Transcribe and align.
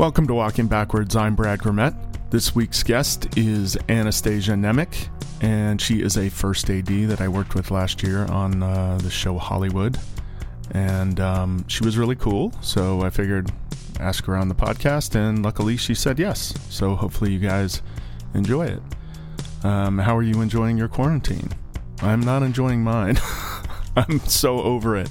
Welcome 0.00 0.26
to 0.28 0.34
Walking 0.34 0.66
Backwards. 0.66 1.14
I'm 1.14 1.34
Brad 1.34 1.58
Grimmett. 1.58 1.94
This 2.30 2.54
week's 2.54 2.82
guest 2.82 3.36
is 3.36 3.76
Anastasia 3.90 4.52
Nemec, 4.52 5.10
and 5.42 5.78
she 5.78 6.00
is 6.00 6.16
a 6.16 6.30
first 6.30 6.70
AD 6.70 6.86
that 6.86 7.20
I 7.20 7.28
worked 7.28 7.54
with 7.54 7.70
last 7.70 8.02
year 8.02 8.24
on 8.24 8.62
uh, 8.62 8.98
the 9.02 9.10
show 9.10 9.36
Hollywood. 9.36 9.98
And 10.70 11.20
um, 11.20 11.68
she 11.68 11.84
was 11.84 11.98
really 11.98 12.16
cool, 12.16 12.50
so 12.62 13.02
I 13.02 13.10
figured 13.10 13.52
ask 14.00 14.24
her 14.24 14.38
on 14.38 14.48
the 14.48 14.54
podcast, 14.54 15.16
and 15.16 15.44
luckily 15.44 15.76
she 15.76 15.94
said 15.94 16.18
yes. 16.18 16.54
So 16.70 16.96
hopefully 16.96 17.32
you 17.32 17.38
guys 17.38 17.82
enjoy 18.32 18.68
it. 18.68 18.82
Um, 19.62 19.98
how 19.98 20.16
are 20.16 20.22
you 20.22 20.40
enjoying 20.40 20.78
your 20.78 20.88
quarantine? 20.88 21.50
I'm 22.00 22.20
not 22.20 22.42
enjoying 22.42 22.82
mine. 22.82 23.18
I'm 23.96 24.20
so 24.20 24.62
over 24.62 24.96
it. 24.96 25.10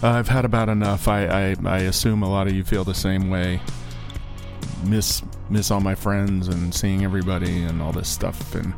I've 0.00 0.28
had 0.28 0.44
about 0.44 0.68
enough. 0.68 1.08
I, 1.08 1.26
I, 1.26 1.56
I 1.64 1.78
assume 1.80 2.22
a 2.22 2.30
lot 2.30 2.46
of 2.46 2.54
you 2.54 2.62
feel 2.62 2.84
the 2.84 2.94
same 2.94 3.30
way. 3.30 3.60
Miss 4.84 5.22
miss 5.48 5.70
all 5.70 5.80
my 5.80 5.94
friends 5.94 6.48
and 6.48 6.74
seeing 6.74 7.04
everybody 7.04 7.64
and 7.64 7.82
all 7.82 7.92
this 7.92 8.08
stuff 8.08 8.54
and 8.54 8.72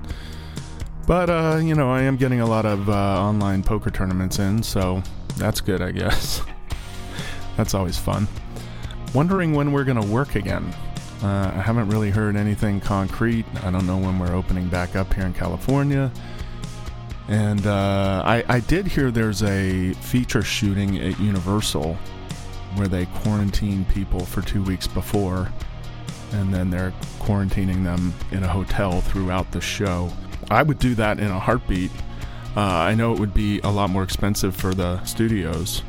but 1.06 1.30
uh, 1.30 1.60
you 1.62 1.74
know 1.74 1.90
I 1.90 2.02
am 2.02 2.16
getting 2.16 2.40
a 2.40 2.46
lot 2.46 2.64
of 2.64 2.88
uh, 2.88 2.92
online 2.92 3.62
poker 3.62 3.90
tournaments 3.90 4.38
in, 4.38 4.62
so 4.62 5.02
that's 5.36 5.60
good, 5.60 5.82
I 5.82 5.90
guess. 5.90 6.40
that's 7.56 7.74
always 7.74 7.98
fun. 7.98 8.28
Wondering 9.14 9.52
when 9.52 9.72
we're 9.72 9.84
gonna 9.84 10.06
work 10.06 10.36
again. 10.36 10.72
Uh, 11.22 11.52
I 11.54 11.60
haven't 11.60 11.88
really 11.88 12.10
heard 12.10 12.34
anything 12.34 12.80
concrete. 12.80 13.44
I 13.62 13.70
don't 13.70 13.86
know 13.86 13.98
when 13.98 14.18
we're 14.18 14.34
opening 14.34 14.68
back 14.68 14.96
up 14.96 15.12
here 15.14 15.24
in 15.24 15.32
California. 15.32 16.10
And 17.28 17.64
uh, 17.66 18.22
I, 18.24 18.44
I 18.48 18.60
did 18.60 18.86
hear 18.86 19.12
there's 19.12 19.42
a 19.44 19.92
feature 19.94 20.42
shooting 20.42 20.98
at 20.98 21.18
Universal 21.20 21.96
where 22.74 22.88
they 22.88 23.06
quarantine 23.06 23.84
people 23.84 24.20
for 24.20 24.42
two 24.42 24.62
weeks 24.64 24.88
before, 24.88 25.52
and 26.32 26.52
then 26.52 26.70
they're 26.70 26.92
quarantining 27.20 27.84
them 27.84 28.14
in 28.30 28.42
a 28.42 28.48
hotel 28.48 29.00
throughout 29.00 29.52
the 29.52 29.60
show. 29.60 30.10
I 30.50 30.62
would 30.62 30.78
do 30.78 30.94
that 30.96 31.18
in 31.18 31.26
a 31.26 31.38
heartbeat. 31.38 31.90
Uh, 32.56 32.60
I 32.60 32.94
know 32.94 33.12
it 33.12 33.18
would 33.18 33.32
be 33.32 33.60
a 33.60 33.70
lot 33.70 33.90
more 33.90 34.02
expensive 34.02 34.54
for 34.54 34.74
the 34.74 35.02
studios. 35.04 35.82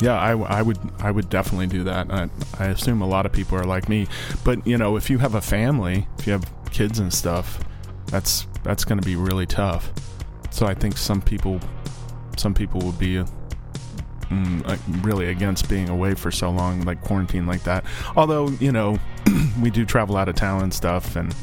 Yeah, 0.00 0.18
I, 0.18 0.32
I 0.32 0.62
would 0.62 0.78
I 0.98 1.12
would 1.12 1.28
definitely 1.28 1.68
do 1.68 1.84
that. 1.84 2.10
I, 2.10 2.28
I 2.58 2.66
assume 2.66 3.02
a 3.02 3.06
lot 3.06 3.24
of 3.24 3.30
people 3.30 3.56
are 3.56 3.64
like 3.64 3.88
me, 3.88 4.08
but 4.42 4.66
you 4.66 4.76
know, 4.76 4.96
if 4.96 5.08
you 5.08 5.18
have 5.18 5.36
a 5.36 5.40
family, 5.40 6.08
if 6.18 6.26
you 6.26 6.32
have 6.32 6.44
kids 6.72 6.98
and 6.98 7.12
stuff, 7.12 7.60
that's 8.06 8.48
that's 8.64 8.84
going 8.84 9.00
to 9.00 9.06
be 9.06 9.14
really 9.14 9.46
tough. 9.46 9.92
So 10.50 10.66
I 10.66 10.74
think 10.74 10.96
some 10.98 11.22
people, 11.22 11.60
some 12.36 12.52
people 12.52 12.80
would 12.80 12.98
be 12.98 13.22
mm, 14.28 15.04
really 15.04 15.28
against 15.28 15.68
being 15.68 15.88
away 15.88 16.14
for 16.14 16.32
so 16.32 16.50
long, 16.50 16.82
like 16.82 17.00
quarantine 17.02 17.46
like 17.46 17.62
that. 17.62 17.84
Although 18.16 18.48
you 18.48 18.72
know, 18.72 18.98
we 19.62 19.70
do 19.70 19.84
travel 19.84 20.16
out 20.16 20.28
of 20.28 20.34
town 20.34 20.62
and 20.62 20.72
stuff, 20.72 21.16
and 21.16 21.34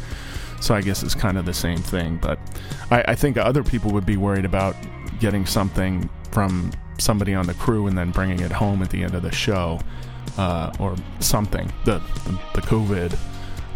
so 0.61 0.75
I 0.75 0.81
guess 0.81 1.03
it's 1.03 1.15
kind 1.15 1.37
of 1.37 1.45
the 1.45 1.53
same 1.53 1.79
thing. 1.79 2.17
But 2.21 2.39
I, 2.91 3.03
I 3.09 3.15
think 3.15 3.37
other 3.37 3.63
people 3.63 3.91
would 3.91 4.05
be 4.05 4.17
worried 4.17 4.45
about 4.45 4.75
getting 5.19 5.45
something 5.45 6.09
from 6.31 6.71
somebody 6.97 7.33
on 7.33 7.47
the 7.47 7.53
crew 7.55 7.87
and 7.87 7.97
then 7.97 8.11
bringing 8.11 8.41
it 8.41 8.51
home 8.51 8.81
at 8.81 8.89
the 8.89 9.03
end 9.03 9.15
of 9.15 9.21
the 9.21 9.31
show, 9.31 9.79
uh, 10.37 10.71
or 10.79 10.95
something. 11.19 11.71
The 11.85 11.99
the, 12.25 12.39
the 12.55 12.61
COVID 12.61 13.17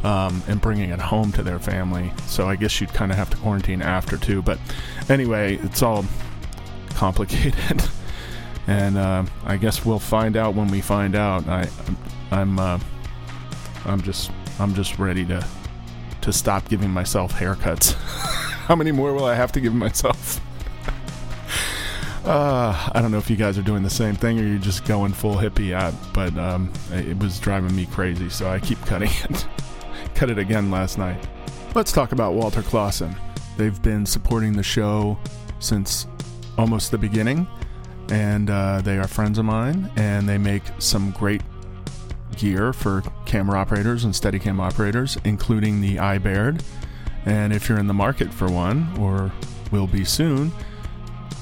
um, 0.04 0.44
and 0.48 0.60
bringing 0.60 0.90
it 0.90 1.00
home 1.00 1.32
to 1.34 1.44
their 1.44 1.60
family. 1.60 2.12
So 2.28 2.48
I 2.48 2.56
guess 2.56 2.80
you'd 2.80 2.94
kind 2.94 3.12
of 3.12 3.18
have 3.18 3.30
to 3.32 3.38
quarantine 3.38 3.82
after 3.82 4.18
too. 4.18 4.42
But 4.42 4.60
anyway, 5.10 5.58
it's 5.64 5.82
all 5.82 6.06
complicated, 6.96 7.82
and 8.68 8.98
uh, 8.98 9.26
I 9.46 9.58
guess 9.58 9.86
we'll 9.86 10.00
find 10.00 10.38
out 10.38 10.56
when 10.56 10.68
we 10.68 10.82
find 10.82 11.16
out. 11.16 11.48
I, 11.48 11.68
I'm, 12.32 12.60
uh, 12.60 12.80
I'm 13.86 14.02
just, 14.02 14.32
I'm 14.60 14.74
just 14.74 15.00
ready 15.00 15.26
to, 15.26 15.46
to 16.22 16.34
stop 16.34 16.68
giving 16.70 16.90
myself 16.90 17.34
haircuts. 17.34 17.94
How 18.64 18.76
many 18.76 18.92
more 18.92 19.14
will 19.14 19.26
I 19.26 19.36
have 19.36 19.52
to 19.54 19.62
give 19.62 19.74
myself? 19.74 20.40
Uh, 22.26 22.90
I 22.94 23.02
don't 23.02 23.12
know 23.12 23.18
if 23.18 23.30
you 23.30 23.36
guys 23.36 23.58
are 23.58 23.64
doing 23.64 23.84
the 23.84 23.90
same 23.90 24.16
thing 24.16 24.40
or 24.40 24.44
you're 24.44 24.58
just 24.58 24.86
going 24.86 25.12
full 25.12 25.36
hippie 25.36 25.74
but 26.14 26.38
um, 26.38 26.72
it 26.94 27.20
was 27.20 27.38
driving 27.38 27.76
me 27.76 27.86
crazy, 27.86 28.30
so 28.30 28.50
I 28.50 28.62
keep 28.62 28.80
cutting 28.86 29.10
it 29.30 29.46
cut 30.16 30.30
it 30.30 30.38
again 30.38 30.72
last 30.72 30.98
night. 30.98 31.22
Let's 31.76 31.92
talk 31.92 32.12
about 32.12 32.34
Walter 32.34 32.62
Klassen. 32.62 33.14
They've 33.58 33.82
been 33.82 34.06
supporting 34.06 34.54
the 34.54 34.64
show 34.64 35.18
since 35.60 36.08
almost 36.58 36.92
the 36.92 36.98
beginning, 36.98 37.48
and 38.10 38.50
uh, 38.50 38.82
they 38.82 38.98
are 38.98 39.08
friends 39.08 39.38
of 39.38 39.46
mine, 39.46 39.92
and 39.96 40.28
they 40.28 40.38
make 40.38 40.64
some 40.80 41.12
great 41.12 41.42
gear 42.38 42.74
for 42.74 43.04
camera 43.26 43.60
operators 43.60 44.04
and 44.04 44.14
Steadicam 44.14 44.60
operators, 44.60 45.18
including 45.24 45.82
the 45.82 45.98
iBaird. 45.98 46.64
And 47.26 47.54
if 47.54 47.70
you're 47.70 47.80
in 47.80 47.88
the 47.88 47.94
market 47.94 48.34
for 48.34 48.50
one, 48.50 48.94
or 49.00 49.32
will 49.72 49.88
be 49.88 50.04
soon, 50.04 50.52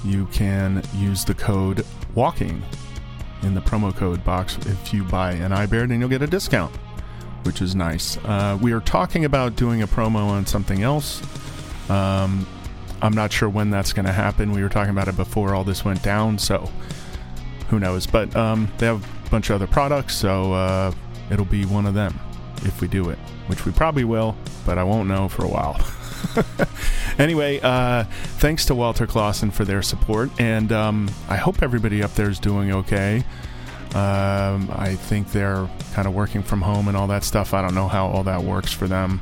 you 0.04 0.28
can 0.28 0.84
use 0.96 1.26
the 1.26 1.34
code 1.34 1.86
WALKING 2.16 2.62
in 3.44 3.56
the 3.56 3.62
promo 3.62 3.96
code 3.96 4.24
box 4.24 4.58
if 4.66 4.94
you 4.94 5.04
buy 5.04 5.32
an 5.32 5.52
iBaird, 5.52 5.92
and 5.92 6.00
you'll 6.00 6.10
get 6.10 6.22
a 6.22 6.28
discount 6.28 6.76
which 7.44 7.62
is 7.62 7.76
nice. 7.76 8.18
Uh, 8.18 8.58
we 8.62 8.72
are 8.72 8.80
talking 8.80 9.26
about 9.26 9.56
doing 9.56 9.82
a 9.82 9.88
promo 9.88 10.28
on 10.28 10.46
something 10.46 10.84
else. 10.84 11.22
Um, 11.90 12.48
I'm 13.02 13.14
not 13.14 13.32
sure 13.32 13.50
when 13.50 13.72
that's 13.72 13.94
going 13.94 14.06
to 14.06 14.12
happen. 14.12 14.52
We 14.52 14.62
were 14.62 14.70
talking 14.70 14.92
about 14.92 15.08
it 15.08 15.16
before 15.16 15.56
all 15.56 15.64
this 15.64 15.84
went 15.84 16.04
down, 16.04 16.38
so 16.38 16.70
who 17.70 17.80
knows? 17.80 18.06
But 18.06 18.36
um, 18.36 18.72
they 18.78 18.86
have 18.86 19.06
bunch 19.32 19.50
of 19.50 19.56
other 19.56 19.68
products, 19.68 20.16
so 20.16 20.54
uh, 20.54 20.92
it'll 21.32 21.46
be 21.46 21.66
one 21.66 21.86
of 21.86 21.94
them 21.94 22.20
if 22.64 22.82
we 22.82 22.88
do 22.88 23.10
it, 23.10 23.18
which 23.48 23.66
we 23.66 23.72
probably 23.72 24.04
will, 24.04 24.36
but 24.66 24.78
I 24.78 24.84
won't 24.84 25.08
know 25.08 25.28
for 25.28 25.46
a 25.46 25.48
while. 25.48 25.80
anyway, 27.18 27.60
uh, 27.64 28.04
thanks 28.38 28.66
to 28.66 28.76
Walter 28.76 29.08
Klassen 29.08 29.52
for 29.52 29.66
their 29.66 29.82
support, 29.82 30.30
and 30.40 30.72
um, 30.72 31.10
I 31.30 31.38
hope 31.38 31.64
everybody 31.64 32.04
up 32.04 32.14
there 32.14 32.30
is 32.30 32.40
doing 32.40 32.72
okay. 32.72 33.24
Um, 33.96 34.70
I 34.74 34.96
think 34.96 35.32
they're 35.32 35.68
kind 35.94 36.08
of 36.08 36.14
working 36.14 36.44
from 36.44 36.62
home 36.62 36.88
and 36.88 36.96
all 36.96 37.08
that 37.08 37.24
stuff. 37.24 37.54
I 37.54 37.62
don't 37.62 37.76
know 37.76 37.88
how 37.88 38.08
all 38.08 38.24
that 38.24 38.44
works 38.44 38.72
for 38.72 38.88
them. 38.88 39.22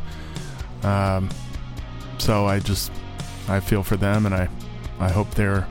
Um, 0.84 1.30
so 2.18 2.46
I 2.46 2.60
just 2.60 2.92
I 3.48 3.60
feel 3.60 3.84
for 3.84 3.96
them, 3.96 4.26
and 4.26 4.36
I 4.36 4.50
I 5.00 5.10
hope 5.10 5.32
they're 5.32 5.68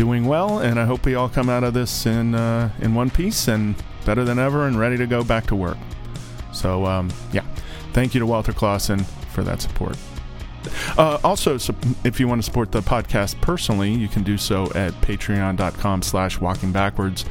doing 0.00 0.24
well, 0.24 0.60
and 0.60 0.80
I 0.80 0.86
hope 0.86 1.04
we 1.04 1.14
all 1.14 1.28
come 1.28 1.50
out 1.50 1.62
of 1.62 1.74
this 1.74 2.06
in 2.06 2.34
uh, 2.34 2.70
in 2.80 2.94
one 2.94 3.10
piece 3.10 3.48
and 3.48 3.74
better 4.06 4.24
than 4.24 4.38
ever 4.38 4.66
and 4.66 4.78
ready 4.78 4.96
to 4.96 5.06
go 5.06 5.22
back 5.22 5.46
to 5.48 5.54
work. 5.54 5.76
So 6.54 6.86
um, 6.86 7.10
yeah, 7.32 7.44
thank 7.92 8.14
you 8.14 8.20
to 8.20 8.24
Walter 8.24 8.54
Klassen 8.54 9.04
for 9.34 9.42
that 9.42 9.60
support. 9.60 9.98
Uh, 10.96 11.18
also, 11.22 11.58
if 12.02 12.18
you 12.18 12.26
want 12.26 12.40
to 12.40 12.42
support 12.42 12.72
the 12.72 12.80
podcast 12.80 13.38
personally, 13.42 13.92
you 13.92 14.08
can 14.08 14.22
do 14.22 14.38
so 14.38 14.72
at 14.74 14.94
patreon.com 15.02 16.00
slash 16.00 16.40
walking 16.40 16.72
backwards 16.72 17.26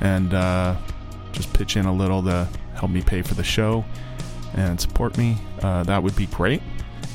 and 0.00 0.32
uh, 0.34 0.76
just 1.32 1.52
pitch 1.52 1.76
in 1.76 1.84
a 1.86 1.92
little 1.92 2.22
to 2.22 2.48
help 2.74 2.92
me 2.92 3.02
pay 3.02 3.22
for 3.22 3.34
the 3.34 3.42
show 3.42 3.84
and 4.54 4.80
support 4.80 5.18
me. 5.18 5.36
Uh, 5.62 5.82
that 5.82 6.00
would 6.00 6.14
be 6.14 6.26
great, 6.26 6.62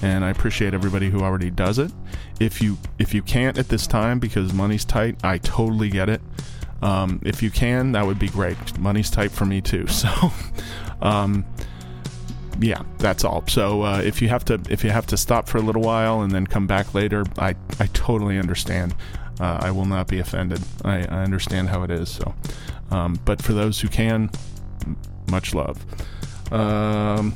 and 0.01 0.25
I 0.25 0.29
appreciate 0.29 0.73
everybody 0.73 1.09
who 1.09 1.21
already 1.21 1.49
does 1.49 1.79
it. 1.79 1.93
If 2.39 2.61
you 2.61 2.77
if 2.99 3.13
you 3.13 3.21
can't 3.21 3.57
at 3.57 3.69
this 3.69 3.87
time 3.87 4.19
because 4.19 4.53
money's 4.53 4.85
tight, 4.85 5.17
I 5.23 5.37
totally 5.37 5.89
get 5.89 6.09
it. 6.09 6.21
Um, 6.81 7.21
if 7.23 7.41
you 7.41 7.49
can, 7.49 7.93
that 7.93 8.05
would 8.05 8.19
be 8.19 8.27
great. 8.27 8.77
Money's 8.77 9.09
tight 9.09 9.31
for 9.31 9.45
me 9.45 9.61
too, 9.61 9.87
so. 9.87 10.09
Um, 11.01 11.45
yeah, 12.59 12.83
that's 12.99 13.23
all. 13.23 13.43
So 13.47 13.81
uh, 13.81 14.01
if 14.03 14.21
you 14.21 14.29
have 14.29 14.45
to 14.45 14.61
if 14.69 14.83
you 14.83 14.91
have 14.91 15.07
to 15.07 15.17
stop 15.17 15.47
for 15.47 15.57
a 15.57 15.61
little 15.61 15.81
while 15.81 16.21
and 16.21 16.31
then 16.31 16.45
come 16.45 16.67
back 16.67 16.93
later, 16.93 17.25
I 17.37 17.55
I 17.79 17.87
totally 17.93 18.37
understand. 18.37 18.95
Uh, 19.39 19.57
I 19.61 19.71
will 19.71 19.85
not 19.85 20.07
be 20.07 20.19
offended. 20.19 20.61
I, 20.85 20.99
I 20.99 21.23
understand 21.23 21.69
how 21.69 21.83
it 21.83 21.89
is. 21.89 22.09
So 22.09 22.33
um, 22.91 23.19
but 23.25 23.41
for 23.41 23.53
those 23.53 23.79
who 23.79 23.87
can, 23.87 24.29
much 25.29 25.53
love. 25.53 25.83
Um, 26.51 27.35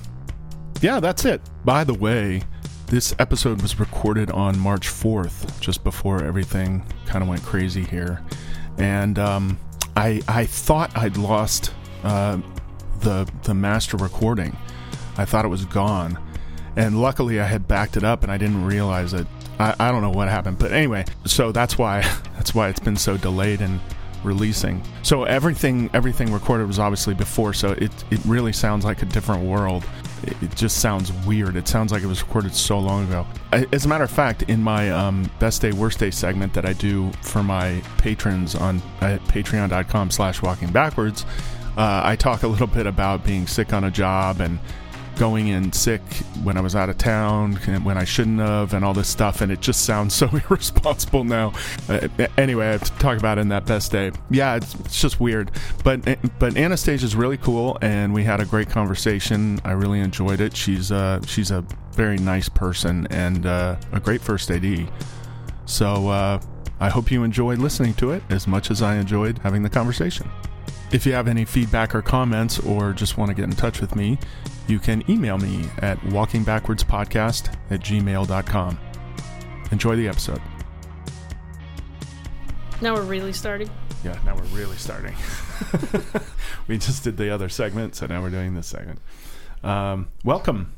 yeah, 0.81 1.00
that's 1.00 1.25
it. 1.25 1.41
By 1.65 1.83
the 1.83 1.93
way, 1.93 2.43
this 2.88 3.13
episode 3.19 3.62
was 3.62 3.80
recorded 3.80 4.31
on 4.31 4.57
March 4.57 4.88
4th, 4.88 5.60
just 5.60 5.84
before 5.84 6.24
everything 6.24 6.86
kind 7.06 7.22
of 7.22 7.28
went 7.28 7.44
crazy 7.44 7.84
here. 7.84 8.24
And 8.78 9.19
um, 9.19 9.60
I, 9.95 10.22
I 10.28 10.45
thought 10.45 10.95
I'd 10.98 11.18
lost 11.18 11.74
uh, 12.04 12.39
the, 13.01 13.30
the 13.44 13.54
master 13.54 13.98
recording. 13.98 14.56
I 15.18 15.25
thought 15.25 15.44
it 15.44 15.50
was 15.50 15.66
gone. 15.66 16.18
And 16.78 17.01
luckily, 17.01 17.42
I 17.42 17.45
had 17.45 17.68
backed 17.68 17.98
it 17.98 18.04
up 18.04 18.24
and 18.24 18.31
I 18.31 18.38
didn't 18.38 18.63
realize 18.63 19.13
it. 19.13 19.28
I, 19.60 19.75
I 19.80 19.92
don't 19.92 20.01
know 20.01 20.12
what 20.12 20.30
happened. 20.30 20.60
But 20.60 20.72
anyway, 20.72 21.06
so 21.25 21.51
that's 21.51 21.78
why 21.78 22.01
that's 22.36 22.54
why 22.56 22.69
it's 22.69 22.80
been 22.80 22.95
so 22.95 23.18
delayed 23.18 23.62
and 23.62 23.80
releasing. 24.24 24.84
So 25.01 25.24
everything 25.24 25.89
everything 25.94 26.31
recorded 26.31 26.68
was 26.68 26.78
obviously 26.78 27.16
before, 27.16 27.54
so 27.54 27.72
it 27.72 27.92
it 28.12 28.19
really 28.25 28.54
sounds 28.54 28.86
like 28.86 29.01
a 29.01 29.06
different 29.06 29.44
world. 29.44 29.84
It, 30.23 30.55
just 30.55 30.77
sounds 30.77 31.11
weird. 31.25 31.55
It 31.55 31.67
sounds 31.67 31.91
like 31.91 32.03
it 32.03 32.07
was 32.07 32.21
recorded 32.21 32.55
so 32.55 32.79
long 32.79 33.07
ago. 33.07 33.25
As 33.51 33.85
a 33.85 33.87
matter 33.87 34.03
of 34.03 34.11
fact, 34.11 34.43
in 34.43 34.61
my 34.61 34.89
um, 34.89 35.29
best 35.39 35.61
day 35.61 35.71
worst 35.71 35.99
day 35.99 36.11
segment 36.11 36.53
that 36.53 36.65
I 36.65 36.73
do 36.73 37.11
for 37.21 37.43
my 37.43 37.81
patrons 37.97 38.55
on 38.55 38.81
at 39.01 39.21
patreon.com 39.25 40.11
slash 40.11 40.41
walking 40.41 40.71
backwards, 40.71 41.25
Uh, 41.77 42.01
I 42.03 42.15
talk 42.15 42.41
a 42.41 42.47
little 42.47 42.65
bit 42.65 42.87
about 42.87 43.23
being 43.23 43.45
sick 43.45 43.71
on 43.71 43.83
a 43.83 43.91
job 43.91 44.41
and 44.41 44.57
going 45.17 45.47
in 45.47 45.73
sick 45.73 46.01
when 46.43 46.57
I 46.57 46.61
was 46.61 46.75
out 46.75 46.89
of 46.89 46.97
town 46.97 47.59
and 47.67 47.83
when 47.83 47.97
I 47.97 48.03
shouldn't 48.03 48.39
have 48.39 48.73
and 48.73 48.85
all 48.85 48.93
this 48.93 49.07
stuff 49.07 49.41
and 49.41 49.51
it 49.51 49.61
just 49.61 49.85
sounds 49.85 50.13
so 50.15 50.29
irresponsible 50.29 51.23
now. 51.23 51.53
Uh, 51.89 52.07
anyway, 52.37 52.67
I 52.67 52.71
have 52.73 52.83
to 52.83 52.91
talk 52.99 53.17
about 53.17 53.37
it 53.37 53.41
in 53.41 53.49
that 53.49 53.65
best 53.65 53.91
day. 53.91 54.11
Yeah, 54.29 54.55
it's, 54.55 54.75
it's 54.75 55.01
just 55.01 55.19
weird. 55.19 55.51
But 55.83 56.19
but 56.39 56.57
Anastasia 56.57 57.05
is 57.05 57.15
really 57.15 57.37
cool 57.37 57.77
and 57.81 58.13
we 58.13 58.23
had 58.23 58.39
a 58.39 58.45
great 58.45 58.69
conversation. 58.69 59.59
I 59.63 59.71
really 59.71 59.99
enjoyed 59.99 60.41
it. 60.41 60.55
She's 60.55 60.91
uh 60.91 61.21
she's 61.25 61.51
a 61.51 61.65
very 61.93 62.17
nice 62.17 62.47
person 62.47 63.07
and 63.09 63.45
uh, 63.45 63.75
a 63.91 63.99
great 63.99 64.21
first 64.21 64.51
AD. 64.51 64.89
So 65.65 66.07
uh, 66.07 66.39
I 66.79 66.89
hope 66.89 67.11
you 67.11 67.23
enjoyed 67.23 67.57
listening 67.57 67.95
to 67.95 68.11
it 68.11 68.23
as 68.29 68.47
much 68.47 68.69
as 68.71 68.81
I 68.81 68.95
enjoyed 68.97 69.39
having 69.39 69.63
the 69.63 69.69
conversation. 69.69 70.29
If 70.89 71.06
you 71.06 71.12
have 71.13 71.28
any 71.28 71.44
feedback 71.44 71.94
or 71.94 72.01
comments 72.01 72.60
or 72.60 72.94
just 72.94 73.18
want 73.18 73.30
to 73.30 73.36
get 73.36 73.44
in 73.44 73.51
touch 73.51 73.81
with 73.81 73.95
me, 73.95 74.18
you 74.68 74.80
can 74.80 75.04
email 75.10 75.38
me 75.38 75.66
at 75.80 76.00
walkingbackwardspodcast 76.00 77.54
at 77.69 77.81
gmail.com. 77.81 78.80
Enjoy 79.72 79.95
the 79.98 80.07
episode. 80.07 80.42
Now 82.81 82.94
we're 82.94 83.01
really 83.01 83.34
starting. 83.34 83.69
Yeah, 84.04 84.18
now 84.25 84.36
we're 84.36 84.44
really 84.44 84.78
starting. 84.78 85.16
we 86.68 86.78
just 86.78 87.04
did 87.04 87.18
the 87.18 87.31
other 87.31 87.50
segment, 87.50 87.95
so 87.95 88.06
now 88.06 88.22
we're 88.22 88.30
doing 88.30 88.54
this 88.54 88.68
segment. 88.68 89.00
Um, 89.63 90.07
welcome. 90.24 90.74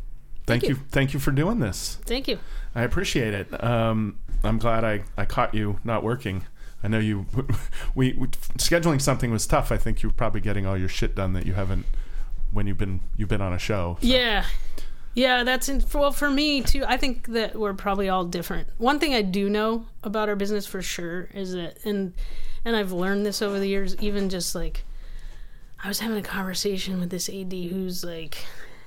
Thank, 0.47 0.63
Thank 0.63 0.63
you. 0.63 0.69
you. 0.69 0.81
Thank 0.89 1.13
you 1.13 1.19
for 1.19 1.31
doing 1.31 1.59
this. 1.59 1.99
Thank 2.05 2.27
you. 2.27 2.39
I 2.73 2.81
appreciate 2.81 3.35
it. 3.35 3.63
Um, 3.63 4.17
I'm 4.43 4.57
glad 4.57 4.83
I, 4.83 5.03
I 5.17 5.25
caught 5.25 5.53
you 5.53 5.79
not 5.83 6.01
working. 6.01 6.45
I 6.83 6.87
know 6.87 6.99
you. 6.99 7.25
We, 7.95 8.13
we 8.13 8.27
scheduling 8.57 9.01
something 9.01 9.31
was 9.31 9.45
tough. 9.47 9.71
I 9.71 9.77
think 9.77 10.01
you're 10.03 10.11
probably 10.11 10.41
getting 10.41 10.65
all 10.65 10.77
your 10.77 10.87
shit 10.89 11.15
done 11.15 11.33
that 11.33 11.45
you 11.45 11.53
haven't 11.53 11.85
when 12.51 12.67
you've 12.67 12.77
been 12.77 13.01
you've 13.17 13.29
been 13.29 13.41
on 13.41 13.53
a 13.53 13.59
show. 13.59 13.97
so- 14.01 14.07
Yeah. 14.07 14.45
Yeah, 15.15 15.43
that's 15.43 15.67
in, 15.67 15.83
well 15.93 16.11
for 16.11 16.29
me 16.29 16.61
too. 16.61 16.85
I 16.87 16.95
think 16.95 17.27
that 17.29 17.55
we're 17.55 17.73
probably 17.73 18.07
all 18.09 18.23
different. 18.25 18.67
One 18.77 18.99
thing 18.99 19.13
I 19.13 19.21
do 19.23 19.49
know 19.49 19.85
about 20.03 20.29
our 20.29 20.35
business 20.35 20.65
for 20.67 20.81
sure 20.81 21.27
is 21.33 21.53
that 21.53 21.83
and 21.83 22.13
and 22.63 22.75
I've 22.75 22.91
learned 22.91 23.25
this 23.25 23.41
over 23.41 23.59
the 23.59 23.67
years 23.67 23.95
even 23.99 24.29
just 24.29 24.53
like 24.55 24.85
I 25.83 25.87
was 25.87 25.99
having 25.99 26.17
a 26.17 26.21
conversation 26.21 26.99
with 26.99 27.09
this 27.09 27.27
AD 27.27 27.51
who's 27.51 28.03
like, 28.05 28.37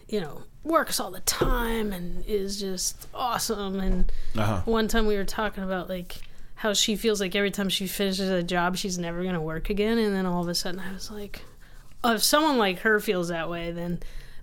you 0.08 0.20
know, 0.20 0.42
works 0.62 1.00
all 1.00 1.10
the 1.10 1.20
time 1.20 1.92
and 1.92 2.24
is 2.26 2.58
just 2.60 3.08
awesome 3.12 3.80
and 3.80 4.12
Uh-huh. 4.36 4.62
one 4.64 4.88
time 4.88 5.06
we 5.06 5.16
were 5.16 5.24
talking 5.24 5.64
about 5.64 5.88
like 5.88 6.18
how 6.62 6.72
she 6.72 6.94
feels 6.94 7.20
like 7.20 7.34
every 7.34 7.50
time 7.50 7.68
she 7.68 7.86
finishes 7.88 8.28
a 8.30 8.40
job 8.42 8.76
she's 8.76 8.96
never 8.96 9.22
going 9.22 9.34
to 9.34 9.40
work 9.40 9.68
again 9.68 9.98
and 9.98 10.14
then 10.14 10.26
all 10.26 10.42
of 10.42 10.48
a 10.48 10.54
sudden 10.54 10.78
I 10.78 10.92
was 10.92 11.10
like 11.10 11.42
oh, 12.04 12.14
if 12.14 12.22
someone 12.22 12.56
like 12.56 12.78
her 12.80 13.00
feels 13.00 13.28
that 13.28 13.50
way 13.50 13.72
then 13.72 13.98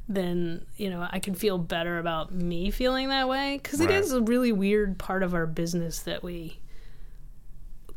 then 0.10 0.66
you 0.76 0.90
know 0.90 1.08
I 1.10 1.20
can 1.20 1.34
feel 1.36 1.58
better 1.58 1.98
about 1.98 2.34
me 2.34 2.72
feeling 2.72 3.08
that 3.10 3.30
way 3.30 3.56
it 3.64 3.80
Right. 3.80 3.92
is 3.92 4.12
a 4.12 4.22
really 4.22 4.52
weird 4.52 4.98
part 4.98 5.24
of 5.24 5.34
our 5.34 5.46
business 5.46 6.00
that 6.00 6.22
we 6.24 6.60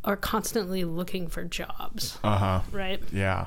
are 0.04 0.16
constantly 0.16 0.84
looking 0.84 1.28
for 1.28 1.44
jobs, 1.44 2.18
Uh 2.24 2.36
huh. 2.36 2.60
right? 2.72 3.00
Yeah. 3.12 3.46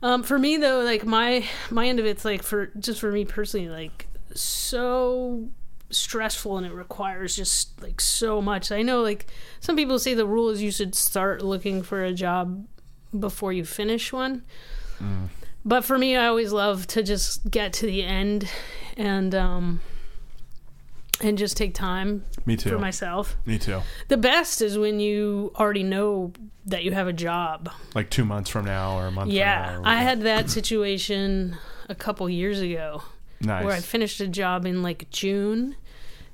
Um, 0.00 0.22
for 0.22 0.38
me 0.38 0.56
though, 0.56 0.80
like 0.80 1.04
my 1.04 1.44
my 1.70 1.86
end 1.88 1.98
of 2.00 2.06
it's 2.06 2.24
like 2.24 2.42
for 2.42 2.66
just 2.78 2.98
for 3.00 3.10
me 3.12 3.24
personally, 3.24 3.68
like 3.68 4.06
so 4.34 5.48
stressful 5.92 6.56
and 6.58 6.66
it 6.66 6.72
requires 6.72 7.36
just 7.36 7.80
like 7.82 8.00
so 8.00 8.40
much. 8.42 8.72
I 8.72 8.82
know 8.82 9.02
like 9.02 9.26
some 9.60 9.76
people 9.76 9.98
say 9.98 10.14
the 10.14 10.26
rule 10.26 10.48
is 10.50 10.62
you 10.62 10.70
should 10.72 10.94
start 10.94 11.42
looking 11.42 11.82
for 11.82 12.02
a 12.04 12.12
job 12.12 12.66
before 13.18 13.52
you 13.52 13.64
finish 13.64 14.12
one. 14.12 14.42
But 15.64 15.84
for 15.84 15.98
me, 15.98 16.16
I 16.16 16.26
always 16.26 16.52
love 16.52 16.86
to 16.88 17.02
just 17.02 17.50
get 17.50 17.72
to 17.74 17.86
the 17.86 18.02
end 18.04 18.48
and 18.96 19.34
um 19.34 19.80
and 21.20 21.38
just 21.38 21.56
take 21.56 21.72
time 21.74 22.24
Me 22.46 22.56
too. 22.56 22.70
for 22.70 22.78
myself. 22.78 23.36
Me 23.46 23.58
too. 23.58 23.80
The 24.08 24.16
best 24.16 24.60
is 24.60 24.76
when 24.78 24.98
you 24.98 25.52
already 25.56 25.84
know 25.84 26.32
that 26.66 26.82
you 26.84 26.92
have 26.92 27.06
a 27.06 27.12
job 27.12 27.68
Like 27.94 28.10
two 28.10 28.24
months 28.24 28.50
from 28.50 28.64
now 28.64 28.96
or 28.98 29.06
a 29.06 29.10
month. 29.12 29.30
yeah, 29.30 29.74
From 29.74 29.82
now 29.84 29.88
I 29.90 29.96
had 29.96 30.22
that 30.22 30.50
situation 30.50 31.56
a 31.88 31.94
couple 31.94 32.28
years 32.28 32.60
ago 32.60 33.02
nice. 33.40 33.64
where 33.64 33.74
I 33.74 33.80
finished 33.80 34.20
a 34.20 34.26
job 34.28 34.66
in 34.66 34.82
like 34.82 35.10
June, 35.10 35.76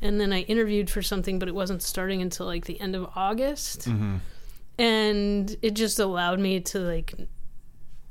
and 0.00 0.21
then 0.21 0.33
I 0.33 0.43
interviewed 0.43 0.89
for 0.91 1.03
something, 1.03 1.39
but 1.39 1.49
it 1.49 1.55
wasn't 1.55 1.83
starting 1.83 2.23
until 2.23 2.47
like 2.47 2.65
the 2.67 2.81
end 2.81 2.95
of 2.97 3.09
August, 3.17 3.85
hmm 3.85 4.17
and 4.81 5.56
it 5.61 5.73
just 5.73 5.99
allowed 5.99 6.39
me 6.39 6.61
to 6.61 6.79
like 6.79 7.12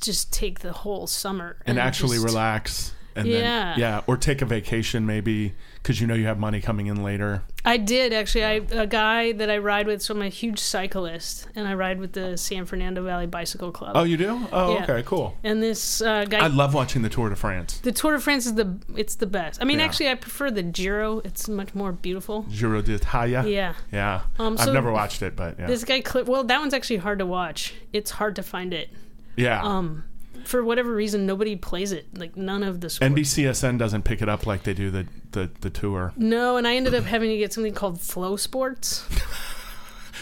just 0.01 0.33
take 0.33 0.59
the 0.59 0.73
whole 0.73 1.07
summer 1.07 1.55
And 1.65 1.79
actually 1.79 2.17
just- 2.17 2.25
relax. 2.25 2.93
And 3.17 3.27
Yeah. 3.27 3.39
then 3.73 3.79
yeah, 3.79 4.01
or 4.07 4.15
take 4.17 4.41
a 4.41 4.45
vacation 4.45 5.05
maybe 5.05 5.53
because 5.75 5.99
you 6.01 6.07
know 6.07 6.13
you 6.13 6.25
have 6.27 6.39
money 6.39 6.61
coming 6.61 6.87
in 6.87 7.01
later. 7.03 7.43
I 7.65 7.77
did 7.77 8.13
actually. 8.13 8.45
I 8.45 8.61
a 8.71 8.87
guy 8.87 9.31
that 9.33 9.49
I 9.49 9.57
ride 9.57 9.87
with, 9.87 10.01
so 10.01 10.13
I'm 10.13 10.21
a 10.21 10.29
huge 10.29 10.59
cyclist, 10.59 11.47
and 11.55 11.67
I 11.67 11.73
ride 11.73 11.99
with 11.99 12.13
the 12.13 12.37
San 12.37 12.65
Fernando 12.65 13.03
Valley 13.03 13.25
Bicycle 13.25 13.71
Club. 13.71 13.91
Oh, 13.95 14.03
you 14.03 14.15
do? 14.17 14.47
Oh, 14.51 14.73
Yeah. 14.75 14.83
okay, 14.83 15.03
cool. 15.05 15.35
and 15.43 15.61
this 15.61 16.01
uh, 16.01 16.25
guy 16.25 16.39
I 16.43 16.47
love 16.47 16.73
watching 16.73 17.01
the 17.01 17.09
Tour 17.09 17.29
de 17.29 17.35
France. 17.35 17.79
The 17.79 17.91
Tour 17.91 18.13
de 18.13 18.19
France 18.19 18.45
is 18.45 18.53
the 18.55 18.77
it's 18.95 19.15
the 19.15 19.25
best. 19.27 19.61
I 19.61 19.65
mean, 19.65 19.79
Yeah. 19.79 19.85
actually, 19.85 20.09
I 20.09 20.15
prefer 20.15 20.51
the 20.51 20.63
Giro. 20.63 21.19
It's 21.25 21.49
much 21.49 21.73
more 21.75 21.91
beautiful. 21.91 22.45
Giro 22.49 22.81
d'Italia. 22.81 23.43
Yeah. 23.45 23.73
Yeah. 23.91 24.21
Um, 24.39 24.57
so 24.57 24.67
I've 24.67 24.73
never 24.73 24.91
watched 24.91 25.21
it, 25.21 25.35
but 25.35 25.57
yeah. 25.59 25.67
This 25.67 25.83
guy, 25.83 26.01
Cli- 26.01 26.23
well, 26.23 26.43
that 26.45 26.59
one's 26.59 26.73
actually 26.73 26.97
hard 26.97 27.19
to 27.19 27.25
watch. 27.25 27.73
It's 27.93 28.11
hard 28.11 28.35
to 28.37 28.43
find 28.43 28.73
it. 28.73 28.89
yeah. 29.35 29.61
Um, 29.63 30.03
for 30.47 30.63
whatever 30.63 30.93
reason, 30.93 31.25
nobody 31.25 31.55
plays 31.55 31.91
it. 31.91 32.17
Like 32.17 32.37
none 32.37 32.63
of 32.63 32.81
the 32.81 32.89
sports. 32.89 33.13
NBCSN 33.13 33.77
doesn't 33.77 34.03
pick 34.03 34.21
it 34.21 34.29
up 34.29 34.47
like 34.47 34.63
they 34.63 34.73
do 34.73 34.89
the, 34.89 35.07
the, 35.31 35.51
the 35.61 35.69
tour. 35.69 36.13
No, 36.15 36.57
and 36.57 36.67
I 36.67 36.75
ended 36.75 36.95
up 36.95 37.03
having 37.03 37.29
to 37.29 37.37
get 37.37 37.53
something 37.53 37.73
called 37.73 37.97
FloSports. 37.97 39.03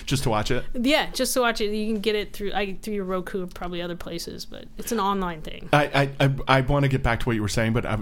Just 0.06 0.24
to 0.24 0.30
watch 0.30 0.52
it? 0.52 0.64
Yeah, 0.74 1.10
just 1.12 1.34
to 1.34 1.42
watch 1.42 1.62
it. 1.62 1.74
You 1.74 1.92
can 1.92 2.00
get 2.00 2.16
it 2.16 2.32
through 2.32 2.54
I 2.54 2.78
through 2.80 2.94
your 2.94 3.06
Roku, 3.06 3.44
or 3.44 3.48
probably 3.48 3.82
other 3.82 3.96
places, 3.96 4.46
but 4.46 4.66
it's 4.78 4.92
an 4.92 5.00
online 5.00 5.42
thing. 5.42 5.68
I, 5.74 6.10
I, 6.20 6.26
I, 6.26 6.36
I 6.48 6.62
want 6.62 6.84
to 6.84 6.90
get 6.90 7.02
back 7.02 7.22
to 7.22 7.26
what 7.26 7.36
you 7.36 7.42
were 7.42 7.48
saying, 7.48 7.74
but 7.74 7.88
I, 7.88 7.98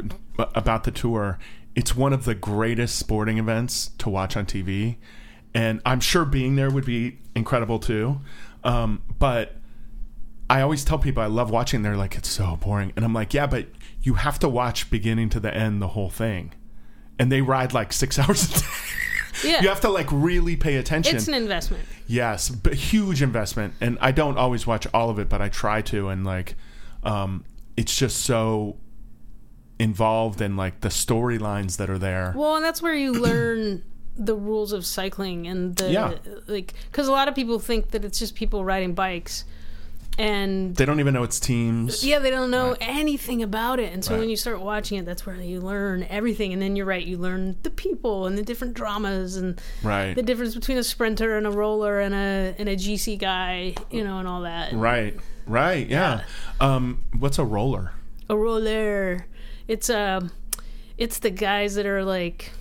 about 0.54 0.84
the 0.84 0.92
tour, 0.92 1.40
it's 1.76 1.96
one 1.96 2.12
of 2.12 2.26
the 2.26 2.36
greatest 2.36 2.98
sporting 2.98 3.38
events 3.38 3.92
to 4.00 4.10
watch 4.10 4.36
on 4.36 4.46
TV, 4.46 4.98
and 5.54 5.82
I'm 5.86 6.02
sure 6.02 6.26
being 6.26 6.58
there 6.58 6.70
would 6.70 6.86
be 6.86 7.20
incredible 7.36 7.80
too. 7.80 8.20
Um, 8.66 9.02
but 9.18 9.56
I 10.54 10.62
always 10.62 10.86
tell 10.86 11.00
people 11.00 11.24
I 11.24 11.26
love 11.26 11.50
watching. 11.50 11.82
They're 11.82 11.98
like, 11.98 12.16
it's 12.16 12.30
so 12.30 12.58
boring, 12.62 12.94
and 12.96 13.04
I'm 13.04 13.14
like, 13.14 13.34
yeah, 13.34 13.48
but 13.48 13.68
you 14.02 14.14
have 14.16 14.38
to 14.40 14.50
watch 14.50 14.90
beginning 14.92 15.30
to 15.30 15.40
the 15.40 15.52
end 15.54 15.82
the 15.82 15.88
whole 15.90 16.10
thing, 16.10 16.54
and 17.18 17.32
they 17.32 17.42
ride 17.42 17.74
like 17.74 17.92
six 17.92 18.20
hours 18.20 18.46
a 18.50 18.60
day. 18.60 18.66
Yeah, 19.50 19.62
you 19.62 19.68
have 19.70 19.82
to 19.82 19.90
like 19.90 20.08
really 20.12 20.56
pay 20.56 20.76
attention. 20.76 21.16
it's 21.16 21.28
an 21.28 21.34
investment. 21.34 21.84
Yes, 22.08 22.50
but 22.50 22.74
huge 22.76 23.22
investment, 23.24 23.74
and 23.82 23.98
I 24.00 24.12
don't 24.12 24.38
always 24.38 24.68
watch 24.68 24.86
all 24.94 25.10
of 25.10 25.18
it, 25.20 25.28
but 25.28 25.42
I 25.42 25.50
try 25.50 25.82
to, 25.82 26.10
and 26.10 26.24
like, 26.26 26.56
um, 27.04 27.44
it's 27.76 27.96
just 27.98 28.18
so 28.24 28.78
involved 29.80 30.40
in 30.40 30.56
like 30.56 30.82
the 30.82 30.90
storylines 30.90 31.78
that 31.78 31.90
are 31.90 31.98
there. 31.98 32.34
Well, 32.36 32.56
and 32.56 32.64
that's 32.64 32.82
where 32.82 32.94
you 32.94 33.12
learn 33.28 33.84
the 34.16 34.36
rules 34.36 34.72
of 34.72 34.86
cycling 34.86 35.48
and 35.48 35.76
the 35.76 35.92
Yeah. 35.92 36.14
like 36.46 36.74
because 36.92 37.08
a 37.08 37.12
lot 37.12 37.28
of 37.28 37.34
people 37.34 37.58
think 37.58 37.90
that 37.92 38.06
it's 38.06 38.20
just 38.20 38.36
people 38.36 38.64
riding 38.64 38.94
bikes 38.94 39.44
and 40.18 40.76
They 40.76 40.86
don't 40.86 41.00
even 41.00 41.14
know 41.14 41.24
it's 41.24 41.40
teams. 41.40 42.04
yeah 42.06 42.20
they 42.20 42.30
don't 42.30 42.52
know 42.52 42.76
anything 42.80 43.42
about 43.42 43.80
it 43.80 43.92
and 43.94 44.04
so 44.06 44.14
Right. 44.14 44.20
when 44.22 44.30
you 44.30 44.36
start 44.38 44.62
watching 44.62 44.98
it 45.00 45.06
that's 45.06 45.26
where 45.26 45.36
you 45.36 45.60
learn 45.60 46.04
everything 46.10 46.54
and 46.54 46.62
then 46.62 46.76
you're 46.76 46.86
right 46.86 47.04
you 47.06 47.18
learn 47.18 47.58
the 47.64 47.70
people 47.72 48.28
and 48.28 48.38
the 48.38 48.44
different 48.44 48.76
dramas 48.76 49.36
and 49.38 49.60
Right, 49.82 50.14
the 50.14 50.22
difference 50.24 50.54
between 50.54 50.78
a 50.78 50.84
sprinter 50.84 51.36
and 51.38 51.48
a 51.48 51.52
roller 51.52 52.00
and 52.00 52.14
a 52.14 52.54
and 52.60 52.70
a 52.70 52.76
GC 52.76 53.18
guy 53.18 53.74
you 53.90 54.04
know 54.04 54.20
and 54.20 54.28
all 54.28 54.42
that 54.42 54.74
right, 54.74 55.18
right. 55.48 55.88
Yeah. 55.88 56.24
Um, 56.60 57.04
what's 57.18 57.40
a 57.40 57.44
roller? 57.46 57.92
a 58.30 58.38
roller 58.38 59.26
it's 59.68 59.90
a 59.90 60.30
it's 60.98 61.20
the 61.20 61.30
guys 61.32 61.76
that 61.76 61.86
are 61.86 62.04
like 62.06 62.52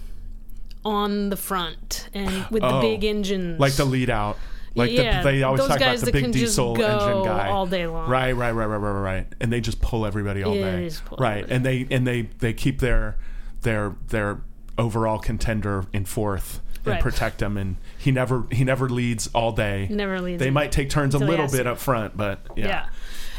on 0.84 1.28
the 1.28 1.36
front 1.36 2.08
and 2.14 2.46
with 2.50 2.62
the 2.62 2.68
Oh, 2.68 2.80
big 2.80 3.04
engines 3.04 3.60
Like 3.60 3.74
the 3.74 3.84
lead 3.84 4.10
out. 4.10 4.36
Like 4.74 4.90
yeah, 4.90 5.22
the, 5.22 5.30
they 5.30 5.42
always 5.42 5.60
talk 5.66 5.76
about 5.76 5.98
the 5.98 6.12
big 6.12 6.32
diesel 6.32 6.70
engine 6.74 7.24
guy. 7.24 7.48
all 7.48 7.66
day 7.66 7.86
long. 7.86 8.08
Right, 8.08 8.32
right, 8.32 8.52
right, 8.52 8.66
right, 8.66 8.76
right, 8.76 9.00
right. 9.00 9.26
And 9.40 9.52
they 9.52 9.60
just 9.60 9.80
pull 9.80 10.06
everybody 10.06 10.42
all 10.42 10.54
Yeah, 10.54 10.64
day. 10.70 10.76
they 10.82 10.88
just 10.88 11.04
pull 11.04 11.18
right, 11.18 11.44
everybody. 11.44 11.54
and 11.54 11.66
they 11.66 11.94
and 11.94 12.06
they 12.06 12.22
they 12.38 12.52
keep 12.54 12.80
their 12.80 13.16
their 13.62 13.94
their 14.08 14.40
overall 14.78 15.18
contender 15.18 15.84
in 15.92 16.04
fourth 16.06 16.60
and 16.84 16.94
Right. 16.94 17.00
protect 17.02 17.40
him. 17.42 17.56
And 17.56 17.76
he 17.98 18.10
never 18.10 18.46
he 18.50 18.64
never 18.64 18.88
leads 18.88 19.28
all 19.34 19.52
day. 19.52 19.86
Never 19.90 20.20
leads. 20.20 20.40
They 20.40 20.50
might 20.50 20.72
take 20.72 20.88
turns 20.90 21.14
a 21.14 21.18
little 21.18 21.48
bit 21.48 21.66
up 21.66 21.78
front, 21.78 22.16
but 22.16 22.40
yeah. 22.56 22.66
yeah. 22.66 22.86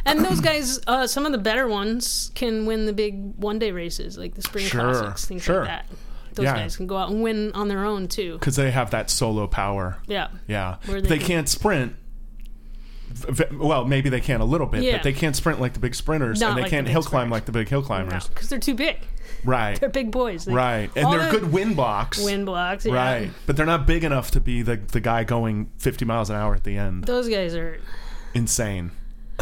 And 0.06 0.24
those 0.24 0.40
guys, 0.42 0.80
uh, 0.86 1.08
some 1.08 1.25
of 1.25 1.32
the 1.32 1.38
better 1.38 1.66
ones, 1.68 2.30
can 2.36 2.66
win 2.66 2.86
the 2.86 2.92
big 2.94 3.36
one-day 3.38 3.72
races, 3.72 4.18
like 4.18 4.36
the 4.36 4.42
spring 4.42 4.66
Sure, 4.66 4.82
classics, 4.82 5.25
things 5.25 5.42
sure. 5.44 5.60
like 5.62 5.68
that. 5.68 5.86
Those 6.36 6.46
Yeah. 6.46 6.56
guys 6.56 6.78
can 6.78 6.88
go 6.88 6.98
out 6.98 7.10
and 7.10 7.22
win 7.24 7.52
on 7.54 7.68
their 7.68 7.86
own 7.86 8.08
too. 8.08 8.34
Because 8.40 8.56
they 8.56 8.72
have 8.72 8.92
that 8.92 9.10
solo 9.10 9.48
power. 9.48 9.98
Yeah, 10.08 10.28
Yeah, 10.48 10.78
they 10.88 11.02
they 11.02 11.18
can- 11.18 11.28
can't 11.28 11.50
sprint. 11.50 11.96
Well, 13.52 13.86
maybe 13.86 14.10
they 14.10 14.22
can 14.22 14.42
a 14.42 14.46
little 14.46 14.66
bit, 14.66 14.82
Yeah. 14.82 14.94
but 14.94 15.04
they 15.04 15.13
can't 15.13 15.36
sprint 15.36 15.62
like 15.62 15.74
the 15.74 15.80
big 15.80 15.94
sprinters, 15.94 16.40
Not 16.40 16.50
and 16.50 16.58
they 16.58 16.62
like 16.63 16.72
can't 16.72 16.86
big 16.88 16.92
hill 16.94 17.04
climb 17.04 17.28
sprinters. 17.28 17.32
like 17.32 17.46
the 17.46 17.52
big 17.52 17.70
hill 17.70 17.82
climbers. 17.84 18.28
because 18.28 18.50
they're 18.50 18.60
too 18.60 18.74
big. 18.75 18.98
Right, 19.46 19.78
They're 19.78 19.90
big 19.90 20.10
boys. 20.10 20.46
They- 20.46 20.54
right, 20.54 20.90
and 20.96 21.12
they're 21.12 21.25
the 21.30 21.40
good 21.40 21.52
wind 21.52 21.75
blocks. 21.75 22.24
wind 22.24 22.46
blocks. 22.46 22.86
Yeah. 22.86 22.94
Right, 22.94 23.32
but 23.46 23.58
they're 23.58 23.66
not 23.66 23.86
big 23.86 24.06
enough 24.06 24.32
to 24.32 24.40
be 24.40 24.62
the 24.62 24.78
the 24.78 25.02
guy 25.02 25.25
going 25.25 25.70
50 25.80 26.06
miles 26.06 26.30
an 26.30 26.38
hour 26.38 26.56
at 26.56 26.63
the 26.63 26.78
end. 26.78 27.04
Those 27.06 27.28
guys 27.28 27.54
are 27.54 27.78
Insane. 28.34 28.92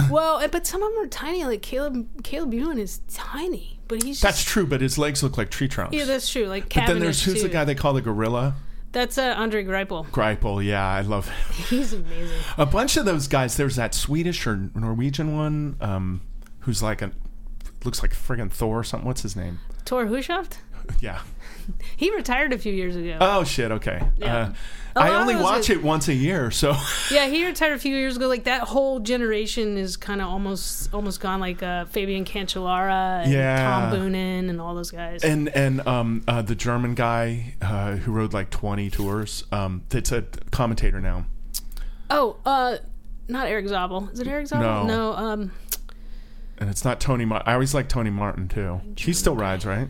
well, 0.10 0.42
but 0.52 0.66
some 0.66 0.82
of 0.82 0.92
them 0.94 1.04
are 1.04 1.08
tiny. 1.08 1.46
Like 1.46 1.62
Caleb, 1.62 2.24
Caleb 2.24 2.54
Ewan 2.56 2.80
is 2.80 3.02
tiny, 3.14 3.80
but 3.92 4.04
he's 4.04 4.22
That's 4.22 4.38
just, 4.38 4.48
true, 4.48 4.66
but 4.66 4.80
his 4.80 4.98
legs 4.98 5.22
look 5.22 5.38
like 5.38 5.50
tree 5.52 5.68
trunks. 5.68 5.94
yeah, 5.94 6.06
that's 6.06 6.32
true. 6.32 6.46
Like 6.46 6.74
but 6.74 6.88
then 6.88 7.00
there's 7.00 7.22
who's 7.24 7.44
the 7.44 7.50
guy 7.50 7.66
they 7.66 7.76
call 7.76 7.94
the 7.94 8.02
gorilla? 8.02 8.56
That's 8.94 9.18
uh, 9.18 9.36
Andre 9.38 9.66
Greipel. 9.66 10.08
Greipel, 10.08 10.64
yeah, 10.66 10.86
I 10.88 11.02
love 11.02 11.28
him. 11.28 11.66
He's 11.70 11.92
amazing. 11.92 12.40
A 12.58 12.66
bunch 12.66 12.96
of 12.96 13.04
those 13.04 13.28
guys. 13.28 13.58
There's 13.58 13.76
that 13.76 13.94
Swedish 13.94 14.48
or 14.48 14.70
Norwegian 14.74 15.36
one, 15.36 15.76
um, 15.82 16.22
who's 16.60 16.82
like 16.82 17.02
a 17.02 17.12
looks 17.84 18.02
like 18.02 18.12
friggin' 18.14 18.50
Thor 18.50 18.80
or 18.80 18.84
something. 18.86 19.06
What's 19.06 19.24
his 19.24 19.36
name? 19.36 19.60
Thor 19.86 20.06
Hushovd. 20.06 20.58
Yeah. 21.00 21.20
He 21.96 22.14
retired 22.14 22.54
a 22.54 22.58
few 22.58 22.74
years 22.74 22.96
ago. 22.96 23.18
Oh 23.22 23.44
shit. 23.44 23.72
Okay. 23.72 24.02
Yeah. 24.18 24.38
Uh, 24.38 24.54
I 24.96 25.10
only 25.22 25.36
watch 25.36 25.70
it 25.70 25.82
once 25.82 26.08
a 26.08 26.14
year, 26.14 26.52
so 26.52 26.76
Yeah, 27.12 27.28
he 27.28 27.46
retired 27.46 27.74
a 27.74 27.80
few 27.80 27.96
years 27.96 28.18
ago. 28.18 28.28
Like 28.28 28.44
that 28.46 28.62
whole 28.64 29.00
generation 29.00 29.78
is 29.78 29.96
kind 29.98 30.22
of 30.22 30.28
almost 30.28 30.94
almost 30.94 31.20
gone. 31.22 31.40
Like 31.40 31.64
uh, 31.64 31.86
Fabian 31.86 32.26
Cancellara 32.26 33.24
and 33.24 33.32
Yeah. 33.32 33.90
Tom 33.90 33.92
Boonen 33.94 34.50
and 34.50 34.60
all 34.60 34.76
those 34.76 34.92
guys. 34.92 35.24
and 35.24 35.50
and 35.50 35.86
um 35.88 36.24
uh, 36.28 36.42
the 36.42 36.56
German 36.56 36.94
guy 36.96 37.56
uh, 37.62 37.96
who 37.96 38.12
rode 38.12 38.34
like 38.34 38.50
20 38.50 38.90
tours. 38.90 39.44
Um, 39.52 39.84
that's 39.90 40.12
a 40.12 40.24
commentator 40.52 41.00
now. 41.00 41.26
oh, 42.10 42.38
uh, 42.46 42.78
not 43.28 43.48
Erik 43.48 43.68
Zabel. 43.68 44.10
Is 44.12 44.20
it 44.20 44.28
Erik 44.28 44.48
Zabel? 44.48 44.86
No. 44.86 45.14
um, 45.14 45.52
And 46.58 46.70
it's 46.70 46.84
not 46.84 47.00
Tony. 47.00 47.24
Mar- 47.26 47.44
I 47.46 47.54
always 47.54 47.74
like 47.74 47.88
Tony 47.88 48.10
Martin 48.10 48.48
too. 48.50 48.82
He 48.98 49.14
still 49.14 49.36
rides, 49.36 49.66
right? 49.66 49.88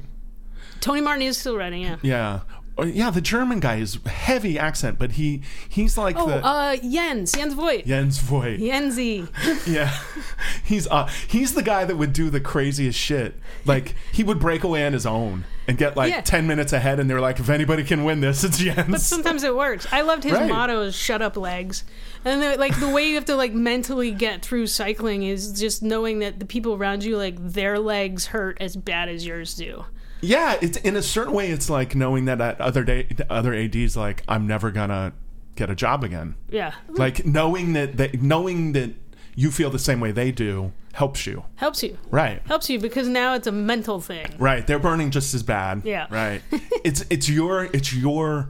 Tony 0.79 1.01
Martin 1.01 1.24
is 1.24 1.38
still 1.38 1.58
riding. 1.58 1.81
Yeah. 1.81 1.98
Yeah. 2.01 2.39
Oh, 2.78 2.84
yeah, 2.86 3.12
the 3.12 3.22
German 3.22 3.60
guy 3.60 3.75
is 3.75 4.00
heavy 4.06 4.58
accent, 4.58 4.98
but 4.98 5.12
he 5.13 5.42
he's 5.68 5.98
like 5.98 6.16
Oh, 6.18 6.25
the 6.28 6.44
uh, 6.44 6.75
Jens 6.78 7.34
Jens 7.34 7.54
Voigt. 7.54 7.86
Jens 7.86 8.18
Voigt. 8.20 8.60
Jensi. 8.60 9.28
Yeah, 9.68 9.96
he's 10.63 10.88
uh, 10.88 11.08
he's 11.28 11.54
the 11.54 11.63
guy 11.63 11.86
that 11.86 11.98
would 11.98 12.13
do 12.13 12.30
the 12.30 12.40
craziest 12.40 12.98
shit. 12.98 13.36
Like 13.66 13.96
he 14.12 14.24
would 14.24 14.40
break 14.40 14.63
away 14.63 14.86
on 14.86 14.94
his 14.94 15.06
own 15.06 15.44
and 15.68 15.78
get 15.78 15.96
like 15.96 16.12
Yeah. 16.12 16.22
ten 16.22 16.48
minutes 16.48 16.74
ahead, 16.74 17.00
and 17.00 17.10
they're 17.10 17.22
like, 17.22 17.40
if 17.40 17.50
anybody 17.50 17.84
can 17.84 18.04
win 18.04 18.22
this, 18.22 18.44
it's 18.44 18.58
Jens. 18.58 18.90
But 18.90 19.01
sometimes 19.01 19.44
it 19.44 19.56
works. 19.56 19.86
I 19.92 20.01
loved 20.01 20.24
his 20.24 20.34
Right. 20.34 20.50
motto 20.50 20.82
is 20.82 20.96
"Shut 20.96 21.22
up, 21.22 21.38
legs," 21.38 21.84
and 22.25 22.42
like 22.60 22.80
the 22.80 22.90
way 22.90 23.08
you 23.08 23.16
have 23.16 23.25
to 23.25 23.36
like 23.36 23.54
mentally 23.54 24.12
get 24.12 24.42
through 24.42 24.68
cycling 24.68 25.24
is 25.24 25.60
just 25.60 25.84
knowing 25.84 26.20
that 26.20 26.40
the 26.40 26.46
people 26.46 26.74
around 26.74 27.04
you 27.04 27.18
like 27.18 27.36
their 27.38 27.78
legs 27.78 28.28
hurt 28.28 28.58
as 28.62 28.75
bad 28.75 29.10
as 29.10 29.25
yours 29.25 29.54
do. 29.56 29.86
Yeah, 30.22 30.58
it's 30.62 30.78
in 30.78 30.96
a 30.96 31.01
certain 31.01 31.34
way, 31.34 31.51
it's 31.51 31.70
like 31.70 31.96
knowing 31.96 32.25
that 32.25 32.38
that 32.38 32.60
other 32.62 32.84
day, 32.84 33.08
other 33.30 33.54
ads 33.54 33.98
like, 33.98 34.24
I'm 34.28 34.48
never 34.48 34.72
gonna 34.72 35.13
get 35.56 35.70
a 35.70 35.75
job 35.75 36.04
again. 36.04 36.36
Yeah, 36.50 36.74
Like 36.90 37.25
knowing 37.25 37.74
that 37.74 37.98
they, 37.98 38.12
knowing 38.13 38.72
that 38.74 38.92
you 39.36 39.51
feel 39.51 39.70
the 39.70 39.80
same 39.80 40.00
way 40.00 40.12
they 40.12 40.32
do 40.32 40.72
helps 40.94 41.25
you. 41.25 41.44
helps 41.56 41.84
you. 41.84 41.98
Right. 42.10 42.42
Helps 42.48 42.70
you 42.70 42.80
because 42.80 43.08
now 43.08 43.34
it's 43.34 43.48
a 43.48 43.51
mental 43.51 44.00
thing. 44.01 44.28
Right, 44.38 44.66
they're 44.68 44.80
burning 44.80 45.10
just 45.12 45.34
as 45.34 45.42
bad. 45.44 45.84
Yeah. 45.86 46.08
Right. 46.10 46.42
it's 46.84 47.06
it's 47.10 47.30
your 47.30 47.66
it's 47.66 47.94
your 47.94 48.50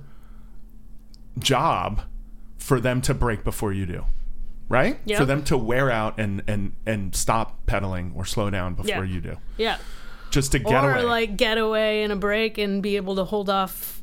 job 1.39 2.01
for 2.57 2.79
them 2.79 3.01
to 3.01 3.13
break 3.13 3.43
before 3.43 3.71
you 3.73 3.85
do. 3.85 4.05
Right? 4.69 4.99
Yep. 5.05 5.17
For 5.19 5.25
them 5.25 5.43
to 5.45 5.57
wear 5.57 5.91
out 5.91 6.17
and 6.19 6.43
and 6.47 6.73
and 6.85 7.13
stop 7.15 7.65
pedaling 7.65 8.13
or 8.15 8.23
slow 8.25 8.49
down 8.49 8.73
before 8.75 9.03
Yeah. 9.05 9.13
you 9.13 9.19
do. 9.21 9.37
Yeah, 9.57 9.77
Just 10.31 10.53
to 10.53 10.59
get 10.59 10.83
or 10.83 10.93
away. 10.93 11.03
like 11.03 11.37
get 11.37 11.57
away 11.57 12.03
in 12.03 12.11
a 12.11 12.15
break 12.15 12.57
and 12.57 12.81
be 12.81 12.95
able 12.95 13.15
to 13.17 13.23
hold 13.23 13.49
off. 13.49 14.01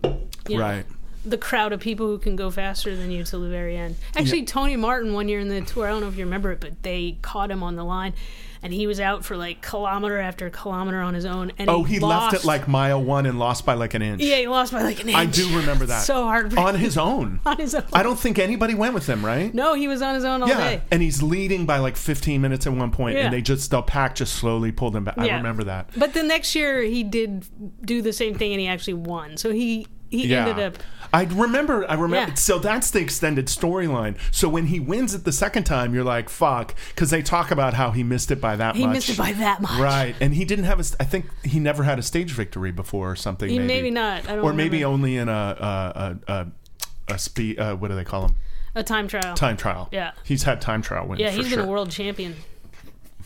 You 0.48 0.56
know, 0.56 0.62
right. 0.62 0.86
the 1.24 1.38
crowd 1.38 1.72
of 1.72 1.80
people 1.80 2.06
who 2.06 2.18
can 2.18 2.36
go 2.36 2.50
faster 2.50 2.94
than 2.96 3.10
you 3.10 3.24
till 3.24 3.40
the 3.40 3.48
very 3.48 3.76
end. 3.76 3.96
Actually, 4.14 4.44
Tony 4.44 4.76
Martin 4.76 5.12
one 5.12 5.28
year 5.28 5.40
in 5.40 5.48
the 5.48 5.60
tour, 5.60 5.86
I 5.86 5.90
don't 5.90 6.00
know 6.00 6.08
if 6.08 6.16
you 6.16 6.24
remember 6.24 6.52
it, 6.52 6.60
but 6.60 6.82
they 6.82 7.18
caught 7.22 7.50
him 7.50 7.62
on 7.62 7.76
the 7.76 7.84
line, 7.84 8.14
and 8.62 8.72
he 8.72 8.86
was 8.86 9.00
out 9.00 9.24
for 9.24 9.36
like 9.36 9.62
kilometer 9.62 10.18
after 10.18 10.50
kilometer 10.50 11.00
on 11.00 11.14
his 11.14 11.24
own. 11.24 11.52
And 11.58 11.68
Oh, 11.70 11.82
he 11.84 11.98
lost, 11.98 12.32
left 12.32 12.44
at 12.44 12.46
like 12.46 12.68
mile 12.68 13.02
1 13.02 13.26
and 13.26 13.38
lost 13.38 13.64
by 13.66 13.74
like 13.74 13.94
an 13.94 14.02
inch. 14.02 14.22
yeah, 14.22 14.36
he 14.36 14.48
lost 14.48 14.72
by 14.72 14.82
like 14.82 15.00
an 15.00 15.08
inch. 15.08 15.18
I 15.18 15.26
do 15.26 15.48
remember 15.58 15.86
that. 15.86 16.00
so 16.02 16.24
hard 16.24 16.56
On 16.58 16.74
his 16.74 16.96
own. 16.98 17.40
on 17.46 17.56
his 17.58 17.74
own. 17.74 17.84
I 17.92 18.02
don't 18.02 18.18
think 18.18 18.38
anybody 18.38 18.74
went 18.74 18.94
with 18.94 19.06
him, 19.08 19.24
right? 19.24 19.52
no, 19.54 19.74
he 19.74 19.88
was 19.88 20.02
on 20.02 20.14
his 20.14 20.24
own 20.24 20.42
all 20.42 20.48
Yeah, 20.48 20.58
day. 20.58 20.82
and 20.90 21.00
he's 21.02 21.22
leading 21.22 21.66
by 21.66 21.78
like 21.78 21.96
15 21.96 22.40
minutes 22.40 22.66
at 22.66 22.72
one 22.72 22.90
point, 22.90 23.16
Yeah. 23.16 23.24
and 23.26 23.32
they 23.34 23.42
just 23.42 23.70
the 23.70 23.82
pack 23.82 24.14
just 24.14 24.34
slowly 24.34 24.72
pulled 24.72 24.94
him 24.96 25.04
back. 25.04 25.18
I 25.18 25.36
remember 25.36 25.64
that. 25.64 25.90
But 25.96 26.14
the 26.14 26.22
next 26.22 26.54
year 26.54 26.82
he 26.82 27.02
did 27.04 27.46
do 27.84 28.02
the 28.02 28.12
same 28.12 28.34
thing, 28.36 28.52
and 28.52 28.60
he 28.60 28.66
actually 28.66 28.94
won. 28.94 29.36
So 29.36 29.52
he 29.52 29.86
he 30.10 30.26
Yeah. 30.28 30.46
ended 30.46 30.64
up. 30.64 30.78
I 31.12 31.24
remember. 31.24 31.90
I 31.90 31.94
remember. 31.94 32.32
Yeah. 32.32 32.34
So 32.34 32.58
that's 32.58 32.90
the 32.90 33.00
extended 33.00 33.46
storyline. 33.46 34.16
So 34.30 34.46
when 34.48 34.66
he 34.66 34.78
wins 34.78 35.14
it 35.14 35.24
the 35.24 35.32
second 35.32 35.64
time, 35.64 35.94
you're 35.94 36.04
like, 36.04 36.28
"Fuck," 36.28 36.74
because 36.88 37.08
they 37.08 37.22
talk 37.22 37.50
about 37.50 37.72
how 37.74 37.92
he 37.92 38.02
missed 38.02 38.30
it 38.30 38.42
by 38.42 38.56
that 38.56 38.76
He 38.76 38.82
much. 38.82 38.90
He 38.90 38.94
missed 38.94 39.08
it 39.10 39.16
by 39.18 39.32
that 39.32 39.62
much. 39.62 39.80
Right, 39.80 40.14
and 40.20 40.34
he 40.34 40.44
didn't 40.44 40.66
have 40.66 40.78
a. 40.80 40.84
I 41.00 41.04
think 41.04 41.26
he 41.44 41.60
never 41.60 41.82
had 41.84 41.98
a 41.98 42.02
stage 42.02 42.32
victory 42.32 42.72
before 42.72 43.10
or 43.10 43.16
something. 43.16 43.48
He- 43.48 43.58
maybe, 43.58 43.66
maybe 43.68 43.90
not. 43.90 44.28
Or 44.30 44.52
maybe 44.52 44.78
remember. 44.78 44.86
only 44.94 45.16
in 45.16 45.28
a 45.30 45.32
a 45.32 46.18
a, 46.28 46.32
a, 46.32 47.14
a 47.14 47.18
speed. 47.18 47.58
Uh, 47.58 47.74
what 47.76 47.88
do 47.88 47.94
they 47.96 48.04
call 48.04 48.26
them? 48.26 48.36
A 48.74 48.82
time 48.82 49.08
trial. 49.08 49.34
Time 49.34 49.56
trial. 49.56 49.88
Yeah. 49.90 50.12
he's 50.24 50.42
had 50.42 50.60
time 50.60 50.82
trial 50.82 51.08
wins. 51.08 51.20
yeah, 51.20 51.30
he's 51.30 51.48
sure. 51.48 51.56
been 51.58 51.66
a 51.66 51.70
world 51.70 51.90
champion. 51.90 52.36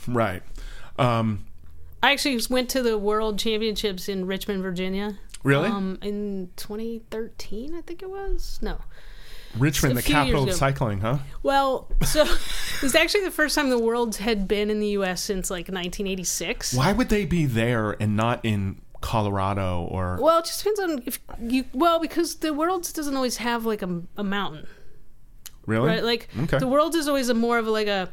Right. 0.07 0.43
Um, 0.99 1.45
I 2.03 2.13
actually 2.13 2.41
went 2.51 2.69
to 2.71 2.83
the 2.83 2.97
World 2.99 3.39
Championships 3.39 4.09
in 4.09 4.27
Richmond, 4.27 4.63
Virginia. 4.63 5.19
Really, 5.43 5.69
Um, 5.69 5.99
in 6.03 6.51
2013, 6.57 7.75
I 7.75 7.81
think 7.83 8.03
it 8.03 8.11
was. 8.11 8.59
No. 8.63 8.79
Richmond, 9.59 9.99
the 9.99 10.03
capital 10.03 10.45
of 10.49 10.55
cycling, 10.55 11.01
huh? 11.01 11.19
Well, 11.43 11.91
so 12.05 12.23
it 12.77 12.83
was 12.83 12.95
actually 12.95 13.25
the 13.25 13.31
first 13.31 13.55
time 13.55 13.69
the 13.69 13.79
Worlds 13.79 14.17
had 14.17 14.49
been 14.49 14.71
in 14.71 14.81
the 14.81 14.89
U.S. 14.89 15.23
since 15.23 15.51
like 15.51 15.67
1986. 15.69 16.73
Why 16.75 16.93
would 16.93 17.11
they 17.11 17.27
be 17.27 17.45
there 17.45 17.95
and 18.01 18.17
not 18.17 18.41
in 18.45 18.81
Colorado 19.03 19.83
or? 19.91 20.19
Well, 20.23 20.39
it 20.39 20.47
just 20.47 20.61
depends 20.65 20.81
on 20.81 21.03
if 21.05 21.21
you. 21.39 21.65
Well, 21.75 21.99
because 22.01 22.37
the 22.37 22.55
Worlds 22.55 22.93
doesn't 22.95 23.15
always 23.15 23.37
have 23.39 23.67
like 23.67 23.83
a, 23.83 24.03
a 24.17 24.25
mountain, 24.25 24.67
really? 25.67 25.87
right? 25.89 26.03
Like 26.05 26.29
Okay. 26.45 26.59
the 26.59 26.69
Worlds 26.69 26.97
is 26.97 27.07
always 27.07 27.29
a 27.29 27.35
more 27.35 27.59
of 27.59 27.67
like 27.67 27.89
a 27.89 28.09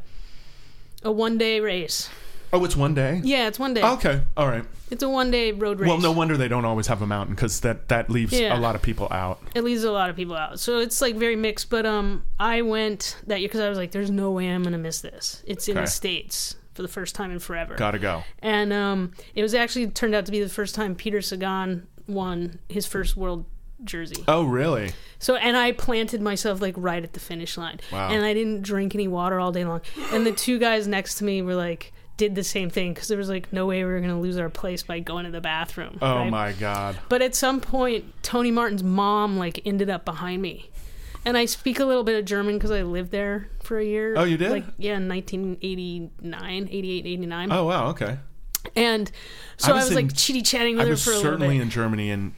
a 1.03 1.11
one 1.11 1.37
day 1.37 1.61
race. 1.61 2.09
Oh, 2.53 2.63
it's 2.65 2.75
one 2.75 2.93
day. 2.93 3.21
Yeah, 3.23 3.47
it's 3.47 3.59
one 3.59 3.73
day. 3.73 3.83
Okay, 3.83 4.21
all 4.37 4.47
right. 4.47 4.63
It's 4.91 5.03
a 5.03 5.09
one 5.09 5.29
day 5.31 5.51
road 5.51 5.79
race. 5.79 5.87
Well, 5.87 5.99
no 5.99 6.11
wonder 6.11 6.35
they 6.35 6.47
don't 6.47 6.65
always 6.65 6.87
have 6.87 7.01
a 7.01 7.07
mountain 7.07 7.35
because 7.35 7.59
that 7.61 7.87
that 7.89 8.09
leaves 8.09 8.33
Yeah. 8.33 8.57
a 8.57 8.59
lot 8.59 8.75
of 8.75 8.81
people 8.81 9.07
out. 9.11 9.39
it 9.53 9.63
leaves 9.63 9.83
a 9.83 9.91
lot 9.91 10.09
of 10.09 10.15
people 10.15 10.35
out. 10.35 10.59
So 10.59 10.79
it's 10.79 10.99
like 11.01 11.15
very 11.15 11.35
mixed. 11.35 11.69
But 11.69 11.85
um, 11.85 12.23
I 12.39 12.61
went 12.63 13.17
that 13.27 13.39
year 13.39 13.47
because 13.49 13.61
I 13.61 13.69
was 13.69 13.77
like, 13.77 13.91
"There's 13.91 14.09
no 14.11 14.31
way 14.31 14.47
I'm 14.47 14.63
gonna 14.63 14.77
miss 14.79 15.01
this." 15.01 15.43
It's 15.45 15.67
in 15.67 15.77
Okay. 15.77 15.85
the 15.85 15.91
states 15.91 16.55
for 16.73 16.81
the 16.81 16.87
first 16.87 17.13
time 17.13 17.29
in 17.31 17.39
forever. 17.39 17.75
Gotta 17.75 17.99
go. 17.99 18.23
And 18.39 18.73
um, 18.73 19.11
it 19.35 19.41
was 19.43 19.53
actually 19.53 19.87
turned 19.87 20.15
out 20.15 20.25
to 20.25 20.31
be 20.31 20.39
the 20.41 20.49
first 20.49 20.73
time 20.75 20.95
Peter 20.95 21.21
Sagan 21.21 21.85
won 22.07 22.57
his 22.69 22.85
first 22.87 23.15
world 23.15 23.45
jersey. 23.83 24.23
Oh, 24.27 24.43
really? 24.43 24.91
So 25.19 25.35
and 25.35 25.55
I 25.55 25.71
planted 25.73 26.21
myself 26.21 26.61
like 26.61 26.73
right 26.77 27.03
at 27.03 27.13
the 27.13 27.19
finish 27.19 27.57
line. 27.57 27.79
Wow. 27.91 28.09
And 28.09 28.25
I 28.25 28.33
didn't 28.33 28.63
drink 28.63 28.95
any 28.95 29.07
water 29.07 29.39
all 29.39 29.51
day 29.51 29.65
long. 29.65 29.81
And 30.11 30.25
the 30.25 30.31
two 30.31 30.57
guys 30.57 30.87
next 30.87 31.15
to 31.19 31.23
me 31.23 31.41
were 31.43 31.55
like 31.55 31.93
did 32.19 32.35
the 32.35 32.43
same 32.43 32.69
thing 32.69 32.93
because 32.93 33.07
there 33.07 33.17
was 33.17 33.29
like 33.29 33.51
no 33.53 33.65
way 33.65 33.83
we 33.83 33.89
were 33.89 34.01
gonna 34.01 34.19
lose 34.19 34.37
our 34.37 34.49
place 34.49 34.83
by 34.83 34.99
going 34.99 35.23
to 35.23 35.31
the 35.31 35.39
bathroom. 35.41 35.97
Oh 36.01 36.17
right? 36.17 36.29
my 36.29 36.51
god. 36.51 36.99
But 37.07 37.21
at 37.21 37.33
some 37.33 37.61
point, 37.61 38.13
Tony 38.21 38.51
Martin's 38.51 38.83
mom 38.83 39.37
like 39.37 39.65
ended 39.65 39.89
up 39.89 40.03
behind 40.05 40.41
me. 40.41 40.69
And 41.25 41.37
I 41.37 41.45
speak 41.45 41.79
a 41.79 41.85
little 41.85 42.03
bit 42.03 42.19
of 42.19 42.25
German 42.25 42.55
because 42.55 42.71
I 42.71 42.81
lived 42.81 43.11
there 43.11 43.49
for 43.61 43.79
a 43.79 43.83
year. 43.85 44.15
Oh, 44.15 44.23
you 44.23 44.37
did? 44.37 44.51
Like, 44.51 44.63
yeah, 44.77 44.97
in 44.97 45.07
1989, 45.07 46.69
88, 46.71 47.05
89. 47.05 47.51
Oh 47.51 47.65
wow. 47.65 47.89
Okay. 47.89 48.17
And 48.75 49.09
so 49.57 49.69
I 49.69 49.71
I 49.71 49.75
was 49.75 49.85
was, 49.85 49.91
in- 49.91 49.95
like 49.95 50.15
chitty 50.15 50.41
chatting 50.41 50.75
with 50.75 50.83
I 50.83 50.85
her 50.85 50.91
was 50.91 51.03
for 51.03 51.11
a 51.11 51.15
little 51.15 51.31
certainly 51.31 51.57
in 51.57 51.69
Germany 51.69 52.09
in 52.11 52.35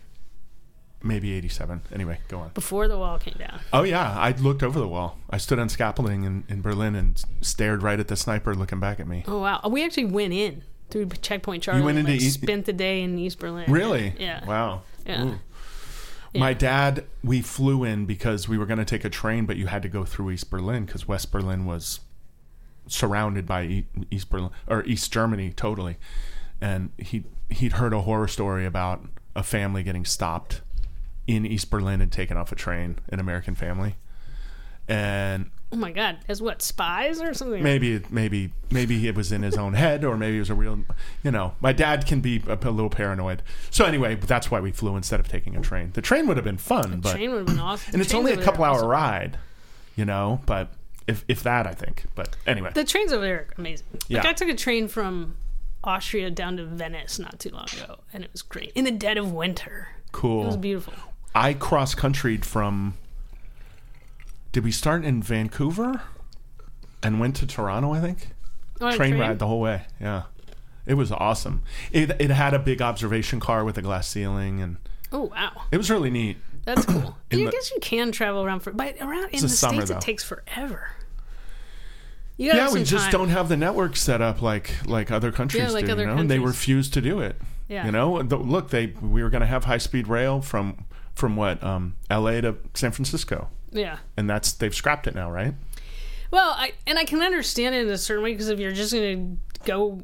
maybe 1.03 1.34
'87. 1.34 1.81
Anyway, 1.93 2.20
go 2.27 2.39
on. 2.39 2.50
before 2.50 2.88
the 2.88 2.98
wall 2.98 3.17
came 3.20 3.36
down. 3.38 3.60
Oh 3.74 3.84
yeah, 3.84 4.17
I 4.17 4.31
looked 4.31 4.63
over 4.63 4.79
the 4.79 4.88
wall. 4.88 5.17
I 5.29 5.38
stood 5.38 5.60
on 5.60 5.70
scaffolding 5.70 6.24
in, 6.24 6.43
in 6.48 6.62
Berlin 6.62 6.96
and 6.96 7.24
stared 7.41 7.84
right 7.84 8.00
at 8.00 8.08
the 8.08 8.15
sniper 8.15 8.53
looking 8.55 8.79
back 8.79 9.00
at 9.00 9.08
me. 9.08 9.24
Oh, 9.27 9.39
wow. 9.39 9.62
We 9.70 9.84
actually 9.84 10.05
went 10.05 10.34
in 10.34 10.63
through 10.89 11.10
Checkpoint 11.22 11.63
Charlie. 11.63 11.79
You 11.79 11.86
went 11.86 11.98
and, 11.98 12.08
into 12.08 12.20
like, 12.20 12.25
East- 12.25 12.41
spent 12.41 12.65
the 12.65 12.74
day 12.74 13.01
in 13.01 13.17
East 13.17 13.39
Berlin. 13.39 13.72
Really? 13.72 14.13
Yeah. 14.20 14.46
Wow. 14.46 14.84
Yeah. 15.05 15.36
My 16.34 16.53
dad, 16.53 17.05
we 17.24 17.41
flew 17.41 17.84
in 17.84 18.05
because 18.05 18.48
we 18.48 18.58
were 18.58 18.65
going 18.65 18.79
to 18.79 18.86
take 18.86 19.03
a 19.03 19.10
train, 19.10 19.46
but 19.46 19.58
you 19.58 19.67
had 19.67 19.81
to 19.81 19.89
go 19.89 20.05
through 20.05 20.31
East 20.31 20.50
Berlin 20.50 20.86
because 20.86 21.08
West 21.08 21.29
Berlin 21.31 21.65
was 21.65 22.00
surrounded 22.88 23.46
by 23.46 23.84
East 24.10 24.29
Berlin 24.29 24.50
or 24.67 24.84
East 24.86 25.12
Germany 25.12 25.51
totally. 25.51 25.98
And 26.62 26.91
he 26.98 27.24
he'd 27.50 27.74
heard 27.74 27.91
a 27.91 28.01
horror 28.01 28.27
story 28.27 28.65
about 28.65 29.03
a 29.36 29.43
family 29.43 29.84
getting 29.84 30.05
stopped 30.05 30.62
in 31.28 31.46
East 31.46 31.70
Berlin 31.70 32.01
and 32.01 32.12
taken 32.12 32.38
off 32.38 32.51
a 32.51 32.56
train, 32.56 32.98
an 33.10 33.20
American 33.20 33.56
family. 33.56 33.96
And 34.88 35.51
Oh 35.74 35.78
my 35.78 35.92
god, 35.94 36.18
as 36.28 36.42
what 36.42 36.62
spies 36.62 37.22
or 37.22 37.34
something? 37.34 37.63
Maybe, 37.63 38.01
maybe, 38.10 38.51
maybe 38.72 39.08
it 39.08 39.16
was 39.16 39.32
in 39.32 39.42
his 39.42 39.56
own 39.58 39.74
head, 39.74 40.04
or 40.04 40.18
maybe 40.18 40.36
it 40.36 40.40
was 40.40 40.50
a 40.50 40.54
real. 40.54 40.80
You 41.24 41.32
know, 41.32 41.54
my 41.62 41.72
dad 41.72 42.06
can 42.06 42.20
be 42.20 42.44
a, 42.46 42.56
a 42.56 42.72
little 42.72 42.90
paranoid. 42.90 43.42
So 43.70 43.86
anyway, 43.86 44.16
that's 44.16 44.51
why 44.51 44.60
we 44.60 44.72
flew 44.74 44.98
instead 44.98 45.22
of 45.22 45.30
taking 45.30 45.56
a 45.56 45.62
train. 45.62 45.92
The 45.94 46.01
train 46.01 46.28
would 46.28 46.36
have 46.36 46.44
been 46.44 46.58
fun, 46.58 47.00
but 47.00 47.13
Train 47.13 47.30
would 47.32 47.38
have 47.38 47.48
been 47.48 47.60
awesome. 47.60 47.94
and 47.94 48.01
it's 48.01 48.13
only 48.13 48.34
a 48.34 48.44
couple 48.44 48.66
hour 48.66 48.75
awesome. 48.80 48.90
ride. 48.90 49.38
You 49.96 50.04
know, 50.04 50.42
but 50.46 50.74
if 51.08 51.24
if 51.30 51.42
that, 51.44 51.66
I 51.68 51.72
think. 51.74 52.04
But 52.16 52.36
anyway, 52.46 52.72
The 52.74 52.84
trains 52.84 53.13
over 53.13 53.24
there 53.24 53.36
are 53.36 53.48
amazing. 53.58 53.86
Like 53.94 54.04
Yeah. 54.10 54.28
I 54.30 54.34
took 54.34 54.50
a 54.50 54.56
train 54.56 54.90
from 54.90 55.38
Austria 55.86 56.30
down 56.32 56.58
to 56.58 56.66
Venice 56.66 57.18
not 57.18 57.40
too 57.40 57.50
long 57.51 57.68
ago, 57.82 58.00
and 58.12 58.25
it 58.25 58.32
was 58.34 58.42
great 58.42 58.74
in 58.75 58.84
the 58.84 58.92
dead 58.92 59.18
of 59.18 59.32
winter. 59.32 59.88
Cool. 60.12 60.44
It 60.44 60.48
was 60.48 60.58
beautiful. 60.58 60.94
I 61.34 61.54
cross 61.54 61.96
countryed 61.96 62.46
from. 62.46 62.96
Did 64.52 64.64
we 64.64 64.72
start 64.72 65.06
in 65.06 65.24
Vancouver, 65.24 66.02
and 67.02 67.20
went 67.20 67.36
to 67.38 67.48
Toronto? 67.48 67.94
I 67.94 68.02
think. 68.02 68.30
A 68.82 68.96
train, 68.96 69.18
ride 69.18 69.40
the 69.40 69.48
whole 69.48 69.62
way. 69.62 69.84
Yeah, 70.00 70.24
it 70.86 70.96
was 70.96 71.12
awesome. 71.12 71.62
It 71.92 72.12
it 72.20 72.32
had 72.32 72.54
a 72.54 72.60
big 72.60 72.82
observation 72.82 73.40
car 73.40 73.64
with 73.64 73.78
a 73.78 73.82
glass 73.82 74.08
ceiling, 74.08 74.60
and 74.62 74.78
Oh 75.12 75.24
wow, 75.24 75.64
it 75.72 75.78
was 75.78 75.90
really 75.92 76.10
neat. 76.10 76.38
that's 76.66 76.86
cool. 76.86 77.16
I 77.32 77.36
guess 77.36 77.72
you 77.72 77.80
can 77.82 78.12
travel 78.12 78.44
around 78.44 78.62
for, 78.62 78.72
but 78.72 78.96
around 79.00 79.30
in 79.32 79.42
the 79.42 79.50
summer, 79.50 79.76
states 79.86 79.92
though. 79.92 79.98
it 79.98 80.02
takes 80.02 80.24
forever. 80.24 80.90
You 82.38 82.54
Yeah, 82.54 82.72
we 82.72 82.84
just 82.84 83.06
time. 83.06 83.12
don't 83.12 83.30
have 83.30 83.50
the 83.50 83.58
network 83.58 83.96
set 83.96 84.22
up 84.22 84.42
like 84.42 84.74
like 84.88 85.12
other 85.12 85.32
countries 85.32 85.74
like 85.74 85.86
do. 85.86 85.92
other 85.92 86.04
you 86.04 86.10
know, 86.10 86.18
and 86.18 86.30
they 86.32 86.40
refuse 86.40 86.90
to 86.90 87.02
do 87.02 87.20
it. 87.22 87.36
Yeah. 87.68 87.86
You 87.86 87.92
know, 87.92 88.22
The- 88.24 88.38
look, 88.38 88.70
they 88.72 88.88
we 89.00 89.22
were 89.22 89.30
going 89.30 89.42
to 89.42 89.48
have 89.48 89.66
high 89.66 89.78
speed 89.78 90.08
rail 90.08 90.42
from 90.42 90.86
from 91.15 91.36
what 91.36 91.63
um, 91.63 91.96
L.A. 92.10 92.41
to 92.41 92.56
San 92.74 92.91
Francisco, 92.91 93.50
Yeah. 93.72 93.98
and 94.18 94.30
that's 94.30 94.51
they've 94.53 94.74
scrapped 94.75 95.08
it 95.08 95.15
now, 95.15 95.30
right? 95.32 95.53
Well, 96.32 96.51
I 96.58 96.74
and 96.88 96.98
I 96.98 97.03
can 97.03 97.22
understand 97.22 97.75
it 97.75 97.86
in 97.86 97.89
a 97.89 97.98
certain 97.98 98.24
way 98.24 98.32
because 98.32 98.50
if 98.50 98.60
you're 98.60 98.72
just 98.72 98.94
going 98.94 99.39
to 99.60 99.65
go 99.65 100.01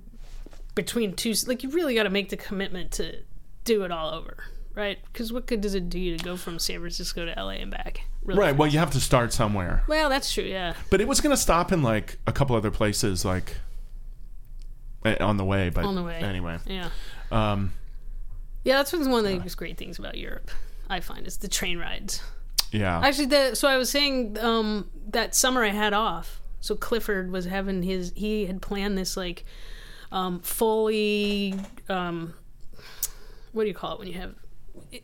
between 0.75 1.13
two, 1.13 1.33
like 1.47 1.63
you 1.63 1.69
really 1.69 1.95
got 1.95 2.03
to 2.03 2.09
make 2.09 2.29
the 2.29 2.37
commitment 2.37 2.91
to 2.93 3.19
do 3.63 3.83
it 3.83 3.91
all 3.91 4.13
over, 4.13 4.35
right? 4.75 4.99
Because 5.11 5.31
what 5.33 5.45
good 5.47 5.61
does 5.61 5.73
it 5.73 5.89
do 5.89 5.97
you 5.99 6.17
to 6.17 6.23
go 6.23 6.35
from 6.37 6.59
San 6.59 6.79
Francisco 6.81 7.25
to 7.25 7.31
LA 7.41 7.51
and 7.51 7.71
back? 7.71 8.01
Really? 8.23 8.39
Right. 8.41 8.55
Well, 8.57 8.67
you 8.67 8.77
have 8.79 8.91
to 8.91 8.99
start 8.99 9.31
somewhere, 9.31 9.83
Well, 9.87 10.09
that's 10.09 10.31
true. 10.33 10.43
Yeah. 10.43 10.73
but 10.89 10.99
it 10.99 11.07
was 11.07 11.21
going 11.21 11.33
to 11.33 11.41
stop 11.41 11.71
in 11.71 11.81
like 11.81 12.17
a 12.27 12.33
couple 12.33 12.55
other 12.57 12.71
places, 12.71 13.23
like 13.23 13.55
eh, 15.05 15.15
on 15.21 15.37
the 15.37 15.45
way. 15.45 15.69
But 15.69 15.85
On 15.85 15.95
the 15.95 16.03
way. 16.03 16.17
anyway, 16.19 16.57
Yeah. 16.65 16.89
um, 17.31 17.73
Yeah, 18.65 18.75
that's 18.77 18.91
one 18.91 19.01
of 19.25 19.43
the 19.43 19.55
great 19.55 19.77
things 19.77 19.97
about 19.97 20.17
Europe. 20.17 20.51
I 20.89 20.99
find 20.99 21.27
is 21.27 21.37
the 21.37 21.47
train 21.47 21.77
rides. 21.77 22.21
yeah, 22.71 22.99
Actually, 23.03 23.27
the 23.27 23.55
so 23.55 23.67
I 23.67 23.77
was 23.77 23.89
saying 23.89 24.37
um, 24.39 24.89
that 25.09 25.35
summer 25.35 25.63
I 25.63 25.69
had 25.69 25.93
off. 25.93 26.41
So 26.59 26.75
Clifford 26.75 27.31
was 27.31 27.45
having 27.45 27.83
his. 27.83 28.11
He 28.15 28.45
had 28.45 28.61
planned 28.61 28.97
this 28.97 29.15
like 29.15 29.45
um, 30.11 30.39
fully. 30.41 31.55
Um, 31.89 32.33
what 33.53 33.63
do 33.63 33.67
you 33.69 33.73
call 33.75 33.93
it 33.93 33.99
when 33.99 34.07
you 34.07 34.15
have 34.15 34.35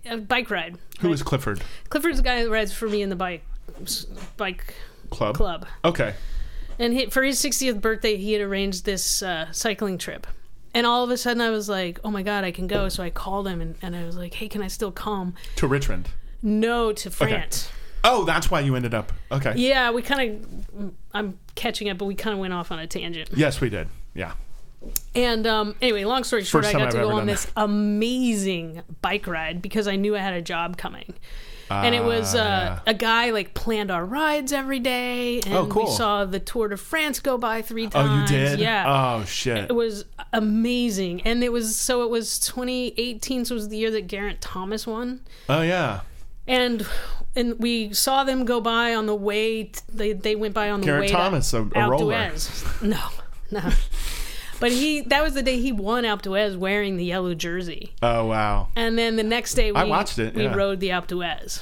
a 0.06 0.18
bike 0.18 0.50
ride? 0.50 0.78
who 1.00 1.08
right? 1.08 1.14
is 1.14 1.24
Clifford 1.24 1.62
Clifford's 1.90 2.18
the 2.18 2.24
guy 2.24 2.44
that 2.44 2.50
rides 2.50 2.72
for 2.74 2.88
me 2.88 3.02
in 3.02 3.10
the 3.10 3.16
bike 3.16 3.44
bike 4.38 4.74
Club? 5.10 5.36
club. 5.36 5.66
Okay. 5.86 6.14
And 6.80 6.92
he, 6.94 7.06
for 7.06 7.22
his 7.24 7.40
60th 7.40 7.82
birthday, 7.82 8.18
he 8.18 8.34
had 8.34 8.42
arranged 8.42 8.84
this 8.84 9.22
uh, 9.22 9.52
cycling 9.52 10.00
trip. 10.00 10.26
And 10.74 10.88
all 10.88 11.04
of 11.04 11.10
a 11.10 11.18
sudden, 11.18 11.42
I 11.42 11.50
was 11.50 11.70
like, 11.70 12.00
"Oh 12.04 12.10
my 12.12 12.24
god, 12.24 12.44
I 12.44 12.52
can 12.52 12.68
go!" 12.68 12.90
So 12.90 13.04
I 13.04 13.10
called 13.10 13.48
him 13.48 13.62
and, 13.62 13.76
and 13.82 13.96
I 13.96 14.06
was 14.06 14.18
like, 14.18 14.34
"Hey, 14.34 14.48
can 14.48 14.62
I 14.62 14.68
still 14.68 14.92
come?" 14.92 15.36
To 15.58 15.68
Richmond. 15.68 16.10
No, 16.42 16.92
to 16.94 17.10
France. 17.12 17.70
Oh, 18.04 18.26
that's 18.26 18.52
why 18.52 18.60
you 18.60 18.76
ended 18.76 18.94
up. 18.94 19.14
Okay. 19.32 19.54
Yeah, 19.56 19.92
we 19.92 20.02
kind 20.02 20.46
of. 20.76 20.92
I'm 21.14 21.40
catching 21.56 21.90
up, 21.90 21.98
but 21.98 22.06
we 22.06 22.16
kind 22.16 22.34
of 22.34 22.40
went 22.40 22.54
off 22.54 22.72
on 22.72 22.80
a 22.80 22.88
tangent. 22.88 23.30
Yes, 23.36 23.62
we 23.62 23.70
did. 23.70 23.88
Yeah. 24.14 24.34
And 25.16 25.48
um, 25.48 25.76
anyway, 25.82 26.04
long 26.04 26.24
story 26.24 26.44
short, 26.44 26.66
First 26.66 26.76
I 26.76 26.80
got 26.80 26.92
to 26.92 26.98
I've 26.98 27.04
go 27.04 27.12
on 27.12 27.26
this 27.26 27.48
amazing 27.56 28.82
bike 29.02 29.28
ride 29.28 29.62
because 29.62 29.88
I 29.88 29.96
knew 29.96 30.16
I 30.16 30.20
had 30.20 30.34
a 30.34 30.42
job 30.42 30.78
coming. 30.78 31.14
And 31.84 31.96
it 31.96 32.04
was 32.04 32.36
Ah, 32.36 32.38
uh, 32.38 32.42
yeah. 32.42 32.80
a 32.88 32.94
guy 32.94 33.32
like 33.32 33.54
planned 33.54 33.90
our 33.92 34.06
rides 34.06 34.54
every 34.54 34.80
day, 34.80 35.40
and 35.46 35.54
Oh, 35.56 35.66
cool. 35.68 35.86
we 35.86 35.92
saw 35.92 36.26
the 36.26 36.40
Tour 36.40 36.68
de 36.70 36.78
France 36.78 37.20
go 37.20 37.38
by 37.38 37.62
three 37.62 37.88
times. 37.88 38.10
Oh, 38.32 38.34
you 38.36 38.40
did? 38.40 38.60
Yeah. 38.60 38.86
Oh 38.88 39.26
shit. 39.26 39.70
It 39.70 39.74
was 39.74 40.06
amazing, 40.32 41.22
and 41.24 41.44
it 41.44 41.52
was 41.52 41.78
so. 41.78 42.04
It 42.04 42.10
was 42.10 42.40
2018, 42.40 43.46
so 43.46 43.54
it 43.54 43.56
was 43.56 43.70
the 43.70 43.78
year 43.78 43.92
that 43.92 44.08
Geraint 44.08 44.42
Thomas 44.42 44.86
won, 44.88 45.22
Oh 45.50 45.62
yeah. 45.62 46.02
and 46.48 46.86
and 47.36 47.58
we 47.60 47.94
saw 47.94 48.24
them 48.24 48.46
go 48.46 48.62
by 48.62 48.94
on 48.94 49.06
the 49.06 49.16
way. 49.16 49.64
T- 49.66 49.80
they 49.90 50.14
they 50.14 50.36
went 50.36 50.54
by 50.54 50.70
on 50.70 50.82
the 50.82 50.86
Geraint 50.88 51.12
way 51.14 51.18
Thomas, 51.20 51.52
to 51.52 51.70
a- 51.76 51.86
a 51.86 51.90
roller. 51.90 52.32
No, 52.82 53.00
no. 53.52 53.72
But 54.64 54.72
he 54.72 55.02
that 55.02 55.22
was 55.22 55.34
the 55.34 55.44
day 55.44 55.60
he 55.60 55.74
won 55.74 56.06
Alpe 56.06 56.22
d'Huez 56.22 56.56
wearing 56.56 56.96
the 56.96 57.04
yellow 57.04 57.34
jersey, 57.36 57.92
Oh 58.02 58.26
wow. 58.28 58.70
and 58.78 58.98
then 58.98 59.18
the 59.18 59.24
next 59.24 59.56
day 59.56 59.74
we 59.74 59.78
I 59.78 59.84
watched 59.84 60.18
it, 60.20 60.36
We 60.36 60.44
yeah. 60.44 60.56
rode 60.56 60.80
the 60.80 60.88
Alpe 60.88 61.08
d'Huez. 61.08 61.62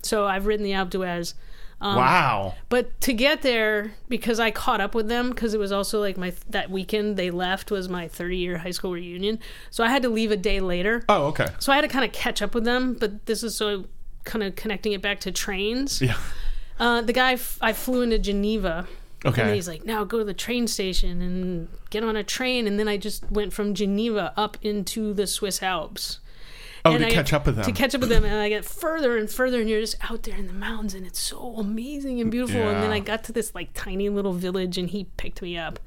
So 0.00 0.24
I've 0.24 0.46
ridden 0.46 0.64
the 0.64 0.72
Alpe 0.72 0.88
d'Huez. 0.88 1.34
Um, 1.82 1.96
wow. 1.96 2.54
But 2.70 2.98
to 3.02 3.12
get 3.12 3.42
there, 3.42 3.92
because 4.08 4.40
I 4.40 4.50
caught 4.50 4.80
up 4.80 4.94
with 4.94 5.08
them, 5.08 5.28
because 5.30 5.52
it 5.52 5.60
was 5.60 5.70
also 5.70 6.00
like 6.00 6.16
my 6.16 6.32
that 6.48 6.70
weekend 6.70 7.18
they 7.18 7.30
left 7.30 7.70
was 7.70 7.90
my 7.90 8.08
30 8.08 8.38
year 8.38 8.56
high 8.58 8.70
school 8.70 8.92
reunion, 8.92 9.38
so 9.68 9.84
I 9.84 9.88
had 9.90 10.00
to 10.02 10.08
leave 10.08 10.30
a 10.30 10.36
day 10.38 10.60
later. 10.60 11.04
Oh 11.10 11.26
okay. 11.26 11.48
So 11.58 11.72
I 11.72 11.74
had 11.76 11.82
to 11.82 11.88
kind 11.88 12.06
of 12.06 12.12
catch 12.12 12.40
up 12.40 12.54
with 12.54 12.64
them. 12.64 12.94
But 12.94 13.26
this 13.26 13.42
is 13.42 13.54
so 13.54 13.84
kind 14.24 14.42
of 14.42 14.56
connecting 14.56 14.92
it 14.92 15.02
back 15.02 15.20
to 15.20 15.30
trains. 15.32 16.00
Yeah. 16.00 16.16
Uh, 16.78 17.02
the 17.02 17.12
guy 17.12 17.34
f- 17.34 17.58
I 17.60 17.74
flew 17.74 18.00
into 18.00 18.18
Geneva. 18.18 18.86
And 19.24 19.34
Okay. 19.34 19.54
he's 19.54 19.68
like, 19.68 19.84
now 19.84 20.04
go 20.04 20.18
to 20.18 20.24
the 20.24 20.32
train 20.34 20.66
station 20.66 21.20
and 21.20 21.68
get 21.90 22.02
on 22.04 22.16
a 22.16 22.24
train. 22.24 22.66
And 22.66 22.78
then 22.78 22.88
I 22.88 22.96
just 22.96 23.30
went 23.30 23.52
from 23.52 23.74
Geneva 23.74 24.32
up 24.36 24.56
into 24.62 25.12
the 25.12 25.26
Swiss 25.26 25.62
Alps. 25.62 26.20
Oh, 26.86 26.92
and 26.92 27.00
to 27.00 27.08
I 27.08 27.10
catch 27.10 27.26
get- 27.26 27.34
up 27.34 27.46
with 27.46 27.56
them. 27.56 27.64
To 27.66 27.72
catch 27.72 27.94
up 27.94 28.00
with 28.00 28.08
them, 28.08 28.24
and 28.24 28.36
I 28.36 28.48
get 28.48 28.64
further 28.64 29.18
and 29.18 29.30
further, 29.30 29.60
and 29.60 29.68
you're 29.68 29.82
just 29.82 29.96
out 30.10 30.22
there 30.22 30.36
in 30.36 30.46
the 30.46 30.54
mountains, 30.54 30.94
and 30.94 31.06
it's 31.06 31.20
so 31.20 31.56
amazing 31.58 32.22
and 32.22 32.30
beautiful. 32.30 32.62
And 32.62 32.82
then 32.82 32.90
I 32.90 33.00
got 33.00 33.22
to 33.24 33.32
this 33.32 33.54
like 33.54 33.74
tiny 33.74 34.08
little 34.08 34.32
village, 34.32 34.78
and 34.78 34.88
he 34.88 35.04
picked 35.18 35.42
me 35.42 35.58
up, 35.58 35.78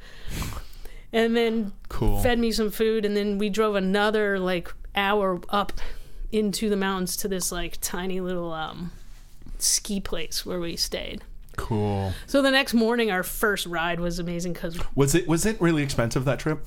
and 1.11 1.35
then 1.35 1.73
cool. 1.89 2.19
fed 2.21 2.37
me 2.37 2.51
some 2.51 2.69
food, 2.69 3.05
and 3.05 3.17
then 3.17 3.39
we 3.39 3.49
drove 3.49 3.73
another 3.73 4.37
like 4.37 4.71
hour 4.95 5.41
up 5.49 5.73
into 6.31 6.69
the 6.69 6.77
mountains 6.77 7.17
to 7.17 7.27
this 7.27 7.51
like 7.51 7.79
tiny 7.81 8.21
little 8.21 8.53
um, 8.53 8.91
ski 9.57 9.99
place 9.99 10.45
where 10.45 10.59
we 10.59 10.75
stayed. 10.75 11.23
Cool. 11.57 12.13
So 12.27 12.41
the 12.41 12.51
next 12.51 12.73
morning, 12.73 13.11
our 13.11 13.23
first 13.23 13.65
ride 13.65 13.99
was 13.99 14.19
amazing 14.19 14.53
because 14.53 14.79
Was 14.95 15.15
it 15.15 15.27
was 15.27 15.45
it 15.45 15.59
really 15.61 15.83
expensive 15.83 16.25
that 16.25 16.39
trip? 16.39 16.65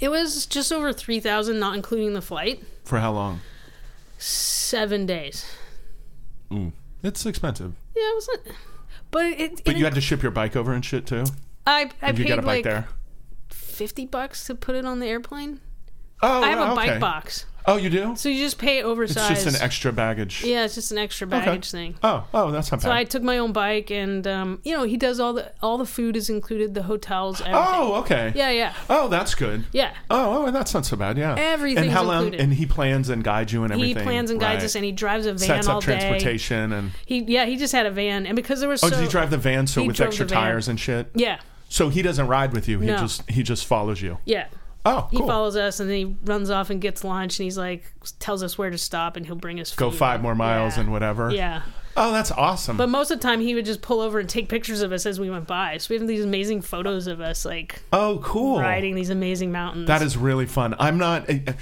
it 0.00 0.08
was 0.08 0.46
just 0.46 0.72
over 0.72 0.92
three 0.92 1.20
thousand, 1.20 1.58
not 1.60 1.74
including 1.76 2.14
the 2.14 2.22
flight. 2.22 2.62
For 2.84 2.98
how 2.98 3.12
long? 3.12 3.40
Seven 4.18 5.06
days. 5.06 5.46
Ooh, 6.52 6.72
it's 7.02 7.24
expensive. 7.26 7.74
Yeah, 7.96 8.02
it 8.02 8.14
wasn't. 8.14 8.56
But 9.10 9.24
it. 9.26 9.62
But 9.64 9.74
it- 9.74 9.78
you 9.78 9.84
had 9.84 9.94
to 9.94 10.00
ship 10.00 10.22
your 10.22 10.32
bike 10.32 10.56
over 10.56 10.72
and 10.72 10.84
shit 10.84 11.06
too. 11.06 11.24
I 11.66 11.90
I 12.02 12.08
Did 12.12 12.18
you 12.18 12.24
paid 12.24 12.28
get 12.30 12.38
a 12.38 12.42
bike 12.42 12.46
like 12.46 12.64
there? 12.64 12.88
fifty 13.48 14.06
bucks 14.06 14.44
to 14.46 14.54
put 14.54 14.74
it 14.74 14.84
on 14.84 14.98
the 15.00 15.06
airplane. 15.06 15.60
Oh, 16.22 16.42
I 16.42 16.48
have 16.48 16.58
a 16.58 16.72
okay. 16.72 16.90
bike 16.92 17.00
box, 17.00 17.44
Oh, 17.66 17.76
you 17.76 17.88
do? 17.88 18.14
so 18.16 18.28
you 18.28 18.38
just 18.42 18.58
pay 18.58 18.82
oversized. 18.82 19.30
It's 19.32 19.44
just 19.44 19.56
an 19.56 19.62
extra 19.64 19.92
baggage. 19.92 20.44
Yeah, 20.44 20.64
it's 20.64 20.74
just 20.74 20.92
an 20.92 20.98
extra 20.98 21.26
baggage 21.26 21.70
thing. 21.70 21.96
Oh, 22.02 22.26
oh, 22.34 22.50
that's 22.50 22.70
not 22.70 22.78
bad. 22.82 22.86
So 22.86 22.92
I 22.92 23.04
took 23.04 23.22
my 23.22 23.38
own 23.38 23.52
bike, 23.52 23.90
and 23.90 24.26
um, 24.26 24.60
you 24.64 24.76
know 24.76 24.84
he 24.84 24.96
does 24.96 25.18
all 25.18 25.32
the 25.32 25.50
all 25.62 25.78
the 25.78 25.86
food 25.86 26.16
is 26.16 26.28
included, 26.28 26.74
the 26.74 26.82
hotels, 26.82 27.40
everything. 27.40 27.62
oh, 27.64 27.94
okay. 28.00 28.32
Yeah, 28.34 28.50
yeah, 28.50 28.74
Oh, 28.90 29.08
that's 29.08 29.34
good. 29.34 29.64
yeah. 29.72 29.94
Oh, 30.10 30.46
oh, 30.46 30.50
that's 30.50 30.74
not 30.74 30.84
so 30.84 30.96
bad. 30.96 31.16
Yeah. 31.16 31.36
Everything's 31.38 31.86
and 31.86 31.90
how 31.90 32.02
long? 32.02 32.24
included. 32.24 32.40
And 32.40 32.52
he 32.54 32.66
plans 32.66 33.08
and 33.08 33.24
guides 33.24 33.52
you 33.52 33.62
and 33.64 33.72
everything. 33.72 33.96
He 33.96 34.02
plans 34.02 34.30
and 34.30 34.38
guides 34.38 34.56
right. 34.58 34.64
us, 34.64 34.74
and 34.74 34.84
he 34.84 34.92
drives 34.92 35.24
a 35.26 35.32
van 35.32 35.38
sets 35.38 35.66
all 35.66 35.78
up 35.78 35.84
day. 35.84 35.96
transportation 35.98 36.72
and. 36.72 36.90
He 37.06 37.20
yeah, 37.22 37.46
he 37.46 37.56
just 37.56 37.72
had 37.72 37.86
a 37.86 37.90
van, 37.90 38.26
and 38.26 38.36
because 38.36 38.60
there 38.60 38.68
was 38.68 38.82
Oh, 38.84 38.88
so 38.90 38.96
did 38.96 39.04
he 39.04 39.08
drive 39.08 39.30
the 39.30 39.38
van 39.38 39.66
so 39.66 39.82
with 39.84 40.00
extra 40.00 40.26
tires 40.26 40.68
and 40.68 40.78
shit? 40.78 41.08
yeah, 41.14 41.40
So 41.70 41.88
he 41.88 42.02
doesn't 42.02 42.26
ride 42.26 42.52
with 42.52 42.68
you. 42.68 42.80
He 42.80 42.86
No. 42.88 42.98
just 42.98 43.28
he 43.30 43.42
just 43.42 43.64
follows 43.64 44.02
you. 44.02 44.18
yeah. 44.26 44.48
Oh, 44.86 45.08
He 45.10 45.16
cool. 45.18 45.26
follows 45.26 45.56
us, 45.56 45.80
and 45.80 45.88
then 45.88 45.96
he 45.96 46.16
runs 46.24 46.50
off 46.50 46.68
and 46.70 46.80
gets 46.80 47.04
lunch, 47.04 47.38
and 47.38 47.44
he's 47.44 47.56
like 47.58 47.84
tells 48.18 48.42
us 48.42 48.58
where 48.58 48.70
to 48.70 48.78
stop, 48.78 49.16
and 49.16 49.24
he'll 49.26 49.34
bring 49.36 49.58
us 49.60 49.74
Go 49.74 49.90
five 49.90 50.20
more 50.22 50.34
miles 50.34 50.76
Yeah. 50.76 50.82
and 50.82 50.92
whatever. 50.92 51.30
Yeah. 51.30 51.62
Oh, 51.96 52.10
that's 52.12 52.32
awesome. 52.32 52.76
But 52.76 52.88
most 52.88 53.12
of 53.12 53.20
the 53.20 53.22
time, 53.22 53.40
he 53.40 53.54
would 53.54 53.64
just 53.64 53.80
pull 53.80 54.00
over 54.00 54.18
and 54.18 54.28
take 54.28 54.48
pictures 54.48 54.82
of 54.82 54.90
us 54.90 55.06
as 55.06 55.20
we 55.20 55.30
went 55.30 55.46
by. 55.46 55.78
So 55.78 55.94
we 55.94 55.98
have 56.00 56.08
these 56.08 56.24
amazing 56.24 56.62
photos 56.62 57.06
of 57.06 57.20
us, 57.20 57.44
like 57.44 57.82
oh, 57.92 58.20
cool. 58.24 58.58
riding 58.58 58.96
these 58.96 59.10
amazing 59.10 59.52
mountains. 59.52 59.86
That 59.86 60.02
is 60.02 60.16
really 60.16 60.46
fun. 60.46 60.74
I'm 60.80 60.98
not. 60.98 61.30
uh, 61.30 61.52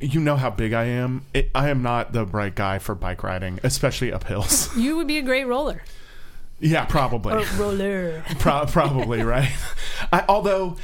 You 0.00 0.18
know 0.20 0.34
how 0.36 0.50
big 0.50 0.72
I 0.72 0.84
am. 0.86 1.22
It, 1.32 1.50
I 1.54 1.68
am 1.70 1.82
not 1.82 2.12
the 2.12 2.26
right 2.26 2.52
guy 2.54 2.80
for 2.80 2.96
bike 2.96 3.22
riding, 3.22 3.60
especially 3.62 4.12
up 4.12 4.24
hills. 4.24 4.68
You 4.76 4.96
would 4.96 5.06
be 5.06 5.18
a 5.18 5.22
great 5.22 5.46
roller. 5.46 5.82
yeah, 6.58 6.84
probably. 6.84 7.34
Or 7.34 7.44
roller. 7.56 8.24
Pro- 8.40 8.66
probably 8.66 9.22
right. 9.22 9.52
I, 10.12 10.24
although, 10.28 10.78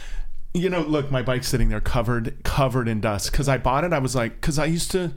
you 0.54 0.68
know, 0.68 0.80
look, 0.82 1.10
my 1.10 1.22
bike's 1.22 1.48
sitting 1.48 1.68
there 1.70 1.80
covered 1.80 2.36
covered 2.44 2.88
in 2.88 3.00
dust 3.00 3.30
because 3.32 3.48
I 3.48 3.58
bought 3.58 3.84
it. 3.84 3.92
I 3.92 3.98
was 3.98 4.14
like, 4.14 4.40
because 4.40 4.58
I 4.58 4.66
used 4.66 4.90
to, 4.92 5.12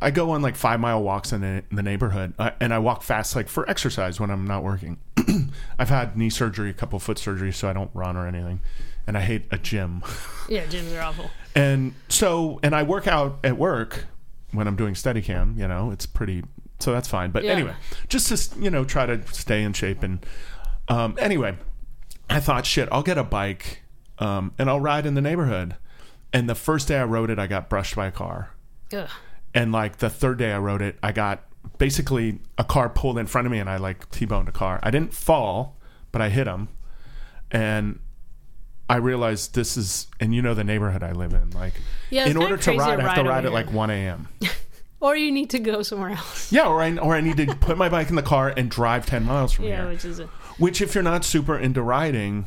I 0.00 0.10
go 0.10 0.30
on 0.30 0.42
like 0.42 0.56
five 0.56 0.78
mile 0.80 1.02
walks 1.02 1.32
in 1.32 1.40
the, 1.40 1.62
in 1.70 1.76
the 1.76 1.82
neighborhood, 1.82 2.34
uh, 2.38 2.50
and 2.60 2.74
I 2.74 2.78
walk 2.78 3.02
fast 3.02 3.34
like 3.36 3.48
for 3.48 3.68
exercise 3.68 4.20
when 4.20 4.30
I'm 4.30 4.46
not 4.46 4.62
working. 4.62 4.98
I've 5.78 5.88
had 5.88 6.16
knee 6.16 6.30
surgery, 6.30 6.70
a 6.70 6.74
couple 6.74 6.98
foot 6.98 7.16
surgeries, 7.18 7.54
so 7.54 7.68
I 7.68 7.72
don't 7.72 7.90
run 7.94 8.16
or 8.16 8.26
anything, 8.26 8.60
and 9.06 9.16
I 9.16 9.20
hate 9.22 9.44
a 9.50 9.58
gym. 9.58 10.02
Yeah, 10.48 10.66
gyms 10.66 10.94
are 10.98 11.02
awful. 11.02 11.30
And 11.54 11.94
so, 12.08 12.58
and 12.64 12.74
I 12.74 12.82
work 12.82 13.06
out 13.06 13.38
at 13.44 13.56
work 13.56 14.06
when 14.50 14.66
I'm 14.66 14.74
doing 14.76 14.94
Steadicam. 14.94 15.56
You 15.56 15.68
know, 15.68 15.92
it's 15.92 16.04
pretty, 16.04 16.42
so 16.80 16.92
that's 16.92 17.06
fine. 17.08 17.30
But 17.30 17.44
Yeah. 17.44 17.52
anyway, 17.52 17.74
just 18.08 18.28
to 18.52 18.60
you 18.60 18.68
know, 18.70 18.84
try 18.84 19.06
to 19.06 19.24
stay 19.32 19.62
in 19.62 19.72
shape. 19.72 20.02
And 20.02 20.26
um, 20.88 21.14
anyway, 21.18 21.56
I 22.28 22.40
thought, 22.40 22.66
shit, 22.66 22.88
I'll 22.90 23.04
get 23.04 23.16
a 23.18 23.22
bike 23.24 23.82
um, 24.18 24.52
and 24.58 24.68
I'll 24.70 24.80
ride 24.80 25.06
in 25.06 25.14
the 25.14 25.20
neighborhood. 25.20 25.76
And 26.32 26.48
the 26.48 26.54
first 26.54 26.88
day 26.88 26.98
I 26.98 27.04
rode 27.04 27.30
it, 27.30 27.38
I 27.38 27.46
got 27.46 27.68
brushed 27.68 27.94
by 27.96 28.06
a 28.06 28.10
car. 28.12 28.54
Ugh. 28.92 29.08
And 29.54 29.70
like 29.72 29.98
the 29.98 30.08
third 30.08 30.38
day 30.38 30.52
I 30.52 30.58
rode 30.58 30.80
it, 30.82 30.98
I 31.02 31.12
got 31.12 31.44
basically 31.78 32.38
a 32.56 32.64
car 32.64 32.88
pulled 32.88 33.18
in 33.18 33.26
front 33.26 33.46
of 33.46 33.52
me, 33.52 33.58
and 33.58 33.68
I 33.68 33.76
like 33.76 34.10
t-boned 34.10 34.48
a 34.48 34.52
car. 34.52 34.80
I 34.82 34.90
didn't 34.90 35.12
fall, 35.12 35.76
but 36.10 36.22
I 36.22 36.28
hit 36.30 36.46
him, 36.46 36.68
and 37.50 37.98
I 38.88 38.96
realized 38.96 39.54
this 39.54 39.76
is, 39.76 40.06
and 40.20 40.34
you 40.34 40.40
know 40.42 40.54
the 40.54 40.64
neighborhood 40.64 41.02
I 41.02 41.12
live 41.12 41.32
in. 41.34 41.50
Like, 41.50 41.74
Yeah, 42.10 42.26
in 42.26 42.36
order 42.36 42.56
to 42.56 42.72
ride, 42.76 42.96
to 42.96 43.02
I 43.02 43.06
have 43.06 43.14
to 43.16 43.22
ride 43.22 43.28
ride 43.28 43.44
at 43.46 43.52
like 43.52 43.72
one 43.72 43.90
a.m. 43.90 44.28
Or 45.00 45.16
you 45.16 45.32
need 45.32 45.50
to 45.50 45.58
go 45.58 45.82
somewhere 45.82 46.10
else. 46.10 46.52
Yeah, 46.52 46.68
or 46.68 46.80
I 46.80 46.96
or 46.96 47.16
I 47.16 47.20
need 47.20 47.36
to 47.38 47.56
put 47.56 47.76
my 47.76 47.88
bike 47.88 48.08
in 48.08 48.14
the 48.14 48.22
car 48.22 48.54
and 48.56 48.70
drive 48.70 49.04
ten 49.04 49.24
miles 49.24 49.52
from 49.52 49.64
Yeah, 49.64 49.78
here. 49.82 49.88
which 49.88 50.04
is 50.04 50.20
a 50.20 50.26
Which, 50.58 50.80
if 50.80 50.94
you're 50.94 51.02
not 51.02 51.24
super 51.24 51.58
into 51.58 51.82
riding, 51.82 52.46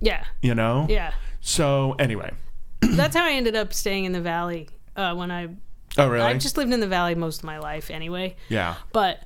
yeah, 0.00 0.24
you 0.42 0.54
know. 0.54 0.86
yeah. 0.88 1.12
So 1.40 1.94
anyway, 1.98 2.32
That's 2.80 3.14
how 3.14 3.24
I 3.24 3.32
ended 3.32 3.56
up 3.56 3.72
staying 3.72 4.04
in 4.04 4.12
the 4.12 4.20
valley 4.20 4.68
uh, 4.96 5.14
when 5.14 5.30
I 5.30 5.48
oh 5.98 6.08
really? 6.08 6.24
I've 6.24 6.38
just 6.38 6.56
lived 6.56 6.72
in 6.72 6.80
the 6.80 6.88
valley 6.88 7.14
most 7.14 7.38
of 7.38 7.44
my 7.44 7.58
life 7.58 7.90
anyway. 7.90 8.36
yeah. 8.48 8.76
But 8.92 9.22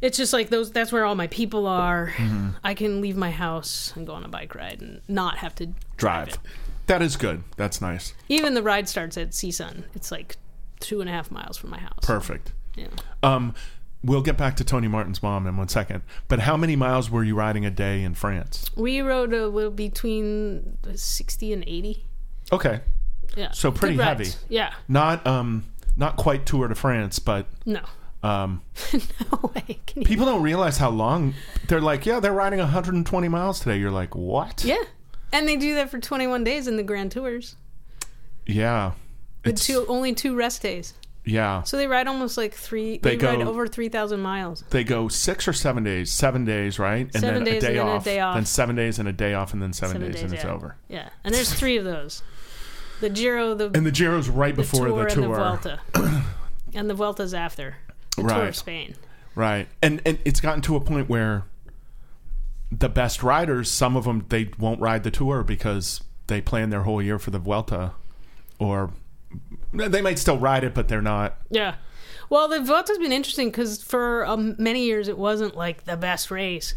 it's 0.00 0.16
just 0.16 0.32
like 0.32 0.50
those. 0.50 0.70
That's 0.70 0.92
where 0.92 1.04
all 1.04 1.14
my 1.14 1.28
people 1.28 1.66
are. 1.66 2.12
Mm-hmm. 2.16 2.50
I 2.64 2.74
can 2.74 3.00
leave 3.00 3.16
my 3.16 3.30
house 3.30 3.92
and 3.96 4.06
go 4.06 4.14
on 4.14 4.24
a 4.24 4.28
bike 4.28 4.54
ride 4.54 4.82
and 4.82 5.00
not 5.08 5.38
have 5.38 5.54
to 5.56 5.66
drive. 5.96 6.28
Drive. 6.28 6.38
That 6.86 7.00
is 7.02 7.16
good. 7.16 7.44
That's 7.56 7.80
nice. 7.80 8.12
Even 8.28 8.54
the 8.54 8.62
ride 8.62 8.88
starts 8.88 9.16
at 9.16 9.30
CSUN. 9.30 9.84
It's 9.94 10.10
like 10.10 10.36
two 10.80 11.00
and 11.00 11.08
a 11.08 11.12
half 11.12 11.30
miles 11.30 11.56
from 11.56 11.70
my 11.70 11.78
house. 11.78 12.00
Perfect. 12.02 12.52
Yeah. 12.74 12.88
Um, 13.22 13.54
we'll 14.04 14.22
get 14.22 14.36
back 14.36 14.56
to 14.56 14.64
Tony 14.64 14.88
Martin's 14.88 15.22
mom 15.22 15.46
in 15.46 15.56
one 15.56 15.68
second. 15.68 16.02
But 16.28 16.40
how 16.40 16.56
many 16.56 16.76
miles 16.76 17.10
were 17.10 17.22
you 17.24 17.34
riding 17.34 17.64
a 17.64 17.70
day 17.70 18.02
in 18.02 18.14
France? 18.14 18.70
We 18.76 19.00
rode 19.00 19.32
a 19.32 19.46
little 19.48 19.70
between 19.70 20.78
sixty 20.94 21.52
and 21.52 21.62
eighty. 21.66 22.04
Okay, 22.50 22.80
Yeah. 23.36 23.50
So 23.52 23.70
pretty 23.70 23.96
heavy. 23.96 24.28
Yeah. 24.48 24.74
not 24.88 25.26
um, 25.26 25.64
not 25.96 26.16
quite 26.16 26.44
Tour 26.46 26.68
de 26.68 26.74
France, 26.74 27.18
but 27.18 27.46
No. 27.64 27.80
um, 28.22 28.62
No 29.32 29.50
way. 29.54 29.80
People 30.04 30.26
don't 30.26 30.42
realize 30.42 30.78
how 30.78 30.90
long 30.90 31.34
they're 31.68 31.80
like. 31.80 32.04
Yeah, 32.06 32.18
they're 32.20 32.32
riding 32.32 32.58
120 32.58 33.28
miles 33.28 33.60
today. 33.60 33.78
You're 33.78 33.90
like, 33.90 34.14
what? 34.14 34.64
Yeah. 34.64 34.82
And 35.32 35.46
they 35.48 35.56
do 35.56 35.74
that 35.76 35.90
for 35.90 35.98
21 35.98 36.44
days 36.44 36.66
in 36.68 36.76
the 36.76 36.82
Grand 36.82 37.10
Tours. 37.12 37.56
Yeah. 38.46 38.92
With 39.44 39.54
It's, 39.54 39.66
two, 39.66 39.84
only 39.88 40.14
two 40.14 40.34
rest 40.34 40.62
days. 40.62 40.94
Yeah. 41.24 41.62
So 41.62 41.76
they 41.76 41.86
ride 41.86 42.08
almost 42.08 42.36
like 42.36 42.54
three. 42.54 42.98
They 42.98 43.16
They, 43.16 43.26
ride 43.26 43.38
go- 43.38 43.48
over 43.48 43.66
3,000 43.68 44.20
miles. 44.20 44.64
They 44.70 44.82
go 44.84 45.08
six 45.08 45.46
or 45.46 45.52
seven 45.52 45.84
days. 45.84 46.10
Seven 46.12 46.44
days, 46.44 46.78
right? 46.78 47.06
And 47.14 47.20
Seven 47.20 47.44
then 47.44 47.54
days 47.54 47.62
a 47.62 47.66
day 47.66 47.78
and 47.78 47.78
then 47.78 47.86
a 47.86 47.90
off. 47.96 48.04
day 48.04 48.20
off. 48.20 48.34
Then 48.34 48.46
seven 48.46 48.76
days 48.76 48.98
and 48.98 49.08
a 49.08 49.12
day 49.12 49.34
off, 49.34 49.52
and 49.52 49.62
then 49.62 49.72
seven, 49.72 50.00
days, 50.00 50.20
and 50.22 50.32
it's 50.34 50.44
yeah. 50.44 50.50
over. 50.50 50.76
Yeah. 50.88 51.08
And 51.24 51.34
there's 51.34 51.52
three 51.52 51.76
of 51.76 51.84
those 51.84 52.22
the 53.00 53.10
Giro, 53.10 53.54
the, 53.54 53.70
And 53.74 53.84
the 53.86 53.90
Giro's 53.92 54.28
right 54.28 54.54
before 54.54 54.88
the 54.88 54.94
before 54.94 55.08
Tour, 55.08 55.14
the 55.16 55.22
and 55.22 55.32
the. 55.32 55.80
Vuelta. 55.94 56.24
and 56.74 56.90
the 56.90 56.94
Vuelta's 56.94 57.34
after. 57.34 57.76
The 58.16 58.22
Tour 58.22 58.30
Right. 58.30 58.48
of 58.48 58.56
Spain. 58.56 58.94
Right. 59.34 59.68
And 59.82 60.00
and 60.06 60.18
it's 60.24 60.40
gotten 60.40 60.60
to 60.62 60.76
a 60.76 60.80
point 60.80 61.08
where 61.08 61.44
the 62.70 62.88
best 62.88 63.22
riders, 63.22 63.70
some 63.70 63.96
of 63.96 64.04
them 64.04 64.24
they 64.28 64.50
won't 64.58 64.80
ride 64.80 65.02
the 65.04 65.10
tour 65.10 65.42
because 65.42 66.02
they 66.26 66.40
plan 66.40 66.70
their 66.70 66.82
whole 66.82 67.02
year 67.02 67.18
for 67.18 67.30
the 67.30 67.38
Vuelta 67.38 67.92
or 68.58 68.90
they 69.72 70.02
might 70.02 70.18
still 70.18 70.38
ride 70.38 70.64
it 70.64 70.74
but 70.74 70.88
they're 70.88 71.02
not 71.02 71.38
Yeah. 71.50 71.76
Well, 72.30 72.48
the 72.48 72.60
Vuelta's 72.60 72.96
been 72.96 73.12
interesting 73.12 73.48
because 73.48 73.82
for 73.82 74.24
um, 74.24 74.56
many 74.58 74.84
years 74.84 75.06
it 75.06 75.18
wasn't 75.18 75.54
like 75.54 75.84
the 75.84 75.98
best 75.98 76.30
race. 76.30 76.74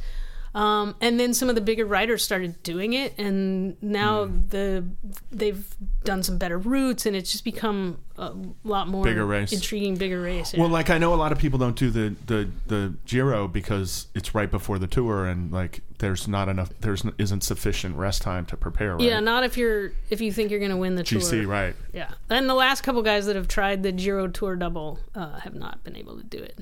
Um, 0.56 0.96
and 1.02 1.20
then 1.20 1.34
some 1.34 1.50
of 1.50 1.56
the 1.56 1.62
bigger 1.62 1.86
riders 1.86 2.24
started 2.24 2.64
doing 2.64 2.94
it, 2.94 3.14
and 3.20 3.76
now 3.84 4.24
Hmm. 4.26 4.40
the 4.50 4.86
they've 5.30 5.66
done 6.06 6.24
some 6.24 6.38
better 6.38 6.58
routes, 6.58 7.06
and 7.06 7.14
it's 7.14 7.30
just 7.34 7.44
become 7.44 7.98
a 8.18 8.32
lot 8.64 8.88
more 8.88 9.04
Bigger 9.04 9.26
race. 9.26 9.52
intriguing, 9.52 9.98
bigger 9.98 10.22
race. 10.22 10.54
yeah. 10.54 10.62
Well, 10.62 10.70
like 10.70 10.90
I 10.90 10.98
know 10.98 11.14
a 11.14 11.16
lot 11.16 11.34
of 11.34 11.40
people 11.40 11.60
don't 11.60 11.76
do 11.76 11.90
the, 11.90 12.16
the, 12.26 12.50
the 12.68 12.94
Giro 13.06 13.50
because 13.50 14.08
it's 14.16 14.34
right 14.34 14.50
before 14.50 14.80
the 14.80 14.88
tour, 14.88 15.26
and 15.26 15.52
like 15.52 15.82
there's 15.98 16.26
not 16.26 16.48
enough, 16.48 16.70
there's 16.80 17.04
isn't 17.18 17.44
sufficient 17.44 17.98
rest 17.98 18.22
time 18.22 18.46
to 18.46 18.56
prepare. 18.56 18.94
Right? 18.96 19.02
yeah, 19.02 19.20
not 19.20 19.44
if 19.44 19.58
you're 19.58 19.92
if 20.10 20.22
you 20.22 20.32
think 20.32 20.52
you're 20.52 20.60
going 20.62 20.72
to 20.72 20.78
win 20.78 20.96
the 20.96 21.04
tour. 21.04 21.20
GC, 21.20 21.42
tour. 21.42 21.48
right? 21.48 21.76
Yeah, 21.92 22.12
and 22.30 22.48
the 22.50 22.54
last 22.56 22.80
couple 22.82 23.02
guys 23.02 23.26
that 23.26 23.36
have 23.36 23.50
tried 23.50 23.84
the 23.84 23.92
Giro 23.92 24.28
Tour 24.30 24.56
double 24.56 25.00
uh, 25.14 25.40
have 25.40 25.54
not 25.54 25.84
been 25.84 25.98
able 25.98 26.16
to 26.16 26.24
do 26.24 26.38
it. 26.38 26.58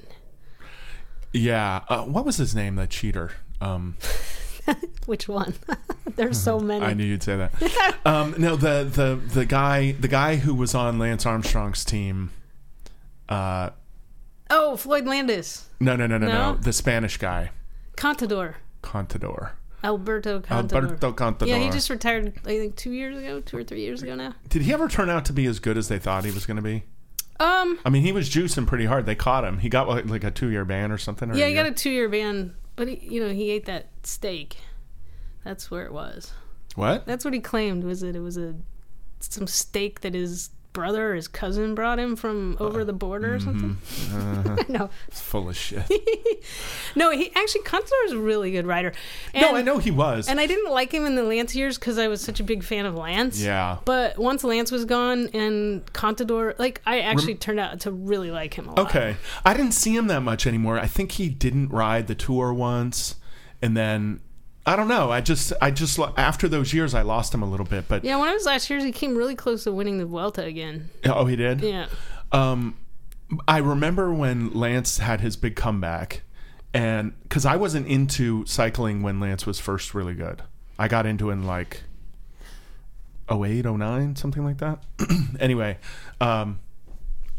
Yeah. 1.32 1.82
Uh, 1.89 2.03
what 2.03 2.25
was 2.25 2.38
his 2.38 2.53
name? 2.56 2.75
The 2.75 2.88
cheater. 2.88 3.32
Um, 3.63 3.97
Which 5.06 5.28
one? 5.28 5.54
There's 6.15 6.39
so 6.39 6.60
many. 6.60 6.86
I 6.86 6.93
knew 6.93 7.04
you'd 7.04 7.23
say 7.23 7.38
that. 7.38 7.97
um, 8.06 8.36
no, 8.38 8.56
the 8.56 8.84
the 8.84 9.19
the 9.34 9.45
guy 9.45 9.93
the 9.93 10.08
guy 10.08 10.36
who 10.38 10.54
was 10.54 10.76
on 10.76 10.99
Lance 10.99 11.26
Armstrong's 11.26 11.84
team. 11.86 12.32
Uh, 13.28 13.71
Oh, 14.49 14.76
Floyd 14.76 15.06
Landis, 15.06 15.67
no, 15.80 15.95
no, 15.95 16.06
no, 16.06 16.17
no, 16.17 16.28
no, 16.28 16.52
No? 16.54 16.58
The 16.58 16.73
Spanish 16.73 17.17
guy, 17.17 17.49
Contador, 17.97 18.56
Contador. 18.84 19.52
Alberto 19.84 20.41
Contador. 20.41 20.73
Alberto 20.73 21.13
Contador. 21.13 21.47
Yeah, 21.47 21.58
he 21.58 21.69
just 21.71 21.89
retired. 21.89 22.34
I 22.45 22.58
think 22.60 22.76
two 22.76 22.91
years 22.91 23.17
ago, 23.17 23.39
two 23.39 23.58
or 23.58 23.63
three 23.63 23.82
years 23.82 24.04
ago 24.04 24.15
now. 24.15 24.36
Did 24.49 24.62
he 24.62 24.71
ever 24.73 24.88
turn 24.88 25.10
out 25.10 25.26
to 25.26 25.34
be 25.34 25.45
as 25.47 25.60
good 25.60 25.78
as 25.78 25.88
they 25.88 25.97
thought 25.97 26.23
he 26.26 26.32
was 26.32 26.45
going 26.45 26.58
to 26.58 26.62
be? 26.63 26.84
Um, 27.39 27.80
I 27.84 27.89
mean, 27.89 28.04
he 28.04 28.12
was 28.12 28.30
juicing 28.30 28.67
pretty 28.67 28.86
hard. 28.86 29.06
They 29.06 29.15
caught 29.15 29.43
him. 29.43 29.58
He 29.58 29.69
got 29.69 29.88
like, 29.89 30.06
like 30.06 30.23
a 30.23 30.32
two-year 30.32 30.65
ban 30.65 30.91
or 30.91 30.97
something. 30.97 31.32
Or 31.32 31.36
yeah, 31.36 31.47
he 31.47 31.54
got 31.54 31.65
a 31.65 31.71
two-year 31.71 32.08
ban, 32.08 32.54
but 32.75 32.88
he, 32.88 32.95
you 33.01 33.21
know, 33.21 33.33
he 33.33 33.51
ate 33.51 33.65
that 33.65 33.88
steak. 34.03 34.57
That's 35.43 35.69
where 35.69 35.86
it 35.86 35.93
was. 35.93 36.33
what? 36.75 37.05
That's 37.05 37.25
what 37.25 37.33
he 37.33 37.39
claimed 37.39 37.83
was 37.83 38.01
that 38.01 38.15
it 38.15 38.21
was 38.21 38.38
a 38.38 38.55
some 39.19 39.47
steak 39.47 40.01
that 40.01 40.13
his 40.13 40.49
brother 40.73 41.12
or 41.12 41.15
his 41.15 41.27
cousin 41.27 41.75
brought 41.75 41.99
him 41.99 42.15
from 42.15 42.57
over 42.59 42.83
the 42.83 42.93
border 42.93 43.36
or 43.36 43.39
something. 43.39 43.77
Uh, 44.13 44.57
no, 44.67 44.89
it's 45.07 45.21
full 45.21 45.49
of 45.49 45.57
shit. 45.57 45.83
no, 46.95 47.09
he 47.12 47.31
actually 47.36 47.62
Contador 47.62 48.05
is 48.05 48.12
a 48.12 48.17
really 48.17 48.51
good 48.51 48.65
rider. 48.65 48.93
And, 49.33 49.41
no, 49.41 49.55
I 49.55 49.62
know 49.62 49.77
he 49.77 49.91
was. 49.91 50.27
And 50.27 50.39
I 50.39 50.45
didn't 50.45 50.71
like 50.71 50.91
him 50.91 51.05
in 51.05 51.15
the 51.15 51.23
Lance 51.23 51.55
years 51.55 51.77
because 51.77 51.97
I 51.97 52.07
was 52.07 52.21
such 52.21 52.39
a 52.39 52.43
big 52.43 52.63
fan 52.63 52.86
of 52.86 52.95
Lance. 52.95 53.39
yeah. 53.41 53.77
But 53.86 54.17
once 54.17 54.43
Lance 54.43 54.71
was 54.71 54.86
gone 54.86 55.29
and 55.33 55.86
Contador, 55.93 56.57
like 56.59 56.81
I 56.86 56.99
actually 57.01 57.36
turned 57.36 57.59
out 57.59 57.79
to 57.81 57.91
really 57.91 58.29
like 58.31 58.53
him 58.53 58.67
a 58.67 58.69
lot. 58.69 58.79
Okay. 58.88 59.15
I 59.45 59.53
didn't 59.55 59.73
see 59.73 59.95
him 59.95 60.07
that 60.07 60.21
much 60.21 60.45
anymore. 60.45 60.79
I 60.79 60.88
think 60.88 61.13
he 61.13 61.29
didn't 61.29 61.69
ride 61.69 62.07
the 62.07 62.15
tour 62.15 62.53
once, 62.53 63.15
and 63.62 63.75
then 63.75 64.19
I 64.65 64.76
don't 64.78 64.88
know. 64.88 65.12
I 65.12 65.19
just, 65.21 65.52
I 65.62 65.71
just 65.71 65.99
after 66.17 66.47
those 66.47 66.73
years, 66.73 66.93
I 66.93 67.02
lost 67.02 67.34
him 67.34 67.43
a 67.43 67.49
little 67.49 67.65
bit. 67.65 67.88
But 67.88 68.04
Yeah, 68.06 68.17
when 68.17 68.30
I 68.30 68.34
was 68.34 68.45
last 68.45 68.69
years, 68.69 68.84
he 68.84 68.91
came 68.93 69.15
really 69.17 69.36
close 69.36 69.65
to 69.65 69.71
winning 69.73 69.97
the 69.97 70.06
Vuelta 70.06 70.43
again. 70.43 70.89
oh, 71.06 71.26
he 71.26 71.36
did. 71.36 71.62
Yeah. 71.62 71.88
Um, 72.32 72.78
I 73.47 73.58
remember 73.58 74.13
when 74.13 74.52
Lance 74.54 74.99
had 74.99 75.19
his 75.21 75.36
big 75.36 75.56
comeback, 75.56 76.21
and 76.73 77.13
because 77.23 77.45
I 77.45 77.58
wasn't 77.58 77.88
into 77.88 78.45
cycling 78.45 79.02
when 79.04 79.19
Lance 79.19 79.45
was 79.45 79.60
first 79.60 79.93
really 79.93 80.13
good, 80.13 80.41
I 80.80 80.88
got 80.88 81.06
into 81.06 81.30
it 81.30 81.34
in 81.34 81.43
like 81.45 81.82
08, 83.30 83.65
09, 83.65 84.15
something 84.15 84.43
like 84.43 84.58
that. 84.60 84.84
anyway, 85.39 85.78
um, 86.21 86.60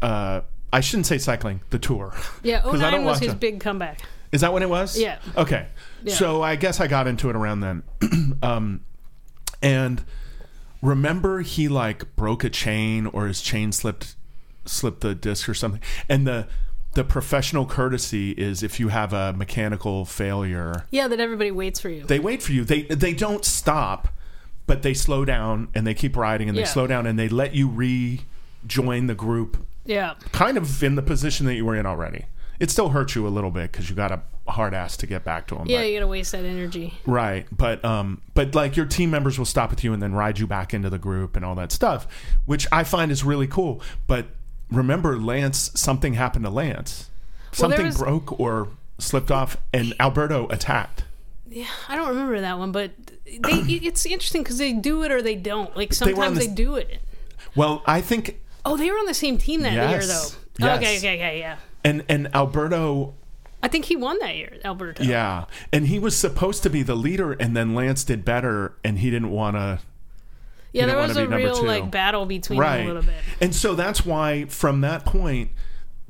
uh, 0.01 0.41
I 0.73 0.81
shouldn't 0.81 1.05
say 1.05 1.17
cycling, 1.17 1.61
the 1.69 1.79
tour. 1.79 2.13
Yeah, 2.43 2.61
'Cause 2.63 2.81
I 2.81 2.89
don't 2.91 3.01
09 3.01 3.05
was 3.05 3.19
his 3.19 3.33
big 3.35 3.59
comeback. 3.59 4.01
Is 4.35 4.41
that 4.41 4.51
when 4.51 4.63
it 4.63 4.69
was? 4.69 4.99
Yeah. 4.99 5.17
Okay. 5.37 5.65
Yeah. 6.03 6.13
So 6.13 6.43
I 6.43 6.57
guess 6.57 6.81
I 6.81 6.87
got 6.87 7.07
into 7.07 7.29
it 7.29 7.37
around 7.37 7.61
then. 7.61 7.83
um, 8.43 8.81
and 9.61 10.03
remember 10.81 11.39
he 11.39 11.69
like 11.69 12.17
broke 12.17 12.43
a 12.43 12.49
chain 12.49 13.05
or 13.07 13.27
his 13.27 13.41
chain 13.41 13.71
slipped 13.71 14.15
slipped 14.65 14.99
the 14.99 15.15
disc 15.15 15.47
or 15.47 15.53
something. 15.53 15.79
And 16.09 16.27
the 16.27 16.47
the 16.95 17.05
professional 17.05 17.65
courtesy 17.65 18.31
is 18.31 18.61
if 18.61 18.77
you 18.77 18.89
have 18.89 19.13
a 19.13 19.31
mechanical 19.31 20.03
failure, 20.03 20.85
Yeah, 20.91 21.07
that 21.07 21.21
everybody 21.21 21.51
waits 21.51 21.79
for 21.79 21.87
you. 21.89 22.03
they 22.03 22.19
wait 22.19 22.41
for 22.43 22.51
you. 22.51 22.65
They 22.65 22.81
they 22.83 23.13
don't 23.13 23.45
stop, 23.45 24.09
but 24.67 24.81
they 24.81 24.93
slow 24.93 25.23
down 25.23 25.69
and 25.73 25.87
they 25.87 25.93
keep 25.93 26.17
riding 26.17 26.49
and 26.49 26.57
they 26.57 26.63
Yeah. 26.63 26.67
slow 26.67 26.87
down 26.87 27.07
and 27.07 27.17
they 27.17 27.29
let 27.29 27.55
you 27.55 27.69
rejoin 27.69 29.07
the 29.07 29.15
group 29.15 29.65
yeah. 29.85 30.15
kind 30.33 30.57
of 30.57 30.83
in 30.83 30.95
the 30.95 31.01
position 31.01 31.45
that 31.45 31.55
you 31.55 31.63
were 31.63 31.75
in 31.77 31.85
already. 31.85 32.25
It 32.59 32.71
still 32.71 32.89
hurts 32.89 33.15
you 33.15 33.27
a 33.27 33.29
little 33.29 33.51
bit 33.51 33.71
because 33.71 33.89
you 33.89 33.95
got 33.95 34.11
a 34.11 34.21
hard 34.47 34.73
ass 34.73 34.95
to 34.97 35.07
get 35.07 35.23
back 35.23 35.47
to 35.47 35.55
them. 35.55 35.65
Yeah, 35.67 35.81
you 35.81 35.95
gotta 35.97 36.07
waste 36.07 36.31
that 36.31 36.45
energy. 36.45 36.93
right. 37.05 37.45
But 37.51 37.83
um, 37.83 38.21
but 38.33 38.55
like 38.55 38.75
your 38.77 38.85
team 38.85 39.09
members 39.11 39.37
will 39.37 39.45
stop 39.45 39.69
with 39.71 39.83
you 39.83 39.93
and 39.93 40.01
then 40.01 40.13
ride 40.13 40.39
you 40.39 40.47
back 40.47 40.73
into 40.73 40.89
the 40.89 40.99
group 40.99 41.35
and 41.35 41.43
all 41.43 41.55
that 41.55 41.71
stuff, 41.71 42.07
which 42.45 42.67
I 42.71 42.83
find 42.83 43.11
is 43.11 43.23
really 43.23 43.47
cool. 43.47 43.81
But 44.07 44.27
remember, 44.71 45.17
Lance, 45.19 45.71
something 45.75 46.13
happened 46.13 46.45
to 46.45 46.51
Lance. 46.51 47.09
Well, 47.51 47.69
Something 47.69 47.85
was- 47.87 47.97
broke 47.97 48.39
or 48.39 48.69
slipped 48.99 49.31
off, 49.31 49.57
and 49.73 49.93
Alberto 49.99 50.47
attacked. 50.49 51.03
Yeah, 51.47 51.67
I 51.87 51.95
don't 51.95 52.09
remember 52.09 52.41
that 52.41 52.57
one, 52.57 52.71
but 52.71 52.91
they 53.25 53.39
it's 53.43 54.05
interesting 54.05 54.43
because 54.43 54.57
they 54.57 54.73
do 54.73 55.03
it 55.03 55.11
or 55.11 55.21
they 55.21 55.35
don't. 55.35 55.75
Like 55.75 55.93
sometimes 55.93 56.39
the- 56.39 56.47
they 56.47 56.53
do 56.53 56.75
it. 56.75 56.99
Well, 57.55 57.81
I 57.85 58.01
think 58.01 58.39
Oh, 58.65 58.75
they 58.77 58.89
were 58.89 58.97
on 58.97 59.05
the 59.05 59.13
same 59.13 59.37
team 59.37 59.61
that 59.61 59.73
year 59.73 60.01
though. 60.05 60.27
Yes. 60.57 60.77
Okay, 60.77 60.97
okay, 60.97 61.15
okay, 61.17 61.39
yeah. 61.39 61.57
And 61.85 62.03
and 62.09 62.27
Alberto 62.35 63.13
I 63.63 63.67
think 63.67 63.85
he 63.85 63.95
won 63.95 64.19
that 64.19 64.35
year, 64.35 64.57
Alberto. 64.63 65.03
Yeah, 65.03 65.45
and 65.73 65.87
he 65.87 65.97
was 65.97 66.15
supposed 66.15 66.61
to 66.63 66.69
be 66.69 66.83
the 66.83 66.93
leader, 66.93 67.31
and 67.33 67.55
then 67.57 67.73
Lance 67.73 68.03
did 68.03 68.23
better, 68.23 68.75
and 68.83 68.99
he 68.99 69.09
didn't 69.09 69.31
want 69.31 69.55
to. 69.55 69.79
yeah. 70.71 70.85
There 70.85 70.97
was 70.97 71.17
a 71.17 71.27
real 71.27 71.55
two. 71.55 71.65
like 71.65 71.89
battle 71.89 72.27
between 72.27 72.59
Right, 72.59 72.77
them 72.77 72.85
a 72.85 72.93
little 72.93 73.01
bit. 73.03 73.15
and 73.41 73.55
so 73.55 73.73
that's 73.73 74.05
why 74.05 74.45
from 74.45 74.81
that 74.81 75.03
point, 75.05 75.49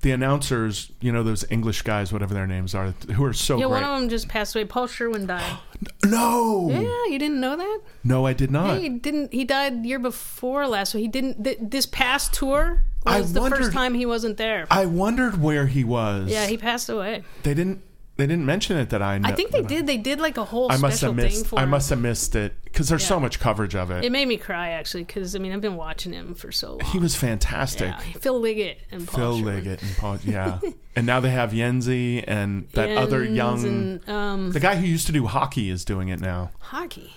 the 0.02 0.12
announcers, 0.12 0.92
you 1.00 1.14
know, 1.14 1.24
those 1.24 1.46
English 1.50 1.84
guys, 1.84 2.12
whatever 2.12 2.34
their 2.34 2.46
names 2.46 2.76
are, 2.76 2.94
who 3.14 3.24
are 3.24 3.32
so 3.32 3.56
Yeah, 3.58 3.68
great. 3.68 3.82
one 3.82 3.84
of 3.86 4.00
them 4.02 4.10
just 4.10 4.28
passed 4.28 4.54
away. 4.54 4.66
Paul 4.66 4.88
Sherwin 4.88 5.26
died. 5.26 5.58
no, 6.06 6.70
yeah, 6.72 7.12
you 7.12 7.18
didn't 7.18 7.40
know 7.40 7.56
that? 7.56 7.80
no, 8.04 8.26
I 8.26 8.34
did 8.34 8.52
not. 8.52 8.80
He 8.82 8.90
didn't. 8.90 9.32
He 9.32 9.46
died 9.46 9.86
year 9.86 10.00
before 10.00 10.68
last, 10.68 10.92
so 10.92 10.98
he 10.98 11.08
didn't. 11.08 11.42
Th- 11.46 11.58
this 11.62 11.86
past 11.86 12.34
tour 12.34 12.84
I 13.06 13.22
was 13.22 13.34
the 13.34 13.42
wondered- 13.42 13.58
first 13.60 13.74
time 13.74 13.94
he 13.94 14.06
wasn't 14.06 14.38
there. 14.38 14.66
I 14.72 14.86
wondered 14.86 15.42
where 15.42 15.68
he 15.68 15.84
was. 15.84 16.30
yeah, 16.30 16.48
he 16.48 16.58
passed 16.58 16.90
away. 16.90 17.24
they 17.44 17.54
didn't. 17.54 17.82
They 18.18 18.28
didn't 18.28 18.46
mention 18.46 18.78
it 18.78 18.92
that 18.92 19.02
I. 19.02 19.18
Know, 19.18 19.28
I 19.28 19.34
think 19.34 19.52
they 19.52 19.62
did. 19.62 19.88
They 19.88 19.98
did 19.98 20.22
like 20.22 20.38
a 20.38 20.46
whole 20.46 20.72
I 20.72 20.78
must 20.78 21.00
special 21.00 21.14
have 21.14 21.16
missed. 21.26 21.54
I 21.54 21.64
him. 21.64 21.70
must 21.70 21.90
have 21.90 22.00
missed 22.00 22.34
it 22.34 22.54
because 22.64 22.88
there's 22.88 23.06
so 23.06 23.20
much 23.20 23.42
coverage 23.42 23.76
of 23.76 23.92
it. 23.92 24.06
It 24.06 24.12
made 24.14 24.30
me 24.30 24.38
cry 24.38 24.70
actually, 24.70 25.04
because 25.04 25.36
I 25.36 25.40
mean 25.40 25.52
I've 25.52 25.60
been 25.60 25.76
watching 25.76 26.14
him 26.14 26.34
for 26.34 26.50
so 26.50 26.78
long. 26.78 26.80
he 26.92 26.98
was 26.98 27.14
fantastic. 27.18 27.90
yeah, 27.90 28.00
Phil 28.22 28.40
Liggett 28.40 28.80
and 28.90 29.06
Paul 29.06 29.18
Phil 29.20 29.38
Sherwin. 29.40 29.56
Liggett 29.56 29.82
and 29.84 29.98
Paul, 29.98 30.18
yeah, 30.24 30.60
and 30.96 31.06
now 31.06 31.20
they 31.20 31.32
have 31.32 31.52
Yenzi 31.52 32.24
and 32.26 32.70
that 32.72 32.90
other 32.96 33.22
young, 33.22 33.66
and, 33.66 34.10
um, 34.10 34.52
the 34.54 34.62
guy 34.62 34.78
who 34.78 34.86
used 34.88 35.08
to 35.08 35.12
do 35.12 35.26
hockey 35.26 35.70
is 35.70 35.84
doing 35.84 36.08
it 36.08 36.22
now. 36.22 36.52
hockey. 36.60 37.16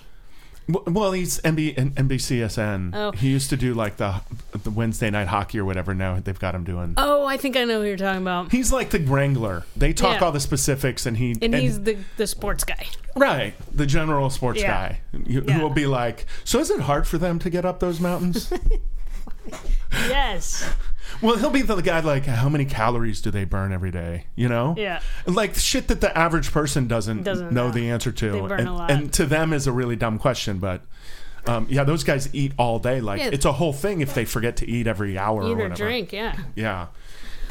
Well, 0.69 1.13
he's 1.13 1.39
MB, 1.41 1.93
NBCSN. 1.95 2.91
Oh. 2.93 3.11
He 3.11 3.29
used 3.29 3.49
to 3.49 3.57
do 3.57 3.73
like 3.73 3.97
the 3.97 4.21
the 4.51 4.69
Wednesday 4.69 5.09
night 5.09 5.27
hockey 5.27 5.59
or 5.59 5.65
whatever. 5.65 5.95
Now 5.95 6.19
they've 6.19 6.37
got 6.37 6.53
him 6.53 6.63
doing. 6.63 6.93
Oh, 6.97 7.25
I 7.25 7.37
think 7.37 7.57
I 7.57 7.63
know 7.63 7.81
who 7.81 7.87
you're 7.87 7.97
talking 7.97 8.21
about. 8.21 8.51
He's 8.51 8.71
like 8.71 8.91
the 8.91 8.99
wrangler. 8.99 9.63
They 9.75 9.93
talk 9.93 10.19
Yeah. 10.19 10.25
all 10.27 10.31
the 10.31 10.39
specifics, 10.39 11.05
and 11.07 11.17
he 11.17 11.35
And 11.41 11.55
he's 11.55 11.81
the 11.81 11.97
the 12.17 12.27
sports 12.27 12.63
guy. 12.63 12.85
right, 13.15 13.53
the 13.75 13.85
general 13.87 14.29
sports 14.29 14.61
Yeah. 14.61 14.67
guy, 14.67 14.99
who 15.11 15.43
Yeah. 15.47 15.53
who 15.53 15.61
will 15.61 15.69
be 15.71 15.87
like, 15.87 16.25
"So 16.43 16.59
is 16.59 16.69
it 16.69 16.81
hard 16.81 17.07
for 17.07 17.17
them 17.17 17.39
to 17.39 17.49
get 17.49 17.65
up 17.65 17.79
those 17.79 17.99
mountains?" 17.99 18.51
Yes. 19.91 20.69
well, 21.21 21.35
he'll 21.37 21.49
be 21.49 21.61
the 21.63 21.81
guy 21.81 21.99
like, 22.01 22.25
"How 22.25 22.47
many 22.49 22.65
calories 22.65 23.21
do 23.21 23.31
they 23.31 23.43
burn 23.43 23.71
every 23.73 23.91
day?" 23.91 24.27
You 24.35 24.47
know? 24.47 24.75
Yeah. 24.77 25.01
like 25.25 25.55
shit 25.55 25.87
that 25.87 25.99
the 26.01 26.15
average 26.17 26.51
person 26.51 26.87
doesn't, 26.87 27.23
Doesn't 27.23 27.51
know 27.51 27.67
know. 27.67 27.71
the 27.73 27.89
answer 27.89 28.11
to 28.11 28.31
They 28.31 28.39
burn 28.39 28.59
and, 28.59 28.69
a 28.69 28.73
lot. 28.73 28.91
and 28.91 29.11
to 29.13 29.25
them 29.25 29.51
is 29.51 29.65
a 29.67 29.71
really 29.71 29.95
dumb 29.95 30.19
question 30.19 30.59
but 30.59 30.83
um, 31.47 31.65
yeah 31.69 31.83
those 31.83 32.03
guys 32.03 32.29
eat 32.33 32.51
all 32.59 32.77
day 32.79 33.01
like 33.01 33.19
Yeah. 33.19 33.29
it's 33.33 33.45
a 33.45 33.53
whole 33.53 33.73
thing 33.73 34.01
if 34.01 34.13
they 34.13 34.25
forget 34.25 34.57
to 34.57 34.67
eat 34.69 34.85
every 34.87 35.17
hour 35.17 35.41
or 35.41 35.47
Eat 35.47 35.51
or 35.53 35.55
whatever 35.55 35.75
drink. 35.75 36.11
Yeah. 36.13 36.35
Yeah. 36.55 36.87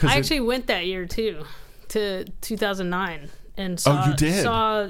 I 0.03 0.15
it- 0.15 0.19
actually 0.19 0.41
went 0.41 0.69
that 0.69 0.87
year 0.87 1.07
too, 1.07 1.45
to 1.89 2.25
2009, 2.41 3.31
and 3.57 3.81
saw 3.81 4.05
Oh, 4.05 4.11
you 4.11 4.17
did? 4.17 4.43
saw 4.45 4.89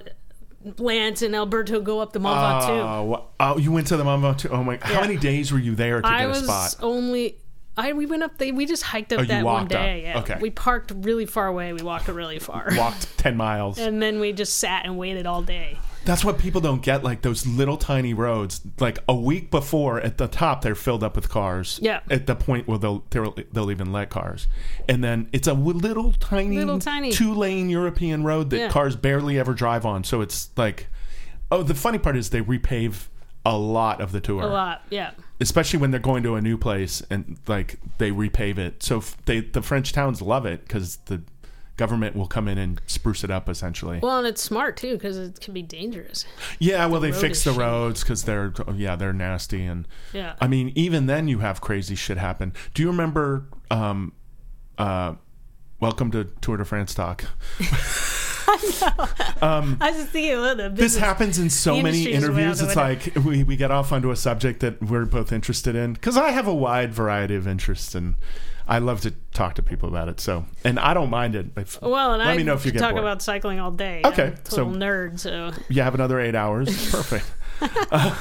Lance 0.79 1.23
and 1.23 1.35
Alberto 1.37 1.81
go 1.81 2.01
up 2.01 2.12
the 2.12 2.18
Mont 2.18 2.64
Ventoux. 2.64 2.81
oh, 2.83 3.29
oh 3.38 3.59
you 3.59 3.71
went 3.71 3.87
to 3.88 3.97
the 3.97 4.05
Mont 4.05 4.23
Ventoux 4.23 4.51
oh 4.51 4.64
my 4.64 4.79
how 4.81 5.01
many 5.01 5.16
days 5.16 5.53
were 5.53 5.59
you 5.59 5.75
there 5.75 6.01
to 6.01 6.07
I 6.09 6.27
get 6.27 6.31
a 6.37 6.42
spot 6.42 6.77
only. 6.83 7.37
I 7.77 7.92
we 7.92 8.07
went 8.07 8.25
up. 8.25 8.38
They, 8.38 8.51
we 8.51 8.66
just 8.66 8.83
hiked 8.83 9.12
up 9.12 9.21
Oh, 9.21 9.25
that 9.25 9.44
one 9.44 9.68
day. 9.68 10.03
Yeah. 10.03 10.18
Okay. 10.18 10.37
We 10.40 10.51
parked 10.51 10.90
really 10.97 11.27
far 11.27 11.47
away. 11.47 11.73
We 11.73 11.83
walked 11.83 12.09
really 12.09 12.40
far. 12.40 12.71
walked 12.77 13.16
10 13.18 13.37
miles 13.37 13.79
and 13.79 14.03
then 14.03 14.18
we 14.18 14.33
just 14.33 14.57
sat 14.59 14.85
and 14.85 14.99
waited 14.99 15.27
all 15.27 15.42
day. 15.42 15.79
That's 16.09 16.25
what 16.25 16.38
people 16.38 16.61
don't 16.61 16.81
get 16.83 17.05
like 17.05 17.21
those 17.21 17.47
little 17.47 17.77
tiny 17.77 18.14
roads 18.14 18.62
like 18.81 18.99
a 19.09 19.14
week 19.14 19.51
before 19.51 20.01
at 20.01 20.16
the 20.16 20.27
top 20.27 20.62
they're 20.62 20.75
filled 20.75 21.05
up 21.05 21.14
with 21.14 21.29
cars 21.29 21.79
Yeah. 21.83 22.01
at 22.11 22.27
the 22.27 22.35
point 22.35 22.66
where 22.66 22.79
they'll 22.79 23.05
they'll, 23.11 23.37
they'll 23.53 23.71
even 23.71 23.92
let 23.92 24.09
cars 24.09 24.49
and 24.88 25.05
then 25.05 25.29
it's 25.33 25.47
a 25.47 25.53
little 25.53 26.12
tiny 26.12 26.57
Little 26.57 26.79
tiny. 26.79 27.12
two 27.12 27.35
lane 27.35 27.68
european 27.68 28.25
road 28.25 28.49
that 28.51 28.59
Yeah. 28.59 28.68
cars 28.71 28.97
barely 28.97 29.38
ever 29.38 29.53
drive 29.53 29.85
on 29.85 30.03
so 30.03 30.23
it's 30.23 30.49
like 30.57 30.88
oh 31.51 31.62
the 31.62 31.75
funny 31.75 31.99
part 31.99 32.16
is 32.16 32.31
they 32.31 32.40
repave 32.40 33.09
a 33.44 33.57
lot 33.57 34.01
of 34.01 34.12
the 34.12 34.21
tour 34.21 34.42
A 34.42 34.47
lot. 34.47 34.83
Yeah. 34.90 35.11
especially 35.40 35.79
when 35.79 35.90
they're 35.90 36.01
going 36.01 36.23
to 36.23 36.35
a 36.35 36.40
new 36.40 36.57
place 36.59 37.03
and 37.11 37.38
like 37.47 37.79
they 37.99 38.11
repave 38.11 38.57
it 38.59 38.83
so 38.83 38.99
f- 38.99 39.16
they 39.27 39.40
the 39.40 39.62
french 39.62 39.92
towns 39.92 40.21
love 40.23 40.47
it 40.47 40.62
because 40.62 40.97
the 41.07 41.21
government 41.79 42.14
will 42.14 42.27
come 42.27 42.47
in 42.49 42.59
and 42.59 42.79
spruce 42.87 43.25
it 43.25 43.31
up 43.31 43.49
essentially 43.49 44.01
Well, 44.03 44.19
and 44.19 44.27
it's 44.27 44.43
smart 44.43 44.77
too 44.77 44.93
because 44.95 45.17
it 45.17 45.41
can 45.41 45.55
be 45.55 45.62
dangerous. 45.62 46.27
yeah, 46.59 46.85
well, 46.85 47.01
they 47.01 47.12
fix 47.12 47.45
the 47.45 47.53
roads 47.53 48.03
because 48.03 48.25
they're 48.25 48.53
yeah 48.75 48.97
they're 48.97 49.14
nasty 49.14 49.64
and 49.64 49.88
Yeah. 50.12 50.35
I 50.41 50.47
mean 50.49 50.73
even 50.75 51.07
then 51.07 51.29
you 51.29 51.38
have 51.38 51.61
crazy 51.62 51.95
shit 51.95 52.19
happen. 52.19 52.53
Do 52.75 52.83
you 52.83 52.88
remember? 52.88 53.47
Um, 53.71 54.12
uh, 54.77 55.14
welcome 55.81 56.11
to 56.11 56.25
Tour 56.41 56.59
de 56.59 56.64
France 56.64 56.93
talk. 56.95 57.25
I 58.51 59.77
was 59.81 59.97
just 59.97 60.09
thinking 60.11 60.41
the 60.57 60.71
This 60.73 60.97
happens 60.97 61.38
in 61.38 61.51
so 61.51 61.75
many 61.81 62.05
industry 62.07 62.12
is 62.12 62.23
way 62.23 62.27
interviews. 62.27 62.61
It's 62.62 62.77
like 62.77 63.12
we, 63.25 63.43
we 63.43 63.57
get 63.57 63.71
off 63.71 63.93
onto 63.93 64.11
a 64.11 64.17
subject 64.17 64.61
that 64.61 64.83
we're 64.83 65.05
both 65.05 65.33
interested 65.33 65.75
in 65.77 65.93
because 65.95 66.17
I 66.17 66.31
have 66.31 66.47
a 66.47 66.55
wide 66.55 66.93
variety 66.93 67.35
of 67.35 67.47
interests 67.47 67.95
and 67.95 68.14
I 68.70 68.78
love 68.81 69.00
to 69.00 69.12
talk 69.33 69.54
to 69.54 69.62
people 69.62 69.88
about 69.88 70.09
it. 70.09 70.20
So 70.20 70.44
and 70.62 70.78
I 70.78 70.92
don't 70.92 71.09
mind 71.11 71.35
it. 71.35 71.46
If, 71.57 71.81
Well, 71.81 72.12
and 72.12 72.18
let 72.22 72.28
I 72.28 72.37
me 72.37 72.42
know 72.42 72.52
if 72.54 72.66
you 72.66 72.72
get 72.72 72.81
talk 72.81 72.90
bored. 72.92 73.02
about 73.02 73.22
cycling 73.22 73.59
all 73.61 73.70
day. 73.70 74.02
Okay, 74.04 74.26
I'm 74.26 74.33
a 74.35 74.37
total 74.37 74.72
so- 74.74 74.78
nerd. 74.78 75.18
So 75.18 75.52
you 75.68 75.83
have 75.83 75.94
another 75.94 76.20
eight 76.20 76.35
hours. 76.35 76.68
Perfect. 76.92 77.24
Uh, 77.90 78.14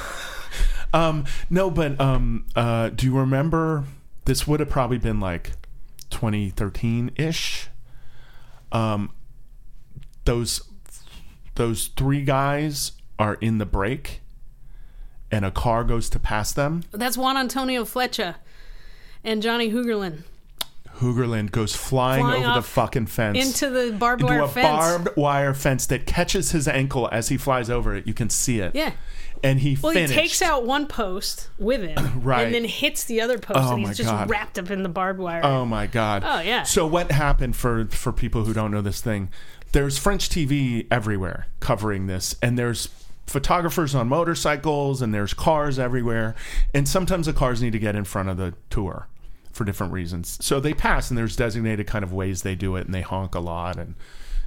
um, 0.94 1.24
no, 1.50 1.70
but 1.70 2.00
um, 2.00 2.46
uh, 2.56 2.88
do 2.88 3.06
you 3.06 3.16
remember? 3.18 3.84
This 4.24 4.46
would 4.46 4.60
have 4.60 4.68
probably 4.70 4.98
been 4.98 5.20
like 5.20 5.52
2013 6.10 7.12
ish. 7.16 7.68
Um, 8.72 9.12
those 10.24 10.62
those 11.54 11.88
three 11.88 12.22
guys 12.24 12.92
are 13.18 13.34
in 13.34 13.58
the 13.58 13.66
break, 13.66 14.20
and 15.30 15.44
a 15.44 15.50
car 15.50 15.84
goes 15.84 16.08
to 16.10 16.18
pass 16.18 16.52
them. 16.52 16.84
that's 16.92 17.16
Juan 17.18 17.36
Antonio 17.36 17.84
Flecha 17.84 18.36
and 19.24 19.42
Johnny 19.42 19.70
Hoogerland 19.70 20.22
Hoogerland 21.00 21.50
goes 21.52 21.74
flying, 21.76 22.24
Flying 22.24 22.44
over 22.44 22.54
the 22.54 22.62
fucking 22.62 23.06
fence 23.06 23.38
into 23.38 23.70
the 23.70 23.92
barbed 23.92 24.22
into 24.22 24.32
wire 24.34 24.42
a 24.42 24.48
fence. 24.48 24.66
barbed 24.66 25.16
wire 25.16 25.54
fence 25.54 25.86
that 25.86 26.06
catches 26.06 26.50
his 26.52 26.66
ankle 26.68 27.08
as 27.12 27.28
he 27.28 27.36
flies 27.36 27.70
over 27.70 27.94
it. 27.94 28.06
You 28.06 28.14
can 28.14 28.30
see 28.30 28.60
it. 28.60 28.74
yeah. 28.74 28.92
And 29.44 29.60
he 29.60 29.78
Well, 29.80 29.92
finished. 29.92 30.14
he 30.14 30.20
takes 30.20 30.42
out 30.42 30.66
one 30.66 30.86
post 30.88 31.48
with 31.58 31.80
him, 31.82 32.20
Right. 32.24 32.46
and 32.46 32.54
then 32.54 32.64
hits 32.64 33.04
the 33.04 33.20
other 33.20 33.38
post, 33.38 33.60
Oh 33.62 33.74
and 33.76 33.86
he's 33.86 33.96
just 33.96 34.08
God. 34.10 34.28
wrapped 34.28 34.58
up 34.58 34.68
in 34.72 34.82
the 34.82 34.88
barbed 34.88 35.20
wire. 35.20 35.40
Oh 35.44 35.64
my 35.64 35.86
god. 35.86 36.24
Oh, 36.26 36.40
yeah. 36.40 36.64
So 36.64 36.86
what 36.88 37.12
happened 37.12 37.54
for 37.54 37.86
for 37.86 38.12
people 38.12 38.44
who 38.44 38.52
don't 38.52 38.72
know 38.72 38.80
this 38.82 39.00
thing? 39.00 39.28
There's 39.70 39.96
French 39.98 40.28
TV 40.28 40.86
everywhere 40.90 41.46
covering 41.60 42.08
this 42.08 42.34
and 42.42 42.58
there's 42.58 42.88
photographers 43.28 43.94
on 43.94 44.08
motorcycles 44.08 45.02
and 45.02 45.12
there's 45.14 45.34
cars 45.34 45.78
everywhere 45.78 46.34
and 46.74 46.88
sometimes 46.88 47.26
the 47.26 47.32
cars 47.32 47.60
need 47.62 47.72
to 47.72 47.78
get 47.78 47.94
in 47.94 48.02
front 48.04 48.28
of 48.30 48.38
the 48.38 48.54
tour 48.70 49.06
for 49.58 49.64
different 49.64 49.92
reasons. 49.92 50.38
So 50.40 50.58
they 50.60 50.72
pass 50.72 51.10
and 51.10 51.18
there's 51.18 51.36
designated 51.36 51.86
kind 51.86 52.02
of 52.02 52.12
ways 52.14 52.40
they 52.42 52.54
do 52.54 52.76
it 52.76 52.86
and 52.86 52.94
they 52.94 53.02
honk 53.02 53.34
a 53.34 53.40
lot 53.40 53.76
and 53.76 53.94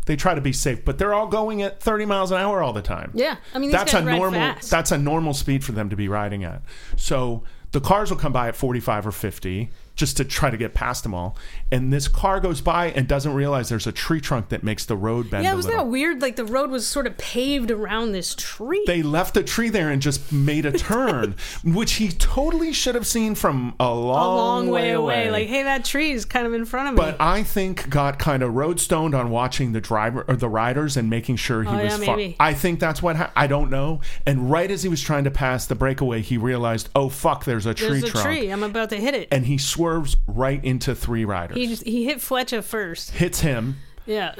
they 0.08 0.16
try 0.16 0.34
to 0.34 0.42
be 0.42 0.52
safe, 0.52 0.84
but 0.84 0.98
they're 0.98 1.14
all 1.14 1.28
going 1.28 1.62
at 1.62 1.80
30 1.80 2.06
miles 2.06 2.32
an 2.32 2.38
hour 2.38 2.64
all 2.64 2.74
the 2.74 2.82
time 2.82 3.12
yeah, 3.14 3.36
I 3.54 3.60
mean 3.60 3.70
these 3.70 3.78
that's 3.78 3.94
guys 3.94 4.02
a 4.02 4.06
normal 4.06 4.40
fast. 4.40 4.72
that's 4.72 4.92
a 4.92 4.98
normal 4.98 5.36
speed 5.36 5.64
for 5.64 5.74
them 5.74 5.90
to 5.92 5.96
be 5.96 6.08
riding 6.08 6.44
at 6.44 6.64
so 6.96 7.44
the 7.72 7.80
cars 7.80 8.10
will 8.10 8.18
come 8.18 8.34
by 8.34 8.48
at 8.48 8.56
45 8.56 9.08
or 9.08 9.12
50 9.12 9.70
just 10.02 10.18
to 10.18 10.26
try 10.26 10.50
to 10.50 10.58
get 10.58 10.74
past 10.74 11.04
them 11.04 11.14
all 11.14 11.38
and 11.72 11.94
this 11.94 12.08
car 12.08 12.40
goes 12.40 12.60
by 12.60 12.88
and 12.88 13.08
doesn't 13.08 13.34
realize 13.34 13.70
there's 13.70 13.86
a 13.88 13.92
tree 13.92 14.20
trunk 14.20 14.50
that 14.50 14.64
makes 14.64 14.84
the 14.86 14.98
road 14.98 15.30
bend 15.30 15.44
yeah, 15.44 15.54
was 15.54 15.68
that 15.68 15.86
weird? 15.88 16.22
Like 16.22 16.36
the 16.36 16.44
road 16.44 16.72
was 16.72 16.88
sort 16.88 17.06
of 17.08 17.18
paved 17.18 17.70
around 17.72 18.12
this 18.12 18.34
tree. 18.36 18.84
they 18.88 19.04
left 19.04 19.38
a 19.38 19.44
tree 19.44 19.70
there 19.70 19.90
and 19.90 20.02
just 20.02 20.32
made 20.34 20.66
a 20.66 20.72
turn 20.78 21.36
which 21.64 21.94
he 21.94 22.10
totally 22.10 22.74
should 22.74 22.96
have 22.96 23.06
seen 23.08 23.36
from 23.36 23.76
a 23.80 23.94
long, 23.94 24.34
a 24.34 24.36
long 24.36 24.68
way 24.70 24.92
away. 24.92 25.30
Like, 25.30 25.48
hey, 25.48 25.64
that 25.64 25.86
tree 25.86 26.12
is 26.12 26.26
kind 26.26 26.48
of 26.48 26.54
in 26.54 26.66
front 26.66 26.90
of 26.90 26.96
me. 26.96 26.98
but 26.98 27.16
I 27.22 27.44
think 27.44 27.88
got 27.90 28.18
kind 28.18 28.42
of 28.44 28.56
road 28.56 28.80
stoned 28.80 29.14
on 29.14 29.30
watching 29.30 29.72
the 29.72 29.82
driver 29.82 30.26
or 30.28 30.36
the 30.36 30.50
riders 30.50 30.98
and 30.98 31.10
making 31.10 31.36
sure 31.36 31.62
he 31.64 31.70
Oh, 31.70 31.84
was. 31.84 32.00
yeah, 32.00 32.06
far-. 32.06 32.20
I 32.40 32.54
think 32.56 32.80
that's 32.80 33.02
what 33.04 33.16
ha- 33.18 33.32
I 33.36 33.46
don't 33.48 33.70
know. 33.70 34.02
And 34.26 34.50
right 34.50 34.70
as 34.72 34.82
he 34.84 34.90
was 34.90 35.02
trying 35.02 35.24
to 35.26 35.32
pass 35.32 35.68
the 35.68 35.76
breakaway, 35.76 36.22
he 36.22 36.38
realized, 36.38 36.90
oh 36.96 37.10
fuck, 37.10 37.46
there's 37.46 37.66
a 37.68 37.74
tree 37.76 38.00
There's 38.00 38.04
a 38.06 38.08
trunk, 38.08 38.26
tree. 38.26 38.50
I'm 38.50 38.64
about 38.64 38.90
to 38.90 38.98
hit 38.98 39.14
it. 39.14 39.28
and 39.32 39.46
he 39.46 39.58
swerves 39.92 40.18
right 40.28 40.64
into 40.64 40.96
three 40.96 41.26
riders. 41.26 41.58
he 41.58 41.68
just, 41.68 41.84
he 41.84 42.06
hit 42.06 42.20
Flecha 42.20 42.64
first. 42.64 43.12
hits 43.12 43.42
him. 43.42 43.78
Yeah. 44.06 44.36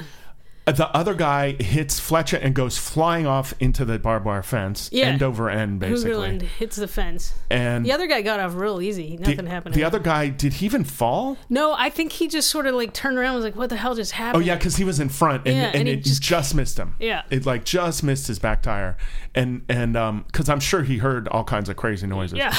Uh, 0.68 0.72
The 0.74 0.88
other 0.96 1.14
guy 1.16 1.54
hits 1.54 2.00
Flecha 2.00 2.40
and 2.42 2.54
goes 2.54 2.78
flying 2.78 3.26
off 3.26 3.54
into 3.60 3.84
the 3.84 3.98
barbed 3.98 4.26
wire 4.28 4.44
fence, 4.44 4.90
Yeah. 4.94 5.08
end 5.08 5.24
over 5.24 5.50
end, 5.50 5.80
basically. 5.80 6.12
Hoogerland 6.12 6.42
hits 6.44 6.76
the 6.76 6.88
fence. 6.88 7.34
And 7.50 7.84
The 7.86 7.92
other 7.92 8.06
guy 8.08 8.22
got 8.22 8.40
off 8.40 8.54
real 8.56 8.80
easy. 8.80 9.18
the, 9.18 9.24
Nothing 9.32 9.48
happened. 9.48 9.74
to 9.74 9.80
the 9.80 9.84
him. 9.84 9.88
other 9.88 10.00
guy, 10.00 10.30
did 10.30 10.54
he 10.54 10.66
even 10.68 10.84
fall? 10.84 11.38
No, 11.50 11.74
I 11.74 11.90
think 11.90 12.12
he 12.12 12.28
just 12.28 12.50
sort 12.50 12.68
of 12.68 12.76
like 12.76 12.94
turned 12.94 13.18
around 13.18 13.30
and 13.34 13.36
was 13.38 13.44
like, 13.46 13.56
what 13.56 13.70
the 13.70 13.76
hell 13.76 13.96
just 13.96 14.12
happened?" 14.14 14.44
Oh 14.44 14.46
yeah, 14.46 14.56
because 14.56 14.76
he 14.76 14.84
was 14.84 15.00
in 15.00 15.10
front 15.10 15.48
and, 15.48 15.56
Yeah, 15.58 15.66
and, 15.68 15.76
and 15.76 15.90
it 15.90 16.04
just, 16.04 16.22
just- 16.22 16.54
missed 16.56 16.78
him. 16.78 16.94
Yeah. 17.00 17.24
it 17.32 17.46
like 17.46 17.66
just 17.66 18.04
missed 18.04 18.28
his 18.28 18.38
back 18.40 18.62
tire, 18.62 18.98
and 19.34 19.64
and 19.68 19.98
um, 19.98 20.26
because 20.28 20.48
I'm 20.48 20.60
sure 20.60 20.84
he 20.84 20.98
heard 21.00 21.28
all 21.30 21.44
kinds 21.44 21.70
of 21.70 21.76
crazy 21.76 22.06
noises. 22.08 22.38
Yeah. 22.38 22.54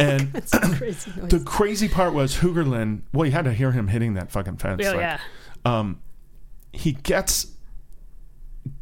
And 0.00 0.30
It's 0.34 0.56
crazy 0.58 1.12
noise. 1.16 1.30
the 1.30 1.40
crazy 1.40 1.88
part 1.88 2.14
was 2.14 2.36
Hoogerland. 2.38 3.02
Well, 3.12 3.26
you 3.26 3.32
had 3.32 3.44
to 3.44 3.52
hear 3.52 3.72
him 3.72 3.88
hitting 3.88 4.14
that 4.14 4.30
fucking 4.30 4.56
fence. 4.56 4.82
Oh, 4.84 4.90
like, 4.90 5.00
yeah. 5.00 5.20
um, 5.64 6.00
he 6.72 6.92
gets 6.92 7.48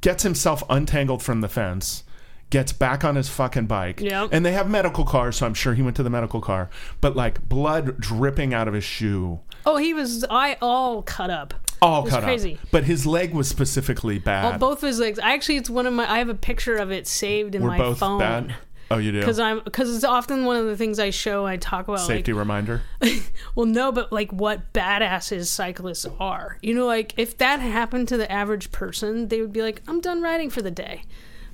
gets 0.01 0.23
himself 0.23 0.63
untangled 0.71 1.23
from 1.23 1.41
the 1.41 1.49
fence, 1.49 2.05
gets 2.51 2.73
back 2.73 3.05
on 3.05 3.17
his 3.17 3.29
fucking 3.29 3.67
bike, 3.67 4.01
Yep. 4.01 4.29
and 4.33 4.47
they 4.47 4.53
have 4.53 4.69
medical 4.71 5.05
cars, 5.05 5.37
so 5.37 5.47
I'm 5.47 5.55
sure 5.55 5.75
he 5.75 5.83
went 5.83 5.97
to 5.97 6.03
the 6.03 6.11
medical 6.11 6.41
car. 6.41 6.71
But 7.01 7.17
like 7.17 7.49
blood 7.49 7.99
dripping 7.99 8.55
out 8.55 8.69
of 8.69 8.75
his 8.75 8.85
shoe, 8.85 9.41
Oh, 9.67 9.77
he 9.77 9.95
was 9.95 10.25
I 10.31 10.57
all 10.61 11.03
cut 11.03 11.31
up. 11.31 11.55
all 11.81 12.01
It 12.01 12.05
was 12.05 12.13
cut 12.15 12.23
crazy. 12.25 12.55
up. 12.63 12.69
But 12.71 12.85
his 12.85 13.07
leg 13.07 13.33
was 13.35 13.49
specifically 13.49 14.19
bad. 14.19 14.45
All, 14.55 14.59
both 14.59 14.83
of 14.83 14.87
his 14.89 14.99
legs. 14.99 15.19
Actually, 15.21 15.57
it's 15.57 15.71
one 15.71 15.87
of 15.87 15.93
my. 15.93 16.11
I 16.11 16.19
have 16.19 16.29
a 16.29 16.35
picture 16.35 16.77
of 16.77 16.91
it 16.91 17.07
saved 17.07 17.55
in 17.55 17.63
Were 17.63 17.69
my 17.69 17.79
both 17.79 17.99
phone. 17.99 18.19
bad. 18.19 18.55
Oh, 18.95 18.99
you 18.99 19.13
do. 19.13 19.21
Because 19.21 19.39
I'm 19.39 19.61
because 19.65 19.95
it's 19.95 20.05
often 20.05 20.45
one 20.45 20.57
of 20.57 20.67
the 20.67 20.77
things 20.77 20.99
I 20.99 21.11
show. 21.11 21.47
I 21.47 21.57
talk 21.57 21.89
about 21.89 22.01
Safety 22.01 22.33
like 22.33 22.39
reminder. 22.39 22.83
well, 23.55 23.67
no, 23.67 23.93
but 23.93 24.13
like 24.13 24.33
what 24.33 24.73
badasses 24.73 25.47
cyclists 25.47 26.07
are. 26.19 26.59
You 26.63 26.75
know, 26.75 26.87
like 26.87 27.15
if 27.17 27.39
that 27.39 27.61
happened 27.61 28.09
to 28.09 28.17
the 28.17 28.31
average 28.31 28.73
person, 28.73 29.29
they 29.29 29.41
would 29.41 29.53
be 29.53 29.63
like, 29.63 29.83
"I'm 29.89 30.01
done 30.01 30.23
riding 30.23 30.51
for 30.51 30.63
the 30.63 30.71
day." 30.71 31.03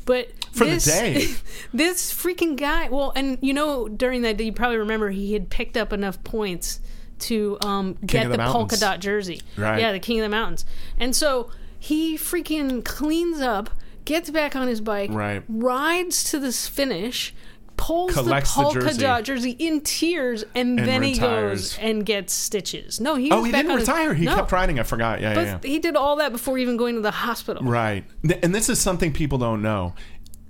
But 0.05 0.31
For 0.53 0.65
the 0.65 0.71
this, 0.71 0.85
day? 0.87 1.27
this 1.75 2.15
freaking 2.15 2.57
guy. 2.57 2.89
Well, 2.89 3.13
and 3.15 3.37
you 3.43 3.53
know, 3.53 3.89
during 3.89 4.23
that 4.23 4.39
day, 4.39 4.45
you 4.45 4.53
probably 4.53 4.79
remember 4.79 5.11
he 5.11 5.35
had 5.35 5.51
picked 5.51 5.77
up 5.77 5.93
enough 5.93 6.25
points 6.25 6.81
to 7.21 7.59
um, 7.61 7.99
get 8.05 8.31
the, 8.31 8.37
the 8.37 8.45
polka 8.45 8.79
dot 8.79 9.01
jersey. 9.01 9.43
Right. 9.57 9.81
Yeah, 9.81 9.93
the 9.93 9.99
King 9.99 10.21
of 10.21 10.23
the 10.23 10.31
Mountains. 10.31 10.65
And 10.99 11.15
so 11.15 11.51
he 11.79 12.17
freaking 12.17 12.85
cleans 12.85 13.41
up, 13.41 13.71
gets 14.09 14.31
back 14.31 14.57
on 14.57 14.67
his 14.67 14.81
bike, 14.81 15.11
Right. 15.13 15.43
rides 15.49 16.25
to 16.31 16.39
this 16.41 16.67
finish. 16.67 17.35
Pulls 17.77 18.13
Collects 18.13 18.53
the 18.57 18.61
the 18.63 18.65
polka 18.65 18.81
jersey. 18.81 19.01
dot 19.01 19.23
jersey 19.23 19.51
in 19.53 19.81
tears, 19.83 20.43
and, 20.57 20.81
And 20.81 20.89
then 20.89 21.03
he 21.05 21.13
retires. 21.13 21.75
goes 21.75 21.79
and 21.81 22.05
gets 22.05 22.33
stitches. 22.35 23.01
No, 23.01 23.15
he 23.15 23.31
Oh, 23.31 23.37
was 23.37 23.47
he 23.47 23.53
back 23.53 23.61
didn't 23.61 23.71
on 23.73 23.79
his- 23.79 23.87
retire. 23.89 24.15
He 24.15 24.25
no, 24.25 24.35
kept 24.35 24.51
riding. 24.51 24.81
I 24.81 24.83
forgot. 24.83 25.21
Yeah, 25.21 25.35
But 25.35 25.47
yeah, 25.47 25.59
yeah. 25.63 25.71
he 25.71 25.79
did 25.79 25.95
all 25.95 26.17
that 26.17 26.33
before 26.33 26.59
even 26.59 26.77
going 26.77 26.97
to 26.97 27.01
the 27.01 27.13
hospital. 27.13 27.63
Right. 27.63 28.05
Th- 28.27 28.41
And 28.43 28.53
this 28.53 28.69
is 28.69 28.81
something 28.81 29.13
people 29.13 29.39
don't 29.39 29.63
know. 29.63 29.95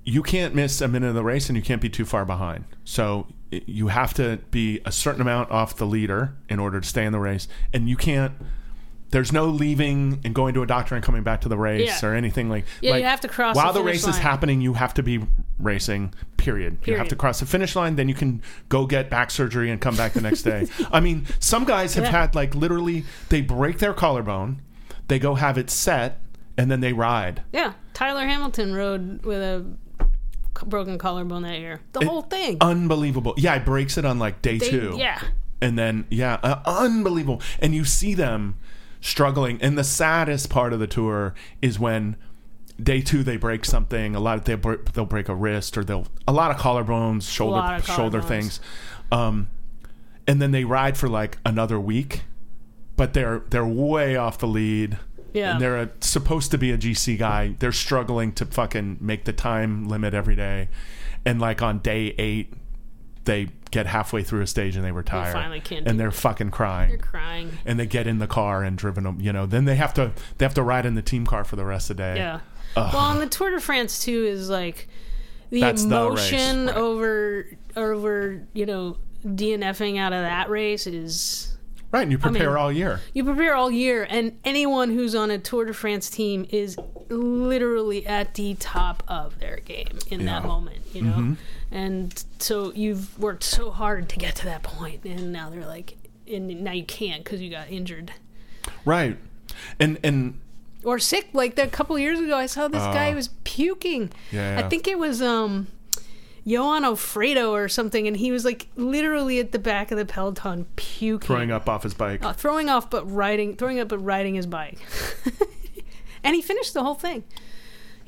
You 0.05 0.23
can't 0.23 0.55
miss 0.55 0.81
a 0.81 0.89
minute 0.89 1.09
of 1.09 1.15
the 1.15 1.23
race 1.23 1.51
and 1.51 1.57
you 1.57 1.63
can't 1.63 1.83
be 1.83 1.91
too 1.91 2.07
far 2.07 2.25
behind. 2.25 2.65
So 2.85 3.27
i- 3.53 3.61
you 3.67 3.89
have 3.89 4.15
to 4.15 4.39
be 4.51 4.81
a 4.87 4.91
certain 4.93 5.21
amount 5.21 5.51
off 5.51 5.77
the 5.77 5.87
leader 5.87 6.33
in 6.49 6.59
order 6.59 6.81
to 6.81 6.89
stay 6.89 7.05
in 7.05 7.13
the 7.13 7.21
race. 7.21 7.47
And 7.75 7.91
you 7.91 7.97
can't, 7.97 8.33
there's 9.11 9.33
no 9.33 9.47
leaving 9.47 10.21
and 10.25 10.35
going 10.35 10.53
to 10.55 10.63
a 10.63 10.67
doctor 10.67 10.95
and 10.95 11.03
coming 11.03 11.23
back 11.23 11.41
to 11.41 11.49
the 11.49 11.57
race 11.57 12.03
Yeah. 12.03 12.09
or 12.09 12.15
anything 12.15 12.49
like 12.51 12.65
Yeah, 12.83 12.93
like, 12.93 13.01
you 13.03 13.07
have 13.09 13.21
to 13.23 13.29
cross 13.29 13.57
While 13.57 13.73
the 13.73 13.79
the, 13.81 13.85
finish 13.87 14.03
race 14.03 14.09
is 14.09 14.15
line. 14.17 14.23
happening, 14.23 14.61
you 14.61 14.75
have 14.75 14.93
to 14.95 15.03
be 15.03 15.21
racing, 15.59 16.13
period. 16.37 16.75
You 16.85 16.93
have 16.95 16.99
Period. 16.99 17.09
to 17.11 17.17
cross 17.17 17.41
the 17.41 17.47
finish 17.47 17.75
line, 17.75 17.97
then 17.97 18.09
you 18.09 18.15
can 18.15 18.43
go 18.69 18.87
get 18.87 19.09
back 19.09 19.31
surgery 19.31 19.71
and 19.71 19.81
come 19.81 19.97
back 19.97 20.13
the 20.13 20.21
next 20.21 20.43
day. 20.43 20.67
I 20.93 21.01
mean, 21.01 21.27
some 21.39 21.65
guys 21.65 21.95
have 21.95 22.05
Yeah. 22.05 22.11
had 22.11 22.35
like 22.35 22.55
literally, 22.55 23.05
they 23.31 23.41
break 23.41 23.79
their 23.79 23.95
collarbone, 23.95 24.61
they 25.09 25.19
go 25.19 25.35
have 25.37 25.57
it 25.57 25.71
set, 25.71 26.21
and 26.59 26.71
then 26.71 26.81
they 26.81 26.93
ride. 26.93 27.43
Yeah, 27.53 27.73
Tyler 27.95 28.27
Hamilton 28.27 28.75
rode 28.75 29.25
with 29.25 29.41
a 29.41 29.65
c- 30.59 30.67
broken 30.67 30.99
collarbone 30.99 31.43
that 31.45 31.59
year. 31.61 31.81
The 31.93 32.05
whole 32.05 32.23
thing. 32.23 32.59
unbelievable. 32.61 33.33
Yeah, 33.39 33.55
it 33.55 33.65
breaks 33.65 33.97
it 33.97 34.05
on 34.05 34.19
like 34.19 34.43
day 34.43 34.59
They- 34.59 34.69
two. 34.71 34.97
yeah. 34.99 35.21
and 35.63 35.79
then 35.79 36.05
yeah, 36.11 36.35
uh, 36.43 36.61
unbelievable. 36.67 37.41
And 37.59 37.75
you 37.75 37.85
see 37.85 38.15
them 38.15 38.57
struggling. 39.01 39.61
And 39.63 39.77
the 39.77 39.85
saddest 39.85 40.51
part 40.51 40.73
of 40.73 40.81
the 40.81 40.87
tour 40.87 41.35
is 41.63 41.79
when 41.79 42.17
day 42.83 43.01
two 43.01 43.23
they 43.23 43.37
break 43.37 43.65
something. 43.65 44.15
A 44.15 44.21
lot 44.21 44.39
of 44.39 44.45
they 44.45 44.55
they'll 44.93 45.07
break 45.07 45.29
a 45.29 45.35
wrist 45.35 45.77
or 45.77 45.85
they'll 45.85 46.07
a 46.27 46.33
lot 46.33 46.51
of 46.51 46.57
collarbones, 46.57 47.31
shoulder 47.31 47.59
of 47.59 47.87
shoulder 47.87 48.21
collarbones. 48.21 48.29
things. 48.29 48.61
Um, 49.11 49.49
and 50.27 50.43
then 50.43 50.51
they 50.51 50.65
ride 50.65 50.97
for 50.97 51.09
like 51.09 51.39
another 51.45 51.81
week, 51.81 52.23
but 52.97 53.15
they're 53.15 53.43
they're 53.51 53.67
way 53.67 54.17
off 54.17 54.39
the 54.39 54.49
lead. 54.49 54.99
Yeah. 55.33 55.53
And 55.53 55.61
they're 55.61 55.77
a, 55.77 55.91
supposed 56.01 56.51
to 56.53 56.59
be 56.59 56.71
a 56.71 56.79
GC 56.79 57.19
guy. 57.19 57.55
They're 57.59 57.71
struggling 57.71 58.33
to 58.33 58.47
fucking 58.47 58.99
make 59.01 59.25
the 59.25 59.33
time 59.33 59.87
limit 59.87 60.15
every 60.15 60.35
day. 60.35 60.69
And 61.25 61.39
like 61.39 61.61
on 61.61 61.81
day 61.81 62.15
eight, 62.19 62.55
they 63.29 63.49
get 63.71 63.87
halfway 63.87 64.23
through 64.25 64.41
a 64.41 64.47
stage 64.47 64.75
and 64.75 64.85
they 64.85 64.91
retire. 64.91 65.31
finally 65.33 65.61
can't 65.61 65.85
do 65.85 65.91
and 65.91 66.01
they're 66.01 66.11
fucking 66.11 66.51
crying. 66.51 66.89
They're 66.89 66.99
crying. 66.99 67.51
and 67.67 67.79
they 67.79 67.87
get 67.87 68.07
in 68.07 68.19
the 68.19 68.27
car 68.27 68.65
and 68.65 68.77
driven 68.77 69.05
them. 69.05 69.21
You 69.21 69.33
know, 69.33 69.45
then 69.47 69.67
they 69.67 69.77
have 69.77 69.93
to 69.95 70.13
they 70.39 70.45
have 70.45 70.55
to 70.55 70.63
ride 70.63 70.87
in 70.87 70.95
the 70.95 71.03
team 71.03 71.27
car 71.27 71.45
for 71.45 71.57
the 71.57 71.65
rest 71.67 71.91
of 71.91 71.97
the 71.99 72.03
day. 72.03 72.17
Yeah. 72.17 72.41
Well, 72.75 72.97
on 72.97 73.19
the 73.21 73.27
Tour 73.29 73.51
de 73.51 73.61
France 73.61 74.03
too 74.03 74.25
is 74.25 74.49
like 74.51 74.89
the 75.51 75.61
That's 75.61 75.85
the 75.85 75.95
emotion 75.97 76.67
right. 76.67 76.77
over 76.77 77.47
over 77.77 78.47
you 78.55 78.67
know 78.67 78.97
DNFing 79.27 79.99
out 79.99 80.13
of 80.13 80.23
that 80.23 80.49
race 80.51 80.87
is 80.87 81.55
Right, 81.91 82.03
and 82.03 82.13
you 82.13 82.19
prepare 82.19 82.51
mean- 82.51 82.59
all 82.59 82.71
year. 82.73 83.01
you 83.15 83.25
prepare 83.25 83.55
all 83.55 83.71
year, 83.71 84.07
and 84.11 84.39
anyone 84.45 84.91
who's 84.91 85.15
on 85.15 85.31
a 85.31 85.39
Tour 85.39 85.65
de 85.65 85.73
France 85.73 86.11
team 86.11 86.47
is 86.51 86.77
literally 87.09 88.07
at 88.07 88.35
the 88.35 88.55
top 88.57 89.03
of 89.09 89.39
their 89.39 89.57
game 89.57 89.99
in 90.11 90.25
that 90.27 90.33
Yeah. 90.33 90.39
Mm-hmm. 90.41 90.49
moment, 90.49 90.79
you 90.93 91.03
know. 91.03 91.37
And 91.71 92.25
so 92.39 92.73
you've 92.73 93.19
worked 93.19 93.45
so 93.45 93.71
hard 93.71 94.09
to 94.09 94.19
get 94.19 94.35
to 94.37 94.45
that 94.47 94.63
point, 94.63 95.05
and 95.05 95.33
now 95.33 95.51
they're 95.51 95.67
like, 95.67 95.97
and 96.27 96.63
now 96.63 96.73
you 96.73 96.85
can't 96.85 97.25
because 97.25 97.41
you 97.41 97.51
got 97.51 97.71
injured 97.71 98.13
Right. 98.85 99.17
And 99.79 99.99
and 100.03 100.41
or 100.85 100.99
sick. 100.99 101.29
Like 101.33 101.59
a 101.59 101.67
couple 101.67 101.99
years 101.99 102.19
ago, 102.21 102.37
I 102.37 102.47
saw 102.47 102.69
this 102.69 102.83
guy 102.83 103.15
was 103.15 103.29
puking. 103.45 104.11
Ah. 104.13 104.19
Yeah, 104.31 104.59
yeah. 104.59 104.65
I 104.65 104.69
think 104.69 104.89
it 104.89 104.99
was 104.99 105.23
um. 105.23 105.69
Johan 106.45 106.83
Alfredo 106.83 107.53
or 107.53 107.69
something, 107.69 108.07
and 108.07 108.17
he 108.17 108.33
was 108.33 108.43
like 108.47 108.69
literally 108.75 109.39
at 109.39 109.53
the 109.53 109.59
back 109.59 109.91
of 109.91 109.99
the 109.99 110.07
peloton 110.07 110.65
puking, 110.77 111.27
throwing 111.27 111.51
up 111.51 111.69
off 111.69 111.83
his 111.83 111.93
bike. 111.93 112.25
Uh, 112.25 112.33
throwing 112.33 112.71
off, 112.71 112.89
but 112.89 113.05
riding, 113.05 113.55
throwing 113.55 113.79
up, 113.79 113.89
but 113.89 113.99
riding 113.99 114.35
his 114.35 114.47
bike, 114.47 114.79
and 116.25 116.35
he 116.35 116.41
finished 116.41 116.73
the 116.73 116.83
whole 116.83 116.95
thing. 116.95 117.25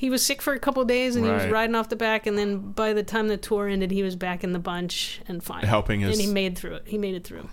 He 0.01 0.09
was 0.09 0.25
sick 0.25 0.41
for 0.41 0.55
a 0.55 0.59
couple 0.59 0.83
days, 0.87 1.15
and 1.15 1.27
he 1.27 1.31
was 1.31 1.43
Right. 1.43 1.53
riding 1.53 1.75
off 1.75 1.91
the 1.91 1.95
back. 1.97 2.27
And 2.27 2.39
then 2.39 2.73
by 2.73 2.95
the 2.95 3.03
time 3.03 3.29
the 3.29 3.37
tour 3.37 3.69
ended, 3.69 3.91
he 3.91 4.03
was 4.03 4.17
back 4.17 4.43
in 4.43 4.53
the 4.55 4.59
bunch 4.59 5.21
and 5.29 5.43
fine, 5.45 5.63
Helping 5.65 6.01
his- 6.01 6.17
and 6.19 6.27
he 6.27 6.33
made 6.33 6.57
through 6.57 6.77
it. 6.77 6.85
He 6.87 6.97
made 6.97 7.15
it 7.15 7.23
through. 7.25 7.51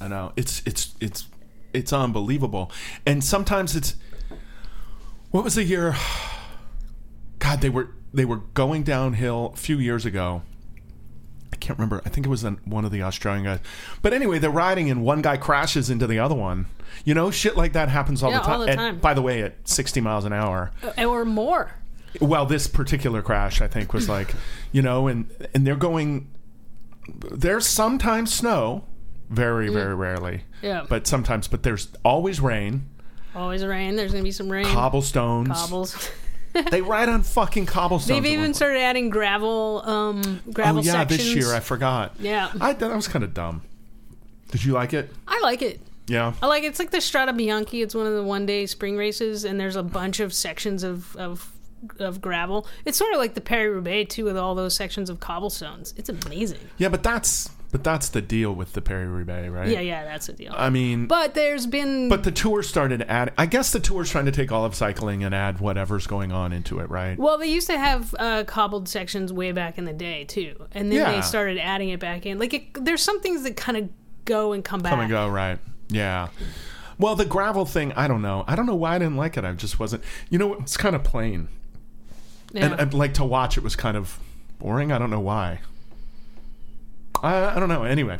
I 0.00 0.08
know. 0.08 0.32
It's 0.34 0.60
it's 0.66 0.92
it's 1.00 1.26
it's 1.72 1.92
unbelievable. 1.92 2.72
And 3.06 3.22
sometimes 3.22 3.76
it's 3.76 3.94
what 5.30 5.44
was 5.44 5.54
the 5.54 5.62
year? 5.62 5.94
God, 7.38 7.60
they 7.60 7.70
were 7.70 7.90
they 8.12 8.24
were 8.24 8.38
going 8.54 8.82
downhill 8.82 9.52
a 9.54 9.56
few 9.56 9.78
years 9.78 10.04
ago. 10.04 10.42
I 11.52 11.56
can't 11.56 11.78
remember. 11.78 12.02
I 12.04 12.08
think 12.08 12.26
it 12.26 12.30
was 12.30 12.42
an- 12.42 12.58
one 12.64 12.84
of 12.84 12.90
the 12.90 13.02
Australian 13.02 13.44
guys. 13.44 13.60
But 14.02 14.12
anyway, 14.12 14.40
they're 14.40 14.50
riding 14.50 14.90
and 14.90 15.02
one 15.04 15.22
guy 15.22 15.36
crashes 15.36 15.90
into 15.90 16.08
the 16.08 16.18
other 16.18 16.34
one. 16.34 16.66
You 17.04 17.14
know, 17.14 17.30
shit 17.30 17.56
like 17.56 17.72
that 17.74 17.88
happens 17.88 18.20
all 18.22 18.30
Yeah, 18.32 18.38
the 18.38 18.44
time. 18.44 18.52
all 18.52 18.60
the 18.66 18.70
And 18.70 18.78
time. 18.78 18.98
by 18.98 19.14
the 19.14 19.22
way, 19.22 19.42
at 19.42 19.68
60 19.68 20.00
miles 20.00 20.24
an 20.24 20.32
hour. 20.32 20.72
Uh, 20.82 21.04
or 21.04 21.24
more. 21.24 21.72
Well, 22.20 22.46
this 22.46 22.66
particular 22.68 23.22
crash, 23.22 23.60
I 23.60 23.66
think, 23.66 23.92
was 23.92 24.08
like, 24.08 24.34
you 24.72 24.82
know, 24.82 25.08
and 25.08 25.28
and 25.54 25.66
they're 25.66 25.76
going. 25.76 26.30
There's 27.30 27.66
sometimes 27.66 28.32
snow, 28.32 28.84
very 29.28 29.68
very 29.68 29.94
rarely. 29.94 30.44
Yeah. 30.62 30.86
But 30.88 31.06
sometimes, 31.06 31.48
but 31.48 31.62
there's 31.62 31.88
always 32.04 32.40
rain, 32.40 32.88
Always 33.34 33.64
rain. 33.64 33.96
There's 33.96 34.12
gonna 34.12 34.24
be 34.24 34.30
some 34.32 34.50
rain. 34.50 34.64
cobblestones. 34.66 35.48
Cobbles. 35.48 36.10
They 36.70 36.82
ride 36.82 37.08
on 37.08 37.24
fucking 37.24 37.66
cobblestones. 37.66 38.06
They've 38.22 38.32
even 38.32 38.54
started 38.54 38.78
adding 38.78 39.10
gravel, 39.10 39.82
um, 39.84 40.40
gravel 40.52 40.82
Oh 40.82 40.84
yeah, 40.84 40.92
sections. 40.92 41.18
this 41.18 41.34
year 41.34 41.52
I 41.52 41.58
forgot. 41.58 42.14
Yeah. 42.20 42.52
I 42.60 42.74
that 42.74 42.94
was 42.94 43.08
kind 43.08 43.24
of 43.24 43.34
dumb. 43.34 43.62
Did 44.52 44.64
you 44.64 44.72
like 44.72 44.94
it? 44.94 45.10
I 45.26 45.40
like 45.40 45.62
it. 45.62 45.80
Yeah. 46.06 46.32
I 46.40 46.46
like 46.46 46.62
it. 46.62 46.66
It's 46.66 46.78
like 46.78 46.92
the 46.92 46.98
Strade 46.98 47.28
Bianche. 47.36 47.82
It's 47.82 47.92
one 47.92 48.06
of 48.06 48.12
the 48.14 48.22
one 48.22 48.46
day 48.46 48.66
spring 48.66 48.96
races, 48.96 49.44
and 49.44 49.58
there's 49.58 49.74
a 49.74 49.82
bunch 49.82 50.20
of 50.20 50.32
sections 50.32 50.84
of 50.84 51.16
of 51.16 51.50
of 51.98 52.20
gravel. 52.20 52.66
It's 52.84 52.98
sort 52.98 53.12
of 53.12 53.18
like 53.18 53.34
the 53.34 53.40
Paris 53.40 53.72
Roubaix 53.74 54.14
too, 54.14 54.24
with 54.24 54.36
all 54.36 54.54
those 54.54 54.74
sections 54.74 55.10
of 55.10 55.20
cobblestones. 55.20 55.94
It's 55.96 56.08
amazing. 56.08 56.58
Yeah, 56.78 56.88
but 56.88 57.02
that's 57.02 57.50
but 57.70 57.82
that's 57.82 58.08
the 58.10 58.22
deal 58.22 58.54
with 58.54 58.72
the 58.74 58.80
Paris 58.80 59.08
Roubaix, 59.08 59.48
right? 59.48 59.66
Yeah, 59.68 59.80
yeah, 59.80 60.04
that's 60.04 60.28
the 60.28 60.32
deal. 60.32 60.54
I 60.56 60.70
mean, 60.70 61.06
but 61.08 61.34
there's 61.34 61.66
been 61.66 62.08
but 62.08 62.22
the 62.22 62.30
tour 62.30 62.62
started 62.62 63.02
add. 63.02 63.32
I 63.36 63.46
guess 63.46 63.72
the 63.72 63.80
tour's 63.80 64.08
trying 64.10 64.26
to 64.26 64.30
take 64.32 64.52
all 64.52 64.64
of 64.64 64.76
cycling 64.76 65.24
and 65.24 65.34
add 65.34 65.58
whatever's 65.58 66.06
going 66.06 66.30
on 66.30 66.52
into 66.52 66.78
it, 66.78 66.88
right? 66.88 67.18
well, 67.18 67.36
they 67.36 67.50
used 67.50 67.66
to 67.66 67.76
have 67.78 68.14
uh, 68.18 68.44
cobbled 68.44 68.88
sections 68.88 69.32
way 69.32 69.50
back 69.50 69.76
in 69.76 69.86
the 69.86 69.92
day 69.92 70.22
too, 70.24 70.54
and 70.72 70.90
then 70.92 70.98
Yeah. 71.00 71.12
they 71.12 71.20
started 71.22 71.58
adding 71.58 71.88
it 71.88 71.98
back 71.98 72.26
in. 72.26 72.38
Like, 72.38 72.54
it, 72.54 72.84
there's 72.84 73.02
some 73.02 73.20
things 73.20 73.42
that 73.42 73.56
kind 73.56 73.76
of 73.76 73.88
go 74.24 74.52
and 74.52 74.64
come 74.64 74.80
back. 74.80 74.90
Come 74.90 75.00
and 75.00 75.10
go, 75.10 75.28
right? 75.28 75.58
Yeah. 75.88 76.28
Well, 76.96 77.16
the 77.16 77.24
gravel 77.24 77.64
thing, 77.66 77.92
I 77.94 78.06
don't 78.06 78.22
know. 78.22 78.44
I 78.46 78.54
don't 78.54 78.66
know 78.66 78.76
why 78.76 78.94
I 78.94 78.98
didn't 79.00 79.16
like 79.16 79.36
it. 79.36 79.44
I 79.44 79.50
just 79.52 79.80
wasn't. 79.80 80.04
You 80.30 80.38
know, 80.38 80.54
it's 80.54 80.76
kind 80.76 80.94
of 80.94 81.02
plain, 81.02 81.48
Yeah. 82.54 82.66
and 82.72 82.74
I'd 82.80 82.94
like 82.94 83.14
to 83.14 83.24
watch. 83.24 83.58
It 83.58 83.62
was 83.62 83.76
kind 83.76 83.96
of 83.96 84.18
boring. 84.58 84.90
I 84.92 84.98
don't 84.98 85.10
know 85.10 85.20
why. 85.20 85.60
I, 87.22 87.56
I 87.56 87.60
don't 87.60 87.68
know. 87.68 87.84
Anyway, 87.84 88.18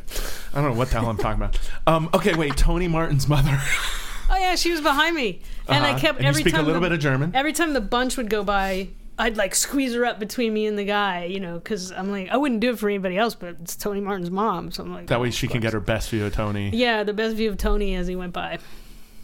I 0.53 0.61
don't 0.61 0.73
know 0.73 0.79
what 0.79 0.89
the 0.91 1.01
hell 1.01 1.09
I'm 1.11 1.17
talking 1.17 1.41
about. 1.43 1.59
Um, 1.87 2.09
okay, 2.15 2.35
wait. 2.35 2.57
Tony 2.57 2.89
Martin's 2.89 3.29
mother. 3.29 3.61
oh 4.31 4.37
yeah, 4.39 4.55
she 4.57 4.71
was 4.71 4.81
behind 4.81 5.15
me, 5.15 5.43
and 5.69 5.85
I 5.85 5.91
Uh-huh. 5.91 5.99
kept 5.99 6.19
And 6.19 6.25
you 6.25 6.29
every 6.31 6.51
time 6.51 6.61
a 6.61 6.63
little 6.63 6.81
the, 6.81 6.87
bit 6.89 6.93
of 6.93 7.01
German? 7.01 7.33
Every 7.35 7.53
time 7.53 7.75
the 7.75 7.81
bunch 7.83 8.17
would 8.17 8.31
go 8.31 8.43
by, 8.43 8.89
I'd 9.19 9.37
like 9.37 9.55
squeeze 9.55 9.93
her 9.95 10.07
up 10.07 10.19
between 10.19 10.55
me 10.55 10.65
and 10.67 10.79
the 10.79 10.85
guy, 10.87 11.25
you 11.25 11.41
know, 11.41 11.59
because 11.59 11.93
I'm 11.93 12.11
like, 12.11 12.31
I 12.31 12.39
wouldn't 12.39 12.61
do 12.61 12.71
it 12.71 12.79
for 12.79 12.89
anybody 12.89 13.19
else, 13.19 13.35
but 13.35 13.57
it's 13.61 13.77
Tony 13.77 14.01
Martin's 14.01 14.31
mom, 14.31 14.71
so 14.73 14.83
I'm 14.83 14.95
like, 14.95 15.09
That 15.09 15.19
oh, 15.19 15.21
way 15.23 15.29
of 15.29 15.35
she 15.35 15.47
can 15.47 15.61
get 15.61 15.75
her 15.75 15.81
best 15.81 16.09
view 16.09 16.25
of 16.25 16.33
Tony. 16.33 16.71
Yeah, 16.71 17.03
the 17.05 17.13
best 17.13 17.37
view 17.37 17.51
of 17.51 17.59
Tony 17.59 17.95
as 17.97 18.07
he 18.07 18.17
went 18.17 18.33
by. 18.33 18.59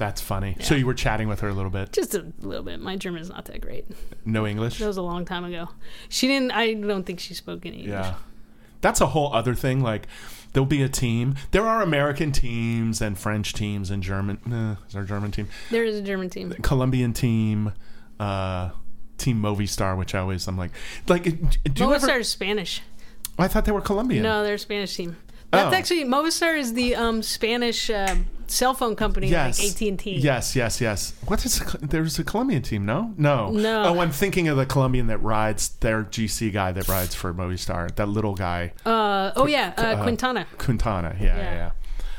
That's 0.01 0.20
funny. 0.22 0.57
So 0.61 0.74
you 0.74 0.86
were 0.86 0.94
chatting 0.94 1.28
with 1.28 1.40
her 1.40 1.48
a 1.51 1.53
little 1.53 1.70
bit. 1.70 1.92
Just 1.92 2.14
a 2.14 2.24
little 2.40 2.64
bit. 2.64 2.80
My 2.80 2.96
German 2.96 3.20
is 3.20 3.28
not 3.28 3.44
that 3.44 3.61
great. 3.61 3.84
No 4.24 4.46
English. 4.46 4.78
That 4.78 4.86
was 4.86 4.96
a 4.96 5.03
long 5.03 5.26
time 5.26 5.44
ago. 5.44 5.68
She 6.09 6.26
didn't. 6.26 6.53
I 6.53 6.72
don't 6.72 7.05
think 7.05 7.20
she 7.20 7.34
spoke 7.34 7.66
any 7.66 7.80
English. 7.80 7.92
Yeah. 7.92 8.14
That's 8.80 9.03
a 9.03 9.09
whole 9.09 9.30
other 9.34 9.55
thing. 9.55 9.82
Like, 9.82 10.07
there'll 10.55 10.64
be 10.64 10.82
a 10.82 10.88
team. 10.88 11.34
There 11.51 11.66
are 11.66 11.82
American 11.82 12.32
teams 12.32 13.03
and 13.03 13.18
French 13.18 13.53
teams 13.53 13.90
and 13.90 14.03
German. 14.03 14.38
Uh, 14.51 14.82
is 14.86 14.94
there 14.94 15.03
a 15.03 15.07
German 15.07 15.32
team? 15.32 15.48
There 15.70 15.84
is 15.84 15.96
a 15.96 16.03
German 16.03 16.30
team. 16.30 16.53
Colombian 16.62 17.12
team. 17.12 17.72
Uh, 18.18 18.70
team 19.18 19.42
Movistar, 19.42 19.98
which 19.98 20.14
I 20.14 20.20
always 20.20 20.48
I'm 20.48 20.57
like, 20.57 20.70
like, 21.09 21.24
do 21.24 21.30
you 21.30 21.90
Movistar 21.90 22.09
ever? 22.09 22.18
is 22.20 22.28
Spanish. 22.30 22.80
I 23.38 23.48
thought 23.48 23.66
they 23.66 23.72
were 23.72 23.82
Colombian. 23.82 24.22
No, 24.22 24.42
they're 24.44 24.55
a 24.55 24.59
Spanish 24.59 24.96
team. 24.96 25.18
That's 25.51 25.74
Oh. 25.74 25.76
actually 25.76 26.05
Movistar 26.05 26.59
is 26.59 26.72
the 26.72 26.94
um, 26.96 27.22
Spanish 27.22 27.90
uh, 27.90 28.16
cell 28.51 28.74
phone 28.74 28.96
company 28.96 29.28
Yes. 29.28 29.59
like 29.59 29.70
AT 29.70 29.88
and 29.88 29.98
T. 29.98 30.16
Yes, 30.16 30.55
yes, 30.57 30.80
yes. 30.80 31.12
What 31.26 31.44
is 31.46 31.61
a, 31.61 31.78
there's 31.78 32.18
a 32.18 32.24
Colombian 32.24 32.62
team? 32.62 32.84
No, 32.84 33.14
no, 33.16 33.51
No. 33.51 33.84
Oh, 33.84 34.01
I'm 34.01 34.11
thinking 34.11 34.48
of 34.48 34.57
the 34.57 34.66
Colombian 34.66 35.07
that 35.09 35.18
rides 35.18 35.68
their 35.80 36.03
GC 36.05 36.53
guy 36.53 36.72
that 36.72 36.88
rides 36.88 37.14
for 37.14 37.32
Movistar. 37.32 37.94
That 37.96 38.09
little 38.09 38.34
guy, 38.34 38.72
Uh, 38.84 39.32
oh 39.36 39.46
yeah, 39.46 39.72
uh, 39.78 39.80
uh, 39.82 40.03
Quintana. 40.03 40.46
Quintana. 40.59 41.16
Yeah, 41.18 41.26
yeah, 41.26 41.36
Yeah. 41.36 41.55
yeah. 41.55 41.70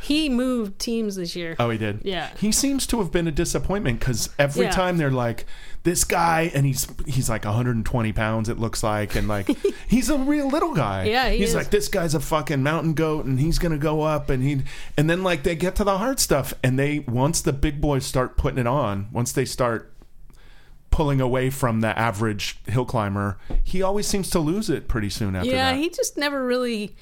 He 0.04 0.30
moved 0.30 0.80
teams 0.80 1.16
this 1.16 1.36
year. 1.36 1.56
Oh, 1.60 1.70
he 1.70 1.78
did. 1.78 2.02
Yeah. 2.04 2.30
He 2.40 2.52
seems 2.52 2.88
to 2.88 2.98
have 2.98 3.12
been 3.12 3.28
a 3.28 3.32
disappointment 3.32 4.00
because 4.00 4.30
every 4.40 4.66
Yeah. 4.66 4.72
time 4.72 4.98
they're 4.98 5.12
like, 5.12 5.46
this 5.84 6.04
guy, 6.04 6.52
and 6.54 6.66
he's 6.66 6.88
he's 7.08 7.30
like 7.30 7.44
120 7.46 8.14
pounds. 8.14 8.50
It 8.50 8.60
looks 8.60 8.84
like, 8.84 9.16
and 9.16 9.28
like 9.28 9.48
he's 9.88 10.10
a 10.10 10.18
real 10.18 10.48
little 10.48 10.74
guy. 10.76 11.06
Yeah, 11.06 11.30
he 11.30 11.38
he's 11.40 11.50
is. 11.50 11.56
like 11.56 11.72
this 11.72 11.88
guy's 11.88 12.14
a 12.14 12.20
fucking 12.20 12.62
mountain 12.62 12.94
goat, 12.94 13.26
and 13.26 13.40
he's 13.40 13.58
gonna 13.60 13.78
go 13.80 14.02
up, 14.02 14.30
and 14.30 14.44
he, 14.44 14.62
and 14.98 15.10
then 15.10 15.24
like 15.24 15.44
they 15.44 15.56
get 15.56 15.76
to 15.78 15.84
the 15.84 15.98
hard 15.98 16.20
stuff, 16.20 16.54
and 16.64 16.78
they 16.78 17.00
once 17.00 17.42
the 17.42 17.54
big 17.54 17.82
boys 17.82 18.06
start 18.06 18.38
putting 18.38 18.60
it 18.60 18.68
on, 18.68 19.08
once 19.12 19.32
they 19.32 19.46
start 19.46 19.92
pulling 20.92 21.22
away 21.22 21.50
from 21.50 21.80
the 21.82 21.98
average 21.98 22.60
hill 22.68 22.86
climber, 22.86 23.38
he 23.64 23.82
always 23.82 24.06
seems 24.06 24.30
to 24.30 24.40
lose 24.40 24.70
it 24.70 24.88
pretty 24.88 25.10
soon 25.10 25.36
after 25.36 25.50
yeah, 25.50 25.72
that. 25.72 25.80
he 25.80 25.90
just 25.90 26.18
never 26.18 26.46
really 26.46 26.96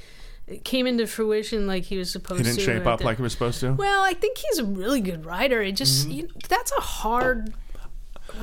came 0.64 0.86
into 0.88 1.06
fruition 1.08 1.68
like 1.68 1.84
he 1.86 1.98
was 1.98 2.12
supposed 2.12 2.40
He 2.40 2.44
to. 2.52 2.56
didn't 2.56 2.66
shape 2.66 2.86
up 2.88 3.04
like 3.04 3.18
he 3.18 3.24
was 3.24 3.34
supposed 3.34 3.60
to. 3.62 3.74
Well, 3.74 4.04
I 4.04 4.14
think 4.14 4.38
he's 4.38 4.60
a 4.60 4.64
really 4.66 5.02
good 5.02 5.26
rider. 5.26 5.62
It 5.62 5.74
just 5.74 6.08
Mm-hmm. 6.08 6.12
you 6.18 6.30
that's 6.48 6.72
a 6.72 6.82
hard. 6.82 7.54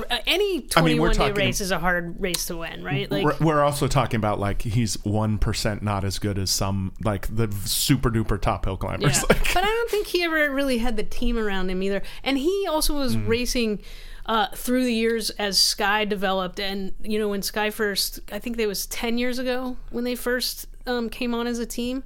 Uh, 0.09 0.17
Any 0.25 0.67
I 0.75 0.81
mean, 0.81 1.01
we're 1.01 1.13
day 1.13 1.31
race 1.31 1.61
is 1.61 1.71
a 1.71 1.79
hard 1.79 2.15
race 2.21 2.45
to 2.47 2.57
win, 2.57 2.83
right? 2.83 3.09
Like, 3.09 3.23
we're, 3.23 3.37
we're 3.39 3.63
also 3.63 3.87
talking 3.87 4.17
about 4.17 4.39
like 4.39 4.61
he's 4.61 4.95
one 5.03 5.37
percent 5.37 5.81
not 5.83 6.03
as 6.03 6.19
good 6.19 6.37
as 6.37 6.51
some 6.51 6.93
like 7.03 7.27
the 7.33 7.51
super 7.65 8.09
duper 8.09 8.39
top 8.41 8.65
hill 8.65 8.77
climbers. 8.77 9.17
Yeah. 9.17 9.23
Like, 9.29 9.53
but 9.53 9.63
I 9.63 9.67
don't 9.67 9.89
think 9.89 10.07
he 10.07 10.23
ever 10.23 10.51
really 10.53 10.77
had 10.77 10.97
the 10.97 11.03
team 11.03 11.37
around 11.37 11.69
him 11.69 11.81
either. 11.83 12.01
And 12.23 12.37
he 12.37 12.65
also 12.69 12.95
was 12.95 13.15
Mm. 13.15 13.27
racing 13.27 13.79
uh, 14.27 14.47
through 14.55 14.83
the 14.83 14.93
years 14.93 15.29
as 15.31 15.57
Sky 15.57 16.05
developed. 16.05 16.59
And, 16.59 16.93
you 17.01 17.17
know, 17.17 17.29
when 17.29 17.41
Sky 17.41 17.69
first, 17.69 18.19
I 18.31 18.39
think 18.39 18.59
it 18.59 18.67
was 18.67 18.85
10 18.87 19.17
years 19.17 19.39
ago 19.39 19.77
when 19.89 20.03
they 20.03 20.15
first 20.15 20.67
um, 20.85 21.09
came 21.09 21.33
on 21.33 21.47
as 21.47 21.59
a 21.59 21.65
team. 21.65 22.03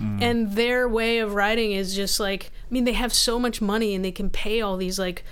Mm. 0.00 0.22
And 0.22 0.52
their 0.52 0.88
way 0.88 1.18
of 1.18 1.34
riding 1.34 1.72
is 1.72 1.94
just 1.94 2.20
like, 2.20 2.50
I 2.68 2.72
mean, 2.74 2.84
they 2.84 2.92
have 2.92 3.12
so 3.12 3.38
much 3.38 3.60
money 3.62 3.94
and 3.94 4.04
they 4.04 4.12
can 4.12 4.28
pay 4.30 4.60
all 4.60 4.76
these, 4.76 4.98
like, 4.98 5.24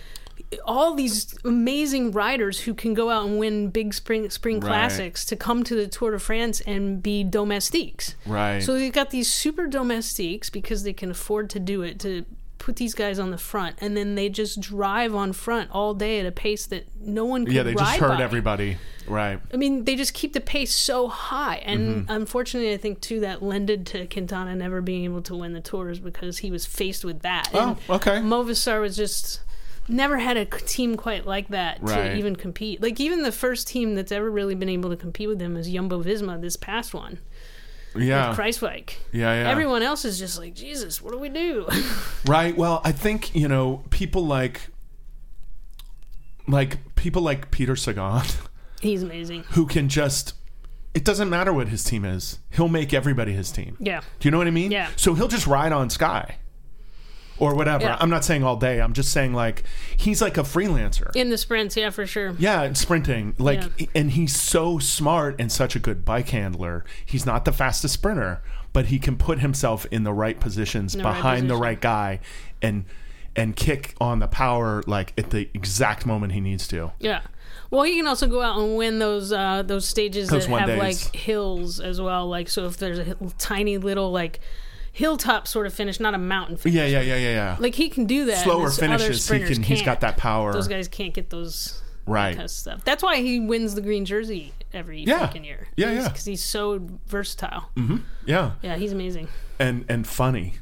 all 0.65 0.95
these 0.95 1.37
amazing 1.45 2.13
riders 2.13 2.61
who 2.61 2.75
can 2.75 2.95
go 2.95 3.11
out 3.11 3.27
and 3.27 3.39
win 3.39 3.69
big 3.71 3.95
spring 3.95 4.29
spring 4.31 4.61
Right. 4.61 4.69
classics 4.69 5.25
to 5.27 5.37
come 5.37 5.65
to 5.65 5.75
the 5.75 5.87
Tour 5.87 6.13
de 6.13 6.19
France 6.19 6.61
and 6.63 7.03
be 7.03 7.25
domestiques. 7.25 8.15
right. 8.27 8.63
So 8.63 8.75
they've 8.75 8.93
got 8.93 9.11
these 9.11 9.31
super 9.33 9.67
domestiques 9.67 10.51
because 10.51 10.83
they 10.83 10.93
can 10.93 11.11
afford 11.11 11.51
to 11.51 11.61
do 11.61 11.83
it 11.83 11.99
to 12.01 12.25
put 12.59 12.77
these 12.77 12.95
guys 12.95 13.19
on 13.19 13.33
the 13.33 13.39
front, 13.39 13.75
and 13.81 13.97
then 13.97 14.15
they 14.15 14.29
just 14.29 14.61
drive 14.61 15.17
on 15.17 15.33
front 15.33 15.69
all 15.73 15.95
day 15.95 16.21
at 16.21 16.27
a 16.27 16.31
pace 16.31 16.65
that 16.67 16.87
no 17.01 17.25
one 17.25 17.45
could 17.45 17.53
yeah, 17.55 17.65
they 17.65 17.75
just 17.75 17.97
hurt 17.99 18.19
by. 18.19 18.23
everybody. 18.23 18.77
Right. 19.09 19.41
I 19.53 19.57
mean, 19.57 19.83
they 19.85 19.97
just 19.97 20.15
keep 20.15 20.33
the 20.33 20.41
pace 20.41 20.73
so 20.73 21.09
high, 21.09 21.57
and 21.65 22.05
Mm-hmm. 22.07 22.13
unfortunately, 22.13 22.73
I 22.73 22.77
think 22.77 23.01
too 23.01 23.19
that 23.19 23.43
lended 23.43 23.85
to 23.89 24.07
Quintana 24.07 24.55
never 24.55 24.81
being 24.81 25.03
able 25.03 25.23
to 25.23 25.35
win 25.35 25.55
the 25.55 25.61
tours 25.61 25.99
because 25.99 26.39
he 26.39 26.53
was 26.53 26.65
faced 26.65 27.05
with 27.05 27.23
that. 27.23 27.49
Oh, 27.53 27.71
And 27.71 27.79
okay. 27.91 28.19
Movistar 28.19 28.81
was 28.81 28.95
just 28.95 29.41
never 29.93 30.19
had 30.19 30.37
a 30.37 30.45
team 30.45 30.97
quite 30.97 31.27
like 31.27 31.49
that 31.49 31.79
Right. 31.81 32.09
to 32.13 32.17
even 32.17 32.37
compete. 32.37 32.83
Like 32.83 32.99
even 33.01 33.23
the 33.23 33.33
first 33.33 33.69
team 33.69 33.95
that's 33.95 34.11
ever 34.13 34.31
really 34.31 34.55
been 34.55 34.69
able 34.69 34.91
to 34.91 34.97
compete 34.97 35.29
with 35.29 35.39
them 35.39 35.57
is 35.57 35.69
Jumbo 35.71 36.03
Visma. 36.03 36.41
This 36.41 36.57
past 36.57 36.95
one, 36.95 37.19
Yeah. 37.95 38.35
Kruijswijk. 38.35 38.91
Yeah, 39.13 39.43
yeah. 39.43 39.51
Everyone 39.51 39.83
else 39.83 40.05
is 40.05 40.19
just 40.19 40.39
like, 40.39 40.55
Jesus, 40.55 41.01
what 41.03 41.13
do 41.13 41.19
we 41.19 41.29
do? 41.29 41.67
Right. 42.27 42.57
Well, 42.57 42.81
I 42.85 42.93
think 42.93 43.35
you 43.35 43.49
know 43.49 43.83
people 43.91 44.25
like 44.25 44.61
like 46.49 46.95
people 46.97 47.23
like 47.23 47.51
Peter 47.51 47.77
Sagan 47.77 48.23
He's 48.81 49.03
amazing. 49.03 49.45
who 49.51 49.67
can 49.67 49.89
just. 49.89 50.35
It 50.95 51.05
doesn't 51.05 51.31
matter 51.31 51.53
what 51.55 51.69
his 51.69 51.83
team 51.85 52.05
is. 52.05 52.39
He'll 52.51 52.69
make 52.69 52.93
everybody 52.93 53.33
his 53.33 53.51
team. 53.51 53.77
Yeah. 53.81 54.01
Do 54.21 54.27
you 54.27 54.31
know 54.31 54.37
what 54.39 54.47
I 54.47 54.51
mean? 54.51 54.71
Yeah. 54.71 54.91
So 54.97 55.15
he'll 55.15 55.29
just 55.29 55.47
ride 55.47 55.73
on 55.73 55.89
Sky. 55.89 56.37
Or 57.39 57.55
whatever. 57.55 57.85
Yeah. 57.85 57.97
I'm 57.99 58.11
not 58.11 58.25
saying 58.25 58.45
all 58.45 58.57
day. 58.57 58.81
I'm 58.81 58.93
just 58.93 59.13
saying 59.13 59.33
like 59.35 59.65
he's 59.97 60.23
like 60.23 60.37
a 60.39 60.43
freelancer. 60.43 61.15
In 61.17 61.31
the 61.31 61.39
sprints, 61.39 61.77
yeah, 61.77 61.91
for 61.91 62.07
sure. 62.07 62.35
Yeah, 62.39 62.73
sprinting. 62.75 63.35
Like 63.39 63.63
Yeah. 63.79 63.87
and 63.95 64.11
he's 64.13 64.39
so 64.39 64.79
smart 64.79 65.37
and 65.41 65.51
such 65.51 65.75
a 65.75 65.79
good 65.79 66.05
bike 66.05 66.29
handler. 66.29 66.85
He's 67.05 67.27
not 67.27 67.45
the 67.45 67.53
fastest 67.53 67.95
sprinter, 67.95 68.43
but 68.73 68.87
he 68.87 68.99
can 68.99 69.17
put 69.17 69.41
himself 69.41 69.87
in 69.91 70.05
the 70.05 70.13
right 70.13 70.39
positions 70.39 70.93
the 70.93 71.03
right 71.03 71.15
behind 71.15 71.51
the 71.51 71.57
right 71.57 71.81
guy 71.81 72.21
and 72.61 72.85
and 73.35 73.57
kick 73.57 73.95
on 74.01 74.19
the 74.19 74.29
power 74.29 74.83
like 74.87 75.15
at 75.19 75.31
the 75.31 75.49
exact 75.55 76.05
moment 76.07 76.33
he 76.33 76.41
needs 76.41 76.69
to. 76.69 76.93
Yeah. 77.01 77.23
Well, 77.71 77.85
he 77.85 77.97
can 77.97 78.07
also 78.07 78.27
go 78.27 78.43
out 78.43 78.59
and 78.59 78.77
win 78.77 78.99
those 78.99 79.33
uh, 79.33 79.63
those 79.63 79.87
stages 79.89 80.29
Those 80.29 80.47
that 80.47 80.59
have 80.61 80.69
days. 80.69 80.79
like 80.79 81.17
hills 81.17 81.81
as 81.81 81.99
well. 82.01 82.29
Like 82.29 82.51
so, 82.51 82.67
if 82.67 82.77
there's 82.77 82.99
a 82.99 83.17
tiny 83.39 83.79
little 83.79 84.13
like 84.13 84.41
hilltop 84.93 85.49
sort 85.49 85.67
of 85.67 85.75
finish, 85.75 85.99
not 85.99 86.15
a 86.15 86.19
mountain 86.19 86.57
finish. 86.57 86.77
Yeah, 86.77 86.87
yeah, 86.87 87.01
yeah, 87.01 87.17
yeah, 87.17 87.31
yeah. 87.31 87.57
Like 87.59 87.75
he 87.75 87.89
can 87.89 88.07
do 88.07 88.27
that. 88.27 88.45
Slower 88.45 88.71
finishes, 88.71 89.29
he 89.29 89.41
can 89.41 89.63
he's 89.63 89.83
got 89.83 90.01
that 90.01 90.17
power. 90.17 90.53
Those 90.53 90.69
guys 90.69 90.89
can't 90.89 91.15
get 91.15 91.31
those 91.31 91.83
right. 92.07 92.35
kind 92.35 92.45
of 92.45 92.51
stuff. 92.51 92.85
That's 92.85 93.03
why 93.03 93.17
he 93.17 93.41
wins 93.41 93.75
the 93.75 93.81
green 93.81 94.05
jersey 94.05 94.53
every 94.73 95.03
Yeah. 95.03 95.27
freaking 95.27 95.45
year. 95.45 95.69
Yeah, 95.77 95.93
yeah. 95.93 96.09
Because 96.09 96.25
he's 96.25 96.43
so 96.45 96.87
versatile. 97.07 97.71
Mm-hmm. 97.77 97.99
Yeah. 98.27 98.53
Yeah, 98.63 98.77
he's 98.77 98.93
amazing. 98.93 99.29
And 99.59 99.85
and 99.89 100.07
funny. 100.07 100.55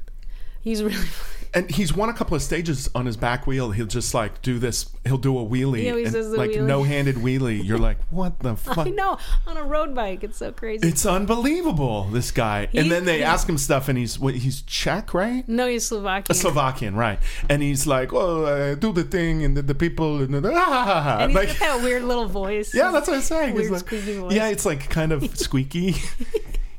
He's 0.62 0.83
really. 0.83 0.97
And 1.53 1.68
he's 1.68 1.92
won 1.92 2.09
a 2.09 2.12
couple 2.12 2.36
of 2.36 2.42
stages 2.42 2.88
on 2.94 3.07
his 3.07 3.16
back 3.16 3.44
wheel. 3.46 3.72
He'll 3.72 3.86
just 3.86 4.14
like 4.14 4.40
do 4.40 4.61
this. 4.61 4.88
He'll 5.05 5.18
do 5.18 5.36
a 5.38 5.44
wheelie, 5.44 5.78
He 5.78 5.90
always 5.90 6.07
and, 6.09 6.14
does 6.14 6.30
the 6.30 6.36
like 6.36 6.51
wheelie. 6.51 6.62
no-handed 6.64 7.16
wheelie. 7.16 7.64
You're 7.64 7.78
like, 7.78 7.98
what 8.11 8.38
the 8.38 8.55
fuck? 8.57 8.86
I 8.86 8.90
know 8.90 9.18
on 9.48 9.57
a 9.57 9.64
road 9.64 9.94
bike, 9.94 10.22
it's 10.22 10.36
so 10.36 10.53
crazy. 10.53 10.86
It's 10.86 11.05
unbelievable, 11.05 12.05
this 12.05 12.30
guy. 12.30 12.68
and 12.72 12.90
then 12.90 13.05
they 13.05 13.22
ask 13.24 13.48
him 13.48 13.59
stuff, 13.59 13.88
and 13.88 13.98
he's 13.98 14.18
what, 14.18 14.34
he's 14.34 14.62
Czech, 14.62 15.12
right? 15.12 15.48
no, 15.48 15.66
he's 15.66 15.86
Slovakian. 15.86 16.36
Slovakian, 16.36 16.94
right? 16.94 17.18
And 17.48 17.62
he's 17.62 17.86
like, 17.86 18.12
"Oh, 18.12 18.44
uh, 18.44 18.74
do 18.76 18.92
the 18.92 19.03
thing," 19.05 19.42
and 19.44 19.57
the, 19.57 19.62
the 19.62 19.74
people, 19.74 20.18
and 20.22 20.32
the, 20.34 20.53
ah, 20.55 21.18
and 21.20 21.32
he's 21.32 21.36
like, 21.36 21.48
got 21.48 21.78
that 21.78 21.82
weird 21.82 22.05
little 22.05 22.26
voice. 22.26 22.72
yeah, 22.74 22.90
that's 22.92 23.09
what 23.09 23.16
I'm 23.16 23.22
saying. 23.22 23.55
Weird 23.55 23.72
like- 23.72 23.80
squeaky 23.80 24.18
voice. 24.18 24.34
yeah, 24.34 24.48
it's 24.48 24.64
like 24.66 24.88
kind 24.88 25.11
of 25.11 25.36
squeaky. 25.36 25.96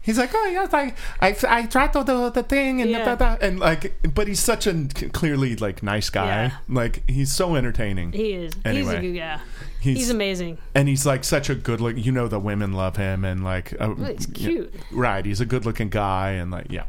He's 0.03 0.17
like, 0.17 0.31
oh 0.33 0.45
yes, 0.47 0.73
I, 0.73 0.93
I, 1.21 1.35
I 1.47 1.65
tried 1.67 1.93
to 1.93 2.03
do 2.03 2.29
the 2.31 2.41
thing, 2.43 2.81
and 2.81 2.89
Yeah. 2.89 3.05
da, 3.05 3.15
da, 3.15 3.35
da," 3.35 3.45
and 3.45 3.59
like, 3.59 3.93
but 4.15 4.27
he's 4.27 4.39
such 4.39 4.65
a 4.65 4.85
clearly 5.13 5.55
like 5.55 5.83
nice 5.83 6.09
guy. 6.09 6.25
Yeah. 6.25 6.51
Like 6.67 7.07
he's 7.07 7.31
so 7.31 7.55
entertaining. 7.55 8.11
He 8.11 8.33
is. 8.33 8.53
He's 8.55 8.65
Anyway, 8.65 8.95
a 8.97 9.01
good 9.01 9.17
guy. 9.17 9.39
he's, 9.79 9.97
He's 9.97 10.09
amazing. 10.09 10.57
and 10.73 10.87
he's 10.87 11.05
like 11.05 11.23
such 11.23 11.51
a 11.51 11.55
good 11.55 11.81
look. 11.81 11.97
You 11.97 12.11
know, 12.11 12.27
the 12.27 12.39
women 12.39 12.73
love 12.73 12.97
him, 12.97 13.23
and 13.23 13.43
like, 13.43 13.73
uh, 13.79 13.93
Well, 13.95 14.11
he's 14.13 14.27
yeah. 14.29 14.33
cute. 14.33 14.73
Right, 14.91 15.23
he's 15.23 15.39
a 15.39 15.45
good-looking 15.45 15.89
guy, 15.89 16.31
and 16.31 16.49
like, 16.49 16.67
yeah. 16.71 16.85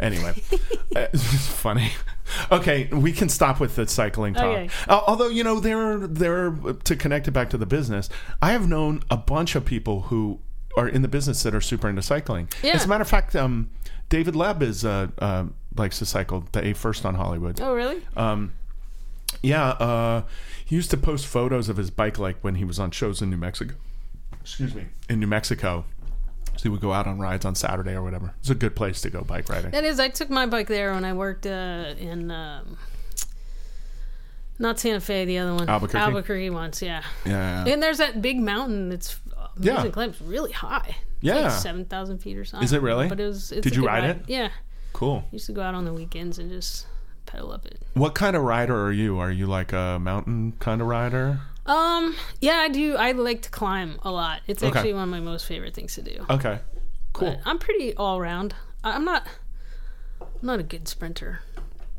Anyway, 0.00 0.34
Uh, 0.96 1.06
it's 1.12 1.46
funny. 1.48 1.92
Okay, 2.50 2.88
we 2.92 3.12
can 3.12 3.28
stop 3.28 3.60
with 3.60 3.76
the 3.76 3.86
cycling 3.86 4.34
talk. 4.34 4.44
Okay. 4.44 4.68
Al- 4.88 5.04
Although 5.06 5.28
you 5.28 5.44
know, 5.44 5.60
there, 5.60 5.98
there 5.98 6.50
to 6.84 6.96
connect 6.96 7.28
it 7.28 7.32
back 7.32 7.50
to 7.50 7.58
the 7.58 7.66
business. 7.66 8.08
I 8.40 8.52
have 8.52 8.66
known 8.66 9.02
a 9.10 9.16
bunch 9.16 9.54
of 9.56 9.64
people 9.64 10.02
who 10.02 10.40
are 10.76 10.88
in 10.88 11.02
the 11.02 11.08
business 11.08 11.42
that 11.42 11.54
are 11.54 11.60
super 11.60 11.88
into 11.88 12.02
cycling. 12.02 12.48
Yeah. 12.62 12.72
As 12.72 12.84
a 12.84 12.88
matter 12.88 13.02
of 13.02 13.08
fact, 13.08 13.34
um, 13.34 13.70
David 14.08 14.34
Leb 14.34 14.62
is 14.62 14.84
uh, 14.84 15.08
uh, 15.18 15.46
likes 15.76 15.98
to 15.98 16.06
cycle 16.06 16.44
the 16.52 16.66
A 16.66 16.72
first 16.74 17.04
on 17.04 17.14
Hollywood. 17.14 17.60
Oh, 17.60 17.74
really? 17.74 18.02
Um, 18.16 18.52
Yeah, 19.42 19.68
uh, 19.70 20.22
he 20.64 20.76
used 20.76 20.90
to 20.90 20.96
post 20.96 21.26
photos 21.26 21.68
of 21.68 21.76
his 21.76 21.90
bike 21.90 22.18
like 22.18 22.36
when 22.42 22.56
he 22.56 22.64
was 22.64 22.78
on 22.78 22.90
shows 22.90 23.22
in 23.22 23.30
New 23.30 23.36
Mexico. 23.36 23.74
Excuse 24.40 24.74
me, 24.74 24.86
in 25.08 25.18
New 25.20 25.26
Mexico. 25.26 25.84
So 26.56 26.62
he 26.62 26.68
would 26.70 26.80
go 26.80 26.92
out 26.92 27.06
on 27.06 27.18
rides 27.18 27.44
on 27.44 27.54
Saturday 27.54 27.92
or 27.92 28.02
whatever. 28.02 28.32
It's 28.40 28.48
a 28.48 28.54
good 28.54 28.74
place 28.74 29.02
to 29.02 29.10
go 29.10 29.22
bike 29.22 29.48
riding. 29.48 29.72
That 29.72 29.84
is, 29.84 30.00
I 30.00 30.08
took 30.08 30.30
my 30.30 30.46
bike 30.46 30.68
there 30.68 30.92
when 30.94 31.04
I 31.04 31.12
worked 31.12 31.46
uh, 31.46 31.94
in 31.98 32.30
um, 32.30 32.78
not 34.58 34.78
Santa 34.80 35.00
Fe, 35.00 35.26
the 35.26 35.38
other 35.38 35.54
one, 35.54 35.68
Albuquerque? 35.68 35.98
Albuquerque 35.98 36.50
once, 36.50 36.80
yeah. 36.80 37.02
Yeah, 37.26 37.66
And 37.66 37.82
there's 37.82 37.98
that 37.98 38.22
big 38.22 38.40
mountain 38.40 38.88
that's 38.88 39.20
Yeah. 39.58 39.72
amazing 39.74 39.92
climb. 39.92 40.10
It's 40.10 40.20
really 40.20 40.52
high. 40.52 40.96
Yeah. 41.20 41.36
like 41.40 41.50
seven 41.52 41.84
thousand 41.84 42.18
feet 42.18 42.36
or 42.36 42.44
something. 42.44 42.64
Is 42.64 42.72
it 42.72 42.82
really? 42.82 43.08
But 43.08 43.20
it 43.20 43.26
was. 43.26 43.48
Did 43.48 43.66
you 43.74 43.82
good 43.82 43.86
ride 43.86 44.04
it? 44.04 44.18
Yeah, 44.26 44.50
cool. 44.92 45.24
used 45.32 45.46
to 45.46 45.52
go 45.52 45.62
out 45.62 45.74
on 45.74 45.84
the 45.84 45.92
weekends 45.92 46.38
and 46.38 46.50
just 46.50 46.86
pedal 47.24 47.52
up 47.52 47.64
it. 47.66 47.80
What 47.94 48.14
kind 48.14 48.36
of 48.36 48.42
rider 48.42 48.76
are 48.84 48.92
you? 48.92 49.18
Are 49.18 49.30
you 49.30 49.46
like 49.46 49.72
a 49.72 49.98
mountain 50.00 50.52
kind 50.60 50.80
of 50.80 50.86
rider? 50.86 51.40
Um, 51.64 52.14
yeah, 52.40 52.58
I 52.58 52.68
do. 52.68 52.96
I 52.96 53.10
like 53.12 53.42
to 53.42 53.50
climb 53.50 53.98
a 54.02 54.10
lot. 54.12 54.42
It's 54.46 54.62
Okay. 54.62 54.76
actually 54.78 54.92
one 54.94 55.02
of 55.04 55.08
my 55.08 55.18
most 55.20 55.46
favorite 55.46 55.74
things 55.74 55.94
to 55.94 56.02
do. 56.02 56.24
Okay, 56.30 56.60
cool. 57.12 57.30
But 57.30 57.40
I'm 57.44 57.58
pretty 57.58 57.94
all 57.96 58.20
round. 58.20 58.54
I- 58.84 58.92
I'm 58.92 59.04
not. 59.04 59.26
I'm 60.20 60.26
not 60.42 60.60
a 60.60 60.62
good 60.62 60.86
sprinter. 60.86 61.40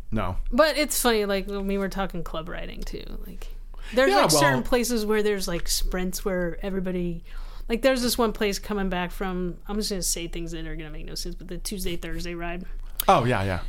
No, 0.09 0.37
But 0.53 0.77
it's 0.77 1.01
funny, 1.01 1.25
like 1.25 1.47
when 1.47 1.67
we 1.67 1.77
were 1.77 1.89
talking 1.89 2.23
club 2.23 2.47
riding 2.47 2.81
too. 2.81 3.03
Like 3.27 3.47
there's 3.93 4.09
Yeah, 4.11 4.21
like 4.21 4.31
well- 4.31 4.39
certain 4.39 4.63
places 4.63 5.05
where 5.05 5.21
there's 5.21 5.47
like 5.49 5.67
sprints 5.67 6.23
where 6.23 6.57
everybody 6.61 7.25
like 7.69 7.81
there's 7.81 8.01
this 8.01 8.17
one 8.17 8.31
place 8.33 8.59
coming 8.59 8.89
back 8.89 9.11
from 9.11 9.57
I'm 9.67 9.75
just 9.77 9.89
gonna 9.89 10.01
say 10.01 10.27
things 10.27 10.51
that 10.51 10.65
are 10.65 10.75
gonna 10.75 10.89
make 10.91 11.05
no 11.05 11.15
sense, 11.15 11.35
but 11.35 11.47
the 11.47 11.57
Tuesday 11.57 11.95
Thursday 11.95 12.33
ride. 12.35 12.65
Oh 13.07 13.25
yeah, 13.25 13.43
yeah. 13.43 13.59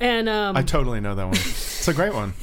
And 0.00 0.28
um 0.28 0.56
I 0.56 0.62
totally 0.62 1.00
know 1.00 1.14
that 1.14 1.24
one. 1.26 1.34
It's 1.36 1.88
a 1.88 1.94
great 1.94 2.14
one. 2.14 2.34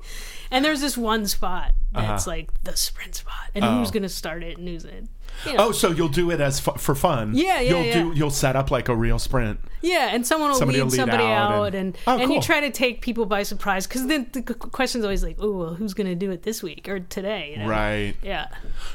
and 0.50 0.64
there's 0.64 0.80
this 0.80 0.96
one 0.96 1.26
spot 1.26 1.72
that's 1.92 2.26
Uh-huh. 2.26 2.30
like 2.36 2.62
the 2.64 2.76
sprint 2.76 3.14
spot 3.14 3.50
and 3.54 3.64
Oh. 3.64 3.78
who's 3.78 3.90
gonna 3.90 4.08
start 4.08 4.42
it 4.42 4.58
and 4.58 4.66
who's 4.68 4.84
it. 4.84 5.06
You 5.46 5.54
know. 5.54 5.68
Oh, 5.68 5.72
so 5.72 5.90
you'll 5.90 6.08
do 6.08 6.30
it 6.30 6.40
as 6.40 6.60
fu- 6.60 6.72
for 6.72 6.94
fun? 6.94 7.34
Yeah, 7.34 7.60
yeah, 7.60 7.70
You'll 7.70 7.82
yeah. 7.84 7.92
do. 8.02 8.12
You'll 8.14 8.30
set 8.30 8.56
up 8.56 8.70
like 8.70 8.88
a 8.88 8.96
real 8.96 9.18
sprint. 9.18 9.60
Yeah, 9.82 10.08
and 10.14 10.26
someone 10.26 10.50
will 10.50 10.56
Somebody 10.58 10.78
lead, 10.78 10.84
will 10.84 10.90
lead 10.92 10.96
somebody 10.96 11.24
out 11.24 11.52
out, 11.52 11.64
and- 11.74 11.74
and 11.74 11.98
Oh, 12.06 12.18
and, 12.18 12.32
you 12.32 12.40
try 12.40 12.60
to 12.60 12.70
take 12.70 13.02
people 13.02 13.26
by 13.26 13.42
surprise 13.42 13.86
because 13.86 14.06
then 14.06 14.28
the 14.32 14.42
q- 14.42 14.54
question's 14.56 15.04
always 15.04 15.22
like, 15.22 15.36
oh, 15.38 15.50
well, 15.52 15.74
who's 15.74 15.92
going 15.92 16.06
to 16.06 16.14
do 16.14 16.30
it 16.30 16.42
this 16.44 16.62
week 16.62 16.88
or 16.88 17.00
today? 17.00 17.50
you 17.52 17.58
know? 17.62 17.68
Right. 17.68 18.14
Yeah. 18.22 18.48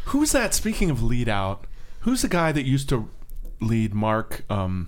Who's 0.06 0.32
that? 0.32 0.54
Speaking 0.56 0.90
of 0.90 1.04
lead 1.04 1.30
out, 1.30 1.66
who's 2.02 2.22
the 2.24 2.28
guy 2.28 2.52
that 2.52 2.66
used 2.66 2.90
to 2.90 3.08
lead 3.62 3.94
Mark 3.94 4.44
um, 4.50 4.88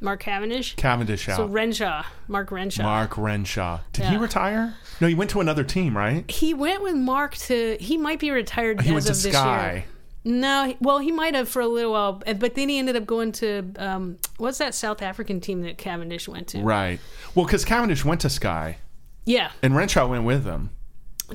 Mark 0.00 0.20
Cavendish. 0.20 0.74
Cavendish 0.76 1.28
out? 1.28 1.36
So 1.36 1.46
Renshaw, 1.46 2.04
Mark 2.28 2.50
Renshaw. 2.50 2.82
Mark 2.82 3.16
Renshaw. 3.18 3.80
Did 3.92 4.06
he 4.06 4.14
Yeah. 4.14 4.20
retire? 4.20 4.74
No, 5.00 5.06
he 5.06 5.14
went 5.14 5.30
to 5.30 5.40
another 5.40 5.62
team, 5.64 5.96
right? 5.96 6.28
He 6.30 6.54
went 6.54 6.82
with 6.82 6.94
Mark 6.96 7.36
to. 7.36 7.76
He 7.78 7.96
might 7.98 8.18
be 8.18 8.30
retired 8.30 8.80
He 8.80 8.88
as 8.88 8.92
went 8.94 9.04
to 9.06 9.12
of 9.12 9.22
this 9.22 9.32
Sky. 9.32 9.72
year. 9.72 9.84
No, 10.24 10.74
well, 10.80 10.98
he 10.98 11.10
might 11.10 11.34
have 11.34 11.48
for 11.48 11.60
a 11.62 11.66
little 11.66 11.92
while, 11.92 12.22
but 12.38 12.54
then 12.54 12.68
he 12.68 12.78
ended 12.78 12.94
up 12.96 13.06
going 13.06 13.32
to 13.32 13.64
um, 13.76 14.18
what's 14.38 14.58
that 14.58 14.72
South 14.74 15.02
African 15.02 15.40
team 15.40 15.62
that 15.62 15.78
Cavendish 15.78 16.28
went 16.28 16.46
to? 16.48 16.62
Right. 16.62 17.00
Well, 17.34 17.44
because 17.44 17.64
Cavendish 17.64 18.04
went 18.04 18.20
to 18.20 18.30
Sky 18.30 18.78
Yeah. 19.24 19.50
and 19.62 19.74
Renshaw 19.74 20.06
went 20.06 20.22
with 20.24 20.44
them, 20.44 20.70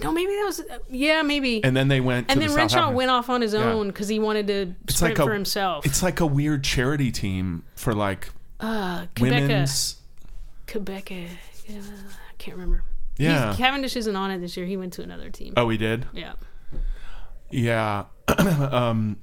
No, 0.02 0.12
maybe 0.14 0.32
that 0.32 0.44
was. 0.46 0.62
Yeah, 0.90 1.22
maybe. 1.22 1.62
and 1.66 1.76
then 1.76 1.90
they 1.90 2.00
went. 2.00 2.32
And 2.32 2.40
then 2.42 2.50
the 2.50 2.56
Renshaw 2.56 2.92
went 2.92 3.12
off 3.12 3.30
on 3.30 3.42
his 3.42 3.54
own 3.54 3.88
because 3.88 4.08
he 4.08 4.20
wanted 4.20 4.48
to 4.48 4.74
It's 4.86 4.96
sprint 4.96 5.18
like 5.18 5.26
a- 5.26 5.28
for 5.30 5.34
himself. 5.34 5.86
It's 5.86 6.02
like 6.02 6.20
a 6.22 6.26
weird 6.26 6.64
charity 6.64 7.12
team 7.12 7.64
for 7.76 7.94
like 7.94 8.30
uh, 8.62 9.08
Qhubeka. 9.16 9.22
women's. 9.42 9.96
Qhubeka. 10.68 11.28
I 11.70 12.34
can't 12.38 12.56
remember. 12.56 12.84
Yeah. 13.18 13.50
He's, 13.50 13.58
Cavendish 13.58 13.96
isn't 13.98 14.16
on 14.16 14.32
it 14.32 14.40
this 14.40 14.56
year. 14.56 14.66
He 14.66 14.78
went 14.78 14.94
to 14.94 15.02
another 15.02 15.30
team. 15.30 15.54
Oh, 15.58 15.68
he 15.70 15.78
did. 15.78 16.06
Yeah. 16.14 16.34
Yeah. 17.50 18.06
um, 18.38 19.18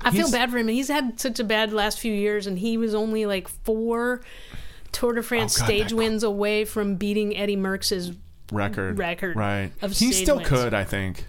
I 0.00 0.10
feel 0.10 0.30
bad 0.30 0.50
for 0.50 0.58
him. 0.58 0.68
He's 0.68 0.88
had 0.88 1.18
such 1.20 1.38
a 1.40 1.44
bad 1.44 1.72
last 1.72 1.98
few 1.98 2.12
years, 2.12 2.46
and 2.46 2.58
he 2.58 2.76
was 2.76 2.94
only 2.94 3.26
like 3.26 3.48
four 3.48 4.22
Tour 4.92 5.14
de 5.14 5.22
France 5.22 5.56
Oh, 5.56 5.60
God, 5.60 5.66
stage 5.66 5.92
wins 5.92 6.22
away 6.22 6.64
from 6.64 6.96
beating 6.96 7.36
Eddy 7.36 7.56
Merckx's. 7.56 8.12
record. 8.52 8.98
Record 8.98 9.36
Right. 9.36 9.72
of 9.82 9.92
he 9.92 10.12
still 10.12 10.36
wins. 10.36 10.48
could, 10.48 10.74
I 10.74 10.84
think. 10.84 11.24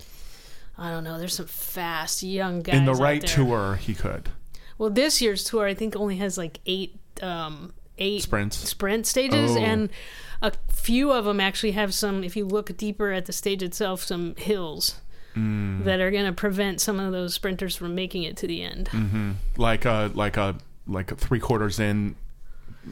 I 0.78 0.92
don't 0.92 1.04
know. 1.06 1.18
There's 1.18 1.36
some 1.36 1.46
fast 1.48 2.22
young 2.22 2.62
guys 2.62 2.76
In 2.76 2.86
the 2.86 2.94
right 2.94 3.26
tour, 3.26 3.76
he 3.76 3.94
could. 3.94 4.30
Well, 4.78 4.90
this 4.90 5.22
year's 5.22 5.44
tour, 5.46 5.66
I 5.66 5.74
think, 5.74 5.96
only 5.96 6.18
has 6.18 6.38
like 6.38 6.60
eight, 6.66 7.00
um, 7.22 7.74
eight 7.98 8.22
Sprints. 8.24 8.58
sprint 8.58 9.08
stages, 9.08 9.52
Oh. 9.52 9.58
and 9.60 9.90
a 10.42 10.52
few 10.70 11.14
of 11.14 11.24
them 11.24 11.40
actually 11.40 11.72
have 11.72 11.94
some. 11.94 12.24
If 12.26 12.36
you 12.36 12.46
look 12.46 12.76
deeper 12.76 13.12
at 13.14 13.26
the 13.26 13.32
stage 13.34 13.64
itself, 13.64 14.04
some 14.04 14.36
hills 14.36 15.00
Mm. 15.36 15.84
that 15.84 16.00
are 16.00 16.12
going 16.12 16.26
to 16.26 16.32
prevent 16.34 16.80
some 16.80 17.00
of 17.00 17.12
those 17.12 17.34
sprinters 17.34 17.76
from 17.76 17.94
making 17.96 18.24
it 18.24 18.38
to 18.38 18.48
the 18.48 18.62
end. 18.64 18.90
Mm-hmm. 18.92 19.32
Like 19.58 19.86
a 19.86 20.10
like 20.14 20.38
a 20.38 20.56
like 20.88 21.12
a 21.12 21.16
three 21.16 21.40
quarters 21.40 21.80
in 21.80 22.16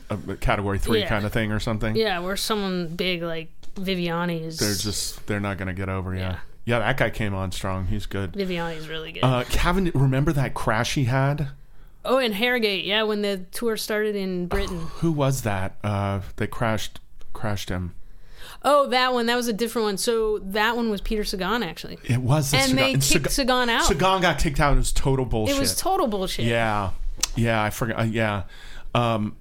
a 0.10 0.18
category 0.38 0.80
three 0.80 1.00
Yeah. 1.02 1.08
kind 1.10 1.26
of 1.26 1.32
thing 1.32 1.52
or 1.52 1.60
something. 1.60 1.96
Yeah, 1.96 2.20
where 2.20 2.36
someone 2.36 2.88
big 2.88 3.22
like 3.22 3.50
Viviani 3.76 4.42
is. 4.44 4.60
They're 4.60 4.74
just 4.76 5.26
they're 5.28 5.40
not 5.40 5.58
gonna 5.58 5.74
get 5.74 5.90
over, 5.90 6.14
yeah. 6.14 6.20
Yeah. 6.22 6.38
Yeah, 6.66 6.80
that 6.80 6.98
guy 6.98 7.10
came 7.10 7.34
on 7.34 7.52
strong. 7.52 7.88
He's 7.88 8.06
good. 8.06 8.34
Viviani's 8.34 8.88
really 8.88 9.12
good. 9.12 9.24
Uh 9.24 9.44
Kevin 9.50 9.92
remember 9.94 10.32
that 10.34 10.54
crash 10.54 10.96
he 10.96 11.06
had? 11.06 11.50
oh, 12.06 12.18
in 12.18 12.34
Harrogate, 12.34 12.84
yeah, 12.84 13.04
when 13.04 13.22
the 13.22 13.38
tour 13.54 13.78
started 13.78 14.14
in 14.16 14.48
Britain. 14.48 14.80
Who 15.00 15.12
was 15.12 15.44
that? 15.44 15.76
Uh 15.84 16.22
they 16.36 16.48
crashed 16.48 17.00
crashed 17.34 17.70
him. 17.70 17.96
Oh, 18.64 18.88
that 18.88 19.14
one. 19.14 19.26
That 19.26 19.36
was 19.36 19.48
a 19.48 19.54
different 19.54 19.86
one. 19.86 19.98
So 19.98 20.40
that 20.40 20.76
one 20.76 20.90
was 20.90 21.02
Peter 21.02 21.24
Sagan 21.24 21.64
actually, 21.64 21.98
It 22.06 22.22
was 22.22 22.52
the 22.52 22.58
and 22.58 22.70
Sagan- 22.72 22.76
they 22.78 22.92
kicked 22.94 23.04
Sagan, 23.06 23.32
Sagan 23.32 23.70
out. 23.70 23.84
Sagan 23.86 24.22
got 24.22 24.40
kicked 24.40 24.60
out. 24.60 24.74
It 24.74 24.78
was 24.78 24.92
total 24.94 25.26
bullshit. 25.26 25.56
it 25.58 25.60
was 25.60 25.76
total 25.76 26.08
bullshit. 26.08 26.46
Yeah. 26.46 26.92
Yeah, 27.36 27.62
I 27.62 27.70
forgot. 27.70 28.00
Uh, 28.00 28.04
yeah. 28.04 28.44
Um 28.96 29.36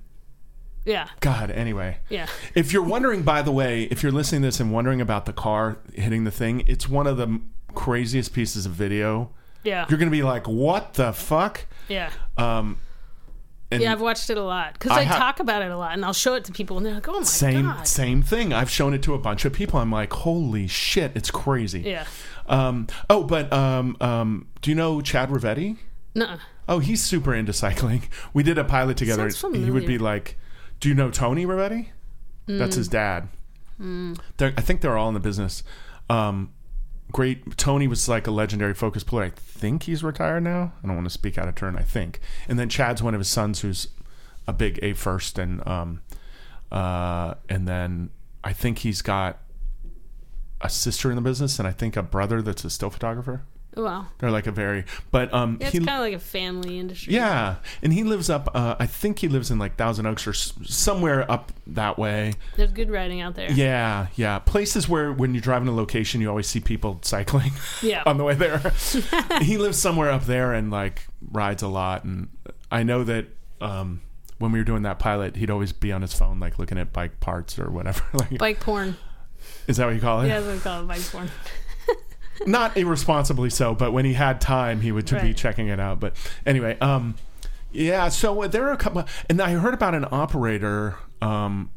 yeah, 0.85 1.07
God, 1.21 1.53
anyway. 1.53 1.99
yeah. 2.09 2.27
If 2.57 2.73
you're 2.73 2.83
wondering, 2.83 3.23
by 3.23 3.43
the 3.43 3.53
way, 3.53 3.85
if 3.85 4.03
you're 4.03 4.11
listening 4.11 4.43
to 4.43 4.49
this 4.49 4.59
and 4.59 4.73
wondering 4.73 5.01
about 5.01 5.27
the 5.27 5.33
car 5.33 5.79
hitting 5.95 6.25
the 6.25 6.33
thing, 6.33 6.65
it's 6.67 6.89
one 6.89 7.07
of 7.07 7.17
the 7.17 7.41
craziest 7.73 8.33
pieces 8.33 8.67
of 8.67 8.73
video. 8.73 9.31
Yeah. 9.63 9.87
You're 9.89 9.99
going 9.99 10.09
to 10.11 10.17
be 10.17 10.25
like, 10.25 10.49
what 10.49 10.95
the 10.95 11.13
fuck? 11.13 11.67
Yeah. 11.89 12.11
Um, 12.37 12.79
and 13.73 13.83
Yeah, 13.83 13.93
I've 13.93 14.01
watched 14.01 14.31
it 14.31 14.37
a 14.39 14.43
lot 14.43 14.75
because 14.75 14.93
I 14.93 15.01
I, 15.01 15.05
ha- 15.05 15.19
talk 15.19 15.41
about 15.41 15.63
it 15.63 15.71
a 15.71 15.77
lot, 15.77 15.93
and 15.95 16.05
I'll 16.05 16.13
show 16.13 16.35
it 16.35 16.45
to 16.45 16.53
people, 16.53 16.77
and 16.77 16.87
they're 16.87 16.95
like, 16.95 17.09
"Oh 17.09 17.19
my 17.19 17.23
same 17.25 17.65
god!" 17.67 17.87
same 17.89 18.23
thing. 18.23 18.53
I've 18.53 18.71
shown 18.71 18.95
it 18.95 19.03
to 19.05 19.15
a 19.15 19.19
bunch 19.19 19.45
of 19.45 19.53
people. 19.53 19.79
I'm 19.81 19.91
like, 19.91 20.13
holy 20.13 20.67
shit, 20.69 21.13
it's 21.15 21.31
crazy. 21.31 21.81
Yeah. 21.81 22.07
Um, 22.47 22.87
oh, 23.11 23.25
but 23.25 23.53
um, 23.53 23.97
um, 24.01 24.49
do 24.61 24.71
you 24.71 24.75
know 24.75 25.01
Chad 25.01 25.31
Rivetti? 25.31 25.79
Nuh-uh. 26.15 26.37
Oh, 26.69 26.79
he's 26.79 27.03
super 27.03 27.35
into 27.35 27.53
cycling. 27.53 28.03
We 28.35 28.43
did 28.43 28.59
a 28.59 28.65
pilot 28.65 28.97
together. 28.97 29.29
He 29.29 29.71
would 29.71 29.87
be 29.87 29.99
like, 29.99 30.39
"Do 30.81 30.89
you 30.89 30.95
know 30.95 31.11
Tony 31.11 31.47
Rivetti? 31.47 31.89
That's 32.47 32.75
Mm. 32.75 32.79
his 32.79 32.89
dad. 32.89 33.29
They're, 33.79 34.53
I 34.57 34.61
think 34.61 34.81
they're 34.81 34.97
all 34.99 35.09
in 35.09 35.15
the 35.15 35.21
business. 35.21 35.63
Um, 36.11 36.53
great. 37.13 37.57
Tony 37.57 37.87
was 37.87 38.09
like 38.09 38.27
a 38.27 38.31
legendary 38.31 38.75
focus 38.75 39.05
puller. 39.05 39.25
I 39.25 39.31
think 39.31 39.85
he's 39.85 40.03
retired 40.03 40.43
now. 40.43 40.73
I 40.83 40.87
don't 40.87 40.97
want 40.97 41.07
to 41.07 41.13
speak 41.13 41.39
out 41.39 41.49
of 41.49 41.55
turn. 41.55 41.77
I 41.77 41.83
think. 41.83 42.21
And 42.49 42.59
then 42.59 42.69
Chad's 42.69 43.03
one 43.03 43.15
of 43.15 43.21
his 43.21 43.29
sons, 43.29 43.61
who's 43.61 43.89
a 44.47 44.53
big 44.53 44.79
A 44.83 44.95
first, 44.95 45.39
and 45.39 45.67
um, 45.67 46.03
uh, 46.71 47.35
and 47.49 47.69
then 47.69 48.11
I 48.43 48.53
think 48.53 48.79
he's 48.79 49.03
got 49.03 49.39
a 50.61 50.69
sister 50.69 51.11
in 51.11 51.17
the 51.17 51.23
business, 51.23 51.59
and 51.59 51.69
I 51.69 51.73
think 51.73 51.97
a 51.97 52.03
brother 52.03 52.43
that's 52.43 52.65
a 52.65 52.71
still 52.71 52.91
photographer. 52.91 53.45
Wow. 53.77 54.07
They're 54.19 54.31
like 54.31 54.47
a 54.47 54.51
very, 54.53 54.85
but 55.11 55.33
um, 55.33 55.57
Yeah, 55.61 55.69
it's 55.69 55.79
kind 55.79 55.89
of 55.91 56.01
like 56.01 56.13
a 56.15 56.19
family 56.19 56.79
industry. 56.79 57.15
yeah, 57.15 57.57
and 57.83 57.93
he 57.93 58.03
lives 58.05 58.29
up. 58.29 58.51
Uh, 58.55 58.75
I 58.79 58.87
think 58.87 59.21
he 59.21 59.29
lives 59.29 59.51
in 59.51 59.59
like 59.59 59.77
Thousand 59.77 60.05
Oaks 60.07 60.27
or 60.27 60.31
s- 60.31 60.53
somewhere 60.65 61.31
up 61.31 61.53
that 61.69 61.99
way. 61.99 62.35
There's 62.57 62.73
good 62.73 62.91
riding 62.91 63.21
out 63.23 63.35
there. 63.35 63.51
Yeah, 63.51 64.09
yeah, 64.15 64.39
places 64.41 64.89
where 64.89 65.11
when 65.13 65.33
you're 65.35 65.41
driving 65.41 65.69
a 65.69 65.75
location, 65.75 66.21
you 66.21 66.29
always 66.29 66.47
see 66.47 66.61
people 66.61 66.99
cycling 67.03 67.53
Yeah. 67.83 68.03
on 68.05 68.19
the 68.19 68.25
way 68.25 68.35
there. 68.35 68.59
he 69.41 69.57
lives 69.57 69.79
somewhere 69.79 70.11
up 70.11 70.25
there 70.27 70.53
and 70.53 70.71
like 70.71 71.07
rides 71.31 71.63
a 71.63 71.69
lot. 71.69 72.05
And 72.05 72.29
I 72.71 72.83
know 72.83 73.05
that 73.05 73.27
um, 73.63 74.03
when 74.39 74.53
we 74.53 74.59
were 74.59 74.65
doing 74.65 74.83
that 74.83 74.99
pilot, 74.99 75.37
he'd 75.37 75.51
always 75.51 75.73
be 75.73 75.93
on 75.93 76.03
his 76.03 76.13
phone, 76.13 76.39
like 76.41 76.59
looking 76.59 76.77
at 76.79 76.93
bike 76.93 77.21
parts 77.21 77.59
or 77.59 77.71
whatever. 77.71 78.03
like, 78.13 78.37
Bike 78.39 78.61
porn. 78.61 78.97
is 79.67 79.79
that 79.79 79.87
what 79.87 79.95
you 79.95 80.01
call 80.01 80.21
it? 80.21 80.29
Yeah, 80.29 80.41
that's 80.41 80.47
what 80.47 80.55
we 80.57 80.61
call 80.61 80.81
it, 80.83 80.89
bike 80.89 81.11
porn. 81.11 81.31
Not 82.47 82.77
irresponsibly 82.77 83.51
so, 83.51 83.75
but 83.75 83.93
when 83.93 84.05
he 84.05 84.15
had 84.15 84.41
time, 84.41 84.81
he 84.81 84.93
would 84.93 85.07
to 85.09 85.21
be 85.21 85.35
checking 85.35 85.69
it 85.69 85.79
out. 85.81 86.01
But 86.01 86.15
anyway, 86.47 86.77
um, 86.81 87.17
yeah. 87.73 88.09
So 88.09 88.47
there 88.49 88.67
are 88.69 88.73
a 88.73 88.77
couple, 88.77 89.05
and 89.29 89.41
I 89.41 89.53
heard 89.53 89.75
about 89.75 89.95
an 89.95 90.07
operator. 90.11 90.97
Um, 91.21 91.71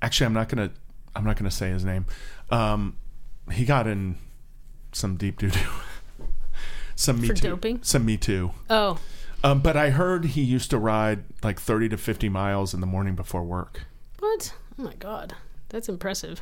actually, 0.00 0.26
I'm 0.26 0.34
not 0.34 0.48
gonna, 0.48 0.70
I'm 1.16 1.24
not 1.24 1.36
gonna 1.36 1.50
say 1.50 1.70
his 1.70 1.84
name. 1.84 2.06
Um, 2.50 2.96
he 3.50 3.64
got 3.64 3.86
in 3.86 4.16
some 4.92 5.16
deep 5.16 5.38
doo 5.38 5.50
doo. 5.50 5.60
some 6.94 7.20
me 7.20 7.28
For 7.28 7.34
too. 7.34 7.48
doping? 7.48 7.82
Some 7.82 8.04
me 8.04 8.16
too. 8.16 8.52
Oh, 8.70 8.98
Um, 9.42 9.60
but 9.60 9.76
I 9.76 9.90
heard 9.90 10.24
he 10.26 10.42
used 10.42 10.70
to 10.70 10.78
ride 10.78 11.24
like 11.42 11.58
30 11.58 11.88
to 11.90 11.96
50 11.96 12.28
miles 12.28 12.74
in 12.74 12.80
the 12.80 12.86
morning 12.86 13.14
before 13.14 13.42
work. 13.42 13.82
what? 14.20 14.54
Oh 14.78 14.82
my 14.84 14.94
god, 14.94 15.34
that's 15.70 15.88
impressive. 15.88 16.40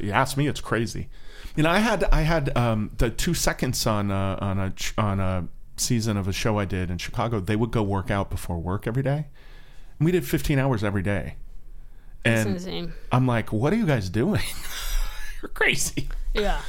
You 0.00 0.12
ask 0.12 0.36
me, 0.36 0.46
it's 0.48 0.60
crazy. 0.60 1.08
You 1.56 1.62
know, 1.64 1.70
I 1.70 1.78
had 1.78 2.04
I 2.04 2.22
had 2.22 2.56
um, 2.56 2.90
the 2.98 3.10
two 3.10 3.34
seconds 3.34 3.86
on 3.86 4.10
uh, 4.10 4.38
on 4.40 4.58
a 4.58 4.72
on 4.98 5.20
a 5.20 5.48
season 5.76 6.16
of 6.16 6.28
a 6.28 6.32
show 6.32 6.58
I 6.58 6.64
did 6.64 6.90
in 6.90 6.98
Chicago. 6.98 7.40
They 7.40 7.56
would 7.56 7.70
go 7.70 7.82
work 7.82 8.10
out 8.10 8.30
before 8.30 8.58
work 8.58 8.86
every 8.86 9.02
day, 9.02 9.26
and 9.98 10.04
we 10.06 10.12
did 10.12 10.26
15 10.26 10.58
hours 10.58 10.82
every 10.84 11.02
day. 11.02 11.36
And 12.24 12.50
insane. 12.50 12.92
I'm 13.10 13.26
like, 13.26 13.52
what 13.52 13.72
are 13.72 13.76
you 13.76 13.86
guys 13.86 14.08
doing? 14.08 14.42
You're 15.42 15.48
crazy. 15.48 16.08
Yeah. 16.34 16.60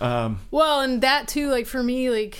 Um, 0.00 0.40
Well, 0.50 0.80
and 0.80 1.02
that 1.02 1.28
too, 1.28 1.50
like 1.50 1.66
for 1.66 1.82
me, 1.82 2.10
like 2.10 2.38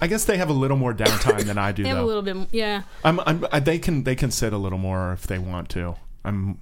I 0.00 0.08
guess 0.08 0.24
they 0.24 0.36
have 0.36 0.50
a 0.50 0.52
little 0.52 0.76
more 0.76 0.92
downtime 0.92 1.44
than 1.44 1.58
I 1.58 1.70
do. 1.72 1.82
they 1.84 1.88
have 1.88 1.98
a 1.98 2.04
little 2.04 2.22
bit. 2.22 2.36
Yeah. 2.50 2.82
I'm, 3.04 3.20
I'm, 3.20 3.46
I, 3.52 3.60
they 3.60 3.78
can 3.78 4.02
they 4.02 4.16
can 4.16 4.30
sit 4.30 4.52
a 4.52 4.58
little 4.58 4.78
more 4.78 5.12
if 5.12 5.26
they 5.26 5.38
want 5.38 5.68
to. 5.70 5.94
I'm 6.24 6.58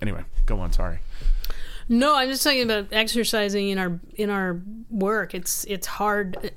anyway. 0.00 0.22
Go 0.46 0.60
on. 0.60 0.72
Sorry. 0.72 1.00
No, 1.88 2.14
I'm 2.16 2.28
just 2.28 2.42
talking 2.42 2.62
about 2.62 2.88
exercising 2.92 3.68
in 3.68 3.78
our 3.78 4.00
in 4.16 4.30
our 4.30 4.60
work. 4.90 5.34
It's 5.34 5.64
it's 5.64 5.86
hard. 5.86 6.52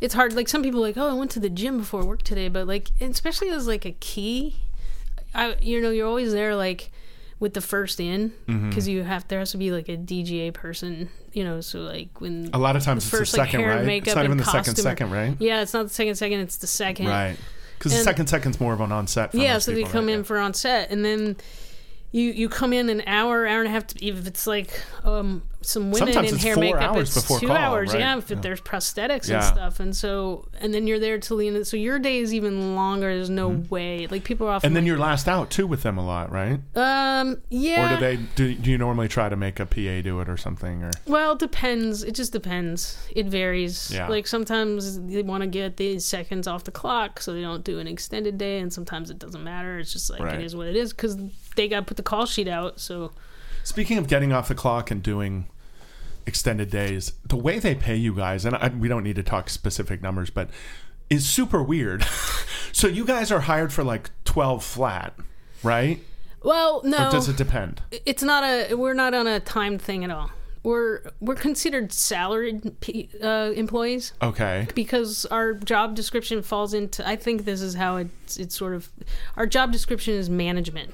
It's 0.00 0.14
hard. 0.14 0.32
Like 0.34 0.48
some 0.48 0.62
people, 0.62 0.80
are 0.80 0.88
like 0.88 0.96
oh, 0.96 1.08
I 1.10 1.12
went 1.14 1.30
to 1.32 1.40
the 1.40 1.50
gym 1.50 1.78
before 1.78 2.04
work 2.04 2.22
today, 2.22 2.48
but 2.48 2.66
like 2.66 2.90
especially 3.00 3.48
as 3.50 3.66
like 3.66 3.84
a 3.84 3.92
key, 3.92 4.56
I 5.34 5.56
you 5.60 5.80
know 5.80 5.90
you're 5.90 6.06
always 6.06 6.32
there 6.32 6.54
like 6.54 6.90
with 7.40 7.54
the 7.54 7.60
first 7.60 8.00
in 8.00 8.30
Mm-hmm. 8.48 8.68
because 8.70 8.88
you 8.88 9.02
have 9.02 9.26
there 9.28 9.38
has 9.40 9.52
to 9.52 9.58
be 9.58 9.70
like 9.72 9.88
a 9.88 9.96
DGA 9.96 10.52
person, 10.54 11.08
you 11.32 11.42
know. 11.44 11.60
So 11.60 11.80
like 11.80 12.20
when 12.20 12.50
A 12.52 12.58
lot 12.58 12.76
of 12.76 12.82
times 12.84 13.04
The 13.04 13.08
it's 13.16 13.18
first, 13.18 13.32
the 13.32 13.38
like, 13.38 13.50
second, 13.50 13.66
right? 13.66 13.84
makeup 13.84 14.06
It's 14.08 14.16
not 14.16 14.24
even 14.24 14.38
the 14.38 14.44
second 14.44 14.76
second, 14.76 15.10
right? 15.10 15.36
yeah, 15.40 15.62
it's 15.62 15.74
not 15.74 15.84
the 15.84 15.94
second 15.94 16.14
second, 16.14 16.40
it's 16.40 16.56
the 16.56 16.66
second. 16.68 17.06
Right. 17.06 17.36
Because 17.78 17.92
the 17.92 18.02
second 18.02 18.26
second's 18.28 18.60
more 18.60 18.72
of 18.72 18.80
an 18.80 18.90
on 18.92 19.06
set. 19.06 19.34
Yeah 19.34 19.58
so 19.58 19.72
they 19.72 19.84
come 19.84 20.06
right? 20.06 20.14
in 20.14 20.24
for 20.24 20.38
on 20.38 20.52
set 20.54 20.90
and 20.90 21.04
then 21.04 21.36
you 22.10 22.30
you 22.32 22.48
come 22.48 22.72
in 22.72 22.88
an 22.88 23.02
hour 23.06 23.46
hour 23.46 23.58
and 23.60 23.68
a 23.68 23.70
half 23.70 23.86
to, 23.88 24.04
if 24.06 24.26
it's 24.26 24.46
like 24.46 24.80
um 25.04 25.42
some 25.60 25.90
women 25.90 26.12
Sometimes 26.14 26.32
in 26.32 26.38
hair 26.38 26.56
makeup 26.56 26.80
hours 26.82 27.14
it's 27.16 27.40
two 27.40 27.48
call, 27.48 27.56
hours 27.56 27.90
right? 27.92 27.98
yeah 27.98 28.16
if 28.16 28.30
Yeah. 28.30 28.36
there's 28.40 28.60
prosthetics 28.60 29.28
Yeah. 29.28 29.36
and 29.36 29.44
stuff 29.44 29.80
and 29.80 29.94
so 29.94 30.46
and 30.60 30.72
then 30.72 30.86
you're 30.86 31.00
there 31.00 31.18
till 31.18 31.36
the 31.36 31.48
end 31.48 31.66
so 31.66 31.76
your 31.76 31.98
day 31.98 32.18
is 32.20 32.32
even 32.32 32.76
longer 32.76 33.12
there's 33.12 33.28
no 33.28 33.48
way 33.68 34.06
like 34.06 34.22
people 34.24 34.46
are 34.46 34.52
often 34.52 34.58
Mm-hmm. 34.58 34.66
And 34.68 34.76
then 34.76 34.84
like, 34.84 34.88
you're 34.88 34.98
last 34.98 35.28
out 35.28 35.50
too 35.50 35.66
with 35.66 35.82
them 35.82 35.98
a 35.98 36.06
lot, 36.06 36.30
right? 36.30 36.60
um 36.76 37.42
yeah 37.50 37.92
Or 37.92 37.96
do 37.96 38.00
they 38.00 38.16
do? 38.36 38.54
Do 38.54 38.70
you 38.70 38.78
normally 38.78 39.08
try 39.08 39.28
to 39.28 39.36
make 39.36 39.58
a 39.60 39.66
PA 39.66 40.00
do 40.00 40.20
it 40.20 40.28
or 40.28 40.36
something? 40.36 40.84
Or 40.84 40.90
Well, 41.06 41.32
it 41.32 41.40
depends. 41.40 42.04
It 42.04 42.14
just 42.14 42.32
depends. 42.32 42.96
It 43.14 43.26
varies. 43.26 43.90
Yeah. 43.92 44.08
Like 44.08 44.26
sometimes 44.28 45.00
they 45.00 45.22
want 45.22 45.42
to 45.42 45.48
get 45.48 45.76
these 45.76 46.04
seconds 46.04 46.46
off 46.46 46.64
the 46.64 46.70
clock, 46.70 47.20
so 47.20 47.32
they 47.34 47.40
don't 47.42 47.64
do 47.64 47.78
an 47.80 47.86
extended 47.88 48.38
day, 48.38 48.60
and 48.60 48.72
sometimes 48.72 49.10
it 49.10 49.18
doesn't 49.18 49.42
matter. 49.42 49.78
It's 49.78 49.92
just 49.92 50.08
like 50.10 50.20
Right. 50.20 50.38
it 50.40 50.44
is 50.44 50.54
what 50.54 50.66
it 50.68 50.76
is 50.76 50.92
because 50.92 51.16
they 51.58 51.68
got 51.68 51.80
to 51.80 51.84
put 51.86 51.96
the 51.98 52.02
call 52.02 52.24
sheet 52.24 52.48
out. 52.48 52.80
So 52.80 53.12
Speaking 53.64 53.98
of 53.98 54.08
getting 54.08 54.32
off 54.32 54.48
the 54.48 54.54
clock 54.54 54.90
and 54.90 55.02
doing 55.02 55.46
extended 56.26 56.70
days, 56.70 57.12
the 57.26 57.36
way 57.36 57.58
they 57.58 57.74
pay 57.74 57.96
you 57.96 58.14
guys, 58.14 58.44
and 58.44 58.56
I, 58.56 58.68
we 58.68 58.88
don't 58.88 59.02
need 59.04 59.16
to 59.16 59.22
talk 59.22 59.50
specific 59.50 60.02
numbers, 60.02 60.30
but 60.30 60.48
is 61.10 61.26
super 61.26 61.62
weird. 61.62 62.04
so 62.72 62.86
you 62.86 63.04
guys 63.04 63.30
are 63.32 63.40
hired 63.40 63.72
for 63.72 63.84
like 63.84 64.10
twelve 64.24 64.64
flat, 64.64 65.14
right? 65.62 66.00
well, 66.42 66.80
no, 66.84 67.08
Or 67.08 67.10
does 67.10 67.28
it 67.28 67.36
depend? 67.36 67.82
it's 68.06 68.22
not 68.22 68.44
a. 68.44 68.74
We're 68.74 68.94
not 68.94 69.12
on 69.14 69.26
a 69.26 69.40
timed 69.40 69.82
thing 69.82 70.04
at 70.04 70.10
all. 70.10 70.30
We're 70.62 71.00
we're 71.20 71.34
considered 71.36 71.92
salaried 71.92 72.72
uh, 73.22 73.52
employees 73.54 74.12
Okay. 74.20 74.66
because 74.74 75.24
our 75.26 75.54
job 75.54 75.94
description 75.94 76.42
falls 76.42 76.74
into. 76.74 77.06
I 77.08 77.16
think 77.16 77.44
this 77.44 77.60
is 77.62 77.74
how 77.74 77.96
it's 77.96 78.36
it's 78.36 78.56
sort 78.56 78.74
of. 78.74 78.90
Our 79.36 79.46
job 79.46 79.72
description 79.72 80.14
is 80.14 80.28
management, 80.28 80.92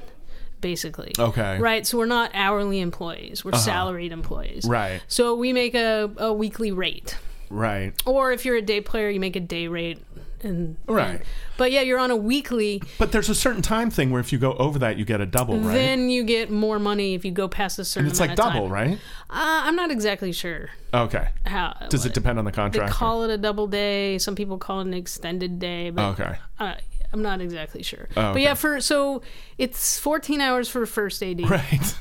basically. 0.65 1.13
Okay. 1.19 1.59
Right. 1.59 1.87
So 1.87 1.99
we're 1.99 2.07
not 2.07 2.31
hourly 2.33 2.81
employees. 2.81 3.45
We're 3.45 3.53
salaried 3.53 4.13
employees. 4.13 4.65
Right. 4.67 5.03
So 5.09 5.35
we 5.35 5.53
make 5.53 5.75
a, 5.75 6.11
a 6.17 6.33
weekly 6.33 6.73
rate. 6.73 7.19
Right. 7.51 7.93
Or 8.07 8.33
if 8.33 8.47
you're 8.47 8.57
a 8.57 8.63
day 8.63 8.81
player, 8.81 9.11
you 9.11 9.21
make 9.21 9.37
a 9.37 9.41
day 9.41 9.69
rate. 9.69 9.99
And 10.43 10.77
Right. 10.89 11.17
and- 11.17 11.23
but 11.59 11.71
yeah, 11.71 11.83
you're 11.83 11.99
on 11.99 12.11
a 12.11 12.17
weekly. 12.17 12.83
But 12.99 13.13
there's 13.13 13.29
a 13.29 13.35
certain 13.35 13.61
time 13.61 13.91
thing 13.91 14.11
where 14.11 14.21
if 14.21 14.33
you 14.33 14.39
go 14.39 14.55
over 14.55 14.79
that, 14.79 14.97
you 14.99 15.05
get 15.05 15.21
a 15.21 15.27
double, 15.27 15.59
right? 15.61 15.75
Then 15.75 16.09
you 16.09 16.25
get 16.25 16.51
more 16.51 16.79
money 16.79 17.13
if 17.15 17.25
you 17.27 17.31
go 17.31 17.47
past 17.47 17.79
a 17.79 17.85
certain 17.85 18.07
and 18.07 18.11
it's 18.11 18.21
like 18.21 18.35
double, 18.35 18.63
time. 18.63 18.73
right? 18.73 18.95
Uh, 19.29 19.69
I'm 19.69 19.77
not 19.77 19.91
exactly 19.91 20.33
sure 20.33 20.71
Okay. 20.95 21.29
how. 21.45 21.77
Does 21.91 22.07
it 22.07 22.15
depend 22.15 22.39
on 22.39 22.47
the 22.47 22.51
They 22.51 22.57
contract? 22.57 22.93
call 22.93 23.23
it 23.25 23.31
a 23.31 23.37
double 23.39 23.67
day. 23.67 24.17
Some 24.19 24.35
people 24.35 24.57
call 24.57 24.81
it 24.81 24.87
an 24.87 24.95
extended 24.95 25.59
day. 25.59 25.91
But 25.91 26.19
okay. 26.19 26.37
uh, 26.59 26.75
I'm 27.15 27.23
not 27.23 27.41
exactly 27.41 27.83
sure. 27.85 28.09
Oh, 28.17 28.21
okay. 28.21 28.33
But 28.33 28.43
yeah, 28.43 28.55
for 28.55 28.81
so 28.81 29.23
it's 29.57 29.99
14 30.01 30.41
hours 30.41 30.69
for 30.69 30.85
first 30.85 31.23
AD, 31.23 31.49
Right. 31.49 31.95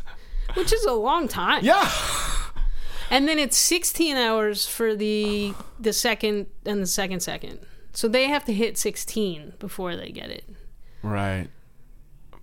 which 0.55 0.74
is 0.74 0.84
a 0.86 0.91
long 0.93 1.28
time. 1.28 1.64
Yeah. 1.64 1.89
And 3.11 3.28
then 3.28 3.38
it's 3.38 3.55
16 3.57 4.18
hours 4.18 4.66
for 4.66 4.95
the 4.95 5.53
the 5.80 5.93
second 5.93 6.47
and 6.66 6.82
the 6.82 6.88
second 6.88 7.20
second. 7.20 7.59
So 7.93 8.07
they 8.07 8.28
have 8.28 8.43
to 8.45 8.53
hit 8.53 8.76
16 8.76 9.53
before 9.59 9.95
they 9.95 10.09
get 10.09 10.32
it. 10.32 10.45
Right. 11.03 11.47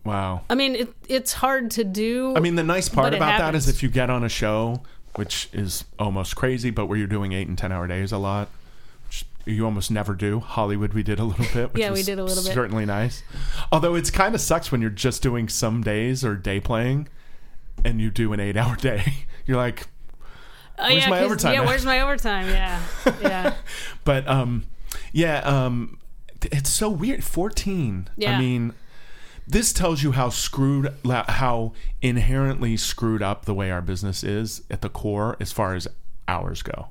Wow. 0.04 0.42
I 0.48 0.54
mean, 0.54 0.76
it, 0.76 0.94
it's 1.08 1.32
hard 1.32 1.72
to 1.72 1.82
do. 1.82 2.34
I 2.36 2.40
mean, 2.40 2.54
the 2.54 2.62
nice 2.62 2.88
part 2.88 3.14
about 3.14 3.38
that 3.38 3.56
is 3.56 3.68
if 3.68 3.82
you 3.82 3.88
get 3.88 4.10
on 4.10 4.22
a 4.22 4.28
show, 4.28 4.82
which 5.16 5.48
is 5.52 5.84
almost 5.98 6.36
crazy, 6.36 6.70
but 6.70 6.86
where 6.86 6.96
you're 6.96 7.08
doing 7.08 7.32
eight 7.32 7.48
and 7.48 7.58
ten 7.58 7.72
hour 7.72 7.88
days 7.88 8.12
a 8.12 8.18
lot, 8.18 8.48
you 9.46 9.64
almost 9.64 9.90
never 9.90 10.14
do. 10.14 10.40
Hollywood, 10.40 10.92
we 10.92 11.02
did 11.02 11.18
a 11.18 11.24
little 11.24 11.46
bit. 11.52 11.72
Which 11.72 11.80
Yeah, 11.80 11.92
we 11.92 12.02
did 12.02 12.18
a 12.18 12.24
little 12.24 12.42
bit. 12.44 12.52
Certainly 12.52 12.86
nice. 12.86 13.22
Although 13.72 13.94
it's 13.94 14.10
kind 14.10 14.34
of 14.34 14.40
sucks 14.40 14.70
when 14.70 14.80
you're 14.80 14.90
just 14.90 15.22
doing 15.22 15.48
some 15.48 15.82
days 15.82 16.24
or 16.24 16.34
day 16.36 16.60
playing, 16.60 17.08
and 17.84 18.00
you 18.00 18.10
do 18.10 18.32
an 18.32 18.40
eight 18.40 18.56
hour 18.56 18.76
day. 18.80 19.14
You're 19.46 19.56
like, 19.56 19.86
Oh, 20.78 20.84
where's 20.88 21.02
yeah, 21.04 21.10
my 21.10 21.20
overtime 21.22 21.54
Yeah, 21.54 21.60
at? 21.62 21.66
where's 21.66 21.84
my 21.84 22.00
overtime? 22.00 22.48
Yeah, 22.48 22.82
yeah. 23.20 23.54
but 24.04 24.26
um, 24.26 24.64
yeah, 25.12 25.40
um, 25.40 25.98
it's 26.42 26.70
so 26.70 26.88
weird. 26.88 27.22
Fourteen. 27.22 28.08
Yeah. 28.16 28.36
I 28.36 28.38
mean, 28.38 28.72
this 29.46 29.72
tells 29.74 30.02
you 30.02 30.12
how 30.12 30.30
screwed, 30.30 30.94
how 31.04 31.72
inherently 32.00 32.76
screwed 32.78 33.22
up 33.22 33.44
the 33.44 33.52
way 33.54 33.70
our 33.70 33.82
business 33.82 34.22
is 34.24 34.62
at 34.70 34.80
the 34.80 34.88
core 34.88 35.36
as 35.40 35.52
far 35.52 35.74
as 35.74 35.86
hours 36.28 36.62
go. 36.62 36.88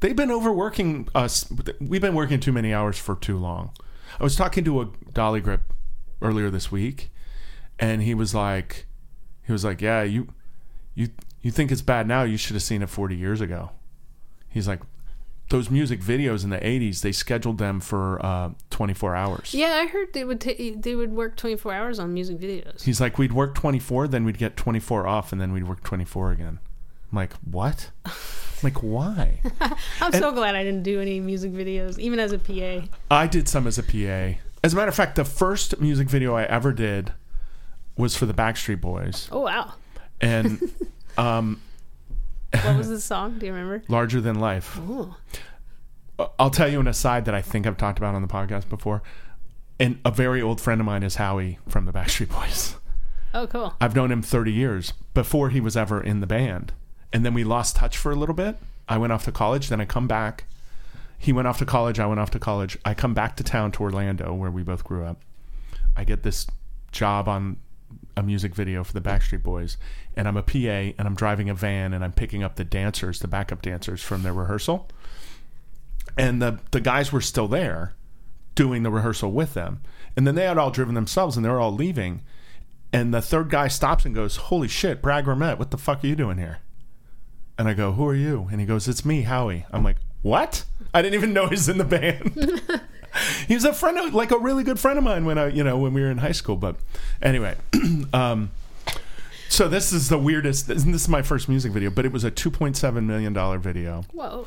They've 0.00 0.16
been 0.16 0.30
overworking 0.30 1.08
us. 1.14 1.50
We've 1.80 2.00
been 2.00 2.14
working 2.14 2.40
too 2.40 2.52
many 2.52 2.72
hours 2.72 2.98
for 2.98 3.14
too 3.14 3.36
long. 3.36 3.72
I 4.18 4.24
was 4.24 4.34
talking 4.34 4.64
to 4.64 4.80
a 4.80 4.88
dolly 5.12 5.40
grip 5.40 5.72
earlier 6.22 6.50
this 6.50 6.72
week, 6.72 7.10
and 7.78 8.02
he 8.02 8.14
was 8.14 8.34
like, 8.34 8.86
he 9.46 9.52
was 9.52 9.64
like, 9.64 9.80
yeah, 9.80 10.02
you, 10.02 10.28
you, 10.94 11.08
you 11.42 11.50
think 11.50 11.70
it's 11.70 11.82
bad 11.82 12.08
now? 12.08 12.22
You 12.22 12.36
should 12.36 12.54
have 12.54 12.62
seen 12.62 12.82
it 12.82 12.88
forty 12.88 13.14
years 13.16 13.40
ago. 13.40 13.70
He's 14.48 14.66
like, 14.66 14.80
those 15.50 15.68
music 15.70 16.00
videos 16.00 16.44
in 16.44 16.50
the 16.50 16.58
'80s, 16.58 17.02
they 17.02 17.12
scheduled 17.12 17.58
them 17.58 17.80
for 17.80 18.24
uh, 18.24 18.50
24 18.70 19.14
hours. 19.14 19.52
Yeah, 19.52 19.80
I 19.82 19.86
heard 19.86 20.12
they 20.12 20.24
would 20.24 20.40
ta 20.40 20.52
they 20.56 20.94
would 20.94 21.12
work 21.12 21.36
24 21.36 21.72
hours 21.74 21.98
on 21.98 22.14
music 22.14 22.38
videos. 22.38 22.82
He's 22.82 23.00
like, 23.00 23.18
we'd 23.18 23.32
work 23.32 23.54
24, 23.54 24.08
then 24.08 24.24
we'd 24.24 24.38
get 24.38 24.56
24 24.56 25.06
off, 25.06 25.32
and 25.32 25.40
then 25.40 25.52
we'd 25.52 25.68
work 25.68 25.82
24 25.82 26.32
again. 26.32 26.58
I'm 27.12 27.16
like, 27.16 27.32
what? 27.44 27.90
Like, 28.62 28.78
why? 28.82 29.40
I'm 30.00 30.12
so 30.12 30.32
glad 30.32 30.54
I 30.54 30.62
didn't 30.62 30.82
do 30.82 31.00
any 31.00 31.20
music 31.20 31.52
videos, 31.52 31.98
even 31.98 32.18
as 32.18 32.32
a 32.32 32.38
PA. 32.38 32.86
I 33.10 33.26
did 33.26 33.48
some 33.48 33.66
as 33.66 33.78
a 33.78 33.82
PA. 33.82 34.38
As 34.62 34.72
a 34.72 34.76
matter 34.76 34.88
of 34.88 34.94
fact, 34.94 35.16
the 35.16 35.24
first 35.24 35.80
music 35.80 36.08
video 36.08 36.34
I 36.34 36.44
ever 36.44 36.72
did 36.72 37.12
was 37.96 38.16
for 38.16 38.26
the 38.26 38.34
Backstreet 38.34 38.80
Boys, 38.80 39.28
Oh 39.32 39.40
wow, 39.40 39.74
and 40.20 40.60
um, 41.18 41.60
what 42.52 42.76
was 42.76 42.88
the 42.88 43.00
song? 43.00 43.38
Do 43.38 43.46
you 43.46 43.52
remember? 43.52 43.82
Larger 43.88 44.20
Than 44.20 44.40
Life. 44.40 44.78
Ooh. 44.88 45.14
I'll 46.38 46.50
tell 46.50 46.68
you 46.68 46.80
an 46.80 46.86
aside 46.86 47.24
that 47.24 47.34
I 47.34 47.40
think 47.40 47.66
I've 47.66 47.78
talked 47.78 47.98
about 47.98 48.14
on 48.14 48.22
the 48.22 48.28
podcast 48.28 48.68
before. 48.68 49.02
And 49.78 49.98
a 50.04 50.10
very 50.10 50.42
old 50.42 50.60
friend 50.60 50.78
of 50.80 50.84
mine 50.84 51.02
is 51.02 51.14
Howie 51.16 51.58
from 51.66 51.86
the 51.86 51.92
Backstreet 51.92 52.28
Boys. 52.28 52.76
Oh, 53.32 53.46
cool. 53.46 53.74
I've 53.80 53.96
known 53.96 54.10
him 54.10 54.20
30 54.20 54.52
years 54.52 54.92
before 55.14 55.48
he 55.50 55.60
was 55.60 55.76
ever 55.76 56.02
in 56.02 56.20
the 56.20 56.26
band. 56.26 56.72
And 57.12 57.24
then 57.24 57.34
we 57.34 57.44
lost 57.44 57.76
touch 57.76 57.96
for 57.96 58.12
a 58.12 58.16
little 58.16 58.34
bit. 58.34 58.56
I 58.88 58.98
went 58.98 59.12
off 59.12 59.24
to 59.24 59.32
college, 59.32 59.68
then 59.68 59.80
I 59.80 59.84
come 59.84 60.06
back. 60.06 60.44
He 61.18 61.32
went 61.32 61.46
off 61.48 61.58
to 61.58 61.66
college, 61.66 62.00
I 62.00 62.06
went 62.06 62.20
off 62.20 62.30
to 62.30 62.38
college. 62.38 62.78
I 62.84 62.94
come 62.94 63.14
back 63.14 63.36
to 63.36 63.44
town 63.44 63.72
to 63.72 63.82
Orlando 63.82 64.32
where 64.32 64.50
we 64.50 64.62
both 64.62 64.84
grew 64.84 65.04
up. 65.04 65.20
I 65.96 66.04
get 66.04 66.22
this 66.22 66.46
job 66.92 67.28
on 67.28 67.56
a 68.16 68.22
music 68.22 68.54
video 68.54 68.84
for 68.84 68.92
the 68.92 69.00
Backstreet 69.00 69.42
Boys 69.42 69.76
and 70.16 70.26
I'm 70.26 70.36
a 70.36 70.42
PA 70.42 70.94
and 70.98 71.00
I'm 71.00 71.14
driving 71.14 71.48
a 71.48 71.54
van 71.54 71.92
and 71.92 72.04
I'm 72.04 72.12
picking 72.12 72.42
up 72.42 72.56
the 72.56 72.64
dancers, 72.64 73.20
the 73.20 73.28
backup 73.28 73.62
dancers 73.62 74.02
from 74.02 74.22
their 74.22 74.34
rehearsal. 74.34 74.88
And 76.16 76.42
the 76.42 76.58
the 76.70 76.80
guys 76.80 77.12
were 77.12 77.20
still 77.20 77.48
there 77.48 77.94
doing 78.54 78.82
the 78.82 78.90
rehearsal 78.90 79.30
with 79.32 79.54
them. 79.54 79.80
And 80.16 80.26
then 80.26 80.34
they 80.34 80.44
had 80.44 80.58
all 80.58 80.70
driven 80.70 80.94
themselves 80.94 81.36
and 81.36 81.44
they 81.44 81.50
were 81.50 81.60
all 81.60 81.72
leaving. 81.72 82.22
And 82.92 83.14
the 83.14 83.22
third 83.22 83.50
guy 83.50 83.68
stops 83.68 84.04
and 84.04 84.14
goes, 84.14 84.36
Holy 84.36 84.68
shit, 84.68 85.00
Brad 85.00 85.24
Gourmet, 85.24 85.54
what 85.54 85.70
the 85.70 85.78
fuck 85.78 86.02
are 86.02 86.06
you 86.06 86.16
doing 86.16 86.38
here? 86.38 86.58
And 87.60 87.68
I 87.68 87.74
go, 87.74 87.92
Who 87.92 88.08
are 88.08 88.14
you? 88.14 88.48
And 88.50 88.58
he 88.58 88.64
goes, 88.66 88.88
It's 88.88 89.04
me, 89.04 89.20
Howie. 89.20 89.66
I'm 89.70 89.84
like, 89.84 89.98
What? 90.22 90.64
I 90.94 91.02
didn't 91.02 91.12
even 91.14 91.32
know 91.34 91.46
he's 91.48 91.68
in 91.68 91.76
the 91.76 91.84
band. 91.84 92.62
he 93.46 93.52
was 93.52 93.66
a 93.66 93.74
friend 93.74 93.98
of 93.98 94.14
like 94.14 94.30
a 94.30 94.38
really 94.38 94.64
good 94.64 94.78
friend 94.80 94.96
of 94.96 95.04
mine 95.04 95.26
when 95.26 95.36
I 95.36 95.48
you 95.48 95.62
know, 95.62 95.76
when 95.76 95.92
we 95.92 96.00
were 96.00 96.10
in 96.10 96.16
high 96.16 96.32
school. 96.32 96.56
But 96.56 96.76
anyway, 97.20 97.56
um 98.14 98.50
So 99.50 99.68
this 99.68 99.92
is 99.92 100.08
the 100.08 100.16
weirdest. 100.16 100.68
This 100.68 100.86
is 100.86 101.06
my 101.06 101.20
first 101.20 101.50
music 101.50 101.72
video, 101.72 101.90
but 101.90 102.06
it 102.06 102.12
was 102.12 102.24
a 102.24 102.30
two 102.30 102.50
point 102.50 102.78
seven 102.78 103.06
million 103.06 103.34
dollar 103.34 103.58
video. 103.58 104.04
Whoa. 104.12 104.46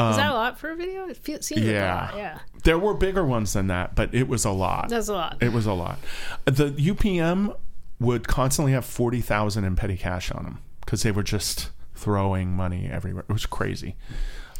Is 0.00 0.16
that 0.16 0.30
a 0.30 0.34
lot 0.34 0.58
for 0.58 0.70
a 0.70 0.76
video? 0.76 1.08
It 1.08 1.16
feels, 1.16 1.46
seems 1.46 1.60
Um, 1.62 1.68
yeah. 1.68 2.00
like 2.02 2.12
a 2.12 2.16
lot. 2.16 2.18
Yeah. 2.22 2.38
There 2.64 2.78
were 2.78 2.94
bigger 2.94 3.24
ones 3.24 3.52
than 3.52 3.68
that, 3.68 3.94
but 3.94 4.12
it 4.12 4.26
was 4.26 4.44
a 4.44 4.50
lot. 4.50 4.88
That's 4.88 5.06
a 5.08 5.12
lot. 5.12 5.36
It 5.40 5.52
was 5.52 5.66
a 5.66 5.72
lot. 5.74 5.98
The 6.44 6.70
UPM 6.70 7.54
would 8.00 8.26
constantly 8.26 8.72
have 8.72 8.84
forty 8.84 9.20
thousand 9.20 9.62
in 9.62 9.76
petty 9.76 9.96
cash 9.96 10.32
on 10.32 10.42
them 10.42 10.58
because 10.80 11.04
they 11.04 11.12
were 11.12 11.22
just 11.22 11.70
throwing 11.98 12.52
money 12.52 12.88
everywhere. 12.90 13.24
It 13.28 13.32
was 13.32 13.46
crazy. 13.46 13.96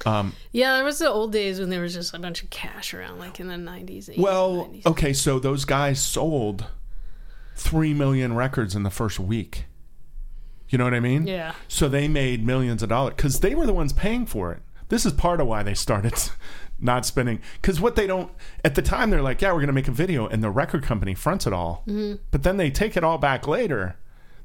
Um, 0.07 0.35
Yeah, 0.53 0.75
there 0.75 0.85
was 0.85 0.99
the 0.99 1.09
old 1.09 1.33
days 1.33 1.59
when 1.61 1.71
there 1.71 1.81
was 1.81 1.95
just 1.95 2.15
a 2.15 2.19
bunch 2.19 2.43
of 2.43 2.51
cash 2.51 2.95
around, 2.95 3.19
like 3.19 3.41
in 3.41 3.49
the 3.49 3.55
90s. 3.55 4.17
well, 4.19 4.67
90s. 4.73 4.87
okay, 4.87 5.13
so 5.13 5.39
those 5.39 5.65
guys 5.65 6.01
sold 6.01 6.67
three 7.57 7.95
million 7.95 8.35
records 8.35 8.75
in 8.75 8.83
the 8.83 8.91
first 8.91 9.19
week. 9.19 9.65
You 10.69 10.79
know 10.79 10.85
what 10.85 10.95
I 10.95 11.01
mean? 11.01 11.27
Yeah. 11.27 11.55
So 11.67 11.89
they 11.89 12.09
made 12.09 12.45
millions 12.45 12.83
of 12.83 12.91
dollars 12.91 13.15
because 13.17 13.41
they 13.41 13.55
were 13.55 13.67
the 13.67 13.73
ones 13.73 13.93
paying 13.93 14.27
for 14.27 14.53
it. 14.53 14.61
This 14.89 15.05
is 15.07 15.13
part 15.13 15.41
of 15.41 15.47
why 15.47 15.63
they 15.63 15.75
started 15.75 16.15
not 16.81 17.05
spending. 17.07 17.41
Because 17.61 17.81
what 17.81 17.97
they 17.97 18.07
don't, 18.07 18.31
at 18.65 18.75
the 18.75 18.83
time, 18.83 19.11
they're 19.11 19.23
like, 19.23 19.41
yeah, 19.43 19.49
we're 19.51 19.61
going 19.61 19.69
to 19.69 19.73
make 19.73 19.89
a 19.89 19.93
video, 19.93 20.27
and 20.27 20.43
the 20.43 20.51
record 20.51 20.83
company 20.83 21.15
fronts 21.15 21.47
it 21.47 21.53
all. 21.53 21.83
Mm-hmm. 21.87 22.23
But 22.31 22.43
then 22.43 22.57
they 22.59 22.71
take 22.71 22.97
it 22.97 23.05
all 23.05 23.19
back 23.19 23.49
later. 23.49 23.97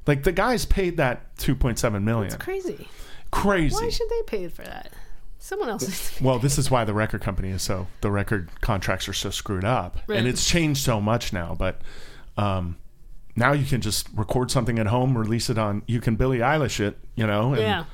Like 0.06 0.22
the 0.24 0.32
guys 0.32 0.66
paid 0.66 0.96
that 0.98 1.34
2.7 1.36 2.02
million. 2.02 2.26
It's 2.26 2.36
crazy. 2.36 2.88
Crazy. 3.30 3.74
Why 3.74 3.88
should 3.90 4.08
they 4.10 4.22
pay 4.26 4.48
for 4.48 4.62
that? 4.62 4.92
Someone 5.38 5.68
else. 5.68 6.20
Well, 6.22 6.38
this 6.38 6.56
is 6.58 6.70
why 6.70 6.84
the 6.84 6.94
record 6.94 7.20
company 7.20 7.50
is 7.50 7.60
so 7.62 7.86
the 8.00 8.10
record 8.10 8.48
contracts 8.62 9.08
are 9.08 9.12
so 9.12 9.28
screwed 9.30 9.64
up, 9.64 9.98
Right. 10.06 10.18
and 10.18 10.26
it's 10.26 10.48
changed 10.48 10.82
so 10.82 11.00
much 11.02 11.32
now. 11.34 11.54
But 11.58 11.82
um, 12.38 12.76
now 13.36 13.52
you 13.52 13.66
can 13.66 13.80
just 13.82 14.08
record 14.14 14.50
something 14.50 14.78
at 14.78 14.86
home, 14.86 15.18
release 15.18 15.50
it 15.50 15.58
on. 15.58 15.82
You 15.86 16.00
can 16.00 16.16
Billie 16.16 16.38
Eilish 16.38 16.80
it, 16.80 16.96
you 17.14 17.26
know. 17.26 17.52
And 17.52 17.60
Yeah. 17.62 17.84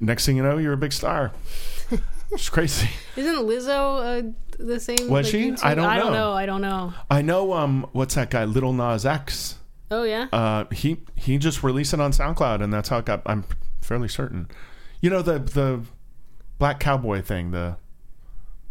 Next 0.00 0.26
thing 0.26 0.36
you 0.36 0.42
know, 0.42 0.58
you're 0.58 0.72
a 0.72 0.78
big 0.78 0.92
star. 0.92 1.32
it's 2.30 2.48
crazy. 2.48 2.88
Isn't 3.16 3.36
Lizzo 3.36 4.28
uh, 4.28 4.32
the 4.58 4.80
same? 4.80 4.96
Was 5.08 5.10
like, 5.10 5.24
she? 5.26 5.52
I 5.62 5.74
don't 5.74 5.86
I 5.86 5.98
don't 5.98 6.12
know. 6.12 6.30
know. 6.30 6.32
I 6.32 6.46
don't 6.46 6.60
know. 6.60 6.92
I 7.10 7.22
know. 7.22 7.52
Um, 7.52 7.86
what's 7.92 8.14
that 8.16 8.30
guy? 8.30 8.44
Little 8.44 8.72
Nas 8.72 9.06
X. 9.06 9.56
Oh, 9.90 10.04
yeah? 10.04 10.28
Uh, 10.32 10.64
he 10.72 10.98
he 11.16 11.36
just 11.38 11.62
released 11.62 11.92
it 11.92 12.00
on 12.00 12.12
SoundCloud, 12.12 12.62
and 12.62 12.72
that's 12.72 12.88
how 12.88 12.98
it 12.98 13.06
got. 13.06 13.22
I'm 13.26 13.44
fairly 13.80 14.08
certain. 14.08 14.48
You 15.00 15.10
know 15.10 15.22
the 15.22 15.38
the 15.38 15.80
Black 16.58 16.78
Cowboy 16.78 17.22
thing. 17.22 17.50
The 17.50 17.76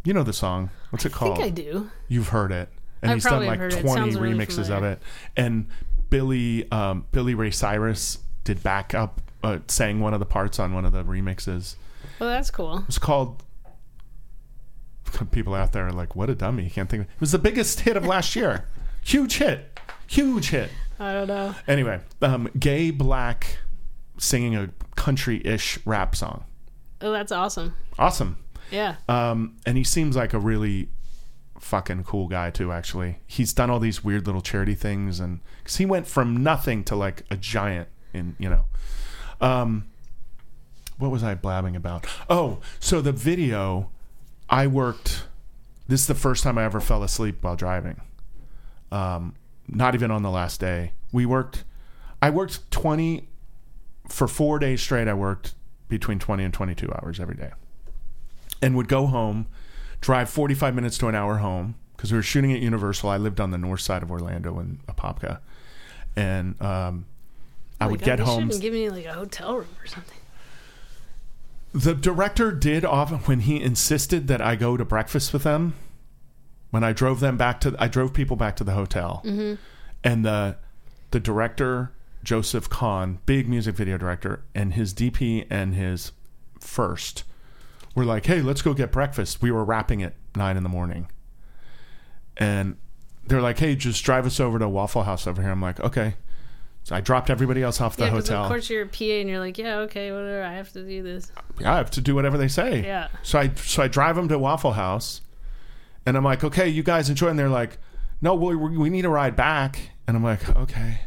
you 0.05 0.13
know 0.13 0.23
the 0.23 0.33
song. 0.33 0.69
What's 0.91 1.05
it 1.05 1.13
I 1.13 1.17
called? 1.17 1.37
think 1.37 1.47
I 1.47 1.49
do. 1.49 1.91
You've 2.07 2.29
heard 2.29 2.51
it, 2.51 2.69
and 3.01 3.11
I 3.11 3.13
he's 3.15 3.23
done 3.25 3.45
like 3.45 3.59
twenty 3.59 4.11
Sounds 4.11 4.17
really 4.17 4.35
remixes 4.35 4.69
of 4.69 4.83
it. 4.83 5.01
And 5.35 5.67
Billy, 6.09 6.71
um, 6.71 7.05
Billy 7.11 7.35
Ray 7.35 7.51
Cyrus 7.51 8.19
did 8.45 8.63
backup, 8.63 9.21
uh, 9.43 9.59
sang 9.67 9.99
one 9.99 10.13
of 10.13 10.19
the 10.19 10.25
parts 10.25 10.57
on 10.57 10.73
one 10.73 10.85
of 10.85 10.93
the 10.93 11.03
remixes. 11.03 11.75
Well, 12.19 12.29
that's 12.29 12.49
cool. 12.49 12.83
It's 12.87 12.97
called. 12.99 13.43
People 15.31 15.55
out 15.55 15.73
there 15.73 15.87
are 15.87 15.91
like, 15.91 16.15
"What 16.15 16.29
a 16.29 16.35
dummy!" 16.35 16.63
You 16.63 16.69
can't 16.69 16.89
think. 16.89 17.01
Of 17.01 17.09
it. 17.09 17.13
it 17.15 17.21
was 17.21 17.31
the 17.31 17.39
biggest 17.39 17.81
hit 17.81 17.97
of 17.97 18.05
last 18.05 18.35
year. 18.35 18.65
Huge 19.03 19.37
hit, 19.37 19.79
huge 20.07 20.49
hit. 20.49 20.69
I 20.99 21.13
don't 21.13 21.27
know. 21.27 21.55
Anyway, 21.67 22.01
um, 22.21 22.49
gay 22.59 22.91
black 22.91 23.59
singing 24.17 24.55
a 24.55 24.69
country-ish 24.95 25.79
rap 25.85 26.15
song. 26.15 26.43
Oh, 27.01 27.11
that's 27.11 27.31
awesome. 27.31 27.73
Awesome. 27.97 28.37
Yeah. 28.69 28.95
Um, 29.07 29.57
and 29.65 29.77
he 29.77 29.83
seems 29.83 30.15
like 30.15 30.33
a 30.33 30.39
really 30.39 30.89
fucking 31.59 32.03
cool 32.03 32.27
guy 32.27 32.49
too. 32.49 32.71
Actually, 32.71 33.19
he's 33.25 33.53
done 33.53 33.69
all 33.69 33.79
these 33.79 34.03
weird 34.03 34.25
little 34.25 34.41
charity 34.41 34.75
things, 34.75 35.19
and 35.19 35.39
because 35.59 35.77
he 35.77 35.85
went 35.85 36.07
from 36.07 36.43
nothing 36.43 36.83
to 36.85 36.95
like 36.95 37.23
a 37.31 37.37
giant 37.37 37.87
in 38.13 38.35
you 38.37 38.49
know. 38.49 38.65
Um, 39.41 39.85
what 40.97 41.11
was 41.11 41.23
I 41.23 41.33
blabbing 41.33 41.75
about? 41.77 42.05
Oh, 42.29 42.59
so 42.79 42.99
the 42.99 43.13
video, 43.13 43.89
I 44.49 44.67
worked. 44.67 45.23
This 45.87 46.01
is 46.01 46.07
the 46.07 46.15
first 46.15 46.43
time 46.43 46.57
I 46.57 46.65
ever 46.65 46.81
fell 46.81 47.03
asleep 47.03 47.37
while 47.41 47.55
driving. 47.55 48.01
Um, 48.91 49.35
not 49.71 49.95
even 49.95 50.11
on 50.11 50.23
the 50.23 50.29
last 50.31 50.59
day. 50.59 50.93
We 51.11 51.25
worked. 51.25 51.63
I 52.21 52.29
worked 52.29 52.69
twenty 52.71 53.29
for 54.07 54.27
four 54.27 54.59
days 54.59 54.81
straight. 54.81 55.07
I 55.07 55.13
worked 55.13 55.55
between 55.87 56.19
twenty 56.19 56.43
and 56.43 56.53
twenty-two 56.53 56.91
hours 56.93 57.19
every 57.19 57.35
day 57.35 57.51
and 58.61 58.75
would 58.75 58.87
go 58.89 59.05
home, 59.07 59.47
drive 60.01 60.29
45 60.29 60.75
minutes 60.75 60.97
to 60.97 61.07
an 61.07 61.15
hour 61.15 61.37
home 61.37 61.75
because 61.95 62.11
we 62.11 62.17
were 62.17 62.21
shooting 62.23 62.51
at 62.51 62.59
Universal. 62.59 63.09
I 63.09 63.15
lived 63.17 63.39
on 63.39 63.51
the 63.51 63.57
north 63.57 63.79
side 63.81 64.03
of 64.03 64.11
Orlando 64.11 64.59
in 64.59 64.79
Apopka, 64.87 65.39
and 66.15 66.61
um, 66.61 67.05
I 67.79 67.85
Oh 67.85 67.89
would 67.91 67.99
God, 68.01 68.05
get 68.05 68.19
home. 68.19 68.43
shouldn't 68.47 68.61
give 68.61 68.73
me 68.73 68.89
like 68.89 69.05
a 69.05 69.13
hotel 69.13 69.55
room 69.55 69.67
or 69.81 69.87
something. 69.87 70.17
The 71.73 71.93
director 71.93 72.51
did 72.51 72.83
often 72.83 73.19
when 73.19 73.41
he 73.41 73.61
insisted 73.61 74.27
that 74.27 74.41
I 74.41 74.55
go 74.55 74.75
to 74.75 74.83
breakfast 74.83 75.31
with 75.31 75.43
them. 75.43 75.75
When 76.71 76.83
I 76.83 76.93
drove 76.93 77.19
them 77.19 77.35
back 77.37 77.59
to, 77.61 77.75
I 77.79 77.87
drove 77.87 78.13
people 78.13 78.35
back 78.35 78.55
to 78.57 78.63
the 78.63 78.73
hotel, 78.73 79.21
Mm-hmm. 79.25 79.55
and 80.03 80.25
the 80.25 80.57
the 81.11 81.19
director 81.19 81.91
Joseph 82.23 82.69
Kahn, 82.69 83.19
big 83.25 83.47
music 83.49 83.75
video 83.75 83.97
director, 83.97 84.43
and 84.53 84.73
his 84.73 84.93
DP 84.93 85.47
and 85.49 85.73
his 85.73 86.11
first 86.59 87.23
were 87.95 88.05
like, 88.05 88.25
"Hey, 88.27 88.41
let's 88.41 88.61
go 88.61 88.73
get 88.73 88.91
breakfast." 88.91 89.41
We 89.41 89.49
were 89.51 89.63
wrapping 89.65 90.03
at 90.03 90.13
nine 90.35 90.57
in 90.57 90.63
the 90.63 90.69
morning, 90.69 91.09
and 92.37 92.77
they're 93.27 93.41
like, 93.41 93.59
"Hey, 93.59 93.75
just 93.75 94.03
drive 94.03 94.25
us 94.25 94.39
over 94.39 94.59
to 94.59 94.67
Waffle 94.69 95.03
House 95.03 95.27
over 95.27 95.41
here." 95.41 95.51
I'm 95.51 95.61
like, 95.61 95.79
"Okay." 95.79 96.15
So 96.83 96.95
I 96.95 97.01
dropped 97.01 97.29
everybody 97.29 97.61
else 97.61 97.81
off 97.81 97.97
the 97.97 98.05
yeah, 98.05 98.09
hotel. 98.11 98.43
of 98.43 98.47
course 98.47 98.69
you're 98.69 98.83
a 98.83 98.87
PA 98.87 99.03
and 99.19 99.29
you're 99.29 99.37
like, 99.39 99.57
yeah, 99.59 99.79
okay, 99.79 100.11
whatever. 100.11 100.41
I 100.43 100.53
have 100.53 100.71
to 100.73 100.83
do 100.83 101.03
this. 101.03 101.31
Yeah, 101.59 101.73
I 101.73 101.77
have 101.77 101.91
to 101.91 102.01
do 102.01 102.15
whatever 102.15 102.37
they 102.37 102.47
say. 102.47 102.83
Yeah. 102.83 103.09
So 103.21 103.37
I 103.37 103.51
so 103.55 103.83
I 103.83 103.87
drive 103.87 104.15
them 104.15 104.27
to 104.29 104.39
Waffle 104.39 104.71
House, 104.71 105.21
and 106.05 106.17
I'm 106.17 106.23
like, 106.23 106.43
okay, 106.43 106.67
you 106.67 106.83
guys 106.83 107.09
enjoy. 107.09 107.27
And 107.27 107.39
they're 107.39 107.49
like, 107.49 107.77
no, 108.21 108.35
we 108.35 108.55
we 108.55 108.89
need 108.89 109.05
a 109.05 109.09
ride 109.09 109.35
back. 109.35 109.91
And 110.07 110.17
I'm 110.17 110.23
like, 110.23 110.47
okay. 110.55 111.01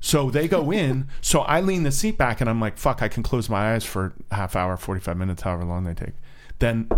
So 0.00 0.30
they 0.30 0.48
go 0.48 0.72
in. 0.84 1.08
so 1.20 1.40
I 1.40 1.60
lean 1.60 1.82
the 1.82 1.92
seat 1.92 2.18
back, 2.18 2.40
and 2.40 2.48
I'm 2.48 2.60
like, 2.60 2.78
fuck, 2.78 3.02
I 3.02 3.08
can 3.08 3.22
close 3.22 3.48
my 3.48 3.74
eyes 3.74 3.84
for 3.84 4.12
a 4.30 4.36
half 4.36 4.56
hour, 4.56 4.76
45 4.76 5.16
minutes, 5.16 5.42
however 5.42 5.64
long 5.64 5.84
they 5.84 5.94
take. 5.94 6.14
Then 6.58 6.88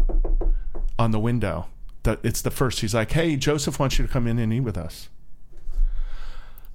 on 0.98 1.10
the 1.10 1.18
window, 1.18 1.66
the, 2.02 2.18
it's 2.22 2.42
the 2.42 2.50
first. 2.50 2.80
He's 2.80 2.94
like, 2.94 3.12
hey, 3.12 3.36
Joseph 3.36 3.78
wants 3.78 3.98
you 3.98 4.06
to 4.06 4.12
come 4.12 4.26
in 4.26 4.38
and 4.38 4.52
eat 4.52 4.60
with 4.60 4.78
us. 4.78 5.08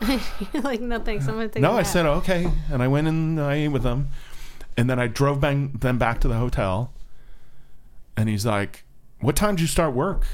You're 0.01 0.19
like, 0.63 0.81
no 0.81 0.99
thanks. 0.99 1.27
I'm 1.27 1.35
gonna 1.35 1.47
take. 1.49 1.61
No, 1.61 1.71
I 1.73 1.77
nap." 1.77 1.87
said 1.87 2.05
okay, 2.05 2.51
and 2.71 2.83
I 2.83 2.87
went 2.87 3.07
and 3.07 3.39
I 3.39 3.55
ate 3.55 3.67
with 3.69 3.83
them, 3.83 4.09
and 4.77 4.89
then 4.89 4.99
I 4.99 5.07
drove 5.07 5.39
bang, 5.39 5.71
them 5.71 5.97
back 5.97 6.19
to 6.21 6.27
the 6.27 6.35
hotel. 6.35 6.91
And 8.17 8.29
he's 8.29 8.45
like, 8.45 8.83
"What 9.19 9.35
time 9.35 9.55
did 9.55 9.61
you 9.61 9.67
start 9.67 9.93
work 9.93 10.25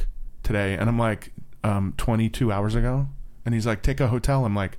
today?" 0.44 0.74
And 0.76 0.90
I'm 0.90 1.00
like, 1.00 1.34
um, 1.64 1.94
"22 1.98 2.52
hours 2.52 2.76
ago." 2.76 3.08
And 3.46 3.54
he's 3.56 3.66
like, 3.66 3.82
"Take 3.82 4.00
a 4.00 4.08
hotel." 4.08 4.46
I'm 4.46 4.56
like, 4.56 4.78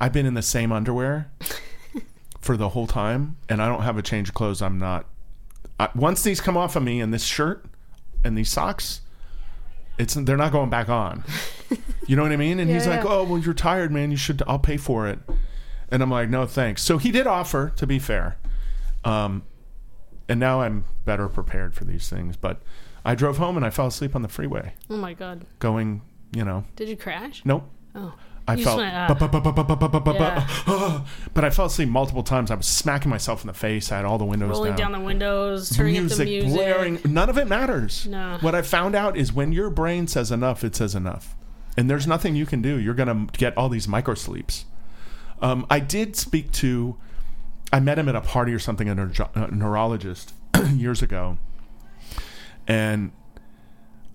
"I've 0.00 0.12
been 0.12 0.26
in 0.26 0.34
the 0.34 0.42
same 0.42 0.72
underwear 0.72 1.30
for 2.40 2.56
the 2.56 2.70
whole 2.70 2.86
time, 2.86 3.36
and 3.48 3.62
I 3.62 3.68
don't 3.68 3.82
have 3.82 3.98
a 3.98 4.02
change 4.02 4.28
of 4.28 4.34
clothes. 4.34 4.62
I'm 4.62 4.78
not. 4.78 5.06
I, 5.80 5.88
once 5.94 6.22
these 6.22 6.40
come 6.40 6.56
off 6.56 6.76
of 6.76 6.82
me, 6.82 7.00
and 7.00 7.12
this 7.12 7.24
shirt 7.24 7.64
and 8.24 8.36
these 8.36 8.50
socks." 8.50 9.02
It's 9.98 10.14
they're 10.14 10.36
not 10.36 10.52
going 10.52 10.70
back 10.70 10.88
on. 10.88 11.24
You 12.06 12.14
know 12.14 12.22
what 12.22 12.30
I 12.30 12.36
mean? 12.36 12.60
And 12.60 12.70
Yeah, 12.70 12.76
he's 12.76 12.86
like, 12.86 13.04
"Oh, 13.04 13.24
well, 13.24 13.38
you're 13.38 13.52
tired, 13.52 13.90
man. 13.90 14.10
You 14.12 14.16
should. 14.16 14.42
I'll 14.46 14.58
pay 14.58 14.76
for 14.76 15.08
it." 15.08 15.18
And 15.90 16.02
I'm 16.02 16.10
like, 16.10 16.30
"No, 16.30 16.46
thanks." 16.46 16.82
So 16.82 16.98
he 16.98 17.10
did 17.10 17.26
offer, 17.26 17.72
to 17.76 17.86
be 17.86 17.98
fair. 17.98 18.36
Um, 19.04 19.42
and 20.28 20.38
now 20.38 20.60
I'm 20.60 20.84
better 21.04 21.28
prepared 21.28 21.74
for 21.74 21.84
these 21.84 22.08
things. 22.08 22.36
But 22.36 22.60
I 23.04 23.14
drove 23.14 23.38
home 23.38 23.56
and 23.56 23.64
I 23.64 23.70
fell 23.70 23.86
asleep 23.86 24.14
on 24.16 24.22
the 24.22 24.28
freeway, 24.28 24.74
Oh 24.90 24.96
my 24.96 25.14
god, 25.14 25.44
going, 25.58 26.02
you 26.32 26.44
know, 26.44 26.64
did 26.76 26.88
you 26.88 26.96
crash? 26.96 27.42
nope. 27.44 27.64
Oh, 27.94 28.14
I 28.46 28.54
You 28.54 28.64
felt, 28.64 28.80
just 28.80 28.94
went, 28.94 29.18
bu- 29.18 29.26
bu- 29.28 29.40
bu- 29.40 29.52
bu- 29.52 29.64
bu- 29.64 29.76
bu- 29.76 29.88
bu- 29.88 30.00
bu- 30.00 30.12
Yeah. 30.14 31.00
but 31.34 31.44
I 31.44 31.50
fell 31.50 31.66
asleep 31.66 31.88
multiple 31.90 32.22
times. 32.22 32.50
I 32.50 32.54
was 32.54 32.66
smacking 32.66 33.10
myself 33.10 33.42
in 33.42 33.46
the 33.46 33.52
face. 33.52 33.92
I 33.92 33.96
had 33.96 34.04
all 34.06 34.16
the 34.16 34.24
windows 34.24 34.50
rolling 34.50 34.74
down. 34.74 34.92
down 34.92 35.00
the 35.00 35.06
windows, 35.06 35.68
turning 35.70 35.96
up 35.98 36.08
the 36.08 36.24
music, 36.24 36.28
music. 36.28 36.52
blaring. 36.54 36.98
None 37.04 37.28
of 37.28 37.36
it 37.36 37.46
matters. 37.46 38.06
No. 38.06 38.38
What 38.40 38.54
I 38.54 38.62
found 38.62 38.94
out 38.94 39.16
is 39.18 39.32
when 39.34 39.52
your 39.52 39.68
brain 39.68 40.06
says 40.06 40.30
enough, 40.32 40.64
it 40.64 40.74
says 40.76 40.94
enough, 40.94 41.36
and 41.76 41.90
there's 41.90 42.06
nothing 42.06 42.36
you 42.36 42.46
can 42.46 42.62
do. 42.62 42.78
You're 42.78 42.94
gonna 42.94 43.26
get 43.32 43.56
all 43.58 43.68
these 43.68 43.86
micro 43.86 44.14
sleeps. 44.14 44.64
Um, 45.42 45.66
I 45.68 45.78
did 45.80 46.16
speak 46.16 46.50
to. 46.52 46.96
I 47.70 47.80
met 47.80 47.98
him 47.98 48.08
at 48.08 48.16
a 48.16 48.22
party 48.22 48.54
or 48.54 48.58
something, 48.58 48.88
a, 48.88 48.94
neuro- 48.94 49.30
a 49.34 49.50
neurologist 49.50 50.32
years 50.72 51.02
ago, 51.02 51.36
and 52.68 53.12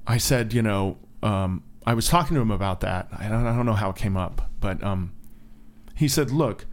I 0.05 0.17
said, 0.17 0.53
you 0.53 0.61
know, 0.61 0.97
um, 1.23 1.63
I 1.85 1.95
was 1.95 2.07
talking 2.07 2.35
to 2.35 2.41
him 2.41 2.51
about 2.51 2.81
that. 2.81 3.07
I 3.11 3.27
don't, 3.27 3.45
I 3.45 3.55
don't 3.55 3.65
know 3.65 3.73
how 3.73 3.89
it 3.89 3.95
came 3.95 4.15
up, 4.15 4.49
but 4.61 4.81
um, 4.83 5.11
he 5.95 6.07
said, 6.07 6.31
look, 6.31 6.65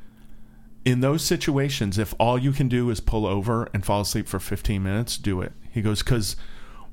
in 0.84 1.00
those 1.00 1.24
situations, 1.24 1.98
if 1.98 2.14
all 2.20 2.38
you 2.38 2.52
can 2.52 2.68
do 2.68 2.90
is 2.90 3.00
pull 3.00 3.26
over 3.26 3.68
and 3.72 3.84
fall 3.84 4.02
asleep 4.02 4.28
for 4.28 4.38
15 4.38 4.82
minutes, 4.82 5.16
do 5.16 5.40
it. 5.40 5.52
He 5.70 5.82
goes, 5.82 6.02
because 6.02 6.36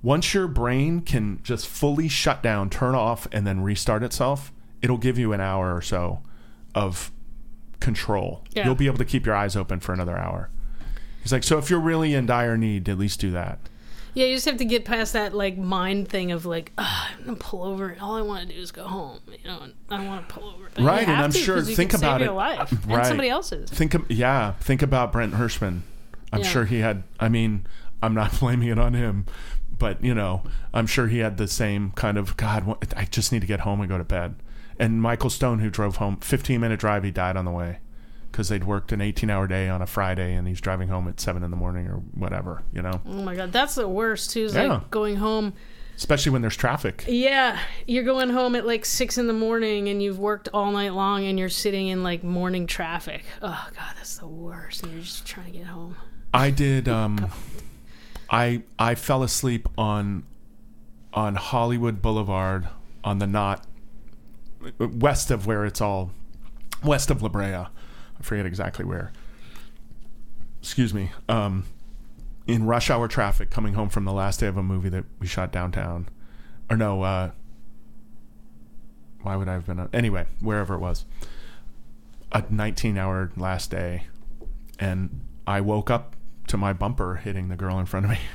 once 0.01 0.33
your 0.33 0.47
brain 0.47 1.01
can 1.01 1.41
just 1.43 1.67
fully 1.67 2.07
shut 2.07 2.41
down, 2.41 2.69
turn 2.69 2.95
off, 2.95 3.27
and 3.31 3.45
then 3.45 3.61
restart 3.61 4.03
itself, 4.03 4.51
it'll 4.81 4.97
give 4.97 5.17
you 5.17 5.33
an 5.33 5.41
hour 5.41 5.75
or 5.75 5.81
so 5.81 6.21
of 6.73 7.11
control. 7.79 8.43
Yeah. 8.51 8.65
You'll 8.65 8.75
be 8.75 8.87
able 8.87 8.97
to 8.99 9.05
keep 9.05 9.25
your 9.25 9.35
eyes 9.35 9.55
open 9.55 9.79
for 9.79 9.93
another 9.93 10.17
hour. 10.17 10.49
He's 11.21 11.31
like, 11.31 11.43
so 11.43 11.57
if 11.57 11.69
you're 11.69 11.79
really 11.79 12.13
in 12.13 12.25
dire 12.25 12.57
need, 12.57 12.87
at 12.87 12.97
least 12.97 13.19
do 13.19 13.31
that. 13.31 13.59
Yeah, 14.17 14.25
you 14.25 14.35
just 14.35 14.45
have 14.47 14.57
to 14.57 14.65
get 14.65 14.83
past 14.83 15.13
that 15.13 15.35
like 15.35 15.59
mind 15.59 16.07
thing 16.09 16.31
of 16.31 16.43
like, 16.47 16.71
I'm 16.75 17.23
gonna 17.23 17.37
pull 17.37 17.61
over. 17.63 17.89
And 17.89 18.01
All 18.01 18.15
I 18.15 18.21
want 18.23 18.49
to 18.49 18.55
do 18.55 18.59
is 18.59 18.71
go 18.71 18.83
home. 18.83 19.19
You 19.27 19.37
know, 19.47 19.59
and 19.61 19.73
I 19.91 19.97
don't 19.97 20.07
want 20.07 20.27
to 20.27 20.33
pull 20.33 20.49
over. 20.49 20.69
But 20.73 20.83
Right, 20.83 21.07
and 21.07 21.21
I'm 21.21 21.31
to, 21.31 21.37
sure- 21.37 21.61
think 21.61 21.93
about 21.93 22.21
it. 22.21 22.25
Your 22.25 22.33
life 22.33 22.73
Right. 22.87 22.97
and 22.97 23.05
somebody 23.05 23.29
else's. 23.29 23.69
Think, 23.69 23.93
of, 23.93 24.09
yeah, 24.09 24.53
think 24.59 24.81
about 24.81 25.11
Brent 25.11 25.35
Hershman. 25.35 25.83
I'm 26.33 26.39
Yeah. 26.41 26.47
sure 26.47 26.65
he 26.65 26.79
had. 26.79 27.03
I 27.19 27.29
mean, 27.29 27.67
I'm 28.01 28.15
not 28.15 28.31
blaming 28.39 28.69
it 28.69 28.79
on 28.79 28.95
him, 28.95 29.27
but 29.77 30.03
you 30.03 30.15
know, 30.15 30.41
I'm 30.73 30.87
sure 30.87 31.07
he 31.07 31.19
had 31.19 31.37
the 31.37 31.47
same 31.47 31.91
kind 31.91 32.17
of 32.17 32.35
God. 32.37 32.75
I 32.97 33.05
just 33.05 33.31
need 33.31 33.41
to 33.41 33.47
get 33.47 33.59
home 33.59 33.81
and 33.81 33.87
go 33.89 33.99
to 33.99 34.03
bed. 34.03 34.33
And 34.79 34.99
Michael 34.99 35.29
Stone, 35.29 35.59
who 35.59 35.69
drove 35.69 35.97
home, 35.97 36.17
15 36.21 36.59
minute 36.59 36.79
drive, 36.79 37.03
he 37.03 37.11
died 37.11 37.37
on 37.37 37.45
the 37.45 37.51
way 37.51 37.79
because 38.37 38.49
they'd 38.49 38.63
worked 38.65 38.91
an 38.91 39.01
18 39.01 39.31
hour 39.31 39.47
day 39.47 39.67
on 39.67 39.81
a 39.81 39.87
Friday, 39.87 40.35
and 40.35 40.47
he's 40.47 40.61
driving 40.61 40.89
home 40.89 41.07
at 41.07 41.19
seven 41.19 41.41
in 41.41 41.49
the 41.49 41.57
morning 41.57 41.87
or 41.87 41.95
whatever. 42.13 42.61
You 42.71 42.83
know, 42.83 43.01
Oh 43.07 43.23
my 43.23 43.35
god, 43.35 43.51
that's 43.51 43.73
the 43.73 43.87
worst 43.87 44.29
too. 44.29 44.43
Is 44.45 44.53
Yeah. 44.53 44.65
like 44.75 44.91
going 44.91 45.15
home. 45.15 45.53
especially 45.95 46.31
when 46.31 46.43
there's 46.43 46.55
traffic. 46.55 47.03
Yeah, 47.07 47.57
you're 47.87 48.03
going 48.03 48.29
home 48.29 48.55
at 48.55 48.67
like 48.67 48.85
six 48.85 49.17
in 49.17 49.25
the 49.25 49.33
morning, 49.33 49.89
and 49.89 50.03
you've 50.03 50.19
worked 50.19 50.49
all 50.53 50.71
night 50.71 50.93
long, 50.93 51.25
and 51.25 51.39
you're 51.39 51.49
sitting 51.49 51.87
in 51.87 52.03
like 52.03 52.23
morning 52.23 52.67
traffic. 52.67 53.23
Oh 53.41 53.67
god, 53.75 53.93
that's 53.95 54.19
the 54.19 54.27
worst. 54.27 54.83
And 54.83 54.91
you're 54.93 55.01
just 55.01 55.25
trying 55.25 55.51
to 55.51 55.57
get 55.57 55.65
home. 55.67 55.95
I 56.31 56.51
did. 56.51 56.87
Um, 56.97 57.31
I 58.29 58.61
I 58.77 58.93
fell 58.93 59.23
asleep 59.23 59.67
on 59.79 60.25
on 61.11 61.33
Hollywood 61.33 62.03
Boulevard 62.03 62.67
on 63.03 63.17
the 63.17 63.25
not 63.25 63.65
west 64.77 65.31
of 65.31 65.47
where 65.47 65.65
it's 65.65 65.81
all 65.81 66.11
west 66.83 67.09
of 67.09 67.23
La 67.23 67.29
Brea. 67.29 67.65
I 68.19 68.23
forget 68.23 68.45
exactly 68.45 68.85
where. 68.85 69.11
Excuse 70.61 70.93
me. 70.93 71.11
Um, 71.29 71.65
in 72.47 72.65
rush 72.65 72.89
hour 72.89 73.07
traffic, 73.07 73.49
coming 73.49 73.73
home 73.73 73.89
from 73.89 74.05
the 74.05 74.13
last 74.13 74.39
day 74.39 74.47
of 74.47 74.57
a 74.57 74.63
movie 74.63 74.89
that 74.89 75.05
we 75.19 75.27
shot 75.27 75.51
downtown, 75.51 76.09
or 76.69 76.77
no. 76.77 77.01
Uh, 77.03 77.31
why 79.21 79.35
would 79.35 79.47
I 79.47 79.53
have 79.53 79.65
been? 79.65 79.79
On, 79.79 79.89
anyway, 79.93 80.25
wherever 80.39 80.73
it 80.73 80.79
was, 80.79 81.05
a 82.31 82.43
19 82.49 82.97
hour 82.97 83.31
last 83.35 83.71
day, 83.71 84.03
and 84.79 85.21
I 85.45 85.61
woke 85.61 85.89
up 85.89 86.15
to 86.47 86.57
my 86.57 86.73
bumper 86.73 87.15
hitting 87.15 87.49
the 87.49 87.55
girl 87.55 87.79
in 87.79 87.85
front 87.85 88.05
of 88.05 88.11
me. 88.11 88.19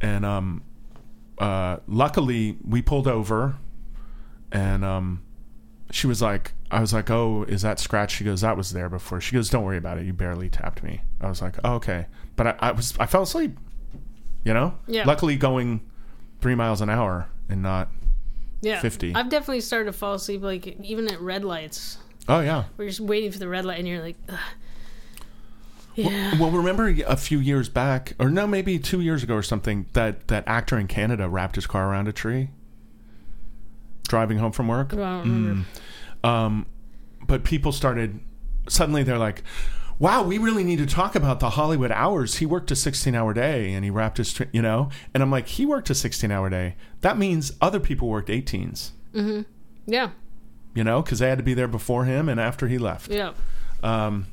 And 0.00 0.26
um 0.26 0.62
uh 1.38 1.78
luckily 1.86 2.58
we 2.62 2.82
pulled 2.82 3.08
over 3.08 3.56
and 4.52 4.84
um 4.84 5.22
she 5.90 6.06
was 6.06 6.20
like 6.20 6.52
I 6.74 6.80
was 6.80 6.92
like, 6.92 7.10
"Oh, 7.10 7.44
is 7.44 7.62
that 7.62 7.78
scratch?" 7.78 8.12
She 8.16 8.24
goes, 8.24 8.40
"That 8.40 8.56
was 8.56 8.72
there 8.72 8.88
before." 8.88 9.20
She 9.20 9.34
goes, 9.34 9.48
"Don't 9.48 9.64
worry 9.64 9.78
about 9.78 9.98
it. 9.98 10.04
You 10.06 10.12
barely 10.12 10.48
tapped 10.50 10.82
me." 10.82 11.02
I 11.20 11.28
was 11.28 11.40
like, 11.40 11.54
oh, 11.64 11.74
"Okay." 11.74 12.06
But 12.36 12.46
I, 12.48 12.54
I 12.58 12.72
was 12.72 12.94
I 12.98 13.06
fell 13.06 13.22
asleep. 13.22 13.56
You 14.44 14.52
know? 14.52 14.74
Yeah. 14.86 15.04
Luckily 15.06 15.36
going 15.36 15.80
3 16.42 16.54
miles 16.54 16.82
an 16.82 16.90
hour 16.90 17.28
and 17.48 17.62
not 17.62 17.88
Yeah, 18.60 18.78
50. 18.80 19.14
I've 19.14 19.30
definitely 19.30 19.60
started 19.62 19.86
to 19.86 19.92
fall 19.94 20.14
asleep, 20.14 20.42
like 20.42 20.66
even 20.82 21.10
at 21.10 21.18
red 21.20 21.44
lights. 21.44 21.96
Oh 22.28 22.40
yeah. 22.40 22.64
We're 22.76 22.88
just 22.88 23.00
waiting 23.00 23.30
for 23.32 23.38
the 23.38 23.48
red 23.48 23.64
light, 23.64 23.78
and 23.78 23.88
you're 23.88 24.02
like, 24.02 24.16
Ugh. 24.28 24.38
yeah. 25.94 26.38
Well, 26.38 26.50
remember 26.50 26.88
a 27.06 27.16
few 27.16 27.38
years 27.38 27.68
back, 27.68 28.14
or 28.18 28.28
no, 28.28 28.46
maybe 28.46 28.78
two 28.78 29.00
years 29.00 29.22
ago 29.22 29.34
or 29.34 29.42
something, 29.42 29.86
that 29.92 30.28
that 30.28 30.44
actor 30.46 30.78
in 30.78 30.88
Canada 30.88 31.28
wrapped 31.28 31.54
his 31.54 31.66
car 31.66 31.88
around 31.88 32.08
a 32.08 32.12
tree, 32.12 32.50
driving 34.08 34.38
home 34.38 34.52
from 34.52 34.68
work. 34.68 34.92
I 34.92 34.96
don't 34.96 35.18
remember. 35.20 35.60
Mm. 35.62 35.64
Um, 36.24 36.66
but 37.26 37.44
people 37.44 37.70
started 37.72 38.18
suddenly. 38.68 39.02
They're 39.02 39.18
like, 39.18 39.42
"Wow, 39.98 40.22
we 40.24 40.38
really 40.38 40.64
need 40.64 40.78
to 40.78 40.86
talk 40.86 41.14
about 41.14 41.38
the 41.40 41.50
Hollywood 41.50 41.92
hours." 41.92 42.36
He 42.36 42.46
worked 42.46 42.70
a 42.70 42.76
sixteen-hour 42.76 43.34
day, 43.34 43.72
and 43.74 43.84
he 43.84 43.90
wrapped 43.90 44.16
his, 44.18 44.38
you 44.52 44.62
know. 44.62 44.88
And 45.12 45.22
I'm 45.22 45.30
like, 45.30 45.46
he 45.48 45.66
worked 45.66 45.90
a 45.90 45.94
sixteen-hour 45.94 46.50
day. 46.50 46.76
That 47.02 47.18
means 47.18 47.52
other 47.60 47.78
people 47.80 48.08
worked 48.08 48.28
18s, 48.30 48.90
Yeah, 49.86 50.10
you 50.74 50.82
know, 50.84 51.02
because 51.02 51.18
they 51.18 51.28
had 51.28 51.38
to 51.38 51.44
be 51.44 51.54
there 51.54 51.68
before 51.68 52.04
him 52.06 52.28
and 52.28 52.40
after 52.40 52.68
he 52.68 52.78
left. 52.78 53.10
yeah, 53.10 53.32
Um. 53.82 54.26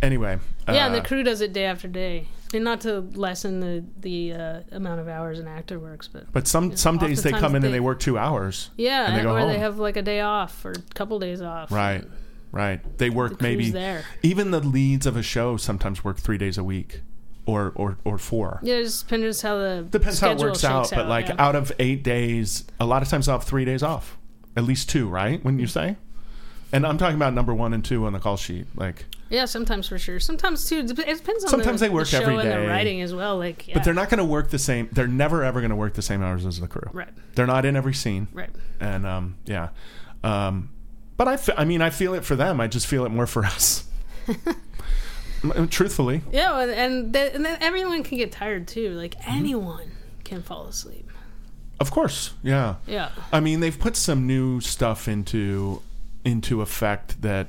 Anyway. 0.00 0.38
Yeah. 0.68 0.86
and 0.86 0.94
uh, 0.94 1.00
the 1.00 1.06
crew 1.06 1.22
does 1.22 1.40
it 1.40 1.52
day 1.52 1.64
after 1.64 1.88
day, 1.88 2.26
and 2.54 2.64
not 2.64 2.80
to 2.82 3.00
lessen 3.14 3.60
the 3.60 3.84
the 4.00 4.32
uh, 4.32 4.60
amount 4.72 5.00
of 5.00 5.08
hours 5.08 5.38
an 5.38 5.48
actor 5.48 5.78
works, 5.78 6.08
but 6.08 6.30
But 6.32 6.46
some 6.46 6.76
some 6.76 6.98
days 6.98 7.22
they 7.22 7.30
oftentimes 7.30 7.40
come 7.40 7.56
in 7.56 7.64
and 7.64 7.74
they- 7.74 7.80
work 7.80 8.00
two 8.00 8.18
hours. 8.18 8.70
yeah, 8.76 9.06
And 9.08 9.16
they 9.18 9.22
go 9.22 9.32
or 9.36 9.40
they 9.46 9.52
home. 9.52 9.60
have 9.60 9.78
like 9.78 9.96
a 9.96 10.02
day 10.02 10.20
off 10.20 10.64
or 10.64 10.72
a 10.72 10.94
couple 10.94 11.18
days 11.18 11.40
off. 11.42 11.70
Right, 11.72 12.04
right. 12.52 12.80
They 12.98 13.10
work 13.10 13.32
crew's 13.38 13.42
maybe 13.42 13.70
there. 13.70 14.04
even 14.22 14.50
the 14.50 14.60
leads 14.60 15.06
of 15.06 15.16
a 15.16 15.22
show 15.22 15.56
sometimes 15.56 16.04
work 16.04 16.18
three 16.18 16.38
days 16.38 16.58
a 16.58 16.64
week, 16.64 17.00
or 17.46 17.72
or 17.74 17.98
or 18.04 18.18
four. 18.18 18.60
Yeah, 18.62 18.76
it 18.76 18.84
just 18.84 19.08
depends 19.08 19.42
how 19.42 19.56
the 19.58 19.86
Depends 19.90 20.20
how 20.20 20.28
it 20.28 20.38
schedule 20.38 20.46
works 20.50 20.64
out, 20.64 20.90
but 20.90 21.08
like 21.08 21.28
yeah. 21.28 21.36
out 21.38 21.56
of 21.56 21.72
eight 21.78 22.02
days, 22.04 22.64
a 22.78 22.84
lot 22.86 23.02
of 23.02 23.08
times 23.08 23.28
I'll 23.28 23.38
have 23.38 23.46
three 23.48 23.64
days 23.64 23.82
off, 23.82 24.16
at 24.56 24.64
least 24.64 24.88
two, 24.88 25.08
right? 25.08 25.42
Wouldn't 25.44 25.60
you 25.60 25.66
say? 25.66 25.96
And 26.74 26.86
I'm 26.86 26.96
talking 26.96 27.16
about 27.16 27.34
number 27.34 27.52
one 27.52 27.74
and 27.74 27.84
two 27.84 28.06
on 28.06 28.14
the 28.14 28.18
call 28.18 28.38
sheet. 28.38 28.66
Like, 28.74 29.04
yeah, 29.32 29.46
sometimes 29.46 29.88
for 29.88 29.98
sure. 29.98 30.20
Sometimes 30.20 30.68
too. 30.68 30.78
It 30.78 30.86
depends 30.86 31.42
on 31.44 31.50
Sometimes 31.50 31.80
the, 31.80 31.86
they 31.86 31.92
work 31.92 32.04
the 32.04 32.10
show 32.10 32.22
every 32.22 32.38
and 32.38 32.48
the 32.50 32.68
writing 32.68 33.00
as 33.00 33.12
well. 33.14 33.38
Like, 33.38 33.66
yeah. 33.66 33.74
but 33.74 33.82
they're 33.82 33.94
not 33.94 34.08
going 34.10 34.18
to 34.18 34.24
work 34.24 34.50
the 34.50 34.58
same. 34.58 34.88
They're 34.92 35.08
never 35.08 35.42
ever 35.42 35.60
going 35.60 35.70
to 35.70 35.76
work 35.76 35.94
the 35.94 36.02
same 36.02 36.22
hours 36.22 36.46
as 36.46 36.60
the 36.60 36.68
crew. 36.68 36.88
right, 36.92 37.08
They're 37.34 37.46
not 37.46 37.64
in 37.64 37.74
every 37.74 37.94
scene. 37.94 38.28
right. 38.32 38.50
and 38.78 39.04
um, 39.06 39.36
yeah, 39.46 39.70
um, 40.22 40.70
but 41.16 41.26
I, 41.28 41.60
I 41.60 41.64
mean, 41.64 41.82
I 41.82 41.90
feel 41.90 42.14
it 42.14 42.24
for 42.24 42.36
them. 42.36 42.60
I 42.60 42.66
just 42.68 42.86
feel 42.86 43.04
it 43.04 43.08
more 43.08 43.26
for 43.26 43.44
us. 43.56 43.84
Truthfully, 45.70 46.22
Yeah, 46.30 46.60
and 46.60 46.70
and, 46.70 47.12
th- 47.12 47.34
and 47.34 47.44
then 47.44 47.58
everyone 47.60 48.04
can 48.04 48.16
get 48.16 48.30
tired 48.30 48.68
too. 48.68 48.90
Like 48.90 49.16
anyone 49.26 49.90
can 50.22 50.40
fall 50.40 50.66
asleep. 50.66 51.10
of 51.80 51.90
course, 51.90 52.34
yeah. 52.44 52.76
Yeah. 52.86 53.10
I 53.32 53.40
mean, 53.40 53.58
they've 53.58 53.76
put 53.78 53.96
some 53.96 54.24
new 54.28 54.60
stuff 54.60 55.08
into 55.08 55.82
into 56.24 56.60
effect 56.62 57.20
that, 57.22 57.48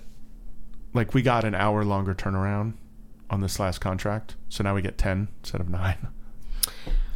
like, 0.93 1.13
we 1.13 1.21
got 1.21 1.43
an 1.43 1.55
hour 1.55 1.83
longer 1.83 2.13
turnaround 2.13 2.73
on 3.29 3.41
this 3.41 3.59
last 3.59 3.79
contract, 3.79 4.35
so 4.49 4.63
now 4.63 4.75
we 4.75 4.81
get 4.81 4.97
ten 4.97 5.27
instead 5.41 5.61
of 5.61 5.69
nine. 5.69 6.07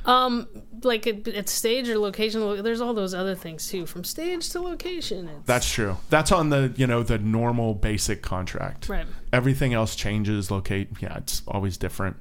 Um, 0.05 0.47
like 0.83 1.05
at, 1.05 1.27
at 1.27 1.49
stage 1.49 1.89
or 1.89 1.97
location, 1.97 2.63
there's 2.63 2.79
all 2.79 2.93
those 2.93 3.13
other 3.13 3.35
things 3.35 3.69
too. 3.69 3.85
From 3.85 4.05
stage 4.05 4.49
to 4.51 4.61
location, 4.61 5.27
it's, 5.27 5.45
That's 5.45 5.69
true. 5.69 5.97
That's 6.09 6.31
on 6.31 6.49
the 6.49 6.73
you 6.77 6.87
know 6.87 7.03
the 7.03 7.17
normal 7.17 7.73
basic 7.73 8.21
contract. 8.21 8.87
right. 8.87 9.05
Everything 9.33 9.73
else 9.73 9.95
changes. 9.95 10.49
Locate. 10.49 10.89
Yeah, 11.01 11.17
it's 11.17 11.41
always 11.45 11.75
different. 11.77 12.15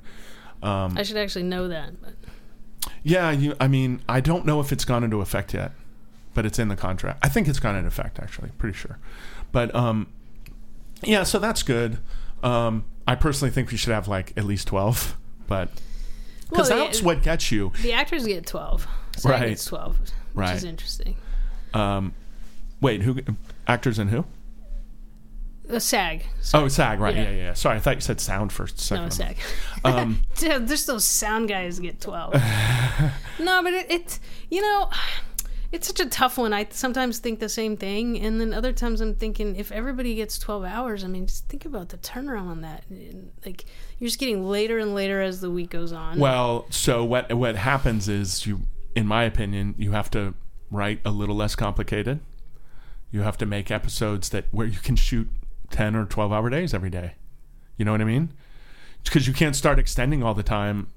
Um, 0.64 0.98
I 0.98 1.04
should 1.04 1.16
actually 1.16 1.44
know 1.44 1.68
that. 1.68 2.00
But 2.02 2.14
Yeah, 3.04 3.30
you. 3.30 3.54
I 3.61 3.68
mean, 3.68 4.02
I 4.09 4.20
don't 4.20 4.44
know 4.44 4.61
if 4.61 4.72
it's 4.72 4.84
gone 4.84 5.04
into 5.04 5.20
effect 5.20 5.54
yet, 5.54 5.70
but 6.34 6.44
it's 6.44 6.59
in 6.59 6.66
the 6.66 6.76
contract. 6.76 7.20
I 7.22 7.28
think 7.28 7.46
it's 7.46 7.61
gone 7.61 7.76
into 7.76 7.86
effect 7.88 8.18
actually, 8.18 8.50
pretty 8.59 8.76
sure. 8.76 8.98
But 9.52 9.72
um, 9.76 10.09
yeah, 11.03 11.22
so 11.22 11.38
that's 11.38 11.62
good. 11.62 11.99
Um, 12.42 12.84
I 13.07 13.14
personally 13.14 13.51
think 13.51 13.70
we 13.70 13.76
should 13.76 13.92
have 13.92 14.09
like 14.09 14.32
at 14.36 14.44
least 14.44 14.68
twelve, 14.68 15.16
but 15.47 15.70
because 16.51 16.70
Well, 16.70 16.78
that's 16.78 17.03
what 17.03 17.22
gets 17.22 17.51
you. 17.53 17.72
the 17.82 17.92
actors 17.92 18.26
get 18.26 18.47
twelve. 18.47 18.86
SAG 19.16 19.30
Right. 19.30 19.49
gets 19.51 19.64
twelve, 19.64 19.99
which 20.01 20.11
Right. 20.34 20.55
is 20.57 20.64
interesting. 20.64 21.16
Um, 21.74 22.14
wait, 22.80 23.03
who 23.03 23.18
actors 23.66 23.99
and 23.99 24.11
who? 24.11 24.24
A 25.68 25.80
SAG. 25.80 26.22
Oh, 26.55 26.68
SAG, 26.68 27.01
right? 27.01 27.16
Yeah. 27.16 27.22
Yeah, 27.24 27.30
yeah. 27.30 27.53
Sorry, 27.55 27.76
I 27.76 27.80
thought 27.80 27.97
you 27.97 28.01
said 28.01 28.20
sound 28.20 28.53
for 28.53 28.64
a 28.64 28.94
No. 28.94 29.09
SAG. 29.09 29.36
Um, 29.84 30.22
Dude, 30.36 30.68
there's 30.68 30.86
those 30.86 31.05
sound 31.05 31.49
guys 31.49 31.80
get 31.80 32.01
12. 32.01 32.34
no, 33.40 33.62
but 33.64 33.72
it, 33.74 33.86
it's, 33.90 34.20
you 34.49 34.62
know, 34.62 34.88
it's 35.72 35.86
such 35.86 36.00
a 36.00 36.06
tough 36.06 36.38
one. 36.38 36.52
I 36.52 36.66
sometimes 36.70 37.18
think 37.18 37.40
the 37.40 37.48
same 37.48 37.76
thing. 37.76 38.18
And 38.18 38.40
then 38.40 38.52
other 38.52 38.72
times 38.72 39.00
I'm 39.00 39.14
thinking, 39.14 39.56
if 39.56 39.72
everybody 39.72 40.14
gets 40.14 40.38
12 40.38 40.64
hours, 40.64 41.04
I 41.04 41.08
mean, 41.08 41.26
just 41.26 41.48
think 41.48 41.64
about 41.64 41.88
the 41.88 41.98
turnaround 41.98 42.48
on 42.48 42.60
that. 42.62 42.84
Like, 43.44 43.64
you're 43.98 44.08
just 44.08 44.18
getting 44.18 44.48
later 44.48 44.78
and 44.78 44.94
later 44.94 45.20
as 45.20 45.40
the 45.40 45.50
week 45.50 45.70
goes 45.70 45.92
on. 45.92 46.18
Well, 46.18 46.66
so 46.70 47.04
what 47.04 47.32
what 47.34 47.56
happens 47.56 48.08
is 48.08 48.46
you, 48.46 48.60
in 48.94 49.06
my 49.06 49.24
opinion, 49.24 49.74
you 49.78 49.92
have 49.92 50.10
to 50.12 50.34
write 50.70 51.00
a 51.04 51.10
little 51.10 51.36
less 51.36 51.54
complicated. 51.54 52.20
You 53.10 53.22
have 53.22 53.38
to 53.38 53.46
make 53.46 53.70
episodes 53.70 54.28
that 54.30 54.44
where 54.50 54.66
you 54.66 54.78
can 54.78 54.96
shoot 54.96 55.28
ten 55.70 55.94
or 55.96 56.04
twelve 56.04 56.32
hour 56.32 56.50
days 56.50 56.74
every 56.74 56.90
day. 56.90 57.14
You 57.76 57.84
know 57.84 57.92
what 57.92 58.00
I 58.00 58.04
mean? 58.04 58.32
Because 59.04 59.26
you 59.26 59.34
can't 59.34 59.54
start 59.54 59.78
extending 59.78 60.22
all 60.22 60.34
the 60.34 60.42
time, 60.42 60.88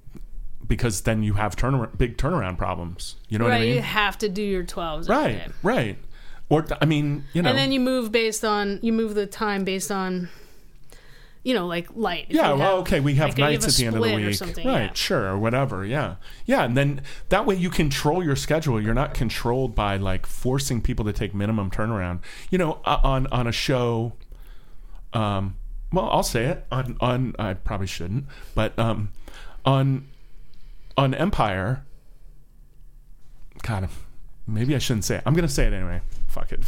because 0.70 1.02
then 1.02 1.22
you 1.24 1.34
have 1.34 1.58
turn 1.58 1.86
big 1.98 2.16
turnaround 2.16 2.58
problems. 2.58 3.18
You 3.28 3.38
know 3.38 3.46
right, 3.46 3.52
what 3.56 3.62
I 3.62 3.66
mean? 3.66 3.76
you 3.76 3.82
have 3.82 4.18
to 4.20 4.30
do 4.30 4.42
your 4.42 4.64
12s. 4.64 5.10
Right, 5.10 5.52
right. 5.62 5.98
Or 6.48 6.66
I 6.82 6.86
mean, 6.86 7.26
you 7.34 7.42
know, 7.42 7.50
And 7.50 7.58
then 7.60 7.74
you 7.74 7.82
move 7.82 8.12
based 8.14 8.46
on, 8.46 8.80
you 8.82 8.94
move 8.94 9.14
the 9.16 9.28
time 9.28 9.66
based 9.66 9.92
on, 9.92 10.30
you 11.44 11.54
know, 11.54 11.68
like 11.68 11.88
light. 11.96 12.28
Yeah, 12.30 12.54
well, 12.54 12.58
have- 12.58 12.80
okay, 12.80 13.00
we 13.02 13.16
have 13.16 13.30
like, 13.30 13.38
nights 13.38 13.68
at 13.68 13.74
the 13.74 13.86
end 13.86 13.96
of 13.96 14.02
the 14.04 14.16
week. 14.16 14.42
Right, 14.66 14.66
yeah. 14.66 14.94
sure, 14.94 15.28
or 15.28 15.38
whatever. 15.38 15.86
Yeah. 15.86 16.16
Yeah, 16.46 16.64
and 16.64 16.78
then 16.78 17.02
that 17.30 17.46
way 17.46 17.56
you 17.56 17.70
control 17.70 18.24
your 18.24 18.36
schedule. 18.36 18.82
You're 18.82 18.94
not 18.94 19.14
controlled 19.14 19.76
by 19.76 19.98
like 19.98 20.26
forcing 20.26 20.82
people 20.82 21.06
to 21.06 21.14
take 21.14 21.34
minimum 21.36 21.70
turnaround. 21.70 22.20
You 22.50 22.58
know, 22.58 22.80
on 22.86 23.28
on 23.28 23.46
a 23.48 23.52
show 23.52 24.14
Um, 25.14 25.56
well, 25.92 26.10
I'll 26.12 26.24
say 26.24 26.46
it 26.46 26.66
on 26.72 26.98
on. 27.00 27.36
I 27.40 27.54
probably 27.56 27.88
shouldn't, 27.88 28.26
but 28.54 28.78
um, 28.78 29.12
on 29.66 30.06
on 31.00 31.14
Empire. 31.14 31.86
God, 33.62 33.88
maybe 34.46 34.76
I 34.76 34.80
shouldn't 34.80 35.06
say 35.06 35.16
it. 35.16 35.24
I'm 35.26 35.34
gonna 35.34 35.48
say 35.48 35.66
it 35.66 35.74
anyway. 35.74 36.02
Fuck 36.28 36.52
it. 36.52 36.60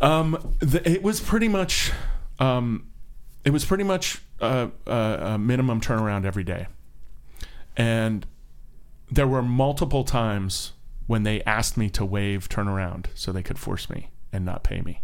um, 0.00 0.56
the, 0.58 0.82
it 0.88 1.02
was 1.04 1.20
pretty 1.20 1.46
much, 1.48 1.92
um, 2.40 2.88
it 3.44 3.50
was 3.50 3.64
pretty 3.64 3.84
much 3.84 4.20
a, 4.40 4.70
a, 4.86 4.92
a 4.92 5.38
minimum 5.38 5.80
turnaround 5.80 6.24
every 6.24 6.42
day, 6.42 6.66
and 7.76 8.26
there 9.08 9.28
were 9.28 9.42
multiple 9.42 10.02
times 10.02 10.72
when 11.06 11.22
they 11.22 11.42
asked 11.44 11.76
me 11.76 11.88
to 11.90 12.04
waive 12.04 12.48
turnaround 12.48 13.06
so 13.14 13.30
they 13.30 13.42
could 13.42 13.58
force 13.58 13.88
me 13.88 14.10
and 14.32 14.44
not 14.44 14.64
pay 14.64 14.80
me. 14.80 15.00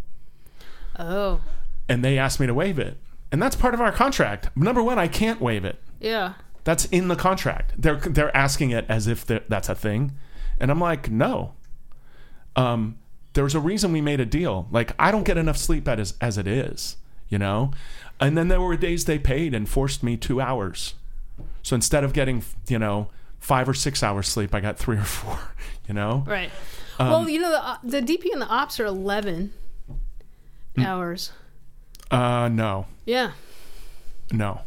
Oh. 0.98 1.40
And 1.88 2.04
they 2.04 2.18
asked 2.18 2.40
me 2.40 2.46
to 2.46 2.54
waive 2.54 2.78
it. 2.78 2.98
And 3.30 3.42
that's 3.42 3.54
part 3.54 3.74
of 3.74 3.80
our 3.80 3.92
contract. 3.92 4.56
Number 4.56 4.82
one, 4.82 4.98
I 4.98 5.06
can't 5.06 5.40
waive 5.40 5.64
it. 5.64 5.78
Yeah. 6.00 6.34
That's 6.68 6.84
in 6.84 7.08
the 7.08 7.16
contract. 7.16 7.72
They're 7.78 7.96
they're 7.96 8.36
asking 8.36 8.72
it 8.72 8.84
as 8.90 9.06
if 9.06 9.24
that's 9.24 9.70
a 9.70 9.74
thing, 9.74 10.12
and 10.60 10.70
I'm 10.70 10.78
like, 10.78 11.10
no. 11.10 11.54
Um, 12.56 12.98
there's 13.32 13.54
a 13.54 13.60
reason 13.60 13.90
we 13.90 14.02
made 14.02 14.20
a 14.20 14.26
deal. 14.26 14.68
Like 14.70 14.92
I 14.98 15.10
don't 15.10 15.24
get 15.24 15.38
enough 15.38 15.56
sleep 15.56 15.88
as 15.88 16.12
as 16.20 16.36
it 16.36 16.46
is, 16.46 16.98
you 17.30 17.38
know. 17.38 17.70
And 18.20 18.36
then 18.36 18.48
there 18.48 18.60
were 18.60 18.76
days 18.76 19.06
they 19.06 19.18
paid 19.18 19.54
and 19.54 19.66
forced 19.66 20.02
me 20.02 20.18
two 20.18 20.42
hours. 20.42 20.92
So 21.62 21.74
instead 21.74 22.04
of 22.04 22.12
getting 22.12 22.44
you 22.68 22.78
know 22.78 23.08
five 23.38 23.66
or 23.66 23.72
six 23.72 24.02
hours 24.02 24.28
sleep, 24.28 24.54
I 24.54 24.60
got 24.60 24.76
three 24.78 24.98
or 24.98 25.04
four. 25.04 25.38
You 25.88 25.94
know. 25.94 26.22
Right. 26.26 26.50
Um, 26.98 27.08
well, 27.08 27.28
you 27.30 27.40
know 27.40 27.50
the 27.82 28.00
the 28.00 28.06
DP 28.06 28.30
and 28.30 28.42
the 28.42 28.46
ops 28.46 28.78
are 28.78 28.84
eleven 28.84 29.54
Hmm. 30.76 30.82
hours. 30.82 31.32
Uh, 32.10 32.50
no, 32.52 32.84
Yeah. 33.06 33.30
no. 34.30 34.60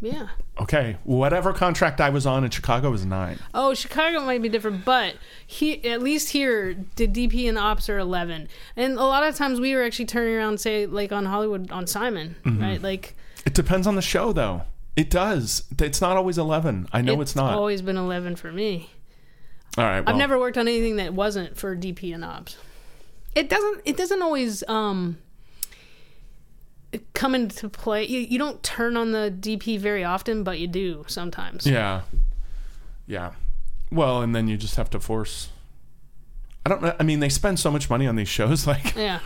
Yeah. 0.00 0.26
Okay, 0.58 0.96
whatever 1.04 1.52
contract 1.52 2.00
I 2.00 2.08
was 2.08 2.24
on 2.24 2.42
in 2.42 2.50
Chicago 2.50 2.90
was 2.90 3.04
nine. 3.04 3.38
Oh, 3.52 3.74
Chicago 3.74 4.20
might 4.20 4.40
be 4.40 4.48
different, 4.48 4.86
but 4.86 5.16
he 5.46 5.84
at 5.84 6.02
least 6.02 6.30
here 6.30 6.76
the 6.96 7.06
DP 7.06 7.46
and 7.46 7.58
the 7.58 7.60
ops 7.60 7.90
are 7.90 7.98
eleven, 7.98 8.48
and 8.74 8.94
a 8.94 9.04
lot 9.04 9.22
of 9.22 9.34
times 9.36 9.60
we 9.60 9.74
were 9.74 9.82
actually 9.82 10.06
turning 10.06 10.34
around 10.34 10.58
say 10.58 10.86
like 10.86 11.12
on 11.12 11.26
Hollywood 11.26 11.70
on 11.70 11.86
Simon, 11.86 12.36
Mm-hmm. 12.44 12.62
right? 12.62 12.80
Like 12.82 13.14
It 13.44 13.52
depends 13.52 13.86
on 13.86 13.96
the 13.96 14.02
show, 14.02 14.32
though. 14.32 14.62
It 14.96 15.10
does. 15.10 15.64
It's 15.78 16.00
not 16.00 16.16
always 16.16 16.38
eleven. 16.38 16.88
I 16.90 17.02
know 17.02 17.20
it's, 17.20 17.36
not. 17.36 17.52
always 17.54 17.82
been 17.82 17.98
eleven 17.98 18.34
for 18.34 18.50
me. 18.50 18.88
All 19.76 19.84
right. 19.84 20.02
I've 20.06 20.16
never 20.16 20.38
worked 20.38 20.56
on 20.56 20.66
anything 20.68 20.96
that 20.96 21.12
wasn't 21.12 21.58
for 21.58 21.76
DP 21.76 22.14
and 22.14 22.24
ops. 22.24 22.56
It 23.34 23.50
doesn't. 23.50 23.82
It 23.84 23.98
doesn't 23.98 24.22
always 24.22 24.64
um 24.68 25.18
come 27.14 27.34
into 27.34 27.68
play. 27.68 28.04
You, 28.04 28.20
you 28.20 28.38
don't 28.38 28.62
turn 28.62 28.96
on 28.96 29.12
the 29.12 29.34
DP 29.38 29.78
very 29.78 30.04
often, 30.04 30.42
but 30.42 30.58
you 30.58 30.66
do 30.66 31.04
sometimes. 31.08 31.66
Yeah. 31.66 32.02
Yeah. 33.06 33.32
Well, 33.90 34.22
and 34.22 34.34
then 34.34 34.48
you 34.48 34.56
just 34.56 34.76
have 34.76 34.90
to 34.90 35.00
force. 35.00 35.48
I 36.64 36.68
don't 36.68 36.82
know. 36.82 36.94
I 36.98 37.02
mean, 37.04 37.20
they 37.20 37.28
spend 37.28 37.60
so 37.60 37.70
much 37.70 37.88
money 37.88 38.06
on 38.06 38.16
these 38.16 38.28
shows. 38.28 38.66
Like, 38.66 38.96
Yeah. 38.96 39.20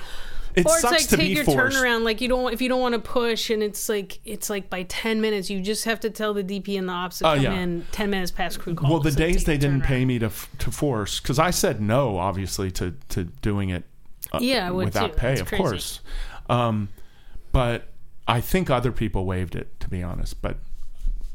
it 0.55 0.67
or 0.67 0.73
it's 0.73 0.81
sucks 0.83 0.93
like 0.93 1.09
to 1.09 1.17
take 1.17 1.29
be 1.29 1.35
your 1.35 1.45
forced. 1.45 1.77
turnaround. 1.79 2.03
Like 2.05 2.21
you 2.21 2.29
don't 2.29 2.53
if 2.53 2.61
you 2.61 2.69
don't 2.69 2.81
want 2.81 2.95
to 2.95 2.99
push, 3.01 3.49
and 3.51 3.63
it's 3.63 3.89
like 3.89 4.19
it's 4.25 4.51
like 4.51 4.69
by 4.69 4.83
ten 4.83 5.21
minutes, 5.21 5.49
you 5.49 5.61
just 5.63 5.85
have 5.85 6.01
to 6.01 6.11
tell 6.11 6.35
the 6.35 6.43
DP 6.45 6.77
and 6.79 6.89
the 6.89 6.93
ops 6.93 7.21
to 7.21 7.29
Oh, 7.29 7.35
come 7.37 7.45
yeah. 7.45 7.53
in 7.55 7.87
ten 7.93 8.11
minutes 8.11 8.31
past 8.33 8.59
crew 8.59 8.75
call. 8.75 8.91
Well, 8.91 9.01
the 9.01 9.13
so 9.13 9.19
days 9.19 9.45
they 9.45 9.57
didn't 9.57 9.83
pay 9.83 10.05
me 10.05 10.19
to 10.19 10.31
to 10.59 10.71
force 10.71 11.21
because 11.21 11.39
I 11.39 11.51
said 11.51 11.81
no, 11.81 12.19
obviously, 12.19 12.71
to 12.73 12.95
to 13.11 13.25
doing 13.25 13.71
it. 13.71 13.85
uh, 14.33 14.39
Yeah, 14.43 14.71
without 14.71 15.13
too. 15.13 15.17
pay, 15.19 15.29
That's 15.29 15.41
of 15.43 15.47
crazy. 15.49 15.63
course. 15.63 16.01
Um, 16.51 16.89
but 17.53 17.89
I 18.29 18.41
think 18.41 18.71
other 18.71 18.93
people 18.93 19.25
waived 19.25 19.55
it, 19.55 19.79
to 19.81 19.89
be 19.89 20.03
honest. 20.03 20.41
But 20.43 20.59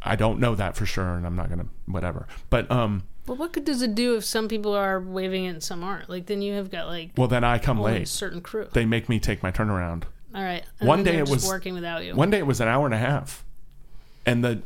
I 0.02 0.16
don't 0.16 0.40
know 0.40 0.56
that 0.56 0.76
for 0.76 0.86
sure, 0.86 1.16
and 1.16 1.26
I'm 1.26 1.36
not 1.36 1.50
gonna 1.50 1.66
whatever. 1.88 2.28
But 2.50 2.70
um, 2.72 3.04
Well, 3.28 3.38
what 3.38 3.54
good 3.54 3.66
does 3.66 3.82
it 3.82 3.96
do 3.96 4.16
if 4.16 4.24
some 4.26 4.48
people 4.48 4.74
are 4.74 5.00
waving 5.00 5.46
it 5.46 5.50
and 5.50 5.64
some 5.64 5.84
aren't? 5.84 6.10
Like 6.10 6.26
then 6.28 6.42
you 6.42 6.54
have 6.54 6.70
got 6.72 6.88
like 6.88 7.12
well, 7.18 7.28
then 7.28 7.44
I 7.44 7.58
come 7.60 7.80
late. 7.80 8.08
certain 8.08 8.42
crew. 8.42 8.68
They 8.74 8.86
make 8.86 9.10
me 9.10 9.20
take 9.20 9.42
my 9.44 9.52
turnaround. 9.52 10.04
All 10.34 10.44
right. 10.44 10.64
And 10.80 10.88
One 10.88 11.04
day 11.04 11.18
it 11.18 11.30
was- 11.30 11.48
working 11.48 11.74
without 11.74 12.04
you. 12.04 12.14
One 12.16 12.30
day 12.30 12.38
it 12.40 12.48
was 12.48 12.60
an 12.62 12.68
hour 12.68 12.86
and 12.86 12.94
a 12.94 12.98
half, 13.00 13.44
and 14.26 14.44
the 14.44 14.62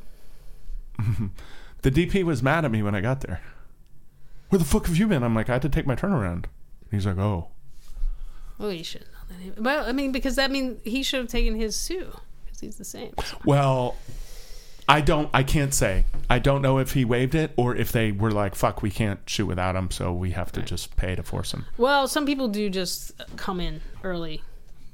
the 1.81 1.91
DP 1.91 2.23
was 2.23 2.43
mad 2.43 2.65
at 2.65 2.71
me 2.71 2.83
when 2.83 2.95
I 2.95 3.01
got 3.01 3.21
there. 3.21 3.41
Where 4.49 4.59
the 4.59 4.65
fuck 4.65 4.87
have 4.87 4.97
you 4.97 5.07
been? 5.07 5.23
I'm 5.23 5.35
like, 5.35 5.49
I 5.49 5.53
had 5.53 5.61
to 5.61 5.69
take 5.69 5.85
my 5.85 5.95
turnaround. 5.95 6.45
He's 6.91 7.05
like, 7.05 7.17
oh, 7.19 7.49
Well, 8.57 8.71
you 8.71 8.83
should. 8.83 9.05
Know 9.29 9.35
that. 9.37 9.43
he- 9.55 9.61
Well, 9.61 9.85
I 9.87 9.91
mean, 9.91 10.11
because 10.11 10.35
that 10.35 10.51
means 10.51 10.79
he 10.83 11.03
should 11.03 11.19
have 11.19 11.29
taken 11.29 11.55
his 11.55 11.85
too, 11.87 12.11
because 12.45 12.59
he's 12.59 12.75
the 12.77 12.85
same. 12.85 13.13
well, 13.45 13.95
I 14.87 15.01
don't, 15.01 15.29
I 15.33 15.43
can't 15.43 15.73
say. 15.73 16.05
I 16.31 16.39
don't 16.39 16.61
know 16.63 16.79
if 16.79 16.93
he 16.93 17.05
waived 17.05 17.35
it 17.35 17.51
or 17.57 17.75
if 17.75 17.91
they 17.91 18.11
were 18.11 18.31
like, 18.31 18.55
fuck, 18.55 18.81
we 18.81 18.89
can't 18.89 19.19
shoot 19.27 19.45
without 19.45 19.75
him, 19.75 19.91
so 19.91 20.11
we 20.11 20.31
have 20.31 20.51
to 20.53 20.61
just 20.63 20.95
pay 20.95 21.15
to 21.15 21.21
force 21.23 21.53
him. 21.53 21.65
Well, 21.77 22.07
some 22.07 22.25
people 22.25 22.47
do 22.47 22.69
just 22.71 23.11
come 23.35 23.59
in 23.59 23.81
early, 24.03 24.41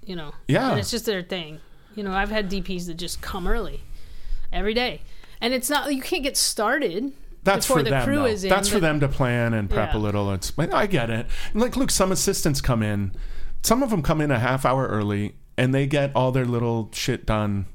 you 0.05 0.15
know. 0.17 0.33
Yeah. 0.49 0.71
And 0.71 0.79
it's 0.79 0.91
just 0.91 1.05
their 1.05 1.23
thing. 1.23 1.59
You 1.95 2.03
know, 2.03 2.11
I've 2.11 2.29
had 2.29 2.49
DPs 2.51 2.87
that 2.87 2.95
just 2.95 3.21
come 3.21 3.47
early 3.47 3.81
every 4.51 4.73
day. 4.73 5.01
And 5.39 5.53
it's 5.53 5.69
not, 5.69 5.93
you 5.93 6.01
can't 6.01 6.23
get 6.23 6.35
started 6.35 7.13
That's 7.43 7.65
before 7.65 7.77
for 7.79 7.83
the 7.83 7.89
them. 7.91 8.03
crew 8.05 8.15
though. 8.17 8.25
is 8.25 8.43
in. 8.43 8.49
That's 8.49 8.67
for 8.67 8.81
them 8.81 8.99
to 8.99 9.07
plan 9.07 9.53
and 9.53 9.69
prep 9.69 9.93
Yeah. 9.93 9.97
a 9.97 10.01
little. 10.01 10.31
It's 10.33 10.51
I 10.57 10.87
get 10.87 11.09
it. 11.09 11.25
And 11.53 11.61
like, 11.61 11.77
look, 11.77 11.89
some 11.91 12.11
assistants 12.11 12.59
come 12.59 12.83
in. 12.83 13.13
Some 13.65 13.81
of 13.81 13.89
them 13.89 14.03
come 14.03 14.21
in 14.21 14.29
a 14.29 14.37
half 14.37 14.63
hour 14.63 14.85
early, 14.87 15.33
and 15.57 15.73
they 15.73 15.87
get 15.87 16.11
all 16.15 16.31
their 16.31 16.45
little 16.45 16.89
shit 16.93 17.25
done 17.25 17.65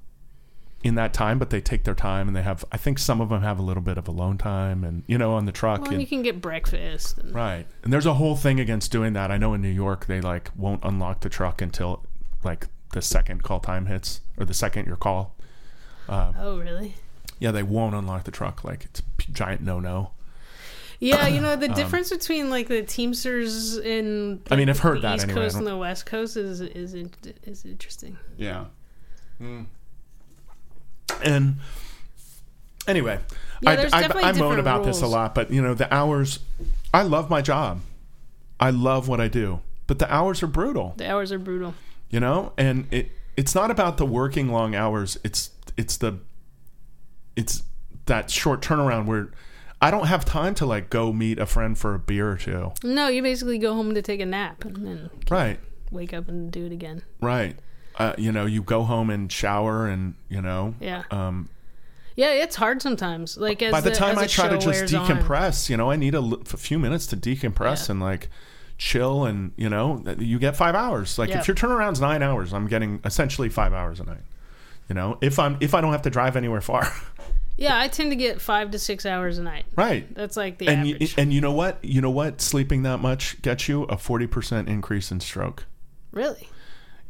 in 0.84 0.94
that 0.94 1.12
time. 1.12 1.38
But 1.40 1.50
they 1.50 1.60
take 1.60 1.82
their 1.82 1.96
time, 1.96 2.28
and 2.28 2.36
they 2.36 2.42
have. 2.42 2.64
I 2.70 2.76
think 2.76 3.00
some 3.00 3.20
of 3.20 3.28
them 3.28 3.42
have 3.42 3.58
a 3.58 3.62
little 3.62 3.82
bit 3.82 3.98
of 3.98 4.06
alone 4.06 4.38
time, 4.38 4.84
and 4.84 5.02
you 5.08 5.18
know, 5.18 5.32
on 5.32 5.46
the 5.46 5.52
truck. 5.52 5.82
Well, 5.82 5.90
and, 5.90 6.00
you 6.00 6.06
can 6.06 6.22
get 6.22 6.40
breakfast. 6.40 7.18
And, 7.18 7.34
right. 7.34 7.66
And 7.82 7.92
there's 7.92 8.06
a 8.06 8.14
whole 8.14 8.36
thing 8.36 8.60
against 8.60 8.92
doing 8.92 9.14
that. 9.14 9.32
I 9.32 9.36
know 9.36 9.52
in 9.52 9.62
New 9.62 9.68
York 9.68 10.06
they 10.06 10.20
like 10.20 10.50
won't 10.56 10.84
unlock 10.84 11.20
the 11.22 11.28
truck 11.28 11.60
until 11.60 12.06
like 12.44 12.68
the 12.92 13.02
second 13.02 13.42
call 13.42 13.58
time 13.58 13.86
hits 13.86 14.20
or 14.36 14.44
the 14.44 14.54
second 14.54 14.86
your 14.86 14.96
call. 14.96 15.34
Uh, 16.08 16.32
oh, 16.38 16.58
really? 16.58 16.94
Yeah, 17.40 17.50
they 17.50 17.64
won't 17.64 17.96
unlock 17.96 18.24
the 18.24 18.30
truck. 18.30 18.62
Like 18.62 18.84
it's 18.84 19.00
a 19.00 19.32
giant 19.32 19.62
no 19.62 19.80
no. 19.80 20.12
Yeah, 21.00 21.26
you 21.28 21.40
know 21.40 21.56
the 21.56 21.68
difference 21.68 22.10
between 22.10 22.50
like 22.50 22.68
the 22.68 22.82
Teamsters 22.82 23.78
in 23.78 24.32
Um, 24.32 24.40
I 24.50 24.56
mean, 24.56 24.68
I've 24.68 24.78
heard 24.78 24.98
the 24.98 25.02
that 25.08 25.14
East 25.16 25.24
anyway. 25.24 25.40
I 25.40 25.44
Coast 25.44 25.56
and 25.56 25.66
the 25.66 25.76
West 25.76 26.06
Coast 26.06 26.36
is 26.36 26.60
is 26.60 26.94
is 26.94 27.64
interesting. 27.64 28.18
Yeah. 28.36 28.66
And 31.24 31.56
anyway, 32.86 33.18
Yeah, 33.62 33.70
I, 33.70 33.76
there's 33.76 33.92
I, 33.92 34.00
definitely 34.02 34.24
I 34.24 34.32
moan 34.32 34.34
different 34.34 34.60
about 34.60 34.84
this 34.84 35.02
a 35.02 35.06
lot, 35.06 35.34
but 35.34 35.50
you 35.50 35.60
know, 35.62 35.74
the 35.74 35.92
hours, 35.92 36.40
I 36.94 37.02
love 37.02 37.30
my 37.30 37.42
job. 37.42 37.80
I 38.58 38.70
love 38.70 39.08
what 39.08 39.20
I 39.20 39.28
do, 39.28 39.60
but 39.86 39.98
the 39.98 40.12
hours 40.12 40.42
are 40.42 40.46
brutal, 40.46 40.94
The 40.98 41.10
hours 41.10 41.32
are 41.32 41.38
brutal. 41.38 41.74
you 42.10 42.20
know, 42.20 42.52
and 42.58 42.86
it, 42.92 43.10
it's 43.36 43.54
not 43.54 43.70
about 43.70 43.96
the 43.96 44.04
working 44.04 44.50
long 44.50 44.74
hours. 44.74 45.18
It's, 45.24 45.50
it's 45.78 45.96
the, 45.96 46.18
it's 47.36 47.62
that 48.04 48.30
short 48.30 48.60
turnaround 48.60 49.06
where 49.06 49.30
I 49.80 49.90
don't 49.90 50.06
have 50.06 50.24
time 50.24 50.54
to 50.56 50.66
like 50.66 50.90
go 50.90 51.12
meet 51.12 51.38
a 51.38 51.46
friend 51.46 51.76
for 51.76 51.94
a 51.94 51.98
beer 51.98 52.30
or 52.30 52.36
two. 52.36 52.72
No, 52.84 53.08
you 53.08 53.22
basically 53.22 53.58
go 53.58 53.74
home 53.74 53.94
to 53.94 54.02
take 54.02 54.20
a 54.20 54.26
nap 54.26 54.64
and 54.64 54.86
then 54.86 55.10
Right. 55.30 55.58
wake 55.90 56.12
up 56.12 56.28
and 56.28 56.50
do 56.52 56.66
it 56.66 56.72
again. 56.72 57.02
Right. 57.20 57.56
Uh, 57.98 58.12
you 58.18 58.30
know, 58.32 58.46
you 58.46 58.62
go 58.62 58.82
home 58.82 59.10
and 59.10 59.30
shower 59.32 59.86
and, 59.86 60.14
you 60.28 60.40
know, 60.42 60.74
Yeah, 60.80 61.02
um, 61.10 61.48
yeah, 62.16 62.32
it's 62.32 62.56
hard 62.56 62.82
sometimes. 62.82 63.36
Like 63.38 63.62
as 63.62 63.72
by 63.72 63.80
the 63.80 63.90
time 63.90 64.16
as 64.18 64.24
I 64.24 64.26
try 64.26 64.48
to 64.48 64.56
just 64.56 64.66
wears 64.66 64.94
on. 64.94 65.06
decompress, 65.08 65.68
you 65.70 65.76
know, 65.76 65.90
I 65.90 65.96
need 65.96 66.14
a, 66.14 66.36
few 66.44 66.78
minutes 66.78 67.06
to 67.08 67.16
decompress 67.16 67.86
Yeah. 67.88 67.92
and 67.92 68.00
like 68.00 68.28
chill, 68.78 69.24
and 69.24 69.52
you 69.56 69.68
know, 69.68 70.02
you 70.18 70.38
get 70.38 70.56
five 70.56 70.74
hours. 70.74 71.18
Like 71.18 71.30
Yeah. 71.30 71.40
if 71.40 71.48
your 71.48 71.54
turnaround's 71.54 72.00
nine 72.00 72.22
hours, 72.22 72.52
I'm 72.52 72.66
getting 72.66 73.00
essentially 73.04 73.48
five 73.48 73.72
hours 73.72 74.00
a 74.00 74.04
night. 74.04 74.22
You 74.88 74.94
know, 74.94 75.18
if 75.20 75.38
I'm 75.38 75.56
if 75.60 75.74
I 75.74 75.80
don't 75.80 75.92
have 75.92 76.02
to 76.02 76.10
drive 76.10 76.36
anywhere 76.36 76.60
far, 76.60 76.90
Yeah, 77.56 77.78
I 77.78 77.88
tend 77.88 78.10
to 78.10 78.16
get 78.16 78.40
five 78.40 78.70
to 78.70 78.78
six 78.78 79.04
hours 79.04 79.36
a 79.38 79.42
night. 79.42 79.66
right? 79.76 80.12
That's 80.14 80.36
like 80.36 80.58
the 80.58 80.68
And 80.68 80.86
you, 80.88 80.94
average. 80.94 81.14
and 81.18 81.32
you 81.32 81.40
know 81.42 81.52
what? 81.52 81.84
You 81.84 82.00
know 82.00 82.10
what? 82.10 82.40
Sleeping 82.40 82.82
that 82.84 82.98
much 83.00 83.40
gets 83.42 83.68
you 83.68 83.82
a 83.84 83.96
forty 83.98 84.26
percent 84.26 84.68
increase 84.68 85.10
in 85.10 85.20
stroke. 85.20 85.66
really? 86.12 86.48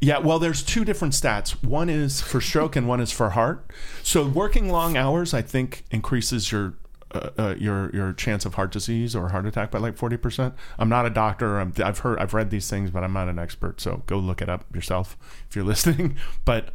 Yeah, 0.03 0.17
well, 0.17 0.39
there's 0.39 0.63
two 0.63 0.87
different 0.87 1.13
stats. 1.13 1.63
One 1.63 1.91
is 1.91 2.23
for 2.23 2.41
stroke, 2.41 2.75
and 2.75 2.89
one 2.89 3.01
is 3.01 3.13
for 3.13 3.29
heart. 3.31 3.71
So 4.03 4.27
working 4.27 4.71
long 4.71 4.97
hours, 4.97 5.35
I 5.35 5.43
think, 5.43 5.85
increases 5.91 6.51
your 6.51 6.73
uh, 7.13 7.29
uh, 7.39 7.55
your 7.59 7.91
your 7.95 8.13
chance 8.15 8.47
of 8.47 8.55
heart 8.55 8.73
disease 8.73 9.15
or 9.15 9.29
heart 9.29 9.45
attack 9.45 9.71
by 9.71 9.79
like 9.79 9.99
forty 9.99 10.17
percent. 10.17 10.55
I'm 10.79 10.89
not 10.89 11.05
a 11.05 11.11
doctor. 11.11 11.61
I'm, 11.61 11.75
I've 11.85 11.99
heard, 11.99 12.19
I've 12.19 12.33
read 12.33 12.49
these 12.51 12.69
things, 12.71 12.91
but 12.91 13.05
I'm 13.05 13.13
not 13.13 13.29
an 13.29 13.39
expert. 13.39 13.79
So 13.81 14.03
go 14.07 14.17
look 14.19 14.41
it 14.41 14.49
up 14.49 14.65
yourself 14.75 15.19
if 15.49 15.55
you're 15.55 15.65
listening. 15.75 16.17
But 16.47 16.71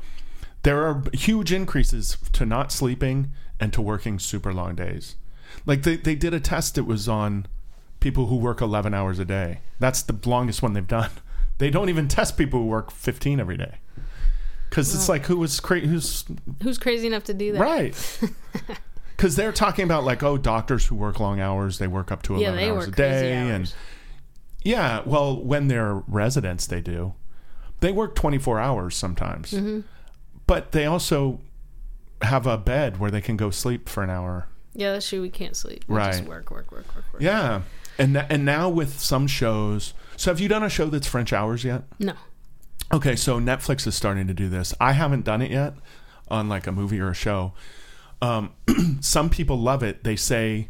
there 0.61 0.85
are 0.87 1.01
huge 1.13 1.51
increases 1.51 2.17
to 2.33 2.45
not 2.45 2.71
sleeping 2.71 3.31
and 3.59 3.71
to 3.73 3.81
working 3.81 4.19
super 4.19 4.53
long 4.53 4.75
days. 4.75 5.15
Like 5.65 5.83
they 5.83 5.95
they 5.97 6.15
did 6.15 6.33
a 6.33 6.39
test. 6.39 6.77
It 6.77 6.85
was 6.85 7.07
on 7.07 7.45
people 7.99 8.27
who 8.27 8.35
work 8.35 8.61
11 8.61 8.93
hours 8.93 9.19
a 9.19 9.25
day. 9.25 9.61
That's 9.79 10.01
the 10.01 10.17
longest 10.29 10.61
one 10.61 10.73
they've 10.73 10.87
done. 10.87 11.09
They 11.57 11.69
don't 11.69 11.87
even 11.87 12.09
test 12.09 12.37
people 12.37 12.59
who 12.59 12.65
work 12.65 12.91
15 12.91 13.39
every 13.39 13.55
day. 13.55 13.75
because 14.69 14.93
it's 14.93 15.07
like 15.07 15.25
who 15.27 15.37
was 15.37 15.61
cra- 15.61 15.79
who's 15.79 16.25
Who's 16.61 16.77
crazy 16.77 17.07
enough 17.07 17.23
to 17.25 17.33
do 17.33 17.53
that? 17.53 17.61
right. 17.61 18.19
Because 19.15 19.37
they're 19.37 19.53
talking 19.53 19.85
about 19.85 20.03
like 20.03 20.21
oh 20.21 20.37
doctors 20.37 20.85
who 20.87 20.95
work 20.95 21.21
long 21.21 21.39
hours 21.39 21.77
they 21.77 21.87
work 21.87 22.11
up 22.11 22.21
to 22.23 22.33
Yeah, 22.33 22.49
eleven 22.49 22.57
they 22.57 22.69
hours 22.69 22.87
a 22.87 22.91
day 22.91 23.09
crazy 23.09 23.31
and 23.53 23.73
yeah 24.63 25.01
well 25.05 25.41
when 25.41 25.69
they're 25.69 26.03
residents 26.07 26.67
they 26.67 26.81
do 26.81 27.13
they 27.79 27.93
work 27.93 28.15
twenty 28.15 28.37
four 28.37 28.59
hours 28.59 28.93
sometimes 28.97 29.51
Mm-hmm. 29.51 29.79
but 30.47 30.73
they 30.73 30.85
also 30.85 31.39
have 32.21 32.47
a 32.47 32.57
bed 32.57 32.99
where 32.99 33.11
they 33.11 33.21
can 33.21 33.37
go 33.37 33.49
sleep 33.49 33.87
for 33.89 34.03
an 34.03 34.09
hour 34.09 34.47
Yeah, 34.73 34.91
that's 34.93 35.07
true. 35.07 35.21
We 35.21 35.29
can't 35.29 35.55
sleep. 35.55 35.83
We 35.87 35.97
just 35.97 36.19
Right. 36.21 36.27
work, 36.29 36.51
work, 36.51 36.71
work, 36.71 36.93
work, 36.95 37.05
work. 37.13 37.21
yeah 37.21 37.61
and 37.97 38.13
th- 38.13 38.25
and 38.29 38.43
now 38.45 38.67
with 38.69 38.99
some 38.99 39.27
shows 39.27 39.93
so 40.17 40.31
have 40.31 40.39
you 40.39 40.47
done 40.47 40.63
a 40.63 40.69
show 40.69 40.85
that's 40.87 41.07
French 41.07 41.31
hours 41.33 41.63
yet 41.63 41.83
No. 41.99 42.13
Okay, 42.93 43.15
so 43.15 43.39
Netflix 43.39 43.87
is 43.87 43.95
starting 43.95 44.27
to 44.27 44.33
do 44.33 44.47
this. 44.47 44.71
I 44.79 44.91
haven't 44.91 45.25
done 45.25 45.41
it 45.41 45.49
yet 45.49 45.73
on 46.27 46.47
like 46.47 46.67
a 46.67 46.71
movie 46.71 46.99
or 46.99 47.09
a 47.09 47.15
show. 47.15 47.53
Um, 48.21 48.51
some 49.01 49.29
people 49.31 49.57
love 49.59 49.81
it. 49.81 50.03
They 50.03 50.15
say 50.15 50.69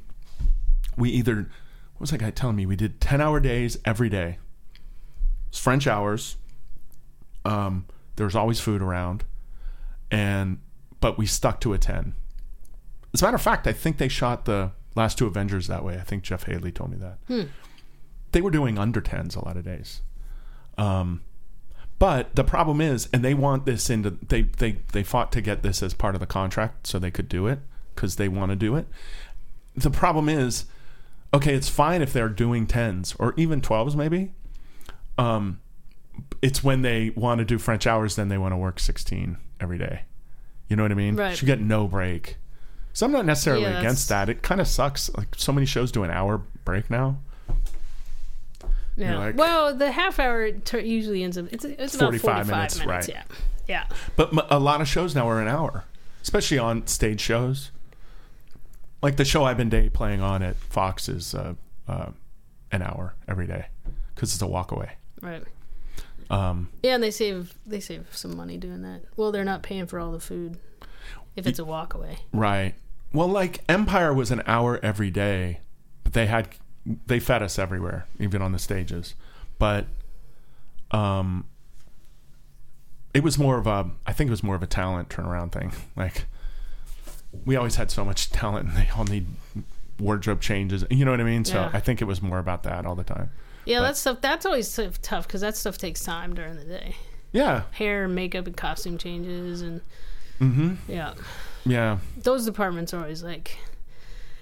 we 0.97 1.09
either 1.09 1.35
what 1.35 1.99
was 1.99 2.11
that 2.11 2.19
guy 2.19 2.29
telling 2.31 2.55
me? 2.55 2.65
We 2.65 2.77
did 2.77 3.01
ten 3.01 3.19
hour 3.19 3.41
days 3.41 3.77
every 3.83 4.07
day. 4.07 4.37
It's 5.49 5.59
French 5.59 5.87
hours. 5.87 6.37
Um, 7.43 7.85
there's 8.15 8.35
always 8.35 8.61
food 8.61 8.81
around, 8.81 9.25
and 10.09 10.59
but 10.99 11.17
we 11.17 11.25
stuck 11.25 11.59
to 11.61 11.73
a 11.73 11.77
ten. 11.77 12.13
As 13.13 13.21
a 13.21 13.25
matter 13.25 13.35
of 13.35 13.41
fact, 13.41 13.67
I 13.67 13.73
think 13.73 13.97
they 13.97 14.07
shot 14.09 14.45
the 14.45 14.71
last 14.95 15.17
two 15.17 15.27
Avengers 15.27 15.67
that 15.67 15.83
way. 15.83 15.95
I 15.95 16.01
think 16.01 16.23
Jeff 16.23 16.43
Haley 16.43 16.71
told 16.71 16.91
me 16.91 16.97
that. 16.97 17.17
They 18.31 18.41
were 18.41 18.51
doing 18.51 18.77
under 18.77 19.01
tens 19.01 19.35
a 19.35 19.43
lot 19.45 19.55
of 19.57 19.63
days. 19.63 20.01
Um, 20.77 21.21
but 21.99 22.35
the 22.35 22.43
problem 22.43 22.81
is, 22.81 23.07
and 23.13 23.23
they 23.23 23.33
want 23.33 23.65
this 23.65 23.89
into 23.89 24.09
they 24.09 24.41
they 24.41 24.79
they 24.91 25.03
fought 25.03 25.31
to 25.31 25.41
get 25.41 25.63
this 25.63 25.81
as 25.81 25.93
part 25.93 26.15
of 26.15 26.19
the 26.19 26.27
contract 26.27 26.87
so 26.87 26.99
they 26.99 27.11
could 27.11 27.29
do 27.29 27.47
it 27.47 27.59
because 27.93 28.17
they 28.17 28.27
want 28.27 28.49
to 28.49 28.55
do 28.57 28.75
it. 28.75 28.87
The 29.75 29.89
problem 29.89 30.27
is, 30.27 30.65
okay, 31.33 31.53
it's 31.53 31.69
fine 31.69 32.01
if 32.01 32.11
they're 32.11 32.27
doing 32.27 32.67
tens 32.67 33.15
or 33.17 33.33
even 33.37 33.61
twelves 33.61 33.95
maybe. 33.95 34.33
Um, 35.17 35.61
it's 36.41 36.61
when 36.61 36.81
they 36.81 37.11
want 37.11 37.39
to 37.39 37.45
do 37.45 37.57
French 37.57 37.87
hours, 37.87 38.17
then 38.17 38.27
they 38.27 38.37
want 38.37 38.51
to 38.51 38.57
work 38.57 38.79
sixteen 38.79 39.37
every 39.61 39.77
day. 39.77 40.01
You 40.67 40.75
know 40.75 40.83
what 40.83 40.91
I 40.91 40.95
mean? 40.95 41.15
Right. 41.15 41.37
Should 41.37 41.45
get 41.45 41.61
no 41.61 41.87
break. 41.87 42.37
So 42.93 43.05
I'm 43.05 43.11
not 43.11 43.25
necessarily 43.25 43.63
Yeah, 43.63 43.79
against 43.79 44.07
that. 44.09 44.29
It 44.29 44.41
kind 44.41 44.61
of 44.61 44.67
sucks. 44.67 45.13
Like 45.15 45.27
so 45.37 45.51
many 45.51 45.65
shows 45.65 45.91
do 45.91 46.03
an 46.03 46.11
hour 46.11 46.41
break 46.63 46.89
now. 46.89 47.17
Yeah. 48.95 49.17
like- 49.17 49.37
well, 49.37 49.75
the 49.75 49.91
half 49.91 50.19
hour 50.19 50.47
usually 50.73 51.23
ends 51.23 51.37
up 51.37 51.47
it's 51.51 51.65
it's 51.65 51.95
about 51.95 52.05
45 52.05 52.47
45 52.47 52.47
minutes. 52.47 52.79
minutes, 52.79 52.85
right. 52.85 53.07
Yeah. 53.09 53.23
Yeah. 53.67 53.95
But 54.15 54.29
m- 54.31 54.45
a 54.49 54.59
lot 54.59 54.79
of 54.81 54.87
shows 54.87 55.13
now 55.15 55.27
are 55.27 55.41
an 55.41 55.47
hour, 55.47 55.83
especially 56.21 56.57
on 56.59 56.87
stage 56.87 57.19
shows. 57.19 57.71
Like 59.01 59.17
the 59.17 59.25
show 59.25 59.43
I've 59.43 59.57
been 59.57 59.69
day 59.69 59.89
playing 59.89 60.21
on 60.21 60.41
at 60.41 60.55
Fox 60.55 61.09
is 61.09 61.35
uh, 61.35 61.55
uh, 61.87 62.11
an 62.71 62.81
hour 62.81 63.15
every 63.27 63.47
day 63.47 63.65
because 64.13 64.33
it's 64.33 64.41
a 64.41 64.47
walk 64.47 64.71
away. 64.71 64.93
Right. 65.21 65.43
Um, 66.29 66.69
Yeah, 66.83 66.95
and 66.95 67.03
they 67.03 67.11
save 67.11 67.53
they 67.65 67.79
save 67.79 68.07
some 68.11 68.35
money 68.35 68.57
doing 68.57 68.81
that. 68.81 69.01
Well, 69.15 69.31
they're 69.31 69.43
not 69.43 69.61
paying 69.63 69.85
for 69.85 69.99
all 69.99 70.11
the 70.11 70.19
food 70.19 70.57
if 71.35 71.45
it's 71.47 71.59
a 71.59 71.65
walk 71.65 71.93
away. 71.93 72.17
right. 72.33 72.73
Well, 73.13 73.27
like 73.29 73.61
Empire 73.69 74.13
was 74.13 74.31
an 74.31 74.41
hour 74.45 74.79
every 74.83 75.09
day, 75.09 75.61
but 76.03 76.13
they 76.13 76.25
had 76.25 76.49
they 77.07 77.19
fed 77.19 77.41
us 77.41 77.57
everywhere, 77.57 78.07
even 78.19 78.41
on 78.41 78.51
the 78.51 78.59
stages. 78.59 79.15
But 79.57 79.85
um, 80.91 81.45
it 83.13 83.23
was 83.23 83.37
more 83.37 83.57
of 83.57 83.67
a 83.67 83.89
I 84.05 84.11
think 84.13 84.27
it 84.27 84.31
was 84.31 84.43
more 84.43 84.55
of 84.55 84.63
a 84.63 84.67
talent 84.67 85.09
turnaround 85.09 85.51
thing. 85.51 85.71
Like 85.95 86.25
we 87.45 87.55
always 87.55 87.75
had 87.75 87.91
so 87.91 88.03
much 88.05 88.31
talent, 88.31 88.67
and 88.69 88.77
they 88.77 88.89
all 88.97 89.03
need 89.05 89.27
wardrobe 89.99 90.41
changes. 90.41 90.83
You 90.89 91.05
know 91.05 91.11
what 91.11 91.21
I 91.21 91.23
mean? 91.25 91.45
So 91.45 91.55
Yeah. 91.55 91.69
I 91.73 91.79
think 91.79 92.01
it 92.01 92.05
was 92.05 92.21
more 92.21 92.39
about 92.39 92.63
that 92.63 92.85
all 92.85 92.95
the 92.95 93.03
time. 93.03 93.29
Yeah, 93.65 93.79
But- 93.79 93.83
that 93.87 93.97
stuff 93.97 94.21
that's 94.21 94.45
always 94.45 94.73
tough 95.01 95.27
because 95.27 95.41
that 95.41 95.57
stuff 95.57 95.77
takes 95.77 96.03
time 96.03 96.33
during 96.35 96.55
the 96.55 96.65
day. 96.65 96.95
Yeah. 97.31 97.63
Hair, 97.71 98.05
and 98.05 98.15
makeup, 98.15 98.47
and 98.47 98.55
costume 98.55 98.97
changes, 98.97 99.61
and 99.61 99.81
Mm-hmm. 100.39 100.73
yeah, 100.91 101.13
Yeah. 101.65 101.99
those 102.17 102.45
departments 102.45 102.93
are 102.93 102.99
always 103.01 103.23
like, 103.23 103.57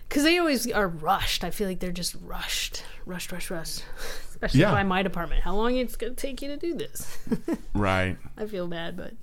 because 0.09 0.23
they 0.23 0.37
always 0.39 0.69
are 0.71 0.87
rushed. 0.87 1.43
I 1.43 1.51
feel 1.51 1.67
like 1.67 1.79
they're 1.79 1.91
just 1.91 2.15
rushed, 2.23 2.83
rushed, 3.05 3.31
rushed, 3.31 3.49
rushed. 3.49 3.83
Especially 4.29 4.59
Yeah. 4.61 4.71
by 4.71 4.83
my 4.83 5.01
department. 5.03 5.41
How 5.43 5.55
long 5.55 5.75
it's 5.77 5.95
gonna 5.95 6.13
take 6.13 6.41
you 6.41 6.49
to 6.49 6.57
do 6.57 6.75
this? 6.75 7.17
Right. 7.73 8.17
I 8.37 8.45
feel 8.45 8.67
bad, 8.67 8.95
but 8.97 9.13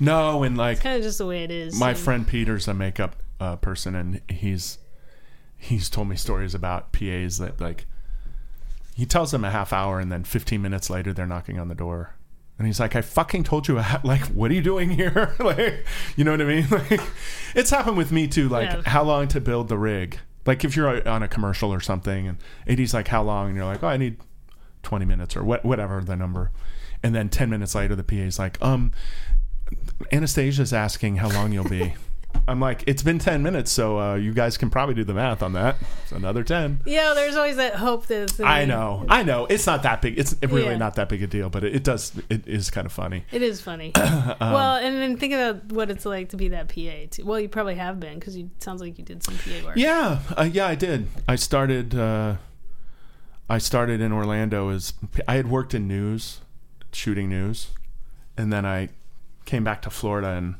No, 0.00 0.42
and 0.42 0.56
like 0.56 0.80
kind 0.80 0.96
of 0.96 1.02
just 1.02 1.18
the 1.18 1.26
way 1.26 1.44
it 1.44 1.50
is. 1.50 1.78
my 1.78 1.94
friend 1.94 2.26
Peter's 2.26 2.66
a 2.66 2.74
makeup 2.74 3.16
uh, 3.40 3.56
person, 3.56 3.94
and 3.94 4.20
he's 4.28 4.78
he's 5.56 5.88
told 5.90 6.08
me 6.08 6.16
stories 6.16 6.54
about 6.54 6.92
PAs 6.92 7.38
that 7.38 7.60
like 7.60 7.86
he 8.94 9.04
tells 9.04 9.30
them 9.32 9.44
a 9.44 9.50
half 9.50 9.72
hour, 9.72 10.00
and 10.00 10.10
then 10.10 10.24
15 10.24 10.62
minutes 10.62 10.88
later 10.88 11.12
they're 11.12 11.26
knocking 11.26 11.58
on 11.58 11.68
the 11.68 11.74
door, 11.74 12.14
and 12.58 12.66
he's 12.66 12.78
like, 12.80 12.94
"I 12.96 13.02
fucking 13.02 13.44
told 13.44 13.68
you, 13.68 13.74
like, 14.04 14.22
what 14.28 14.50
are 14.50 14.54
you 14.54 14.62
doing 14.62 14.90
here? 14.90 15.34
like, 15.40 15.84
you 16.16 16.24
know 16.24 16.30
what 16.30 16.40
I 16.40 16.44
mean? 16.44 16.66
Like, 16.70 17.00
it's 17.54 17.70
happened 17.70 17.96
with 17.98 18.10
me 18.12 18.26
too. 18.28 18.48
Like, 18.48 18.70
Yeah. 18.70 18.82
how 18.86 19.02
long 19.02 19.28
to 19.28 19.40
build 19.40 19.68
the 19.68 19.76
rig? 19.78 20.18
Like, 20.46 20.64
if 20.64 20.76
you're 20.76 21.06
on 21.08 21.22
a 21.22 21.28
commercial 21.28 21.72
or 21.72 21.80
something, 21.80 22.28
and 22.28 22.38
AD's 22.68 22.94
like, 22.94 23.08
how 23.08 23.22
long? 23.22 23.48
And 23.48 23.56
you're 23.56 23.64
like, 23.64 23.82
oh, 23.82 23.88
I 23.88 23.96
need 23.96 24.18
20 24.82 25.04
minutes 25.04 25.36
or 25.36 25.42
what, 25.42 25.64
whatever 25.64 26.00
the 26.02 26.14
number. 26.16 26.50
And 27.02 27.14
then 27.14 27.28
10 27.30 27.48
minutes 27.50 27.74
later, 27.74 27.96
the 27.96 28.04
PA's 28.04 28.38
like, 28.38 28.60
um, 28.62 28.92
Anastasia's 30.12 30.72
asking 30.72 31.16
how 31.16 31.30
long 31.30 31.52
you'll 31.52 31.68
be. 31.68 31.94
I'm 32.46 32.60
like, 32.60 32.84
it's 32.86 33.02
been 33.02 33.18
10 33.18 33.42
minutes, 33.42 33.72
so 33.72 33.98
uh, 33.98 34.14
you 34.16 34.34
guys 34.34 34.58
can 34.58 34.68
probably 34.68 34.94
do 34.94 35.02
the 35.04 35.14
math 35.14 35.42
on 35.42 35.54
that. 35.54 35.76
It's 36.02 36.12
another 36.12 36.44
10. 36.44 36.80
Yeah, 36.84 37.14
there's 37.14 37.36
always 37.36 37.56
that 37.56 37.76
hope 37.76 38.06
that 38.08 38.22
it's 38.24 38.40
I 38.40 38.66
know, 38.66 39.06
I 39.08 39.22
know. 39.22 39.46
It's 39.46 39.66
not 39.66 39.82
that 39.84 40.02
big. 40.02 40.18
It's 40.18 40.34
really 40.42 40.64
Yeah. 40.72 40.76
not 40.76 40.96
that 40.96 41.08
big 41.08 41.22
a 41.22 41.26
deal, 41.26 41.48
but 41.48 41.64
it, 41.64 41.76
it 41.76 41.84
does. 41.84 42.12
It 42.28 42.46
is 42.46 42.68
kind 42.70 42.84
of 42.84 42.92
funny. 42.92 43.24
It 43.32 43.42
is 43.42 43.60
funny. 43.60 43.92
Um, 44.40 44.52
well, 44.52 44.76
and 44.76 44.96
then 44.96 45.16
think 45.16 45.32
about 45.32 45.66
what 45.72 45.90
it's 45.90 46.04
like 46.04 46.30
to 46.30 46.36
be 46.36 46.48
that 46.48 46.68
PA. 46.68 47.06
Too. 47.10 47.24
Well, 47.24 47.38
you 47.38 47.48
probably 47.48 47.76
have 47.76 48.00
been 48.00 48.18
because 48.18 48.36
you 48.36 48.50
sounds 48.58 48.80
like 48.80 48.98
you 48.98 49.04
did 49.04 49.22
some 49.22 49.36
PA 49.38 49.64
work. 49.66 49.76
Yeah, 49.76 50.20
uh, 50.36 50.48
yeah, 50.50 50.66
I 50.66 50.74
did. 50.74 51.08
I 51.28 51.36
started. 51.36 51.94
Uh, 51.94 52.36
I 53.48 53.58
started 53.58 54.00
in 54.00 54.12
Orlando 54.12 54.70
as 54.70 54.94
I 55.28 55.34
had 55.36 55.48
worked 55.50 55.72
in 55.74 55.86
news, 55.86 56.40
shooting 56.92 57.28
news, 57.28 57.68
and 58.36 58.52
then 58.52 58.64
I 58.66 58.88
came 59.44 59.62
back 59.62 59.82
to 59.82 59.90
Florida 59.90 60.28
and 60.28 60.54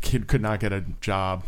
kid 0.00 0.28
could 0.28 0.40
not 0.40 0.60
get 0.60 0.72
a 0.72 0.82
job 1.00 1.44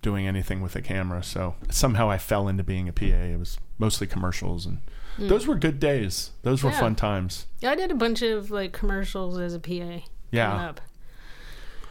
doing 0.00 0.26
anything 0.26 0.60
with 0.60 0.74
a 0.76 0.82
camera. 0.82 1.22
So 1.22 1.54
somehow 1.70 2.10
I 2.10 2.18
fell 2.18 2.48
into 2.48 2.62
being 2.64 2.88
a 2.88 2.92
PA. 2.92 3.04
It 3.04 3.38
was 3.38 3.58
mostly 3.78 4.06
commercials, 4.06 4.66
and 4.66 4.78
those 5.18 5.46
were 5.46 5.54
good 5.54 5.78
days. 5.78 6.30
Those 6.42 6.62
were. 6.62 6.70
Yeah. 6.70 6.80
fun 6.80 6.94
times. 6.96 7.46
Yeah, 7.60 7.70
I 7.70 7.74
did 7.74 7.90
a 7.90 7.94
bunch 7.94 8.22
of 8.22 8.50
like 8.50 8.72
commercials 8.72 9.38
as 9.38 9.54
a 9.54 9.60
PA. 9.60 10.04
Yeah. 10.30 10.72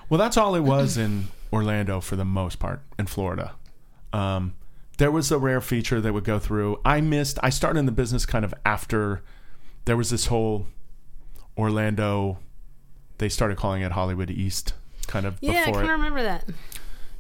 Well, 0.09 0.17
that's 0.17 0.35
all 0.35 0.55
it 0.55 0.61
was 0.61 0.97
in 0.97 1.27
Orlando 1.53 2.01
for 2.01 2.15
the 2.15 2.25
most 2.25 2.59
part 2.59 2.81
in 2.99 3.05
Florida. 3.05 3.53
Um, 4.11 4.55
there 4.97 5.11
was 5.11 5.31
a 5.31 5.37
rare 5.37 5.61
feature 5.61 6.01
that 6.01 6.13
would 6.13 6.25
go 6.25 6.37
through. 6.37 6.81
I 6.83 6.99
missed. 7.01 7.39
I 7.41 7.49
started 7.49 7.79
in 7.79 7.85
the 7.85 7.91
business 7.93 8.25
kind 8.25 8.43
of 8.43 8.53
after 8.65 9.21
there 9.85 9.95
was 9.95 10.09
this 10.09 10.25
whole 10.27 10.67
Orlando. 11.57 12.39
They 13.19 13.29
started 13.29 13.57
calling 13.57 13.83
it 13.83 13.91
Hollywood 13.93 14.29
East, 14.31 14.73
kind 15.11 15.25
of 15.25 15.37
Yeah, 15.41 15.51
I 15.51 15.65
before 15.65 15.73
kind 15.81 15.85
of 15.85 15.89
it. 15.89 15.93
remember 15.93 16.23
that. 16.23 16.45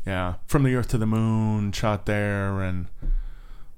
Yeah, 0.05 0.35
from 0.47 0.63
the 0.63 0.73
Earth 0.75 0.87
to 0.89 0.97
the 0.97 1.05
Moon, 1.05 1.71
shot 1.73 2.05
there, 2.07 2.61
and 2.61 2.87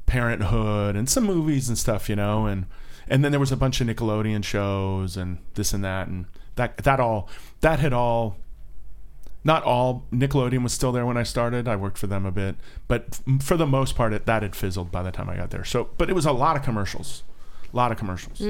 Parenthood, 0.06 0.96
and 0.96 1.10
some 1.10 1.24
movies 1.26 1.70
and 1.70 1.78
stuff, 1.78 2.10
you 2.10 2.16
know, 2.16 2.46
and 2.46 2.66
and 3.08 3.24
then 3.24 3.32
there 3.32 3.40
was 3.40 3.52
a 3.52 3.58
bunch 3.58 3.82
of 3.82 3.88
Nickelodeon 3.88 4.44
shows 4.44 5.18
and 5.18 5.40
this 5.56 5.74
and 5.74 5.84
that, 5.84 6.08
and 6.08 6.26
that 6.56 6.78
that 6.78 7.00
all 7.00 7.28
that 7.62 7.80
had 7.80 7.94
all. 7.94 8.38
Not 9.46 9.64
all 9.64 10.06
Nickelodeon 10.14 10.64
was 10.64 10.72
still 10.72 10.94
there 10.94 11.06
when 11.06 11.18
I 11.18 11.24
started. 11.24 11.68
I 11.68 11.76
worked 11.76 11.98
for 11.98 12.08
them 12.08 12.26
a 12.26 12.32
bit, 12.32 12.56
but 12.88 13.20
f- 13.28 13.44
for 13.44 13.58
the 13.58 13.68
most 13.68 13.94
part, 13.94 14.14
it, 14.14 14.26
that 14.26 14.42
had 14.42 14.56
fizzled 14.56 14.90
by 14.90 15.04
the 15.04 15.12
time 15.12 15.30
I 15.30 15.36
got 15.36 15.50
there. 15.50 15.66
So, 15.66 15.90
but 15.98 16.10
it 16.10 16.14
was 16.14 16.26
a 16.26 16.32
lot 16.32 16.56
of 16.56 16.64
commercials, 16.64 17.24
a 17.74 17.76
lot 17.76 17.92
of 17.92 17.98
commercials. 17.98 18.42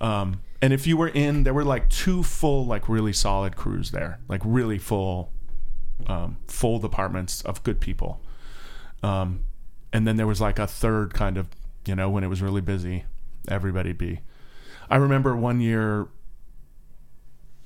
Um, 0.00 0.40
and 0.62 0.72
if 0.72 0.86
you 0.86 0.96
were 0.96 1.08
in, 1.08 1.44
there 1.44 1.54
were 1.54 1.64
like 1.64 1.88
two 1.88 2.22
full, 2.22 2.66
like 2.66 2.88
really 2.88 3.12
solid 3.12 3.56
crews 3.56 3.90
there, 3.90 4.20
like 4.28 4.42
really 4.44 4.78
full 4.78 5.32
um, 6.06 6.38
full 6.46 6.78
departments 6.78 7.42
of 7.42 7.62
good 7.62 7.80
people. 7.80 8.20
Um, 9.02 9.44
and 9.92 10.06
then 10.06 10.16
there 10.16 10.26
was 10.26 10.40
like 10.40 10.58
a 10.58 10.66
third 10.66 11.14
kind 11.14 11.36
of, 11.36 11.48
you 11.86 11.94
know, 11.94 12.08
when 12.10 12.24
it 12.24 12.28
was 12.28 12.40
really 12.42 12.60
busy, 12.60 13.04
everybody'd 13.48 13.98
be. 13.98 14.20
I 14.88 14.96
remember 14.96 15.36
one 15.36 15.60
year, 15.60 16.08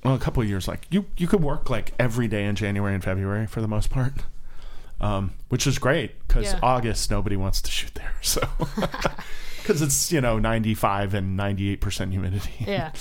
well, 0.03 0.15
a 0.15 0.19
couple 0.19 0.43
of 0.43 0.49
years, 0.49 0.67
like 0.67 0.85
you 0.91 1.05
you 1.17 1.27
could 1.27 1.43
work 1.43 1.69
like 1.69 1.93
every 1.99 2.27
day 2.27 2.45
in 2.45 2.55
January 2.55 2.93
and 2.93 3.03
February 3.03 3.47
for 3.47 3.61
the 3.61 3.67
most 3.67 3.89
part, 3.89 4.13
um, 5.01 5.33
which 5.49 5.65
is 5.65 5.79
great 5.79 6.25
because 6.27 6.53
Yeah. 6.53 6.59
August 6.61 7.09
nobody 7.09 7.35
wants 7.35 7.61
to 7.63 7.71
shoot 7.71 7.93
there, 7.95 8.13
so 8.21 8.41
because 9.65 9.81
it's 9.81 10.11
you 10.11 10.21
know 10.21 10.37
ninety 10.39 10.73
five 10.73 11.13
and 11.13 11.35
ninety 11.35 11.69
eight 11.71 11.81
percent 11.81 12.11
humidity. 12.11 12.51
Yeah. 12.67 12.91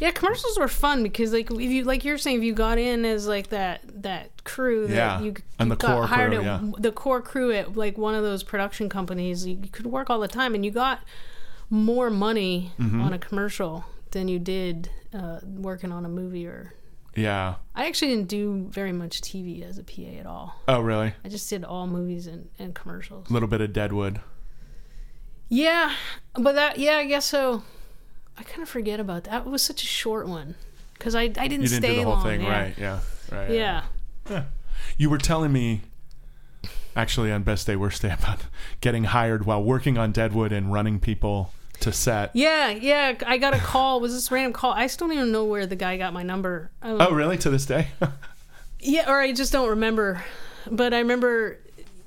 Yeah, 0.00 0.10
commercials 0.10 0.58
were 0.58 0.66
fun 0.68 1.02
because 1.04 1.32
like 1.32 1.50
if 1.50 1.60
you 1.60 1.84
like 1.84 2.04
you're 2.04 2.18
saying 2.18 2.38
if 2.38 2.42
you 2.42 2.54
got 2.54 2.78
in 2.78 3.04
as 3.04 3.26
like 3.28 3.48
that 3.50 3.82
that 4.02 4.42
crew 4.44 4.86
that 4.88 4.94
Yeah, 4.94 5.20
you, 5.20 5.34
and 5.60 5.68
you 5.68 5.74
the 5.74 5.76
got 5.76 5.94
core 5.94 6.06
hired 6.08 6.30
crew, 6.32 6.40
at 6.40 6.44
yeah. 6.44 6.70
the 6.78 6.90
core 6.92 7.22
crew 7.22 7.52
at 7.52 7.76
like 7.76 7.96
one 7.96 8.14
of 8.16 8.22
those 8.24 8.42
production 8.42 8.88
companies 8.88 9.46
you, 9.46 9.58
you 9.62 9.68
could 9.70 9.86
work 9.86 10.10
all 10.10 10.18
the 10.18 10.26
time 10.28 10.54
and 10.56 10.64
you 10.64 10.70
got 10.72 11.00
more 11.70 12.10
money 12.10 12.72
Mm-hmm. 12.80 13.00
on 13.00 13.12
a 13.12 13.18
commercial 13.18 13.84
than 14.10 14.26
you 14.28 14.38
did 14.40 14.90
uh, 15.14 15.38
working 15.44 15.92
on 15.92 16.04
a 16.04 16.08
movie 16.08 16.46
or 16.46 16.74
Yeah. 17.14 17.54
I 17.76 17.86
actually 17.86 18.08
didn't 18.16 18.28
do 18.28 18.66
very 18.70 18.92
much 18.92 19.20
TV 19.20 19.62
as 19.62 19.78
a 19.78 19.84
PA 19.84 20.18
at 20.18 20.26
all. 20.26 20.54
Oh, 20.66 20.80
really? 20.80 21.14
I 21.24 21.28
just 21.28 21.48
did 21.48 21.64
all 21.64 21.86
movies 21.86 22.26
and, 22.26 22.48
and 22.58 22.74
commercials. 22.74 23.30
A 23.30 23.32
little 23.32 23.48
bit 23.48 23.60
of 23.60 23.72
Deadwood. 23.72 24.20
Yeah, 25.54 25.92
but 26.34 26.54
that 26.54 26.78
yeah, 26.78 26.96
I 26.96 27.04
guess 27.04 27.26
so. 27.26 27.62
I 28.38 28.42
kind 28.42 28.62
of 28.62 28.70
forget 28.70 28.98
about 28.98 29.24
that. 29.24 29.44
It 29.44 29.50
was 29.50 29.60
such 29.60 29.82
a 29.82 29.86
short 29.86 30.26
one 30.26 30.54
because 30.94 31.14
I 31.14 31.24
I 31.24 31.28
didn't 31.28 31.60
You 31.62 31.68
didn't 31.68 31.82
stay 31.82 31.88
do 31.90 31.96
the 31.96 32.02
whole 32.04 32.14
long. 32.14 32.24
thing, 32.24 32.40
yeah. 32.40 32.48
right? 32.60 32.74
Yeah. 32.78 33.00
Right. 33.30 33.50
Yeah. 33.50 33.82
Yeah. 34.30 34.44
You 34.96 35.10
were 35.10 35.18
telling 35.18 35.52
me, 35.52 35.82
actually, 36.96 37.30
on 37.30 37.42
Best 37.42 37.66
Day 37.66 37.76
Worst 37.76 38.00
Day 38.00 38.12
about 38.18 38.40
getting 38.80 39.04
hired 39.04 39.44
while 39.44 39.62
working 39.62 39.98
on 39.98 40.10
Deadwood 40.10 40.52
and 40.52 40.72
running 40.72 40.98
people 40.98 41.52
to 41.80 41.92
set. 41.92 42.30
Yeah, 42.32 42.70
yeah. 42.70 43.14
I 43.26 43.36
got 43.36 43.52
a 43.54 43.58
call. 43.58 44.00
Was 44.00 44.14
this 44.14 44.30
random 44.30 44.54
call? 44.54 44.72
I 44.72 44.86
still 44.86 45.08
don't 45.08 45.18
even 45.18 45.32
know 45.32 45.44
where 45.44 45.66
the 45.66 45.76
guy 45.76 45.98
got 45.98 46.14
my 46.14 46.22
number. 46.22 46.70
Um, 46.80 46.98
Oh, 46.98 47.12
really? 47.12 47.36
To 47.38 47.50
this 47.50 47.66
day? 47.66 47.88
Yeah, 48.84 49.08
or 49.08 49.20
I 49.20 49.32
just 49.32 49.52
don't 49.52 49.68
remember. 49.68 50.24
But 50.68 50.92
I 50.92 50.98
remember 50.98 51.58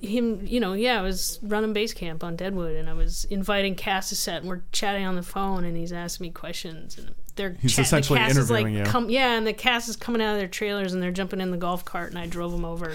him, 0.05 0.41
you 0.45 0.59
know, 0.59 0.73
yeah, 0.73 0.99
I 0.99 1.01
was 1.01 1.39
running 1.41 1.73
base 1.73 1.93
camp 1.93 2.23
on 2.23 2.35
Deadwood 2.35 2.75
and 2.75 2.89
I 2.89 2.93
was 2.93 3.25
inviting 3.25 3.75
Cass 3.75 4.09
to 4.09 4.15
set 4.15 4.41
and 4.41 4.49
we're 4.49 4.63
chatting 4.71 5.05
on 5.05 5.15
the 5.15 5.23
phone 5.23 5.63
and 5.65 5.75
he's 5.75 5.91
asking 5.93 6.25
me 6.27 6.31
questions 6.31 6.97
and 6.97 7.13
they're 7.35 7.57
He's 7.61 7.75
chat- 7.75 7.85
essentially 7.85 8.19
the 8.19 8.25
cast 8.27 8.37
is 8.37 8.49
like 8.51 8.61
interviewing 8.61 8.85
you. 8.85 8.91
come 8.91 9.09
yeah, 9.09 9.33
and 9.37 9.45
the 9.45 9.53
cast 9.53 9.89
is 9.89 9.95
coming 9.97 10.21
out 10.21 10.33
of 10.33 10.39
their 10.39 10.47
trailers 10.47 10.93
and 10.93 11.03
they're 11.03 11.11
jumping 11.11 11.41
in 11.41 11.51
the 11.51 11.57
golf 11.57 11.83
cart 11.83 12.09
and 12.11 12.17
I 12.19 12.27
drove 12.27 12.53
him 12.53 12.63
over. 12.65 12.93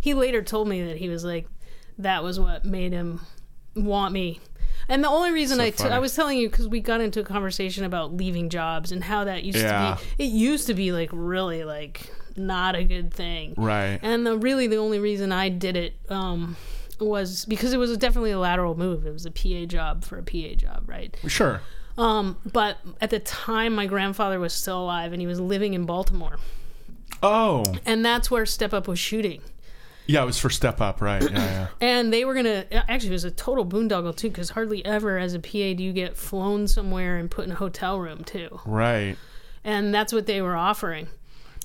He 0.00 0.14
later 0.14 0.42
told 0.42 0.68
me 0.68 0.82
that 0.84 0.96
he 0.96 1.08
was 1.08 1.24
like 1.24 1.46
that 1.98 2.22
was 2.24 2.40
what 2.40 2.64
made 2.64 2.92
him 2.92 3.20
want 3.76 4.12
me. 4.12 4.40
And 4.88 5.02
the 5.02 5.08
only 5.08 5.30
reason 5.32 5.56
So 5.58 5.64
I 5.64 5.70
t-. 5.70 5.84
I 5.84 5.98
was 5.98 6.14
telling 6.14 6.38
you 6.38 6.48
because 6.50 6.68
we 6.68 6.80
got 6.80 7.00
into 7.00 7.20
a 7.20 7.24
conversation 7.24 7.84
about 7.84 8.14
leaving 8.14 8.48
jobs 8.50 8.92
and 8.92 9.02
how 9.04 9.24
that 9.24 9.44
used 9.44 9.58
Yeah. 9.58 9.96
to 9.98 10.04
be. 10.16 10.24
It 10.24 10.26
used 10.28 10.66
to 10.66 10.74
be 10.74 10.92
like 10.92 11.08
really 11.12 11.64
like 11.64 12.10
not 12.36 12.74
a 12.76 12.84
good 12.84 13.12
thing. 13.12 13.54
right. 13.56 13.98
And 14.02 14.26
the, 14.26 14.36
really, 14.36 14.66
the 14.66 14.76
only 14.76 14.98
reason 14.98 15.32
I 15.32 15.48
did 15.48 15.76
it 15.76 15.94
um, 16.08 16.56
was 17.00 17.44
because 17.44 17.72
it 17.72 17.78
was 17.78 17.96
definitely 17.98 18.30
a 18.32 18.38
lateral 18.38 18.76
move. 18.76 19.06
It 19.06 19.12
was 19.12 19.26
a 19.26 19.30
PA 19.30 19.64
job 19.66 20.04
for 20.04 20.18
a 20.18 20.22
PA 20.22 20.54
job, 20.56 20.84
right? 20.88 21.16
Sure. 21.26 21.60
Um, 21.96 22.36
but 22.52 22.78
at 23.00 23.10
the 23.10 23.20
time, 23.20 23.74
my 23.74 23.86
grandfather 23.86 24.40
was 24.40 24.52
still 24.52 24.82
alive 24.82 25.12
and 25.12 25.20
he 25.20 25.26
was 25.26 25.38
living 25.38 25.74
in 25.74 25.84
Baltimore. 25.84 26.38
Oh, 27.22 27.64
And 27.86 28.04
that's 28.04 28.30
where 28.30 28.44
Step 28.46 28.74
Up 28.74 28.86
was 28.88 28.98
shooting. 28.98 29.40
yeah. 30.06 30.22
It 30.22 30.26
was 30.26 30.38
for 30.38 30.50
Step 30.50 30.80
Up, 30.80 31.00
right? 31.00 31.22
Yeah, 31.22 31.30
yeah. 31.30 31.66
And 31.80 32.12
they 32.12 32.24
were 32.24 32.34
going 32.34 32.44
to, 32.46 32.90
actually, 32.90 33.10
it 33.10 33.12
was 33.12 33.24
a 33.24 33.30
total 33.30 33.64
boondoggle, 33.64 34.16
too, 34.16 34.28
because 34.28 34.50
hardly 34.50 34.84
ever 34.84 35.18
as 35.18 35.32
a 35.34 35.38
PA 35.38 35.50
do 35.74 35.82
you 35.82 35.92
get 35.92 36.16
flown 36.16 36.66
somewhere 36.68 37.16
and 37.16 37.30
put 37.30 37.46
in 37.46 37.52
a 37.52 37.54
hotel 37.54 37.98
room, 37.98 38.24
too. 38.24 38.60
right. 38.66 39.16
And 39.66 39.94
that's 39.94 40.12
what 40.12 40.26
they 40.26 40.42
were 40.42 40.56
offering. 40.56 41.06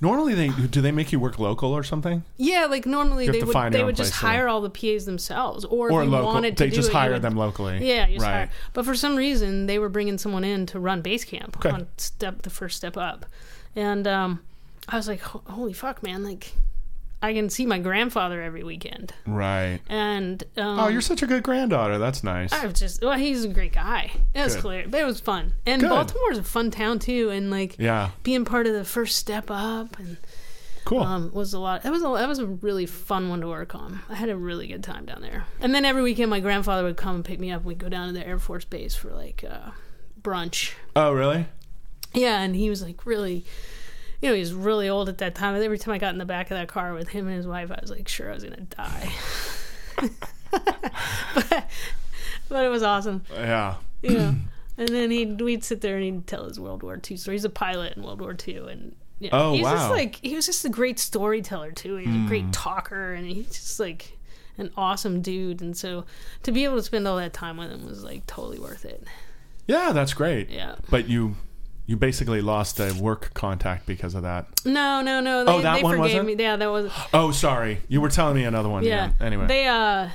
Normally, 0.01 0.33
they 0.33 0.47
do 0.49 0.81
they 0.81 0.91
make 0.91 1.11
you 1.11 1.19
work 1.19 1.39
local 1.39 1.73
or 1.73 1.83
something, 1.83 2.23
Yeah, 2.37 2.65
like 2.67 2.85
normally 2.85 3.27
they 3.27 3.43
would 3.43 3.71
they 3.73 3.83
would 3.83 3.95
just 3.97 4.13
hire 4.13 4.47
all 4.47 4.61
the 4.61 4.69
PAs 4.69 5.05
themselves, 5.05 5.65
or, 5.65 5.91
or 5.91 6.01
if 6.01 6.05
you 6.05 6.11
local? 6.11 6.27
wanted 6.33 6.55
to 6.57 6.63
They 6.63 6.69
do 6.69 6.75
just 6.77 6.89
it, 6.89 6.93
hire 6.93 7.11
would- 7.13 7.21
them 7.21 7.35
locally. 7.35 7.85
Yeah, 7.85 8.03
right. 8.05 8.21
hire. 8.21 8.49
But 8.73 8.85
for 8.85 8.95
some 8.95 9.15
reason, 9.17 9.65
they 9.65 9.77
were 9.77 9.89
bringing 9.89 10.17
someone 10.17 10.43
in 10.45 10.65
to 10.67 10.79
run 10.79 11.01
base 11.01 11.25
camp 11.25 11.57
Okay. 11.57 11.69
on 11.69 11.87
step 11.97 12.43
the 12.43 12.49
first 12.49 12.77
step 12.77 12.95
up, 12.95 13.25
and 13.75 14.07
um, 14.07 14.39
I 14.87 14.95
was 14.95 15.07
like, 15.09 15.21
"Holy 15.21 15.73
fuck, 15.73 16.01
man! 16.01 16.23
Like, 16.23 16.53
I 17.21 17.33
can 17.33 17.49
see 17.49 17.65
my 17.65 17.79
grandfather 17.79 18.41
every 18.41 18.63
weekend." 18.63 19.13
Right. 19.25 19.79
And 19.89 20.43
um, 20.57 20.79
Oh, 20.79 20.87
you're 20.87 21.01
such 21.01 21.21
a 21.21 21.27
good 21.27 21.43
granddaughter. 21.43 21.97
That's 21.97 22.23
nice. 22.23 22.51
I 22.53 22.65
was 22.65 22.79
just 22.79 23.01
well, 23.01 23.17
he's 23.17 23.43
a 23.43 23.49
great 23.49 23.73
guy. 23.73 24.11
It 24.33 24.41
was 24.43 24.55
Good. 24.55 24.61
clear, 24.61 24.85
but 24.87 25.01
it 25.01 25.05
was 25.05 25.19
fun. 25.19 25.53
And 25.65 25.81
Good. 25.81 25.89
Baltimore's 25.89 26.37
a 26.37 26.43
fun 26.43 26.71
town 26.71 26.99
too, 26.99 27.29
and 27.29 27.49
like 27.51 27.77
Yeah. 27.77 28.11
being 28.23 28.45
part 28.45 28.67
of 28.67 28.73
the 28.73 28.85
first 28.85 29.17
step 29.17 29.45
up 29.49 29.97
and 29.99 30.17
Cool. 30.85 31.01
um, 31.03 31.31
was 31.33 31.53
a 31.53 31.59
lot. 31.59 31.83
That 31.83 31.91
was 31.91 32.01
a 32.01 32.07
that 32.07 32.27
was 32.27 32.39
a 32.39 32.47
really 32.47 32.85
fun 32.85 33.29
one 33.29 33.41
to 33.41 33.47
work 33.47 33.75
on. 33.75 33.99
I 34.09 34.15
had 34.15 34.29
a 34.29 34.35
really 34.37 34.67
good 34.67 34.83
time 34.83 35.05
down 35.05 35.21
there. 35.21 35.45
And 35.59 35.75
then 35.75 35.85
every 35.85 36.01
weekend, 36.01 36.29
my 36.31 36.39
grandfather 36.39 36.83
would 36.83 36.97
come 36.97 37.15
and 37.17 37.25
pick 37.25 37.39
me 37.39 37.51
up. 37.51 37.63
We'd 37.63 37.77
go 37.77 37.89
down 37.89 38.07
to 38.07 38.13
the 38.13 38.25
Air 38.25 38.39
Force 38.39 38.65
Base 38.65 38.95
for 38.95 39.11
like 39.11 39.43
uh, 39.47 39.71
brunch. 40.21 40.71
oh, 40.95 41.11
really? 41.11 41.45
Yeah, 42.13 42.39
and 42.41 42.55
he 42.55 42.71
was 42.71 42.81
like 42.81 43.05
really, 43.05 43.45
you 44.21 44.29
know, 44.29 44.33
he 44.35 44.39
was 44.41 44.53
really 44.53 44.89
old 44.89 45.09
at 45.09 45.17
that 45.19 45.35
time. 45.35 45.55
And 45.55 45.63
every 45.63 45.77
time 45.79 45.93
I 45.93 45.97
got 45.97 46.13
in 46.13 46.17
the 46.19 46.25
back 46.25 46.51
of 46.51 46.57
that 46.57 46.67
car 46.67 46.93
with 46.93 47.09
him 47.09 47.27
and 47.27 47.35
his 47.37 47.47
wife, 47.47 47.71
I 47.71 47.79
was 47.81 47.89
like, 47.91 48.07
sure, 48.07 48.29
I 48.29 48.33
was 48.33 48.43
gonna 48.43 48.61
die. 48.61 49.11
but, 51.33 51.65
but 52.49 52.65
it 52.65 52.69
was 52.69 52.83
awesome. 52.83 53.23
Yeah. 53.33 53.75
Yeah. 54.01 54.33
and 54.77 54.87
then 54.89 55.11
he'd 55.11 55.39
we'd 55.41 55.63
sit 55.63 55.81
there 55.81 55.95
and 55.95 56.03
he'd 56.03 56.27
tell 56.27 56.45
his 56.45 56.59
World 56.59 56.83
War 56.83 56.99
II 57.09 57.17
story. 57.17 57.35
He's 57.35 57.45
a 57.45 57.49
pilot 57.49 57.97
in 57.97 58.03
World 58.03 58.21
War 58.21 58.35
II, 58.47 58.57
and 58.69 58.95
yeah, 59.19 59.29
Oh, 59.33 59.53
he's 59.53 59.61
just 59.65 59.75
wow. 59.75 59.87
Hmm. 59.87 59.93
like 59.93 60.15
he 60.21 60.35
was 60.35 60.45
just 60.45 60.63
a 60.65 60.69
great 60.69 60.99
storyteller 60.99 61.71
too. 61.71 61.95
He's 61.97 62.07
a 62.15 62.27
great 62.27 62.51
talker, 62.53 63.13
and 63.13 63.25
he's 63.27 63.47
just 63.47 63.79
like 63.79 64.17
an 64.57 64.71
awesome 64.77 65.21
dude. 65.21 65.61
And 65.61 65.75
so 65.75 66.05
to 66.43 66.51
be 66.51 66.63
able 66.63 66.77
to 66.77 66.83
spend 66.83 67.07
all 67.07 67.17
that 67.17 67.33
time 67.33 67.57
with 67.57 67.71
him 67.71 67.85
was 67.85 68.03
like 68.03 68.25
totally 68.25 68.59
worth 68.59 68.85
it. 68.85 69.03
Yeah, 69.67 69.91
that's 69.91 70.13
great. 70.13 70.49
Yeah. 70.49 70.75
But 70.89 71.07
you 71.09 71.35
you 71.89 71.97
basically 71.97 72.39
lost 72.39 72.79
a 72.79 72.93
work 73.01 73.33
contact 73.33 73.87
because 73.87 74.13
of 74.13 74.21
that. 74.21 74.45
No, 74.63 75.01
no, 75.01 75.19
no. 75.19 75.43
They, 75.43 75.51
Oh, 75.51 75.61
that 75.61 75.77
they 75.77 75.81
one 75.83 75.97
forgave 75.97 76.13
wasn't? 76.17 76.37
me. 76.37 76.43
Yeah, 76.43 76.55
that 76.55 76.67
was. 76.71 76.91
Oh, 77.15 77.31
sorry. 77.31 77.81
You 77.87 77.99
were 77.99 78.09
telling 78.09 78.35
me 78.35 78.43
another 78.43 78.69
one. 78.69 78.83
Yeah. 78.83 79.11
Yeah. 79.19 79.25
Anyway, 79.25 79.47
They 79.47 79.65
uh. 79.67 80.09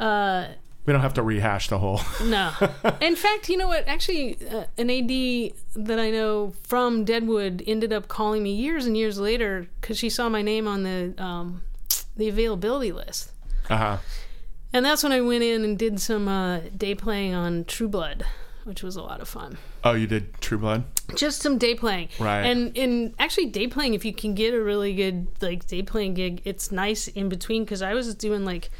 Uh, 0.00 0.48
we 0.84 0.92
don't 0.92 1.02
have 1.02 1.14
to 1.14 1.22
rehash 1.22 1.68
the 1.68 1.78
whole. 1.78 2.00
no. 2.24 2.52
In 3.00 3.14
fact, 3.16 3.48
you 3.48 3.56
know 3.56 3.68
what? 3.68 3.86
Actually, 3.86 4.36
uh, 4.50 4.64
an 4.78 4.90
AD 4.90 5.52
that 5.86 5.98
I 6.00 6.10
know 6.10 6.54
from 6.64 7.04
Deadwood 7.04 7.62
ended 7.68 7.92
up 7.92 8.08
calling 8.08 8.42
me 8.42 8.52
years 8.52 8.84
and 8.86 8.96
years 8.96 9.18
later 9.18 9.68
because 9.80 9.98
she 9.98 10.08
saw 10.10 10.28
my 10.28 10.42
name 10.42 10.66
on 10.68 10.82
the 10.82 11.14
um, 11.22 11.62
the 12.16 12.28
availability 12.28 12.90
list, 12.92 13.30
Uh 13.70 13.76
huh. 13.76 13.96
and 14.72 14.84
that's 14.84 15.02
when 15.02 15.12
I 15.12 15.20
went 15.20 15.42
in 15.44 15.64
and 15.64 15.78
did 15.78 16.00
some 16.00 16.28
uh, 16.28 16.60
day 16.76 16.94
playing 16.94 17.32
on 17.34 17.64
True 17.64 17.88
Blood, 17.88 18.24
which 18.64 18.82
was 18.82 18.96
a 18.96 19.02
lot 19.02 19.20
of 19.20 19.28
fun. 19.28 19.58
Oh, 19.90 19.94
you 19.94 20.06
did 20.06 20.40
True 20.40 20.58
Blood. 20.58 20.84
Just 21.14 21.40
some 21.40 21.56
day 21.58 21.74
playing, 21.74 22.08
Right. 22.18 22.42
And 22.42 22.76
and 22.76 23.14
actually, 23.18 23.46
day 23.46 23.66
playing 23.68 23.94
if 23.94 24.04
you 24.04 24.12
can 24.12 24.34
get 24.34 24.52
a 24.54 24.60
really 24.60 24.92
good 24.94 25.28
like 25.40 25.66
day 25.66 25.82
playing 25.82 26.14
gig, 26.14 26.42
it's 26.44 26.72
nice 26.72 27.06
in 27.08 27.28
between 27.28 27.64
because 27.64 27.80
I 27.82 27.94
was 27.94 28.12
doing 28.14 28.44
like 28.44 28.70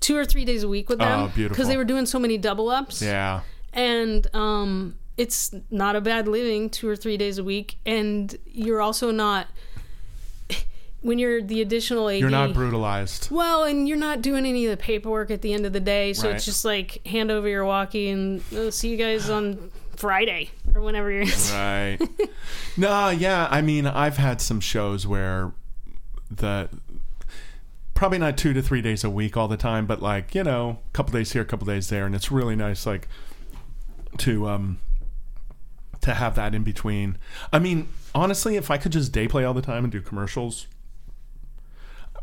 two 0.00 0.16
or 0.16 0.24
three 0.24 0.44
days 0.44 0.62
a 0.64 0.68
week 0.68 0.88
with 0.88 0.98
them 0.98 1.20
Oh, 1.20 1.28
beautiful. 1.28 1.54
because 1.54 1.68
they 1.68 1.76
were 1.76 1.84
doing 1.84 2.06
so 2.06 2.18
many 2.18 2.36
double 2.38 2.68
ups 2.70 3.00
Yeah. 3.02 3.40
and 3.72 4.26
um, 4.34 4.96
it's 5.18 5.54
not 5.70 5.94
a 5.94 6.00
bad 6.00 6.26
living 6.26 6.70
two 6.70 6.88
or 6.88 6.96
three 6.96 7.16
days 7.18 7.36
a 7.38 7.44
week 7.44 7.76
and 7.84 8.34
you're 8.46 8.80
also 8.80 9.10
not 9.10 9.46
when 11.02 11.18
you're 11.18 11.42
the 11.42 11.60
additional 11.62 12.08
AD, 12.08 12.18
You're 12.20 12.30
not 12.30 12.54
brutalized. 12.54 13.30
well 13.30 13.64
and 13.64 13.86
you're 13.88 13.98
not 13.98 14.22
doing 14.22 14.46
any 14.46 14.64
of 14.66 14.70
the 14.70 14.76
paperwork 14.82 15.30
at 15.30 15.42
the 15.42 15.52
end 15.52 15.66
of 15.66 15.72
the 15.74 15.80
day 15.80 16.12
so 16.14 16.28
Right. 16.28 16.36
it's 16.36 16.44
just 16.46 16.64
like 16.64 17.06
hand 17.06 17.30
over 17.30 17.46
your 17.48 17.64
walkie 17.64 18.08
and 18.08 18.42
uh, 18.54 18.70
see 18.70 18.88
you 18.88 18.96
guys 18.96 19.28
on 19.30 19.70
Friday 20.00 20.50
or 20.74 20.80
whenever 20.80 21.10
you're 21.10 21.26
Right. 21.52 21.98
no, 22.76 23.10
yeah. 23.10 23.46
I 23.50 23.60
mean, 23.60 23.86
I've 23.86 24.16
had 24.16 24.40
some 24.40 24.58
shows 24.60 25.06
where 25.06 25.52
the 26.30 26.68
probably 27.94 28.18
not 28.18 28.38
two 28.38 28.54
to 28.54 28.62
three 28.62 28.80
days 28.80 29.04
a 29.04 29.10
week 29.10 29.36
all 29.36 29.46
the 29.46 29.58
time, 29.58 29.86
but 29.86 30.00
like 30.00 30.34
you 30.34 30.42
know, 30.42 30.78
a 30.88 30.92
couple 30.92 31.12
days 31.12 31.32
here, 31.32 31.42
a 31.42 31.44
couple 31.44 31.66
days 31.66 31.90
there, 31.90 32.06
and 32.06 32.14
it's 32.14 32.30
really 32.30 32.56
nice, 32.56 32.86
like 32.86 33.08
to 34.18 34.48
um 34.48 34.78
to 36.00 36.14
have 36.14 36.34
that 36.34 36.54
in 36.54 36.62
between. 36.62 37.18
I 37.52 37.58
mean, 37.58 37.88
honestly, 38.14 38.56
if 38.56 38.70
I 38.70 38.78
could 38.78 38.92
just 38.92 39.12
day 39.12 39.28
play 39.28 39.44
all 39.44 39.54
the 39.54 39.62
time 39.62 39.84
and 39.84 39.92
do 39.92 40.00
commercials. 40.00 40.66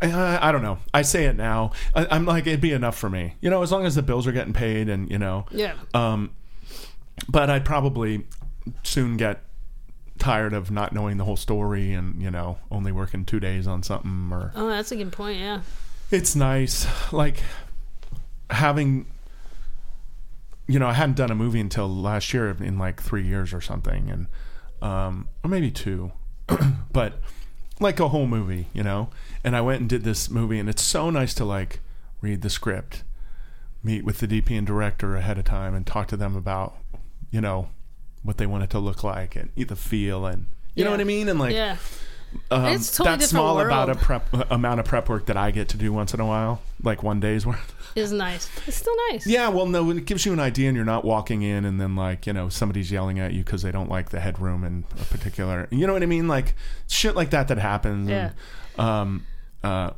I, 0.01 0.49
I 0.49 0.51
don't 0.51 0.61
know. 0.61 0.77
I 0.93 1.01
say 1.01 1.25
it 1.25 1.35
now. 1.35 1.71
I, 1.95 2.07
I'm 2.09 2.25
like 2.25 2.45
it'd 2.47 2.61
be 2.61 2.71
enough 2.71 2.97
for 2.97 3.09
me, 3.09 3.35
you 3.41 3.49
know, 3.49 3.61
as 3.63 3.71
long 3.71 3.85
as 3.85 3.95
the 3.95 4.03
bills 4.03 4.27
are 4.27 4.31
getting 4.31 4.53
paid 4.53 4.89
and 4.89 5.09
you 5.11 5.17
know, 5.17 5.45
yeah 5.51 5.73
um, 5.93 6.31
but 7.27 7.49
I'd 7.49 7.65
probably 7.65 8.25
soon 8.83 9.17
get 9.17 9.41
tired 10.17 10.53
of 10.53 10.71
not 10.71 10.93
knowing 10.93 11.17
the 11.17 11.23
whole 11.25 11.37
story 11.37 11.93
and 11.93 12.21
you 12.21 12.31
know 12.31 12.57
only 12.71 12.91
working 12.91 13.23
two 13.23 13.39
days 13.39 13.67
on 13.67 13.83
something 13.83 14.29
or 14.31 14.51
oh 14.55 14.67
that's 14.67 14.91
a 14.91 14.95
good 14.95 15.11
point 15.11 15.39
yeah. 15.39 15.61
It's 16.09 16.37
nice. 16.37 16.87
Like 17.11 17.43
having 18.49 19.05
you 20.67 20.79
know 20.79 20.87
i 20.87 20.93
hadn't 20.93 21.17
done 21.17 21.31
a 21.31 21.35
movie 21.35 21.59
until 21.59 21.87
last 21.89 22.33
year 22.33 22.49
in 22.49 22.77
like 22.77 23.01
three 23.01 23.23
years 23.25 23.53
or 23.53 23.59
something 23.59 24.09
and 24.09 24.27
um 24.81 25.27
or 25.43 25.49
maybe 25.49 25.71
two. 25.71 26.11
But 26.91 27.19
like 27.79 27.99
a 27.99 28.07
whole 28.07 28.25
movie 28.25 28.67
you 28.73 28.83
know? 28.83 29.09
And 29.43 29.55
i 29.55 29.61
went 29.61 29.81
and 29.81 29.89
did 29.89 30.03
this 30.03 30.29
movie 30.29 30.59
and 30.59 30.67
it's 30.69 30.81
so 30.81 31.09
nice 31.09 31.33
to 31.35 31.45
like 31.45 31.79
read 32.21 32.41
the 32.41 32.49
script 32.49 33.03
meet 33.83 34.03
with 34.03 34.17
the 34.17 34.27
dp 34.27 34.57
and 34.57 34.65
director 34.65 35.15
ahead 35.15 35.37
of 35.37 35.45
time 35.45 35.75
and 35.75 35.85
talk 35.85 36.07
to 36.07 36.17
them 36.17 36.35
about 36.35 36.77
you 37.31 37.41
know 37.41 37.69
what 38.23 38.37
they 38.37 38.45
want 38.45 38.63
it 38.63 38.69
to 38.71 38.79
look 38.79 39.03
like 39.03 39.35
and 39.35 39.49
the 39.55 39.75
feel 39.75 40.25
and 40.25 40.45
you 40.75 40.83
know 40.83 40.91
what 40.91 41.01
I 41.01 41.05
mean 41.05 41.27
and 41.29 41.39
like 41.39 41.53
yeah. 41.53 41.77
um, 42.51 42.65
It's 42.65 42.95
totally 42.95 43.17
that 43.17 43.25
small 43.25 43.59
about 43.59 43.89
a 43.89 43.95
prep 43.95 44.31
uh, 44.33 44.43
amount 44.49 44.79
of 44.79 44.85
prep 44.85 45.09
work 45.09 45.25
that 45.27 45.37
I 45.37 45.51
get 45.51 45.69
to 45.69 45.77
do 45.77 45.91
once 45.91 46.13
in 46.13 46.19
a 46.19 46.25
while, 46.25 46.61
like 46.83 47.01
one 47.01 47.19
day's 47.19 47.45
worth. 47.45 47.73
Is 47.95 48.11
nice. 48.11 48.47
It's 48.67 48.77
still 48.77 48.95
nice. 49.09 49.25
Yeah, 49.25 49.47
well, 49.49 49.65
no, 49.65 49.89
it 49.89 50.05
gives 50.05 50.23
you 50.23 50.31
an 50.33 50.39
idea, 50.39 50.67
and 50.67 50.75
you're 50.75 50.85
not 50.85 51.03
walking 51.03 51.41
in 51.41 51.65
and 51.65 51.81
then 51.81 51.95
like 51.95 52.27
you 52.27 52.33
know 52.33 52.47
somebody's 52.49 52.91
yelling 52.91 53.17
at 53.17 53.33
you 53.33 53.43
because 53.43 53.63
they 53.63 53.71
don't 53.71 53.89
like 53.89 54.09
the 54.11 54.19
headroom 54.19 54.63
in 54.63 54.83
a 55.01 55.05
particular. 55.05 55.67
You 55.71 55.87
know 55.87 55.93
what 55.93 56.03
I 56.03 56.05
mean? 56.05 56.27
Like 56.27 56.53
shit 56.87 57.15
like 57.15 57.31
that 57.31 57.47
that 57.47 57.57
happens. 57.57 58.07
Yeah. 58.09 58.31
And, 58.77 58.87
um. 58.87 59.25
Uh. 59.63 59.91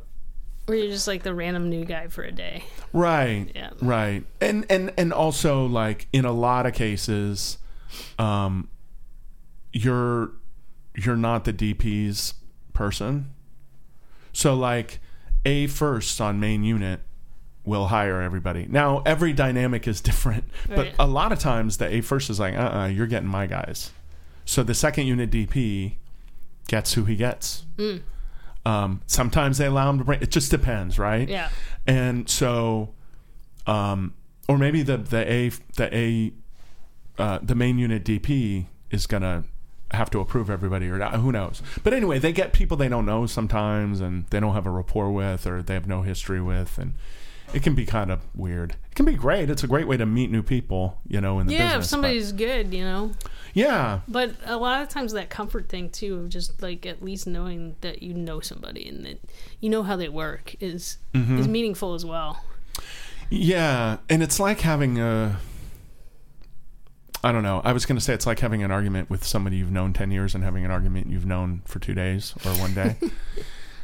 Where 0.70 0.78
you're 0.78 0.92
just 0.92 1.08
like 1.08 1.24
the 1.24 1.34
random 1.34 1.68
new 1.68 1.84
guy 1.84 2.06
for 2.06 2.22
a 2.22 2.30
day. 2.30 2.62
Right. 2.92 3.48
Yeah. 3.56 3.70
Right. 3.82 4.22
And 4.40 4.66
and 4.70 4.92
and 4.96 5.12
also 5.12 5.66
like 5.66 6.06
in 6.12 6.24
a 6.24 6.30
lot 6.30 6.64
of 6.64 6.74
cases, 6.74 7.58
um, 8.20 8.68
you're 9.72 10.30
you're 10.96 11.16
not 11.16 11.44
the 11.44 11.52
DP's 11.52 12.34
person. 12.72 13.32
So 14.32 14.54
like 14.54 15.00
a 15.44 15.66
first 15.66 16.20
on 16.20 16.38
main 16.38 16.62
unit 16.62 17.00
will 17.64 17.88
hire 17.88 18.20
everybody. 18.20 18.66
Now 18.68 19.02
every 19.04 19.32
dynamic 19.32 19.88
is 19.88 20.00
different, 20.10 20.44
but 20.68 20.92
a 21.00 21.06
lot 21.08 21.32
of 21.32 21.40
times 21.40 21.78
the 21.78 21.92
A 21.92 22.00
first 22.00 22.30
is 22.30 22.38
like, 22.38 22.54
uh, 22.54 22.58
uh-uh, 22.58 22.86
you're 22.86 23.08
getting 23.08 23.28
my 23.28 23.46
guys. 23.46 23.90
So 24.44 24.62
the 24.62 24.74
second 24.74 25.08
unit 25.08 25.30
DP 25.32 25.94
gets 26.68 26.92
who 26.92 27.06
he 27.06 27.16
gets. 27.16 27.64
Mm. 27.76 28.02
Um, 28.66 29.00
sometimes 29.06 29.58
they 29.58 29.66
allow 29.66 29.86
them 29.86 29.98
to 29.98 30.04
bring. 30.04 30.20
It 30.22 30.30
just 30.30 30.50
depends, 30.50 30.98
right? 30.98 31.28
Yeah. 31.28 31.48
and 31.86 32.28
so 32.28 32.94
um 33.66 34.14
or 34.48 34.58
maybe 34.58 34.82
the 34.82 34.96
the 34.96 35.30
a 35.32 35.48
the 35.76 35.94
a 35.96 36.32
uh, 37.22 37.38
the 37.42 37.54
main 37.54 37.78
unit 37.78 38.04
dp 38.04 38.66
is 38.90 39.06
gonna 39.06 39.44
have 39.92 40.08
to 40.10 40.20
approve 40.20 40.48
everybody 40.48 40.88
or 40.88 40.96
not, 40.98 41.14
who 41.14 41.30
knows 41.32 41.62
but 41.84 41.92
anyway 41.92 42.18
they 42.18 42.32
get 42.32 42.52
people 42.52 42.76
they 42.76 42.88
don't 42.88 43.04
know 43.04 43.26
sometimes 43.26 44.00
and 44.00 44.26
they 44.30 44.40
don't 44.40 44.54
have 44.54 44.66
a 44.66 44.70
rapport 44.70 45.10
with 45.10 45.46
or 45.46 45.62
they 45.62 45.74
have 45.74 45.86
no 45.86 46.02
history 46.02 46.40
with 46.40 46.78
and 46.78 46.94
it 47.52 47.62
can 47.62 47.74
be 47.74 47.84
kind 47.84 48.10
of 48.10 48.20
weird 48.34 48.72
it 48.90 48.94
can 48.94 49.04
be 49.06 49.14
great 49.14 49.50
it's 49.50 49.64
a 49.64 49.66
great 49.66 49.86
way 49.88 49.96
to 49.96 50.06
meet 50.06 50.30
new 50.30 50.42
people 50.42 51.00
you 51.08 51.20
know 51.20 51.38
in 51.40 51.46
the 51.46 51.52
Yeah, 51.54 51.58
business 51.68 51.74
if 51.74 51.80
but- 51.82 51.88
somebody's 51.88 52.32
good, 52.32 52.72
you 52.74 52.84
know. 52.84 53.12
yeah 53.54 54.00
But 54.08 54.34
a 54.46 54.56
lot 54.56 54.82
of 54.82 54.88
times 54.88 55.12
that 55.12 55.30
comfort 55.30 55.68
thing 55.68 55.90
too 55.90 56.16
of 56.20 56.28
just 56.28 56.62
like 56.62 56.86
at 56.86 57.02
least 57.02 57.26
knowing 57.26 57.76
that 57.80 58.02
you 58.02 58.14
know 58.14 58.40
somebody 58.40 58.86
and 58.88 59.04
that 59.06 59.20
you 59.60 59.68
know 59.70 59.82
how 59.82 59.96
they 59.96 60.08
work 60.08 60.54
is 60.60 60.98
Mm-hmm. 61.14 61.38
is 61.38 61.48
meaningful 61.48 61.94
as 61.94 62.04
well. 62.04 62.42
Yeah, 63.30 63.98
and 64.08 64.22
it's 64.22 64.38
like 64.40 64.60
having 64.60 64.98
a. 64.98 65.38
I 67.22 67.32
don't 67.32 67.42
know. 67.42 67.60
I 67.64 67.72
was 67.72 67.84
going 67.86 67.98
to 67.98 68.00
say 68.04 68.14
it's 68.14 68.26
like 68.26 68.38
having 68.40 68.62
an 68.62 68.70
argument 68.70 69.10
with 69.10 69.24
somebody 69.24 69.56
you've 69.56 69.70
known 69.70 69.92
10 69.92 70.10
years 70.10 70.34
and 70.34 70.42
having 70.42 70.64
an 70.64 70.70
argument 70.70 71.08
you've 71.10 71.26
known 71.26 71.60
for 71.66 71.78
two 71.78 71.94
days 71.94 72.34
or 72.44 72.52
one 72.54 72.74
day. 72.74 72.96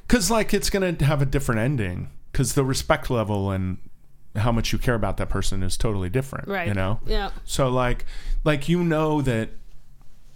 Because, 0.06 0.30
like, 0.30 0.54
it's 0.54 0.70
going 0.70 0.96
to 0.98 1.04
have 1.04 1.20
a 1.20 1.26
different 1.26 1.60
ending. 1.60 2.10
Because 2.36 2.52
the 2.52 2.66
respect 2.66 3.08
level 3.08 3.50
and 3.50 3.78
how 4.34 4.52
much 4.52 4.70
you 4.70 4.78
care 4.78 4.94
about 4.94 5.16
that 5.16 5.30
person 5.30 5.62
is 5.62 5.78
totally 5.78 6.10
different. 6.10 6.48
Right. 6.48 6.68
You 6.68 6.74
know? 6.74 7.00
Yeah. 7.06 7.30
So, 7.46 7.70
like, 7.70 8.04
like 8.44 8.68
you 8.68 8.84
know 8.84 9.22
that 9.22 9.48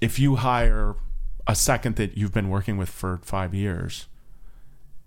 if 0.01 0.18
you 0.18 0.36
hire 0.36 0.94
a 1.47 1.55
second 1.55 1.97
that 1.97 2.16
you've 2.16 2.32
been 2.32 2.48
working 2.48 2.78
with 2.78 2.89
for 2.89 3.20
five 3.22 3.52
years, 3.52 4.06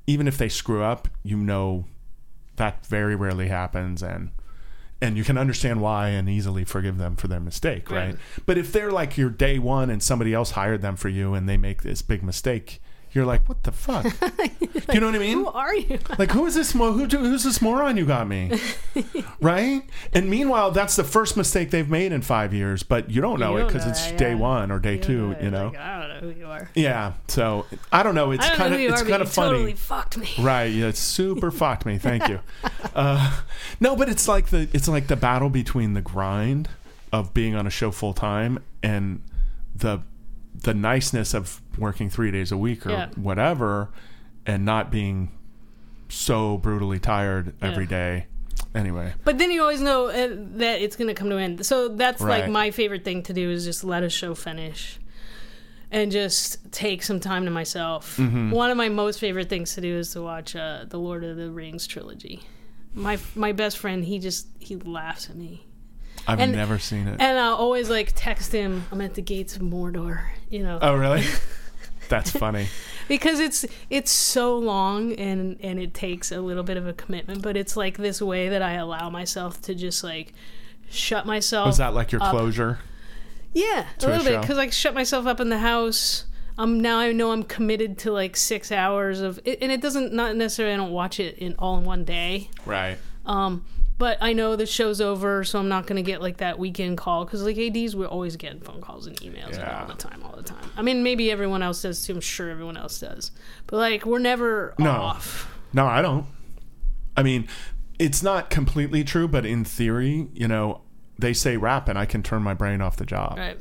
even 0.06 0.28
if 0.28 0.38
they 0.38 0.48
screw 0.48 0.84
up, 0.84 1.07
you 1.24 1.36
know 1.36 1.86
that 2.57 2.86
very 2.86 3.15
rarely 3.15 3.48
happens 3.48 4.03
and 4.03 4.30
and 5.02 5.18
you 5.18 5.24
can 5.24 5.36
understand 5.36 5.82
why 5.82 6.10
and 6.10 6.30
easily 6.30 6.64
forgive 6.64 6.99
them 6.99 7.15
for 7.15 7.28
their 7.28 7.40
mistake, 7.40 7.90
right? 7.90 8.06
Right. 8.06 8.15
But 8.45 8.60
if 8.60 8.72
they're 8.72 8.91
like 8.91 9.18
your 9.18 9.32
day 9.32 9.57
one 9.57 9.90
and 9.90 10.03
somebody 10.03 10.32
else 10.32 10.52
hired 10.52 10.84
them 10.84 10.95
for 10.95 11.10
you 11.10 11.34
and 11.34 11.49
they 11.49 11.57
make 11.57 11.82
this 11.82 12.03
big 12.03 12.22
mistake, 12.22 12.83
you're 13.14 13.26
like, 13.26 13.48
what 13.48 13.64
the 13.64 13.72
fuck? 13.72 14.03
Do 14.19 14.94
you 14.94 14.99
know 14.99 15.07
what 15.07 15.15
I 15.15 15.19
mean? 15.19 15.38
Who 15.38 15.48
are 15.48 15.76
you? 15.76 15.99
Like, 16.18 16.31
who 16.31 16.45
is 16.45 16.56
this? 16.56 16.73
Mo- 16.76 16.91
who, 16.94 17.06
who's 17.06 17.44
this 17.44 17.61
moron 17.61 17.98
you 17.98 18.06
got 18.06 18.27
me? 18.27 18.60
right? 19.41 19.81
And 20.14 20.30
meanwhile, 20.30 20.72
that's 20.72 20.95
the 20.95 21.03
first 21.03 21.35
mistake 21.38 21.72
they've 21.72 21.90
made 21.90 22.11
in 22.11 22.22
five 22.22 22.53
years, 22.53 22.84
but 22.84 23.10
you 23.10 23.22
don't 23.22 23.40
know 23.40 23.57
You 23.57 23.64
it 23.64 23.68
because 23.68 23.85
it's 23.88 24.06
that, 24.07 24.18
day 24.18 24.35
one 24.35 24.72
or 24.72 24.80
day 24.80 24.98
two. 24.98 25.35
Yeah, 25.38 25.44
You 25.44 25.52
know? 25.52 25.65
like, 25.68 25.77
I 25.77 25.99
don't 25.99 26.10
know 26.10 26.19
who 26.34 26.40
you 26.40 26.45
are. 26.48 26.69
yeah. 26.76 27.14
So 27.27 27.65
I 27.91 28.03
don't 28.03 28.15
know. 28.15 28.31
It's 28.31 28.48
kind 28.52 28.73
of 28.73 28.80
it's 28.80 29.02
kind 29.03 29.22
of 29.22 29.31
funny. 29.31 29.49
totally 29.52 29.73
fucked 29.73 30.18
me. 30.18 30.30
Right. 30.40 30.65
Yeah, 30.72 30.88
it's 30.88 30.99
super 30.99 31.52
fucked 31.52 31.85
me. 31.85 31.98
Thank 31.98 32.27
you. 32.30 32.40
Uh, 32.95 33.41
no, 33.80 33.95
but 33.95 34.10
it's 34.10 34.27
like 34.27 34.48
the 34.48 34.68
it's 34.73 34.88
like 34.88 35.07
the 35.07 35.15
battle 35.15 35.49
between 35.49 35.94
the 35.94 36.02
grind 36.02 36.69
of 37.11 37.34
being 37.34 37.56
on 37.56 37.68
a 37.68 37.69
show 37.69 37.91
full 37.91 38.14
time 38.14 38.60
and 38.81 39.22
the 39.76 40.02
the 40.62 40.74
niceness 40.74 41.34
of 41.34 41.62
working 41.78 42.10
three 42.10 42.32
days 42.32 42.52
a 42.52 42.58
week 42.58 42.86
or 42.86 42.92
Yeah. 42.92 43.10
whatever, 43.16 43.90
and 44.46 44.64
not 44.66 44.92
being 44.92 45.32
so 46.10 46.58
brutally 46.58 47.00
tired 47.00 47.54
every 47.62 47.86
Yeah. 47.86 47.90
day. 47.90 48.26
Anyway, 48.76 49.14
But 49.24 49.38
then 49.38 49.52
you 49.52 49.62
always 49.62 49.82
know 49.82 50.08
uh, 50.08 50.30
that 50.58 50.82
it's 50.82 50.96
going 50.96 51.08
to 51.08 51.14
come 51.14 51.30
to 51.30 51.38
an 51.38 51.44
end. 51.44 51.66
So 51.66 51.90
that's 51.90 52.22
Right. 52.22 52.42
like 52.42 52.50
my 52.50 52.72
favorite 52.72 53.04
thing 53.04 53.22
to 53.24 53.34
do 53.34 53.52
is 53.52 53.66
just 53.66 53.84
let 53.84 54.02
a 54.04 54.10
show 54.10 54.34
finish 54.34 55.00
and 55.92 56.12
just 56.12 56.72
take 56.72 57.04
some 57.04 57.20
time 57.20 57.46
to 57.46 57.52
myself. 57.52 58.18
Mm-hmm. 58.18 58.50
One 58.52 58.72
of 58.72 58.78
my 58.78 58.90
most 58.90 59.20
favorite 59.20 59.48
things 59.50 59.76
to 59.76 59.82
do 59.82 59.96
is 59.98 60.12
to 60.14 60.22
watch 60.24 60.56
uh, 60.56 60.86
the 60.90 60.98
Lord 60.98 61.24
of 61.24 61.38
the 61.38 61.52
Rings 61.52 61.86
trilogy. 61.86 62.42
My 62.96 63.18
my 63.36 63.52
best 63.52 63.78
friend, 63.78 64.04
he 64.06 64.18
just 64.20 64.48
he 64.60 64.76
laughs 64.76 65.30
at 65.30 65.36
me. 65.36 65.68
I've 66.28 66.40
And- 66.40 66.52
never 66.54 66.80
seen 66.80 67.08
it. 67.08 67.20
And 67.20 67.38
I'll 67.38 67.56
always 67.56 67.90
like 67.90 68.14
text 68.16 68.52
him, 68.52 68.86
I'm 68.91 69.02
at 69.02 69.14
the 69.16 69.22
gates 69.22 69.56
of 69.56 69.62
Mordor, 69.62 70.22
you 70.50 70.64
know. 70.64 70.80
oh, 70.82 70.95
really? 70.95 71.24
That's 72.10 72.32
funny. 72.32 72.68
because 73.08 73.40
it's 73.40 73.66
it's 73.90 74.12
so 74.12 74.58
long 74.58 75.14
and 75.14 75.58
and 75.62 75.80
it 75.80 75.94
takes 75.94 76.32
a 76.32 76.40
little 76.41 76.64
bit 76.64 76.78
of 76.78 76.86
a 76.86 76.94
commitment 76.94 77.41
but 77.41 77.58
it's 77.58 77.76
like 77.76 77.98
this 77.98 78.22
way 78.22 78.50
that 78.50 78.62
i 78.62 78.74
allow 78.74 79.10
myself 79.10 79.62
to 79.62 79.74
just 79.74 80.04
like 80.04 80.34
shut 80.90 81.26
myself 81.26 81.66
Was 81.68 81.78
that 81.78 81.94
like 81.94 82.12
your 82.12 82.22
up. 82.22 82.32
closure? 82.32 82.80
yeah 83.54 83.86
a 83.95 84.00
to 84.00 84.08
a 84.08 84.10
little 84.10 84.24
bit 84.26 84.41
because 84.41 84.58
I 84.58 84.70
shut 84.70 84.94
myself 84.94 85.26
up 85.26 85.40
in 85.40 85.50
the 85.50 85.58
house 85.60 86.26
um 86.58 86.80
now 86.80 87.00
i 87.00 87.12
know 87.14 87.32
i'm 87.32 87.44
committed 87.44 87.98
to 88.00 88.12
like 88.12 88.36
six 88.36 88.72
hours 88.72 89.20
of 89.22 89.40
and 89.45 89.72
it 89.72 89.82
doesn't 89.82 90.14
not 90.14 90.36
necessarily 90.36 90.74
i 90.74 90.78
don't 90.78 90.91
watch 90.91 91.20
it 91.20 91.38
in 91.40 91.56
all 91.58 91.78
in 91.78 91.84
one 91.86 92.04
day 92.04 92.50
Right. 92.66 92.98
um 93.26 93.66
but 93.98 94.18
I 94.22 94.34
know 94.34 94.56
the 94.56 94.65
show's 94.65 94.99
over, 95.02 95.44
so 95.44 95.60
I'm 95.60 95.70
not 95.70 95.88
gonna 95.88 96.02
get 96.02 96.22
like 96.22 96.38
that 96.38 96.57
weekend 96.60 96.98
call 96.98 97.26
because 97.26 97.44
like 97.44 97.57
ads 97.57 97.95
we're 97.95 98.06
always 98.07 98.36
getting 98.36 98.60
phone 98.60 98.82
calls 98.82 99.07
and 99.07 99.15
emails 99.22 99.53
Yeah. 99.57 99.82
all 99.82 99.88
the 99.88 99.94
time, 99.95 100.22
all 100.24 100.36
the 100.36 100.44
time. 100.44 100.65
I 100.76 100.82
mean, 100.82 101.03
maybe 101.03 101.32
everyone 101.32 101.61
else 101.61 101.82
does 101.82 102.06
too. 102.06 102.14
I'm 102.14 102.22
sure 102.22 102.49
everyone 102.49 102.78
else 102.78 102.99
does, 102.99 103.32
but 103.68 103.78
like 103.78 104.06
we're 104.06 104.20
never 104.20 104.74
No. 104.80 104.90
off. 104.91 105.49
No, 105.74 105.86
I 105.86 106.02
don't. 106.02 106.26
I 107.15 107.24
mean, 107.24 107.48
it's 107.99 108.24
not 108.24 108.49
completely 108.49 109.03
true, 109.03 109.28
but 109.28 109.45
in 109.45 109.64
theory, 109.64 110.28
you 110.34 110.48
know, 110.48 110.82
they 111.20 111.34
say 111.34 111.57
rap 111.57 111.88
and 111.88 111.98
I 111.98 112.06
can 112.06 112.24
turn 112.24 112.41
my 112.44 112.53
brain 112.56 112.82
off 112.82 112.98
the 112.98 113.06
job. 113.06 113.38
Right? 113.38 113.57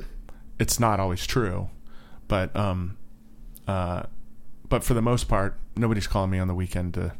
It's 0.59 0.79
not 0.79 0.99
always 0.99 1.25
true, 1.27 1.69
but 2.27 2.55
um, 2.55 2.97
uh, 3.67 4.03
but 4.69 4.83
for 4.83 4.93
the 4.95 5.01
most 5.01 5.27
part, 5.27 5.57
nobody's 5.75 6.07
calling 6.07 6.31
me 6.31 6.39
on 6.39 6.47
the 6.47 6.55
weekend 6.55 6.95
to, 6.95 7.13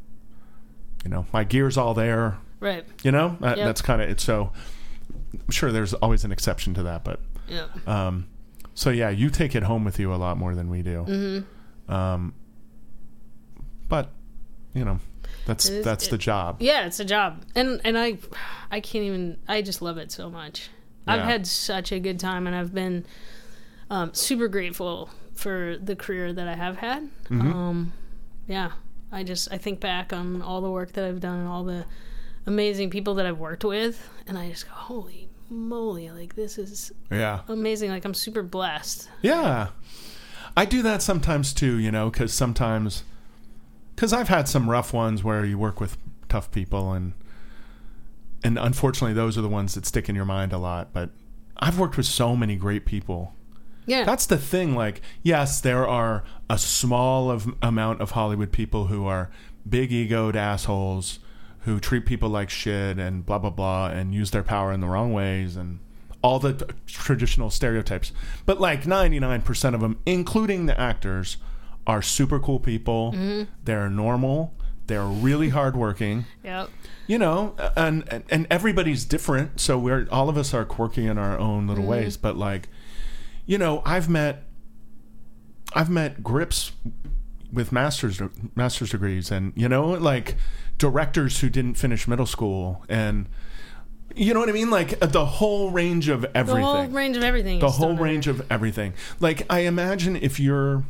you 1.03 1.09
know, 1.11 1.25
my 1.31 1.43
gear's 1.43 1.77
all 1.77 1.93
there. 1.93 2.37
Right? 2.63 2.85
You 3.03 3.11
know, 3.11 3.37
that, 3.41 3.57
Yep. 3.57 3.65
that's 3.67 3.81
kind 3.81 4.01
of 4.01 4.09
it. 4.09 4.19
So, 4.19 4.51
I'm 5.33 5.51
sure 5.51 5.71
there's 5.71 5.93
always 5.95 6.23
an 6.23 6.31
exception 6.31 6.73
to 6.75 6.83
that, 6.83 7.03
but 7.03 7.19
Yeah. 7.47 7.67
um, 7.85 8.27
so 8.73 8.89
yeah, 8.89 9.09
you 9.09 9.29
take 9.29 9.53
it 9.55 9.63
home 9.63 9.83
with 9.83 9.99
you 9.99 10.13
a 10.13 10.15
lot 10.15 10.37
more 10.37 10.55
than 10.55 10.69
we 10.69 10.81
do. 10.81 11.05
Mm-hmm. 11.07 11.93
Um, 11.93 12.33
but 13.89 14.09
you 14.73 14.85
know, 14.85 14.99
that's 15.45 15.67
is- 15.69 15.83
that's 15.83 16.07
it- 16.07 16.11
the 16.11 16.17
job. 16.17 16.57
Yeah, 16.61 16.85
it's 16.85 16.99
a 16.99 17.05
job, 17.05 17.43
and 17.55 17.81
and 17.83 17.97
I, 17.97 18.17
I 18.71 18.79
can't 18.79 19.03
even. 19.03 19.37
I 19.47 19.61
just 19.61 19.81
love 19.81 19.97
it 19.97 20.11
so 20.11 20.29
much. 20.29 20.69
I've 21.05 21.21
had 21.21 21.45
such 21.45 21.91
a 21.91 21.99
good 21.99 22.17
time, 22.17 22.47
and 22.47 22.55
I've 22.55 22.73
been 22.73 23.05
um, 23.89 24.13
super 24.13 24.47
grateful 24.47 25.09
for 25.33 25.75
the 25.77 25.97
career 25.97 26.31
that 26.31 26.47
I 26.47 26.55
have 26.55 26.77
had. 26.77 27.03
Mm-hmm. 27.25 27.53
Um, 27.53 27.93
yeah, 28.47 28.71
I 29.11 29.23
just 29.23 29.51
I 29.51 29.57
think 29.57 29.81
back 29.81 30.13
on 30.13 30.41
all 30.41 30.61
the 30.61 30.71
work 30.71 30.93
that 30.93 31.03
I've 31.03 31.19
done 31.19 31.39
and 31.39 31.47
all 31.49 31.65
the 31.65 31.85
amazing 32.45 32.89
people 32.89 33.15
that 33.15 33.25
I've 33.25 33.39
worked 33.39 33.63
with, 33.63 34.09
and 34.27 34.37
I 34.37 34.49
just 34.49 34.67
go, 34.67 34.73
holy 34.73 35.29
moly, 35.49 36.09
like 36.09 36.35
this 36.35 36.57
is 36.57 36.91
Yeah. 37.11 37.41
amazing. 37.47 37.91
Like 37.91 38.05
I'm 38.05 38.13
super 38.13 38.43
blessed. 38.43 39.09
Yeah. 39.21 39.67
I 40.55 40.65
do 40.65 40.81
that 40.83 41.01
sometimes 41.01 41.53
too, 41.53 41.77
you 41.79 41.91
know, 41.91 42.09
because 42.09 42.33
sometimes, 42.33 43.03
because 43.95 44.13
I've 44.13 44.29
had 44.29 44.47
some 44.47 44.69
rough 44.69 44.93
ones 44.93 45.23
where 45.23 45.45
you 45.45 45.57
work 45.57 45.79
with 45.79 45.97
tough 46.29 46.51
people, 46.51 46.93
and 46.93 47.13
and 48.43 48.57
unfortunately, 48.59 49.13
those 49.13 49.37
are 49.37 49.41
the 49.41 49.49
ones 49.49 49.73
that 49.75 49.85
stick 49.85 50.09
in 50.09 50.15
your 50.15 50.25
mind 50.25 50.51
a 50.53 50.57
lot. 50.57 50.91
But 50.93 51.11
I've 51.57 51.79
worked 51.79 51.97
with 51.97 52.05
so 52.05 52.35
many 52.35 52.55
great 52.55 52.85
people. 52.85 53.33
Yeah, 53.85 54.03
That's 54.05 54.25
the 54.25 54.37
thing. 54.37 54.75
Like, 54.75 55.01
yes, 55.23 55.59
there 55.59 55.85
are 55.87 56.23
a 56.49 56.57
small 56.57 57.29
of, 57.29 57.53
amount 57.61 57.99
of 58.01 58.11
Hollywood 58.11 58.51
people 58.53 58.87
who 58.87 59.05
are 59.07 59.29
big 59.67 59.91
egoed 59.91 60.35
assholes 60.35 61.19
who 61.63 61.79
treat 61.79 62.05
people 62.05 62.29
like 62.29 62.49
shit 62.49 62.97
and 62.99 63.25
blah 63.25 63.39
blah 63.39 63.49
blah 63.49 63.87
and 63.87 64.13
use 64.13 64.31
their 64.31 64.43
power 64.43 64.71
in 64.71 64.81
the 64.81 64.87
wrong 64.87 65.13
ways 65.13 65.55
and 65.55 65.79
all 66.21 66.39
the 66.39 66.53
t- 66.53 66.65
traditional 66.87 67.49
stereotypes. 67.49 68.11
But 68.45 68.59
like 68.59 68.83
99% 68.83 69.73
of 69.73 69.81
them, 69.81 69.99
including 70.05 70.65
the 70.65 70.79
actors, 70.79 71.37
are 71.85 72.01
super 72.01 72.39
cool 72.39 72.59
people. 72.59 73.11
Mm-hmm. 73.13 73.51
They're 73.63 73.89
normal. 73.89 74.53
They're 74.87 75.05
really 75.05 75.49
hardworking. 75.49 76.25
Yep. 76.43 76.69
You 77.05 77.17
know, 77.17 77.55
and, 77.75 78.05
and 78.07 78.23
and 78.29 78.47
everybody's 78.49 79.03
different. 79.03 79.59
So 79.59 79.77
we're 79.77 80.07
all 80.09 80.29
of 80.29 80.37
us 80.37 80.53
are 80.53 80.63
quirky 80.63 81.05
in 81.05 81.17
our 81.17 81.37
own 81.37 81.67
little 81.67 81.83
mm-hmm. 81.83 81.91
ways. 81.91 82.15
But 82.15 82.37
like, 82.37 82.69
you 83.45 83.57
know, 83.57 83.81
I've 83.85 84.07
met 84.07 84.43
I've 85.73 85.89
met 85.89 86.23
grips 86.23 86.71
with 87.51 87.71
masters 87.71 88.21
master's 88.55 88.89
degrees 88.89 89.31
and 89.31 89.53
you 89.55 89.69
know 89.69 89.89
like 89.89 90.35
directors 90.87 91.39
who 91.39 91.49
didn't 91.49 91.75
finish 91.75 92.07
middle 92.09 92.25
school 92.25 92.83
and 92.89 93.27
you 94.15 94.33
know 94.33 94.41
what 94.41 94.49
I 94.49 94.51
mean 94.51 94.69
like 94.69 94.99
the 94.99 95.25
whole 95.25 95.71
range 95.71 96.09
of 96.09 96.25
everything. 96.35 96.61
The 96.61 96.67
whole 96.67 96.87
range 96.87 97.15
of 97.17 97.23
everything. 97.23 97.59
the 97.59 97.69
whole 97.71 97.95
range 97.95 98.27
of 98.27 98.45
everything 98.51 98.93
like 99.21 99.39
I 99.49 99.59
imagine 99.59 100.17
if 100.17 100.39
you're 100.41 100.83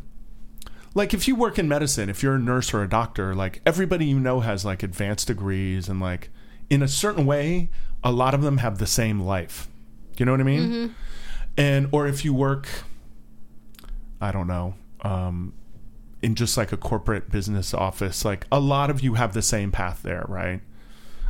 like 0.96 1.14
if 1.14 1.28
you 1.28 1.36
work 1.36 1.60
in 1.60 1.68
medicine 1.68 2.10
if 2.10 2.24
you're 2.24 2.36
a 2.36 2.40
nurse 2.40 2.74
or 2.74 2.82
a 2.82 2.90
doctor 2.90 3.36
like 3.36 3.62
everybody 3.68 4.06
you 4.08 4.20
know 4.20 4.40
has 4.40 4.66
like 4.66 4.82
advanced 4.82 5.28
degrees 5.28 5.88
and 5.88 6.00
like 6.00 6.30
in 6.72 6.82
a 6.82 6.88
certain 6.88 7.26
way 7.28 7.70
a 8.04 8.12
lot 8.12 8.34
of 8.34 8.42
them 8.42 8.58
have 8.58 8.80
the 8.80 8.88
same 8.88 9.20
life 9.22 9.68
you 10.18 10.26
know 10.26 10.32
what 10.32 10.42
I 10.42 10.44
mean 10.44 10.62
Mm-hmm. 10.70 10.94
and 11.56 11.88
or 11.92 12.08
if 12.08 12.26
you 12.26 12.34
work 12.34 12.68
I 14.20 14.32
don't 14.32 14.48
know, 14.48 14.74
um, 15.02 15.54
in 16.24 16.36
just 16.36 16.58
like 16.58 16.72
a 16.72 16.78
corporate 16.78 17.30
business 17.30 17.74
office, 17.74 18.24
like 18.26 18.46
a 18.52 18.60
lot 18.60 18.90
of 18.90 19.02
you 19.02 19.16
have 19.16 19.34
the 19.34 19.42
same 19.42 19.72
path 19.72 20.02
there, 20.04 20.26
right? 20.28 20.62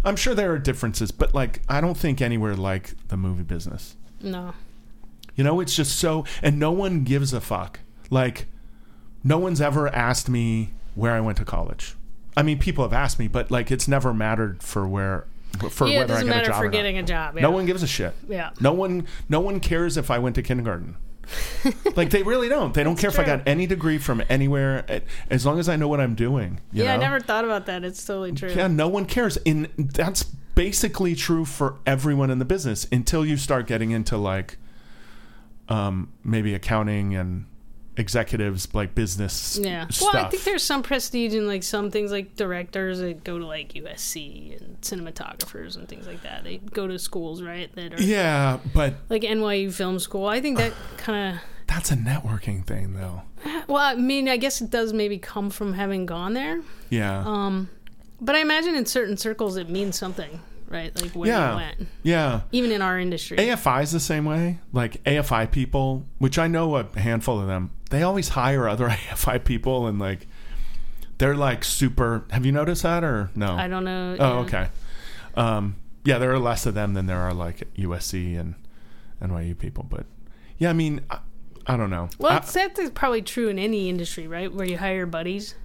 I'm 0.06 0.16
sure 0.16 0.36
there 0.36 0.52
are 0.54 0.60
differences, 0.60 1.12
but 1.12 1.34
like 1.34 1.62
I 1.68 1.82
don't 1.82 1.98
think 1.98 2.22
anywhere 2.22 2.56
like 2.56 2.94
the 3.08 3.18
movie 3.18 3.44
business. 3.44 3.96
No. 4.22 4.54
You 5.36 5.44
know, 5.44 5.60
it's 5.60 5.76
just 5.76 5.98
so, 5.98 6.26
and 6.44 6.60
no 6.60 6.72
one 6.72 7.04
gives 7.04 7.34
a 7.34 7.42
fuck. 7.42 7.80
Like, 8.12 8.46
no 9.24 9.40
one's 9.40 9.60
ever 9.62 9.88
asked 9.90 10.30
me 10.30 10.70
where 10.94 11.14
I 11.14 11.22
went 11.22 11.38
to 11.40 11.46
college. 11.46 11.96
I 12.38 12.44
mean, 12.44 12.60
people 12.60 12.84
have 12.84 12.94
asked 12.94 13.18
me, 13.18 13.28
but 13.28 13.50
like 13.50 13.72
it's 13.72 13.88
never 13.88 14.14
mattered 14.14 14.62
for 14.62 14.88
where 14.88 15.26
for 15.70 15.88
Yeah, 15.88 16.00
whether 16.00 16.16
I 16.16 16.24
get 16.24 16.44
a 16.44 16.46
job 16.46 16.56
for 16.56 16.62
or 16.62 16.66
not. 16.66 16.72
getting 16.74 16.98
a 16.98 17.04
job. 17.04 17.36
Yeah. 17.36 17.42
No 17.42 17.52
one 17.52 17.66
gives 17.66 17.82
a 17.84 17.88
shit. 17.88 18.14
Yeah. 18.28 18.52
No 18.60 18.74
one 18.74 19.08
no 19.30 19.40
one 19.40 19.60
cares 19.60 19.98
if 19.98 20.12
I 20.12 20.20
went 20.20 20.36
to 20.36 20.42
kindergarten. 20.44 20.98
like 21.96 22.10
they 22.10 22.24
really 22.24 22.50
don't. 22.50 22.74
They 22.74 22.84
don't 22.84 22.98
care 22.98 23.10
if 23.10 23.20
I 23.20 23.24
got 23.24 23.48
any 23.48 23.66
degree 23.68 23.98
from 23.98 24.24
anywhere 24.30 24.86
eh, 24.88 25.00
as 25.30 25.46
long 25.46 25.60
as 25.60 25.70
I 25.70 25.76
know 25.76 25.88
what 25.88 26.00
I'm 26.00 26.16
doing. 26.16 26.60
you 26.72 26.84
Yeah, 26.84 26.94
I 26.94 26.98
never 26.98 27.20
thought 27.20 27.46
about 27.46 27.66
that. 27.68 27.84
It's 27.84 28.06
totally 28.06 28.34
true. 28.34 28.50
Yeah, 28.50 28.68
no 28.68 28.88
one 28.88 29.06
cares. 29.06 29.38
And 29.46 29.70
that's 29.78 30.24
basically 30.24 31.16
true 31.16 31.46
for 31.46 31.80
everyone 31.86 32.30
in 32.30 32.40
the 32.40 32.46
business 32.46 32.88
until 32.92 33.26
you 33.26 33.38
start 33.38 33.68
getting 33.68 33.92
into 33.92 34.18
like 34.18 34.58
um 35.70 36.12
maybe 36.24 36.54
accounting 36.54 37.16
and 37.16 37.46
executives 37.98 38.68
like 38.74 38.96
business 38.96 39.60
Yeah. 39.62 39.88
stuff. 39.90 40.14
Well, 40.14 40.26
I 40.26 40.30
think 40.30 40.44
there's 40.44 40.64
some 40.64 40.84
prestige 40.84 41.34
in 41.34 41.48
like 41.48 41.64
some 41.64 41.92
things 41.92 42.12
like 42.12 42.36
directors 42.36 43.00
that 43.00 43.24
go 43.24 43.38
to 43.40 43.46
like 43.46 43.74
USC 43.74 44.60
and 44.60 44.80
cinematographers 44.82 45.76
and 45.78 45.88
things 45.88 46.08
like 46.08 46.24
that. 46.24 46.44
They 46.44 46.58
go 46.58 46.88
to 46.88 46.98
schools, 47.00 47.42
right? 47.42 47.74
That 47.76 47.94
are 48.00 48.02
yeah, 48.02 48.60
but 48.74 48.96
like 49.10 49.22
NYU 49.24 49.74
Film 49.74 50.00
School. 50.00 50.26
I 50.28 50.42
think 50.42 50.58
that 50.58 50.74
kind 50.98 51.36
of 51.36 51.42
that's 51.68 51.92
a 51.92 51.96
networking 51.96 52.66
thing 52.66 52.94
though. 52.94 53.22
Well, 53.68 53.78
I 53.84 53.96
mean, 53.96 54.28
I 54.30 54.38
guess 54.38 54.62
it 54.62 54.70
does 54.70 54.94
maybe 54.94 55.18
come 55.18 55.50
from 55.50 55.74
having 55.74 56.06
gone 56.06 56.34
there, 56.34 56.62
Yeah. 56.90 57.24
Um, 57.26 57.70
but 58.22 58.36
I 58.36 58.40
imagine 58.40 58.76
in 58.76 58.86
certain 58.86 59.18
circles 59.18 59.58
it 59.58 59.70
means 59.70 59.98
something, 59.98 60.40
right? 60.70 60.94
Like 61.02 61.12
where 61.12 61.28
yeah. 61.30 61.50
you 61.52 61.56
went, 61.58 61.88
Yeah. 62.04 62.42
even 62.52 62.72
in 62.72 62.82
our 62.82 62.98
industry. 63.00 63.38
AFI 63.38 63.84
is 63.84 63.92
the 63.92 64.00
same 64.00 64.24
way. 64.26 64.60
Like 64.72 65.04
AFI 65.04 65.52
people, 65.52 66.06
which 66.20 66.38
I 66.38 66.48
know 66.48 66.76
a 66.78 66.88
handful 67.00 67.40
of 67.40 67.48
them, 67.48 67.72
they 67.94 68.04
always 68.04 68.30
hire 68.30 68.68
other 68.68 68.88
AFI 68.90 69.44
people 69.44 69.88
and 69.88 70.00
like 70.00 70.28
they're 71.20 71.36
like 71.36 71.64
super. 71.64 72.26
Have 72.32 72.46
you 72.46 72.52
noticed 72.52 72.84
that 72.84 73.04
or 73.04 73.30
no? 73.36 73.54
I 73.56 73.68
don't 73.68 73.84
know. 73.84 74.18
Oh, 74.20 74.34
yeah. 74.34 74.40
okay. 74.40 74.68
Um, 75.36 75.76
yeah, 76.04 76.18
there 76.18 76.32
are 76.34 76.40
less 76.40 76.66
of 76.66 76.74
them 76.74 76.94
than 76.96 77.06
there 77.06 77.20
are 77.20 77.34
like 77.34 77.72
USC 77.76 78.38
and 78.40 78.56
NYU 79.22 79.58
people, 79.58 79.86
but 79.90 80.06
yeah, 80.58 80.70
I 80.70 80.74
mean, 80.74 81.02
I, 81.10 81.20
I 81.66 81.78
don't 81.78 81.90
know. 81.90 82.10
Well, 82.20 82.34
I- 82.34 82.38
it's, 82.38 82.52
that's 82.54 82.90
probably 82.94 83.22
true 83.22 83.48
in 83.48 83.58
any 83.58 83.90
industry, 83.90 84.28
right? 84.28 84.52
Where 84.54 84.68
you 84.68 84.78
hire 84.78 85.06
buddies. 85.06 85.56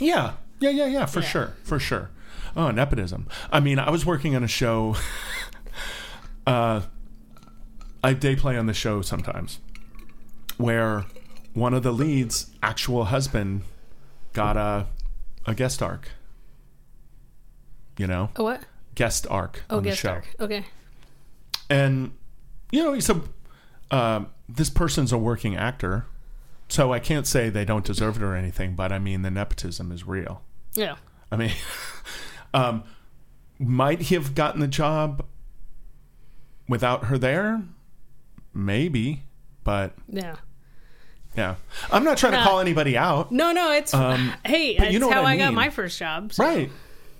Yeah, 0.00 0.32
yeah, 0.60 0.70
yeah, 0.70 0.86
yeah, 0.86 1.06
for 1.06 1.20
Yeah. 1.20 1.26
sure, 1.26 1.52
for 1.62 1.78
sure. 1.78 2.10
Oh, 2.56 2.70
nepotism. 2.70 3.26
I 3.52 3.60
mean, 3.60 3.78
I 3.78 3.90
was 3.90 4.04
working 4.06 4.34
on 4.36 4.42
a 4.44 4.48
show. 4.48 4.96
uh, 6.46 6.82
I 8.02 8.12
day 8.14 8.36
play 8.36 8.56
on 8.56 8.66
the 8.66 8.74
show 8.74 9.00
sometimes, 9.02 9.60
where 10.56 11.04
one 11.54 11.72
of 11.74 11.82
the 11.82 11.92
leads' 11.92 12.50
actual 12.62 13.04
husband 13.06 13.62
got 14.32 14.56
a 14.56 14.86
a 15.46 15.54
guest 15.54 15.82
arc. 15.82 16.10
You 17.96 18.06
know, 18.06 18.30
Oh, 18.36 18.44
what? 18.44 18.64
guest 18.94 19.26
arc 19.30 19.62
Oh, 19.70 19.76
on 19.78 19.82
the 19.84 19.90
guest 19.90 20.00
show, 20.02 20.10
arc. 20.10 20.26
Okay. 20.40 20.64
and 21.70 22.12
you 22.72 22.82
know, 22.82 22.94
a 22.94 23.94
uh, 23.94 24.24
this 24.48 24.68
person's 24.70 25.12
a 25.12 25.18
working 25.18 25.54
actor, 25.56 26.06
so 26.68 26.92
I 26.92 26.98
can't 26.98 27.26
say 27.26 27.48
they 27.50 27.64
don't 27.64 27.84
deserve 27.84 28.16
it 28.16 28.22
or 28.22 28.34
anything. 28.34 28.74
But 28.74 28.90
I 28.90 28.98
mean, 28.98 29.22
the 29.22 29.30
nepotism 29.30 29.92
is 29.92 30.06
real. 30.06 30.42
Yeah. 30.74 30.96
I 31.30 31.36
mean, 31.36 31.52
um, 32.54 32.82
might 33.60 34.00
he 34.02 34.14
have 34.16 34.34
gotten 34.34 34.60
the 34.60 34.66
job 34.66 35.24
without 36.68 37.04
her 37.04 37.18
there? 37.18 37.62
Maybe, 38.52 39.22
but 39.62 39.94
Yeah. 40.08 40.36
Yeah, 41.36 41.56
I'm 41.90 42.04
not 42.04 42.18
trying 42.18 42.32
to 42.32 42.42
call 42.42 42.60
anybody 42.60 42.96
out. 42.96 43.32
No, 43.32 43.52
no, 43.52 43.72
it's 43.72 43.92
Um, 43.94 44.32
hey, 44.44 44.76
that's 44.76 44.92
you 44.92 44.98
know 44.98 45.10
how 45.10 45.22
I 45.22 45.32
I, 45.32 45.36
got 45.36 45.54
my 45.54 45.70
first 45.70 45.98
job. 45.98 46.32
so- 46.32 46.44
Right, 46.44 46.70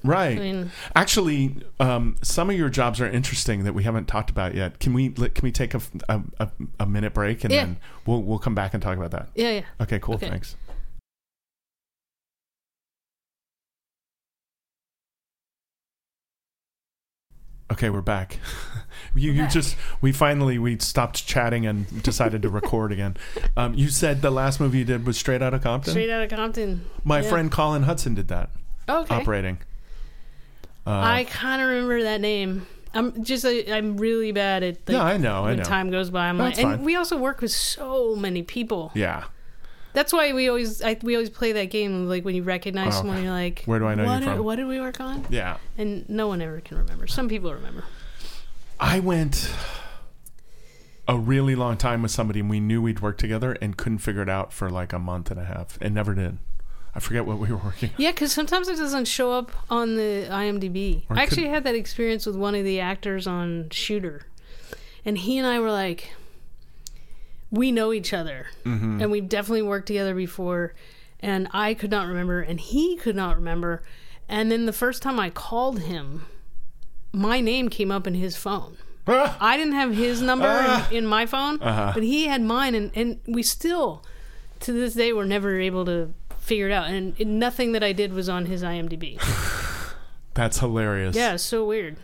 right. 0.04 0.36
I 0.38 0.40
mean, 0.40 0.70
Actually, 0.94 1.56
um, 1.80 2.16
some 2.22 2.50
of 2.50 2.56
your 2.56 2.68
jobs 2.68 3.00
are 3.00 3.08
interesting 3.08 3.64
that 3.64 3.72
we 3.74 3.82
haven't 3.84 4.06
talked 4.06 4.30
about 4.30 4.54
yet. 4.54 4.78
Can 4.80 4.92
we 4.92 5.10
can 5.10 5.30
we 5.42 5.50
take 5.52 5.74
a, 5.74 5.80
a, 6.08 6.20
a, 6.40 6.48
a 6.80 6.86
minute 6.86 7.14
break 7.14 7.44
and 7.44 7.52
Yeah. 7.52 7.64
then 7.64 7.76
we'll 8.06 8.22
we'll 8.22 8.38
come 8.38 8.54
back 8.54 8.74
and 8.74 8.82
talk 8.82 8.96
about 8.96 9.10
that? 9.12 9.28
yeah, 9.34 9.50
yeah. 9.50 9.62
Okay, 9.80 9.98
cool. 9.98 10.16
Okay. 10.16 10.28
Thanks. 10.28 10.56
Okay, 17.74 17.90
we're 17.90 18.02
back. 18.02 18.38
you 19.16 19.32
you 19.32 19.42
back. 19.42 19.50
just 19.50 19.76
we 20.00 20.12
finally 20.12 20.60
we 20.60 20.78
stopped 20.78 21.26
chatting 21.26 21.66
and 21.66 22.04
decided 22.04 22.40
to 22.42 22.48
record 22.48 22.92
again. 22.92 23.16
Um, 23.56 23.74
you 23.74 23.88
said 23.88 24.22
the 24.22 24.30
last 24.30 24.60
movie 24.60 24.78
you 24.78 24.84
did 24.84 25.04
was 25.04 25.18
Straight 25.18 25.42
Outta 25.42 25.58
Compton. 25.58 25.90
Straight 25.90 26.08
out 26.08 26.22
of 26.22 26.30
Compton. 26.30 26.84
My 27.02 27.20
yeah. 27.20 27.28
friend 27.28 27.50
Colin 27.50 27.82
Hudson 27.82 28.14
did 28.14 28.28
that 28.28 28.50
Okay. 28.88 29.12
operating. 29.12 29.58
Uh, 30.86 30.90
I 30.90 31.24
kind 31.24 31.60
of 31.60 31.68
remember 31.68 32.04
that 32.04 32.20
name. 32.20 32.68
I'm 32.92 33.24
just 33.24 33.44
I, 33.44 33.64
I'm 33.68 33.96
really 33.96 34.30
bad 34.30 34.62
at 34.62 34.76
like, 34.86 34.94
yeah, 34.94 35.02
I 35.02 35.16
know, 35.16 35.44
I 35.44 35.56
know. 35.56 35.64
time 35.64 35.90
goes 35.90 36.10
by. 36.10 36.28
I'm 36.28 36.38
That's 36.38 36.58
like, 36.58 36.64
and 36.64 36.76
fine. 36.76 36.84
we 36.84 36.94
also 36.94 37.16
work 37.18 37.40
with 37.40 37.50
so 37.50 38.14
many 38.14 38.44
people. 38.44 38.92
Yeah, 38.94 39.24
That's 39.94 40.12
why 40.12 40.32
we 40.34 40.48
always 40.48 40.82
I, 40.82 40.98
we 41.02 41.14
always 41.14 41.30
play 41.30 41.52
that 41.52 41.70
game. 41.70 42.06
Like 42.08 42.24
when 42.24 42.34
you 42.34 42.42
recognize 42.42 42.94
Oh, 42.94 42.98
someone, 42.98 43.22
you're 43.22 43.32
like, 43.32 43.62
Where 43.64 43.78
do 43.78 43.86
I 43.86 43.94
know 43.94 44.02
you 44.02 44.08
what 44.10 44.18
did, 44.20 44.28
from? 44.28 44.44
What 44.44 44.56
did 44.56 44.66
we 44.66 44.78
work 44.80 45.00
on? 45.00 45.24
yeah. 45.30 45.56
And 45.78 46.06
no 46.08 46.28
one 46.28 46.42
ever 46.42 46.60
can 46.60 46.76
remember. 46.76 47.06
Some 47.06 47.28
people 47.28 47.54
remember. 47.54 47.84
I 48.78 49.00
went 49.00 49.50
a 51.06 51.16
really 51.18 51.54
long 51.54 51.76
time 51.76 52.02
with 52.02 52.10
somebody 52.10 52.40
and 52.40 52.48
we 52.50 52.60
knew 52.60 52.80
we'd 52.82 53.00
work 53.00 53.18
together 53.18 53.52
and 53.60 53.76
couldn't 53.76 53.98
figure 53.98 54.22
it 54.22 54.28
out 54.28 54.52
for 54.52 54.70
like 54.70 54.92
a 54.92 54.98
month 54.98 55.30
and 55.30 55.38
a 55.38 55.44
half 55.44 55.78
and 55.80 55.94
never 55.94 56.14
did. 56.14 56.38
I 56.96 57.00
forget 57.00 57.26
what 57.26 57.38
we 57.38 57.48
were 57.48 57.56
working 57.56 57.90
on. 57.90 57.94
Yeah, 57.98 58.12
because 58.12 58.32
sometimes 58.32 58.68
it 58.68 58.76
doesn't 58.76 59.06
show 59.06 59.32
up 59.32 59.50
on 59.68 59.96
the 59.96 60.26
IMDb. 60.30 61.02
Or 61.10 61.16
it 61.16 61.18
I 61.18 61.22
actually 61.22 61.42
could- 61.42 61.50
had 61.50 61.64
that 61.64 61.74
experience 61.74 62.24
with 62.24 62.36
one 62.36 62.54
of 62.54 62.64
the 62.64 62.80
actors 62.80 63.26
on 63.26 63.68
Shooter, 63.70 64.22
and 65.04 65.18
he 65.18 65.36
and 65.38 65.46
I 65.46 65.58
were 65.58 65.72
like, 65.72 66.12
we 67.54 67.72
know 67.72 67.92
each 67.92 68.12
other, 68.12 68.46
Mm-hmm. 68.64 69.00
and 69.02 69.10
we've 69.10 69.28
definitely 69.28 69.62
worked 69.62 69.86
together 69.86 70.14
before. 70.14 70.74
And 71.20 71.48
I 71.52 71.72
could 71.74 71.90
not 71.90 72.06
remember, 72.06 72.40
and 72.42 72.60
he 72.60 72.96
could 72.96 73.16
not 73.16 73.36
remember. 73.36 73.82
And 74.28 74.50
then 74.52 74.66
the 74.66 74.72
first 74.72 75.02
time 75.02 75.18
I 75.18 75.30
called 75.30 75.80
him, 75.80 76.26
my 77.12 77.40
name 77.40 77.68
came 77.70 77.90
up 77.90 78.06
in 78.06 78.14
his 78.14 78.36
phone. 78.36 78.76
I 79.06 79.56
didn't 79.56 79.74
have 79.74 79.94
his 79.94 80.20
number 80.20 80.46
Ah. 80.48 80.88
in, 80.90 80.96
in 80.98 81.06
my 81.06 81.24
phone, 81.26 81.60
Uh-huh. 81.62 81.92
but 81.94 82.02
he 82.02 82.26
had 82.26 82.42
mine, 82.42 82.74
and, 82.74 82.90
and 82.94 83.20
we 83.26 83.42
still, 83.42 84.04
to 84.60 84.72
this 84.72 84.94
day, 84.94 85.12
were 85.12 85.24
never 85.24 85.58
able 85.60 85.84
to 85.86 86.12
figure 86.38 86.68
it 86.68 86.72
out. 86.72 86.88
And 86.88 87.14
it, 87.18 87.26
nothing 87.26 87.72
that 87.72 87.82
I 87.82 87.92
did 87.92 88.12
was 88.12 88.28
on 88.28 88.46
his 88.46 88.62
IMDb. 88.62 89.18
That's 90.34 90.58
hilarious. 90.58 91.14
yeah, 91.16 91.36
so 91.36 91.64
weird. 91.64 91.96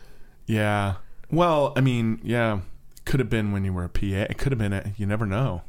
Yeah. 0.47 0.95
Well, 1.31 1.73
I 1.77 1.81
mean, 1.81 2.21
yeah. 2.23 2.61
Could 3.05 3.21
have 3.21 3.31
been 3.31 3.53
when 3.53 3.65
you 3.65 3.73
were 3.73 3.85
a 3.85 3.89
PA. 3.89 4.27
It 4.29 4.39
could 4.39 4.53
have 4.53 4.59
been. 4.59 4.73
A, 4.73 4.93
you 4.97 5.07
never 5.07 5.27
know. 5.27 5.63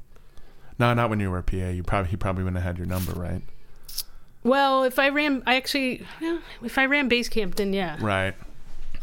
No, 0.77 0.93
not 0.93 1.09
when 1.09 1.19
you 1.19 1.29
were 1.29 1.37
a 1.39 1.43
PA. 1.43 1.69
You 1.69 1.83
probably 1.83 2.11
he 2.11 2.17
probably 2.17 2.43
wouldn't 2.43 2.61
have 2.61 2.75
had 2.75 2.77
your 2.77 2.87
number, 2.87 3.13
right? 3.13 3.41
Well, 4.43 4.83
if 4.83 4.97
I 4.97 5.09
ran, 5.09 5.43
I 5.45 5.55
actually, 5.55 6.05
if 6.63 6.77
I 6.77 6.85
ran 6.87 7.09
Basecamp, 7.09 7.55
then 7.55 7.73
yeah. 7.73 7.97
Right. 7.99 8.33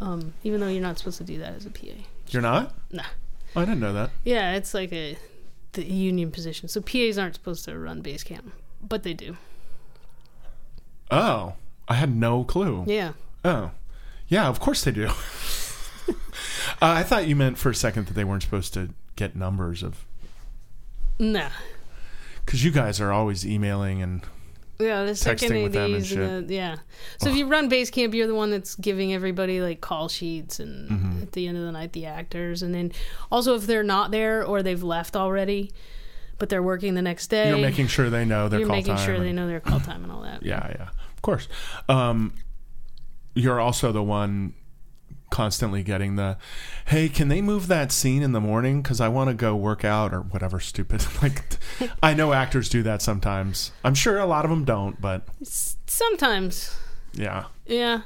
Um, 0.01 0.35
even 0.43 0.61
though 0.61 0.69
you're 0.69 0.83
not 0.83 0.99
supposed 0.99 1.19
to 1.19 1.25
do 1.25 1.39
that 1.39 1.55
as 1.55 1.67
a 1.67 1.71
PA. 1.71 1.87
You're 2.31 2.43
not. 2.43 2.75
Nah. 2.91 3.05
I 3.57 3.61
didn't 3.61 3.81
know 3.81 3.93
that. 3.93 4.11
Yeah, 4.25 4.55
it's 4.55 4.75
like 4.75 4.93
a 4.93 5.17
the 5.73 5.85
union 5.85 6.31
position. 6.31 6.69
So 6.69 6.81
PAs 6.81 7.19
aren't 7.19 7.35
supposed 7.35 7.65
to 7.67 7.79
run 7.79 8.01
base 8.01 8.25
camp, 8.25 8.53
but 8.83 9.03
they 9.03 9.15
do. 9.15 9.37
Oh, 11.11 11.55
I 11.89 11.95
had 11.95 12.15
no 12.15 12.45
clue. 12.45 12.85
Yeah. 12.87 13.13
Oh, 13.45 13.71
yeah, 14.29 14.49
of 14.49 14.61
course 14.61 14.85
they 14.85 14.91
do. 14.91 15.11
uh, 16.09 16.15
I 16.81 17.03
thought 17.03 17.27
you 17.27 17.37
meant 17.37 17.59
for 17.59 17.71
a 17.71 17.75
second 17.75 18.07
that 18.07 18.15
they 18.15 18.25
weren't 18.25 18.43
supposed 18.43 18.75
to 18.75 18.91
get 19.17 19.35
numbers 19.37 19.83
of 19.83 20.05
Nah. 21.19 21.51
because 22.45 22.65
you 22.65 22.71
guys 22.71 23.01
are 23.01 23.13
always 23.13 23.45
emailing 23.47 24.03
and 24.03 24.23
Yeah, 24.79 25.05
the 25.05 25.17
second 25.17 25.51
Texting 25.51 25.63
with 25.65 25.73
them 25.73 25.87
and 25.95 26.03
ADs 26.03 26.13
and 26.13 26.49
the, 26.49 26.55
yeah. 26.55 26.77
So 27.19 27.29
if 27.31 27.37
you 27.37 27.47
run 27.49 27.69
base 27.69 27.91
camp, 27.91 28.15
you're 28.15 28.29
the 28.29 28.35
one 28.35 28.51
that's 28.53 28.77
giving 28.77 29.13
everybody 29.13 29.61
like 29.61 29.81
call 29.81 30.09
sheets 30.09 30.61
and 30.61 30.89
Mm-hmm. 30.91 31.23
at 31.23 31.33
the 31.33 31.49
end 31.49 31.59
of 31.59 31.65
the 31.65 31.73
night 31.73 31.93
the 31.93 32.07
actors, 32.07 32.63
and 32.63 32.73
then 32.75 32.93
also 33.33 33.55
if 33.57 33.67
they're 33.67 33.83
not 33.83 34.11
there 34.13 34.45
or 34.45 34.63
they've 34.63 34.83
left 34.83 35.17
already, 35.17 35.73
but 36.39 36.49
they're 36.49 36.63
working 36.63 36.95
the 36.95 37.03
next 37.03 37.27
day, 37.27 37.49
you're 37.49 37.59
making 37.59 37.89
sure 37.89 38.09
they 38.11 38.25
know 38.25 38.49
their 38.49 38.61
you're 38.61 38.69
call 38.69 38.77
making 38.77 38.95
time. 38.95 39.05
sure 39.05 39.15
and- 39.17 39.25
they 39.25 39.33
know 39.33 39.49
their 39.49 39.59
call 39.61 39.81
time 39.81 40.05
and 40.05 40.13
all 40.13 40.23
that. 40.23 40.45
Yeah, 40.45 40.65
yeah, 40.79 40.89
of 41.17 41.23
course. 41.23 41.49
Um, 41.89 42.33
you're 43.35 43.59
also 43.59 43.91
the 43.91 44.03
one 44.05 44.55
constantly 45.31 45.83
getting 45.83 46.17
the, 46.17 46.37
hey, 46.87 47.09
can 47.09 47.29
they 47.29 47.41
move 47.41 47.69
that 47.69 47.93
scene 47.93 48.23
in 48.23 48.33
the 48.33 48.41
morning 48.41 48.83
because 48.83 49.01
I 49.01 49.09
want 49.09 49.29
to 49.29 49.35
go 49.35 49.55
work 49.55 49.85
out 49.85 50.13
or 50.13 50.21
whatever 50.21 50.61
stupid. 50.61 51.05
like, 51.23 51.43
I 52.03 52.15
know 52.15 52.33
actors 52.33 52.69
do 52.69 52.83
that 52.85 53.03
sometimes. 53.03 53.73
I'm 53.85 53.95
sure 53.95 54.19
a 54.19 54.27
lot 54.27 54.45
of 54.45 54.51
them 54.51 54.65
don't, 54.65 55.01
but 55.01 55.23
Sometimes, 55.87 56.77
yeah, 57.13 57.45
yeah. 57.67 58.03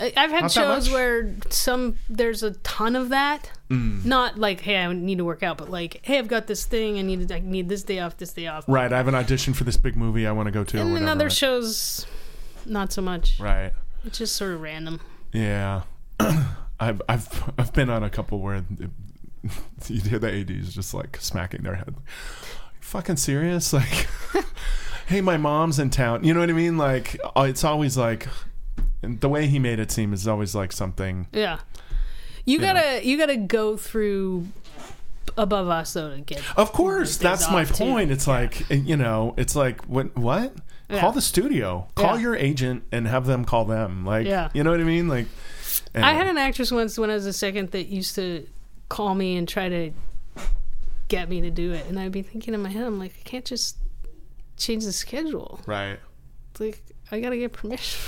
I've 0.00 0.30
had 0.30 0.42
Not 0.42 0.52
shows 0.52 0.90
where 0.90 1.34
some 1.50 1.98
there's 2.08 2.44
a 2.44 2.52
ton 2.52 2.94
of 2.94 3.08
that. 3.08 3.50
Mm. 3.68 4.04
Not 4.04 4.38
like, 4.38 4.60
hey, 4.60 4.76
I 4.76 4.92
need 4.92 5.18
to 5.18 5.24
work 5.24 5.42
out, 5.42 5.58
but 5.58 5.70
like, 5.70 6.00
hey, 6.02 6.18
I've 6.18 6.28
got 6.28 6.46
this 6.46 6.64
thing. 6.64 6.98
I 6.98 7.02
need 7.02 7.26
to, 7.26 7.34
I 7.34 7.40
need 7.40 7.68
this 7.68 7.82
day 7.82 7.98
off, 7.98 8.16
this 8.16 8.32
day 8.32 8.46
off. 8.46 8.64
right. 8.68 8.92
I 8.92 8.96
have 8.96 9.08
an 9.08 9.16
audition 9.16 9.54
for 9.54 9.64
this 9.64 9.76
big 9.76 9.96
movie 9.96 10.24
I 10.26 10.30
want 10.32 10.46
to 10.46 10.52
go 10.52 10.62
to. 10.62 10.78
and 10.80 10.96
then 10.96 11.08
other 11.08 11.28
shows, 11.28 12.06
not 12.64 12.92
so 12.92 13.02
much. 13.02 13.40
right. 13.40 13.72
It's 14.04 14.18
just 14.18 14.36
sort 14.36 14.52
of 14.52 14.60
random. 14.60 15.00
Yeah, 15.32 15.82
I've 16.80 17.02
I've 17.08 17.52
I've 17.58 17.72
been 17.72 17.90
on 17.90 18.02
a 18.02 18.10
couple 18.10 18.40
where 18.40 18.64
you 19.88 20.00
hear 20.00 20.18
the 20.18 20.32
ads 20.32 20.74
just 20.74 20.94
like 20.94 21.16
smacking 21.20 21.62
their 21.62 21.76
head. 21.76 21.94
Fucking 22.80 23.16
serious? 23.16 23.72
Like, 23.72 24.08
hey, 25.06 25.20
my 25.20 25.36
mom's 25.36 25.78
in 25.78 25.90
town. 25.90 26.24
You 26.24 26.34
know 26.34 26.40
what 26.40 26.50
I 26.50 26.54
mean? 26.54 26.76
Like, 26.78 27.18
uh, 27.36 27.42
it's 27.42 27.64
always 27.64 27.96
like 27.96 28.28
and 29.02 29.20
the 29.20 29.28
way 29.28 29.46
he 29.46 29.58
made 29.58 29.78
it 29.78 29.90
seem 29.90 30.12
is 30.12 30.26
always 30.26 30.54
like 30.54 30.72
something. 30.72 31.28
Yeah. 31.32 31.60
You 32.44 32.58
gotta 32.58 33.04
you 33.06 33.18
gotta 33.18 33.36
go 33.36 33.76
through 33.76 34.48
above 35.36 35.68
us 35.68 35.92
though 35.92 36.10
to 36.16 36.20
get 36.22 36.42
Of 36.56 36.72
course, 36.72 37.16
that's 37.18 37.48
my 37.50 37.62
off, 37.62 37.68
too. 37.74 37.84
point. 37.84 38.10
It's 38.10 38.26
like 38.26 38.68
you 38.70 38.96
know, 38.96 39.34
it's 39.36 39.54
like 39.54 39.84
what 39.84 40.16
what? 40.16 40.54
Yeah. 40.90 41.00
Call 41.00 41.12
the 41.12 41.20
studio. 41.20 41.86
Call 41.94 42.16
Yeah. 42.16 42.22
your 42.22 42.36
agent 42.36 42.84
and 42.90 43.06
have 43.06 43.26
them 43.26 43.44
call 43.44 43.66
them. 43.66 44.06
Like, 44.06 44.26
Yeah. 44.26 44.48
you 44.54 44.64
know 44.64 44.70
what 44.70 44.80
I 44.80 44.84
mean? 44.84 45.06
Like, 45.06 45.26
I 46.04 46.12
had 46.12 46.26
an 46.26 46.38
actress 46.38 46.70
once 46.70 46.98
when 46.98 47.10
I 47.10 47.14
was 47.14 47.26
a 47.26 47.32
second 47.32 47.70
that 47.72 47.86
used 47.86 48.14
to 48.16 48.46
call 48.88 49.14
me 49.14 49.36
and 49.36 49.46
try 49.48 49.68
to 49.68 49.90
get 51.08 51.28
me 51.28 51.40
to 51.40 51.50
do 51.50 51.72
it 51.72 51.86
and 51.86 51.98
I'd 51.98 52.12
be 52.12 52.22
thinking 52.22 52.52
in 52.54 52.62
my 52.62 52.68
head, 52.70 52.84
I'm 52.84 52.98
like, 52.98 53.14
I 53.18 53.28
can't 53.28 53.44
just 53.44 53.78
change 54.56 54.84
the 54.84 54.92
schedule. 54.92 55.60
right. 55.66 55.98
It's 56.52 56.60
like 56.60 56.82
I 57.12 57.20
gotta 57.20 57.36
get 57.36 57.52
permission. 57.52 57.98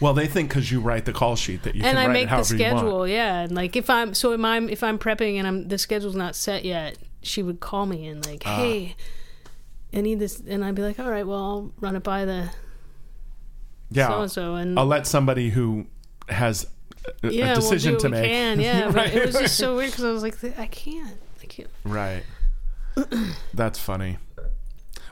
Well, 0.00 0.12
they 0.12 0.26
think 0.26 0.50
because 0.50 0.70
you 0.70 0.80
write 0.80 1.04
the 1.06 1.12
call 1.12 1.36
sheet 1.36 1.62
that 1.62 1.74
you 1.74 1.82
and 1.82 1.96
can 1.96 1.96
I 1.96 2.06
write 2.06 2.12
make 2.12 2.22
it 2.24 2.28
however 2.28 2.54
you 2.56 2.62
want. 2.64 2.78
schedule, 2.78 3.08
yeah. 3.08 3.40
And 3.40 3.52
like 3.54 3.76
if 3.76 3.88
I'm 3.88 4.12
so 4.14 4.32
am 4.32 4.44
I 4.44 4.58
if 4.58 4.82
I'm 4.82 4.98
prepping 4.98 5.36
and 5.36 5.46
I'm 5.46 5.68
the 5.68 5.78
schedule's 5.78 6.14
not 6.16 6.34
set 6.36 6.64
yet, 6.64 6.98
she 7.22 7.42
would 7.42 7.60
call 7.60 7.86
me 7.86 8.06
and 8.06 8.24
like, 8.26 8.42
Ah. 8.44 8.56
Hey, 8.56 8.94
I 9.92 10.00
need 10.02 10.18
this 10.18 10.40
and 10.40 10.64
I'd 10.64 10.74
be 10.74 10.82
like, 10.82 10.98
All 10.98 11.10
right, 11.10 11.26
well 11.26 11.38
I'll 11.38 11.72
run 11.80 11.96
it 11.96 12.02
by 12.02 12.24
the 12.26 12.50
Yeah, 13.90 14.08
so 14.08 14.20
and 14.22 14.30
so 14.30 14.54
and 14.56 14.78
I'll 14.78 14.86
let 14.86 15.06
somebody 15.06 15.50
who 15.50 15.86
has 16.28 16.66
a, 17.22 17.28
a 17.28 17.30
yeah, 17.30 17.54
decision 17.54 17.92
we'll 17.92 18.00
to 18.00 18.08
make. 18.08 18.24
Can, 18.30 18.60
yeah, 18.60 18.84
Right. 18.86 18.94
but 18.94 19.14
it 19.14 19.26
was 19.26 19.36
just 19.38 19.56
so 19.56 19.76
weird 19.76 19.90
because 19.90 20.04
I 20.04 20.10
was 20.10 20.22
like, 20.22 20.58
I 20.58 20.66
can't, 20.66 21.18
I 21.42 21.46
can't. 21.46 21.68
right. 21.84 22.22
That's 23.52 23.78
funny. 23.78 24.18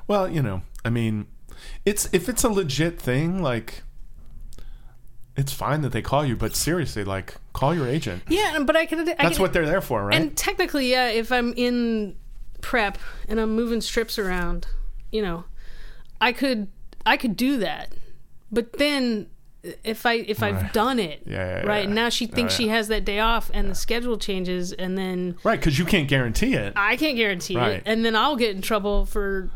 Well, 0.07 0.29
you 0.29 0.43
know, 0.43 0.63
I 0.85 0.91
mean, 0.91 1.27
it's 1.85 2.09
if 2.13 2.29
it's 2.29 2.45
a 2.45 2.49
legit 2.49 3.01
thing, 3.01 3.43
like 3.43 3.83
it's 5.37 5.53
fine 5.53 5.81
that 5.83 5.93
they 5.93 6.03
call 6.03 6.25
you, 6.25 6.37
but 6.37 6.55
seriously, 6.55 7.05
like 7.05 7.37
call 7.53 7.75
your 7.75 7.89
agent. 7.89 8.23
Yeah, 8.29 8.59
but 8.65 8.77
I 8.77 8.87
could. 8.87 9.01
I 9.01 9.05
That's 9.15 9.37
could, 9.37 9.41
what 9.41 9.53
they're 9.53 9.67
there 9.67 9.81
for, 9.81 10.05
right? 10.05 10.15
And 10.21 10.37
technically, 10.37 10.91
yeah, 10.91 11.09
if 11.09 11.33
I'm 11.33 11.53
in 11.55 12.17
prep 12.61 12.99
and 13.29 13.41
I'm 13.41 13.55
moving 13.57 13.81
strips 13.81 14.19
around, 14.19 14.67
you 15.11 15.23
know, 15.23 15.45
I 16.21 16.33
could 16.33 16.69
I 17.07 17.17
could 17.17 17.37
do 17.37 17.57
that. 17.59 17.93
But 18.51 18.75
then 18.75 19.29
if 19.85 20.05
I 20.07 20.15
if 20.15 20.43
I've 20.43 20.63
Right. 20.63 20.73
done 20.73 20.99
it, 20.99 21.23
Yeah, 21.25 21.37
yeah, 21.37 21.67
right, 21.67 21.79
yeah. 21.79 21.85
and 21.85 21.95
now 21.95 22.09
she 22.09 22.27
thinks 22.27 22.55
Oh, 22.55 22.57
she 22.57 22.69
has 22.69 22.89
that 22.89 23.05
day 23.05 23.21
off 23.21 23.51
and 23.55 23.71
the 23.71 23.75
schedule 23.75 24.17
changes 24.19 24.73
and 24.73 24.99
then 24.99 25.37
right, 25.45 25.59
because 25.59 25.79
you 25.79 25.85
can't 25.85 26.09
guarantee 26.09 26.55
it. 26.55 26.73
I 26.77 26.97
can't 26.97 27.17
guarantee 27.17 27.57
Right. 27.57 27.73
it 27.75 27.83
and 27.87 28.05
then 28.05 28.17
I'll 28.17 28.37
get 28.37 28.57
in 28.57 28.63
trouble 28.63 29.07
for 29.07 29.51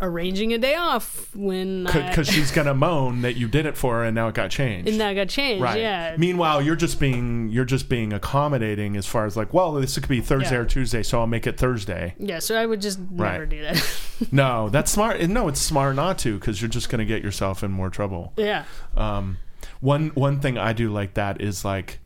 arranging 0.00 0.52
a 0.52 0.58
day 0.58 0.74
off 0.74 1.30
when 1.34 1.86
I 1.86 2.08
Because 2.08 2.28
she's 2.28 2.50
gonna 2.50 2.74
moan 2.74 3.22
that 3.22 3.36
you 3.36 3.46
did 3.48 3.64
it 3.64 3.76
for 3.76 3.94
her 3.94 4.04
and 4.04 4.14
now 4.14 4.26
it 4.28 4.34
got 4.34 4.50
changed. 4.50 4.88
and 4.88 5.00
that 5.00 5.14
got 5.14 5.28
changed. 5.28 5.62
Right. 5.62 5.80
Yeah. 5.80 6.16
Meanwhile, 6.18 6.60
you're 6.62 6.76
just 6.76 6.98
being 6.98 7.48
you're 7.48 7.64
just 7.64 7.88
being 7.88 8.12
accommodating 8.12 8.96
as 8.96 9.06
far 9.06 9.24
as 9.24 9.36
like, 9.36 9.54
well, 9.54 9.72
this 9.74 9.94
could 9.96 10.08
be 10.08 10.20
Thursday 10.20 10.56
Yeah. 10.56 10.62
or 10.62 10.64
Tuesday, 10.64 11.02
so 11.04 11.20
I'll 11.20 11.28
make 11.28 11.46
it 11.46 11.56
Thursday. 11.56 12.16
yeah, 12.18 12.40
so 12.40 12.56
I 12.60 12.66
would 12.66 12.82
just 12.82 12.98
never 12.98 13.46
do 13.46 13.62
that. 13.62 13.98
No, 14.32 14.68
that's 14.68 14.90
smart. 14.92 15.20
No, 15.28 15.48
it's 15.48 15.60
smart 15.60 15.96
not 15.96 16.18
to 16.18 16.38
because 16.38 16.60
you're 16.60 16.68
just 16.68 16.88
going 16.88 17.00
to 17.00 17.04
get 17.04 17.22
yourself 17.22 17.64
in 17.64 17.70
more 17.72 17.90
trouble. 17.90 18.32
yeah. 18.36 18.64
Um, 18.96 19.38
one 19.84 20.08
one 20.14 20.40
thing 20.40 20.56
I 20.56 20.72
do 20.72 20.90
like 20.90 21.12
that 21.14 21.42
is 21.42 21.62
like, 21.62 22.00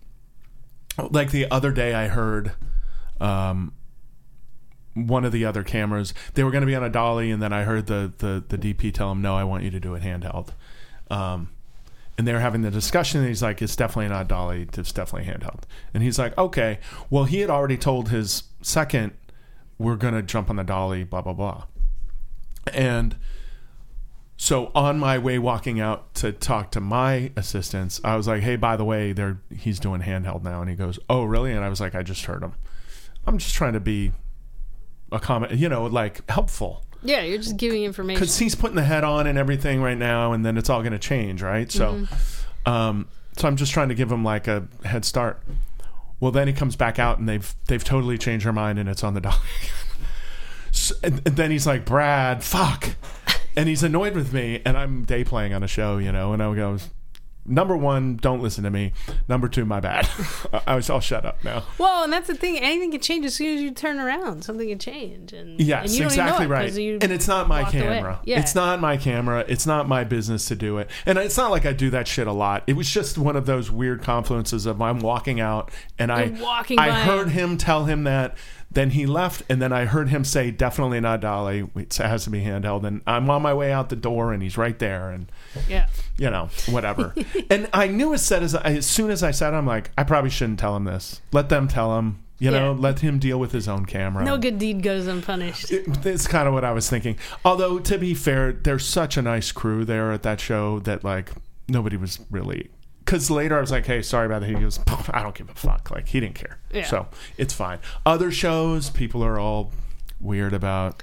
like 0.98 1.30
the 1.30 1.48
other 1.48 1.70
day 1.70 1.94
I 1.94 2.08
heard, 2.08 2.52
um, 3.20 3.72
one 4.94 5.24
of 5.24 5.30
the 5.30 5.44
other 5.44 5.62
cameras 5.62 6.12
they 6.34 6.42
were 6.42 6.50
going 6.50 6.62
to 6.62 6.66
be 6.66 6.74
on 6.74 6.82
a 6.82 6.90
dolly, 6.90 7.30
and 7.30 7.40
then 7.40 7.52
I 7.52 7.62
heard 7.62 7.86
the 7.86 8.12
the 8.18 8.42
the 8.48 8.58
DP 8.58 8.92
tell 8.92 9.12
him, 9.12 9.22
"No, 9.22 9.36
I 9.36 9.44
want 9.44 9.62
you 9.62 9.70
to 9.70 9.78
do 9.78 9.94
it 9.94 10.02
handheld." 10.02 10.48
Um, 11.08 11.50
and 12.18 12.26
they 12.26 12.32
were 12.32 12.40
having 12.40 12.62
the 12.62 12.70
discussion, 12.72 13.20
and 13.20 13.28
he's 13.28 13.44
like, 13.44 13.62
"It's 13.62 13.76
definitely 13.76 14.08
not 14.08 14.26
dolly. 14.26 14.66
It's 14.76 14.90
definitely 14.90 15.32
handheld." 15.32 15.62
And 15.94 16.02
he's 16.02 16.18
like, 16.18 16.36
"Okay." 16.36 16.80
Well, 17.10 17.24
he 17.24 17.38
had 17.38 17.48
already 17.48 17.76
told 17.76 18.08
his 18.08 18.42
second, 18.60 19.12
"We're 19.78 19.94
going 19.94 20.14
to 20.14 20.22
jump 20.22 20.50
on 20.50 20.56
the 20.56 20.64
dolly." 20.64 21.04
Blah 21.04 21.22
blah 21.22 21.32
blah. 21.32 21.66
And 22.74 23.14
so 24.40 24.70
on 24.74 24.98
my 25.00 25.18
way 25.18 25.38
walking 25.38 25.80
out 25.80 26.14
to 26.14 26.30
talk 26.32 26.70
to 26.70 26.80
my 26.80 27.32
assistants, 27.36 28.00
I 28.04 28.16
was 28.16 28.26
like, 28.28 28.42
"Hey, 28.42 28.54
by 28.56 28.76
the 28.76 28.84
way, 28.84 29.12
they're 29.12 29.40
he's 29.54 29.78
doing 29.80 30.00
handheld 30.00 30.42
now." 30.44 30.60
And 30.60 30.70
he 30.70 30.76
goes, 30.76 30.98
"Oh, 31.10 31.24
really?" 31.24 31.52
And 31.52 31.64
I 31.64 31.68
was 31.68 31.80
like, 31.80 31.94
"I 31.94 32.02
just 32.02 32.24
heard 32.26 32.42
him. 32.42 32.54
I'm 33.26 33.36
just 33.38 33.54
trying 33.54 33.72
to 33.74 33.80
be 33.80 34.12
a 35.12 35.18
comment, 35.18 35.52
you 35.54 35.68
know, 35.68 35.84
like 35.86 36.28
helpful 36.30 36.84
Yeah, 37.02 37.22
you're 37.22 37.38
just 37.38 37.56
giving 37.56 37.82
information. 37.84 38.18
because 38.20 38.38
he's 38.38 38.54
putting 38.54 38.76
the 38.76 38.84
head 38.84 39.02
on 39.04 39.26
and 39.26 39.36
everything 39.38 39.82
right 39.82 39.98
now, 39.98 40.32
and 40.32 40.44
then 40.46 40.56
it's 40.56 40.70
all 40.70 40.80
going 40.82 40.92
to 40.92 40.98
change, 40.98 41.42
right? 41.42 41.70
So, 41.72 41.92
Mm-hmm. 41.94 42.70
um, 42.70 43.08
so 43.36 43.48
I'm 43.48 43.56
just 43.56 43.72
trying 43.72 43.88
to 43.88 43.94
give 43.94 44.10
him 44.10 44.22
like 44.24 44.46
a 44.48 44.66
head 44.84 45.04
start. 45.04 45.42
Well, 46.20 46.30
then 46.32 46.46
he 46.48 46.52
comes 46.52 46.74
back 46.76 46.98
out, 46.98 47.18
and 47.18 47.28
they've 47.28 47.54
they've 47.66 47.82
totally 47.84 48.18
changed 48.18 48.44
her 48.44 48.52
mind, 48.52 48.78
and 48.78 48.88
it's 48.88 49.02
on 49.04 49.14
the 49.14 49.20
dolly. 49.20 49.36
so, 50.70 50.94
and, 51.02 51.22
and 51.26 51.36
then 51.36 51.50
he's 51.50 51.66
like, 51.66 51.84
"Brad, 51.84 52.42
fuck," 52.42 52.90
and 53.58 53.68
he's 53.68 53.82
annoyed 53.82 54.14
with 54.14 54.32
me, 54.32 54.62
and 54.64 54.76
I'm 54.78 55.04
day 55.04 55.24
playing 55.24 55.52
on 55.52 55.62
a 55.62 55.68
show, 55.68 55.98
you 55.98 56.12
know, 56.12 56.32
and 56.32 56.42
I 56.42 56.54
goes. 56.54 56.88
Number 57.50 57.74
one, 57.78 58.16
don't 58.18 58.42
listen 58.42 58.62
to 58.64 58.70
me. 58.70 58.92
Number 59.26 59.48
two, 59.48 59.64
my 59.64 59.80
bad. 59.80 60.06
I- 60.66 60.74
was 60.76 60.90
all 60.90 61.00
shut 61.00 61.24
up 61.24 61.42
now. 61.42 61.62
Well, 61.78 62.04
and 62.04 62.12
that's 62.12 62.26
the 62.28 62.34
thing. 62.34 62.58
Anything 62.58 62.90
can 62.90 63.00
change 63.00 63.24
as 63.24 63.36
soon 63.36 63.56
as 63.56 63.62
you 63.62 63.70
turn 63.70 63.98
around. 63.98 64.44
Something 64.44 64.68
can 64.68 64.78
change, 64.78 65.32
and 65.32 65.58
Yes, 65.58 65.84
and 65.84 65.92
you 65.94 65.98
don't 66.00 66.12
even 66.12 66.24
exactly 66.24 66.46
know 66.46 66.54
it 66.54 66.58
'cause 66.66 66.72
right. 66.76 66.82
you 66.82 66.98
And 67.00 67.10
it's 67.10 67.26
not 67.26 67.48
my 67.48 67.62
walked 67.62 67.74
away. 67.74 67.84
camera. 67.84 68.20
Yeah. 68.24 68.40
It's 68.40 68.54
not 68.54 68.82
my 68.82 68.98
camera. 68.98 69.46
It's 69.48 69.66
not 69.66 69.88
my 69.88 70.04
business 70.04 70.44
to 70.48 70.56
do 70.56 70.76
it. 70.76 70.90
And 71.06 71.16
it's 71.16 71.38
not 71.38 71.50
like 71.50 71.64
I 71.64 71.72
do 71.72 71.88
that 71.88 72.06
shit 72.06 72.26
a 72.26 72.32
lot. 72.32 72.64
It 72.66 72.74
was 72.76 72.90
just 72.90 73.16
one 73.16 73.34
of 73.34 73.46
those 73.46 73.70
weird 73.70 74.02
confluences 74.02 74.66
of 74.66 74.82
I'm 74.82 74.98
walking 75.00 75.40
out 75.40 75.70
and 75.98 76.12
I 76.12 76.34
walking 76.38 76.78
I 76.78 76.88
by 76.88 76.94
heard 76.96 77.30
him 77.30 77.56
tell 77.56 77.86
him 77.86 78.04
that. 78.04 78.36
Then 78.70 78.90
he 78.90 79.06
left, 79.06 79.42
and 79.48 79.62
then 79.62 79.72
I 79.72 79.86
heard 79.86 80.10
him 80.10 80.24
say, 80.24 80.50
"Definitely 80.50 81.00
not 81.00 81.20
Dolly. 81.20 81.66
It 81.74 81.94
has 81.96 82.24
to 82.24 82.30
be 82.30 82.40
handheld." 82.42 82.84
And 82.84 83.00
I'm 83.06 83.28
on 83.30 83.40
my 83.42 83.54
way 83.54 83.72
out 83.72 83.88
the 83.88 83.96
door, 83.96 84.32
and 84.32 84.42
he's 84.42 84.58
right 84.58 84.78
there, 84.78 85.10
and 85.10 85.30
Yeah, 85.68 85.86
you 86.18 86.28
know, 86.28 86.50
whatever. 86.68 87.14
and 87.50 87.68
I 87.72 87.86
knew 87.86 88.12
as 88.12 88.22
said 88.22 88.42
as 88.42 88.54
as 88.54 88.84
soon 88.86 89.10
as 89.10 89.22
I 89.22 89.30
said, 89.30 89.54
I'm 89.54 89.66
like, 89.66 89.90
I 89.96 90.04
probably 90.04 90.30
shouldn't 90.30 90.58
tell 90.58 90.76
him 90.76 90.84
this. 90.84 91.20
Let 91.32 91.48
them 91.48 91.66
tell 91.66 91.98
him. 91.98 92.18
You 92.40 92.52
know, 92.52 92.72
Yeah. 92.74 92.78
let 92.80 93.00
him 93.00 93.18
deal 93.18 93.40
with 93.40 93.50
his 93.50 93.66
own 93.66 93.84
camera. 93.84 94.22
no 94.24 94.38
good 94.38 94.58
deed 94.60 94.82
goes 94.82 95.08
unpunished. 95.08 95.72
It- 95.72 96.06
It's 96.06 96.28
kind 96.28 96.46
of 96.46 96.54
what 96.54 96.62
I 96.64 96.70
was 96.70 96.88
thinking. 96.88 97.16
Although 97.44 97.80
to 97.80 97.98
be 97.98 98.14
fair, 98.14 98.52
there's 98.52 98.86
such 98.86 99.16
a 99.16 99.22
nice 99.22 99.50
crew 99.50 99.84
there 99.84 100.12
at 100.12 100.22
that 100.22 100.38
show 100.40 100.78
that 100.80 101.02
like 101.02 101.32
nobody 101.68 101.96
was 101.96 102.20
really 102.30 102.68
because 103.08 103.30
later 103.30 103.56
I 103.56 103.60
was 103.62 103.70
like, 103.70 103.86
"Hey, 103.86 104.02
sorry 104.02 104.26
about 104.26 104.40
that." 104.42 104.48
He 104.48 104.54
goes, 104.54 104.78
"I 105.10 105.22
don't 105.22 105.34
give 105.34 105.48
a 105.48 105.54
fuck." 105.54 105.90
Like 105.90 106.08
he 106.08 106.20
didn't 106.20 106.34
care, 106.34 106.58
Yeah. 106.72 106.84
so 106.84 107.06
it's 107.38 107.54
fine. 107.54 107.78
Other 108.04 108.30
shows, 108.30 108.90
people 108.90 109.24
are 109.24 109.38
all 109.38 109.72
weird 110.20 110.52
about. 110.52 111.02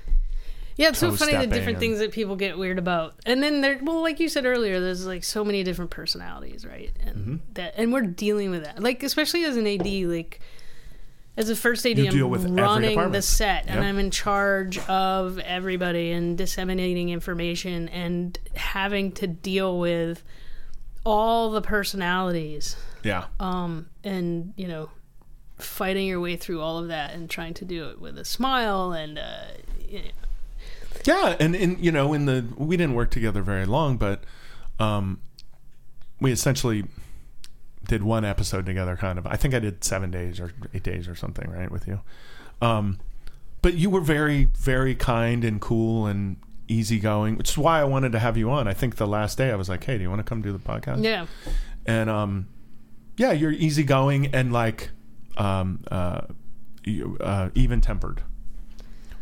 Yeah, 0.77 0.89
it's 0.89 0.99
so 0.99 1.11
funny 1.15 1.31
the 1.31 1.47
different 1.47 1.69
and- 1.69 1.79
things 1.79 1.99
that 1.99 2.11
people 2.11 2.35
get 2.35 2.57
weird 2.57 2.77
about. 2.77 3.15
And 3.25 3.41
then 3.41 3.61
there 3.61 3.79
well, 3.81 4.01
like 4.03 4.19
you 4.19 4.29
said 4.29 4.45
earlier, 4.45 4.79
there's 4.79 5.05
like 5.07 5.23
so 5.23 5.43
many 5.43 5.63
different 5.63 5.89
personalities, 5.89 6.65
right? 6.65 6.91
And 7.03 7.15
Mm-hmm. 7.15 7.35
that 7.53 7.73
and 7.77 7.91
we're 7.93 8.01
dealing 8.01 8.51
with 8.51 8.63
that. 8.65 8.83
Like 8.83 9.01
especially 9.01 9.43
as 9.45 9.55
an 9.57 9.65
AD, 9.65 9.87
like 10.05 10.41
as 11.37 11.49
a 11.49 11.55
first 11.55 11.85
AD, 11.87 11.97
I'm 11.99 12.55
running 12.55 13.11
the 13.11 13.21
set 13.21 13.65
and 13.67 13.75
Yep. 13.75 13.83
I'm 13.83 13.99
in 13.99 14.11
charge 14.11 14.77
of 14.87 15.39
everybody 15.39 16.11
and 16.11 16.37
disseminating 16.37 17.09
information 17.09 17.87
and 17.89 18.37
having 18.55 19.11
to 19.13 19.27
deal 19.27 19.79
with 19.79 20.23
all 21.05 21.51
the 21.51 21.61
personalities 21.61 22.75
Yeah, 23.03 23.25
um, 23.39 23.87
and 24.03 24.53
you 24.57 24.67
know, 24.67 24.89
fighting 25.57 26.07
your 26.07 26.19
way 26.19 26.35
through 26.35 26.61
all 26.61 26.79
of 26.79 26.89
that 26.89 27.13
and 27.13 27.29
trying 27.29 27.53
to 27.55 27.65
do 27.65 27.89
it 27.89 28.01
with 28.01 28.17
a 28.17 28.25
smile 28.25 28.91
and 28.91 29.17
uh, 29.17 29.45
you 29.87 29.99
know, 29.99 30.09
yeah, 31.05 31.35
and 31.39 31.55
in 31.55 31.77
you 31.79 31.91
know, 31.91 32.13
in 32.13 32.25
the 32.25 32.45
we 32.57 32.75
didn't 32.75 32.95
work 32.95 33.11
together 33.11 33.41
very 33.41 33.65
long, 33.65 33.97
but 33.97 34.23
um, 34.79 35.21
we 36.19 36.31
essentially 36.31 36.83
did 37.87 38.03
one 38.03 38.25
episode 38.25 38.65
together. 38.65 38.97
Kind 38.97 39.19
of, 39.19 39.27
I 39.27 39.35
think 39.35 39.53
I 39.53 39.59
did 39.59 39.83
seven 39.83 40.11
days 40.11 40.39
or 40.39 40.51
eight 40.73 40.83
days 40.83 41.07
or 41.07 41.15
something, 41.15 41.49
right, 41.49 41.71
with 41.71 41.87
you. 41.87 42.01
Um, 42.61 42.99
but 43.61 43.73
you 43.75 43.89
were 43.89 44.01
very, 44.01 44.45
very 44.57 44.95
kind 44.95 45.43
and 45.43 45.59
cool 45.59 46.05
and 46.07 46.37
easygoing, 46.67 47.37
which 47.37 47.51
is 47.51 47.57
why 47.57 47.79
I 47.79 47.83
wanted 47.83 48.11
to 48.13 48.19
have 48.19 48.37
you 48.37 48.49
on. 48.51 48.67
I 48.67 48.73
think 48.73 48.95
the 48.95 49.07
last 49.07 49.37
day 49.37 49.51
I 49.51 49.55
was 49.55 49.69
like, 49.69 49.83
"Hey, 49.83 49.97
do 49.97 50.03
you 50.03 50.09
want 50.09 50.19
to 50.19 50.23
come 50.23 50.41
do 50.41 50.51
the 50.51 50.59
podcast?" 50.59 51.03
yeah, 51.03 51.25
and 51.85 52.09
um, 52.09 52.47
yeah, 53.17 53.31
you're 53.31 53.51
easygoing 53.51 54.27
and 54.33 54.51
like 54.51 54.89
um, 55.37 55.83
uh, 55.91 56.21
uh, 57.21 57.49
even 57.55 57.81
tempered, 57.81 58.23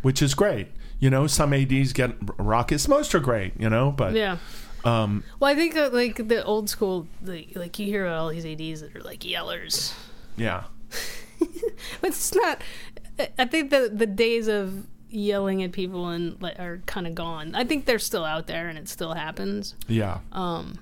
which 0.01 0.21
is 0.21 0.33
great. 0.33 0.67
You 0.99 1.09
know, 1.09 1.27
some 1.27 1.53
ads 1.53 1.93
get 1.93 2.15
raucous. 2.37 2.87
Most 2.87 3.13
are 3.13 3.19
great. 3.19 3.53
You 3.59 3.69
know, 3.69 3.91
but 3.91 4.13
yeah. 4.13 4.37
um, 4.85 5.23
Well, 5.39 5.51
I 5.51 5.55
think 5.55 5.73
that 5.73 5.93
like 5.93 6.27
the 6.27 6.43
old 6.43 6.69
school, 6.69 7.07
like, 7.23 7.51
like 7.55 7.77
you 7.79 7.85
hear 7.87 8.05
about 8.05 8.17
all 8.19 8.29
these 8.29 8.45
ads 8.45 8.81
that 8.81 8.95
are 8.95 9.01
like 9.01 9.21
yellers, 9.21 9.93
yeah, 10.37 10.63
but 11.39 12.09
it's 12.09 12.33
not. 12.33 12.61
I- 13.37 13.45
think 13.45 13.69
that 13.69 13.99
the 13.99 14.07
days 14.07 14.47
of 14.47 14.87
yelling 15.13 15.63
at 15.63 15.71
people 15.71 16.09
and 16.09 16.41
like 16.41 16.59
are 16.59 16.81
kind 16.85 17.07
of 17.07 17.15
gone. 17.15 17.55
I 17.55 17.63
think 17.63 17.85
they're 17.85 17.99
still 17.99 18.25
out 18.25 18.47
there 18.47 18.67
and 18.69 18.77
it 18.77 18.89
still 18.89 19.13
happens. 19.13 19.75
yeah. 19.87 20.19
Um, 20.31 20.79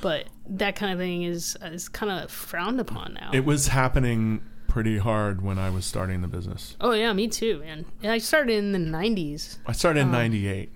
but 0.00 0.26
that 0.48 0.76
kind 0.76 0.92
of 0.92 0.98
thing 0.98 1.22
is 1.24 1.56
is 1.62 1.88
kind 1.88 2.12
of 2.12 2.30
frowned 2.30 2.80
upon 2.80 3.14
now. 3.14 3.30
It 3.32 3.44
was 3.44 3.68
happening 3.68 4.42
pretty 4.68 4.98
hard 4.98 5.42
when 5.42 5.58
I 5.58 5.70
was 5.70 5.84
starting 5.84 6.20
the 6.22 6.28
business. 6.28 6.76
oh 6.80 6.92
yeah, 6.92 7.12
me 7.12 7.26
too, 7.26 7.58
man. 7.60 7.84
And 8.02 8.12
I 8.12 8.18
started 8.18 8.52
in 8.56 8.72
the 8.72 8.78
'90s. 8.78 9.58
I 9.66 9.72
started 9.72 10.00
in 10.00 10.12
'98. 10.12 10.70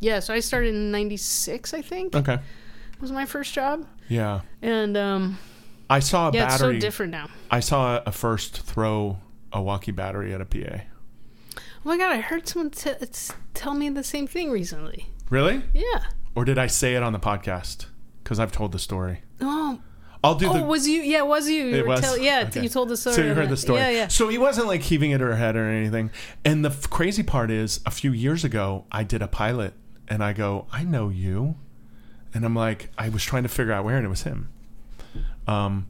Yeah, 0.00 0.20
so 0.20 0.34
I 0.34 0.40
started 0.40 0.74
in 0.74 0.90
'96, 0.92 1.72
I 1.74 1.82
think, 1.82 2.14
Okay. 2.14 2.38
was 3.00 3.10
my 3.10 3.24
first 3.26 3.52
job. 3.54 3.84
Yeah, 4.08 4.42
And 4.62 4.96
um, 4.96 5.38
I 5.90 5.98
saw 6.00 6.28
a 6.28 6.32
yeah, 6.32 6.44
it's 6.46 6.56
so 6.58 6.66
battery. 6.66 6.78
different 6.78 7.12
now. 7.12 7.28
I 7.50 7.60
saw 7.60 8.00
a 8.06 8.12
first 8.12 8.60
throw 8.60 9.18
a 9.52 9.60
walkie 9.62 9.90
battery 9.92 10.32
at 10.34 10.40
a 10.40 10.44
PA. 10.44 10.82
Oh 11.84 11.88
my 11.90 11.96
god, 11.96 12.12
I 12.12 12.20
heard 12.20 12.46
someone 12.48 12.70
t- 12.70 12.92
tell 13.54 13.74
me 13.74 13.88
the 13.88 14.02
same 14.04 14.26
thing 14.26 14.50
recently. 14.50 15.06
Really? 15.30 15.62
Yeah. 15.72 16.04
Or 16.34 16.44
did 16.44 16.58
I 16.58 16.66
say 16.66 16.94
it 16.94 17.02
on 17.02 17.12
the 17.12 17.18
podcast? 17.20 17.86
Because 18.22 18.38
I've 18.38 18.52
told 18.52 18.72
the 18.72 18.78
story. 18.78 19.22
Oh, 19.40 19.80
I'll 20.22 20.34
do 20.34 20.48
oh, 20.50 20.54
the. 20.54 20.62
was 20.64 20.88
you? 20.88 21.00
Yeah, 21.02 21.22
was 21.22 21.48
you? 21.48 21.64
you 21.66 21.76
It 21.76 21.86
was? 21.86 22.00
tell- 22.00 22.18
yeah, 22.18 22.44
Okay. 22.48 22.62
you 22.62 22.68
told 22.68 22.88
the 22.88 22.96
story. 22.96 23.16
So 23.16 23.22
you 23.22 23.34
heard 23.34 23.48
the 23.48 23.56
story. 23.56 23.78
Yeah, 23.80 23.90
yeah. 23.90 24.08
So 24.08 24.28
he 24.28 24.36
wasn't 24.38 24.66
like 24.66 24.82
heaving 24.82 25.12
it 25.12 25.20
her 25.20 25.36
head 25.36 25.54
or 25.56 25.64
anything. 25.68 26.10
And 26.44 26.64
the 26.64 26.70
f- 26.70 26.90
crazy 26.90 27.22
part 27.22 27.50
is, 27.50 27.80
a 27.86 27.90
few 27.90 28.12
years 28.12 28.44
ago, 28.44 28.84
I 28.90 29.04
did 29.04 29.22
a 29.22 29.28
pilot, 29.28 29.74
and 30.08 30.22
I 30.22 30.32
go, 30.32 30.66
I 30.72 30.82
know 30.84 31.08
you, 31.08 31.56
and 32.34 32.44
I'm 32.44 32.54
like, 32.54 32.90
I 32.98 33.08
was 33.08 33.22
trying 33.22 33.44
to 33.44 33.48
figure 33.48 33.72
out 33.72 33.84
where, 33.84 33.96
and 33.96 34.04
it 34.04 34.08
was 34.10 34.22
him. 34.24 34.48
Um, 35.46 35.86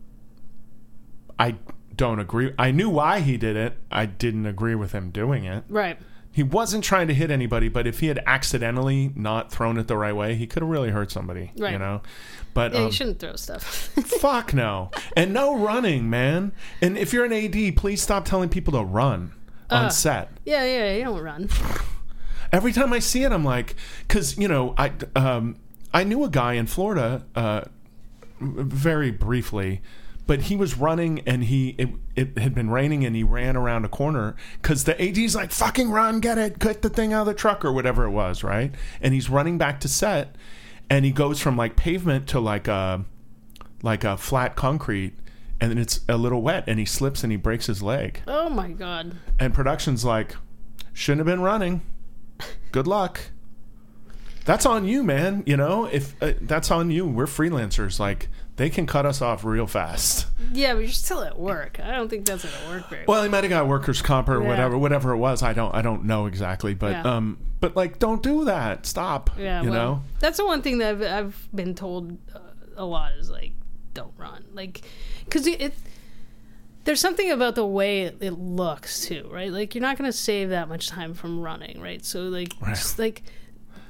I 1.38 1.56
don't 1.98 2.18
agree. 2.18 2.54
I 2.58 2.70
knew 2.70 2.88
why 2.88 3.20
he 3.20 3.36
did 3.36 3.56
it. 3.56 3.76
I 3.90 4.06
didn't 4.06 4.46
agree 4.46 4.74
with 4.74 4.92
him 4.92 5.10
doing 5.10 5.44
it. 5.44 5.64
Right. 5.68 5.98
He 6.32 6.42
wasn't 6.42 6.84
trying 6.84 7.08
to 7.08 7.14
hit 7.14 7.30
anybody, 7.30 7.68
but 7.68 7.86
if 7.86 8.00
he 8.00 8.06
had 8.06 8.22
accidentally 8.24 9.12
not 9.16 9.50
thrown 9.50 9.76
it 9.76 9.88
the 9.88 9.96
right 9.96 10.14
way, 10.14 10.36
he 10.36 10.46
could 10.46 10.62
have 10.62 10.70
really 10.70 10.90
hurt 10.90 11.10
somebody. 11.10 11.52
Right. 11.58 11.72
You 11.72 11.78
know. 11.78 12.00
But 12.54 12.72
Yeah, 12.72 12.78
um, 12.78 12.84
you 12.86 12.92
shouldn't 12.92 13.18
throw 13.18 13.34
stuff. 13.36 13.62
Fuck 14.20 14.54
no. 14.54 14.90
And 15.16 15.34
no 15.34 15.56
running, 15.58 16.08
man. 16.08 16.52
And 16.80 16.96
if 16.96 17.12
you're 17.12 17.24
an 17.24 17.32
AD, 17.32 17.76
please 17.76 18.00
stop 18.00 18.24
telling 18.24 18.48
people 18.48 18.72
to 18.74 18.82
run 18.84 19.32
on 19.68 19.86
Uh. 19.86 19.88
set. 19.90 20.30
yeah, 20.44 20.64
yeah, 20.64 20.94
you 20.94 21.04
don't 21.04 21.20
run. 21.22 21.48
Every 22.52 22.72
time 22.72 22.92
I 22.94 23.00
see 23.00 23.24
it, 23.24 23.32
I'm 23.32 23.44
like, 23.44 23.74
because 24.06 24.38
you 24.38 24.48
know, 24.48 24.74
I 24.78 24.92
um, 25.16 25.56
I 25.92 26.04
knew 26.04 26.24
a 26.24 26.30
guy 26.30 26.54
in 26.54 26.66
Florida, 26.66 27.24
uh, 27.34 27.62
very 28.40 29.10
briefly, 29.10 29.82
but 30.28 30.42
he 30.42 30.56
was 30.56 30.76
running 30.76 31.20
and 31.26 31.44
he 31.44 31.70
it, 31.78 31.88
it 32.14 32.38
had 32.38 32.54
been 32.54 32.68
raining 32.68 33.04
and 33.04 33.16
he 33.16 33.24
ran 33.24 33.56
around 33.56 33.86
a 33.86 33.88
corner 33.88 34.36
because 34.60 34.84
the 34.84 35.02
AD's 35.02 35.34
like, 35.34 35.50
fucking 35.50 35.90
run, 35.90 36.20
get 36.20 36.36
it, 36.36 36.58
get 36.58 36.82
the 36.82 36.90
thing 36.90 37.14
out 37.14 37.22
of 37.22 37.26
the 37.28 37.34
truck 37.34 37.64
or 37.64 37.72
whatever 37.72 38.04
it 38.04 38.10
was, 38.10 38.44
right? 38.44 38.72
And 39.00 39.14
he's 39.14 39.30
running 39.30 39.56
back 39.56 39.80
to 39.80 39.88
set, 39.88 40.36
and 40.90 41.06
he 41.06 41.12
goes 41.12 41.40
from 41.40 41.56
like 41.56 41.76
pavement 41.76 42.28
to 42.28 42.40
like 42.40 42.68
a 42.68 43.04
like 43.82 44.04
a 44.04 44.16
flat 44.18 44.54
concrete. 44.54 45.14
And 45.60 45.72
then 45.72 45.78
it's 45.78 46.00
a 46.08 46.16
little 46.16 46.42
wet, 46.42 46.64
and 46.68 46.78
he 46.78 46.84
slips 46.84 47.24
and 47.24 47.32
he 47.32 47.36
breaks 47.36 47.66
his 47.66 47.82
leg. 47.82 48.22
Oh 48.28 48.48
my 48.48 48.68
god. 48.68 49.16
And 49.40 49.52
production's 49.52 50.04
like, 50.04 50.36
shouldn't 50.92 51.26
have 51.26 51.26
been 51.26 51.42
running. 51.42 51.80
Good 52.70 52.86
luck. 52.86 53.18
That's 54.44 54.66
on 54.66 54.84
you, 54.84 55.02
man. 55.02 55.42
You 55.46 55.56
know, 55.56 55.86
if 55.86 56.22
uh, 56.22 56.34
that's 56.42 56.70
on 56.70 56.90
you, 56.90 57.06
we're 57.06 57.26
freelancers. 57.26 57.98
Like 57.98 58.28
they 58.58 58.68
can 58.68 58.86
cut 58.86 59.06
us 59.06 59.22
off 59.22 59.44
real 59.44 59.66
fast. 59.66 60.26
Yeah, 60.52 60.74
but 60.74 60.80
you're 60.80 60.88
still 60.90 61.22
at 61.22 61.38
work. 61.38 61.80
I 61.82 61.92
don't 61.92 62.08
think 62.08 62.26
that's 62.26 62.44
gonna 62.44 62.68
work 62.68 62.88
very 62.90 63.04
well. 63.06 63.16
Well, 63.16 63.22
he 63.22 63.28
might 63.30 63.44
have 63.44 63.50
got 63.50 63.66
workers' 63.66 64.02
comp 64.02 64.28
or 64.28 64.42
Yeah. 64.42 64.48
whatever, 64.48 64.76
whatever 64.76 65.12
it 65.12 65.16
was. 65.18 65.42
I 65.42 65.52
don't, 65.54 65.74
I 65.74 65.80
don't 65.82 66.04
know 66.04 66.26
exactly, 66.26 66.74
but 66.74 66.92
Yeah. 66.92 67.02
um, 67.16 67.38
but 67.60 67.74
like, 67.76 67.98
don't 67.98 68.22
do 68.22 68.44
that. 68.44 68.84
Stop. 68.86 69.30
Yeah, 69.38 69.62
you 69.62 69.70
well, 69.70 69.78
know. 69.96 70.02
that's 70.20 70.36
the 70.36 70.44
one 70.46 70.60
thing 70.62 70.78
that 70.78 70.90
I've, 70.90 71.02
I've 71.02 71.48
been 71.54 71.74
told 71.74 72.18
uh, 72.34 72.38
a 72.76 72.84
lot 72.84 73.12
is 73.12 73.30
like, 73.30 73.52
don't 73.94 74.12
run, 74.18 74.44
like, 74.52 74.82
because 75.24 75.46
it, 75.46 75.60
it. 75.60 75.74
There's 76.84 77.00
something 77.00 77.30
about 77.30 77.54
the 77.54 77.66
way 77.66 78.04
it, 78.04 78.32
looks 78.32 79.06
too, 79.06 79.28
right? 79.30 79.52
Like 79.52 79.74
you're 79.74 79.82
not 79.82 79.98
going 79.98 80.08
to 80.10 80.16
save 80.16 80.48
that 80.50 80.70
much 80.70 80.88
time 80.88 81.12
from 81.12 81.40
running, 81.40 81.80
right? 81.82 82.02
So 82.02 82.22
like, 82.22 82.54
Right. 82.62 82.74
just 82.74 82.98
like, 82.98 83.22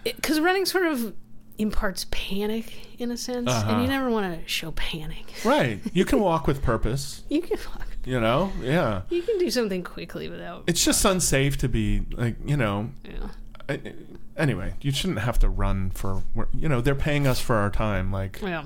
because 0.02 0.40
running 0.40 0.66
sort 0.66 0.86
of 0.86 1.14
imparts 1.58 2.06
panic 2.10 2.72
in 2.98 3.10
a 3.10 3.16
sense, 3.16 3.38
and 3.38 3.48
Uh-huh. 3.48 3.80
you 3.80 3.88
never 3.88 4.10
want 4.10 4.40
to 4.40 4.48
show 4.48 4.70
panic. 4.72 5.26
Right. 5.44 5.80
You 5.92 6.04
can 6.04 6.20
walk 6.20 6.46
with 6.46 6.62
purpose. 6.72 7.22
You 7.28 7.42
can 7.42 7.58
walk. 7.68 7.86
You 8.04 8.20
know. 8.20 8.52
Yeah. 8.62 9.02
you 9.10 9.22
can 9.22 9.38
do 9.38 9.50
something 9.50 9.82
quickly 9.82 10.28
without. 10.28 10.64
It's 10.66 10.84
just 10.84 11.04
unsafe 11.04 11.58
to 11.58 11.68
be 11.68 12.02
like, 12.12 12.36
you 12.46 12.56
know, 12.56 12.90
Yeah. 13.04 13.28
I- 13.68 13.92
anyway, 14.36 14.74
you 14.80 14.92
shouldn't 14.92 15.18
have 15.18 15.38
to 15.40 15.48
run 15.48 15.90
for 15.90 16.22
you 16.54 16.68
know 16.68 16.80
they're 16.80 16.94
paying 16.94 17.26
us 17.26 17.38
for 17.40 17.56
our 17.56 17.70
time. 17.70 18.10
Like, 18.12 18.40
Yeah. 18.40 18.64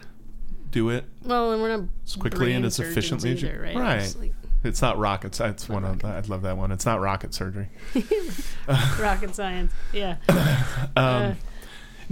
do 0.70 0.90
it. 0.90 1.04
Well, 1.24 1.52
and 1.52 1.60
we're 1.62 1.76
not 1.76 1.88
As 2.06 2.14
quickly 2.16 2.52
and 2.52 2.64
as 2.64 2.78
efficiently 2.78 3.32
as 3.32 3.42
you- 3.42 3.48
right? 3.60 3.70
It's 4.00 4.14
right. 4.14 4.20
like 4.20 4.34
It's 4.64 4.80
not 4.80 4.96
rocket. 4.96 5.32
That's 5.32 5.68
one. 5.68 5.84
Of, 5.84 6.04
I 6.04 6.20
love 6.28 6.42
that 6.42 6.56
one. 6.56 6.70
It's 6.70 6.86
not 6.86 7.00
rocket 7.00 7.34
surgery. 7.34 7.68
rocket 9.00 9.34
science. 9.34 9.72
Yeah. 9.92 10.16
Um, 10.28 11.04
Uh, 11.04 11.34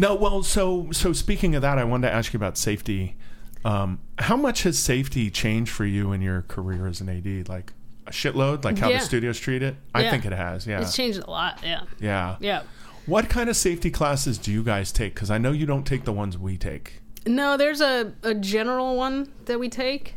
no, 0.00 0.14
well, 0.14 0.42
so 0.42 0.88
so 0.92 1.12
speaking 1.12 1.54
of 1.54 1.62
that, 1.62 1.78
I 1.78 1.84
wanted 1.84 2.08
to 2.08 2.14
ask 2.14 2.32
you 2.32 2.38
about 2.38 2.56
safety. 2.56 3.16
Um, 3.64 4.00
how 4.18 4.36
much 4.36 4.62
has 4.62 4.78
safety 4.78 5.30
changed 5.30 5.70
for 5.70 5.84
you 5.84 6.12
in 6.12 6.22
your 6.22 6.42
career 6.42 6.86
as 6.86 7.00
an 7.02 7.08
AD? 7.10 7.48
Like 7.48 7.72
a 8.06 8.10
shitload, 8.10 8.64
like 8.64 8.78
how 8.78 8.88
Yeah. 8.88 8.98
the 8.98 9.04
studios 9.04 9.38
treat 9.38 9.62
it. 9.62 9.76
I 9.94 10.02
Yeah. 10.02 10.10
think 10.10 10.24
it 10.24 10.32
has. 10.32 10.66
Yeah, 10.66 10.80
It's 10.80 10.96
changed 10.96 11.18
a 11.18 11.30
lot. 11.30 11.60
Yeah. 11.62 11.82
yeah. 12.00 12.36
Yeah. 12.40 12.62
What 13.06 13.28
kind 13.28 13.50
of 13.50 13.56
safety 13.56 13.90
classes 13.90 14.38
do 14.38 14.50
you 14.50 14.62
guys 14.62 14.90
take? 14.92 15.14
Because 15.14 15.30
I 15.30 15.36
know 15.38 15.52
you 15.52 15.66
don't 15.66 15.86
take 15.86 16.04
the 16.04 16.12
ones 16.12 16.38
we 16.38 16.56
take. 16.56 17.02
No, 17.26 17.56
there's 17.58 17.80
a, 17.82 18.12
a 18.22 18.32
general 18.34 18.96
one 18.96 19.30
that 19.44 19.58
we 19.60 19.68
take, 19.68 20.14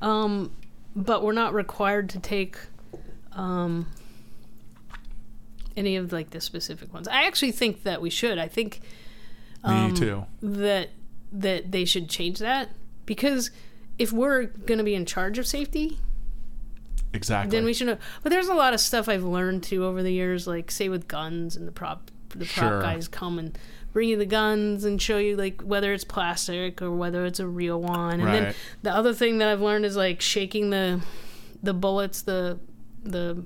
um, 0.00 0.50
but 0.96 1.22
we're 1.22 1.32
not 1.32 1.54
required 1.54 2.08
to 2.10 2.18
take 2.18 2.56
um, 3.32 3.86
any 5.76 5.96
of 5.96 6.12
like 6.12 6.30
the 6.30 6.40
specific 6.40 6.92
ones. 6.92 7.06
I 7.08 7.26
actually 7.26 7.52
think 7.52 7.84
that 7.84 8.02
we 8.02 8.10
should. 8.10 8.38
I 8.38 8.48
think 8.48 8.80
Me 9.64 9.70
Um, 9.70 9.94
too. 9.94 10.24
that 10.42 10.90
that 11.32 11.72
they 11.72 11.84
should 11.84 12.08
change 12.08 12.38
that 12.40 12.70
because 13.06 13.50
if 13.98 14.12
we're 14.12 14.44
going 14.46 14.78
to 14.78 14.84
be 14.84 14.94
in 14.94 15.06
charge 15.06 15.38
of 15.38 15.46
safety, 15.46 15.98
Exactly. 17.14 17.56
then 17.56 17.64
we 17.64 17.72
should 17.74 17.86
know. 17.86 17.98
But 18.22 18.30
there's 18.30 18.48
a 18.48 18.54
lot 18.54 18.74
of 18.74 18.80
stuff 18.80 19.08
I've 19.08 19.22
learned 19.24 19.62
too 19.62 19.84
over 19.84 20.02
the 20.02 20.12
years, 20.12 20.46
like 20.46 20.70
say 20.70 20.88
with 20.88 21.08
guns 21.08 21.56
and 21.56 21.66
the 21.68 21.72
prop 21.72 22.10
the 22.30 22.46
prop 22.46 22.70
Sure. 22.70 22.80
guys 22.82 23.08
come 23.08 23.38
and 23.38 23.58
bring 23.92 24.08
you 24.08 24.16
the 24.16 24.24
guns 24.26 24.84
and 24.84 25.00
show 25.00 25.18
you 25.18 25.36
like 25.36 25.60
whether 25.60 25.92
it's 25.92 26.04
plastic 26.04 26.80
or 26.80 26.90
whether 26.90 27.26
it's 27.26 27.40
a 27.40 27.46
real 27.46 27.80
one. 27.80 28.20
And 28.20 28.28
then 28.28 28.54
the 28.82 28.90
other 28.94 29.12
thing 29.12 29.36
that 29.38 29.48
I've 29.48 29.60
learned 29.60 29.84
is 29.84 29.96
like 29.96 30.20
shaking 30.22 30.70
the 30.70 31.00
the 31.62 31.74
bullets, 31.74 32.22
the 32.22 32.58
the 33.04 33.44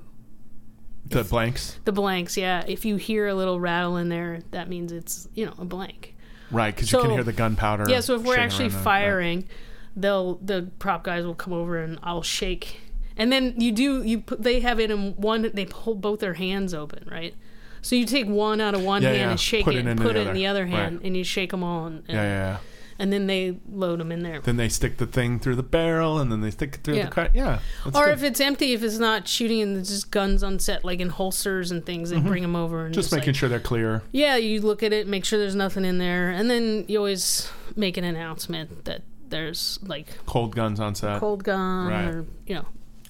The 1.09 1.23
blanks, 1.23 1.79
the 1.85 1.91
blanks. 1.91 2.37
Yeah, 2.37 2.63
if 2.67 2.85
you 2.85 2.95
hear 2.97 3.27
a 3.27 3.33
little 3.35 3.59
rattle 3.59 3.97
in 3.97 4.09
there, 4.09 4.41
that 4.51 4.69
means 4.69 4.91
it's 4.91 5.27
you 5.33 5.45
know 5.45 5.53
a 5.57 5.65
blank. 5.65 6.15
right? 6.51 6.73
Because 6.75 6.91
you 6.91 6.99
can 7.01 7.11
hear 7.11 7.23
the 7.23 7.33
gunpowder. 7.33 7.85
Yeah, 7.89 7.99
so 8.01 8.15
if 8.15 8.23
we're 8.23 8.37
actually 8.37 8.69
there. 8.69 8.77
Right. 8.77 8.83
firing, 8.83 9.47
they'll 9.95 10.35
the 10.35 10.69
prop 10.79 11.03
guys 11.03 11.25
will 11.25 11.35
come 11.35 11.53
over 11.53 11.77
and 11.77 11.99
I'll 12.03 12.23
shake. 12.23 12.79
And 13.15 13.31
then 13.31 13.55
you 13.59 13.71
do 13.71 14.03
you 14.03 14.21
put 14.21 14.43
they 14.43 14.59
have 14.59 14.79
it 14.79 14.91
in 14.91 15.15
one 15.15 15.49
they 15.53 15.65
hold 15.65 16.01
both 16.01 16.19
their 16.19 16.35
hands 16.35 16.73
open, 16.73 17.07
right? 17.11 17.33
So 17.81 17.95
you 17.95 18.05
take 18.05 18.27
one 18.27 18.59
out 18.59 18.75
of 18.75 18.81
one 18.83 19.01
Yeah, 19.01 19.09
hand 19.09 19.19
yeah. 19.21 19.29
and 19.31 19.39
shake 19.39 19.63
Put 19.65 19.75
it, 19.75 19.85
and 19.85 19.99
put 19.99 20.15
it 20.15 20.27
in 20.27 20.33
the 20.33 20.45
other 20.47 20.65
hand, 20.65 20.97
Right. 20.97 21.05
and 21.05 21.15
you 21.15 21.23
shake 21.23 21.51
them 21.51 21.63
all, 21.63 21.85
and, 21.85 22.03
Yeah, 22.07 22.15
yeah, 22.15 22.23
yeah. 22.23 22.57
And 22.99 23.11
then 23.13 23.27
they 23.27 23.57
load 23.71 23.99
them 23.99 24.11
in 24.11 24.23
there. 24.23 24.41
Then 24.41 24.57
they 24.57 24.69
stick 24.69 24.97
the 24.97 25.05
thing 25.07 25.39
through 25.39 25.55
the 25.55 25.63
barrel, 25.63 26.19
and 26.19 26.31
then 26.31 26.41
they 26.41 26.51
stick 26.51 26.75
it 26.75 26.83
through 26.83 26.95
Yeah. 26.95 27.05
the 27.05 27.11
cut. 27.11 27.35
Yeah. 27.35 27.59
Or 27.85 28.05
good. 28.05 28.09
if 28.09 28.23
it's 28.23 28.39
empty, 28.39 28.73
if 28.73 28.83
it's 28.83 28.97
not 28.99 29.27
shooting 29.27 29.61
and 29.61 29.75
there's 29.75 29.89
just 29.89 30.11
guns 30.11 30.43
on 30.43 30.59
set, 30.59 30.83
like 30.85 30.99
in 30.99 31.09
holsters 31.09 31.71
and 31.71 31.85
things, 31.85 32.09
they 32.09 32.19
bring 32.19 32.41
them 32.41 32.55
over 32.55 32.85
and 32.85 32.87
Mm-hmm. 32.87 32.93
just 32.93 33.09
just, 33.09 33.13
making 33.19 33.29
like, 33.33 33.35
sure 33.35 33.49
they're 33.49 33.59
clear. 33.59 34.01
Yeah, 34.11 34.35
you 34.37 34.61
look 34.61 34.83
at 34.83 34.93
it, 34.93 35.07
make 35.07 35.25
sure 35.25 35.37
there's 35.39 35.55
nothing 35.55 35.85
in 35.85 35.97
there, 35.97 36.29
and 36.31 36.49
then 36.49 36.85
you 36.87 36.97
always 36.97 37.49
make 37.75 37.97
an 37.97 38.03
announcement 38.03 38.85
that 38.85 39.01
there's 39.29 39.77
like 39.83 40.07
Cold 40.25 40.55
guns 40.55 40.79
on 40.79 40.95
set, 40.95 41.19
cold 41.19 41.43
gun 41.43 41.87
Right. 41.89 42.05
or 42.07 42.25
you 42.45 42.55
know, 42.55 42.65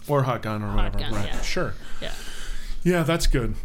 or 0.08 0.24
hot 0.24 0.42
gun, 0.42 0.64
or 0.64 0.76
whatever. 0.76 0.98
gun, 1.00 1.14
right. 1.14 1.28
yeah. 1.28 1.42
Sure. 1.42 1.74
yeah. 2.02 2.12
Yeah, 2.84 3.04
that's 3.04 3.28
good. 3.28 3.56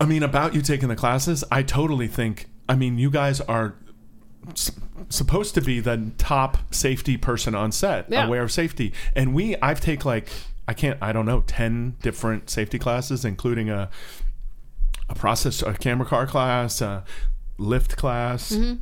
I 0.00 0.06
mean, 0.06 0.22
about 0.22 0.54
you 0.54 0.60
taking 0.62 0.88
the 0.88 0.96
classes, 0.96 1.44
I 1.50 1.62
totally 1.62 2.08
think. 2.08 2.46
I 2.68 2.74
mean, 2.76 2.98
you 2.98 3.10
guys 3.10 3.40
are 3.42 3.74
supposed 5.08 5.54
to 5.54 5.60
be 5.60 5.80
the 5.80 6.12
top 6.18 6.58
safety 6.72 7.16
person 7.16 7.54
on 7.54 7.72
set, 7.72 8.06
Yeah. 8.10 8.26
aware 8.26 8.42
of 8.42 8.52
safety, 8.52 8.92
and 9.14 9.34
we. 9.34 9.56
I've 9.56 9.80
take 9.80 10.04
like 10.04 10.28
I 10.68 10.72
can't. 10.74 10.98
I 11.02 11.12
don't 11.12 11.26
know 11.26 11.42
ten 11.46 11.96
different 12.02 12.48
safety 12.50 12.78
classes, 12.78 13.24
including 13.24 13.70
a 13.70 13.90
a 15.08 15.14
process, 15.14 15.62
a 15.62 15.74
camera 15.74 16.06
car 16.06 16.26
class, 16.26 16.80
a 16.80 17.04
lift 17.58 17.96
class, 17.96 18.52
Mm-hmm. 18.52 18.80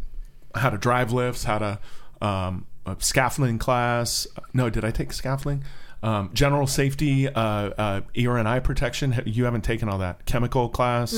how 0.59 0.71
to 0.71 0.79
drive 0.79 1.13
lifts, 1.13 1.45
how 1.45 1.59
to 1.59 1.79
um, 2.21 2.67
a 2.87 2.97
scaffolding 2.99 3.59
class. 3.59 4.27
No, 4.55 4.71
did 4.71 4.85
I 4.85 4.91
take 4.91 5.13
scaffolding? 5.13 5.65
Um, 6.05 6.31
general 6.35 6.67
safety, 6.67 7.29
uh, 7.29 7.33
uh, 7.41 8.01
ear 8.15 8.37
and 8.37 8.49
eye 8.49 8.59
protection. 8.61 9.23
You 9.25 9.45
haven't 9.45 9.63
taken 9.63 9.89
all 9.89 9.99
that. 9.99 10.25
Chemical 10.27 10.69
class, 10.69 11.15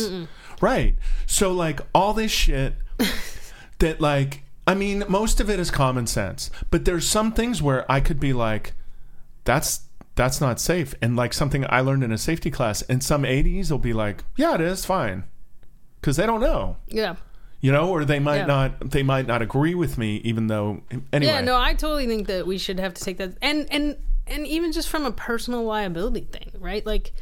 right? 0.60 0.94
So 1.26 1.52
like 1.52 1.80
all 1.94 2.12
this 2.12 2.30
shit 2.30 2.74
that 3.78 4.00
like 4.00 4.42
I 4.66 4.74
mean, 4.74 5.04
most 5.08 5.40
of 5.40 5.50
it 5.50 5.60
is 5.60 5.70
common 5.70 6.06
sense, 6.06 6.50
but 6.70 6.84
there's 6.84 7.06
some 7.08 7.32
things 7.32 7.60
where 7.60 7.90
I 7.90 8.00
could 8.00 8.18
be 8.18 8.32
like, 8.32 8.72
that's 9.44 9.80
that's 10.16 10.40
not 10.40 10.60
safe, 10.60 10.94
and 11.02 11.16
like 11.16 11.32
something 11.34 11.66
I 11.68 11.80
learned 11.80 12.04
in 12.04 12.12
a 12.12 12.18
safety 12.18 12.50
class, 12.50 12.82
and 12.82 13.02
some 13.02 13.24
ADs 13.24 13.70
will 13.70 13.78
be 13.78 13.92
like, 13.92 14.22
yeah, 14.36 14.54
it 14.54 14.60
is 14.60 14.84
fine, 14.84 15.24
because 16.00 16.16
they 16.16 16.24
don't 16.24 16.40
know 16.40 16.76
Yeah. 16.88 17.16
you 17.60 17.72
know 17.72 17.90
or 17.90 18.04
they 18.04 18.20
might 18.20 18.36
Yeah. 18.38 18.46
not 18.46 18.90
they 18.90 19.02
might 19.02 19.26
not 19.26 19.42
agree 19.42 19.74
with 19.74 19.98
me 19.98 20.16
even 20.24 20.46
though 20.46 20.82
anyway 21.12 21.32
Yeah, 21.32 21.40
no, 21.40 21.56
I 21.56 21.74
totally 21.74 22.06
think 22.06 22.26
that 22.28 22.46
we 22.46 22.58
should 22.58 22.78
have 22.80 22.94
to 22.94 23.02
take 23.04 23.18
that, 23.18 23.36
and 23.42 23.66
and 23.70 23.96
and 24.26 24.46
even 24.46 24.72
just 24.72 24.88
from 24.88 25.04
a 25.04 25.12
personal 25.12 25.64
liability 25.64 26.26
thing, 26.32 26.50
right? 26.58 26.86
Like, 26.86 27.12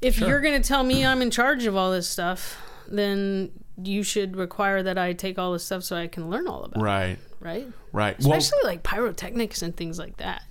if 0.00 0.16
Sure. 0.16 0.28
you're 0.28 0.40
going 0.40 0.60
to 0.60 0.66
tell 0.68 0.84
me 0.84 1.04
I'm 1.04 1.20
in 1.22 1.30
charge 1.32 1.64
of 1.66 1.74
all 1.76 1.90
this 1.90 2.08
stuff, 2.08 2.56
then 2.86 3.50
you 3.82 4.02
should 4.02 4.36
require 4.36 4.82
that 4.82 4.96
I 4.98 5.12
take 5.12 5.38
all 5.38 5.52
this 5.52 5.64
stuff 5.64 5.82
so 5.82 5.96
I 5.96 6.06
can 6.06 6.30
learn 6.30 6.46
all 6.46 6.64
about 6.64 6.82
right 6.82 7.10
it, 7.10 7.18
right? 7.40 7.66
right? 7.92 8.16
Well 8.20 8.34
Especially 8.38 8.68
like 8.68 8.82
pyrotechnics 8.82 9.62
and 9.62 9.76
things 9.76 9.98
like 9.98 10.16
that. 10.18 10.42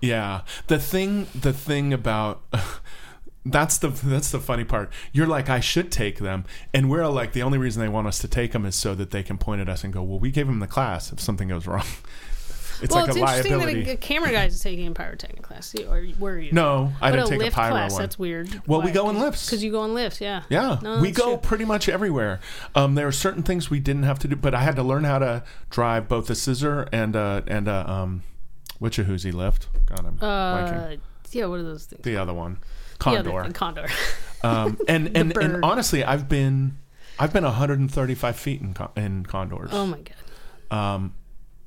yeah. 0.00 0.42
The 0.68 0.78
thing 0.78 1.26
the 1.34 1.52
thing 1.52 1.92
about 1.92 2.42
that's 3.44 3.78
the 3.78 3.88
that's 3.88 4.30
the 4.30 4.40
funny 4.40 4.64
part. 4.64 4.92
You're 5.12 5.26
like 5.26 5.48
i 5.48 5.60
should 5.60 5.90
take 5.92 6.18
them. 6.18 6.44
And 6.74 6.90
we're 6.90 7.06
like 7.08 7.32
the 7.32 7.42
only 7.42 7.58
reason 7.58 7.80
they 7.82 7.88
want 7.88 8.06
us 8.06 8.18
to 8.20 8.28
take 8.28 8.52
them 8.52 8.64
is 8.66 8.74
so 8.76 8.94
that 8.94 9.10
they 9.10 9.22
can 9.22 9.38
point 9.38 9.60
at 9.60 9.68
us 9.68 9.84
and 9.84 9.92
go 9.92 10.02
well 10.02 10.18
we 10.18 10.30
gave 10.30 10.46
them 10.46 10.58
the 10.60 10.66
class 10.66 11.12
if 11.12 11.20
something 11.20 11.48
goes 11.48 11.66
wrong 11.66 11.86
it's 12.82 12.94
well, 12.94 13.06
like 13.06 13.08
it's 13.10 13.16
a 13.16 13.20
interesting 13.20 13.52
liability 13.52 13.82
that 13.84 13.90
a, 13.90 13.94
a 13.94 13.96
camera 13.96 14.30
guy 14.30 14.44
is 14.46 14.60
taking 14.60 14.86
a 14.86 14.90
pyrotechnic 14.92 15.42
class, 15.42 15.74
or 15.88 16.06
were 16.18 16.38
you? 16.38 16.52
no 16.52 16.92
i 17.00 17.10
but 17.10 17.16
didn't 17.16 17.26
a 17.26 17.30
take 17.30 17.40
a 17.40 17.44
lift 17.44 17.56
pyro 17.56 17.70
class. 17.72 17.92
one 17.92 18.00
That's 18.02 18.18
weird. 18.18 18.62
Well, 18.66 18.82
we 18.82 18.90
go 18.90 19.10
in 19.10 19.18
lifts. 19.18 19.46
because 19.46 19.62
you 19.64 19.70
go 19.70 19.84
in 19.84 19.94
lifts. 19.94 20.20
Yeah. 20.20 20.42
Yeah, 20.48 20.78
No, 20.82 21.00
we 21.00 21.10
go 21.10 21.30
true. 21.30 21.36
pretty 21.38 21.64
much 21.64 21.88
everywhere. 21.88 22.40
Um, 22.74 22.94
there 22.94 23.06
are 23.06 23.12
certain 23.12 23.42
things 23.42 23.70
we 23.70 23.80
didn't 23.80 24.02
have 24.04 24.18
to 24.20 24.28
do, 24.28 24.36
but 24.36 24.54
I 24.54 24.60
had 24.62 24.76
to 24.76 24.82
learn 24.82 25.04
how 25.04 25.18
to 25.18 25.42
drive 25.70 26.08
both 26.08 26.28
a 26.30 26.34
scissor 26.34 26.88
and 26.92 27.16
a 27.16 27.42
and 27.46 27.68
a 27.68 27.90
um, 27.90 28.22
which 28.78 28.98
a 28.98 29.04
Whoosy 29.04 29.32
lift. 29.32 29.68
God, 29.86 30.00
I'm 30.06 30.16
blanking. 30.18 30.94
Uh, 30.94 30.96
yeah. 31.32 31.46
What 31.46 31.60
are 31.60 31.62
those 31.64 31.84
things? 31.86 32.02
The 32.02 32.16
other 32.16 32.34
one, 32.34 32.58
Condor. 32.98 33.44
the 33.46 33.52
condor. 33.54 33.88
um, 34.42 34.78
and 34.88 35.08
and, 35.16 35.36
and 35.36 35.64
honestly, 35.64 36.04
I've 36.04 36.28
been 36.28 36.78
I've 37.18 37.32
been 37.32 37.44
135 37.44 38.36
feet 38.36 38.60
in 38.60 38.74
in 38.96 39.24
condors. 39.26 39.70
oh 39.72 39.86
my 39.86 39.98
god. 39.98 40.14
Um, 40.76 41.14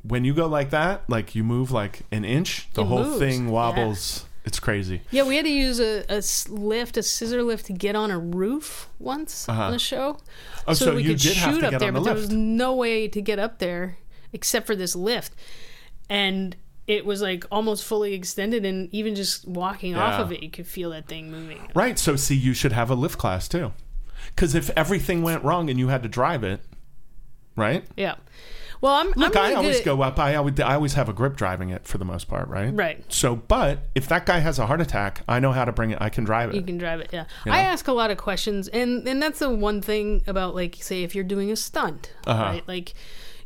when 0.03 0.23
you 0.25 0.33
go 0.33 0.47
like 0.47 0.69
that, 0.71 1.03
like 1.09 1.35
you 1.35 1.43
move 1.43 1.71
like 1.71 2.01
an 2.11 2.23
inch, 2.25 2.67
the 2.73 2.81
It 2.83 2.87
whole 2.87 3.03
moves, 3.03 3.19
thing 3.19 3.49
wobbles. 3.49 4.25
It's 4.45 4.59
crazy. 4.59 5.01
Yeah, 5.11 5.23
we 5.23 5.35
had 5.35 5.45
to 5.45 5.51
use 5.51 5.79
a, 5.79 5.99
a 6.09 6.17
s- 6.17 6.47
lift, 6.49 6.97
a 6.97 7.03
scissor 7.03 7.43
lift, 7.43 7.65
to 7.67 7.73
get 7.73 7.95
on 7.95 8.09
a 8.09 8.17
roof 8.17 8.89
once 8.97 9.47
Uh-huh. 9.49 9.63
on 9.63 9.73
a 9.73 9.79
show. 9.79 10.17
Oh, 10.65 10.73
so, 10.73 10.95
you 10.97 11.09
could 11.09 11.19
did 11.19 11.35
have 11.37 11.53
shoot 11.55 11.59
to 11.61 11.67
up 11.67 11.71
get 11.71 11.79
there, 11.79 11.87
on 11.89 11.93
the 11.95 11.99
but 11.99 12.05
there 12.05 12.13
was 12.15 12.29
lift. 12.29 12.35
no 12.39 12.73
way 12.75 13.07
to 13.09 13.21
get 13.21 13.37
up 13.37 13.59
there 13.59 13.97
except 14.33 14.65
for 14.65 14.75
this 14.75 14.95
lift, 14.95 15.33
and 16.09 16.55
it 16.87 17.05
was 17.05 17.21
like 17.21 17.45
almost 17.51 17.83
fully 17.83 18.13
extended. 18.13 18.65
And 18.65 18.89
even 18.93 19.13
just 19.13 19.47
walking 19.47 19.95
off 19.95 20.17
Yeah. 20.17 20.21
of 20.23 20.31
it, 20.31 20.41
you 20.41 20.49
could 20.49 20.65
feel 20.67 20.89
that 20.91 21.07
thing 21.07 21.29
moving. 21.29 21.59
Right. 21.75 21.99
So 21.99 22.15
see, 22.15 22.35
you 22.35 22.53
should 22.53 22.71
have 22.71 22.89
a 22.89 22.95
lift 22.95 23.17
class 23.19 23.47
too, 23.47 23.73
because 24.33 24.55
if 24.55 24.69
everything 24.75 25.21
went 25.21 25.43
wrong 25.43 25.69
and 25.69 25.77
you 25.77 25.89
had 25.89 26.01
to 26.03 26.09
drive 26.09 26.43
it, 26.43 26.61
right? 27.55 27.83
Yeah. 27.97 28.15
Well, 28.81 28.93
I'm. 28.93 29.07
Look, 29.15 29.35
I'm 29.35 29.43
really 29.43 29.53
I 29.53 29.57
always 29.57 29.75
good 29.77 29.81
at- 29.81 29.85
go 29.97 30.01
up. 30.01 30.19
I 30.19 30.35
always, 30.35 30.59
I 30.59 30.75
always 30.75 30.93
have 30.93 31.09
a 31.09 31.13
grip 31.13 31.35
driving 31.35 31.69
it 31.69 31.85
for 31.85 31.97
the 31.97 32.05
most 32.05 32.27
part, 32.27 32.47
right? 32.47 32.73
Right. 32.73 33.03
So, 33.11 33.35
but 33.35 33.79
if 33.95 34.07
that 34.07 34.25
guy 34.25 34.39
has 34.39 34.57
a 34.59 34.67
heart 34.67 34.79
attack, 34.81 35.21
I 35.27 35.39
know 35.39 35.51
how 35.51 35.65
to 35.65 35.71
bring 35.71 35.91
it. 35.91 35.97
I 35.99 36.09
can 36.09 36.23
drive 36.23 36.49
it. 36.49 36.55
You 36.55 36.61
can 36.61 36.77
drive 36.77 36.99
it, 37.01 37.09
yeah. 37.11 37.25
You 37.45 37.51
I 37.51 37.59
ask 37.61 37.87
a 37.87 37.93
lot 37.93 38.09
of 38.11 38.17
questions, 38.17 38.67
and 38.69 39.07
and 39.07 39.21
that's 39.21 39.39
the 39.39 39.49
one 39.49 39.81
thing 39.81 40.23
about 40.27 40.55
like 40.55 40.77
say 40.79 41.03
if 41.03 41.13
you're 41.15 41.23
doing 41.25 41.51
a 41.51 41.55
stunt, 41.55 42.13
Uh-huh. 42.25 42.41
right? 42.43 42.67
Like 42.67 42.93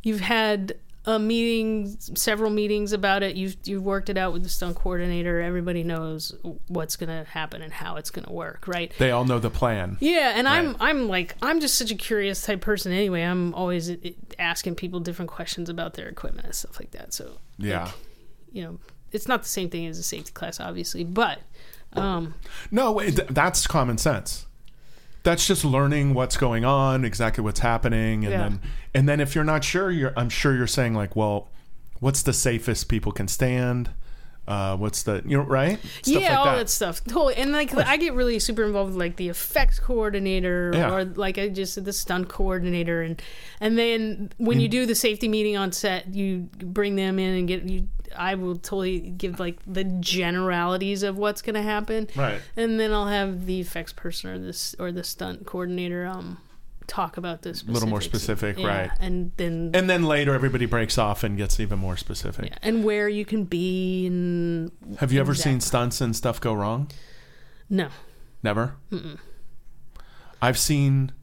you've 0.03 0.21
had 0.21 0.73
a 1.05 1.19
meeting, 1.19 1.97
several 2.15 2.49
meetings 2.49 2.93
about 2.93 3.23
it. 3.23 3.35
You've 3.35 3.57
you've 3.65 3.83
worked 3.83 4.09
it 4.09 4.17
out 4.17 4.31
with 4.31 4.43
the 4.43 4.49
stunt 4.49 4.77
coordinator. 4.77 5.41
Everybody 5.41 5.83
knows 5.83 6.33
what's 6.67 6.95
gonna 6.95 7.25
happen 7.25 7.61
and 7.61 7.73
how 7.73 7.97
it's 7.97 8.09
gonna 8.09 8.31
work, 8.31 8.67
right? 8.67 8.91
they 8.99 9.11
all 9.11 9.25
know 9.25 9.39
the 9.39 9.49
plan. 9.49 9.97
Yeah, 9.99 10.33
and 10.35 10.47
I'm 10.47 10.77
I'm 10.79 11.07
like 11.09 11.35
I'm 11.41 11.59
just 11.59 11.75
such 11.75 11.91
a 11.91 11.95
curious 11.95 12.41
type 12.45 12.61
person 12.61 12.91
anyway. 12.93 13.21
I'm 13.23 13.53
always 13.53 13.89
uh, 13.89 13.95
asking 14.39 14.75
people 14.75 14.99
different 15.01 15.29
questions 15.29 15.67
about 15.69 15.95
their 15.95 16.07
equipment 16.07 16.45
and 16.45 16.55
stuff 16.55 16.79
like 16.79 16.91
that. 16.91 17.13
So 17.13 17.37
Yeah. 17.57 17.85
like, 17.85 17.93
you 18.53 18.63
know, 18.63 18.79
it's 19.11 19.27
not 19.27 19.43
the 19.43 19.49
same 19.49 19.69
thing 19.69 19.85
as 19.87 19.99
a 19.99 20.03
safety 20.03 20.31
class, 20.31 20.59
obviously, 20.61 21.03
but 21.03 21.39
um, 21.93 22.33
No, 22.71 22.99
that's 23.01 23.67
common 23.67 23.97
sense. 23.97 24.45
That's 25.23 25.47
just 25.47 25.63
learning 25.63 26.13
what's 26.13 26.35
going 26.37 26.65
on, 26.65 27.05
exactly 27.05 27.43
what's 27.43 27.61
happening, 27.61 28.25
and 28.25 28.31
Yeah. 28.33 28.37
then 28.49 28.61
and 28.93 29.09
then 29.09 29.19
if 29.19 29.35
you're 29.35 29.43
not 29.45 29.63
sure, 29.63 29.89
you're 29.89 30.13
I'm 30.17 30.29
sure 30.29 30.55
you're 30.55 30.67
saying 30.67 30.93
like, 30.93 31.15
well, 31.15 31.49
what's 31.99 32.21
the 32.21 32.33
safest 32.33 32.89
people 32.89 33.11
can 33.11 33.27
stand? 33.27 33.89
Uh, 34.45 34.75
what's 34.75 35.03
the 35.03 35.23
you 35.25 35.37
know 35.37 35.43
right? 35.43 35.79
Stuff 36.01 36.21
yeah, 36.21 36.29
like 36.31 36.37
all 36.39 36.45
that. 36.47 36.55
that. 36.57 36.69
stuff. 36.69 37.01
Totally. 37.05 37.35
And 37.37 37.53
like 37.53 37.73
I 37.77 37.95
get 37.95 38.13
really 38.13 38.37
super 38.39 38.65
involved 38.65 38.89
with 38.91 38.99
like 38.99 39.15
the 39.15 39.29
effects 39.29 39.79
coordinator 39.79 40.71
Yeah. 40.73 40.93
or 40.93 41.05
like 41.05 41.37
I 41.37 41.47
just 41.47 41.75
said 41.75 41.85
the 41.85 41.93
stunt 41.93 42.27
coordinator 42.27 43.01
and 43.01 43.21
and 43.61 43.77
then 43.77 44.33
when 44.37 44.59
you 44.59 44.67
do 44.67 44.85
the 44.85 44.95
safety 44.95 45.29
meeting 45.29 45.55
on 45.55 45.71
set, 45.71 46.13
you 46.13 46.49
bring 46.57 46.97
them 46.97 47.19
in 47.19 47.33
and 47.35 47.47
get 47.47 47.63
you 47.63 47.87
I 48.15 48.35
will 48.35 48.55
totally 48.55 48.99
give 48.99 49.39
like 49.39 49.57
the 49.67 49.83
generalities 49.83 51.03
of 51.03 51.17
what's 51.17 51.41
going 51.41 51.55
to 51.55 51.61
happen. 51.61 52.07
Right. 52.15 52.41
And 52.55 52.79
then 52.79 52.91
I'll 52.93 53.07
have 53.07 53.45
the 53.45 53.59
effects 53.59 53.93
person 53.93 54.29
or 54.29 54.39
this 54.39 54.75
or 54.79 54.91
the 54.91 55.03
stunt 55.03 55.45
coordinator 55.45 56.05
um 56.05 56.37
talk 56.85 57.15
about 57.15 57.43
this 57.43 57.63
A 57.63 57.71
little 57.71 57.87
more 57.87 58.01
specific, 58.01 58.57
right. 58.57 58.91
And 58.99 59.31
then 59.37 59.71
And 59.73 59.89
then 59.89 60.03
later, 60.03 60.33
everybody 60.33 60.65
breaks 60.65 60.97
off 60.97 61.23
and 61.23 61.37
gets 61.37 61.59
even 61.59 61.79
more 61.79 61.95
specific. 61.95 62.45
yeah, 62.51 62.57
and 62.61 62.83
where 62.83 63.07
you 63.07 63.23
can 63.25 63.45
be 63.45 64.05
and 64.07 64.71
Have 64.99 65.11
you 65.13 65.19
ever 65.21 65.33
seen 65.33 65.61
stunts 65.61 66.01
and 66.01 66.15
stuff 66.15 66.41
go 66.41 66.53
wrong? 66.53 66.89
no. 67.69 67.87
Never. 68.43 68.75
I've 70.41 70.57
seen. 70.57 71.13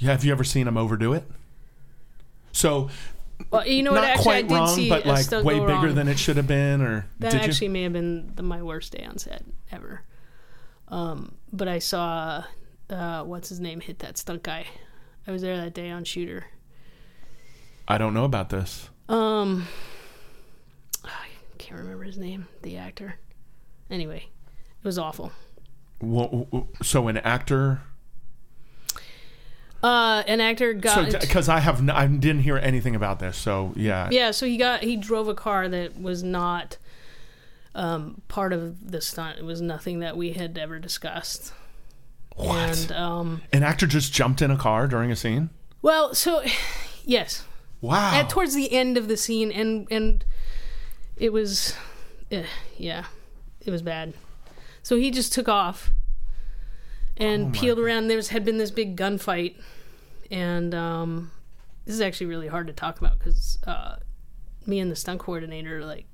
Have 0.00 0.24
you 0.24 0.30
ever 0.30 0.44
seen 0.44 0.66
them 0.66 0.76
overdo 0.76 1.12
it? 1.12 1.24
So 2.52 2.88
Well, 3.50 3.66
you 3.66 3.82
know 3.82 3.92
what? 3.92 4.00
not 4.02 4.10
Actually, 4.10 4.34
I 4.34 4.42
did 4.42 4.50
wrong, 4.52 4.68
see 4.74 4.88
but 4.88 5.04
a 5.04 5.08
like 5.08 5.30
way 5.30 5.60
bigger 5.60 5.66
wrong. 5.72 5.94
than 5.94 6.08
it 6.08 6.18
should 6.18 6.36
have 6.36 6.46
been. 6.46 6.82
Or 6.82 7.06
That 7.20 7.34
actually 7.34 7.68
you? 7.68 7.72
may 7.72 7.82
have 7.84 7.92
been 7.92 8.32
the, 8.34 8.42
my 8.42 8.62
worst 8.62 8.92
day 8.92 9.04
on 9.04 9.18
set 9.18 9.44
ever. 9.70 10.02
Um, 10.88 11.34
but 11.52 11.68
I 11.68 11.78
saw 11.78 12.44
uh, 12.90 13.22
what's 13.24 13.48
his 13.48 13.60
name 13.60 13.80
hit 13.80 14.00
that 14.00 14.18
stunt 14.18 14.42
guy. 14.42 14.66
I 15.26 15.30
was 15.30 15.42
there 15.42 15.56
that 15.58 15.74
day 15.74 15.90
on 15.90 16.04
Shooter. 16.04 16.46
I 17.86 17.96
don't 17.98 18.12
know 18.14 18.24
about 18.24 18.50
this. 18.50 18.88
Um, 19.08 19.66
I 21.04 21.26
can't 21.58 21.80
remember 21.80 22.04
his 22.04 22.18
name, 22.18 22.48
the 22.62 22.76
actor. 22.76 23.18
Anyway, 23.90 24.26
it 24.26 24.84
was 24.84 24.98
awful. 24.98 25.32
Well, 26.00 26.68
so 26.82 27.08
an 27.08 27.18
actor. 27.18 27.80
Uh, 29.82 30.24
an 30.26 30.40
actor 30.40 30.72
got 30.74 31.20
because 31.20 31.48
I 31.48 31.60
have 31.60 31.78
n- 31.78 31.90
I 31.90 32.06
didn't 32.06 32.42
hear 32.42 32.56
anything 32.56 32.96
about 32.96 33.20
this. 33.20 33.36
So 33.36 33.72
yeah, 33.76 34.08
yeah. 34.10 34.32
So 34.32 34.44
he 34.46 34.56
got 34.56 34.82
he 34.82 34.96
drove 34.96 35.28
a 35.28 35.34
car 35.34 35.68
that 35.68 36.00
was 36.00 36.22
not 36.24 36.78
um, 37.76 38.22
part 38.28 38.52
of 38.52 38.90
the 38.90 39.00
stunt. 39.00 39.38
It 39.38 39.44
was 39.44 39.60
nothing 39.60 40.00
that 40.00 40.16
we 40.16 40.32
had 40.32 40.58
ever 40.58 40.78
discussed. 40.80 41.52
What? 42.34 42.56
And 42.58 42.92
um, 42.92 43.42
An 43.52 43.62
actor 43.62 43.86
just 43.86 44.12
jumped 44.12 44.42
in 44.42 44.50
a 44.50 44.56
car 44.56 44.86
during 44.88 45.10
a 45.12 45.16
scene. 45.16 45.50
well, 45.82 46.14
so 46.14 46.42
yes, 47.04 47.44
Wow. 47.80 48.14
at 48.14 48.28
towards 48.28 48.54
the 48.56 48.72
end 48.72 48.96
of 48.96 49.06
the 49.06 49.16
scene, 49.16 49.52
and 49.52 49.86
and 49.92 50.24
it 51.16 51.32
was, 51.32 51.74
eh, 52.32 52.44
yeah, 52.76 53.04
it 53.64 53.70
was 53.70 53.82
bad. 53.82 54.14
So 54.82 54.96
he 54.96 55.10
just 55.12 55.32
took 55.32 55.48
off 55.48 55.90
and 57.18 57.48
Oh 57.54 57.58
peeled 57.60 57.78
around. 57.78 58.08
There 58.08 58.16
was, 58.16 58.28
had 58.28 58.44
been 58.44 58.58
this 58.58 58.70
big 58.70 58.96
gunfight, 58.96 59.56
and 60.30 60.74
um, 60.74 61.30
this 61.84 61.94
is 61.94 62.00
actually 62.00 62.26
really 62.26 62.48
hard 62.48 62.66
to 62.68 62.72
talk 62.72 62.98
about 62.98 63.18
because 63.18 63.58
uh, 63.66 63.96
me 64.66 64.78
and 64.78 64.90
the 64.90 64.96
stunt 64.96 65.20
coordinator, 65.20 65.84
like, 65.84 66.06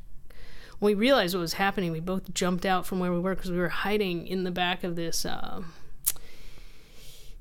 when 0.81 0.90
we 0.90 0.94
realized 0.94 1.35
what 1.35 1.40
was 1.40 1.55
happening, 1.55 1.93
we 1.93 2.01
both 2.01 2.35
jumped 2.35 2.66
out 2.66 2.85
from 2.86 2.98
where 2.98 3.12
we 3.12 3.20
were 3.20 3.35
because 3.35 3.51
we 3.51 3.59
were 3.59 3.68
hiding 3.68 4.26
in 4.26 4.44
the 4.44 4.51
back 4.51 4.82
of 4.85 4.97
this 4.97 5.24
uh, 5.24 5.62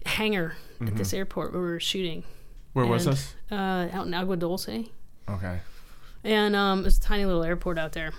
hangar 0.05 0.55
at 0.81 0.95
this 0.95 1.13
airport 1.13 1.53
where 1.53 1.61
we 1.61 1.67
were 1.69 1.79
shooting. 1.79 2.23
Where 2.73 2.85
was 2.85 3.05
this? 3.05 3.35
Uh, 3.51 3.87
out 3.91 4.07
in 4.07 4.13
Agua 4.13 4.35
Dulce 4.37 4.89
Okay. 5.29 5.59
and 6.23 6.55
um, 6.55 6.85
it's 6.85 6.97
a 6.97 7.01
tiny 7.01 7.25
little 7.25 7.43
airport 7.43 7.77
out 7.77 7.93
there. 7.93 8.11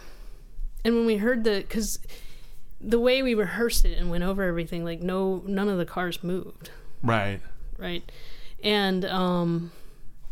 And 0.84 0.94
when 0.94 1.06
we 1.06 1.16
heard 1.16 1.44
the, 1.44 1.60
because 1.60 1.98
the 2.86 2.98
way 3.00 3.22
we 3.22 3.34
rehearsed 3.34 3.84
it 3.84 3.96
and 3.98 4.10
went 4.10 4.24
over 4.24 4.42
everything, 4.42 4.84
like 4.84 5.00
no, 5.00 5.42
none 5.46 5.68
of 5.68 5.78
the 5.78 5.86
cars 5.86 6.22
moved, 6.22 6.70
Right. 7.02 7.40
right? 7.78 8.10
And 8.62 9.04
um, 9.04 9.72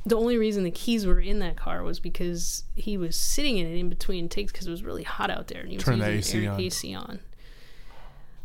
the 0.07 0.17
only 0.17 0.37
reason 0.37 0.65
the 0.65 0.71
keys 0.71 1.07
were 1.07 1.21
in 1.21 1.39
that 1.41 1.57
car 1.57 1.83
was 1.83 1.99
because 2.01 2.65
he 2.75 2.97
was 2.97 3.17
sitting 3.17 3.59
in 3.59 3.67
it 3.67 3.77
in 3.79 3.89
between 3.89 4.29
takes 4.29 4.53
because 4.53 4.67
it 4.67 4.71
was 4.71 4.83
really 4.83 5.03
hot 5.05 5.31
out 5.31 5.49
there 5.49 5.61
and 5.61 5.71
he 5.71 5.77
was 5.77 5.85
Turn 5.85 5.99
the 5.99 6.07
AC 6.09 6.45
air- 6.45 6.53
on. 6.53 6.61
AC 6.61 6.95
on. 6.95 7.21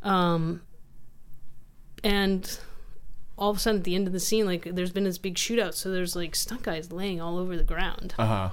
Um, 0.04 0.62
and 2.04 2.60
all 3.38 3.50
of 3.52 3.58
a 3.58 3.60
sudden 3.60 3.80
at 3.80 3.84
the 3.84 3.96
end 3.96 4.08
of 4.08 4.14
the 4.14 4.20
scene, 4.20 4.46
like 4.46 4.64
there's 4.74 4.92
been 4.92 5.04
this 5.04 5.18
big 5.18 5.36
shootout, 5.36 5.74
so 5.74 5.92
there's 5.92 6.16
like 6.16 6.36
stunt 6.36 6.64
guys 6.64 6.92
laying 6.92 7.20
all 7.22 7.38
over 7.38 7.56
the 7.58 7.64
ground. 7.64 8.14
Uh 8.18 8.26
huh. 8.26 8.50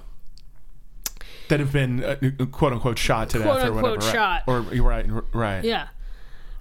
That 1.48 1.60
have 1.60 1.72
been 1.72 2.02
uh, 2.02 2.16
quote 2.50 2.72
unquote 2.72 2.98
shot 2.98 3.30
to 3.30 3.40
Quote, 3.40 3.58
death 3.58 3.68
or 3.68 3.72
unquote, 3.74 3.98
whatever. 3.98 4.12
shot. 4.12 4.42
Right. 4.46 4.78
Or 4.78 4.82
right. 4.82 5.06
Right. 5.32 5.64
Yeah. 5.64 5.88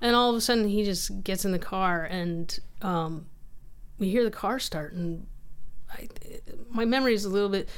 And 0.01 0.15
all 0.15 0.29
of 0.29 0.35
a 0.35 0.41
sudden 0.41 0.67
he 0.67 0.83
just 0.83 1.23
gets 1.23 1.45
in 1.45 1.51
the 1.53 1.59
car 1.59 2.03
and 2.03 2.59
um, 2.81 3.27
we 3.97 4.09
hear 4.09 4.23
the 4.23 4.31
car 4.31 4.59
start 4.59 4.93
and 4.93 5.25
I, 5.89 6.09
my 6.69 6.85
memory 6.85 7.13
is 7.13 7.23
a 7.23 7.29
little 7.29 7.49
bit. 7.49 7.69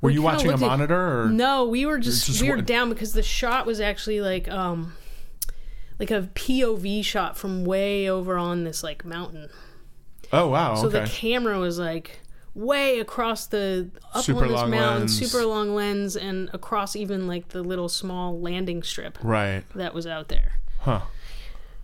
Were 0.00 0.08
we 0.08 0.14
you 0.14 0.22
watching 0.22 0.50
a 0.50 0.54
at- 0.54 0.60
monitor 0.60 1.22
or? 1.22 1.28
No, 1.30 1.64
we 1.64 1.86
were 1.86 1.98
just, 1.98 2.26
just 2.26 2.42
we 2.42 2.50
were 2.50 2.60
down 2.60 2.90
because 2.90 3.12
the 3.12 3.22
shot 3.22 3.66
was 3.66 3.80
actually 3.80 4.20
like 4.20 4.48
um 4.48 4.94
like 5.98 6.10
a 6.10 6.28
POV 6.34 7.04
shot 7.04 7.36
from 7.36 7.64
way 7.64 8.08
over 8.08 8.36
on 8.36 8.64
this 8.64 8.82
like 8.82 9.04
mountain. 9.04 9.48
Oh 10.32 10.48
wow. 10.48 10.74
So 10.74 10.88
okay. 10.88 11.00
the 11.04 11.06
camera 11.06 11.58
was 11.58 11.78
like 11.78 12.20
way 12.54 13.00
across 13.00 13.46
the 13.46 13.90
up 14.14 14.24
Super 14.24 14.44
on 14.44 14.48
this 14.48 14.60
mountain, 14.60 14.98
lens. 15.00 15.18
super 15.18 15.44
long 15.44 15.74
lens, 15.74 16.16
and 16.16 16.48
across 16.52 16.94
even 16.94 17.26
like 17.26 17.48
the 17.48 17.62
little 17.62 17.88
small 17.88 18.40
landing 18.40 18.82
strip 18.82 19.18
right. 19.22 19.64
that 19.74 19.94
was 19.94 20.06
out 20.06 20.28
there. 20.28 20.60
Huh. 20.80 21.00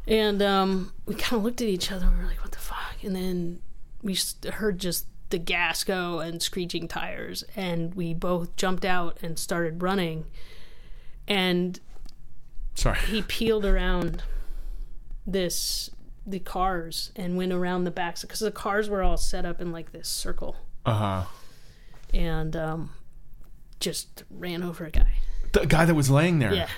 And 0.07 0.43
um, 0.43 0.93
we 1.07 1.15
kind 1.15 1.39
of 1.39 1.45
looked 1.45 1.61
at 1.61 1.69
each 1.69 1.93
other 1.93 2.07
and 2.07 2.17
we 2.17 2.23
were 2.23 2.29
like, 2.29 2.41
what 2.41 2.53
the 2.53 2.59
fuck? 2.59 3.03
And 3.03 3.15
then 3.15 3.61
we 4.03 4.19
heard 4.53 4.79
just 4.79 5.07
the 5.31 5.39
gas 5.39 5.85
go 5.85 6.21
and 6.21 6.43
screeching 6.43 6.89
tires. 6.89 7.45
And 7.55 7.95
we 7.95 8.15
both 8.15 8.57
jumped 8.57 8.85
out 8.85 9.19
and 9.23 9.39
started 9.39 9.83
running. 9.83 10.27
And 11.29 11.79
Sorry. 12.75 12.99
he 12.99 13.23
peeled 13.23 13.65
around 13.65 14.23
this, 15.27 15.91
the 16.31 16.39
cars, 16.39 17.13
and 17.17 17.37
went 17.37 17.53
around 17.53 17.85
the 17.85 17.91
backs 17.91 18.23
because 18.23 18.41
the 18.41 18.51
cars 18.51 18.89
were 18.89 19.03
all 19.03 19.17
set 19.17 19.45
up 19.45 19.61
in 19.61 19.73
like 19.73 19.93
this 19.93 20.09
circle. 20.09 20.57
Uh 20.85 20.95
huh. 20.95 21.25
And 22.13 22.57
um, 22.57 22.91
just 23.79 24.25
ran 24.31 24.63
over 24.63 24.85
a 24.85 24.91
guy. 24.91 25.09
The 25.53 25.67
guy 25.67 25.85
that 25.85 25.95
was 25.95 26.11
laying 26.11 26.39
there. 26.39 26.55
Yeah. 26.55 26.69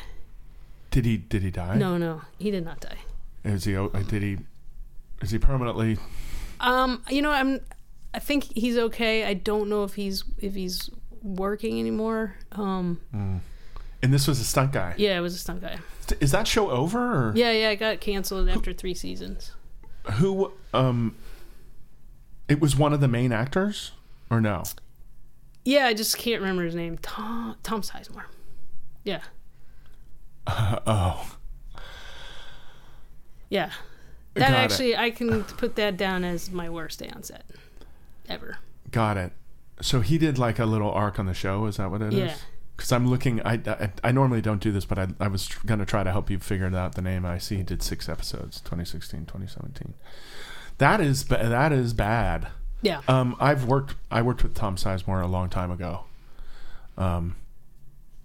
Did 0.90 1.04
he? 1.04 1.16
Did 1.16 1.42
he 1.42 1.50
die? 1.50 1.76
No, 1.76 1.96
no, 1.96 2.22
he 2.38 2.50
did 2.50 2.64
not 2.64 2.80
die. 2.80 2.98
Is 3.44 3.64
he? 3.64 3.72
Did 3.72 4.22
he? 4.22 4.38
Is 5.20 5.30
he 5.30 5.38
permanently? 5.38 5.98
Um, 6.60 7.02
you 7.08 7.22
know, 7.22 7.30
I'm. 7.30 7.60
I 8.14 8.18
think 8.18 8.44
he's 8.44 8.76
okay. 8.76 9.24
I 9.24 9.34
don't 9.34 9.68
know 9.68 9.84
if 9.84 9.94
he's 9.94 10.22
if 10.38 10.54
he's 10.54 10.90
working 11.22 11.80
anymore. 11.80 12.36
Um, 12.52 13.00
And 14.02 14.12
this 14.12 14.26
was 14.26 14.40
a 14.40 14.44
stunt 14.44 14.72
guy. 14.72 14.94
yeah, 14.96 15.16
it 15.16 15.20
was 15.20 15.34
a 15.34 15.38
stunt 15.38 15.60
guy. 15.60 15.78
Is 16.20 16.32
that 16.32 16.48
show 16.48 16.70
over? 16.70 17.28
Or 17.28 17.32
Yeah, 17.36 17.52
yeah, 17.52 17.70
it 17.70 17.76
got 17.76 18.00
canceled 18.00 18.48
after 18.48 18.72
three 18.72 18.94
seasons. 18.94 19.52
who? 20.14 20.52
Um. 20.74 21.16
It 22.48 22.60
was 22.60 22.76
one 22.76 22.92
of 22.92 23.00
the 23.00 23.08
main 23.08 23.32
actors, 23.32 23.92
or 24.28 24.40
no? 24.40 24.64
Yeah, 25.64 25.86
I 25.86 25.94
just 25.94 26.18
can't 26.18 26.40
remember 26.40 26.64
his 26.64 26.74
name. 26.74 26.98
Tom 26.98 27.56
Tom 27.62 27.82
Sizemore. 27.82 28.24
Yeah, 29.04 29.20
Uh, 30.46 30.78
oh. 30.86 31.36
yeah. 33.48 33.70
That 34.34 34.48
Got 34.48 34.50
it. 34.50 34.56
actually, 34.56 34.96
I 34.96 35.10
can 35.10 35.44
put 35.44 35.76
that 35.76 35.96
down 35.96 36.24
as 36.24 36.50
my 36.50 36.68
worst 36.70 36.98
day 36.98 37.10
on 37.14 37.22
set 37.22 37.44
ever. 38.28 38.56
Got 38.90 39.16
it. 39.18 39.32
So 39.80 40.00
he 40.00 40.16
did 40.18 40.38
like 40.38 40.58
a 40.58 40.64
little 40.66 40.90
arc 40.90 41.18
on 41.18 41.26
the 41.26 41.34
show. 41.34 41.66
Is 41.66 41.76
that 41.76 41.90
what 41.90 42.00
it 42.02 42.14
is? 42.14 42.42
Because 42.82 42.90
I'm 42.90 43.06
looking. 43.08 43.40
I, 43.42 43.60
I 43.64 43.92
I 44.02 44.10
normally 44.10 44.40
don't 44.40 44.60
do 44.60 44.72
this, 44.72 44.84
but 44.84 44.98
I 44.98 45.06
I 45.20 45.28
was 45.28 45.46
tr- 45.46 45.64
gonna 45.64 45.86
try 45.86 46.02
to 46.02 46.10
help 46.10 46.28
you 46.30 46.40
figure 46.40 46.66
out 46.74 46.96
the 46.96 47.00
name. 47.00 47.24
I 47.24 47.38
see 47.38 47.56
he 47.58 47.62
did 47.62 47.80
six 47.80 48.08
episodes, 48.08 48.60
2016, 48.62 49.20
2017. 49.20 49.94
That 50.78 51.00
is 51.00 51.22
ba- 51.22 51.46
that 51.48 51.70
is 51.70 51.92
bad. 51.94 52.48
Yeah, 52.80 53.02
Um, 53.06 53.36
I've 53.38 53.66
worked. 53.66 53.94
I 54.10 54.20
worked 54.22 54.42
with 54.42 54.54
Tom 54.56 54.74
Sizemore 54.74 55.22
a 55.22 55.28
long 55.28 55.48
time 55.48 55.70
ago. 55.70 56.06
Um, 56.98 57.36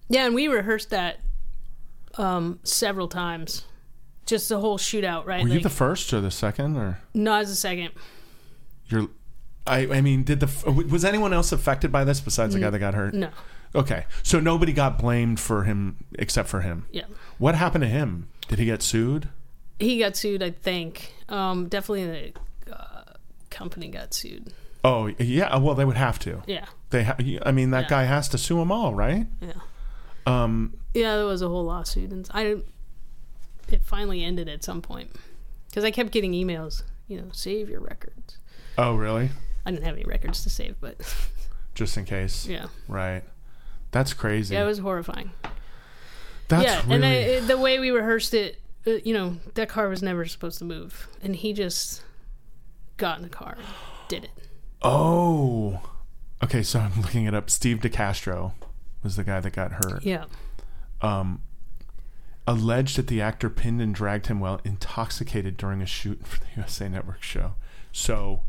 yeah, 0.09 0.25
and 0.25 0.34
we 0.34 0.47
rehearsed 0.47 0.89
that 0.89 1.19
um 2.17 2.59
several 2.63 3.07
times. 3.07 3.63
Just 4.25 4.49
the 4.49 4.59
whole 4.59 4.79
shootout, 4.79 5.27
right? 5.27 5.43
were 5.43 5.49
you 5.49 5.59
the 5.59 5.69
first 5.69 6.11
or 6.13 6.19
the 6.19 6.31
second, 6.31 6.77
or 6.77 6.99
no, 7.13 7.35
as 7.35 7.51
a 7.51 7.55
second. 7.55 7.91
you're? 8.88 9.07
I 9.67 9.81
I 9.97 10.01
mean, 10.01 10.23
did 10.23 10.39
the 10.39 10.71
was 10.71 11.05
anyone 11.05 11.31
else 11.31 11.51
affected 11.51 11.91
by 11.91 12.03
this 12.03 12.19
besides 12.21 12.55
the 12.55 12.59
guy 12.59 12.71
that 12.71 12.79
got 12.79 12.95
hurt? 12.95 13.13
No, 13.13 13.29
Okay, 13.77 14.05
so 14.23 14.39
nobody 14.39 14.73
got 14.73 14.97
blamed 14.97 15.39
for 15.39 15.63
him 15.63 15.97
except 16.17 16.49
for 16.49 16.61
him. 16.61 16.87
yeah. 16.91 17.05
What 17.37 17.53
happened 17.55 17.83
to 17.83 17.87
him? 17.87 18.27
Did 18.49 18.57
he 18.59 18.65
get 18.65 18.81
sued? 18.81 19.29
He 19.79 19.99
got 19.99 20.15
sued, 20.17 20.41
I 20.41 20.49
think. 20.49 21.13
Um, 21.29 21.67
definitely 21.67 22.33
the 22.65 22.73
uh, 22.75 23.03
company 23.51 23.87
got 23.89 24.13
sued. 24.15 24.51
Oh 24.83 25.07
yeah, 25.19 25.55
well 25.57 25.75
they 25.75 25.85
would 25.85 25.97
have 25.97 26.17
to. 26.19 26.41
Yeah, 26.47 26.65
They, 26.89 27.03
ha- 27.03 27.15
I 27.45 27.51
mean, 27.51 27.69
that 27.71 27.83
Yeah. 27.83 27.89
guy 27.89 28.03
has 28.05 28.27
to 28.29 28.37
sue 28.37 28.57
them 28.57 28.71
all, 28.71 28.93
right? 28.95 29.27
yeah, 29.41 29.51
Um, 30.25 30.73
yeah. 30.95 31.15
There 31.17 31.25
was 31.25 31.41
a 31.43 31.47
whole 31.47 31.65
lawsuit, 31.65 32.11
and 32.11 32.27
I. 32.33 32.57
It 33.69 33.83
finally 33.83 34.23
ended 34.23 34.47
at 34.47 34.63
some 34.63 34.81
point 34.81 35.13
because 35.69 35.83
I 35.83 35.91
kept 35.91 36.11
getting 36.11 36.31
emails. 36.31 36.83
You 37.07 37.17
know, 37.21 37.27
save 37.33 37.69
your 37.69 37.81
records. 37.81 38.37
oh 38.77 38.95
really? 38.95 39.29
I 39.65 39.71
didn't 39.71 39.83
have 39.85 39.95
any 39.95 40.05
records 40.05 40.41
to 40.43 40.49
save, 40.49 40.75
but 40.79 40.95
Just 41.75 41.97
in 41.97 42.05
case, 42.05 42.47
yeah, 42.49 42.67
right? 42.87 43.23
That's 43.91 44.14
crazy. 44.14 44.53
yeah, 44.55 44.64
it 44.64 44.65
was 44.65 44.80
horrifying. 44.80 45.31
That's 46.49 46.64
yeah, 46.64 46.81
really. 46.88 46.95
and 46.95 47.43
I, 47.43 47.47
the 47.47 47.57
way 47.57 47.80
we 47.80 47.89
rehearsed 47.89 48.34
it, 48.34 48.61
uh, 48.85 48.91
you 49.03 49.14
know, 49.14 49.38
that 49.55 49.68
car 49.69 49.89
was 49.89 50.01
never 50.01 50.26
supposed 50.26 50.59
to 50.59 50.65
move, 50.65 51.07
and 51.22 51.35
he 51.35 51.51
just 51.53 52.01
got 52.97 53.18
in 53.18 53.23
the 53.23 53.30
car, 53.30 53.57
did 54.07 54.23
it. 54.26 54.31
oh, 54.81 55.81
okay. 56.43 56.64
So 56.64 56.80
I'm 56.80 57.01
looking 57.01 57.26
it 57.26 57.34
up. 57.34 57.49
Steve 57.49 57.80
DeCastro 57.80 58.53
was 59.03 59.15
the 59.15 59.23
guy 59.23 59.39
that 59.39 59.51
got 59.53 59.72
hurt. 59.73 60.03
Yeah, 60.03 60.26
Um, 61.01 61.41
alleged 62.47 62.97
that 62.97 63.07
the 63.07 63.22
actor 63.22 63.49
pinned 63.49 63.81
and 63.81 63.93
dragged 63.93 64.27
him 64.27 64.39
while 64.39 64.61
intoxicated 64.64 65.57
during 65.57 65.81
a 65.81 65.85
shoot 65.85 66.26
for 66.26 66.39
the 66.39 66.45
USA 66.55 66.88
Network 66.88 67.22
show. 67.23 67.53
So, 67.91 68.43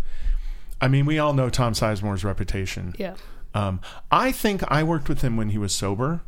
I 0.80 0.86
mean, 0.88 1.04
we 1.04 1.18
all 1.18 1.32
know 1.32 1.50
Tom 1.50 1.72
Sizemore's 1.72 2.24
reputation. 2.24 2.94
yeah, 2.98 3.14
Um, 3.58 3.80
I 4.10 4.30
think 4.32 4.62
I 4.68 4.82
worked 4.82 5.08
with 5.08 5.22
him 5.22 5.36
when 5.36 5.48
he 5.50 5.58
was 5.58 5.72
sober, 5.74 6.20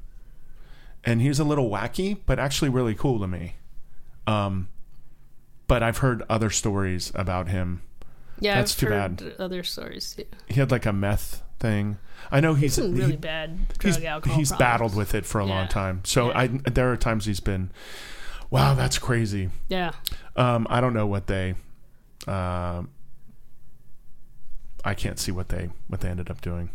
and 1.05 1.21
he 1.21 1.29
was 1.29 1.39
a 1.39 1.45
little 1.45 1.71
wacky, 1.71 2.17
but 2.27 2.39
actually 2.39 2.69
really 2.71 2.95
cool 2.95 3.19
to 3.21 3.27
me. 3.27 3.55
Um, 4.27 4.69
but 5.67 5.83
I've 5.83 5.99
heard 5.99 6.23
other 6.29 6.51
stories 6.51 7.13
about 7.15 7.49
him. 7.49 7.83
Yeah, 8.41 8.55
That's 8.57 8.73
I've 8.73 8.79
too 8.81 8.89
bad. 8.89 9.35
Other 9.39 9.63
stories 9.63 10.15
too. 10.17 10.25
He 10.49 10.55
had 10.55 10.71
like 10.71 10.87
a 10.87 10.93
meth 10.93 11.43
thing. 11.59 11.99
I 12.33 12.41
know 12.41 12.55
he's 12.55 12.79
really 12.79 13.13
he- 13.13 13.17
bad 13.17 13.69
drug 13.79 13.95
he's 13.97 14.05
alcohol. 14.05 14.39
he's 14.39 14.49
problems. 14.49 14.59
battled 14.71 14.97
with 14.97 15.15
it 15.15 15.27
for 15.27 15.41
a 15.41 15.45
long 15.47 15.69
time. 15.69 16.01
So 16.05 16.29
Yeah. 16.29 16.39
I 16.39 16.47
there 16.49 16.91
are 16.91 16.97
times 16.97 17.27
he's 17.27 17.41
been, 17.41 17.71
wow, 18.51 18.75
that's 18.75 18.99
crazy. 18.99 19.51
Yeah, 19.69 19.93
Um, 20.37 20.67
I 20.71 20.81
don't 20.81 20.95
know 20.95 21.07
what 21.07 21.27
they, 21.27 21.55
um, 22.27 22.89
I 24.85 24.95
can't 24.95 25.19
see 25.19 25.33
what 25.33 25.49
they 25.51 25.69
what 25.89 26.01
they 26.01 26.09
ended 26.09 26.31
up 26.31 26.41
doing. 26.41 26.71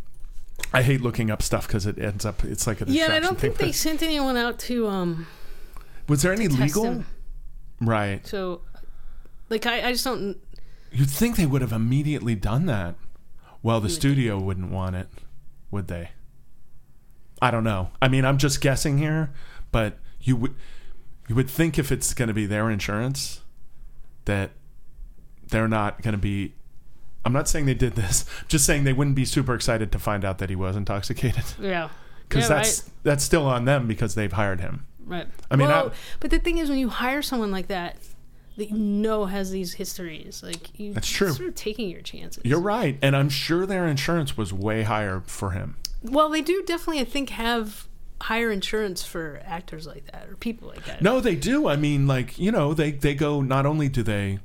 I 0.76 0.82
hate 0.82 1.02
looking 1.02 1.32
up 1.32 1.42
stuff 1.42 1.68
because 1.68 1.86
it 1.86 1.98
ends 1.98 2.26
up 2.26 2.44
it's 2.44 2.68
like 2.68 2.82
a 2.82 2.86
yeah. 2.88 3.14
I 3.14 3.20
don't 3.20 3.40
think 3.40 3.56
thing. 3.56 3.68
they 3.68 3.72
sent 3.72 4.04
anyone 4.04 4.38
out 4.38 4.60
to 4.60 4.88
um 4.88 5.28
Was 6.08 6.22
there 6.22 6.34
any 6.34 6.48
legal? 6.48 7.04
Right. 7.82 8.26
So, 8.26 8.62
like, 9.50 9.66
I, 9.66 9.88
I 9.90 9.92
just 9.92 10.06
don't. 10.06 10.38
You'd 10.92 11.10
think 11.10 11.36
they 11.36 11.46
would 11.46 11.62
have 11.62 11.74
immediately 11.74 12.36
done 12.36 12.66
that. 12.68 12.96
Well, 13.62 13.80
the 13.82 13.88
You 13.88 13.94
would 13.94 14.00
studio 14.00 14.40
wouldn't 14.40 14.72
want 14.72 14.96
it, 14.96 15.08
would 15.72 15.88
they? 15.88 16.12
I 17.42 17.52
don't 17.52 17.64
know. 17.64 17.90
I 18.02 18.08
mean, 18.08 18.24
I'm 18.24 18.38
just 18.38 18.62
guessing 18.62 18.98
here, 18.98 19.32
but 19.72 19.98
you 20.22 20.36
would 20.38 20.56
you 21.28 21.36
would 21.36 21.50
think 21.50 21.78
if 21.80 21.92
it's 21.92 22.14
going 22.14 22.28
to 22.28 22.34
be 22.34 22.46
their 22.46 22.70
insurance 22.70 23.42
that 24.26 24.52
they're 25.50 25.68
not 25.68 26.02
going 26.02 26.14
to 26.14 26.18
be 26.22 26.54
I'm 27.26 27.34
not 27.34 27.48
saying 27.50 27.66
they 27.66 27.74
did 27.74 27.94
this. 27.96 28.26
I'm 28.42 28.48
just 28.48 28.66
saying 28.66 28.84
they 28.84 28.94
wouldn't 28.94 29.16
be 29.16 29.26
super 29.26 29.54
excited 29.56 29.92
to 29.92 30.00
find 30.00 30.24
out 30.24 30.38
that 30.38 30.50
he 30.50 30.56
was 30.56 30.76
intoxicated 30.76 31.44
Yeah, 31.60 31.90
cuz 32.30 32.44
Yeah, 32.44 32.48
that's 32.50 32.90
that's 33.04 33.24
still 33.24 33.46
on 33.46 33.66
them 33.66 33.88
because 33.88 34.16
they've 34.16 34.32
hired 34.32 34.62
him. 34.62 34.86
right. 35.06 35.28
I 35.52 35.56
mean, 35.56 35.68
well, 35.68 35.90
I- 35.90 35.92
but 36.20 36.32
the 36.32 36.40
thing 36.40 36.58
is, 36.60 36.70
when 36.70 36.78
you 36.80 36.90
hire 36.90 37.22
someone 37.22 37.52
like 37.52 37.68
that, 37.68 37.98
that 38.58 38.70
you 38.72 38.78
know 38.78 39.26
has 39.26 39.52
these 39.52 39.74
histories, 39.74 40.42
like 40.44 40.80
you, 40.80 40.94
That's 40.94 41.10
true. 41.10 41.32
Sort 41.34 41.50
of 41.50 41.56
taking 41.56 41.90
your 41.90 42.02
chances. 42.02 42.44
You're 42.46 42.62
right, 42.62 42.98
and 43.02 43.16
I'm 43.16 43.30
sure 43.30 43.66
their 43.66 43.86
insurance 43.88 44.38
was 44.38 44.54
way 44.54 44.84
higher 44.84 45.22
for 45.26 45.52
him. 45.52 45.76
Well, 46.04 46.30
they 46.30 46.42
do 46.42 46.64
definitely, 46.66 47.02
I 47.02 47.06
think, 47.06 47.32
have 47.32 47.88
higher 48.22 48.52
insurance 48.52 49.04
for 49.04 49.42
actors 49.46 49.86
like 49.86 50.06
that 50.12 50.28
or 50.30 50.36
people 50.38 50.70
like 50.70 50.86
that. 50.86 51.02
No, 51.02 51.20
they 51.20 51.36
do. 51.36 51.68
I 51.68 51.76
mean, 51.76 52.08
like 52.08 52.40
you 52.40 52.52
know, 52.52 52.74
they 52.74 52.92
they 52.92 53.14
go. 53.14 53.42
Not 53.42 53.66
only 53.66 53.90
do 53.90 54.04
they 54.04 54.40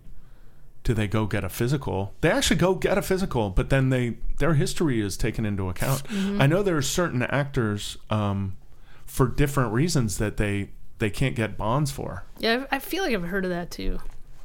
do 0.83 0.95
they 0.95 1.07
go 1.07 1.27
get 1.27 1.45
a 1.45 1.49
physical, 1.49 2.15
they 2.21 2.31
actually 2.31 2.57
go 2.57 2.75
get 2.75 2.97
a 2.97 3.03
physical, 3.03 3.51
but 3.51 3.71
then 3.71 3.91
they 3.91 4.17
their 4.39 4.55
history 4.55 5.01
is 5.01 5.17
taken 5.17 5.45
into 5.45 5.69
account. 5.69 6.05
Mm-hmm. 6.05 6.41
I 6.41 6.47
know 6.47 6.63
there 6.63 6.77
are 6.77 6.83
certain 6.83 7.23
actors 7.23 7.99
um, 8.09 8.57
for 9.05 9.27
different 9.29 9.73
reasons 9.73 10.19
that 10.19 10.37
they 10.37 10.71
they 10.99 11.11
can't 11.11 11.35
get 11.35 11.59
bonds 11.59 11.91
for. 11.91 12.25
Yeah, 12.39 12.67
I 12.71 12.77
I 12.77 12.79
feel 12.79 13.05
like 13.05 13.15
I've 13.15 13.25
heard 13.25 13.45
of 13.45 13.51
that 13.51 13.71
too. 13.71 13.99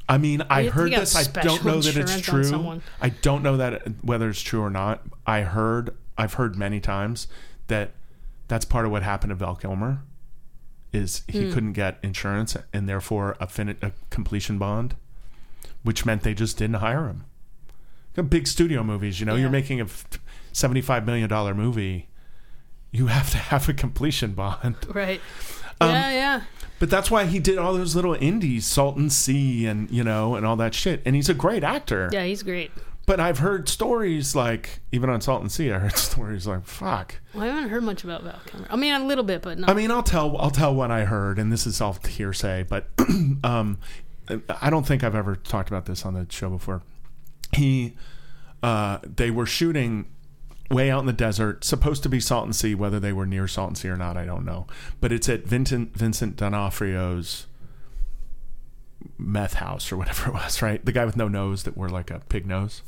I 0.07 0.17
mean, 0.17 0.43
I 0.49 0.63
have 0.63 0.73
heard 0.73 0.91
this. 0.91 1.15
I 1.15 1.23
don't 1.41 1.65
know 1.65 1.81
that 1.81 1.97
it's 1.97 2.21
true. 2.21 2.81
I 3.01 3.09
don't 3.09 3.41
know 3.41 3.57
that 3.57 4.03
whether 4.03 4.29
it's 4.29 4.41
true 4.41 4.61
or 4.61 4.69
not. 4.69 5.01
I 5.25 5.41
heard. 5.41 5.95
I've 6.17 6.35
heard 6.35 6.55
many 6.55 6.79
times 6.79 7.27
that 7.67 7.91
that's 8.47 8.65
part 8.65 8.85
of 8.85 8.91
what 8.91 9.03
happened 9.03 9.31
to 9.31 9.35
Val 9.35 9.55
Kilmer. 9.55 10.03
Is 10.93 11.23
he 11.27 11.51
couldn't 11.51 11.73
get 11.73 11.97
insurance 12.03 12.55
and 12.71 12.87
therefore 12.87 13.35
a, 13.41 13.47
fin- 13.47 13.75
a 13.81 13.91
completion 14.11 14.57
bond, 14.57 14.95
which 15.85 16.05
meant 16.05 16.23
they 16.23 16.33
just 16.33 16.57
didn't 16.57 16.75
hire 16.77 17.07
him. 17.07 17.23
Big 18.29 18.47
studio 18.47 18.83
movies, 18.83 19.19
you 19.19 19.25
know, 19.25 19.35
Yeah. 19.35 19.41
you're 19.41 19.49
making 19.49 19.79
a 19.81 19.85
$75 20.53 21.05
million 21.05 21.29
movie. 21.57 22.09
You 22.91 23.07
have 23.07 23.29
to 23.31 23.37
have 23.37 23.67
a 23.69 23.73
completion 23.73 24.33
bond. 24.33 24.75
Right. 24.93 25.21
Um, 25.81 25.89
yeah, 25.89 26.11
yeah. 26.11 26.41
But 26.79 26.89
that's 26.89 27.11
why 27.11 27.25
he 27.25 27.39
did 27.39 27.57
all 27.57 27.73
those 27.73 27.95
little 27.95 28.13
indies, 28.13 28.65
Salton 28.65 29.09
Sea, 29.09 29.65
and 29.65 29.91
you 29.91 30.03
know, 30.05 30.35
and 30.35 30.45
all 30.45 30.55
that 30.55 30.73
shit. 30.73 31.01
And 31.05 31.13
he's 31.15 31.27
a 31.27 31.33
great 31.33 31.63
actor. 31.65 32.09
Yeah, 32.13 32.23
he's 32.25 32.43
great. 32.43 32.71
But 33.05 33.19
I've 33.19 33.39
heard 33.39 33.67
stories 33.69 34.35
like, 34.35 34.79
even 34.93 35.09
on 35.09 35.19
Salton 35.21 35.49
Sea, 35.49 35.71
I 35.73 35.79
heard 35.79 35.97
stories 35.97 36.47
like, 36.47 36.65
"Fuck." 36.65 37.15
Well, 37.33 37.43
I 37.43 37.47
haven't 37.47 37.69
heard 37.69 37.83
much 37.83 38.03
about 38.05 38.23
Val 38.23 38.39
Kilmer. 38.45 38.67
I 38.69 38.77
mean, 38.77 38.93
a 38.93 39.05
little 39.05 39.25
bit, 39.25 39.41
but 39.41 39.59
not. 39.59 39.69
I 39.69 39.73
mean, 39.73 39.91
I'll 39.91 40.01
tell, 40.01 40.37
I'll 40.37 40.49
tell 40.49 40.73
what 40.73 40.91
I 40.91 41.03
heard, 41.03 41.37
and 41.39 41.51
this 41.51 41.67
is 41.67 41.81
all 41.81 41.97
hearsay. 42.07 42.63
But 42.63 42.87
um, 43.43 43.77
I 44.61 44.69
don't 44.69 44.85
think 44.85 45.03
I've 45.03 45.15
ever 45.15 45.35
talked 45.35 45.69
about 45.69 45.85
this 45.85 46.05
on 46.05 46.13
the 46.13 46.25
show 46.29 46.49
before. 46.49 46.81
He, 47.53 47.95
uh, 48.63 48.99
they 49.03 49.29
were 49.31 49.45
shooting 49.45 50.07
way 50.71 50.89
out 50.89 50.99
in 51.01 51.05
the 51.05 51.13
desert, 51.13 51.63
supposed 51.63 52.01
to 52.03 52.09
be 52.09 52.19
Salton 52.19 52.53
Sea. 52.53 52.73
Whether 52.75 52.99
they 52.99 53.13
were 53.13 53.25
near 53.25 53.47
Salton 53.47 53.75
Sea 53.75 53.89
or 53.89 53.97
not, 53.97 54.17
I 54.17 54.25
don't 54.25 54.45
know. 54.45 54.65
But 54.99 55.11
it's 55.11 55.29
at 55.29 55.45
Vincent 55.45 55.95
Vincent 55.95 56.35
D'Onofrio's 56.37 57.47
meth 59.17 59.55
house 59.55 59.91
or 59.91 59.97
whatever 59.97 60.29
it 60.29 60.33
was, 60.33 60.61
right? 60.61 60.83
The 60.83 60.91
guy 60.91 61.05
with 61.05 61.17
no 61.17 61.27
nose 61.27 61.63
that 61.63 61.77
wore 61.77 61.89
like 61.89 62.09
a 62.11 62.19
pig 62.29 62.45
nose. 62.45 62.81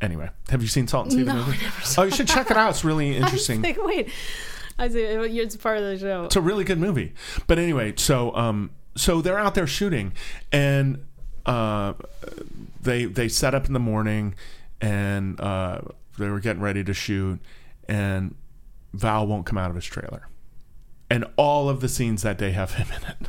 Anyway, 0.00 0.30
have 0.50 0.62
you 0.62 0.68
seen 0.68 0.86
Salton 0.86 1.10
Sea? 1.10 1.22
the 1.24 1.32
No, 1.32 1.44
movie? 1.44 1.58
I 1.58 1.62
never 1.62 1.80
saw 1.80 2.02
Oh, 2.02 2.04
you 2.04 2.10
should 2.12 2.28
check 2.28 2.50
it 2.50 2.56
out. 2.56 2.70
It's 2.70 2.84
really 2.84 3.14
I 3.16 3.20
interesting. 3.20 3.62
like, 3.62 3.82
wait. 3.82 4.08
I 4.78 4.88
say 4.88 5.02
it's 5.16 5.56
part 5.56 5.78
of 5.78 5.84
the 5.84 5.98
show. 5.98 6.24
It's 6.26 6.36
a 6.36 6.40
really 6.40 6.62
good 6.62 6.78
movie. 6.78 7.12
But 7.48 7.58
anyway, 7.58 7.94
so 7.96 8.32
um, 8.36 8.70
so 8.98 9.20
they're 9.20 9.38
out 9.38 9.54
there 9.54 9.66
shooting, 9.66 10.12
and 10.52 11.04
uh, 11.46 11.94
they 12.82 13.04
they 13.04 13.28
set 13.28 13.54
up 13.54 13.66
in 13.66 13.72
the 13.72 13.80
morning, 13.80 14.34
and 14.80 15.40
uh, 15.40 15.80
they 16.18 16.28
were 16.28 16.40
getting 16.40 16.62
ready 16.62 16.84
to 16.84 16.94
shoot, 16.94 17.40
and 17.88 18.34
Val 18.92 19.26
won't 19.26 19.46
come 19.46 19.58
out 19.58 19.70
of 19.70 19.76
his 19.76 19.84
trailer, 19.84 20.28
and 21.10 21.24
all 21.36 21.68
of 21.68 21.80
the 21.80 21.88
scenes 21.88 22.22
that 22.22 22.38
day 22.38 22.50
have 22.50 22.74
him 22.74 22.88
in 22.96 23.08
it. 23.08 23.28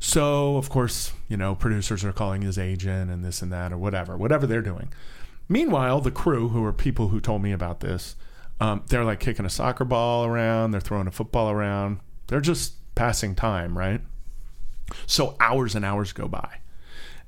So 0.00 0.56
of 0.56 0.68
course, 0.68 1.12
you 1.28 1.36
know, 1.36 1.54
producers 1.54 2.04
are 2.04 2.12
calling 2.12 2.42
his 2.42 2.58
agent 2.58 3.10
and 3.10 3.24
this 3.24 3.42
and 3.42 3.52
that 3.52 3.72
or 3.72 3.78
whatever, 3.78 4.16
whatever 4.16 4.46
they're 4.46 4.62
doing. 4.62 4.92
Meanwhile, 5.48 6.02
the 6.02 6.10
crew, 6.10 6.48
who 6.48 6.64
are 6.64 6.72
people 6.72 7.08
who 7.08 7.20
told 7.20 7.42
me 7.42 7.52
about 7.52 7.80
this, 7.80 8.16
um, 8.60 8.82
they're 8.88 9.04
like 9.04 9.20
kicking 9.20 9.46
a 9.46 9.50
soccer 9.50 9.84
ball 9.84 10.24
around, 10.24 10.70
they're 10.70 10.80
throwing 10.80 11.06
a 11.06 11.10
football 11.10 11.50
around, 11.50 12.00
they're 12.26 12.40
just 12.40 12.74
passing 12.94 13.34
time, 13.34 13.76
right? 13.76 14.00
So 15.06 15.36
hours 15.40 15.74
and 15.74 15.84
hours 15.84 16.12
go 16.12 16.28
by, 16.28 16.60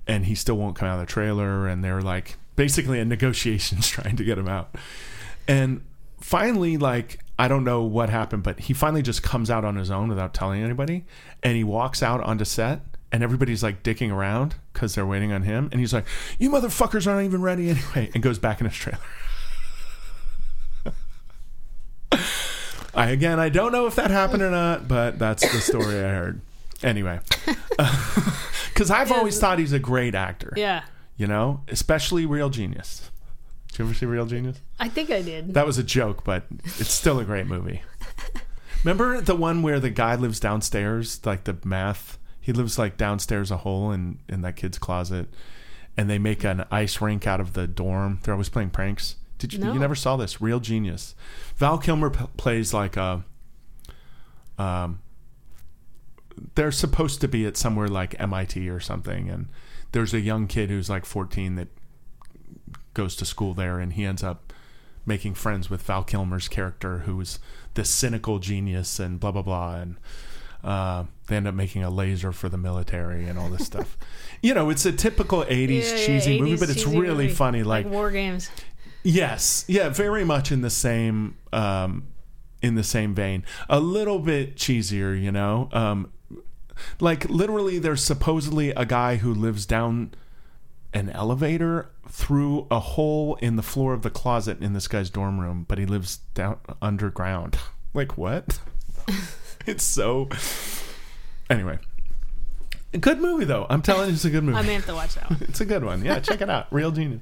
and 0.06 0.26
he 0.26 0.34
still 0.34 0.56
won't 0.56 0.76
come 0.76 0.88
out 0.88 1.00
of 1.00 1.06
the 1.06 1.12
trailer, 1.12 1.66
and 1.66 1.84
they're 1.84 2.02
like 2.02 2.36
basically 2.56 3.00
in 3.00 3.08
negotiations 3.16 3.88
trying 3.88 4.16
to 4.16 4.24
get 4.24 4.38
him 4.38 4.48
out. 4.48 4.74
And 5.48 5.82
finally, 6.20 6.76
like, 6.76 7.18
I 7.38 7.48
don't 7.48 7.64
know 7.64 7.82
what 7.82 8.10
happened, 8.10 8.42
but 8.42 8.60
he 8.60 8.74
finally 8.74 9.02
just 9.02 9.22
comes 9.22 9.50
out 9.50 9.64
on 9.64 9.76
his 9.76 9.90
own 9.90 10.08
without 10.08 10.34
telling 10.34 10.62
anybody, 10.62 11.04
and 11.42 11.56
he 11.56 11.64
walks 11.64 12.02
out 12.02 12.20
onto 12.20 12.44
set. 12.44 12.82
And 13.12 13.24
everybody's 13.24 13.60
like 13.60 13.82
dicking 13.82 14.12
around 14.12 14.54
because 14.72 14.94
they're 14.94 15.04
waiting 15.04 15.32
on 15.32 15.42
him. 15.42 15.68
And 15.72 15.80
he's 15.80 15.92
like, 15.92 16.04
You 16.38 16.48
motherfuckers 16.48 17.08
aren't 17.08 17.24
even 17.24 17.42
ready 17.42 17.68
anyway. 17.70 18.08
And 18.14 18.22
goes 18.22 18.38
back 18.38 18.60
in 18.60 18.68
his 18.68 18.76
trailer. 18.76 19.00
I 22.94 23.10
again, 23.10 23.40
I 23.40 23.48
don't 23.48 23.72
know 23.72 23.88
if 23.88 23.96
that 23.96 24.12
happened 24.12 24.42
or 24.42 24.50
not, 24.52 24.86
but 24.86 25.18
that's 25.18 25.42
the 25.42 25.60
story 25.60 25.96
I 25.96 26.10
heard. 26.10 26.40
Anyway, 26.82 27.20
because 28.72 28.90
I've 28.90 29.12
always 29.12 29.38
thought 29.38 29.58
he's 29.58 29.72
a 29.72 29.78
great 29.78 30.14
actor. 30.14 30.52
Yeah, 30.56 30.82
You 31.16 31.26
know, 31.26 31.62
especially 31.68 32.26
Real 32.26 32.50
Genius. 32.50 33.10
Did 33.68 33.78
you 33.80 33.84
ever 33.84 33.94
see 33.94 34.06
Real 34.06 34.26
Genius? 34.26 34.58
I 34.78 34.88
think 34.88 35.10
I 35.10 35.22
did. 35.22 35.54
That 35.54 35.66
was 35.66 35.78
a 35.78 35.82
joke, 35.84 36.24
but 36.24 36.44
it's 36.64 36.90
still 36.92 37.20
a 37.20 37.24
great 37.24 37.46
movie. 37.46 37.82
Remember 38.84 39.20
the 39.20 39.36
one 39.36 39.62
where 39.62 39.78
the 39.78 39.90
guy 39.90 40.14
lives 40.14 40.40
downstairs, 40.40 41.20
like 41.24 41.44
the 41.44 41.56
math? 41.64 42.18
He 42.40 42.52
lives 42.52 42.78
like 42.78 42.96
downstairs 42.96 43.50
a 43.50 43.58
hole 43.58 43.92
in 43.92 44.18
in 44.28 44.40
that 44.40 44.56
kid's 44.56 44.78
closet, 44.78 45.28
and 45.96 46.08
they 46.08 46.18
make 46.18 46.42
an 46.44 46.64
ice 46.70 47.00
rink 47.00 47.26
out 47.26 47.40
of 47.40 47.52
the 47.52 47.66
dorm. 47.66 48.20
They're 48.22 48.32
always 48.34 48.48
playing 48.48 48.70
pranks. 48.70 49.16
Did 49.38 49.52
you? 49.52 49.58
No. 49.58 49.72
You 49.74 49.78
never 49.78 49.94
saw 49.94 50.16
this? 50.16 50.40
Real 50.40 50.60
genius. 50.60 51.14
Val 51.56 51.76
Kilmer 51.78 52.08
p- 52.10 52.24
plays 52.38 52.72
like 52.72 52.96
a. 52.96 53.24
Um. 54.58 55.00
They're 56.54 56.72
supposed 56.72 57.20
to 57.20 57.28
be 57.28 57.46
at 57.46 57.56
somewhere 57.56 57.88
like 57.88 58.18
MIT 58.20 58.68
or 58.68 58.80
something, 58.80 59.28
and 59.28 59.48
there's 59.92 60.14
a 60.14 60.20
young 60.20 60.46
kid 60.46 60.70
who's 60.70 60.88
like 60.90 61.04
14 61.04 61.56
that 61.56 61.68
goes 62.94 63.14
to 63.16 63.24
school 63.24 63.54
there, 63.54 63.78
and 63.78 63.92
he 63.92 64.04
ends 64.04 64.22
up 64.22 64.52
making 65.06 65.34
friends 65.34 65.70
with 65.70 65.82
Val 65.82 66.04
Kilmer's 66.04 66.48
character, 66.48 67.00
who's 67.00 67.38
this 67.74 67.90
cynical 67.90 68.38
genius 68.38 68.98
and 68.98 69.18
blah 69.20 69.32
blah 69.32 69.42
blah, 69.42 69.76
and 69.76 69.96
uh, 70.64 71.04
they 71.28 71.36
end 71.36 71.46
up 71.48 71.54
making 71.54 71.82
a 71.82 71.90
laser 71.90 72.32
for 72.32 72.48
the 72.48 72.58
military 72.58 73.24
and 73.26 73.38
all 73.38 73.48
this 73.48 73.66
stuff. 73.66 73.96
You 74.42 74.54
know, 74.54 74.70
it's 74.70 74.86
a 74.86 74.92
typical 74.92 75.44
'80s 75.44 75.68
Yeah, 75.68 75.76
yeah, 75.96 76.06
cheesy 76.06 76.40
movie, 76.40 76.56
80s 76.56 76.60
but 76.60 76.70
it's 76.70 76.86
really 76.86 77.24
movie. 77.24 77.34
funny. 77.34 77.62
Like, 77.62 77.84
war 77.84 78.10
games. 78.10 78.50
yes, 79.02 79.66
yeah, 79.68 79.90
very 79.90 80.24
much 80.24 80.50
in 80.50 80.62
the 80.62 80.70
same 80.70 81.36
um, 81.52 82.04
in 82.62 82.74
the 82.74 82.82
same 82.82 83.14
vein. 83.14 83.44
A 83.68 83.80
little 83.80 84.18
bit 84.18 84.56
cheesier, 84.56 85.20
you 85.20 85.30
know. 85.30 85.68
Um, 85.72 86.10
like 87.00 87.28
literally, 87.28 87.78
there's 87.78 88.04
supposedly 88.04 88.70
a 88.70 88.84
guy 88.84 89.16
who 89.16 89.32
lives 89.34 89.66
down 89.66 90.12
an 90.92 91.08
elevator 91.10 91.90
through 92.08 92.66
a 92.70 92.80
hole 92.80 93.36
in 93.36 93.56
the 93.56 93.62
floor 93.62 93.92
of 93.92 94.02
the 94.02 94.10
closet 94.10 94.60
in 94.60 94.72
this 94.72 94.88
guy's 94.88 95.10
dorm 95.10 95.40
room, 95.40 95.64
but 95.68 95.78
he 95.78 95.86
lives 95.86 96.18
down 96.34 96.58
underground. 96.80 97.58
Like 97.92 98.16
what? 98.16 98.60
it's 99.66 99.82
so. 99.82 100.28
Anyway, 101.50 101.80
Good 102.98 103.20
movie 103.20 103.44
though. 103.44 103.66
I'm 103.70 103.82
telling 103.82 104.08
you, 104.08 104.14
it's 104.14 104.24
a 104.24 104.30
good 104.30 104.42
movie. 104.42 104.58
I 104.58 104.62
may 104.62 104.74
have 104.74 104.86
to 104.86 104.94
watch 104.94 105.14
that 105.14 105.30
one. 105.30 105.38
it's 105.42 105.60
a 105.60 105.64
good 105.64 105.84
one. 105.84 106.04
Yeah, 106.04 106.18
check 106.18 106.40
it 106.40 106.50
out. 106.50 106.66
Real 106.72 106.90
genius. 106.90 107.20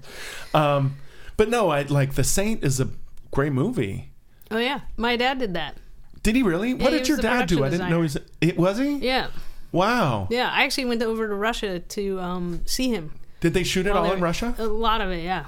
Um, 0.55 0.97
but 1.37 1.51
no, 1.51 1.69
I 1.69 1.83
like 1.83 2.15
The 2.15 2.25
Saint 2.25 2.65
is 2.65 2.81
a 2.81 2.89
great 3.33 3.53
movie. 3.53 4.11
Oh 4.51 4.59
yeah, 4.59 4.81
my 4.97 5.17
dad 5.17 5.39
did 5.39 5.55
that. 5.55 5.77
Did 6.23 6.37
he 6.37 6.43
really? 6.43 6.73
what 6.73 6.91
did 6.91 7.07
your 7.07 7.19
dad 7.19 7.49
do? 7.49 7.65
I 7.65 7.69
didn't 7.69 7.91
know 7.91 8.03
he's. 8.03 8.17
It 8.41 8.57
was 8.57 8.79
he? 8.79 8.97
Yeah, 8.97 9.29
Wow. 9.73 10.28
yeah. 10.31 10.51
I 10.53 10.65
actually 10.65 10.86
went 10.86 11.03
over 11.03 11.28
to 11.28 11.35
Russia 11.35 11.81
to 11.81 12.20
um, 12.20 12.62
see 12.66 12.89
him. 12.90 13.12
Did 13.40 13.55
they 13.55 13.65
shoot 13.65 13.86
it 13.86 13.93
all 13.93 14.11
in 14.11 14.20
Russia? 14.20 14.55
A 14.59 14.66
lot 14.66 15.01
of 15.01 15.11
it, 15.11 15.23
yeah. 15.23 15.47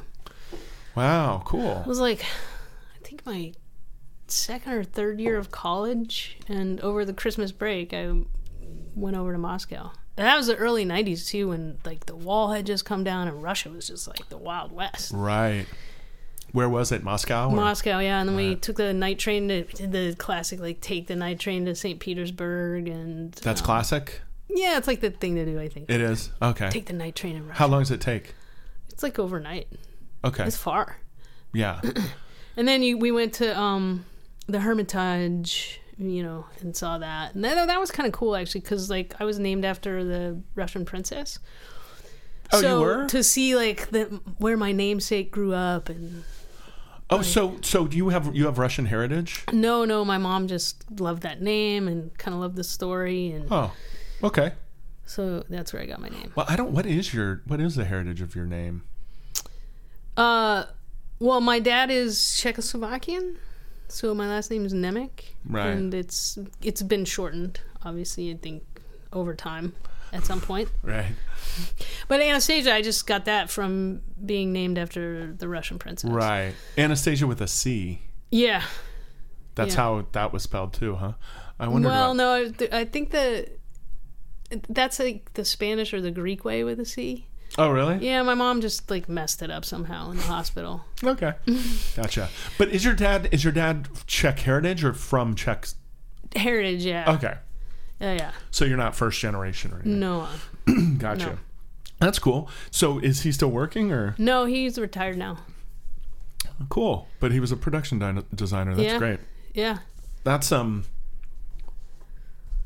Wow, 0.95 1.43
cool. 1.45 1.79
It 1.79 1.87
was 1.87 2.01
like, 2.01 2.25
I 2.95 2.99
think 3.03 3.25
my 3.25 3.53
second 4.27 4.73
or 4.73 4.85
third 4.85 5.21
year 5.21 5.37
of 5.37 5.51
college, 5.51 6.39
and 6.49 6.81
over 6.81 7.05
the 7.05 7.13
Christmas 7.13 7.53
break, 7.53 7.93
I 7.93 8.13
went 8.95 9.17
over 9.17 9.33
to 9.33 9.39
Moscow. 9.39 9.91
And 10.17 10.27
that 10.27 10.37
was 10.37 10.49
the 10.49 10.57
early 10.57 10.85
'90s 10.85 11.29
too, 11.29 11.49
when 11.49 11.79
like 11.85 12.07
the 12.07 12.17
wall 12.17 12.53
had 12.53 12.67
just 12.67 12.85
come 12.85 13.05
down, 13.05 13.29
and 13.29 13.43
Russia 13.43 13.71
was 13.71 13.87
just 13.89 14.07
like 14.07 14.29
the 14.29 14.37
Wild 14.37 14.73
West. 14.73 15.13
Right. 15.13 15.67
Where 16.53 16.69
was 16.69 16.93
it? 16.93 17.03
Moscow? 17.03 17.49
or- 17.49 17.55
Moscow, 17.57 17.99
yeah, 17.99 18.21
and 18.21 18.29
then 18.29 18.37
we 18.37 18.49
Right. 18.51 18.63
took 18.63 18.77
the 18.77 18.93
night 18.93 19.19
train 19.19 19.49
to 19.49 19.65
did 19.65 19.93
the 19.93 20.15
classic 20.19 20.61
like 20.61 20.81
take 20.81 21.07
the 21.07 21.17
night 21.17 21.39
train 21.39 21.65
to 21.67 21.75
St. 21.75 22.01
Petersburg, 22.01 22.89
and 22.89 23.33
That's 23.33 23.61
um, 23.61 23.65
classic. 23.67 24.21
Yeah, 24.49 24.77
it's 24.79 24.89
like 24.89 25.01
the 25.01 25.11
thing 25.11 25.37
to 25.37 25.45
do. 25.45 25.61
I 25.61 25.69
think 25.69 25.89
It 25.91 26.01
is. 26.01 26.31
Okay. 26.43 26.71
take 26.71 26.87
the 26.87 26.93
night 26.93 27.15
train 27.15 27.37
and. 27.37 27.51
How 27.53 27.67
long 27.69 27.81
does 27.83 27.91
it 27.93 28.01
take? 28.01 28.35
It's 28.89 29.03
like 29.03 29.19
overnight. 29.19 29.69
Okay. 30.25 30.45
It's 30.45 30.57
far. 30.57 30.99
Yeah. 31.53 31.81
And 32.57 32.67
then 32.69 32.83
you, 32.83 32.99
we 32.99 33.11
went 33.11 33.33
to 33.35 33.59
um, 33.59 34.05
the 34.47 34.61
Hermitage, 34.61 35.81
you 35.97 36.23
know, 36.23 36.47
and 36.61 36.77
saw 36.77 36.99
that. 36.99 37.35
And 37.35 37.43
that, 37.45 37.69
that 37.69 37.81
was 37.81 37.91
kind 37.91 38.07
of 38.07 38.13
cool, 38.13 38.37
actually, 38.37 38.61
because, 38.63 38.91
like, 38.91 39.15
I 39.19 39.25
was 39.25 39.39
named 39.39 39.65
after 39.65 40.05
the 40.05 40.43
Russian 40.57 40.85
princess. 40.85 41.39
Oh, 42.53 42.57
you 42.59 42.63
so 42.63 42.81
were? 42.81 43.07
To 43.07 43.23
see, 43.23 43.55
like, 43.57 43.91
the, 43.93 44.21
where 44.39 44.57
my 44.59 44.73
namesake 44.73 45.31
grew 45.31 45.55
up. 45.55 45.89
And 45.89 46.25
Oh, 47.13 47.23
so 47.23 47.57
so 47.63 47.87
do 47.89 47.97
you 47.97 48.09
have 48.11 48.35
you 48.37 48.47
have 48.47 48.59
Russian 48.59 48.87
heritage? 48.87 49.45
no, 49.53 49.85
no, 49.85 50.05
my 50.05 50.17
mom 50.19 50.47
just 50.47 50.85
loved 51.01 51.23
that 51.23 51.43
name 51.43 51.89
and 51.89 52.17
kind 52.19 52.35
of 52.35 52.41
loved 52.41 52.57
the 52.57 52.65
story. 52.65 53.33
And 53.33 53.47
Oh. 53.51 53.73
Okay. 54.23 54.53
so 55.07 55.45
that's 55.49 55.73
where 55.73 55.83
I 55.83 55.87
got 55.87 56.01
my 56.01 56.09
name. 56.09 56.33
Well, 56.37 56.47
I 56.49 56.57
don't 56.57 56.71
what 56.73 56.87
is 56.87 57.13
your 57.13 57.43
what 57.47 57.61
is 57.61 57.75
the 57.75 57.85
heritage 57.85 58.21
of 58.21 58.35
your 58.37 58.47
name? 58.47 58.83
Uh, 60.17 60.65
well, 61.19 61.41
my 61.41 61.59
dad 61.59 61.91
is 61.91 62.17
Czechoslovakian. 62.19 63.37
So 63.89 64.15
my 64.15 64.29
last 64.29 64.51
name 64.51 64.65
is 64.65 64.73
Nemec. 64.73 65.11
Right. 65.45 65.67
And 65.69 65.93
it's 65.95 66.39
it's 66.63 66.83
been 66.83 67.05
shortened, 67.05 67.61
obviously, 67.85 68.31
I 68.31 68.37
think, 68.37 68.63
over 69.13 69.35
time 69.35 69.75
at 70.13 70.25
some 70.25 70.41
point. 70.41 70.69
Right. 70.83 71.13
But 72.09 72.21
Anastasia, 72.21 72.73
I 72.75 72.83
just 72.83 73.07
got 73.07 73.25
that 73.27 73.51
from 73.51 74.03
being 74.25 74.53
named 74.53 74.79
after 74.79 75.33
the 75.33 75.49
Russian 75.49 75.79
princess. 75.79 76.11
Right. 76.11 76.55
Anastasia 76.79 77.27
with 77.27 77.41
a 77.41 77.49
C. 77.49 78.03
Yeah. 78.31 78.63
That's 79.55 79.75
Yeah. 79.75 79.81
how 79.81 80.07
that 80.13 80.33
was 80.33 80.43
spelled 80.43 80.73
too, 80.73 80.95
huh? 80.97 81.13
I 81.59 81.69
wonder 81.69 81.89
Well, 81.89 82.15
no, 82.15 82.33
I, 82.33 82.53
I 82.73 82.85
think 82.85 83.11
the 83.11 83.49
that's 84.69 84.99
like 84.99 85.33
the 85.35 85.45
Spanish 85.45 85.93
or 85.95 86.01
the 86.01 86.11
Greek 86.11 86.45
way 86.45 86.65
with 86.65 86.81
a 86.81 86.85
C. 86.85 87.27
Oh, 87.59 87.71
really? 87.71 87.99
Yeah, 88.07 88.23
my 88.23 88.35
mom 88.35 88.61
just 88.61 88.91
like 88.91 89.09
messed 89.09 89.43
it 89.43 89.51
up 89.51 89.65
somehow 89.65 90.11
in 90.13 90.17
the 90.17 90.23
hospital. 90.23 90.85
Okay. 91.03 91.33
Gotcha. 91.97 92.29
But 92.59 92.69
is 92.69 92.85
your 92.85 92.95
dad 92.95 93.29
is 93.33 93.43
your 93.45 93.53
dad 93.53 93.89
Czech 94.07 94.39
heritage 94.41 94.85
or 94.85 94.93
from 94.95 95.35
Czech? 95.35 95.67
Heritage, 96.37 96.85
yeah. 96.85 97.13
Okay. 97.15 97.35
Yeah, 98.01 98.15
yeah. 98.15 98.31
So 98.51 98.65
you're 98.65 98.77
not 98.79 98.97
first 98.97 99.21
generation 99.21 99.73
or 99.73 99.77
anything. 99.77 100.01
No, 100.01 100.27
Gotcha. 100.99 101.27
no. 101.27 101.39
That's 101.99 102.19
cool. 102.19 102.49
So 102.71 102.99
is 102.99 103.23
he 103.23 103.33
still 103.33 103.51
working 103.51 103.93
or 103.93 104.15
no, 104.17 104.47
he's 104.47 104.79
retired 104.79 105.19
now. 105.19 105.39
cool? 106.71 107.09
But 107.21 107.31
he 107.33 107.41
was 107.41 107.53
a 107.53 107.57
production 107.57 107.99
di- 107.99 108.23
designer. 108.35 108.75
That's 108.75 108.87
Yeah. 108.93 108.99
great. 108.99 109.21
Yeah. 109.55 109.79
That's 110.25 110.51
um. 110.51 110.85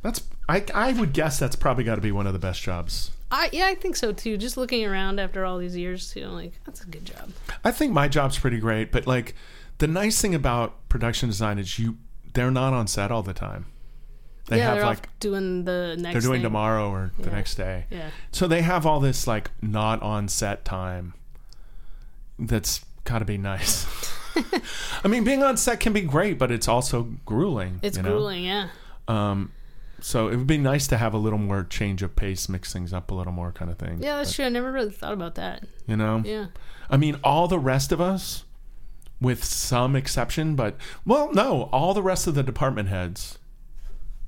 That's 0.03 0.23
I 0.49 0.65
I 0.75 0.93
would 0.93 1.13
guess 1.13 1.39
that's 1.39 1.57
probably 1.57 1.85
got 1.85 1.95
to 1.97 2.01
be 2.01 2.13
one 2.13 2.27
of 2.27 2.33
the 2.33 2.39
best 2.39 2.63
jobs. 2.63 3.11
I 3.31 3.49
yeah, 3.53 3.67
I 3.67 3.75
think 3.75 3.97
so 3.97 4.13
too. 4.13 4.37
Just 4.37 4.57
looking 4.57 4.85
around 4.85 5.19
after 5.19 5.45
all 5.45 5.59
these 5.59 5.77
years 5.77 6.13
too, 6.13 6.25
I'm 6.27 6.35
like, 6.35 6.53
that's 6.67 6.83
a 6.83 6.87
good 6.87 7.05
job. 7.07 7.31
I 7.65 7.71
think 7.71 7.93
my 7.93 8.07
job's 8.09 8.39
pretty 8.39 8.59
great, 8.59 8.93
but 8.93 9.07
like 9.07 9.35
the 9.79 9.87
nice 9.89 10.21
thing 10.21 10.35
about 10.35 10.89
production 10.89 11.29
design 11.29 11.59
is 11.59 11.79
you 11.79 11.97
they're 12.35 12.51
not 12.51 12.73
on 12.75 12.87
set 12.87 13.11
all 13.11 13.23
the 13.23 13.33
time. 13.33 13.67
They 14.47 14.59
yeah, 14.59 14.65
have 14.67 14.77
they're 14.77 14.87
like 14.87 15.19
doing 15.21 15.65
the 15.65 15.97
next. 15.99 16.13
they're 16.13 16.21
doing 16.21 16.39
thing. 16.41 16.43
tomorrow 16.43 16.91
or 16.91 17.13
the 17.19 17.31
next 17.31 17.55
day. 17.55 17.87
Yeah. 17.91 18.11
So 18.31 18.47
they 18.47 18.61
have 18.63 18.85
all 18.85 19.01
this 19.01 19.27
like 19.27 19.51
not 19.63 20.03
on 20.03 20.29
set 20.29 20.65
time. 20.65 21.15
That's 22.39 22.85
got 23.05 23.21
to 23.21 23.25
be 23.25 23.39
nice. 23.39 23.87
I 25.05 25.09
mean, 25.09 25.25
being 25.25 25.43
on 25.43 25.57
set 25.57 25.81
can 25.81 25.93
be 25.93 26.03
great, 26.03 26.39
but 26.39 26.51
it's 26.51 26.69
also 26.69 27.09
grueling. 27.25 27.79
It's 27.83 27.97
you 27.97 28.03
know? 28.03 28.11
grueling. 28.11 28.45
Yeah. 28.45 28.69
Um, 29.09 29.53
so 30.01 30.29
it 30.29 30.37
would 30.37 30.47
be 30.47 30.59
nice 30.59 30.87
to 30.89 30.99
have 30.99 31.15
a 31.15 31.19
little 31.19 31.39
more 31.39 31.65
change 31.65 32.03
of 32.03 32.15
pace, 32.17 32.49
mix 32.49 32.73
things 32.73 32.93
up 32.93 33.11
a 33.11 33.15
little 33.15 33.33
more, 33.33 33.53
kind 33.53 33.71
of 33.71 33.79
thing. 33.79 34.03
Yeah, 34.03 34.17
that's 34.17 34.31
But, 34.31 34.37
true. 34.37 34.45
I 34.47 34.49
never 34.51 34.71
really 34.73 34.91
thought 34.91 35.13
about 35.15 35.37
that. 35.37 35.65
You 35.87 35.97
know, 35.97 36.23
Yeah. 36.25 36.47
I 36.91 36.97
mean, 36.99 37.17
all 37.25 37.49
the 37.49 37.59
rest 37.59 37.93
of 37.93 38.01
us, 38.01 38.45
with 39.21 39.43
some 39.45 39.97
exception, 39.97 40.55
but 40.57 40.77
well, 41.07 41.33
no, 41.33 41.71
all 41.73 41.95
the 41.95 42.03
rest 42.03 42.27
of 42.27 42.35
the 42.35 42.43
department 42.43 42.89
heads, 42.91 43.39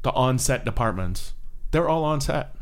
the 0.06 0.12
on-set 0.12 0.64
departments, 0.64 1.32
they're 1.72 1.88
all 1.88 2.04
on 2.04 2.20
set, 2.20 2.54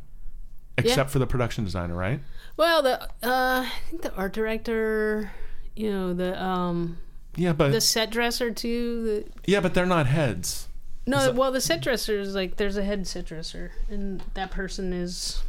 except 0.78 1.10
for 1.10 1.18
the 1.18 1.26
production 1.26 1.62
designer, 1.62 1.94
right? 1.94 2.20
Well, 2.56 2.82
the 2.82 3.02
uh, 3.02 3.08
I 3.22 3.70
think 3.90 4.00
the 4.00 4.14
art 4.14 4.32
director, 4.32 5.30
you 5.76 5.90
know, 5.90 6.14
the 6.14 6.42
um, 6.42 6.96
Yeah, 7.36 7.52
but 7.52 7.70
the 7.72 7.82
set 7.82 8.10
dresser 8.10 8.50
too. 8.50 9.04
The, 9.04 9.50
yeah, 9.52 9.60
but 9.60 9.74
they're 9.74 9.84
not 9.84 10.06
heads. 10.06 10.68
no, 11.06 11.32
well, 11.32 11.52
the 11.52 11.60
set 11.60 11.82
dresser 11.82 12.18
is 12.18 12.34
like 12.34 12.56
there's 12.56 12.78
a 12.78 12.82
head 12.82 13.06
set 13.06 13.26
dresser, 13.26 13.72
and 13.90 14.22
that 14.32 14.50
person 14.50 14.94
is 14.94 15.42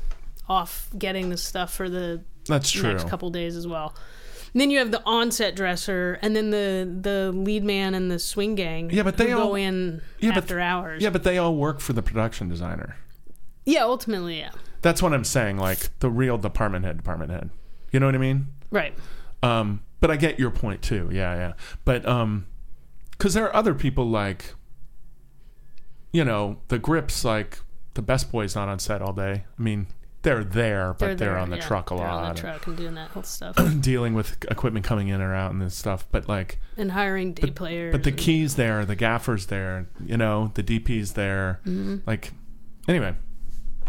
off 0.50 0.90
getting 0.98 1.30
the 1.30 1.38
stuff 1.38 1.74
for 1.74 1.90
the 1.90 2.24
That's 2.46 2.70
true. 2.70 2.92
next 2.92 3.08
couple 3.08 3.30
days 3.30 3.56
as 3.56 3.68
well. 3.68 3.96
Then 4.58 4.70
you 4.72 4.80
have 4.80 4.90
the 4.92 5.04
on-set 5.06 5.54
dresser, 5.56 6.18
and 6.22 6.34
then 6.36 6.50
the 6.50 6.90
the 7.02 7.32
lead 7.34 7.64
man 7.66 7.94
and 7.94 8.10
the 8.10 8.18
swing 8.18 8.56
gang. 8.56 8.90
Yeah, 8.90 9.04
but 9.04 9.18
they 9.18 9.28
go 9.28 9.50
all- 9.50 9.56
in 9.56 10.02
Yeah, 10.20 10.30
but- 10.32 10.38
after 10.38 10.60
hours. 10.62 11.04
Yeah, 11.04 11.10
but 11.10 11.24
they 11.24 11.38
all 11.38 11.56
work 11.58 11.82
for 11.82 11.92
the 11.94 12.02
production 12.02 12.48
designer. 12.48 12.96
yeah, 13.66 13.84
ultimately, 13.84 14.40
yeah, 14.40 14.52
That's 14.82 15.02
what 15.02 15.14
I'm 15.14 15.24
saying. 15.26 15.58
Like 15.58 15.90
the 16.00 16.10
real 16.10 16.38
department 16.38 16.86
head, 16.86 16.96
department 16.98 17.32
head. 17.32 17.50
You 17.92 18.00
know 18.00 18.06
what 18.06 18.16
I 18.16 18.20
mean? 18.20 18.48
right. 18.72 18.94
Um, 19.44 19.82
but 20.00 20.10
I 20.10 20.16
get 20.16 20.40
your 20.40 20.52
point 20.52 20.82
too. 20.82 21.10
Yeah, 21.12 21.36
yeah. 21.36 21.54
But 21.84 22.06
um, 22.08 22.46
because 23.12 23.34
there 23.34 23.44
are 23.46 23.56
other 23.56 23.74
people 23.76 24.08
like, 24.08 24.54
you 26.12 26.24
know, 26.24 26.58
the 26.70 26.80
grips 26.80 27.26
like 27.26 27.60
the 27.96 28.02
best 28.02 28.32
boys 28.32 28.56
not 28.56 28.70
on 28.70 28.80
set 28.80 29.02
all 29.02 29.14
day. 29.14 29.44
I 29.58 29.62
mean, 29.62 29.88
they're 30.26 30.44
there, 30.44 30.94
but 30.94 31.06
they're, 31.06 31.16
there, 31.16 31.38
on 31.38 31.50
the 31.50 31.56
yeah, 31.56 31.66
truck 31.66 31.92
a 31.92 31.96
they're 31.96 32.06
lot, 32.06 32.24
on 32.24 32.36
the 32.36 32.42
truck 32.42 32.68
and 32.68 32.76
doing 32.76 32.96
that 32.96 33.10
whole 33.12 33.24
stuff, 33.38 33.56
dealing 33.80 34.14
with 34.14 34.44
equipment 34.52 34.86
coming 34.86 35.08
in 35.08 35.22
or 35.22 35.34
out 35.34 35.52
and 35.52 35.62
this 35.62 35.76
stuff. 35.76 36.06
But 36.12 36.28
like, 36.28 36.60
and 36.76 36.92
hiring 36.92 37.34
day 37.34 37.52
players. 37.52 37.94
but 37.94 38.04
the 38.04 38.10
and- 38.10 38.20
keys 38.20 38.56
there, 38.56 38.84
the 38.86 38.98
gaffers 38.98 39.46
there, 39.48 39.88
you 40.06 40.18
know, 40.18 40.52
the 40.56 40.64
DP's 40.64 41.14
there. 41.14 41.62
Mm-hmm. 41.66 41.98
Like, 42.06 42.34
anyway. 42.90 43.16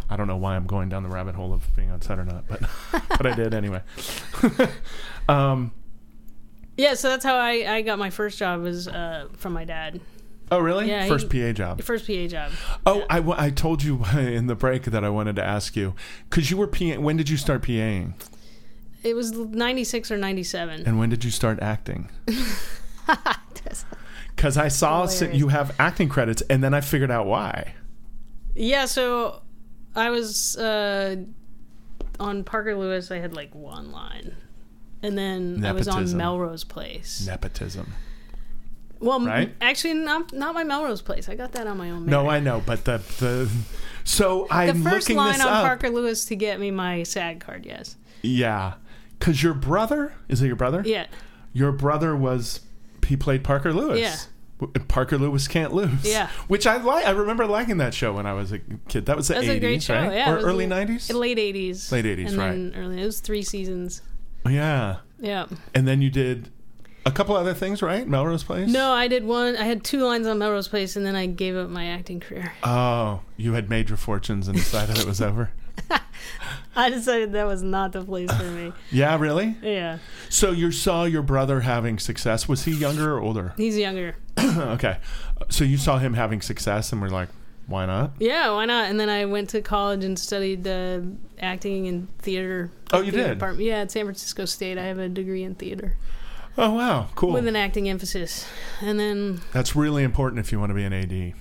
I 0.09 0.17
don't 0.17 0.29
know 0.29 0.37
why 0.37 0.55
I'm 0.55 0.69
going 0.69 0.89
down 0.89 1.03
the 1.03 1.09
rabbit 1.09 1.35
hole 1.35 1.53
of 1.53 1.75
being 1.75 1.91
on 1.91 2.01
set 2.01 2.21
or 2.21 2.25
not, 2.25 2.47
but 2.47 2.61
but 3.09 3.27
I 3.27 3.35
did 3.35 3.53
anyway. 3.53 3.83
um, 5.29 5.73
Yeah, 6.77 6.95
so 6.95 7.09
that's 7.09 7.25
how 7.25 7.35
I, 7.35 7.65
I 7.67 7.83
got 7.83 7.99
my 7.99 8.11
first 8.11 8.39
job 8.39 8.63
was 8.63 8.87
uh, 8.87 9.27
from 9.37 9.53
my 9.53 9.65
dad. 9.65 10.01
Oh, 10.51 10.59
really? 10.59 10.89
Yeah, 10.89 11.07
First 11.09 11.31
he- 11.33 11.43
PA 11.43 11.53
job. 11.53 11.83
First 11.83 12.07
PA 12.07 12.27
job. 12.27 12.53
Oh, 12.87 13.05
I, 13.11 13.47
I 13.47 13.51
told 13.51 13.83
you 13.83 14.05
in 14.17 14.47
the 14.47 14.55
break 14.55 14.85
that 14.85 15.05
I 15.05 15.09
wanted 15.11 15.37
to 15.37 15.45
ask 15.45 15.77
you 15.77 15.95
because 16.29 16.51
you 16.51 16.57
were 16.57 16.67
PA. 16.67 16.95
When 17.01 17.17
did 17.17 17.29
you 17.29 17.37
start 17.37 17.63
PAing? 17.63 18.13
It 19.03 19.15
was 19.15 19.33
96 19.33 20.11
or 20.11 20.17
97. 20.17 20.83
And 20.85 20.99
when 20.99 21.09
did 21.11 21.25
you 21.25 21.31
start 21.31 21.61
acting? 21.61 22.09
Because 24.35 24.59
I 24.59 24.69
saw 24.69 25.05
s- 25.05 25.21
Hilarious. 25.21 25.39
you 25.41 25.49
have 25.49 25.75
acting 25.79 26.09
credits, 26.11 26.43
and 26.51 26.63
then 26.63 26.75
I 26.75 26.83
figured 26.83 27.11
out 27.11 27.27
why. 27.27 27.75
yeah, 28.55 28.85
so 28.85 29.41
I 29.95 30.11
was 30.11 30.57
uh, 30.59 31.17
on 32.21 32.45
Parker 32.45 32.77
Lewis. 32.77 33.11
I 33.11 33.17
had 33.19 33.35
like 33.35 33.55
one 33.55 33.91
line. 33.93 34.37
And 35.03 35.17
then 35.17 35.65
I 35.65 35.73
was 35.73 35.89
on 35.89 36.15
Melrose 36.17 36.65
Place. 36.65 37.27
Nepotism. 37.27 37.93
Well, 39.01 39.21
right? 39.25 39.55
actually, 39.61 39.95
not, 39.95 40.33
not 40.33 40.55
my 40.55 40.65
Melrose 40.65 41.03
Place. 41.03 41.29
I 41.29 41.35
got 41.35 41.53
that 41.53 41.67
on 41.67 41.77
my 41.77 41.91
own. 41.91 42.07
No. 42.07 42.29
I 42.29 42.41
know, 42.41 42.63
but 42.65 42.85
the 42.85 42.99
the 43.19 43.51
so 44.05 44.47
I'm 44.51 44.83
first 44.83 45.09
looking 45.09 45.17
line 45.17 45.41
on 45.41 45.49
up. 45.49 45.65
Parker 45.65 45.91
Lewis 45.91 46.25
to 46.27 46.37
get 46.37 46.61
me 46.61 46.71
my 46.71 47.03
SAG 47.03 47.41
card, 47.41 47.67
yes. 47.67 47.97
Yeah, 48.23 48.75
because 49.19 49.43
your 49.43 49.55
brother 49.55 50.15
is 50.29 50.43
it 50.43 50.47
your 50.47 50.57
brother? 50.57 50.83
Yeah. 50.85 51.07
Your 51.53 51.73
brother 51.73 52.15
was 52.17 52.61
he 53.07 53.17
played 53.17 53.45
Parker 53.45 53.73
Lewis. 53.73 53.99
Yeah. 54.01 54.17
Parker 54.89 55.19
Lewis 55.19 55.49
can't 55.49 55.73
lose. 55.75 56.03
Yeah. 56.05 56.29
which 56.49 56.67
I 56.67 56.79
like. 56.79 57.07
I 57.07 57.11
remember 57.11 57.47
liking 57.47 57.77
that 57.79 57.93
show 57.93 58.15
when 58.15 58.25
I 58.27 58.33
was 58.33 58.53
a 58.53 58.59
kid. 58.89 59.05
That 59.07 59.17
was 59.17 59.29
the 59.29 59.37
eighties, 59.37 59.51
a 59.51 59.61
great 59.61 59.83
show. 59.83 59.95
right? 59.95 60.13
Yeah, 60.15 60.33
or 60.33 60.39
early 60.39 60.67
nineties. 60.67 61.13
Late 61.13 61.39
eighties. 61.39 61.93
Late 61.93 62.07
80s, 62.07 62.39
right. 62.39 62.51
Then 62.53 62.75
early. 62.77 63.03
It 63.03 63.05
was 63.05 63.21
three 63.21 63.43
seasons. 63.43 64.01
Oh, 64.47 64.49
yeah, 64.49 64.97
Yeah. 65.19 65.47
and 65.75 65.87
then 65.87 66.01
you 66.01 66.09
did 66.09 66.51
a 67.07 67.11
couple 67.13 67.37
other 67.37 67.55
things, 67.55 67.81
right? 67.83 68.07
Melrose 68.07 68.43
Place. 68.43 68.69
No, 68.69 68.91
I 68.93 69.07
did 69.09 69.25
one. 69.25 69.57
I 69.57 69.63
had 69.65 69.85
two 69.85 70.01
lines 70.05 70.27
on 70.27 70.39
Melrose 70.39 70.67
Place, 70.69 70.97
and 70.97 71.07
then 71.07 71.15
I 71.15 71.27
gave 71.27 71.57
up 71.57 71.71
my 71.71 71.87
acting 71.87 72.19
career. 72.21 72.53
Oh, 72.65 73.21
you 73.37 73.53
had 73.53 73.71
made 73.71 73.89
your 73.89 73.97
fortunes 73.97 74.49
and 74.49 74.57
decided 74.57 74.99
it 74.99 75.07
was 75.07 75.23
over. 75.23 75.51
I 76.77 76.91
decided 76.91 77.33
that 77.33 77.47
was 77.47 77.63
not 77.63 77.93
the 77.93 78.05
place 78.05 78.31
for 78.33 78.45
me. 78.45 78.73
Yeah, 78.91 79.19
really. 79.19 79.57
Yeah, 79.63 79.99
So 80.29 80.51
you 80.51 80.73
saw 80.73 81.05
your 81.05 81.23
brother 81.23 81.61
having 81.61 81.99
success. 81.99 82.49
Was 82.49 82.65
he 82.65 82.73
younger 82.73 83.15
or 83.17 83.21
older? 83.21 83.55
he's 83.57 83.79
younger. 83.79 84.17
okay, 84.39 84.99
so 85.49 85.65
you 85.65 85.77
saw 85.79 85.99
him 85.99 86.15
having 86.15 86.43
success, 86.43 86.93
and 86.93 87.01
we're 87.01 87.09
like, 87.09 87.29
why 87.69 87.87
not? 87.87 88.13
Yeah, 88.19 88.51
why 88.53 88.65
not? 88.67 88.91
And 88.91 88.99
then 88.99 89.09
I 89.09 89.25
went 89.27 89.51
to 89.51 89.63
college 89.63 90.05
and 90.05 90.19
studied 90.19 90.67
uh, 90.67 91.01
acting 91.41 91.87
and 91.89 92.19
theater. 92.19 92.71
Oh, 92.93 93.01
you 93.01 93.11
theater 93.13 93.29
did? 93.29 93.35
department. 93.35 93.65
Yeah, 93.67 93.79
at 93.81 93.91
San 93.91 94.05
Francisco 94.05 94.45
State. 94.45 94.77
I 94.79 94.85
have 94.85 94.99
a 94.99 95.09
degree 95.09 95.43
in 95.43 95.55
theater 95.57 95.97
Oh 96.59 96.73
wow, 96.75 97.09
cool. 97.15 97.33
with 97.33 97.47
an 97.47 97.57
acting 97.57 97.89
emphasis. 97.89 98.47
And 98.81 98.99
then 98.99 99.41
That's 99.53 99.77
really 99.77 100.03
important 100.03 100.41
if 100.41 100.53
you 100.53 100.59
want 100.59 100.71
to 100.71 100.75
be 100.75 100.85
an 100.85 100.93
AD. 100.93 101.35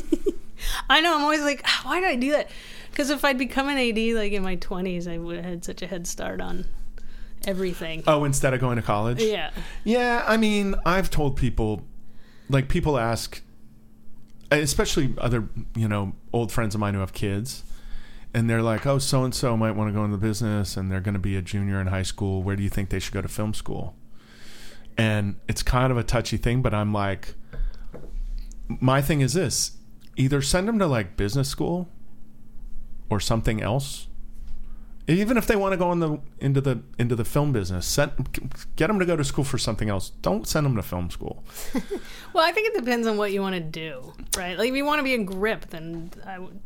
I 0.90 1.00
know 1.00 1.14
I'm 1.14 1.22
always 1.22 1.42
like, 1.42 1.62
"Ah, 1.64 1.82
why 1.84 2.00
did 2.00 2.08
I 2.08 2.16
do 2.16 2.32
that? 2.32 2.50
Because 2.90 3.10
if 3.10 3.24
I'd 3.24 3.38
become 3.38 3.68
an 3.68 3.78
AD 3.78 4.14
like 4.14 4.32
in 4.32 4.42
my 4.42 4.56
20s, 4.56 5.08
I 5.08 5.18
would 5.18 5.36
have 5.36 5.44
had 5.44 5.64
such 5.64 5.82
a 5.82 5.86
head 5.86 6.06
start 6.06 6.40
on 6.40 6.64
everything. 7.46 8.02
Oh, 8.06 8.24
instead 8.24 8.54
of 8.54 8.60
going 8.60 8.76
to 8.76 8.82
college. 8.82 9.20
Yeah. 9.20 9.50
Yeah, 9.84 10.24
I 10.26 10.36
mean, 10.36 10.74
I've 10.86 11.10
told 11.10 11.36
people, 11.36 11.82
like, 12.48 12.68
people 12.68 12.98
ask, 12.98 13.42
especially 14.50 15.14
other, 15.18 15.48
you 15.74 15.88
know, 15.88 16.14
old 16.32 16.52
friends 16.52 16.74
of 16.74 16.80
mine 16.80 16.94
who 16.94 17.00
have 17.00 17.12
kids, 17.12 17.64
and 18.32 18.48
they're 18.48 18.62
like, 18.62 18.86
oh, 18.86 18.98
so 18.98 19.24
and 19.24 19.34
so 19.34 19.56
might 19.56 19.72
want 19.72 19.88
to 19.88 19.92
go 19.92 20.04
into 20.04 20.16
business, 20.16 20.76
and 20.76 20.90
they're 20.90 21.00
going 21.00 21.14
to 21.14 21.20
be 21.20 21.36
a 21.36 21.42
junior 21.42 21.80
in 21.80 21.88
high 21.88 22.02
school. 22.02 22.42
Where 22.42 22.56
do 22.56 22.62
you 22.62 22.70
think 22.70 22.90
they 22.90 22.98
should 22.98 23.14
go 23.14 23.22
to 23.22 23.28
film 23.28 23.54
school? 23.54 23.94
And 24.96 25.36
it's 25.48 25.62
kind 25.62 25.90
of 25.90 25.98
a 25.98 26.04
touchy 26.04 26.36
thing, 26.36 26.62
but 26.62 26.72
I'm 26.72 26.92
like, 26.92 27.34
my 28.68 29.02
thing 29.02 29.20
is 29.20 29.34
this 29.34 29.72
either 30.16 30.40
send 30.40 30.68
them 30.68 30.78
to 30.78 30.86
like 30.86 31.16
business 31.16 31.48
school 31.48 31.88
or 33.10 33.18
something 33.20 33.60
else. 33.60 34.06
Even 35.06 35.36
if 35.36 35.46
they 35.46 35.56
want 35.56 35.72
to 35.72 35.76
go 35.76 35.92
in 35.92 35.98
the 35.98 36.18
into 36.38 36.60
the 36.62 36.82
into 36.98 37.14
the 37.14 37.24
film 37.26 37.52
business 37.52 37.84
send, 37.84 38.12
get 38.76 38.86
them 38.86 38.98
to 38.98 39.04
go 39.04 39.16
to 39.16 39.24
school 39.24 39.44
for 39.44 39.58
something 39.58 39.90
else. 39.90 40.10
Don't 40.22 40.48
send 40.48 40.64
them 40.64 40.76
to 40.76 40.82
film 40.82 41.10
school. 41.10 41.44
Well, 42.32 42.44
I 42.44 42.50
think 42.50 42.74
it 42.74 42.74
depends 42.74 43.06
on 43.06 43.16
what 43.16 43.30
you 43.30 43.40
want 43.40 43.54
to 43.54 43.60
do, 43.60 44.12
right? 44.36 44.58
Like 44.58 44.68
if 44.68 44.74
you 44.74 44.84
want 44.84 44.98
to 44.98 45.04
be 45.04 45.14
a 45.14 45.22
grip, 45.22 45.66
then 45.70 46.10
I 46.26 46.40
would, 46.40 46.58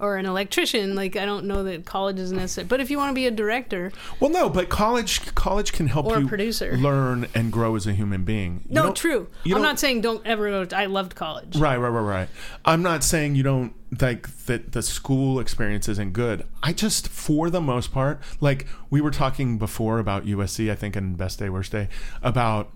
or 0.00 0.16
an 0.16 0.26
electrician. 0.26 0.94
Like 0.94 1.16
I 1.16 1.24
don't 1.26 1.46
know 1.46 1.64
that 1.64 1.84
college 1.84 2.18
is 2.18 2.32
necessary, 2.32 2.66
but 2.66 2.80
if 2.80 2.90
you 2.90 2.98
want 2.98 3.10
to 3.10 3.14
be 3.14 3.26
a 3.26 3.30
director, 3.30 3.92
well 4.20 4.30
no 4.30 4.48
but 4.48 4.68
college 4.68 5.34
college 5.34 5.72
can 5.72 5.86
help 5.86 6.06
Or 6.06 6.20
you 6.20 6.28
producer. 6.28 6.76
learn 6.76 7.26
and 7.34 7.50
grow 7.52 7.74
as 7.76 7.86
a 7.86 7.92
human 7.92 8.24
being 8.24 8.62
You 8.68 8.74
no, 8.74 8.92
true. 8.92 9.28
I'm 9.46 9.62
not 9.62 9.78
saying 9.78 10.00
don't 10.02 10.24
ever 10.26 10.48
go. 10.50 10.64
To, 10.64 10.76
I 10.76 10.86
loved 10.86 11.14
college. 11.14 11.56
Right, 11.56 11.76
right, 11.76 11.88
right, 11.88 12.00
right. 12.00 12.28
I'm 12.64 12.82
not 12.82 13.02
saying 13.04 13.34
you 13.36 13.42
don't 13.42 13.74
like 14.00 14.28
that 14.46 14.72
the 14.72 14.82
school 14.82 15.40
experience 15.40 15.88
isn't 15.88 16.12
good. 16.12 16.44
I 16.62 16.72
just 16.72 17.08
for 17.08 17.48
the 17.48 17.60
most 17.60 17.92
part, 17.92 18.20
like 18.40 18.66
we 18.90 19.00
were 19.00 19.10
talking 19.10 19.56
before 19.58 19.98
about 19.98 20.26
USC, 20.26 20.70
I 20.70 20.74
think 20.74 20.96
in 20.96 21.14
Best 21.14 21.38
Day 21.38 21.48
Worst 21.48 21.72
Day, 21.72 21.88
about 22.22 22.70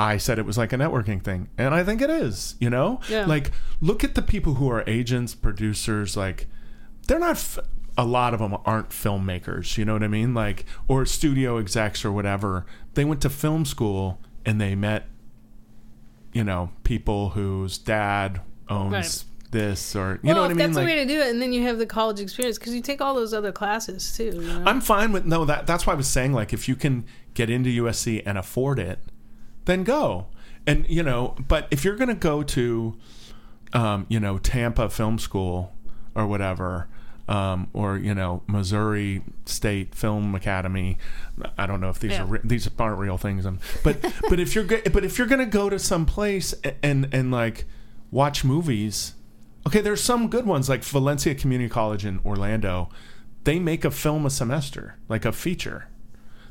I 0.00 0.16
said 0.16 0.38
it 0.38 0.46
was 0.46 0.56
like 0.56 0.72
a 0.72 0.76
networking 0.76 1.20
thing, 1.22 1.48
and 1.58 1.74
I 1.74 1.82
think 1.82 2.00
it 2.00 2.08
is, 2.08 2.54
you 2.60 2.70
know? 2.70 3.00
Yeah. 3.10 3.26
Like 3.26 3.50
look 3.80 4.04
at 4.04 4.14
the 4.14 4.22
people 4.22 4.54
who 4.54 4.70
are 4.70 4.84
agents, 4.86 5.34
producers, 5.34 6.16
like 6.16 6.46
they're 7.08 7.18
not 7.18 7.32
f- 7.32 7.58
a 7.96 8.04
lot 8.06 8.32
of 8.32 8.38
them 8.38 8.56
aren't 8.64 8.90
filmmakers, 8.90 9.76
you 9.76 9.84
know 9.84 9.94
what 9.94 10.04
I 10.04 10.08
mean? 10.08 10.32
Like 10.34 10.64
or 10.86 11.04
studio 11.04 11.58
execs 11.58 12.04
or 12.04 12.12
whatever. 12.12 12.64
They 12.94 13.04
went 13.04 13.20
to 13.22 13.28
film 13.30 13.64
school 13.64 14.20
and 14.46 14.60
they 14.60 14.74
met 14.76 15.06
you 16.32 16.44
know, 16.44 16.70
people 16.84 17.30
whose 17.30 17.78
dad 17.78 18.40
owns 18.68 18.92
Right. 18.92 19.24
this 19.50 19.96
or 19.96 20.20
you 20.22 20.28
well, 20.28 20.34
know 20.36 20.40
what 20.42 20.44
I 20.44 20.48
mean? 20.50 20.58
that's 20.58 20.76
Like, 20.76 20.86
the 20.86 20.92
way 20.92 20.96
to 21.04 21.06
do 21.06 21.20
it, 21.20 21.30
and 21.30 21.40
then 21.42 21.52
you 21.52 21.62
have 21.62 21.78
the 21.78 21.86
college 21.86 22.20
experience 22.20 22.58
because 22.58 22.74
you 22.74 22.82
take 22.82 23.00
all 23.00 23.14
those 23.14 23.32
other 23.34 23.50
classes 23.50 24.14
too. 24.16 24.24
You 24.26 24.42
know? 24.42 24.62
I'm 24.66 24.80
fine 24.80 25.10
with 25.10 25.24
no 25.24 25.44
that 25.46 25.66
that's 25.66 25.86
why 25.86 25.94
I 25.94 25.96
was 25.96 26.06
saying 26.06 26.32
like 26.34 26.52
if 26.52 26.68
you 26.68 26.76
can 26.76 27.04
get 27.34 27.50
into 27.50 27.70
USC 27.82 28.22
and 28.24 28.36
afford 28.38 28.78
it, 28.78 28.98
then 29.68 29.84
go. 29.84 30.26
And 30.66 30.84
you 30.88 31.04
know, 31.04 31.36
but 31.46 31.68
if 31.70 31.84
you're 31.84 31.94
going 31.96 32.08
to 32.08 32.14
go 32.14 32.42
to 32.42 32.96
um, 33.72 34.06
you 34.08 34.18
know, 34.18 34.38
Tampa 34.38 34.88
Film 34.88 35.18
School 35.18 35.72
or 36.14 36.26
whatever, 36.26 36.88
um, 37.28 37.68
or 37.74 37.98
you 37.98 38.14
know 38.14 38.42
Missouri 38.46 39.22
State 39.44 39.94
Film 39.94 40.34
Academy. 40.34 40.96
I 41.58 41.66
don't 41.66 41.80
know 41.80 41.90
if 41.90 41.98
these 42.00 42.12
Yeah. 42.12 42.22
are 42.22 42.26
re- 42.26 42.40
these 42.42 42.68
aren't 42.78 42.98
real 42.98 43.18
things, 43.18 43.44
um, 43.44 43.58
but 43.84 44.00
but 44.30 44.40
if 44.40 44.54
you're 44.54 44.64
go- 44.64 44.80
but 44.92 45.04
if 45.04 45.18
you're 45.18 45.26
gonna 45.26 45.44
go 45.44 45.68
to 45.68 45.78
some 45.78 46.06
place 46.06 46.54
a- 46.64 46.82
and 46.84 47.08
and 47.12 47.30
like 47.30 47.66
watch 48.10 48.44
movies, 48.44 49.12
okay, 49.66 49.82
there's 49.82 50.02
some 50.02 50.28
good 50.28 50.46
ones 50.46 50.70
like 50.70 50.82
Valencia 50.82 51.34
Community 51.34 51.68
College 51.68 52.06
in 52.06 52.18
Orlando. 52.24 52.88
They 53.44 53.58
make 53.58 53.84
a 53.84 53.90
film 53.90 54.24
a 54.24 54.30
semester, 54.30 54.96
like 55.10 55.26
a 55.26 55.32
feature 55.32 55.88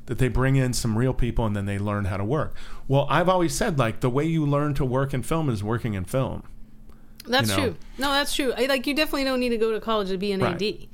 that 0.07 0.17
they 0.17 0.27
bring 0.27 0.55
in 0.55 0.73
some 0.73 0.97
real 0.97 1.13
people 1.13 1.45
and 1.45 1.55
then 1.55 1.65
they 1.65 1.77
learn 1.79 2.05
how 2.05 2.17
to 2.17 2.23
work. 2.25 2.55
Well, 2.87 3.05
I've 3.09 3.29
always 3.29 3.53
said 3.55 3.77
like 3.79 3.99
the 4.01 4.09
way 4.09 4.25
you 4.25 4.45
learn 4.45 4.73
to 4.75 4.85
work 4.85 5.13
in 5.13 5.21
film 5.23 5.49
is 5.49 5.63
working 5.63 5.93
in 5.93 6.03
film. 6.05 6.43
that's 7.25 7.49
you 7.51 7.55
know. 7.57 7.63
true. 7.63 7.75
No, 7.97 8.11
that's 8.11 8.33
true. 8.35 8.53
I, 8.57 8.65
like 8.65 8.87
you 8.87 8.93
definitely 8.95 9.25
don't 9.25 9.39
need 9.39 9.49
to 9.49 9.57
go 9.57 9.71
to 9.71 9.79
college 9.79 10.09
to 10.09 10.17
be 10.17 10.31
an 10.31 10.41
Right. 10.41 10.61
AD. 10.61 10.87